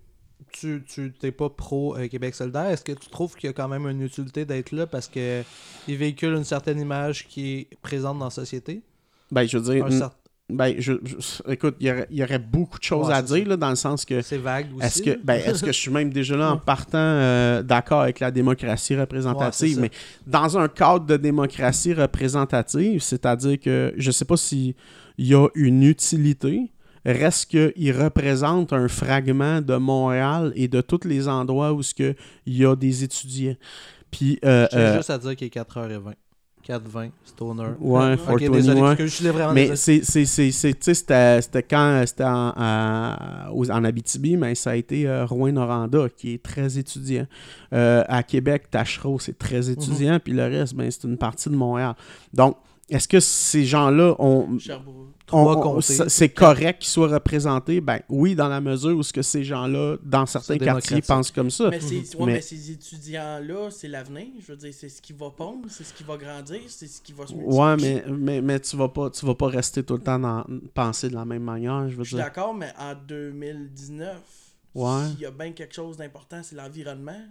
tu 0.59 0.83
tu 0.87 1.13
t'es 1.19 1.33
pas 1.33 1.51
pro 1.51 1.97
euh, 1.97 2.09
Québec 2.09 2.35
solidaire, 2.35 2.67
est-ce 2.67 2.85
que 2.85 2.93
tu 2.93 3.09
trouves 3.11 3.35
qu'il 3.35 3.49
y 3.49 3.51
a 3.51 3.53
quand 3.53 3.69
même 3.69 3.87
une 3.89 4.03
utilité 4.03 4.45
d'être 4.45 4.73
là 4.73 4.87
parce 4.87 5.09
que 5.09 5.43
il 5.89 5.97
véhicule 5.97 6.35
une 6.35 6.45
certaine 6.45 6.81
image 6.81 7.27
qui 7.27 7.53
est 7.55 7.69
présente 7.83 8.19
dans 8.19 8.27
la 8.27 8.31
société? 8.31 8.83
Ben, 9.31 9.47
je 9.47 9.59
veux 9.59 9.75
dire, 9.75 10.11
ben, 10.51 10.75
je, 10.79 10.93
je- 11.05 11.51
écoute, 11.51 11.77
il 11.81 11.87
y 11.87 11.91
aurait, 11.91 12.07
il 12.11 12.19
y 12.19 12.23
aurait 12.23 12.39
beaucoup 12.39 12.79
de 12.79 12.85
choses 12.85 13.09
Ouais, 13.09 13.15
à 13.15 13.23
dire, 13.23 13.49
là, 13.49 13.57
dans 13.57 13.71
le 13.71 13.77
sens 13.77 14.05
que 14.05 14.21
C'est 14.21 14.37
vague 14.37 14.67
aussi. 14.77 14.87
Est-ce 14.87 15.03
que, 15.03 15.19
ben, 15.25 15.35
est-ce 15.41 15.63
que 15.65 15.73
je 15.73 15.79
suis 15.79 15.91
même 15.91 16.13
déjà 16.13 16.37
là 16.37 16.53
en 16.53 16.59
partant 16.73 16.99
euh, 16.99 17.63
d'accord 17.63 18.03
avec 18.03 18.21
la 18.21 18.31
démocratie 18.31 18.95
représentative, 18.95 19.81
mais 19.81 19.91
dans 20.27 20.59
un 20.59 20.69
cadre 20.69 21.07
de 21.07 21.17
démocratie 21.17 21.95
représentative, 21.95 23.01
c'est-à-dire 23.01 23.59
que 23.59 23.95
je 23.97 24.11
sais 24.11 24.27
pas 24.27 24.37
s'il 24.37 24.75
y 25.19 25.35
a 25.35 25.49
une 25.55 25.83
utilité, 25.83 26.71
reste 27.05 27.51
qu'il 27.51 27.93
représente 27.93 28.73
un 28.73 28.89
fragment 28.89 29.61
de 29.61 29.77
Montréal 29.77 30.53
et 30.57 30.69
de 30.69 30.81
tous 30.81 31.07
les 31.07 31.29
endroits 31.29 31.73
où 31.73 31.83
ce 31.83 31.95
que 31.95 32.15
il 32.47 32.57
y 32.57 32.65
a 32.67 32.75
des 32.77 33.05
étudiants. 33.05 33.57
Puis, 34.11 34.39
euh, 34.45 34.67
euh, 34.73 34.97
juste 34.97 35.11
à 35.11 35.19
dire 35.19 35.35
qu'il 35.37 35.47
est 35.49 35.51
4h20. 35.51 36.15
4h20, 36.67 37.11
Stoner. 37.27 37.63
ouais, 37.79 38.15
Ok, 38.15 38.39
421, 38.41 38.51
désolé, 38.51 38.97
je 39.01 39.07
suis 39.07 39.29
vraiment 39.29 39.53
Mais 39.53 39.69
désolé. 39.69 39.77
c'est, 39.77 40.03
c'est, 40.03 40.25
c'est, 40.25 40.51
c'est- 40.51 40.73
tu 40.73 40.79
sais, 40.81 40.95
c'était, 40.95 41.43
c'était 41.43 41.63
quand 41.63 42.03
c'était 42.07 42.25
en, 42.25 42.55
en 43.53 43.85
Abitibi, 43.85 44.39
mais 44.39 44.55
ça 44.55 44.71
a 44.71 44.75
été 44.77 45.07
euh, 45.07 45.27
Rouen-Noranda, 45.27 46.09
qui 46.17 46.33
est 46.33 46.43
très 46.43 46.79
étudiant. 46.79 47.27
Euh, 47.75 48.03
à 48.09 48.23
Québec, 48.23 48.71
Tachereau, 48.71 49.19
c'est 49.19 49.37
très 49.37 49.69
étudiant, 49.69 50.19
puis 50.25 50.33
le 50.33 50.45
reste, 50.45 50.75
ben, 50.75 50.91
c'est 50.91 51.05
une 51.05 51.19
partie 51.19 51.51
de 51.51 51.55
Montréal. 51.57 51.95
Donc, 52.33 52.57
est-ce 52.91 53.09
que 53.09 53.21
ces 53.21 53.65
gens-là 53.65 54.15
ont. 54.19 54.59
On- 55.33 55.77
on- 55.77 55.81
c'est 55.81 56.29
correct 56.29 56.81
qu'ils 56.83 56.91
soient 56.91 57.09
représentés? 57.09 57.81
Ben 57.81 58.01
oui, 58.11 58.35
dans 58.35 58.47
la 58.49 58.61
mesure 58.61 58.95
où 58.97 59.03
ce 59.03 59.13
que 59.13 59.23
ces 59.23 59.43
gens-là, 59.43 59.97
dans 60.03 60.27
certains 60.27 60.59
quartiers, 60.59 61.01
pensent 61.01 61.31
comme 61.31 61.51
ça. 61.51 61.71
Mais, 61.71 61.81
c'est- 61.81 62.15
ouais, 62.17 62.27
Mais- 62.27 62.33
mais 62.35 62.41
ces 62.43 62.71
étudiants-là, 62.71 63.71
c'est 63.71 63.89
l'avenir. 63.89 64.27
Je 64.47 64.53
veux 64.53 64.59
dire, 64.59 64.73
c'est 64.77 64.91
ce 64.91 65.01
qui 65.01 65.15
va 65.15 65.31
pondre, 65.31 65.67
c'est 65.71 65.83
ce 65.85 65.95
qui 65.95 66.05
va 66.05 66.17
grandir, 66.19 66.61
c'est 66.69 66.87
ce 66.87 67.01
qui 67.01 67.13
va 67.15 67.27
se 67.27 67.33
multiplier. 67.33 67.59
Ouais, 67.61 67.77
mais, 67.77 68.05
mais, 68.09 68.41
mais 68.43 68.61
tu 68.61 68.77
vas 68.77 68.89
pas 68.89 69.09
tu 69.11 69.25
vas 69.25 69.35
pas 69.35 69.49
rester 69.49 69.83
tout 69.83 69.95
le 69.95 70.03
temps 70.03 70.19
dans 70.19 70.45
penser 70.75 71.09
de 71.09 71.15
la 71.15 71.25
même 71.25 71.43
manière, 71.43 71.89
je 71.89 71.97
veux 71.97 72.05
Je 72.05 72.09
suis 72.09 72.17
dire. 72.17 72.25
d'accord, 72.27 72.53
mais 72.55 72.73
en 72.79 72.95
2019, 72.95 74.19
Ouais. 74.75 75.07
s'il 75.11 75.21
y 75.21 75.27
a 75.27 75.31
bien 75.31 75.53
quelque 75.53 75.75
chose 75.75 75.97
d'important, 75.97 76.41
c'est 76.43 76.55
l'environnement. 76.57 77.23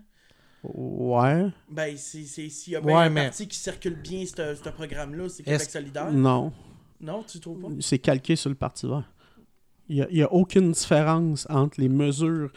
Ouais. 0.64 1.48
Ben, 1.70 1.96
c'est, 1.98 2.24
c'est- 2.24 2.50
s'il 2.50 2.74
y 2.74 2.76
a 2.76 2.82
bien 2.82 2.96
Ouais, 2.98 3.04
un 3.06 3.10
mais- 3.10 3.24
parti 3.26 3.48
qui 3.48 3.58
circule 3.58 3.96
bien 3.96 4.24
ce 4.26 4.56
ce 4.56 4.70
programme-là, 4.70 5.28
c'est 5.30 5.44
Québec 5.44 5.62
Est-ce- 5.62 5.72
solidaire? 5.72 6.12
Non. 6.12 6.52
Non, 7.02 7.24
tu 7.30 7.40
trouves 7.40 7.60
pas? 7.60 7.68
c'est 7.82 8.00
calqué 8.00 8.36
sur 8.38 8.50
le 8.50 8.56
Parti 8.56 8.88
vert. 8.88 9.04
Il 9.90 10.08
n'y 10.14 10.24
a, 10.24 10.32
aucune 10.32 10.72
différence 10.72 11.46
entre 11.50 11.82
les 11.82 11.90
mesures. 11.90 12.50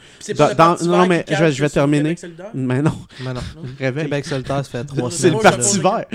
Dans- 0.56 0.76
non, 0.86 1.06
mais 1.08 1.24
je 1.28 1.50
je 1.50 1.60
vais 1.60 1.68
terminer. 1.68 2.14
Québec 2.14 2.18
solidaire? 2.20 2.50
Mais 2.54 2.80
non, 2.80 2.96
Mais 3.24 3.34
non. 3.34 3.40
Québec 3.76 4.24
solidaire, 4.24 4.64
ça 4.64 4.70
fait 4.70 4.84
trois 4.84 5.10
C'est 5.10 5.30
le 5.30 5.38
Parti 5.38 5.80
vert. 5.80 6.06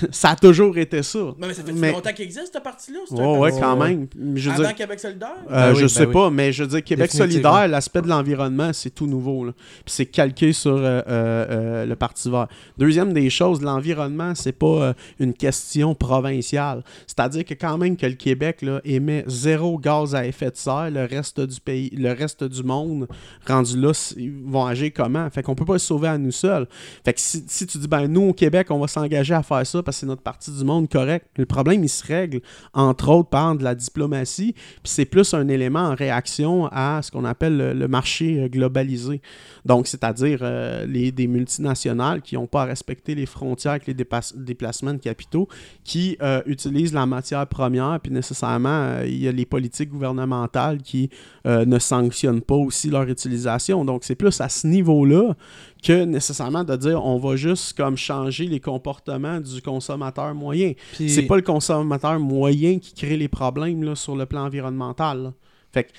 ça 0.10 0.30
a 0.30 0.36
toujours 0.36 0.76
été 0.78 1.02
ça. 1.02 1.18
Non, 1.18 1.34
mais 1.38 1.54
ça 1.54 1.62
fait 1.62 1.72
Mais- 1.72 1.92
longtemps 1.92 2.12
qu'il 2.12 2.24
existe, 2.24 2.52
ce 2.54 2.58
parti-là? 2.60 2.98
C'est 3.08 3.18
un 3.20 3.38
Ouais, 3.38 3.50
quand 3.52 3.76
même. 3.76 4.06
Je 4.34 4.50
Avant 4.50 4.62
dire, 4.62 4.74
Québec 4.74 5.00
solidaire? 5.00 5.34
euh, 5.50 5.54
Ben 5.54 5.70
oui, 5.70 5.76
je 5.76 5.82
ben 5.82 5.88
sais 5.88 6.06
oui. 6.06 6.12
pas, 6.12 6.30
mais 6.30 6.52
je 6.52 6.62
veux 6.64 6.68
dire, 6.68 6.84
Québec 6.84 7.10
solidaire, 7.10 7.68
l'aspect 7.68 8.02
de 8.02 8.08
l'environnement, 8.08 8.72
c'est 8.72 8.90
tout 8.90 9.06
nouveau. 9.06 9.44
là. 9.44 9.52
Puis 9.84 9.94
c'est 9.94 10.06
calqué 10.06 10.52
sur 10.52 10.76
euh, 10.76 10.80
euh, 10.82 11.02
euh, 11.08 11.86
le 11.86 11.96
Parti 11.96 12.30
vert. 12.30 12.48
Deuxième 12.78 13.12
des 13.12 13.30
choses, 13.30 13.60
l'environnement, 13.62 14.34
c'est 14.34 14.52
pas 14.52 14.66
euh, 14.66 14.92
une 15.20 15.34
question 15.34 15.94
provinciale. 15.94 16.82
C'est-à-dire 17.06 17.44
que 17.44 17.54
quand 17.54 17.78
même 17.78 17.96
que 17.96 18.06
le 18.06 18.14
Québec 18.14 18.62
là, 18.62 18.80
émet 18.84 19.24
zéro 19.26 19.78
gaz 19.78 20.14
à 20.14 20.26
effet 20.26 20.50
de 20.50 20.56
serre, 20.56 20.90
le 20.90 21.04
reste 21.04 21.40
du 21.40 21.60
pays, 21.60 21.90
le 21.90 22.12
reste 22.12 22.44
du 22.44 22.62
monde, 22.62 23.08
rendu 23.46 23.78
là, 23.80 23.92
ils 24.16 24.32
vont 24.46 24.66
agir 24.66 24.90
comment? 24.94 25.28
Fait 25.30 25.42
qu'on 25.42 25.54
peut 25.54 25.64
pas 25.64 25.78
se 25.78 25.86
sauver 25.86 26.08
à 26.08 26.18
nous 26.18 26.30
seuls. 26.32 26.66
Fait 27.04 27.12
que 27.12 27.20
si, 27.20 27.44
si 27.48 27.66
tu 27.66 27.78
dis, 27.78 27.88
ben 27.88 28.06
nous 28.06 28.22
au 28.28 28.32
Québec, 28.32 28.68
on 28.70 28.78
va 28.78 28.86
s'engager 28.88 29.34
à 29.34 29.42
faire 29.42 29.66
ça 29.66 29.81
parce 29.82 29.96
que 29.96 30.00
c'est 30.00 30.06
notre 30.06 30.22
partie 30.22 30.50
du 30.50 30.64
monde 30.64 30.88
correct, 30.88 31.26
le 31.36 31.46
problème, 31.46 31.84
il 31.84 31.88
se 31.88 32.06
règle, 32.06 32.40
entre 32.72 33.08
autres, 33.10 33.28
par 33.28 33.56
de 33.56 33.64
la 33.64 33.74
diplomatie, 33.74 34.52
puis 34.52 34.80
c'est 34.84 35.04
plus 35.04 35.34
un 35.34 35.48
élément 35.48 35.80
en 35.80 35.94
réaction 35.94 36.66
à 36.70 37.00
ce 37.02 37.10
qu'on 37.10 37.24
appelle 37.24 37.78
le, 37.78 37.88
marché 37.88 38.40
euh, 38.40 38.48
globalisé. 38.48 39.20
Donc, 39.64 39.86
c'est-à-dire 39.86 40.38
euh, 40.42 40.86
des 40.86 41.26
multinationales 41.26 42.22
qui 42.22 42.36
n'ont 42.36 42.46
pas 42.46 42.62
à 42.62 42.64
respecter 42.66 43.14
les 43.14 43.26
frontières 43.26 43.72
avec 43.72 43.86
les 43.86 43.94
déplacements 43.94 44.94
de 44.94 44.98
capitaux, 44.98 45.48
qui 45.84 46.16
euh, 46.22 46.42
utilisent 46.46 46.94
la 46.94 47.06
matière 47.06 47.46
première, 47.46 47.98
puis 48.00 48.12
nécessairement, 48.12 49.00
il 49.04 49.18
y 49.18 49.28
a 49.28 49.32
les 49.32 49.46
politiques 49.46 49.90
gouvernementales 49.90 50.78
qui 50.82 51.10
ne 51.44 51.78
sanctionnent 51.78 52.40
pas 52.40 52.54
aussi 52.54 52.88
leur 52.88 53.08
utilisation. 53.08 53.84
Donc, 53.84 54.04
c'est 54.04 54.14
plus 54.14 54.40
à 54.40 54.48
ce 54.48 54.66
niveau-là 54.66 55.34
que 55.82 56.04
nécessairement 56.04 56.64
de 56.64 56.76
dire 56.76 57.04
on 57.04 57.18
va 57.18 57.36
juste 57.36 57.76
comme 57.76 57.96
changer 57.96 58.46
les 58.46 58.60
comportements 58.60 59.40
du 59.40 59.60
consommateur 59.62 60.34
moyen. 60.34 60.72
Puis- 60.94 61.10
C'est 61.10 61.22
pas 61.22 61.36
le 61.36 61.42
consommateur 61.42 62.18
moyen 62.20 62.78
qui 62.78 62.94
crée 62.94 63.16
les 63.16 63.28
problèmes 63.28 63.82
là, 63.82 63.94
sur 63.94 64.14
le 64.16 64.26
plan 64.26 64.44
environnemental. 64.46 65.22
là. 65.24 65.32
Fait 65.72 65.84
que 65.84 65.90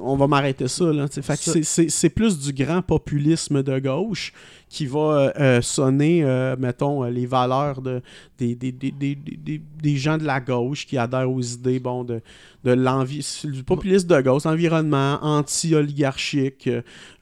on 0.00 0.16
va 0.16 0.26
m'arrêter 0.28 0.68
ça. 0.68 0.84
Là, 0.92 1.08
fait 1.08 1.20
que 1.36 1.62
c'est- 1.62 2.08
plus 2.10 2.38
du 2.38 2.52
grand 2.52 2.80
populisme 2.80 3.62
de 3.62 3.78
gauche 3.80 4.32
qui 4.68 4.86
va 4.86 4.98
euh, 5.00 5.30
euh, 5.38 5.60
sonner, 5.62 6.22
euh, 6.22 6.54
mettons, 6.58 7.02
les 7.04 7.26
valeurs 7.26 7.82
de, 7.82 8.00
des, 8.38 8.54
des, 8.54 8.70
des, 8.72 8.92
des, 8.92 9.14
des- 9.16 9.60
des 9.82 9.96
gens 9.96 10.16
de 10.16 10.24
la 10.24 10.40
gauche 10.40 10.86
qui 10.86 10.96
adhèrent 10.96 11.30
aux 11.30 11.40
idées 11.42 11.80
bon, 11.80 12.04
de, 12.04 12.20
de 12.64 12.70
l'envie, 12.72 13.26
du 13.44 13.64
populisme 13.64 14.08
de 14.08 14.20
gauche, 14.20 14.46
environnement, 14.46 15.18
anti-oligarchique, 15.22 16.70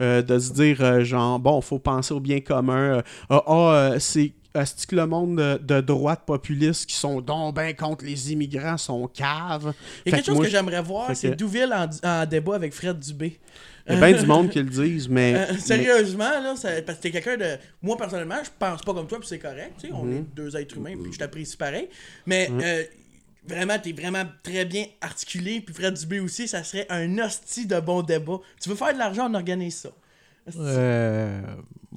euh, 0.01 0.23
de 0.23 0.39
se 0.39 0.53
dire, 0.53 1.05
genre, 1.05 1.39
bon, 1.39 1.61
faut 1.61 1.79
penser 1.79 2.13
au 2.15 2.21
bien 2.21 2.41
commun. 2.41 3.03
ah, 3.31 3.43
ah, 3.47 3.91
c'est 3.99 4.33
est-ce 4.55 4.87
que 4.87 4.95
le 4.95 5.07
monde 5.07 5.37
de, 5.37 5.59
de 5.59 5.81
droite 5.81 6.23
populiste 6.27 6.87
qui 6.87 6.95
sont 6.97 7.21
donc 7.21 7.55
ben 7.57 7.75
contre 7.75 8.05
les 8.05 8.33
immigrants 8.33 8.77
sont 8.79 9.09
caves? 9.09 9.75
Il 10.07 10.09
y 10.09 10.11
Fait 10.11 10.17
a 10.17 10.17
quelque 10.17 10.21
que 10.21 10.25
chose 10.27 10.35
moi, 10.37 10.45
que 10.45 10.51
j'aimerais 10.51 10.83
voir, 10.83 11.17
c'est 11.17 11.31
que- 11.31 11.35
Douville 11.35 11.73
en, 11.75 11.89
en 12.09 12.27
débat 12.27 12.55
avec 12.55 12.73
Fred 12.73 12.99
Dubé. 12.99 13.39
Il 13.89 13.95
y 13.95 13.97
a 14.03 14.11
bien 14.11 14.19
du 14.21 14.27
monde 14.27 14.49
qui 14.51 14.59
le 14.61 14.71
disent, 14.71 15.09
mais. 15.09 15.35
Euh, 15.35 15.47
mais- 15.53 15.59
sérieusement, 15.59 16.41
là, 16.41 16.55
ça- 16.57 16.81
parce 16.83 16.99
que 16.99 17.03
t'es 17.03 17.11
quelqu'un 17.11 17.37
de. 17.37 17.57
Moi, 17.83 17.97
personnellement, 17.97 18.39
je 18.45 18.51
pense 18.59 18.81
pas 18.83 18.95
comme 18.95 19.07
toi, 19.07 19.19
puis 19.19 19.29
c'est 19.29 19.39
correct. 19.39 19.73
Tu 19.81 19.89
sais, 19.89 19.93
on 19.93 20.05
Mhm. 20.05 20.17
est 20.19 20.25
deux 20.37 20.57
êtres 20.57 20.77
humains, 20.77 20.95
puis 21.03 21.13
je 21.13 21.19
t'apprécie 21.19 21.57
pareil. 21.57 21.89
Mais 22.25 22.49
euh, 22.51 22.85
vraiment, 23.47 23.79
t'es 23.79 23.93
vraiment 23.93 24.25
très 24.43 24.65
bien 24.65 24.87
articulé, 25.01 25.61
puis 25.61 25.75
Fred 25.75 25.95
Dubé 25.95 26.21
aussi, 26.21 26.49
ça 26.49 26.63
serait 26.65 26.87
un 26.89 27.19
hostie 27.19 27.67
de 27.67 27.79
bon 27.81 28.03
débat. 28.03 28.39
Tu 28.63 28.69
veux 28.71 28.77
faire 28.77 28.95
de 28.95 28.99
l'argent, 28.99 29.29
on 29.31 29.35
organise 29.35 29.75
ça. 29.81 29.91
Euh, 30.59 31.41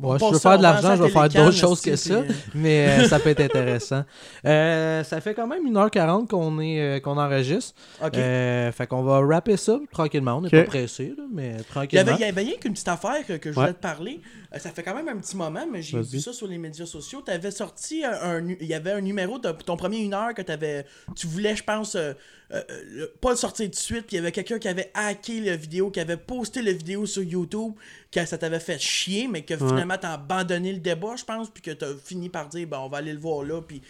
On 0.02 0.12
ouais, 0.14 0.20
je 0.20 0.26
veux 0.34 0.40
faire 0.40 0.58
de 0.58 0.64
l'argent, 0.64 0.96
je 0.96 1.04
vais 1.04 1.10
faire 1.10 1.28
d'autres 1.30 1.52
choses 1.58 1.82
que 1.82 1.96
ça, 1.96 2.22
puis, 2.22 2.32
euh, 2.32 2.36
mais 2.54 2.88
euh, 2.88 3.08
ça 3.08 3.20
peut 3.20 3.30
être 3.30 3.40
intéressant. 3.50 4.04
Euh, 4.46 5.04
ça 5.04 5.22
fait 5.22 5.34
quand 5.34 5.48
même 5.48 5.64
1h40 5.72 6.28
qu'on 6.28 6.60
est 6.60 6.80
euh, 6.80 7.00
qu'on 7.00 7.18
enregistre. 7.18 7.74
Ok. 8.04 8.16
Euh, 8.18 8.72
fait 8.72 8.86
qu'on 8.88 9.02
va 9.04 9.20
rapper 9.26 9.58
ça 9.58 9.80
tranquillement. 9.92 10.36
On 10.38 10.42
n'est 10.42 10.50
pas 10.50 10.64
pressé, 10.64 11.14
là, 11.18 11.24
mais 11.32 11.48
Il 11.48 11.52
y 11.52 11.54
avait, 11.56 11.64
tranquillement. 11.64 12.16
il 12.16 12.22
y 12.22 12.24
avait 12.26 12.42
rien 12.42 12.56
qu'une 12.62 12.74
petite 12.74 12.88
affaire 12.88 13.26
que, 13.28 13.34
que 13.34 13.52
je 13.52 13.58
Ouais. 13.58 13.64
voulais 13.66 13.74
te 13.74 13.82
parler. 13.82 14.22
Euh, 14.54 14.60
ça 14.60 14.70
fait 14.70 14.84
quand 14.84 14.94
même 14.96 15.08
un 15.10 15.18
petit 15.18 15.36
moment, 15.36 15.66
mais 15.72 15.82
j'ai 15.82 16.00
vu 16.02 16.20
ça 16.20 16.32
sur 16.32 16.48
les 16.48 16.58
médias 16.60 16.86
sociaux. 16.86 17.24
Tu 17.26 17.32
avais 17.32 17.52
sorti 17.52 18.04
un, 18.06 18.48
Il 18.48 18.68
y 18.68 18.74
avait 18.76 18.92
un 18.92 19.02
numéro 19.02 19.40
de 19.40 19.52
ton 19.52 19.78
premier 19.78 19.98
une 19.98 20.14
heure 20.14 20.34
que 20.36 20.42
t'avais, 20.44 20.86
tu 21.16 21.26
voulais, 21.28 21.56
je 21.56 21.64
pense, 21.64 21.96
euh, 21.96 22.14
euh, 22.54 22.62
euh, 22.70 23.08
pas 23.20 23.32
le 23.32 23.36
sortir 23.36 23.66
tout 23.66 23.72
de 23.72 23.76
suite. 23.76 24.06
Puis 24.08 24.16
il 24.16 24.16
y 24.16 24.20
avait 24.20 24.32
quelqu'un 24.32 24.60
qui 24.60 24.68
avait 24.68 24.92
hacké 24.94 25.42
la 25.42 25.56
vidéo, 25.56 25.90
qui 25.92 26.00
avait 26.00 26.16
posté 26.18 26.62
la 26.62 26.72
vidéo 26.72 27.06
sur 27.06 27.24
YouTube, 27.24 27.74
que 28.12 28.24
ça 28.26 28.38
t'avait 28.38 28.60
fait 28.60 28.80
chier, 28.80 29.28
mais 29.28 29.42
que 29.42 29.58
finalement 29.58 29.87
t'as 29.96 30.14
abandonné 30.14 30.74
le 30.74 30.80
débat, 30.80 31.16
je 31.16 31.24
pense, 31.24 31.50
puis 31.50 31.62
que 31.62 31.72
t'as 31.72 31.96
fini 32.04 32.28
par 32.28 32.50
dire, 32.50 32.68
ben 32.68 32.80
on 32.80 32.90
va 32.90 32.98
aller 32.98 33.14
le 33.14 33.20
voir 33.20 33.44
là, 33.44 33.62
puis 33.62 33.82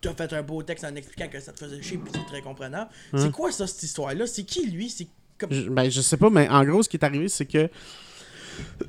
t'as 0.00 0.14
fait 0.14 0.32
un 0.32 0.42
beau 0.42 0.62
texte 0.62 0.84
en 0.84 0.94
expliquant 0.96 1.28
que 1.28 1.38
ça 1.38 1.52
te 1.52 1.58
faisait 1.58 1.80
chier, 1.80 1.98
puis 1.98 2.12
c'est 2.14 2.26
très 2.26 2.42
comprenable. 2.42 2.90
C'est 3.16 3.30
quoi 3.30 3.52
ça, 3.52 3.66
cette 3.66 3.82
histoire-là? 3.82 4.26
C'est 4.26 4.44
qui 4.44 4.66
lui? 4.66 4.90
C'est 4.90 5.06
comme... 5.38 5.52
Je, 5.52 5.68
ben, 5.68 5.90
je 5.90 6.00
sais 6.00 6.16
pas, 6.16 6.30
mais 6.30 6.48
en 6.48 6.64
gros, 6.64 6.82
ce 6.82 6.88
qui 6.88 6.96
est 6.96 7.04
arrivé, 7.04 7.28
c'est 7.28 7.46
que. 7.46 7.68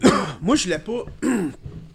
Moi, 0.41 0.55
je 0.55 0.63
voulais 0.63 0.79
pas. 0.79 1.05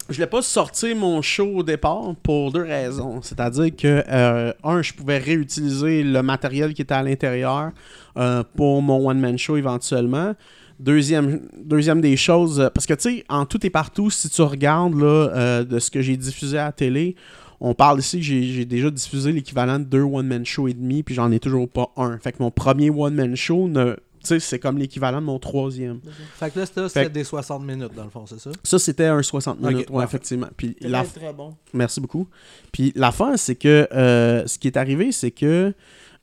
Je 0.09 0.16
voulais 0.16 0.26
pas 0.26 0.42
sortir 0.42 0.97
mon 0.97 1.22
show 1.22 1.47
au 1.59 1.62
départ 1.62 2.16
pour 2.24 2.51
deux 2.51 2.64
raisons. 2.64 3.22
C'est-à-dire 3.22 3.70
que, 3.76 4.02
euh, 4.09 4.52
un, 4.64 4.82
je 4.82 4.92
pouvais 4.92 5.18
réutiliser 5.18 6.02
le 6.02 6.20
matériel 6.20 6.74
qui 6.74 6.82
était 6.82 6.94
à 6.94 7.02
l'intérieur 7.05 7.70
euh, 8.16 8.42
pour 8.56 8.82
mon 8.82 9.09
one-man 9.09 9.38
show 9.38 9.56
éventuellement. 9.56 10.34
Deuxième, 10.81 11.40
deuxième 11.62 12.01
des 12.01 12.16
choses, 12.16 12.59
euh, 12.59 12.70
parce 12.70 12.86
que 12.86 12.94
tu 12.94 13.16
sais, 13.19 13.24
en 13.28 13.44
tout 13.44 13.65
et 13.66 13.70
partout, 13.70 14.11
si 14.11 14.31
tu 14.31 14.40
regardes 14.43 14.94
là, 14.98 15.07
euh, 15.35 15.65
de 15.65 15.78
ce 15.78 15.90
que 15.90 16.01
j'ai 16.01 16.16
diffusé 16.16 16.57
à 16.59 16.65
la 16.65 16.73
télé, 16.73 17.16
on 17.61 17.74
parle 17.74 17.98
ici 17.98 18.16
que 18.19 18.24
j'ai 18.24 18.65
déjà 18.65 18.90
diffusé 18.90 19.31
l'équivalent 19.32 19.78
de 19.78 19.85
deux 19.85 20.01
one-man 20.02 20.47
show 20.47 20.69
et 20.69 20.73
demi, 20.73 21.02
puis 21.02 21.15
j'en 21.15 21.31
ai 21.32 21.39
toujours 21.39 21.69
pas 21.69 21.93
un. 21.98 22.16
Fait 22.19 22.32
que 22.32 22.39
mon 22.43 22.51
premier 22.51 22.89
one-man 22.89 23.36
show, 23.36 23.69
ne, 23.69 23.93
tu 23.93 23.98
sais, 24.23 24.40
c'est 24.40 24.59
comme 24.59 24.78
l'équivalent 24.78 25.20
de 25.20 25.27
mon 25.27 25.39
troisième. 25.39 26.01
Fait 26.39 26.51
que 26.51 26.61
là, 26.61 26.65
c'était 26.66 27.05
que- 27.05 27.09
des 27.11 27.24
60 27.24 27.62
minutes, 27.62 27.94
dans 27.94 28.05
le 28.05 28.11
fond, 28.11 28.24
c'est 28.27 28.40
ça? 28.40 28.51
Ça, 28.65 28.78
c'était 28.78 29.05
un 29.05 29.23
60 29.23 29.61
minutes, 29.61 29.86
Ok, 29.90 29.97
ouais, 29.98 30.05
effectivement. 30.05 30.48
Puis 30.57 30.74
Très, 30.77 30.89
la, 30.89 31.05
très 31.05 31.32
bon. 31.35 31.55
Merci 31.74 32.01
beaucoup. 32.01 32.27
Puis 32.73 32.93
l'affaire, 32.97 33.35
c'est 33.39 33.57
que 33.57 33.86
euh, 33.93 34.47
ce 34.47 34.59
qui 34.59 34.66
est 34.69 34.78
arrivé, 34.78 35.12
c'est 35.12 35.31
que 35.31 35.74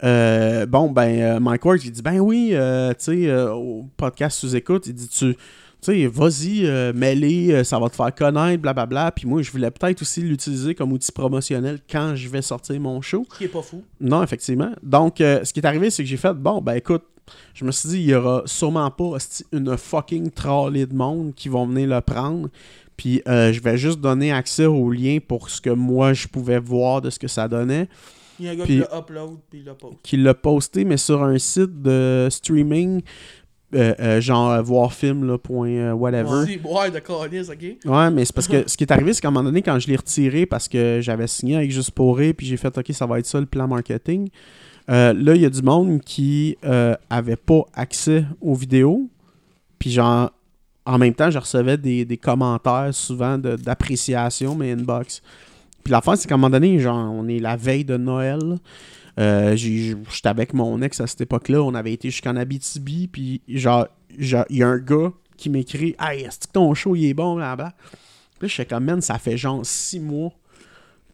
euh, 0.04 0.66
bon, 0.66 0.92
ben, 0.92 1.20
euh, 1.20 1.40
Mike 1.40 1.66
Ward, 1.66 1.84
il 1.84 1.92
dit 1.92 2.02
ben 2.02 2.20
oui, 2.20 2.52
euh, 2.54 2.90
tu 2.92 3.26
sais, 3.26 3.34
au 3.34 3.86
podcast 3.98 4.40
sous 4.40 4.56
écoute, 4.56 4.88
il 4.88 4.94
dit 4.94 5.08
tu, 5.08 5.36
sais, 5.82 6.08
vas-y, 6.08 6.66
euh, 6.66 7.64
ça 7.64 7.80
va 7.80 7.90
te 7.90 7.96
faire 7.96 8.14
connaître, 8.14 8.62
blablabla. 8.62 9.12
Puis 9.12 9.28
moi, 9.28 9.42
je 9.42 9.52
voulais 9.52 9.72
peut-être 9.72 10.02
aussi 10.02 10.22
l'utiliser 10.22 10.76
comme 10.76 10.92
outil 10.92 11.12
promotionnel 11.12 11.80
quand 11.90 12.16
je 12.16 12.30
vais 12.30 12.42
sortir 12.42 12.80
mon 12.80 13.02
show. 13.02 13.26
Ce 13.34 13.38
qui 13.38 13.44
est 13.46 13.50
pas 13.50 13.62
fou. 13.62 13.84
Non, 14.00 14.24
effectivement. 14.24 14.72
Donc, 14.84 15.16
ce 15.20 15.52
qui 15.52 15.60
est 15.60 15.66
arrivé, 15.66 15.90
c'est 15.90 16.04
que 16.04 16.10
j'ai 16.10 16.18
fait, 16.18 16.34
bon, 16.34 16.62
ben 16.62 16.76
écoute, 16.76 17.04
je 17.54 17.66
me 17.66 17.72
suis 17.72 17.90
dit, 17.90 17.98
il 17.98 18.10
y 18.10 18.16
aura 18.16 18.44
sûrement 18.46 18.90
pas 18.92 19.18
une 19.52 19.78
fucking 19.78 20.32
trolley 20.32 20.86
de 20.86 20.96
monde 20.96 21.34
qui 21.36 21.50
vont 21.50 21.66
venir 21.68 21.90
le 21.90 22.02
prendre. 22.02 22.50
Puis 22.98 23.22
euh, 23.28 23.54
je 23.54 23.62
vais 23.62 23.78
juste 23.78 24.02
donner 24.02 24.34
accès 24.34 24.66
au 24.66 24.92
lien 24.92 25.20
pour 25.26 25.50
ce 25.50 25.62
que 25.62 25.70
moi 25.70 26.14
je 26.14 26.28
pouvais 26.28 26.60
voir 26.60 27.02
de 27.02 27.12
ce 27.12 27.20
que 27.20 27.28
ça 27.28 27.48
donnait. 27.48 27.88
Il 28.40 28.46
y 28.46 28.50
a 28.50 28.52
un 28.52 28.56
gars 28.56 28.64
Puis- 28.66 28.74
qui 28.76 28.80
l'a 28.80 28.98
upload 29.00 29.38
puis 29.50 29.60
il 29.60 29.66
l'a 29.66 29.74
post. 29.74 29.96
Qui 30.04 30.18
l'a 30.18 30.34
posté, 30.34 30.86
mais 30.86 30.98
sur 30.98 31.24
un 31.24 31.38
site 31.38 31.82
de 31.82 32.28
streaming, 32.30 33.02
euh, 33.76 33.94
euh, 34.00 34.22
genre 34.22 34.52
euh, 34.52 34.62
là, 35.26 35.38
point, 35.38 35.70
euh, 35.70 35.92
whatever. 35.94 36.58
Boire 36.58 36.90
de 36.92 37.00
ok? 37.52 37.78
Ouais, 37.86 38.12
mais 38.12 38.24
c'est 38.26 38.34
parce 38.34 38.48
que 38.48 38.64
ce 38.68 38.78
qui 38.78 38.84
est 38.84 38.92
arrivé, 38.92 39.14
c'est 39.14 39.22
qu'à 39.22 39.28
un 39.28 39.32
moment 39.32 39.44
donné, 39.44 39.62
quand 39.62 39.78
je 39.80 39.88
l'ai 39.88 39.96
retiré, 39.98 40.46
parce 40.46 40.68
que 40.68 41.00
j'avais 41.02 41.28
signé 41.28 41.58
avec 41.58 41.72
Juste 41.72 41.92
pour 41.92 42.18
rire, 42.18 42.34
puis 42.38 42.46
j'ai 42.48 42.58
fait, 42.58 42.78
OK, 42.78 42.86
ça 42.92 43.06
va 43.06 43.20
être 43.20 43.26
ça 43.26 43.40
le 43.40 43.46
plan 43.46 43.68
marketing. 43.68 44.30
là, 44.88 45.12
il 45.14 45.42
y 45.42 45.46
a 45.46 45.50
du 45.50 45.62
monde 45.62 46.00
qui 46.02 46.56
avait 47.10 47.36
pas 47.36 47.64
accès 47.74 48.24
aux 48.40 48.54
vidéos. 48.56 49.10
Puis 49.80 49.92
genre, 49.92 50.32
en 50.86 50.98
même 50.98 51.14
temps, 51.14 51.30
je 51.30 51.38
recevais 51.38 51.78
des, 51.78 52.06
des 52.06 52.18
commentaires 52.18 52.90
souvent 52.94 53.38
de- 53.38 53.58
d'appréciation, 53.58 54.56
mais 54.56 54.72
inbox. 54.72 55.22
Puis 55.88 55.94
l'affaire, 55.94 56.18
c'est 56.18 56.28
qu'à 56.28 56.36
un 56.36 56.38
moment 56.38 56.50
donné, 56.50 56.80
genre, 56.80 57.14
on 57.14 57.30
est 57.30 57.40
la 57.40 57.56
veille 57.56 57.86
de 57.86 57.96
Noël. 57.96 58.42
Euh, 59.18 59.56
J'étais 59.56 60.28
avec 60.28 60.54
mon 60.54 60.82
ex 60.82 61.00
à 61.00 61.08
cette 61.08 61.22
époque-là. 61.22 61.64
On 61.64 61.74
avait 61.76 61.94
été 61.94 62.10
jusqu'en 62.10 62.36
Abitibi. 62.36 63.08
Puis 63.08 63.42
genre, 63.48 63.88
il 64.20 64.28
y 64.50 64.64
a 64.64 64.68
un 64.68 64.80
gars 64.80 65.14
qui 65.38 65.50
m'écrit 65.50 65.96
Hey, 65.98 66.24
est-ce 66.24 66.40
que 66.40 66.52
ton 66.52 66.74
show 66.74 66.94
il 66.98 67.06
est 67.06 67.14
bon 67.14 67.38
là-bas? 67.38 67.72
Puis 67.80 68.42
là, 68.42 68.48
je 68.50 68.54
fais 68.56 68.66
comme, 68.66 68.84
man, 68.84 69.00
ça 69.00 69.18
fait 69.18 69.38
genre 69.38 69.66
six 69.66 70.02
mois 70.02 70.34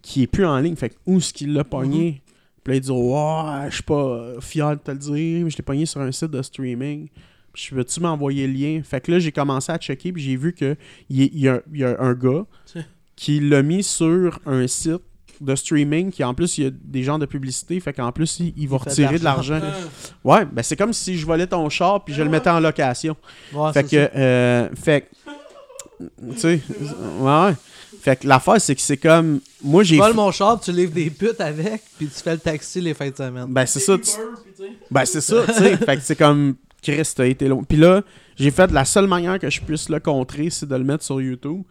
qu'il 0.01 0.23
est 0.23 0.27
plus 0.27 0.43
en 0.47 0.57
ligne. 0.57 0.75
Fait 0.75 0.89
que 0.89 0.95
où 1.05 1.19
est-ce 1.19 1.31
qu'il 1.35 1.53
l'a 1.53 1.63
pogné? 1.63 2.23
Puis 2.63 2.71
là, 2.73 2.77
il 2.77 2.81
dit, 2.81 2.89
ouais, 2.89 3.69
je 3.69 3.75
suis 3.75 3.83
pas 3.83 4.41
fier 4.41 4.71
de 4.71 4.81
te 4.81 4.89
le 4.89 4.97
dire, 4.97 5.43
mais 5.43 5.51
je 5.51 5.57
l'ai 5.57 5.63
pogné 5.63 5.85
sur 5.85 6.01
un 6.01 6.11
site 6.11 6.31
de 6.31 6.41
streaming. 6.41 7.09
Puis 7.53 7.67
je 7.69 7.75
veux-tu 7.75 7.99
m'envoyer 7.99 8.47
le 8.47 8.53
lien? 8.53 8.81
Fait 8.83 9.01
que 9.01 9.11
là, 9.11 9.19
j'ai 9.19 9.31
commencé 9.31 9.71
à 9.71 9.77
checker, 9.77 10.11
puis 10.11 10.23
j'ai 10.23 10.35
vu 10.35 10.51
que 10.51 10.75
il 11.11 11.21
y, 11.21 11.41
y 11.41 11.83
a 11.83 12.01
un 12.01 12.13
gars 12.15 12.47
qui 13.15 13.39
l'a 13.39 13.61
mis 13.61 13.83
sur 13.83 14.39
un 14.45 14.67
site 14.67 15.01
de 15.41 15.55
streaming 15.55 16.09
qui 16.11 16.23
en 16.23 16.33
plus 16.33 16.57
il 16.57 16.63
y 16.63 16.67
a 16.67 16.69
des 16.71 17.03
gens 17.03 17.19
de 17.19 17.25
publicité 17.25 17.79
fait 17.79 17.91
qu'en 17.91 18.11
plus 18.11 18.39
il, 18.39 18.53
il 18.55 18.67
va 18.69 18.77
Il 18.77 18.83
fait 18.83 18.85
de 18.85 18.89
retirer 19.01 19.19
de 19.19 19.23
l'argent 19.23 19.59
ouais 20.23 20.45
ben 20.45 20.61
c'est 20.63 20.75
comme 20.77 20.93
si 20.93 21.17
je 21.17 21.25
volais 21.25 21.47
ton 21.47 21.67
char 21.69 22.03
puis 22.05 22.13
je 22.13 22.21
le 22.21 22.29
mettais 22.29 22.49
en 22.51 22.59
location 22.59 23.17
Ouais, 23.53 23.73
fait 23.73 23.83
que, 23.83 24.09
euh, 24.15 24.69
fait 24.75 25.01
que, 25.01 26.05
tu 26.33 26.37
sais, 26.39 26.61
ouais, 27.19 27.45
ouais. 27.47 27.53
Fait 28.01 28.15
que 28.19 28.27
l'affaire, 28.27 28.59
c'est 28.59 28.75
que 28.75 28.81
c'est 28.81 28.97
comme, 28.97 29.39
moi, 29.63 29.83
j'ai, 29.83 29.95
Tu 29.95 30.01
voles 30.01 30.11
f- 30.11 30.15
mon 30.15 30.31
char, 30.31 30.59
tu 30.59 30.71
livres 30.73 30.91
des 30.91 31.09
putes 31.09 31.39
avec, 31.39 31.81
puis 31.97 32.07
tu 32.07 32.21
fais 32.21 32.33
le 32.33 32.39
taxi 32.39 32.81
les 32.81 32.93
fins 32.93 33.09
de 33.09 33.15
semaine. 33.15 33.45
ben 33.47 33.65
c'est 33.65 33.79
ça, 33.79 33.97
tu- 33.97 34.11
ben 34.91 35.05
c'est 35.05 35.21
ça, 35.21 35.45
tu 35.47 35.53
sais, 35.53 35.77
fait 35.77 35.95
que 35.97 36.01
c'est 36.03 36.15
comme, 36.17 36.55
Chris, 36.81 37.07
t'as 37.15 37.25
été 37.27 37.47
long. 37.47 37.63
Puis 37.63 37.77
là, 37.77 38.01
j'ai 38.35 38.51
fait 38.51 38.69
la 38.71 38.83
seule 38.83 39.07
manière 39.07 39.39
que 39.39 39.49
je 39.49 39.61
puisse 39.61 39.87
le 39.87 39.99
contrer, 40.01 40.49
c'est 40.49 40.65
de 40.67 40.75
le 40.75 40.83
mettre 40.83 41.03
sur 41.05 41.21
YouTube. 41.21 41.61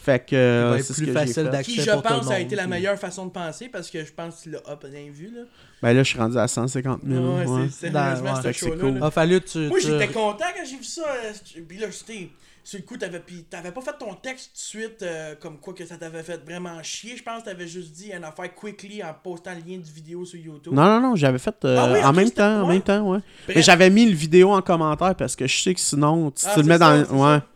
Fait 0.00 0.24
que, 0.24 0.34
euh, 0.36 0.76
c'est 0.78 0.84
ce 0.84 0.92
plus 0.94 1.06
que 1.06 1.12
facile 1.12 1.44
d'accès 1.50 1.72
Qui, 1.72 1.80
je 1.82 1.90
pour 1.90 2.02
tout 2.02 2.08
le 2.08 2.14
pense, 2.20 2.26
a 2.28 2.32
monde, 2.34 2.40
été 2.40 2.56
la 2.56 2.62
puis- 2.62 2.70
meilleure 2.70 2.98
façon 2.98 3.26
de 3.26 3.30
penser 3.30 3.68
parce 3.68 3.90
que 3.90 4.04
je 4.04 4.12
pense 4.12 4.40
qu'il 4.42 4.52
l'a 4.52 4.58
up 4.70 4.86
bien 4.90 5.10
vu. 5.12 5.30
Là. 5.34 5.42
Ben 5.82 5.92
là, 5.92 6.02
je 6.02 6.08
suis 6.08 6.18
rendu 6.18 6.38
à 6.38 6.48
150 6.48 7.00
000. 7.06 7.20
Ouais, 7.22 7.44
ouais. 7.46 7.68
c'est 7.70 7.86
ouais. 7.94 8.52
que 8.54 8.80
cool. 8.80 8.94
là. 8.94 9.00
Ah, 9.06 9.10
fallu 9.10 9.40
que 9.40 9.48
tu. 9.48 9.58
Moi, 9.68 9.78
tu- 9.80 9.86
j'étais 9.88 10.08
content 10.08 10.44
quand 10.56 10.64
j'ai 10.64 10.76
vu 10.76 10.84
ça. 10.84 11.02
euh, 11.02 11.32
tu- 11.44 11.60
Puis 11.62 11.78
là, 11.78 11.88
j'étais. 11.90 12.30
Sur 12.64 12.78
le 12.80 12.84
coup, 12.84 12.98
t'avais, 12.98 13.20
pas 13.20 13.80
fait 13.80 13.94
ton 13.98 14.12
texte 14.14 14.50
tout 14.52 14.52
de 14.78 14.82
suite 14.82 15.02
euh, 15.02 15.34
comme 15.40 15.58
quoi 15.58 15.72
que 15.72 15.86
ça 15.86 15.96
t'avait 15.96 16.22
fait 16.22 16.38
vraiment 16.44 16.82
chier. 16.82 17.16
Je 17.16 17.22
pense 17.22 17.40
que 17.40 17.46
t'avais 17.48 17.66
juste 17.66 17.92
dit 17.92 18.10
une 18.14 18.24
affaire 18.24 18.54
quickly 18.54 19.02
en 19.02 19.14
postant 19.14 19.52
le 19.54 19.60
lien 19.72 19.78
du 19.78 19.90
vidéo 19.90 20.26
sur 20.26 20.38
YouTube. 20.38 20.74
Non, 20.74 20.84
non, 20.84 21.00
non, 21.00 21.16
j'avais 21.16 21.38
fait 21.38 21.54
euh, 21.64 21.76
Ah 21.78 21.90
oui, 21.92 22.04
en 22.04 22.12
même 22.12 22.26
c'était- 22.26 22.36
temps, 22.42 22.62
en 22.62 22.66
même 22.66 22.82
temps, 22.82 23.00
ouais. 23.10 23.18
Bref. 23.46 23.56
Mais 23.56 23.62
j'avais 23.62 23.88
mis 23.88 24.04
le 24.06 24.14
vidéo 24.14 24.52
en 24.52 24.60
commentaire 24.60 25.14
parce 25.14 25.34
que 25.34 25.46
je 25.46 25.60
sais 25.62 25.72
que 25.72 25.80
sinon, 25.80 26.30
tu 26.30 26.44
Ah, 26.46 26.50
tu 26.54 26.60
le 26.60 26.66
mets 26.66 26.76
ça, 26.78 27.04
dans. 27.04 27.16
Ouais. 27.16 27.38
ça. 27.38 27.46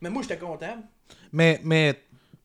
Mais 0.00 0.08
moi, 0.10 0.22
j'étais 0.22 0.38
content. 0.38 0.76
Mais, 1.34 1.60
mais 1.64 1.94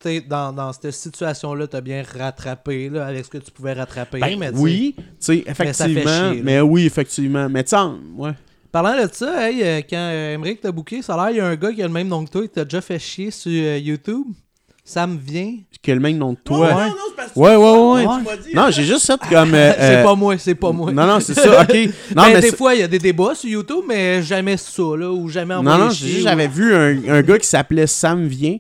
tu 0.01 0.09
sais, 0.09 0.21
dans, 0.21 0.51
dans 0.51 0.73
cette 0.73 0.91
situation-là, 0.91 1.67
t'as 1.67 1.79
bien 1.81 2.03
rattrapé 2.17 2.89
là, 2.89 3.05
avec 3.05 3.23
ce 3.25 3.29
que 3.29 3.37
tu 3.37 3.51
pouvais 3.51 3.73
rattraper. 3.73 4.19
Ben 4.19 4.37
mais 4.39 4.51
tu 4.51 4.57
oui, 4.57 4.95
tu 4.97 5.03
sais, 5.19 5.43
ça 5.47 5.53
fait 5.53 5.69
effectivement. 5.69 6.31
chier, 6.33 6.41
Mais, 6.43 6.59
oui, 6.61 6.85
effectivement. 6.85 7.47
Mais 7.49 7.63
tu 7.63 7.69
sais, 7.69 7.75
en- 7.77 7.99
ouais. 8.17 8.31
Parlant 8.71 8.95
de 8.95 9.09
ça, 9.11 9.49
hey, 9.49 9.63
euh, 9.63 9.81
quand 9.89 9.95
euh, 9.97 10.33
Emmerich 10.35 10.61
t'a 10.61 10.71
booké, 10.71 11.01
ça 11.01 11.15
a 11.15 11.29
l'air, 11.31 11.35
il 11.35 11.37
y 11.37 11.39
a 11.41 11.47
un 11.47 11.55
gars 11.55 11.71
qui 11.71 11.81
a 11.81 11.87
le 11.87 11.93
même 11.93 12.07
nom 12.07 12.23
que 12.25 12.29
toi 12.31 12.41
qui 12.43 12.49
t'a 12.49 12.63
déjà 12.65 12.81
fait 12.81 12.99
chier 12.99 13.31
sur 13.31 13.51
euh, 13.51 13.77
YouTube. 13.79 14.25
Ça 14.85 15.05
me 15.05 15.17
vient. 15.19 15.53
Qui 15.83 15.91
a 15.91 15.95
le 15.95 15.99
même 16.01 16.17
nom 16.17 16.33
de 16.33 16.37
Non, 16.49 16.57
toi. 16.57 16.71
non, 16.73 16.79
non, 16.89 16.95
c'est 17.09 17.15
parce 17.15 17.31
que 17.31 17.39
Ouais, 17.39 17.53
tu- 17.55 17.57
ouais, 17.57 17.93
ouais. 17.93 18.01
tu 18.01 18.23
m'as 18.25 18.37
dit, 18.37 18.55
Non, 18.55 18.61
hein. 18.63 18.71
j'ai 18.71 18.83
juste 18.83 19.05
fait 19.05 19.19
comme. 19.29 19.53
euh, 19.53 19.71
c'est 19.77 19.95
euh, 19.97 20.03
pas 20.03 20.15
moi, 20.15 20.37
c'est 20.39 20.55
pas 20.55 20.71
moi. 20.71 20.91
Non, 20.91 21.05
non, 21.05 21.19
c'est 21.19 21.33
ça, 21.35 21.61
ok. 21.61 21.75
Non, 22.15 22.23
Ben, 22.23 22.33
mais 22.33 22.41
des 22.41 22.51
fois, 22.55 22.73
il 22.75 22.81
y 22.81 22.83
a 22.83 22.87
des 22.87 22.97
débats 22.99 23.35
sur 23.35 23.49
YouTube, 23.49 23.83
mais 23.87 24.21
jamais 24.23 24.57
ça, 24.57 24.81
là, 24.97 25.11
ou 25.11 25.27
jamais 25.29 25.53
Non, 25.55 25.59
envoyé 25.61 25.79
non, 25.79 25.87
ou- 25.89 26.21
j'avais 26.23 26.47
vu 26.47 26.73
un, 26.73 27.07
un 27.07 27.21
gars 27.21 27.37
qui 27.37 27.47
s'appelait 27.47 27.85
Sam 27.87 28.25
Vient. 28.27 28.57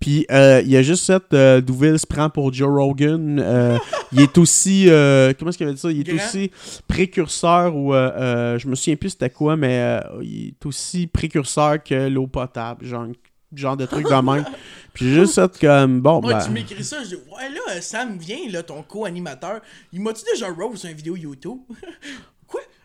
Puis 0.00 0.26
euh, 0.30 0.62
il 0.64 0.76
a 0.76 0.82
juste 0.82 1.10
euh, 1.32 1.60
Douville 1.60 1.98
se 1.98 2.06
prend 2.06 2.30
pour 2.30 2.52
Joe 2.52 2.68
Rogan. 2.68 3.40
Euh, 3.40 3.78
il 4.12 4.20
est 4.20 4.38
aussi. 4.38 4.86
euh, 4.88 5.32
comment 5.38 5.50
est-ce 5.50 5.58
qu'il 5.58 5.66
avait 5.66 5.74
dit 5.74 5.80
ça? 5.80 5.90
Il 5.90 6.00
est 6.00 6.04
Grand. 6.14 6.16
aussi 6.24 6.50
précurseur 6.86 7.74
ou. 7.76 7.94
euh, 7.94 8.10
euh, 8.16 8.58
je 8.58 8.68
me 8.68 8.74
souviens 8.74 8.96
plus 8.96 9.10
c'était 9.10 9.30
quoi, 9.30 9.56
mais 9.56 9.78
euh, 9.80 10.00
il 10.22 10.48
est 10.48 10.66
aussi 10.66 11.06
précurseur 11.06 11.82
que 11.82 12.08
l'eau 12.08 12.26
potable. 12.26 12.84
Genre, 12.86 13.06
genre 13.54 13.76
de 13.76 13.86
truc 13.86 14.04
de 14.06 14.14
même. 14.32 14.44
Puis 14.94 15.06
j'ai 15.12 15.20
juste 15.20 15.34
fait 15.34 15.58
comme. 15.66 16.00
Bon, 16.00 16.20
Ouais, 16.24 16.34
ben. 16.34 16.40
tu 16.44 16.50
m'écris 16.50 16.84
ça, 16.84 17.02
je 17.02 17.08
dis, 17.10 17.14
ouais, 17.14 17.50
là, 17.52 17.60
euh, 17.76 17.80
Sam 17.80 18.18
vient, 18.18 18.38
là, 18.50 18.62
ton 18.62 18.82
co-animateur. 18.82 19.60
Il 19.92 20.00
m'a-tu 20.00 20.22
déjà 20.32 20.48
rose 20.50 20.78
sur 20.80 20.90
une 20.90 20.96
vidéo 20.96 21.16
YouTube? 21.16 21.58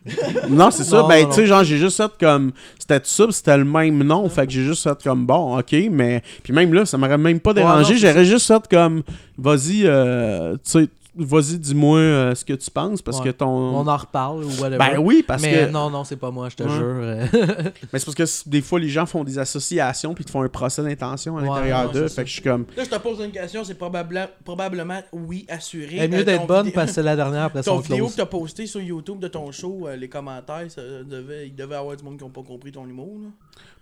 Non, 0.50 0.72
c'est 0.72 0.84
ça. 0.84 0.98
Non, 0.98 1.08
ben, 1.08 1.28
tu 1.28 1.34
sais, 1.34 1.46
genre, 1.46 1.64
j'ai 1.64 1.78
juste 1.78 1.98
fait 1.98 2.12
comme. 2.20 2.52
C'était 2.78 3.00
tout 3.00 3.08
ça, 3.08 3.26
c'était 3.32 3.58
le 3.58 3.64
même 3.66 4.04
nom. 4.04 4.28
Fait 4.30 4.46
que 4.46 4.52
j'ai 4.52 4.64
juste 4.64 4.84
fait 4.84 5.02
comme, 5.04 5.26
bon, 5.26 5.58
ok, 5.58 5.76
mais. 5.92 6.22
Puis 6.44 6.54
même 6.54 6.74
là, 6.74 6.86
ça 6.86 6.98
m'aurait 6.98 7.18
même 7.18 7.40
pas 7.40 7.54
dérangé. 7.54 7.98
J'aurais 7.98 8.26
juste 8.26 8.48
fait 8.48 8.64
comme, 8.70 9.04
vas-y, 9.38 9.84
euh, 9.86 10.54
tu 10.56 10.60
sais, 10.72 10.90
vas-y, 11.16 11.58
dis-moi 11.60 12.00
euh, 12.00 12.36
ce 12.36 12.44
que 12.46 12.54
tu 12.54 12.70
penses, 12.72 13.02
parce 13.02 13.20
Ouais. 13.20 13.26
que 13.26 13.30
ton. 13.32 13.48
On 13.48 13.88
en 13.88 13.98
reparle, 13.98 14.44
ou 14.44 14.50
whatever. 14.62 14.78
Ben 14.78 14.98
oui, 15.00 15.24
parce 15.28 15.42
mais 15.44 15.66
que. 15.68 15.72
non, 15.72 15.90
non, 15.90 16.04
c'est 16.04 16.16
pas 16.18 16.32
moi, 16.32 16.50
je 16.50 16.56
te 16.56 16.64
Ouais. 16.64 16.70
jure. 16.70 16.94
Mais 17.94 18.00
c'est 18.00 18.06
parce 18.06 18.16
que 18.16 18.50
des 18.50 18.62
fois, 18.62 18.80
les 18.80 18.90
gens 18.90 19.06
font 19.06 19.24
des 19.24 19.38
associations, 19.38 20.14
puis 20.14 20.24
ils 20.24 20.26
te 20.26 20.32
font 20.32 20.42
un 20.42 20.50
procès 20.50 20.82
d'intention 20.84 21.38
à 21.38 21.42
Ouais, 21.42 21.48
l'intérieur 21.48 21.92
d'eux. 21.92 22.08
Fait 22.08 22.24
que 22.24 22.28
je 22.30 22.34
suis 22.34 22.42
comme. 22.42 22.66
Là, 22.76 22.84
je 22.84 22.90
te 22.90 22.96
pose 22.98 23.20
une 23.24 23.32
question, 23.32 23.64
c'est 23.64 23.76
probablement, 23.76 24.26
probablement 24.44 25.02
oui, 25.12 25.46
assuré. 25.50 25.98
Elle 25.98 26.04
est 26.06 26.08
mieux 26.08 26.20
Euh, 26.22 26.24
d'être 26.24 26.42
ton 26.42 26.48
bonne 26.48 26.72
parce 26.72 26.88
que 26.88 26.94
c'est 26.96 27.04
la 27.04 27.16
dernière 27.16 27.44
après 27.44 27.62
Ton 27.64 27.80
vidéo 27.80 27.98
close. 27.98 28.12
que 28.12 28.18
t'as 28.18 28.26
posté 28.26 28.66
sur 28.66 28.82
YouTube 28.82 29.20
de 29.20 29.28
ton 29.28 29.52
show, 29.52 29.88
euh, 29.88 29.96
les 29.96 30.10
commentaires, 30.10 30.66
ça 30.70 30.82
devait, 30.82 31.48
il 31.48 31.56
devait 31.56 31.76
y 31.76 31.78
avoir 31.78 31.96
du 31.96 32.04
monde 32.04 32.18
qui 32.18 32.24
n'a 32.24 32.30
pas 32.30 32.44
compris 32.44 32.72
ton 32.72 32.88
humour. 32.88 33.20
Là. 33.22 33.28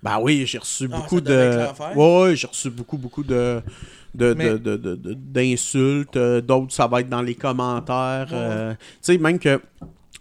Ben 0.03 0.19
oui, 0.21 0.43
j'ai 0.47 0.57
reçu 0.57 0.89
Ah, 0.91 0.97
beaucoup 0.97 1.21
de. 1.21 1.67
ouais, 1.95 2.35
j'ai 2.35 2.47
reçu 2.47 2.69
beaucoup, 2.69 2.97
beaucoup 2.97 3.23
de. 3.23 3.61
De- 4.15 4.33
Mais- 4.33 4.57
d'insultes. 5.15 6.15
euh, 6.17 6.41
D'autres, 6.41 6.73
ça 6.73 6.87
va 6.87 7.01
être 7.01 7.09
dans 7.09 7.21
les 7.21 7.35
commentaires. 7.35 8.29
euh, 8.33 8.73
tu 8.73 8.77
sais, 9.01 9.17
même 9.17 9.39
que. 9.39 9.59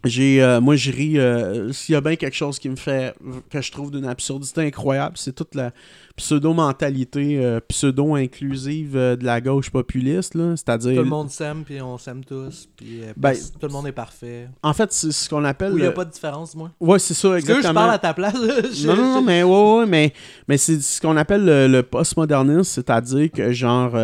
J'ai, 0.05 0.43
euh, 0.43 0.63
moi, 0.63 0.77
je 0.77 0.91
ris. 0.91 1.19
euh, 1.19 1.73
S'il 1.73 1.93
y 1.93 1.97
a 1.97 2.01
bien 2.01 2.17
quelque 2.17 2.35
chose 2.37 2.59
qui 2.59 2.71
me 2.71 2.77
fait. 2.77 3.15
que 3.51 3.61
je 3.61 3.71
trouve 3.71 3.91
d'une 3.91 4.07
absurdité 4.07 4.63
incroyable, 4.63 5.17
c'est 5.19 5.35
toute 5.35 5.55
la 5.55 5.73
pseudo-mentalité 6.21 7.39
euh, 7.45 7.61
pseudo-inclusive 7.67 8.95
euh, 8.97 9.17
de 9.17 9.25
la 9.25 9.41
gauche 9.41 9.71
populiste. 9.71 10.35
là. 10.35 10.55
C'est-à-dire. 10.57 10.95
Tout 10.97 11.03
le 11.03 11.09
monde 11.09 11.31
s'aime, 11.31 11.65
puis 11.65 11.81
on 11.81 11.97
s'aime 11.99 12.25
tous, 12.25 12.69
puis 12.77 13.03
euh, 13.03 13.13
Ben, 13.17 13.35
tout 13.35 13.67
le 13.67 13.73
monde 13.73 13.87
est 13.87 13.93
parfait. 13.93 14.49
En 14.63 14.73
fait, 14.73 14.93
c'est 14.93 15.13
ce 15.13 15.29
qu'on 15.29 15.45
appelle. 15.45 15.73
Où 15.73 15.79
il 15.79 15.83
n'y 15.83 15.87
a 15.87 15.93
pas 15.93 16.05
de 16.05 16.11
différence, 16.11 16.55
moi? 16.55 16.71
Ouais, 16.79 16.99
c'est 16.99 17.15
ça, 17.15 17.31
Parce 17.31 17.45
que 17.45 17.51
exactement. 17.53 17.71
je 17.71 17.75
parle 17.75 17.91
à 17.95 17.99
ta 17.99 18.15
place. 18.15 18.37
je- 18.73 18.87
Non, 18.87 18.97
non, 18.97 19.23
mais 19.23 19.43
ouais, 19.43 19.79
ouais, 19.79 19.87
mais, 19.87 20.13
mais 20.47 20.59
c'est 20.59 20.81
ce 20.81 21.01
qu'on 21.01 21.17
appelle 21.17 21.45
le, 21.45 21.67
le 21.67 21.83
postmodernisme, 21.83 22.63
c'est-à-dire 22.65 23.31
que 23.33 23.51
genre 23.53 23.97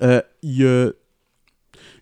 il 0.00 0.22
y 0.42 0.64
a- 0.66 0.90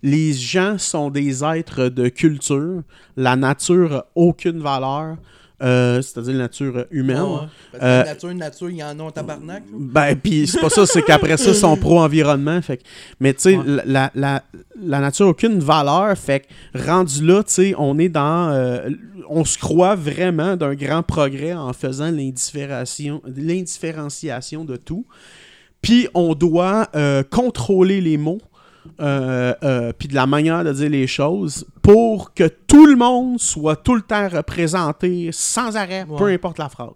les 0.02 0.32
gens 0.34 0.76
sont 0.78 1.10
des 1.10 1.42
êtres 1.42 1.88
de 1.88 2.08
culture, 2.08 2.82
la 3.16 3.34
nature 3.34 3.92
a 3.94 4.06
aucune 4.14 4.60
valeur, 4.60 5.16
euh, 5.62 6.02
c'est-à-dire 6.02 6.32
la 6.34 6.38
nature 6.40 6.84
humaine. 6.90 7.16
Ah. 7.18 7.48
Parce 7.72 7.82
que 7.82 7.86
Euh, 7.88 8.04
nature, 8.04 8.34
nature, 8.34 8.70
il 8.70 8.76
y 8.76 8.82
en 8.84 8.98
a 8.98 9.02
en 9.02 9.10
tabarnak. 9.10 9.62
là. 9.70 9.76
Ben, 9.78 10.16
puis 10.16 10.46
c'est 10.46 10.60
pas 10.60 10.68
ça, 10.70 10.84
c'est 10.86 11.02
qu'après 11.02 11.36
ça, 11.36 11.50
ils 11.50 11.54
sont 11.54 11.76
pro-environnement. 11.76 12.60
Fait 12.62 12.80
mais 13.20 13.32
tu 13.34 13.40
sais, 13.42 13.56
Ouais. 13.56 13.82
la, 13.86 14.10
la, 14.14 14.42
la 14.80 15.00
nature 15.00 15.26
a 15.26 15.30
aucune 15.30 15.58
valeur. 15.60 16.16
Fait 16.18 16.40
que 16.72 16.86
rendu 16.86 17.24
là, 17.26 17.42
tu 17.42 17.52
sais, 17.52 17.74
on 17.78 17.98
est 17.98 18.08
dans. 18.10 18.50
euh, 18.50 18.90
on 19.28 19.44
se 19.44 19.58
croit 19.58 19.96
vraiment 19.96 20.56
d'un 20.56 20.74
grand 20.74 21.02
progrès 21.02 21.52
en 21.52 21.72
faisant 21.72 22.12
l'indifférenciation 23.36 24.64
de 24.64 24.76
tout. 24.76 25.06
Puis 25.82 26.08
on 26.14 26.34
doit 26.34 26.88
euh, 26.94 27.22
contrôler 27.22 28.00
les 28.00 28.16
mots. 28.16 28.40
Euh, 29.00 29.54
euh, 29.62 29.92
puis 29.96 30.08
de 30.08 30.14
la 30.14 30.26
manière 30.26 30.64
de 30.64 30.72
dire 30.72 30.90
les 30.90 31.06
choses 31.06 31.66
pour 31.82 32.34
que 32.34 32.48
tout 32.48 32.86
le 32.86 32.96
monde 32.96 33.38
soit 33.40 33.76
tout 33.76 33.94
le 33.94 34.02
temps 34.02 34.28
représenté 34.28 35.30
sans 35.32 35.76
arrêt, 35.76 36.06
peu 36.18 36.26
importe 36.26 36.58
la 36.58 36.68
phrase. 36.68 36.94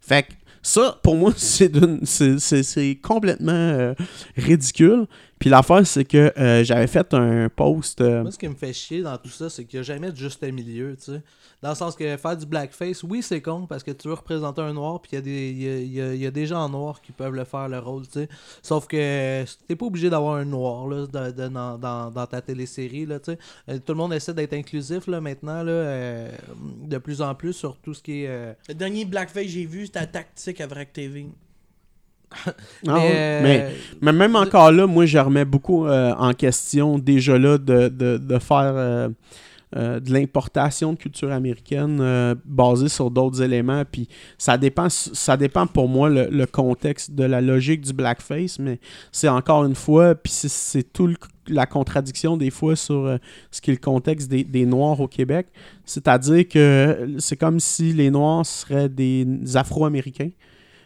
Fait 0.00 0.24
que 0.24 0.32
Ça, 0.62 0.98
pour 1.02 1.16
moi, 1.16 1.32
c'est 1.36 2.98
complètement 3.02 3.52
euh, 3.52 3.94
ridicule. 4.36 5.06
Puis 5.42 5.50
l'affaire, 5.50 5.84
c'est 5.84 6.04
que 6.04 6.32
euh, 6.38 6.62
j'avais 6.62 6.86
fait 6.86 7.12
un 7.14 7.48
post. 7.48 8.00
euh, 8.00 8.22
Moi, 8.22 8.30
ce 8.30 8.38
qui 8.38 8.46
me 8.46 8.54
fait 8.54 8.72
chier 8.72 9.02
dans 9.02 9.18
tout 9.18 9.28
ça, 9.28 9.50
c'est 9.50 9.64
qu'il 9.64 9.80
n'y 9.80 9.80
a 9.80 9.82
jamais 9.82 10.12
de 10.12 10.16
juste 10.16 10.40
milieu, 10.44 10.94
tu 10.96 11.06
sais. 11.14 11.22
Dans 11.60 11.70
le 11.70 11.74
sens 11.74 11.96
que 11.96 12.16
faire 12.16 12.36
du 12.36 12.46
blackface, 12.46 13.02
oui, 13.02 13.22
c'est 13.24 13.40
con 13.40 13.66
parce 13.66 13.82
que 13.82 13.90
tu 13.90 14.06
veux 14.06 14.14
représenter 14.14 14.60
un 14.60 14.72
noir, 14.72 15.00
puis 15.02 15.10
il 15.12 15.14
y, 15.16 15.18
a 15.18 15.20
des- 15.20 15.50
il 15.50 15.62
y 15.62 15.68
a, 15.68 15.78
il 15.78 15.92
y 15.94 16.00
a- 16.00 16.14
y 16.14 16.26
a 16.26 16.30
des 16.30 16.46
gens 16.46 16.68
noirs 16.68 17.00
qui 17.02 17.10
peuvent 17.10 17.34
le 17.34 17.42
faire 17.42 17.68
le 17.68 17.80
rôle, 17.80 18.04
tu 18.06 18.20
sais. 18.20 18.28
Sauf 18.62 18.86
que 18.86 19.44
t'es 19.66 19.74
pas 19.74 19.86
obligé 19.86 20.10
d'avoir 20.10 20.36
un 20.36 20.44
noir 20.44 20.86
là, 20.86 21.06
de- 21.08 21.32
de- 21.32 21.48
dans, 21.48 21.76
dans- 21.76 22.12
dans 22.12 22.26
ta 22.26 22.40
télésérie, 22.40 23.04
là, 23.06 23.18
tu 23.18 23.32
sais. 23.32 23.38
Euh, 23.68 23.78
Tout 23.84 23.94
le 23.94 23.98
monde 23.98 24.12
essaie 24.14 24.34
d'être 24.34 24.52
inclusif 24.54 25.08
là, 25.08 25.20
maintenant, 25.20 25.64
là, 25.64 25.72
euh, 25.72 26.30
de 26.84 26.98
plus 26.98 27.20
en 27.20 27.34
plus 27.34 27.52
sur 27.52 27.76
tout 27.78 27.94
ce 27.94 28.02
qui 28.04 28.22
est. 28.22 28.28
euh, 28.28 28.52
Le 28.68 28.74
dernier 28.74 29.04
Blackface 29.06 29.42
que 29.42 29.48
j'ai 29.50 29.66
vu, 29.66 29.86
c'était 29.86 30.06
Tactique 30.06 30.60
à 30.60 30.68
Vrac 30.68 30.92
TV. 30.92 31.26
Ah 32.46 32.94
mais, 32.94 33.10
euh, 33.14 33.40
mais 33.42 33.72
Mais 34.00 34.12
même 34.12 34.36
encore 34.36 34.72
là, 34.72 34.86
moi, 34.86 35.06
je 35.06 35.18
remets 35.18 35.44
beaucoup 35.44 35.86
euh, 35.86 36.12
en 36.18 36.32
question 36.32 36.98
déjà 36.98 37.38
là 37.38 37.58
de, 37.58 37.88
de, 37.88 38.16
de 38.18 38.38
faire 38.38 38.72
euh, 38.74 39.08
de 39.74 40.12
l'importation 40.12 40.92
de 40.92 40.98
culture 40.98 41.32
américaine 41.32 42.36
basée 42.44 42.90
sur 42.90 43.10
d'autres 43.10 43.40
éléments. 43.40 43.84
Puis 43.90 44.06
ça 44.36 44.58
dépend, 44.58 44.88
ça 44.90 45.38
dépend 45.38 45.66
pour 45.66 45.88
moi 45.88 46.10
le, 46.10 46.26
le 46.30 46.44
contexte 46.44 47.12
de 47.14 47.24
la 47.24 47.40
logique 47.40 47.80
du 47.80 47.94
blackface, 47.94 48.58
mais 48.58 48.80
c'est 49.12 49.30
encore 49.30 49.64
une 49.64 49.74
fois, 49.74 50.14
puis 50.14 50.30
c'est- 50.30 50.48
c'est 50.50 50.92
tout 50.92 51.06
le- 51.06 51.16
la 51.48 51.64
contradiction 51.64 52.36
des 52.36 52.50
fois 52.50 52.76
sur 52.76 53.06
euh, 53.06 53.16
ce 53.50 53.62
qui 53.62 53.70
est 53.70 53.74
le 53.74 53.80
contexte 53.80 54.28
des, 54.30 54.44
des 54.44 54.66
Noirs 54.66 55.00
au 55.00 55.08
Québec. 55.08 55.46
C'est-à-dire 55.86 56.46
que 56.48 57.14
c'est 57.18 57.36
comme 57.36 57.58
si 57.58 57.94
les 57.94 58.10
Noirs 58.10 58.44
seraient 58.44 58.90
des 58.90 59.26
Afro-Américains 59.54 60.30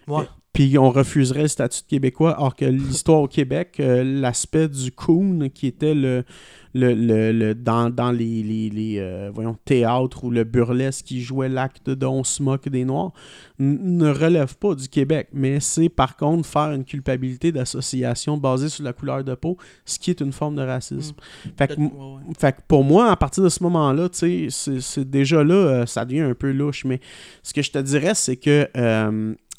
ouais. 0.07 0.25
Puis 0.57 0.79
on 0.79 0.91
refuserait 0.91 1.43
le 1.43 1.49
statut 1.49 1.83
de 1.83 1.87
Québécois, 1.87 2.33
alors 2.33 2.57
que 2.57 2.65
l'histoire 2.65 3.21
au 3.21 3.29
Québec, 3.29 3.77
euh, 3.81 4.03
l'aspect 4.03 4.69
du 4.69 4.91
coon, 4.91 5.51
qui 5.53 5.67
était 5.67 5.95
le, 5.95 6.25
le, 6.73 6.95
le- 6.95 7.33
le- 7.33 7.55
dans, 7.55 7.91
dans 7.91 8.11
les, 8.11 8.43
les, 8.43 8.71
les, 8.71 8.97
euh, 8.99 9.31
voyons, 9.35 9.57
théâtres 9.67 10.25
ou 10.25 10.31
le 10.31 10.45
burlesque 10.45 11.05
qui 11.05 11.21
jouait 11.21 11.49
l'acte 11.51 11.91
de 11.91 12.07
on 12.07 12.25
se 12.25 12.43
moque 12.43 12.69
des 12.71 12.85
Noirs, 12.87 13.13
ne 13.59 14.09
relève 14.11 14.57
pas 14.57 14.75
du 14.75 14.89
Québec, 14.89 15.29
mais 15.33 15.61
c'est 15.61 15.89
par 15.91 16.17
contre 16.17 16.49
faire 16.49 16.73
une 16.73 16.85
culpabilité 16.85 17.53
d'association 17.53 18.37
basée 18.39 18.69
sur 18.71 18.85
la 18.85 18.93
couleur 18.95 19.25
de 19.25 19.35
peau, 19.35 19.57
ce 19.85 19.99
qui 19.99 20.11
est 20.11 20.21
une 20.21 20.33
forme 20.33 20.57
de 20.57 20.63
racisme. 20.63 21.17
Fait 21.59 21.69
que 21.69 21.75
Peut-être- 21.75 21.79
ouais, 21.81 21.87
ouais. 21.89 22.35
fait 22.39 22.53
que 22.53 22.61
pour 22.67 22.83
moi, 22.85 23.11
à 23.11 23.17
partir 23.17 23.43
de 23.43 23.49
ce 23.51 23.63
moment-là, 23.63 24.09
tu 24.09 24.19
sais, 24.19 24.47
c'est- 24.51 24.81
c'est 24.81 25.09
déjà 25.11 25.45
là, 25.45 25.55
euh, 25.55 25.87
ça 25.87 26.05
devient 26.07 26.21
un 26.21 26.35
peu 26.35 26.51
louche. 26.51 26.85
Mais 26.87 27.01
ce 27.43 27.53
que 27.53 27.61
je 27.63 27.71
te 27.71 27.79
dirais, 27.79 28.15
c'est 28.15 28.37
que 28.37 28.69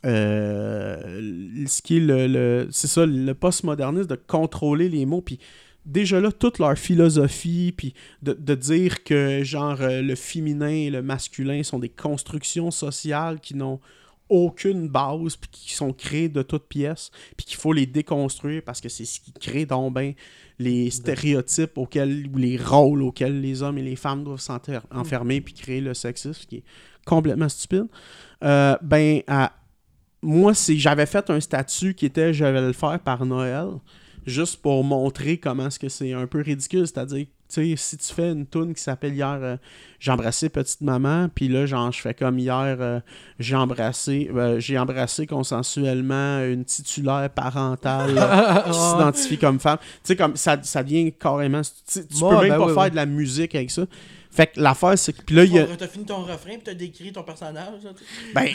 euh, 0.05 1.65
ce 1.67 1.81
qui 1.81 1.97
est 1.97 2.01
le, 2.01 2.27
le- 2.27 2.67
c'est 2.71 2.87
ça, 2.87 3.05
le 3.05 3.33
postmodernisme, 3.33 4.07
de 4.07 4.15
contrôler 4.15 4.89
les 4.89 5.05
mots, 5.05 5.21
puis 5.21 5.39
déjà 5.85 6.19
là, 6.19 6.31
toute 6.31 6.59
leur 6.59 6.77
philosophie, 6.77 7.73
puis 7.75 7.93
de, 8.21 8.33
de 8.33 8.55
dire 8.55 9.03
que 9.03 9.43
genre 9.43 9.81
euh, 9.81 10.01
le 10.01 10.15
féminin 10.15 10.67
et 10.69 10.89
le 10.89 11.01
masculin 11.01 11.63
sont 11.63 11.79
des 11.79 11.89
constructions 11.89 12.71
sociales 12.71 13.39
qui 13.39 13.55
n'ont 13.55 13.79
aucune 14.29 14.89
base, 14.89 15.37
puis 15.37 15.49
qui 15.51 15.73
sont 15.73 15.93
créées 15.93 16.27
de 16.27 16.41
toutes 16.41 16.67
pièces, 16.67 17.11
puis 17.37 17.45
qu'il 17.45 17.55
faut 17.57 17.71
les 17.71 17.85
déconstruire 17.85 18.61
parce 18.65 18.81
que 18.81 18.89
c'est 18.89 19.05
ce 19.05 19.21
qui 19.21 19.31
crée 19.31 19.65
donc 19.65 19.93
ben 19.93 20.13
les 20.59 20.89
stéréotypes 20.89 21.77
auxquels, 21.77 22.27
ou 22.33 22.37
les 22.37 22.57
rôles 22.57 23.03
auxquels 23.03 23.39
les 23.39 23.61
hommes 23.63 23.77
et 23.77 23.83
les 23.83 23.95
femmes 23.95 24.23
doivent 24.25 24.41
s'enfermer, 24.41 25.39
puis 25.39 25.53
créer 25.53 25.79
le 25.79 25.93
sexisme, 25.93 26.33
ce 26.41 26.45
qui 26.47 26.57
est 26.57 26.63
complètement 27.05 27.47
stupide. 27.47 27.85
Euh, 28.43 28.75
ben, 28.81 29.21
à- 29.27 29.53
moi, 30.21 30.53
c'est 30.53 30.77
j'avais 30.77 31.05
fait 31.05 31.29
un 31.29 31.39
statut 31.39 31.93
qui 31.93 32.05
était 32.05 32.33
je 32.33 32.43
vais 32.45 32.61
le 32.61 32.73
faire 32.73 32.99
par 32.99 33.25
Noël, 33.25 33.67
juste 34.25 34.61
pour 34.61 34.83
montrer 34.83 35.37
comment 35.37 35.67
est-ce 35.67 35.79
que 35.79 35.89
c'est 35.89 36.13
un 36.13 36.27
peu 36.27 36.41
ridicule, 36.41 36.87
c'est-à-dire 36.87 37.27
tu 37.49 37.61
sais, 37.61 37.75
si 37.77 37.97
tu 37.97 38.13
fais 38.13 38.31
une 38.31 38.45
tune 38.45 38.73
qui 38.73 38.83
s'appelle 38.83 39.13
hier 39.13 39.39
euh, 39.41 39.55
J'ai 39.99 40.11
embrassé 40.11 40.49
petite 40.49 40.81
maman, 40.81 41.29
puis 41.33 41.47
là, 41.47 41.65
genre, 41.65 41.93
je 41.93 42.01
fais 42.01 42.13
comme 42.13 42.37
hier, 42.39 42.75
euh, 42.79 42.99
j'ai 43.39 43.55
embrassé, 43.55 44.29
euh, 44.35 44.59
j'ai 44.59 44.77
embrassé 44.77 45.25
consensuellement 45.25 46.39
une 46.43 46.65
titulaire 46.65 47.29
parentale 47.29 48.15
qui 48.65 48.73
s'identifie 48.73 49.37
comme 49.37 49.61
femme. 49.61 49.77
Tu 49.79 49.87
sais, 50.03 50.15
comme 50.17 50.35
ça, 50.35 50.57
ça 50.61 50.83
devient 50.83 51.13
carrément. 51.13 51.61
Tu, 51.61 52.01
peux 52.01 52.25
même 52.41 52.49
ben 52.49 52.57
pas 52.57 52.65
oui, 52.65 52.73
faire 52.73 52.83
oui. 52.83 52.91
de 52.91 52.95
la 52.97 53.05
musique 53.05 53.55
avec 53.55 53.71
ça. 53.71 53.83
Fait 54.37 54.47
que 54.47 54.59
l'affaire, 54.61 54.97
c'est 54.97 55.13
que. 55.13 55.21
Puis 55.23 55.35
là, 55.35 55.43
il 55.43 55.51
y 55.53 55.59
a. 55.59 55.65
T'as 55.75 55.87
fini 55.87 56.05
ton 56.05 56.17
refrain, 56.21 56.51
puis 56.51 56.61
t'as 56.63 56.73
décrit 56.75 57.11
ton 57.11 57.23
personnage. 57.23 57.83
là. 57.83 57.89
Ben, 58.35 58.47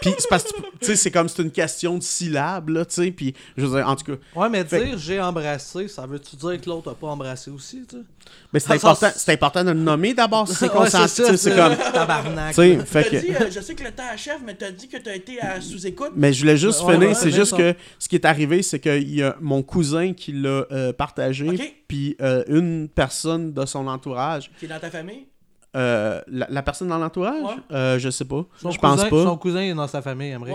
puis 0.00 0.12
c'est 0.18 0.28
parce 0.28 0.42
que, 0.44 0.50
tu 0.60 0.62
sais, 0.82 0.96
c'est 0.96 1.10
comme 1.12 1.28
c'est 1.28 1.42
une 1.42 1.50
question 1.52 1.96
de 1.96 2.02
syllabes, 2.02 2.70
là, 2.70 2.84
tu 2.84 2.94
sais, 2.94 3.10
puis 3.12 3.34
je 3.56 3.64
veux 3.64 3.76
dire, 3.78 3.88
en 3.88 3.94
tout 3.94 4.04
cas, 4.16 4.18
Ouais, 4.34 4.48
mais 4.50 4.64
Fait- 4.64 4.84
dire 4.84 4.98
j'ai 4.98 5.20
embrassé, 5.20 5.86
ça 5.88 6.06
veut-tu 6.06 6.34
dire 6.36 6.60
que 6.60 6.68
l'autre 6.68 6.90
a 6.90 6.94
pas 6.96 7.06
embrassé 7.06 7.50
aussi, 7.52 7.84
tu 7.88 7.96
sais? 7.96 8.02
mais 8.52 8.58
c'est 8.60 8.66
Ça, 8.68 8.74
important, 8.74 9.08
c'est 9.14 9.32
important 9.32 9.62
de 9.64 9.70
le 9.70 9.78
nommer 9.78 10.12
d'abord 10.12 10.46
si 10.48 10.54
c'est 10.56 10.68
consenti, 10.72 11.22
c'est 11.36 11.54
comme, 11.54 11.76
Tabarnak. 11.76 12.48
tu 12.50 12.54
sais, 12.54 12.74
là. 12.76 12.84
fait 12.84 13.04
que... 13.10 13.16
dit, 13.16 13.30
euh, 13.34 13.48
je 13.50 13.60
sais 13.60 13.74
que 13.76 13.84
le 13.84 13.92
temps 13.92 14.02
achève, 14.12 14.40
mais 14.44 14.54
t'as 14.54 14.72
dit 14.72 14.88
que 14.88 14.96
t'as 14.96 15.14
été 15.14 15.40
à 15.40 15.60
sous-écoute. 15.60 16.10
Mais 16.16 16.32
je 16.32 16.40
voulais 16.40 16.56
juste 16.56 16.82
Ouais, 16.82 16.94
finir, 16.94 17.08
ouais, 17.10 17.14
c'est 17.14 17.30
juste 17.30 17.52
ça. 17.52 17.56
que 17.56 17.74
ce 18.00 18.08
qui 18.08 18.16
est 18.16 18.24
arrivé, 18.24 18.62
c'est 18.62 18.80
qu'il 18.80 19.14
y 19.14 19.22
a 19.22 19.36
mon 19.40 19.62
cousin 19.62 20.12
qui 20.14 20.32
l'a 20.32 20.66
euh, 20.72 20.92
partagé, 20.92 21.48
Ok. 21.48 21.74
puis 21.86 22.16
euh, 22.20 22.42
une 22.48 22.88
personne 22.92 23.52
de 23.52 23.64
son 23.66 23.86
entourage. 23.86 24.50
Qui 24.58 24.64
est 24.64 24.68
dans 24.68 24.80
ta 24.80 24.90
famille? 24.90 25.27
Euh, 25.76 26.22
la, 26.28 26.46
la 26.48 26.62
personne 26.62 26.88
dans 26.88 26.96
l'entourage? 26.96 27.42
Ouais. 27.42 27.50
euh, 27.72 27.98
Je 27.98 28.08
sais 28.08 28.24
pas. 28.24 28.42
Son 28.56 28.70
je 28.70 28.78
pense 28.78 28.96
cousin- 29.02 29.10
pas. 29.10 29.22
Son 29.24 29.36
cousin 29.36 29.60
est 29.60 29.74
dans 29.74 29.86
sa 29.86 30.00
famille, 30.00 30.34
ouais, 30.34 30.50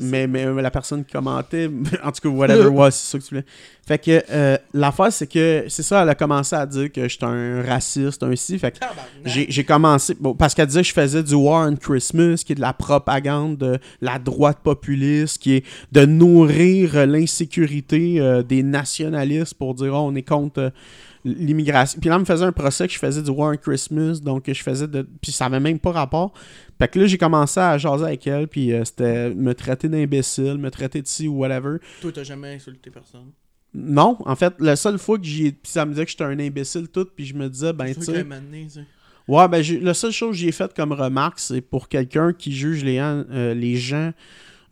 sais. 0.00 0.06
Mais, 0.06 0.26
mais 0.26 0.62
la 0.62 0.70
personne 0.72 1.04
qui 1.04 1.12
commentait, 1.12 1.70
en 2.04 2.10
tout 2.10 2.20
cas, 2.22 2.28
whatever, 2.28 2.66
ouais, 2.68 2.90
c'est 2.90 3.06
ça 3.12 3.18
que 3.18 3.22
tu 3.24 3.30
voulais. 3.30 3.46
Fait 3.86 3.98
que 3.98 4.22
euh, 4.30 4.58
l'affaire, 4.74 5.12
c'est 5.12 5.28
que 5.28 5.64
c'est 5.68 5.84
ça, 5.84 6.02
elle 6.02 6.08
a 6.08 6.14
commencé 6.16 6.56
à 6.56 6.66
dire 6.66 6.90
que 6.92 7.08
j'étais 7.08 7.24
un 7.24 7.62
raciste, 7.62 8.22
un 8.24 8.34
ci. 8.34 8.58
Fait 8.58 8.72
que 8.72 8.78
Tabarnak. 8.80 9.06
j'ai 9.24 9.64
commencé, 9.64 10.16
bon, 10.18 10.34
parce 10.34 10.54
qu'elle 10.54 10.66
disait 10.66 10.82
que 10.82 10.88
je 10.88 10.92
faisais 10.92 11.22
du 11.22 11.34
War 11.34 11.68
on 11.70 11.76
Christmas, 11.76 12.42
qui 12.44 12.52
est 12.52 12.56
de 12.56 12.60
la 12.60 12.72
propagande 12.74 13.56
de 13.58 13.78
la 14.00 14.18
droite 14.18 14.58
populiste, 14.62 15.38
qui 15.40 15.54
est 15.54 15.64
de 15.92 16.04
nourrir 16.04 17.06
l'insécurité 17.06 18.20
euh, 18.20 18.42
des 18.42 18.62
nationalistes 18.62 19.54
pour 19.54 19.74
dire 19.74 19.94
oh, 19.94 20.08
on 20.10 20.14
est 20.16 20.22
contre 20.22 20.60
euh, 20.60 20.70
l'immigration. 21.34 22.00
Puis 22.00 22.08
là, 22.08 22.16
elle 22.16 22.20
me 22.22 22.26
faisait 22.26 22.44
un 22.44 22.52
procès 22.52 22.86
que 22.86 22.92
je 22.94 22.98
faisais 22.98 23.22
du 23.22 23.30
War 23.30 23.52
on 23.52 23.56
Christmas, 23.56 24.20
donc 24.20 24.44
je 24.46 24.62
faisais 24.62 24.86
de. 24.88 25.02
Puis 25.20 25.32
ça 25.32 25.46
avait 25.46 25.60
même 25.60 25.78
pas 25.78 25.92
rapport. 25.92 26.32
Fait 26.78 26.88
que 26.88 26.98
là, 26.98 27.06
j'ai 27.06 27.18
commencé 27.18 27.58
à 27.60 27.76
jaser 27.78 28.04
avec 28.04 28.26
elle, 28.26 28.48
puis 28.48 28.72
euh, 28.72 28.84
c'était 28.84 29.34
me 29.34 29.54
traiter 29.54 29.88
d'imbécile, 29.88 30.58
me 30.58 30.70
traiter 30.70 31.02
de 31.02 31.06
ci 31.08 31.28
ou 31.28 31.38
whatever. 31.38 31.78
Toi, 32.00 32.12
t'as 32.14 32.22
jamais 32.24 32.54
insulté 32.54 32.90
personne? 32.90 33.32
Non, 33.74 34.16
en 34.24 34.34
fait, 34.36 34.54
la 34.60 34.76
seule 34.76 34.98
fois 34.98 35.18
que 35.18 35.24
j'y 35.24 35.46
ai. 35.48 35.52
Puis 35.52 35.70
ça 35.72 35.84
me 35.84 35.90
disait 35.92 36.04
que 36.04 36.10
j'étais 36.10 36.24
un 36.24 36.38
imbécile 36.38 36.88
tout, 36.88 37.06
puis 37.14 37.26
je 37.26 37.34
me 37.34 37.48
disais, 37.48 37.72
ben, 37.72 37.86
tu 37.94 38.00
sais. 38.06 38.12
Ouais, 39.26 39.46
ben, 39.46 39.60
j'ai- 39.62 39.78
la 39.80 39.92
seule 39.92 40.10
chose 40.12 40.30
que 40.30 40.36
j'ai 40.38 40.52
faite 40.52 40.72
comme 40.74 40.92
remarque, 40.92 41.38
c'est 41.38 41.60
pour 41.60 41.88
quelqu'un 41.88 42.32
qui 42.32 42.50
juge 42.52 42.82
les, 42.82 42.96
gens- 42.96 43.24
euh, 43.30 43.52
les 43.54 43.76
gens 43.76 44.12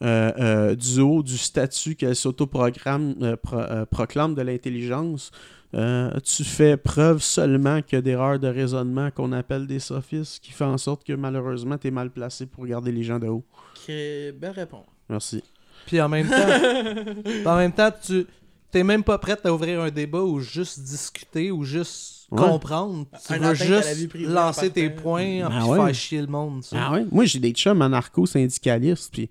euh, 0.03 0.33
euh, 0.39 0.75
du 0.75 1.01
haut 1.01 1.23
du 1.23 1.37
statut 1.39 1.95
qu'elle 1.95 2.17
s'autoprogramme, 2.17 3.15
euh, 3.23 3.37
pro- 3.37 3.63
proclame 3.91 4.35
de 4.35 4.43
l'intelligence. 4.43 5.31
Euh, 5.75 6.11
tu 6.25 6.45
fais 6.45 6.77
preuve 6.77 7.23
seulement 7.23 7.81
que 7.83 7.97
d'erreurs 7.97 8.39
de 8.39 8.49
raisonnement 8.49 9.11
qu'on 9.11 9.33
appelle 9.33 9.67
des 9.67 9.79
sophistes, 9.81 10.43
qui 10.43 10.53
fait 10.53 10.65
en 10.65 10.79
sorte 10.79 11.05
que 11.05 11.13
malheureusement, 11.13 11.77
tu 11.79 11.89
es 11.89 11.91
mal 11.91 12.11
placé 12.11 12.47
pour 12.47 12.63
regarder 12.63 12.93
les 12.93 13.03
gens 13.03 13.19
de 13.19 13.27
haut? 13.29 13.45
Que- 13.87 14.31
Belle 14.33 14.53
réponse. 14.53 14.87
Merci. 15.09 15.43
Puis 15.87 16.01
en 16.01 16.09
même 16.09 16.29
temps, 16.29 16.37
en 17.51 17.57
même 17.57 17.73
temps, 17.73 17.91
tu 18.05 18.27
t'es 18.71 18.83
même 18.85 19.05
pas 19.05 19.19
prête 19.19 19.45
à 19.47 19.53
ouvrir 19.55 19.81
un 19.83 19.91
débat 19.91 20.23
ou 20.23 20.41
juste 20.41 20.81
discuter 20.81 21.51
ou 21.51 21.65
juste 21.65 22.15
Ouais. 22.29 22.43
comprendre. 22.43 23.07
Tu 23.25 23.35
Un 23.35 23.39
veux 23.39 23.55
juste 23.55 24.13
lancer 24.19 24.69
tes 24.71 24.91
points 24.91 25.43
Ben 25.49 25.49
puis 25.61 25.69
ouais. 25.69 25.77
faire 25.87 25.95
chier 25.95 26.21
le 26.21 26.27
monde. 26.27 26.65
sais. 26.65 26.75
Ah 26.77 26.91
ouais? 26.91 27.07
Moi, 27.13 27.25
j'ai 27.25 27.39
des 27.39 27.53
chums 27.53 27.81
anarcho-syndicalistes, 27.83 29.11
puis 29.13 29.31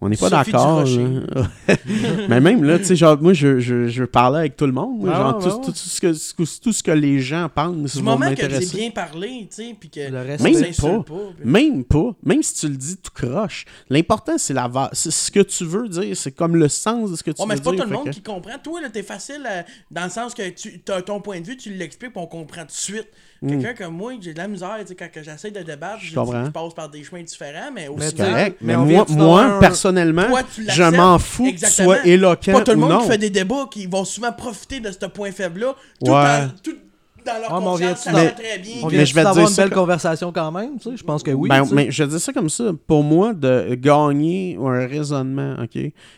on 0.00 0.08
n'est 0.10 0.16
pas 0.16 0.28
d'accord. 0.30 0.84
Mais 2.28 2.40
même 2.40 2.62
là, 2.64 2.78
tu 2.78 2.84
sais, 2.84 2.96
genre, 2.96 3.20
moi, 3.20 3.32
je, 3.32 3.58
je, 3.60 3.88
je 3.88 4.00
veux 4.02 4.06
parler 4.06 4.40
avec 4.40 4.56
tout 4.56 4.66
le 4.66 4.72
monde. 4.72 4.98
moi, 5.00 5.10
Ah 5.14 5.18
genre, 5.18 5.36
ouais, 5.36 5.42
tout, 5.50 5.56
ouais. 5.56 5.64
tout 5.64 5.72
ce 5.74 6.00
que, 6.34 6.60
tout 6.62 6.72
ce 6.72 6.82
que 6.82 6.90
les 6.90 7.20
gens 7.20 7.48
pensent 7.52 7.96
Du 7.96 8.02
moment 8.02 8.34
que 8.34 8.42
c'est 8.60 8.74
bien 8.76 8.90
parlé, 8.90 9.48
tu 9.50 9.56
sais, 9.68 9.76
puis 9.78 9.88
que. 9.90 10.00
Le 10.10 10.18
reste, 10.22 10.44
Même 10.44 10.54
pas. 10.74 11.02
puis- 11.04 11.44
Même 11.44 11.84
pas. 11.84 12.14
Même 12.24 12.42
si 12.42 12.54
tu 12.54 12.68
le 12.68 12.76
dis 12.76 12.96
tout 12.98 13.10
croche. 13.14 13.64
L'important, 13.88 14.36
c'est 14.38 14.54
la 14.54 14.68
va- 14.68 14.90
c'est 14.92 15.10
ce 15.10 15.30
que 15.30 15.40
tu 15.40 15.64
veux 15.64 15.88
dire. 15.88 16.16
C'est 16.16 16.32
comme 16.32 16.56
le 16.56 16.68
sens 16.68 17.10
de 17.10 17.16
ce 17.16 17.22
que 17.22 17.30
tu 17.30 17.40
Ouais, 17.40 17.48
mais 17.48 17.54
veux 17.54 17.60
c'est 17.64 17.64
pas 17.76 17.82
tout 17.84 17.88
le 17.90 17.96
monde 17.96 18.04
que- 18.06 18.10
qui 18.10 18.22
comprend. 18.22 18.58
Toi, 18.62 18.80
là, 18.82 18.90
t'es 18.90 19.02
facile 19.02 19.42
à- 19.46 19.64
dans 19.90 20.04
le 20.04 20.10
sens 20.10 20.34
que 20.34 20.48
tu 20.50 20.80
as 20.88 21.02
ton 21.02 21.20
point 21.20 21.40
de 21.40 21.46
vue, 21.46 21.56
tu 21.56 21.72
l'expliques, 21.72 22.12
puis 22.12 22.22
on 22.22 22.26
comprend 22.26 22.62
tout 22.62 22.66
de 22.68 22.72
suite. 22.72 23.08
Quelqu'un 23.46 23.74
comme 23.74 23.94
moi, 23.94 24.12
j'ai 24.20 24.32
de 24.32 24.38
la 24.38 24.48
misère, 24.48 24.76
tu 24.80 24.86
sais, 24.88 24.94
quand 24.94 25.08
j'essaie 25.22 25.50
de 25.50 25.60
débattre, 25.62 25.98
Je 26.00 26.10
je, 26.10 26.50
passe 26.50 26.74
par 26.74 26.88
des 26.88 27.02
chemins 27.04 27.22
différents, 27.22 27.70
mais 27.74 27.88
aussi. 27.88 28.14
Mais 28.18 28.24
correct. 28.24 28.56
Mais 28.60 28.76
moi, 28.76 29.04
moi 29.10 29.42
un- 29.44 29.58
personnellement, 29.60 30.26
Toi, 30.28 30.40
je 30.68 30.82
m'en 30.96 31.18
fous 31.18 31.52
que 31.52 31.58
tu 31.58 31.66
sois 31.70 32.06
éloquent 32.06 32.52
pas 32.52 32.60
tout 32.62 32.70
le 32.72 32.76
ou 32.76 32.80
monde 32.80 32.90
non. 32.90 33.00
qui 33.00 33.08
fait 33.08 33.18
des 33.18 33.30
débats 33.30 33.66
qui 33.70 33.86
vont 33.86 34.04
souvent 34.04 34.32
profiter 34.32 34.80
de 34.80 34.90
ce 34.90 35.06
point 35.06 35.32
faible-là. 35.32 35.74
Tout 36.04 36.10
Ouais. 36.12 36.46
tout- 36.62 36.76
dans 37.24 37.40
leur 37.40 37.54
Ah, 37.54 37.58
conscience, 37.60 37.98
ça 37.98 38.12
mais- 38.12 38.24
va 38.26 38.30
très 38.30 38.58
bien. 38.58 38.74
On 38.84 38.86
Mais 38.88 39.04
je 39.04 39.12
vais 39.12 39.20
te 39.22 39.26
d'avoir 39.26 39.34
dire 39.34 39.48
une 39.50 39.56
belle 39.56 39.68
comme- 39.70 39.82
conversation 39.82 40.32
quand 40.32 40.52
même, 40.52 40.78
tu 40.78 40.90
sais? 40.90 40.96
Je 40.96 41.02
pense 41.02 41.24
que 41.24 41.32
oui. 41.32 41.48
Ben, 41.48 41.64
mais 41.72 41.90
je 41.90 42.04
dis 42.04 42.20
ça 42.20 42.32
comme 42.32 42.48
ça. 42.48 42.70
Pour 42.86 43.02
moi, 43.02 43.34
de 43.34 43.74
gagner 43.74 44.56
un 44.64 44.86
raisonnement, 44.86 45.56
OK, 45.60 45.70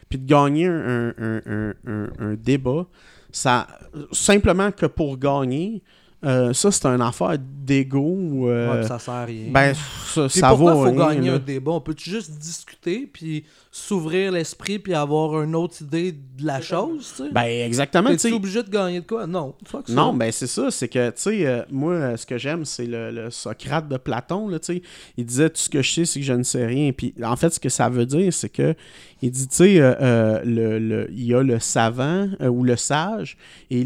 puis 0.08 0.18
de 0.18 0.26
gagner 0.26 0.66
un, 0.66 1.08
un- 1.18 1.40
un- 1.46 1.74
un- 1.86 2.08
un 2.20 2.34
débat, 2.34 2.84
ça 3.32 3.66
simplement 4.12 4.70
que 4.70 4.84
pour 4.86 5.16
gagner, 5.18 5.82
euh, 6.24 6.52
ça, 6.52 6.72
c'est 6.72 6.86
une 6.86 7.00
affaire 7.00 7.36
d'ego. 7.38 8.48
euh, 8.48 8.80
Ouais, 8.80 8.86
ça 8.86 8.98
sert 8.98 9.14
à 9.14 9.24
rien. 9.24 9.50
ben, 9.50 9.72
ça, 9.74 10.28
pourquoi 10.48 10.74
vaut 10.74 10.84
faut 10.84 10.90
rien, 10.90 11.14
gagner 11.14 11.28
là. 11.28 11.34
un 11.34 11.38
débat? 11.38 11.72
On 11.72 11.80
peut 11.80 11.94
juste 11.96 12.32
discuter, 12.38 13.08
puis 13.12 13.44
s'ouvrir 13.70 14.32
l'esprit, 14.32 14.78
puis 14.78 14.94
avoir 14.94 15.42
une 15.42 15.54
autre 15.54 15.82
idée 15.82 16.12
de 16.12 16.44
la 16.46 16.60
chose, 16.60 17.12
tu 17.16 17.24
sais? 17.24 17.30
Ben, 17.32 17.44
exactement. 17.66 18.10
tu 18.10 18.18
sais. 18.18 18.32
obligé 18.32 18.62
de 18.62 18.70
gagner 18.70 19.00
de 19.00 19.06
quoi? 19.06 19.26
Non. 19.26 19.54
fuck 19.66 19.88
ça. 19.88 19.92
Non, 19.94 20.14
ben 20.14 20.32
c'est 20.32 20.46
ça, 20.46 20.70
c'est 20.70 20.88
que, 20.88 21.08
tu 21.10 21.14
sais, 21.16 21.46
euh, 21.46 21.62
moi, 21.70 21.92
euh, 21.92 22.16
ce 22.16 22.24
que 22.24 22.38
j'aime, 22.38 22.64
c'est 22.64 22.86
le, 22.86 23.10
le 23.10 23.30
Socrate 23.30 23.88
de 23.88 23.96
Platon, 23.98 24.48
là, 24.48 24.58
tu 24.58 24.74
sais. 24.76 24.82
Il 25.16 25.26
disait, 25.26 25.50
tout 25.50 25.58
ce 25.60 25.68
que 25.68 25.82
je 25.82 25.92
sais, 25.92 26.04
c'est 26.06 26.20
que 26.20 26.26
je 26.26 26.32
ne 26.32 26.42
sais 26.42 26.64
rien. 26.64 26.92
Puis, 26.92 27.14
en 27.22 27.36
fait, 27.36 27.50
ce 27.50 27.60
que 27.60 27.68
ça 27.68 27.88
veut 27.88 28.06
dire, 28.06 28.32
c'est 28.32 28.48
que, 28.48 28.74
il 29.20 29.30
dit, 29.30 29.48
tu 29.48 29.56
sais, 29.56 29.80
euh, 29.80 29.94
euh, 30.00 30.40
le, 30.44 30.78
le- 30.78 31.10
il 31.12 31.24
y 31.24 31.34
a 31.34 31.42
le 31.42 31.58
savant 31.58 32.28
euh, 32.40 32.48
ou 32.48 32.64
le 32.64 32.76
sage 32.76 33.36
et, 33.70 33.84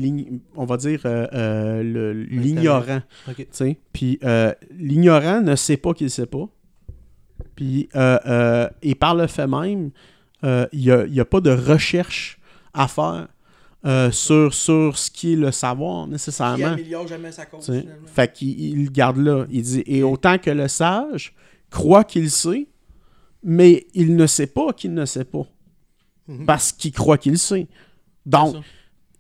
on 0.55 0.65
va 0.65 0.77
dire, 0.77 1.01
euh, 1.07 1.27
euh, 1.33 1.83
le- 1.83 2.13
l'ignorant, 2.13 3.01
tu 3.35 3.47
sais. 3.51 3.79
Puis, 3.93 4.19
euh, 4.25 4.53
l'ignorant 4.79 5.41
ne 5.41 5.57
sait 5.57 5.77
pas 5.77 5.93
qu'il 5.95 6.11
sait 6.11 6.27
pas. 6.27 6.49
Puis, 7.63 7.89
euh, 7.95 8.19
euh, 8.27 8.69
et 8.83 8.97
par 8.97 9.15
le 9.15 9.29
fait 9.29 9.47
même, 9.47 9.93
euh, 10.43 10.67
il 10.73 10.81
n'y 10.81 10.91
a, 10.91 11.07
il 11.07 11.15
y 11.15 11.21
a 11.21 11.25
pas 11.25 11.41
de 11.41 11.51
recherche 11.51 12.41
à 12.75 12.89
faire 12.89 13.29
sur, 14.11 14.53
sur 14.53 14.99
ce 14.99 15.11
qui 15.11 15.35
est 15.35 15.37
le 15.37 15.53
savoir, 15.53 16.09
nécessairement. 16.09 16.73
améliore 16.73 17.07
jamais 17.07 17.31
sa 17.31 17.47
cause. 17.47 17.71
Fait 18.07 18.33
qu'il 18.33 18.61
il 18.61 18.85
le 18.85 18.91
garde 18.91 19.19
là. 19.19 19.45
Il 19.49 19.63
dit 19.63 19.85
Et 19.87 20.03
autant 20.03 20.39
que 20.39 20.51
le 20.51 20.67
sage 20.67 21.35
croit 21.71 22.03
qu'il 22.03 22.33
sait, 22.33 22.67
mais 23.45 23.87
il 23.95 24.17
ne 24.17 24.27
sait 24.27 24.49
pas 24.49 24.73
qu'il 24.73 24.93
ne 24.93 25.05
sait 25.05 25.25
pas. 25.25 25.47
Mhm. 26.27 26.47
Parce 26.47 26.73
qu'il 26.73 26.91
croit 26.91 27.19
qu'il 27.19 27.39
sait. 27.39 27.69
Donc, 28.27 28.57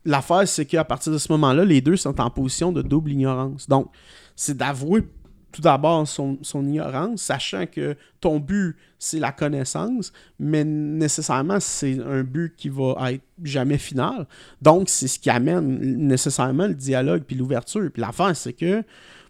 l'affaire, 0.04 0.48
c'est 0.48 0.66
qu'à 0.66 0.84
partir 0.84 1.12
de 1.12 1.18
ce 1.18 1.30
moment-là, 1.30 1.64
les 1.64 1.80
deux 1.80 1.96
sont 1.96 2.20
en 2.20 2.30
position 2.30 2.72
de 2.72 2.82
double 2.82 3.12
ignorance. 3.12 3.68
Donc, 3.68 3.88
c'est 4.34 4.56
d'avouer 4.56 5.04
tout 5.52 5.60
d'abord 5.60 6.06
son, 6.08 6.38
son 6.42 6.66
ignorance, 6.66 7.22
sachant 7.22 7.66
que 7.66 7.94
ton 8.20 8.38
but, 8.38 8.76
c'est 8.98 9.18
la 9.18 9.32
connaissance, 9.32 10.12
mais 10.38 10.64
nécessairement, 10.64 11.60
c'est 11.60 11.98
un 12.00 12.22
but 12.22 12.54
qui 12.56 12.68
va 12.68 13.12
être 13.12 13.24
jamais 13.42 13.78
final. 13.78 14.26
Donc, 14.60 14.88
c'est 14.88 15.08
ce 15.08 15.18
qui 15.18 15.30
amène 15.30 15.78
nécessairement 16.06 16.66
le 16.66 16.74
dialogue 16.74 17.24
puis 17.26 17.36
l'ouverture. 17.36 17.90
Puis 17.92 18.00
l'affaire, 18.00 18.34
c'est 18.36 18.52
que 18.52 18.82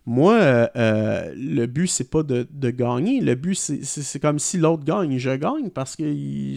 moi, 0.04 0.34
euh, 0.34 0.66
euh, 0.76 1.32
le 1.36 1.66
but, 1.66 1.86
c'est 1.86 2.10
pas 2.10 2.24
de, 2.24 2.46
de 2.50 2.70
gagner. 2.70 3.20
Le 3.20 3.36
but, 3.36 3.54
c'est- 3.54 4.18
comme 4.18 4.38
si 4.40 4.58
l'autre 4.58 4.84
gagne. 4.84 5.16
Je 5.16 5.30
gagne 5.36 5.70
parce 5.70 5.94
que 5.94 6.02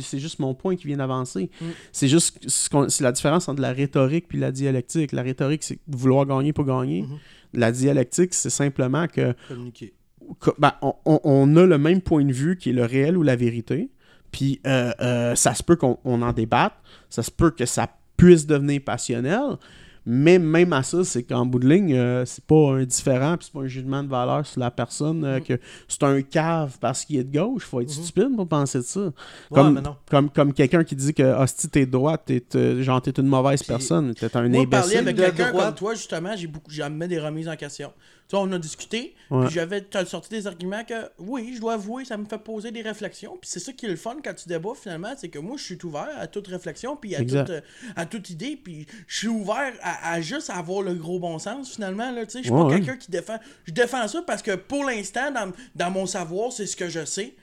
c'est 0.01 0.17
juste 0.19 0.39
mon 0.39 0.55
point 0.55 0.75
qui 0.75 0.87
vient 0.87 0.97
d'avancer. 0.97 1.51
Mm. 1.61 1.65
C'est 1.91 2.07
juste 2.07 2.39
ce 2.47 2.69
c'est 2.89 3.03
la 3.03 3.11
différence 3.11 3.47
entre 3.47 3.61
la 3.61 3.71
rhétorique 3.71 4.27
puis 4.27 4.39
la 4.39 4.51
dialectique. 4.51 5.11
La 5.11 5.21
rhétorique, 5.21 5.63
c'est 5.63 5.77
vouloir 5.87 6.25
gagner 6.25 6.53
pour 6.53 6.65
gagner. 6.65 7.03
Mm-hmm. 7.03 7.05
Mhm. 7.07 7.17
La 7.55 7.71
dialectique, 7.71 8.33
c'est 8.33 8.49
simplement 8.49 9.07
que 9.07 9.33
Communiquer. 9.47 9.93
que- 10.39 10.51
ben, 10.57 10.73
on, 11.05 11.55
a 11.57 11.65
le 11.65 11.77
même 11.77 12.01
point 12.01 12.23
de 12.25 12.33
vue 12.33 12.57
qui 12.57 12.69
est 12.71 12.73
le 12.73 12.85
réel 12.85 13.17
ou 13.17 13.23
la 13.23 13.35
vérité. 13.35 13.89
Puis 14.31 14.59
euh, 14.67 14.91
euh, 15.01 15.35
ça 15.35 15.53
se 15.53 15.63
peut 15.63 15.75
qu'on 15.75 15.97
on 16.03 16.21
en 16.21 16.33
débatte. 16.33 16.73
Ça 17.09 17.23
se 17.23 17.31
peut 17.31 17.51
que 17.51 17.65
ça 17.65 17.87
puisse 18.17 18.45
devenir 18.45 18.81
passionnel. 18.83 19.57
Mais 20.05 20.37
même 20.37 20.71
à 20.73 20.83
ça, 20.83 21.03
c'est 21.03 21.23
qu'en 21.23 21.45
bout 21.45 21.59
de 21.59 21.67
ligne, 21.67 21.93
euh, 21.95 22.25
c'est 22.25 22.43
pas 22.43 22.73
indifférent, 22.75 23.37
puis 23.37 23.47
c'est 23.47 23.53
pas 23.59 23.65
un 23.65 23.67
jugement 23.67 24.03
de 24.03 24.07
valeur 24.09 24.45
sur 24.45 24.59
la 24.59 24.69
personne, 24.69 25.21
Mm. 25.21 25.25
euh, 25.25 25.39
que 25.39 25.59
c'est 25.87 26.03
un 26.03 26.21
cave 26.21 26.77
parce 26.79 27.05
qu'il 27.05 27.17
est 27.17 27.23
de 27.23 27.37
gauche. 27.37 27.63
Faut 27.63 27.81
être 27.81 27.87
Mhm. 27.97 28.03
stupide 28.03 28.35
pour 28.35 28.47
penser 28.47 28.77
de 28.79 28.83
ça. 28.83 28.99
Ouais, 29.01 29.11
Comme, 29.51 29.81
comme, 30.09 30.29
comme 30.29 30.53
quelqu'un 30.53 30.83
qui 30.83 30.95
dit 30.95 31.13
que 31.13 31.23
hostie, 31.23 31.69
t'es 31.69 31.85
droite, 31.85 32.21
t'es, 32.25 32.43
euh, 32.55 32.83
genre, 32.83 33.01
t'es 33.01 33.11
une 33.11 33.27
mauvaise 33.27 33.61
Puis, 33.61 33.67
personne, 33.69 34.13
t'es 34.13 34.25
un 34.37 34.47
Moi, 34.47 34.65
parler 34.69 34.97
imbécile. 34.97 34.97
avec 34.99 35.15
de 35.15 35.21
quelqu'un 35.23 35.51
comme 35.51 35.73
toi, 35.75 35.93
justement, 35.95 36.35
j'ai 36.35 36.47
beaucoup, 36.47 36.69
j'amène 36.71 37.09
des 37.09 37.19
remises 37.19 37.47
en 37.49 37.55
question. 37.55 37.91
Tu 38.27 38.35
on 38.35 38.51
a 38.53 38.57
discuté, 38.57 39.13
Ouais. 39.29 39.45
puis 39.45 39.53
j'avais 39.53 39.81
t'as 39.81 40.03
sorti 40.03 40.29
des 40.29 40.47
arguments 40.47 40.83
que, 40.83 41.09
oui, 41.19 41.51
je 41.55 41.59
dois 41.61 41.73
avouer, 41.73 42.05
ça 42.05 42.17
me 42.17 42.25
fait 42.25 42.39
poser 42.39 42.71
des 42.71 42.81
réflexions. 42.81 43.37
Puis 43.39 43.47
c'est 43.51 43.59
ça 43.59 43.71
qui 43.71 43.85
est 43.85 43.89
le 43.89 43.95
fun 43.95 44.15
quand 44.23 44.33
tu 44.33 44.47
débats, 44.49 44.73
finalement, 44.75 45.13
c'est 45.15 45.29
que 45.29 45.37
moi, 45.37 45.57
je 45.57 45.63
suis 45.63 45.77
ouvert 45.83 46.09
à 46.17 46.25
toute 46.25 46.47
réflexion, 46.47 46.95
puis 46.95 47.15
à 47.15 47.19
toute, 47.19 47.31
euh, 47.51 47.61
à 47.95 48.07
toute 48.07 48.31
idée, 48.31 48.55
puis 48.61 48.87
je 49.07 49.17
suis 49.19 49.27
ouvert 49.27 49.71
à, 49.83 50.13
à 50.13 50.21
juste 50.21 50.49
avoir 50.49 50.81
le 50.81 50.95
gros 50.95 51.19
bon 51.19 51.37
sens, 51.37 51.73
finalement. 51.75 52.09
Là, 52.11 52.25
tu 52.25 52.31
sais, 52.31 52.37
je 52.39 52.43
suis 52.45 52.51
Ouais, 52.51 52.61
pas 52.61 52.65
ouais. 52.69 52.75
quelqu'un 52.77 52.97
qui 52.97 53.11
défend. 53.11 53.37
Je 53.65 53.71
défends 53.73 54.07
ça 54.07 54.23
parce 54.25 54.41
que 54.41 54.55
pour 54.55 54.83
l'instant, 54.85 55.31
dans, 55.31 55.51
dans 55.75 55.91
mon 55.91 56.07
savoir, 56.07 56.51
c'est 56.51 56.65
ce 56.65 56.75
que 56.75 56.89
je 56.89 57.05
sais. 57.05 57.35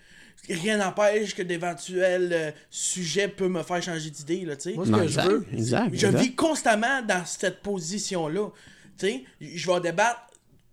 Rien 0.48 0.78
n'empêche 0.78 1.36
que 1.36 1.42
d'éventuels 1.42 2.30
euh, 2.32 2.50
sujets 2.70 3.28
peuvent 3.28 3.48
me 3.50 3.62
faire 3.62 3.80
changer 3.80 4.10
d'idée, 4.10 4.44
là, 4.44 4.56
tu 4.56 4.70
sais. 4.70 4.72
Moi, 4.74 4.86
ce 4.86 4.90
Non, 4.90 4.98
que 4.98 5.04
je 5.04 5.08
exact, 5.10 5.28
veux, 5.28 5.46
exact, 5.52 5.88
Je 5.92 6.06
exact. 6.06 6.18
vis 6.20 6.34
constamment 6.34 7.02
dans 7.02 7.24
cette 7.24 7.62
position-là. 7.62 8.48
Tu 8.98 9.06
sais, 9.06 9.24
je 9.40 9.70
vais 9.70 9.80
débattre 9.80 10.20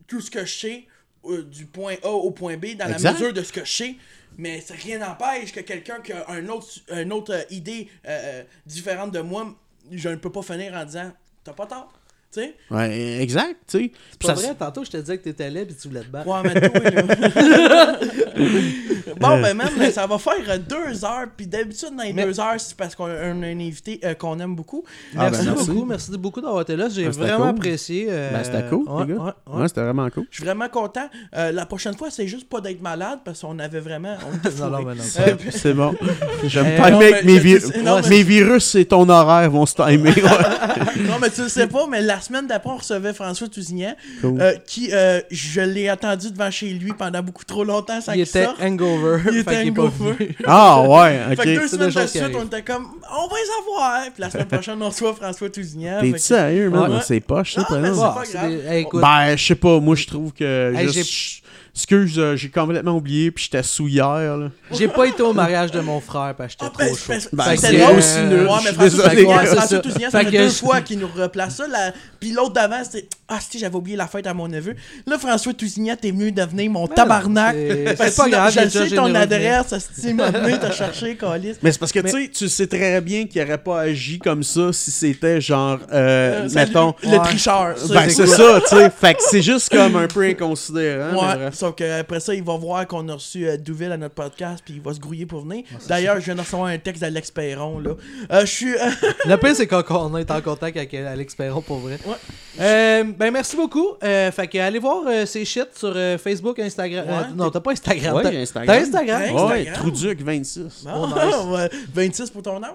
tout 0.10 0.20
ce 0.22 0.30
que 0.32 0.44
je 0.46 0.54
sais 0.58 0.88
euh, 1.26 1.44
du 1.44 1.66
point 1.66 1.96
A 2.04 2.10
au 2.10 2.32
point 2.32 2.58
B 2.58 2.76
dans 2.76 2.88
Exact. 2.88 3.04
la 3.04 3.14
mesure 3.14 3.34
de 3.34 3.44
ce 3.44 3.54
que 3.54 3.64
je 3.66 3.72
sais. 3.72 3.96
Mais 4.38 4.62
ça- 4.62 4.74
rien 4.74 5.00
n'empêche 5.00 5.52
que 5.52 5.60
quelqu'un 5.62 6.02
qui 6.02 6.12
a 6.14 6.30
un 6.30 6.48
autre, 6.50 6.68
une 6.92 7.12
autre 7.14 7.34
euh, 7.34 7.44
idée 7.50 7.88
euh, 8.08 8.44
différente 8.66 9.12
de 9.12 9.20
moi, 9.22 9.56
je 9.92 10.10
ne 10.10 10.16
peux 10.16 10.32
pas 10.32 10.42
finir 10.42 10.74
en 10.74 10.86
disant 10.86 11.12
T'as 11.44 11.54
pas 11.54 11.66
tort. 11.68 11.92
Tu 12.32 12.42
sais? 12.42 12.56
Ouais, 12.70 13.22
exact, 13.22 13.56
tu 13.68 13.80
sais. 13.80 13.92
C'est 14.22 14.28
pas 14.28 14.34
vrai, 14.36 14.54
tantôt 14.54 14.84
je 14.86 14.92
te 14.92 14.98
disais 14.98 15.18
que 15.18 15.24
t'étais 15.24 15.50
laid 15.50 15.64
et 15.72 15.74
tu 15.76 15.88
voulais 15.88 16.02
te 16.02 16.10
battre. 16.10 16.28
Ouais, 16.28 16.42
mais 16.44 16.70
toi, 16.70 16.80
là. 16.92 18.00
bon, 19.20 19.42
ben, 19.42 19.54
même, 19.56 19.92
ça 19.92 20.06
va 20.06 20.18
faire 20.20 20.34
euh, 20.48 20.58
deux 20.60 21.04
heures. 21.04 21.26
Puis 21.36 21.48
d'habitude, 21.48 21.90
dans 21.98 22.04
les 22.04 22.14
Mais- 22.14 22.26
deux 22.26 22.40
heures, 22.40 22.54
c'est 22.58 22.76
parce 22.78 22.94
qu'on 22.96 23.06
a 23.06 23.14
un, 23.14 23.42
un 23.42 23.60
invité 23.60 24.00
euh, 24.04 24.14
qu'on 24.14 24.40
aime 24.40 24.56
beaucoup. 24.56 24.84
Ah, 25.18 25.30
merci, 25.32 25.46
ben, 25.46 25.54
merci. 25.56 25.70
beaucoup, 25.72 25.86
merci 25.86 26.18
beaucoup 26.18 26.42
d'avoir 26.42 26.62
été 26.62 26.76
là. 26.76 26.88
J'ai 26.90 27.08
Ah, 27.08 27.12
c'était 27.14 27.26
vraiment 27.26 27.48
cool. 27.50 27.56
apprécié. 27.58 28.08
euh, 28.10 28.30
Ben, 28.32 28.44
c'était 28.44 28.64
cool, 28.70 28.88
ouais, 28.88 29.06
les 29.08 29.14
gars. 29.16 29.20
ouais, 29.22 29.32
ouais. 29.56 29.62
Ouais, 29.62 29.68
c'était 29.68 29.82
vraiment 29.82 30.10
cool. 30.12 30.26
Je 30.30 30.36
suis 30.36 30.46
vraiment 30.46 30.70
content. 30.70 31.10
Euh, 31.36 31.52
la 31.52 31.66
prochaine 31.66 31.96
fois, 31.98 32.12
c'est 32.12 32.28
juste 32.28 32.48
pas 32.48 32.62
d'être 32.62 32.82
malade 32.82 33.20
parce 33.26 33.42
qu'on 33.42 33.58
avait 33.60 33.80
vraiment. 33.80 34.16
On 34.28 34.50
Non, 34.60 34.70
non, 34.70 34.78
fourrés. 34.82 34.86
mais 34.86 34.96
non. 34.96 35.04
Euh, 35.20 35.36
C'est 35.52 35.74
bon. 35.74 35.96
Je 36.44 36.60
me 36.60 36.76
timer 36.76 36.92
non, 36.92 36.98
avec 37.00 37.26
mais 37.26 38.10
mes, 38.12 38.24
virus, 38.24 38.66
c'est 38.66 38.86
ton 38.86 39.08
horaire, 39.10 39.50
vont 39.50 39.66
se 39.66 39.74
timer. 39.76 40.14
Non, 41.08 41.18
mais 41.20 41.30
tu 41.32 41.42
le 41.42 41.50
sais 41.50 41.68
pas, 41.68 41.88
mais 41.88 42.02
la 42.02 42.19
semaine 42.22 42.48
d'après, 42.48 42.70
on 42.72 42.78
recevait 42.78 43.14
François 43.14 43.48
Tousignan, 43.48 43.96
Cool. 44.22 44.42
euh, 44.42 44.54
qui, 44.66 44.90
euh, 44.94 45.22
je 45.32 45.62
l'ai 45.62 45.90
attendu 45.90 46.32
devant 46.32 46.52
chez 46.52 46.70
lui 46.70 46.94
pendant 46.94 47.22
beaucoup 47.22 47.46
trop 47.46 47.64
longtemps 47.64 48.00
sans 48.02 48.14
Il 48.14 48.26
qu'il 48.28 48.44
sorte. 48.44 48.62
hangover. 48.62 49.22
Il 49.32 49.38
était 49.40 49.58
hangover. 49.70 50.36
Ah 50.46 50.82
ouais, 50.82 51.20
Fait 51.30 51.36
que 51.36 51.42
ok. 51.42 51.46
deux 51.62 51.68
semaines 51.68 51.90
de 51.92 52.08
suite, 52.08 52.36
on 52.36 52.46
était 52.46 52.62
comme, 52.64 52.88
on 53.12 53.28
va 53.28 53.36
les 53.36 53.52
avoir. 53.62 54.02
Puis 54.14 54.14
la 54.22 54.30
semaine 54.30 54.48
prochaine, 54.48 54.82
on 54.82 54.90
reçoit 54.90 55.14
François 55.14 55.50
Tousignan. 55.50 56.00
T'es 56.02 56.18
sérieux, 56.18 56.70
man? 56.70 56.92
Ouais. 56.92 57.00
C'est 57.06 57.20
poche, 57.20 57.54
ça, 57.54 57.62
Non, 57.62 57.66
prénom. 57.66 57.82
mais 57.82 57.90
c'est 57.94 58.00
Ouais, 58.02 58.08
pas 58.14 58.22
c'est 58.26 58.34
grave. 58.38 58.50
des- 58.50 58.68
hey, 58.68 58.82
écoute, 58.82 59.02
Ben, 59.02 59.36
je 59.36 59.46
sais 59.46 59.56
pas, 59.56 59.80
moi, 59.80 59.96
je 59.96 60.08
trouve 60.08 60.32
que. 60.34 60.74
Hey, 60.76 60.88
juste- 60.90 61.10
j'ai- 61.12 61.42
Excuse, 61.76 62.20
euh, 62.20 62.36
j'ai 62.36 62.50
complètement 62.50 62.92
oublié, 62.98 63.32
puis 63.32 63.46
j'étais 63.46 63.64
sous 63.64 63.88
hier, 63.88 64.38
là. 64.38 64.50
J'ai 64.72 64.88
pas 64.88 65.06
été 65.06 65.22
au 65.24 65.34
mariage 65.34 65.72
de 65.72 65.80
mon 65.80 66.00
frère 66.02 66.34
parce 66.38 66.56
que 66.56 66.66
Ah, 66.66 66.72
j'étais 66.72 66.84
ben, 66.92 66.96
trop 66.96 67.14
chaud. 67.14 67.28
ben, 67.34 67.44
que, 67.56 67.78
drôle. 67.78 67.94
euh, 67.96 67.98
aussi 67.98 68.20
nul. 68.22 68.40
Ouais, 68.42 68.48
je 68.48 68.48
mais 68.48 68.58
suis 68.60 68.74
François, 68.76 69.10
désolé. 69.10 69.26
Ouais, 69.26 69.36
c'est 69.42 69.46
François 69.56 69.68
ça. 69.68 69.80
Tousignan, 69.80 70.10
ça 70.12 70.20
Fait 70.20 70.26
fait 70.26 70.32
que 70.32 70.38
deux 70.38 70.50
je- 70.50 70.54
fois 70.56 70.82
qu'il 70.82 71.00
nous 71.00 71.08
replace 71.16 71.56
ça. 71.56 71.68
La... 71.68 71.94
Puis 72.20 72.32
l'autre 72.32 72.54
d'avant, 72.54 72.84
c'était 72.84 73.08
Ah, 73.32 73.38
si 73.48 73.60
j'avais 73.60 73.76
oublié 73.76 73.96
la 73.96 74.08
fête 74.08 74.26
à 74.26 74.34
mon 74.34 74.48
neveu. 74.48 74.74
Là, 75.06 75.18
François 75.20 75.54
Tousignan, 75.54 75.96
t'es 76.02 76.10
venu 76.10 76.32
devenir 76.32 76.72
mon 76.72 76.86
Ben 76.88 76.96
tabarnak. 76.96 77.56
non, 77.56 77.62
c'est- 77.62 77.96
Parce 77.96 78.10
c'est 78.10 78.18
pas 78.18 78.26
que 78.26 78.30
grave, 78.32 78.50
Je 78.50 78.54
j'ai 78.56 78.60
le 78.62 78.66
déjà 78.72 78.90
sais, 78.90 78.96
ton 78.96 79.16
adresse, 79.16 79.74
Asti 79.74 80.14
m'a 80.16 80.32
venu 80.32 80.58
te 80.60 80.72
chercher, 80.72 81.16
Calis. 81.16 81.54
Mais 81.62 81.72
c'est 81.72 81.78
parce 81.78 81.92
que, 81.92 82.00
Mais- 82.00 82.12
tu 82.12 82.24
sais, 82.26 82.30
tu 82.32 82.50
sais 82.50 82.66
très 82.68 83.00
bien 83.02 83.26
qu'il 83.28 83.42
aurait 83.44 83.58
pas 83.60 83.82
agi 83.82 84.18
comme 84.20 84.42
ça 84.44 84.74
si 84.74 84.90
c'était 84.92 85.40
genre, 85.40 85.78
euh, 85.94 86.46
Euh, 86.46 86.50
salut, 86.50 86.56
mettons. 86.56 86.96
Le 87.04 87.10
Ouais. 87.10 87.20
tricheur. 87.20 87.78
ça, 87.78 87.94
Ben, 87.94 88.10
c'est 88.10 88.26
c'est 88.26 88.28
ça, 88.36 88.62
tu 88.68 88.76
sais. 88.76 88.90
Fait 88.90 89.14
que 89.14 89.20
c'est 89.30 89.42
juste 89.44 89.70
comme 89.70 89.96
un 89.96 90.08
peu 90.08 90.24
inconsidérant. 90.24 91.12
mais 91.14 91.20
Ouais, 91.20 91.36
bref. 91.36 91.54
Sauf 91.60 91.76
qu'après 91.76 92.20
ça, 92.20 92.34
il 92.34 92.44
va 92.44 92.56
voir 92.58 92.88
qu'on 92.88 93.08
a 93.10 93.14
reçu 93.14 93.48
euh, 93.48 93.58
Douville 93.58 93.92
à 93.92 93.98
notre 93.98 94.16
podcast, 94.16 94.62
puis 94.66 94.76
il 94.76 94.82
va 94.82 94.94
se 94.94 95.00
grouiller 95.00 95.26
pour 95.26 95.42
venir. 95.42 95.64
D'ailleurs, 95.88 96.16
je 96.20 96.26
viens 96.26 96.36
de 96.36 96.40
recevoir 96.42 96.68
un 96.70 96.78
texte 96.78 97.02
d'Alex 97.02 97.32
Perron, 97.32 97.80
là. 97.80 97.92
Euh, 98.32 98.42
je 98.42 98.46
suis... 98.46 98.74
euh, 98.76 98.90
Le 99.26 99.36
pire, 99.38 99.56
c'est 99.56 99.68
qu'on 99.68 100.18
est 100.18 100.32
en 100.32 100.42
contact 100.42 100.78
avec 100.78 100.94
Alex 100.94 101.36
Perron 101.36 101.62
pour 101.62 101.78
vrai. 101.80 101.98
Ouais. 102.06 102.16
Euh, 102.60 103.04
ben, 103.18 103.32
merci 103.32 103.56
beaucoup. 103.56 103.88
Euh, 104.04 104.32
fait 104.32 104.48
que 104.48 104.58
allez 104.58 104.80
voir 104.80 105.04
euh, 105.08 105.26
ces 105.26 105.46
shit 105.46 105.68
sur 105.76 105.94
euh, 105.96 106.18
Facebook, 106.18 106.58
Instagram. 106.60 107.06
Ouais, 107.08 107.14
Euh, 107.14 107.36
non, 107.36 107.50
t'as 107.50 107.60
pas 107.60 107.72
Instagram. 107.72 108.16
Ouais, 108.16 108.24
t'as- 108.24 108.30
Instagram. 108.40 108.68
T'as 108.76 108.82
Instagram? 108.82 109.22
Ouais. 109.22 109.32
Ouais, 109.32 109.42
Instagram. 109.70 109.74
Trouduc 109.76 110.22
26. 110.22 110.84
bon, 110.86 110.92
Oh, 110.96 111.08
nice. 111.08 111.36
ouais, 111.46 111.70
26 111.94 112.30
pour 112.32 112.42
ton 112.42 112.62
âge? 112.64 112.72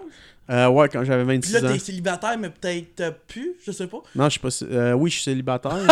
Euh, 0.50 0.68
ouais, 0.68 0.88
quand 0.90 1.02
j'avais 1.04 1.24
Puis 1.24 1.36
26 1.52 1.52
là, 1.62 1.70
ans. 1.70 1.72
t'es 1.72 1.78
célibataire, 1.78 2.36
mais 2.38 2.50
peut-être 2.50 3.00
euh, 3.00 3.10
plus, 3.26 3.52
je 3.64 3.72
sais 3.72 3.86
pas. 3.86 4.02
Non, 4.14 4.24
je 4.24 4.30
suis 4.30 4.40
pas. 4.40 4.48
euh, 4.70 4.92
oui, 4.92 5.08
je 5.10 5.14
suis 5.16 5.24
célibataire. 5.24 5.72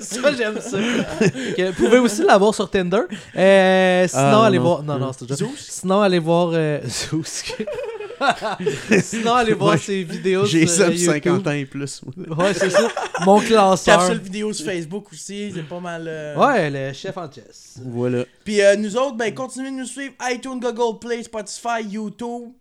Ça, 0.00 0.32
j'aime 0.36 0.60
ça. 0.60 0.78
Ok, 0.78 1.60
Vous 1.60 1.84
pouvez 1.84 1.98
aussi 1.98 2.24
l'avoir 2.24 2.52
sur 2.52 2.68
Tinder? 2.68 3.02
Euh, 3.36 4.08
sinon, 4.08 4.22
Ah, 4.22 4.46
allez 4.46 4.58
non. 4.58 4.64
voir. 4.64 4.82
Non, 4.82 4.98
non, 4.98 5.12
c'est 5.16 5.28
déjà. 5.28 5.44
Sinon, 5.56 6.00
allez 6.00 6.18
voir. 6.18 6.50
Euh... 6.54 6.80
Zeus. 6.88 7.44
Sinon, 9.02 9.34
allez 9.34 9.54
voir 9.54 9.78
ses 9.78 10.02
vidéos 10.02 10.44
J'ai 10.46 10.66
sur 10.66 10.76
ça 10.76 10.82
euh, 10.84 10.90
de 10.90 10.96
50 10.96 11.24
YouTube. 11.24 11.48
ans 11.48 11.50
et 11.52 11.64
plus. 11.66 12.00
Ouais, 12.16 12.54
c'est 12.54 12.70
ça. 12.70 12.88
Mon 13.24 13.40
classeur. 13.40 13.98
Capsule 13.98 14.18
vidéo 14.20 14.52
sur 14.52 14.66
Facebook 14.66 15.06
aussi, 15.12 15.52
c'est 15.54 15.62
pas 15.68 15.80
mal. 15.80 16.04
euh, 16.06 16.36
Ouais, 16.36 16.70
le 16.70 16.92
chef 16.92 17.16
en 17.16 17.30
chess. 17.30 17.78
Voilà. 17.84 18.24
Puis 18.44 18.60
euh, 18.62 18.76
nous 18.76 18.96
autres, 18.96 19.16
ben 19.16 19.32
continuez 19.34 19.70
de 19.70 19.76
nous 19.76 19.86
suivre 19.86 20.14
iTunes, 20.30 20.60
Google 20.60 20.98
Play, 21.00 21.22
Spotify, 21.22 21.82
YouTube. 21.88 22.52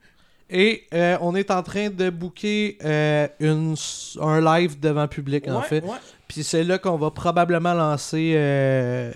Et 0.50 0.84
euh, 0.94 1.18
on 1.22 1.36
est 1.36 1.50
en 1.52 1.64
train 1.64 1.90
de 1.90 2.10
booker 2.10 2.78
euh, 2.84 3.28
une, 3.40 3.76
un 4.22 4.42
live 4.42 4.80
devant 4.80 5.08
public, 5.08 5.48
en 5.48 5.60
Ouais, 5.62 5.68
fait. 5.68 5.84
ouais. 5.84 5.90
Puis 6.28 6.44
c'est 6.44 6.64
là 6.64 6.78
qu'on 6.80 6.98
va 6.98 7.12
probablement 7.12 7.74
lancer 7.74 8.34
euh, 8.36 9.12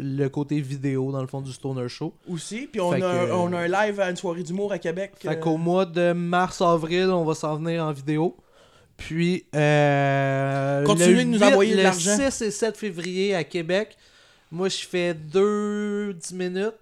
le 0.00 0.28
côté 0.28 0.60
vidéo, 0.60 1.10
dans 1.12 1.20
le 1.20 1.26
fond, 1.26 1.40
du 1.40 1.52
Stoner 1.52 1.88
Show. 1.88 2.12
Aussi. 2.28 2.68
Puis 2.70 2.80
on, 2.80 2.92
a, 2.92 2.98
que- 3.00 3.32
on 3.32 3.52
a 3.52 3.58
un 3.60 3.68
live 3.68 4.00
à 4.00 4.10
une 4.10 4.16
soirée 4.16 4.42
d'humour 4.42 4.72
à 4.72 4.78
Québec. 4.78 5.12
Fait 5.20 5.38
qu'au 5.38 5.56
mois 5.56 5.86
de 5.86 6.12
mars-avril, 6.12 7.06
on 7.10 7.24
va 7.24 7.34
s'en 7.34 7.56
venir 7.56 7.84
en 7.84 7.92
vidéo. 7.92 8.36
Puis, 8.96 9.46
euh, 9.54 10.84
Continuez 10.84 11.14
le 11.14 11.24
de 11.24 11.28
nous 11.30 11.38
8, 11.38 11.44
envoyer 11.44 11.74
le 11.76 11.82
l'argent. 11.82 12.16
6 12.30 12.42
et 12.42 12.50
7 12.50 12.76
février 12.76 13.34
à 13.34 13.44
Québec. 13.44 13.96
Moi, 14.50 14.68
je 14.68 14.86
fais 14.86 15.14
2 15.14 16.12
10 16.14 16.32
minutes 16.34 16.74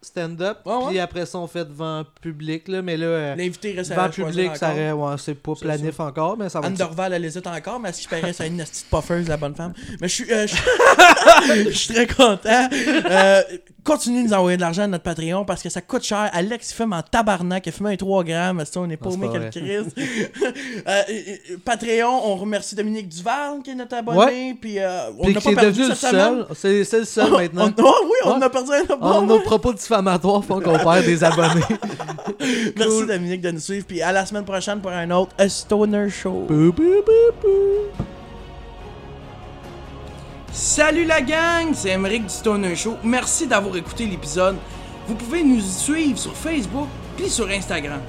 stand-up. 0.00 0.58
Ouais, 0.64 0.74
ouais. 0.74 0.86
Puis 0.90 0.98
après 0.98 1.26
ça, 1.26 1.38
on 1.38 1.46
fait 1.46 1.64
devant 1.64 2.04
public. 2.22 2.68
Là, 2.68 2.82
mais 2.82 2.96
là, 2.96 3.06
euh, 3.06 3.34
L'invité 3.36 3.72
reste 3.72 3.90
devant 3.90 4.02
à 4.02 4.08
public, 4.08 4.56
ça 4.56 4.70
reste- 4.70 4.94
ouais, 4.94 5.14
c'est 5.18 5.34
pas 5.34 5.54
planif 5.54 6.00
encore, 6.00 6.36
mais 6.36 6.48
ça 6.48 6.60
va 6.60 6.66
Anne 6.68 6.74
Dorval, 6.74 7.12
elle 7.12 7.24
hésite 7.24 7.46
encore, 7.46 7.80
mais 7.80 7.88
à 7.88 7.92
ce 7.92 8.02
qui 8.02 8.08
paraît, 8.08 8.32
c'est 8.32 8.46
une 8.46 8.58
petite 8.58 8.86
puffeuse, 8.90 9.28
la 9.28 9.36
bonne 9.36 9.54
femme. 9.54 9.72
Mais 10.00 10.08
je 10.08 10.14
suis, 10.14 10.32
euh, 10.32 10.46
je 10.46 10.54
je 11.70 11.76
suis 11.76 11.94
très 11.94 12.06
content. 12.06 12.68
Euh, 12.72 13.42
continuez 13.88 14.22
de 14.22 14.28
nous 14.28 14.34
envoyer 14.34 14.56
de 14.56 14.62
l'argent 14.62 14.82
à 14.82 14.86
notre 14.86 15.02
Patreon 15.04 15.44
parce 15.44 15.62
que 15.62 15.68
ça 15.68 15.80
coûte 15.80 16.02
cher. 16.04 16.28
Alex, 16.32 16.70
il 16.70 16.74
fume 16.74 16.92
en 16.92 17.02
tabarnak, 17.02 17.66
il 17.66 17.72
fume 17.72 17.86
un 17.86 17.96
3 17.96 18.22
grammes. 18.24 18.62
Ça, 18.64 18.80
on 18.80 18.86
n'est 18.86 18.96
pas 18.96 19.08
au 19.08 19.12
c'est 19.12 19.16
mec 19.18 19.32
pas 19.32 19.38
le 19.38 19.50
Christ. 19.50 19.96
Euh, 20.86 20.90
euh, 20.90 21.02
euh, 21.08 21.56
Patreon, 21.64 22.20
on 22.24 22.36
remercie 22.36 22.74
Dominique 22.74 23.08
Duval 23.08 23.60
qui 23.64 23.70
est 23.70 23.74
notre 23.74 23.96
abonné. 23.96 24.56
Puis 24.60 24.78
euh, 24.78 25.10
on 25.18 25.28
n'a 25.28 25.34
qui 25.40 25.44
pas 25.44 25.50
est 25.52 25.54
perdu 25.54 25.70
devenu 25.80 25.88
le 25.88 25.94
cette 25.94 26.10
semaine. 26.10 26.44
seul. 26.54 26.84
C'est 26.88 26.98
le 26.98 27.04
seul 27.04 27.30
maintenant. 27.54 27.68
on- 27.78 27.82
oh 27.82 27.94
oui, 28.04 28.16
on 28.24 28.38
Ouais. 28.38 28.44
a 28.44 28.50
perdu 28.50 28.70
un 28.72 28.96
bon. 28.96 29.22
nos 29.22 29.40
propos 29.40 29.72
diffamatoires 29.72 30.44
font 30.44 30.60
qu'on 30.60 30.78
perd 30.78 31.04
des 31.04 31.24
abonnés. 31.24 31.62
Merci. 32.76 33.06
Dominique 33.06 33.40
de 33.40 33.50
nous 33.52 33.60
suivre. 33.60 33.86
Puis 33.86 34.02
à 34.02 34.12
la 34.12 34.24
semaine 34.26 34.44
prochaine 34.44 34.80
pour 34.80 34.90
un 34.92 35.10
autre 35.10 35.32
A 35.38 35.48
Stoner 35.48 36.08
Show. 36.10 36.44
Bou, 36.48 36.72
bou, 36.72 37.02
bou, 37.04 37.12
bou. 37.42 38.04
Salut 40.52 41.04
la 41.04 41.20
gang, 41.20 41.72
c'est 41.74 41.90
Emeric 41.90 42.24
du 42.24 42.28
Stoner 42.32 42.74
Show. 42.74 42.96
Merci 43.04 43.46
d'avoir 43.46 43.76
écouté 43.76 44.06
l'épisode. 44.06 44.56
Vous 45.06 45.14
pouvez 45.14 45.42
nous 45.44 45.60
suivre 45.60 46.18
sur 46.18 46.34
Facebook 46.34 46.88
puis 47.16 47.28
sur 47.28 47.48
Instagram. 47.48 48.00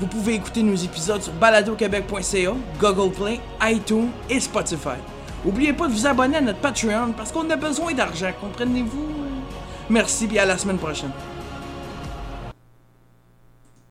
Vous 0.00 0.06
pouvez 0.06 0.34
écouter 0.34 0.62
nos 0.62 0.74
épisodes 0.74 1.22
sur 1.22 1.32
baladoquebec.ca, 1.34 2.52
Google 2.80 3.12
Play, 3.14 3.40
iTunes 3.62 4.08
et 4.28 4.40
Spotify. 4.40 4.98
N'oubliez 5.44 5.72
pas 5.72 5.86
de 5.86 5.92
vous 5.92 6.06
abonner 6.06 6.38
à 6.38 6.40
notre 6.40 6.58
Patreon 6.60 7.12
parce 7.16 7.30
qu'on 7.30 7.48
a 7.50 7.56
besoin 7.56 7.92
d'argent, 7.92 8.32
comprenez-vous? 8.40 9.08
Merci 9.88 10.28
et 10.32 10.38
à 10.40 10.46
la 10.46 10.58
semaine 10.58 10.78
prochaine. 10.78 11.12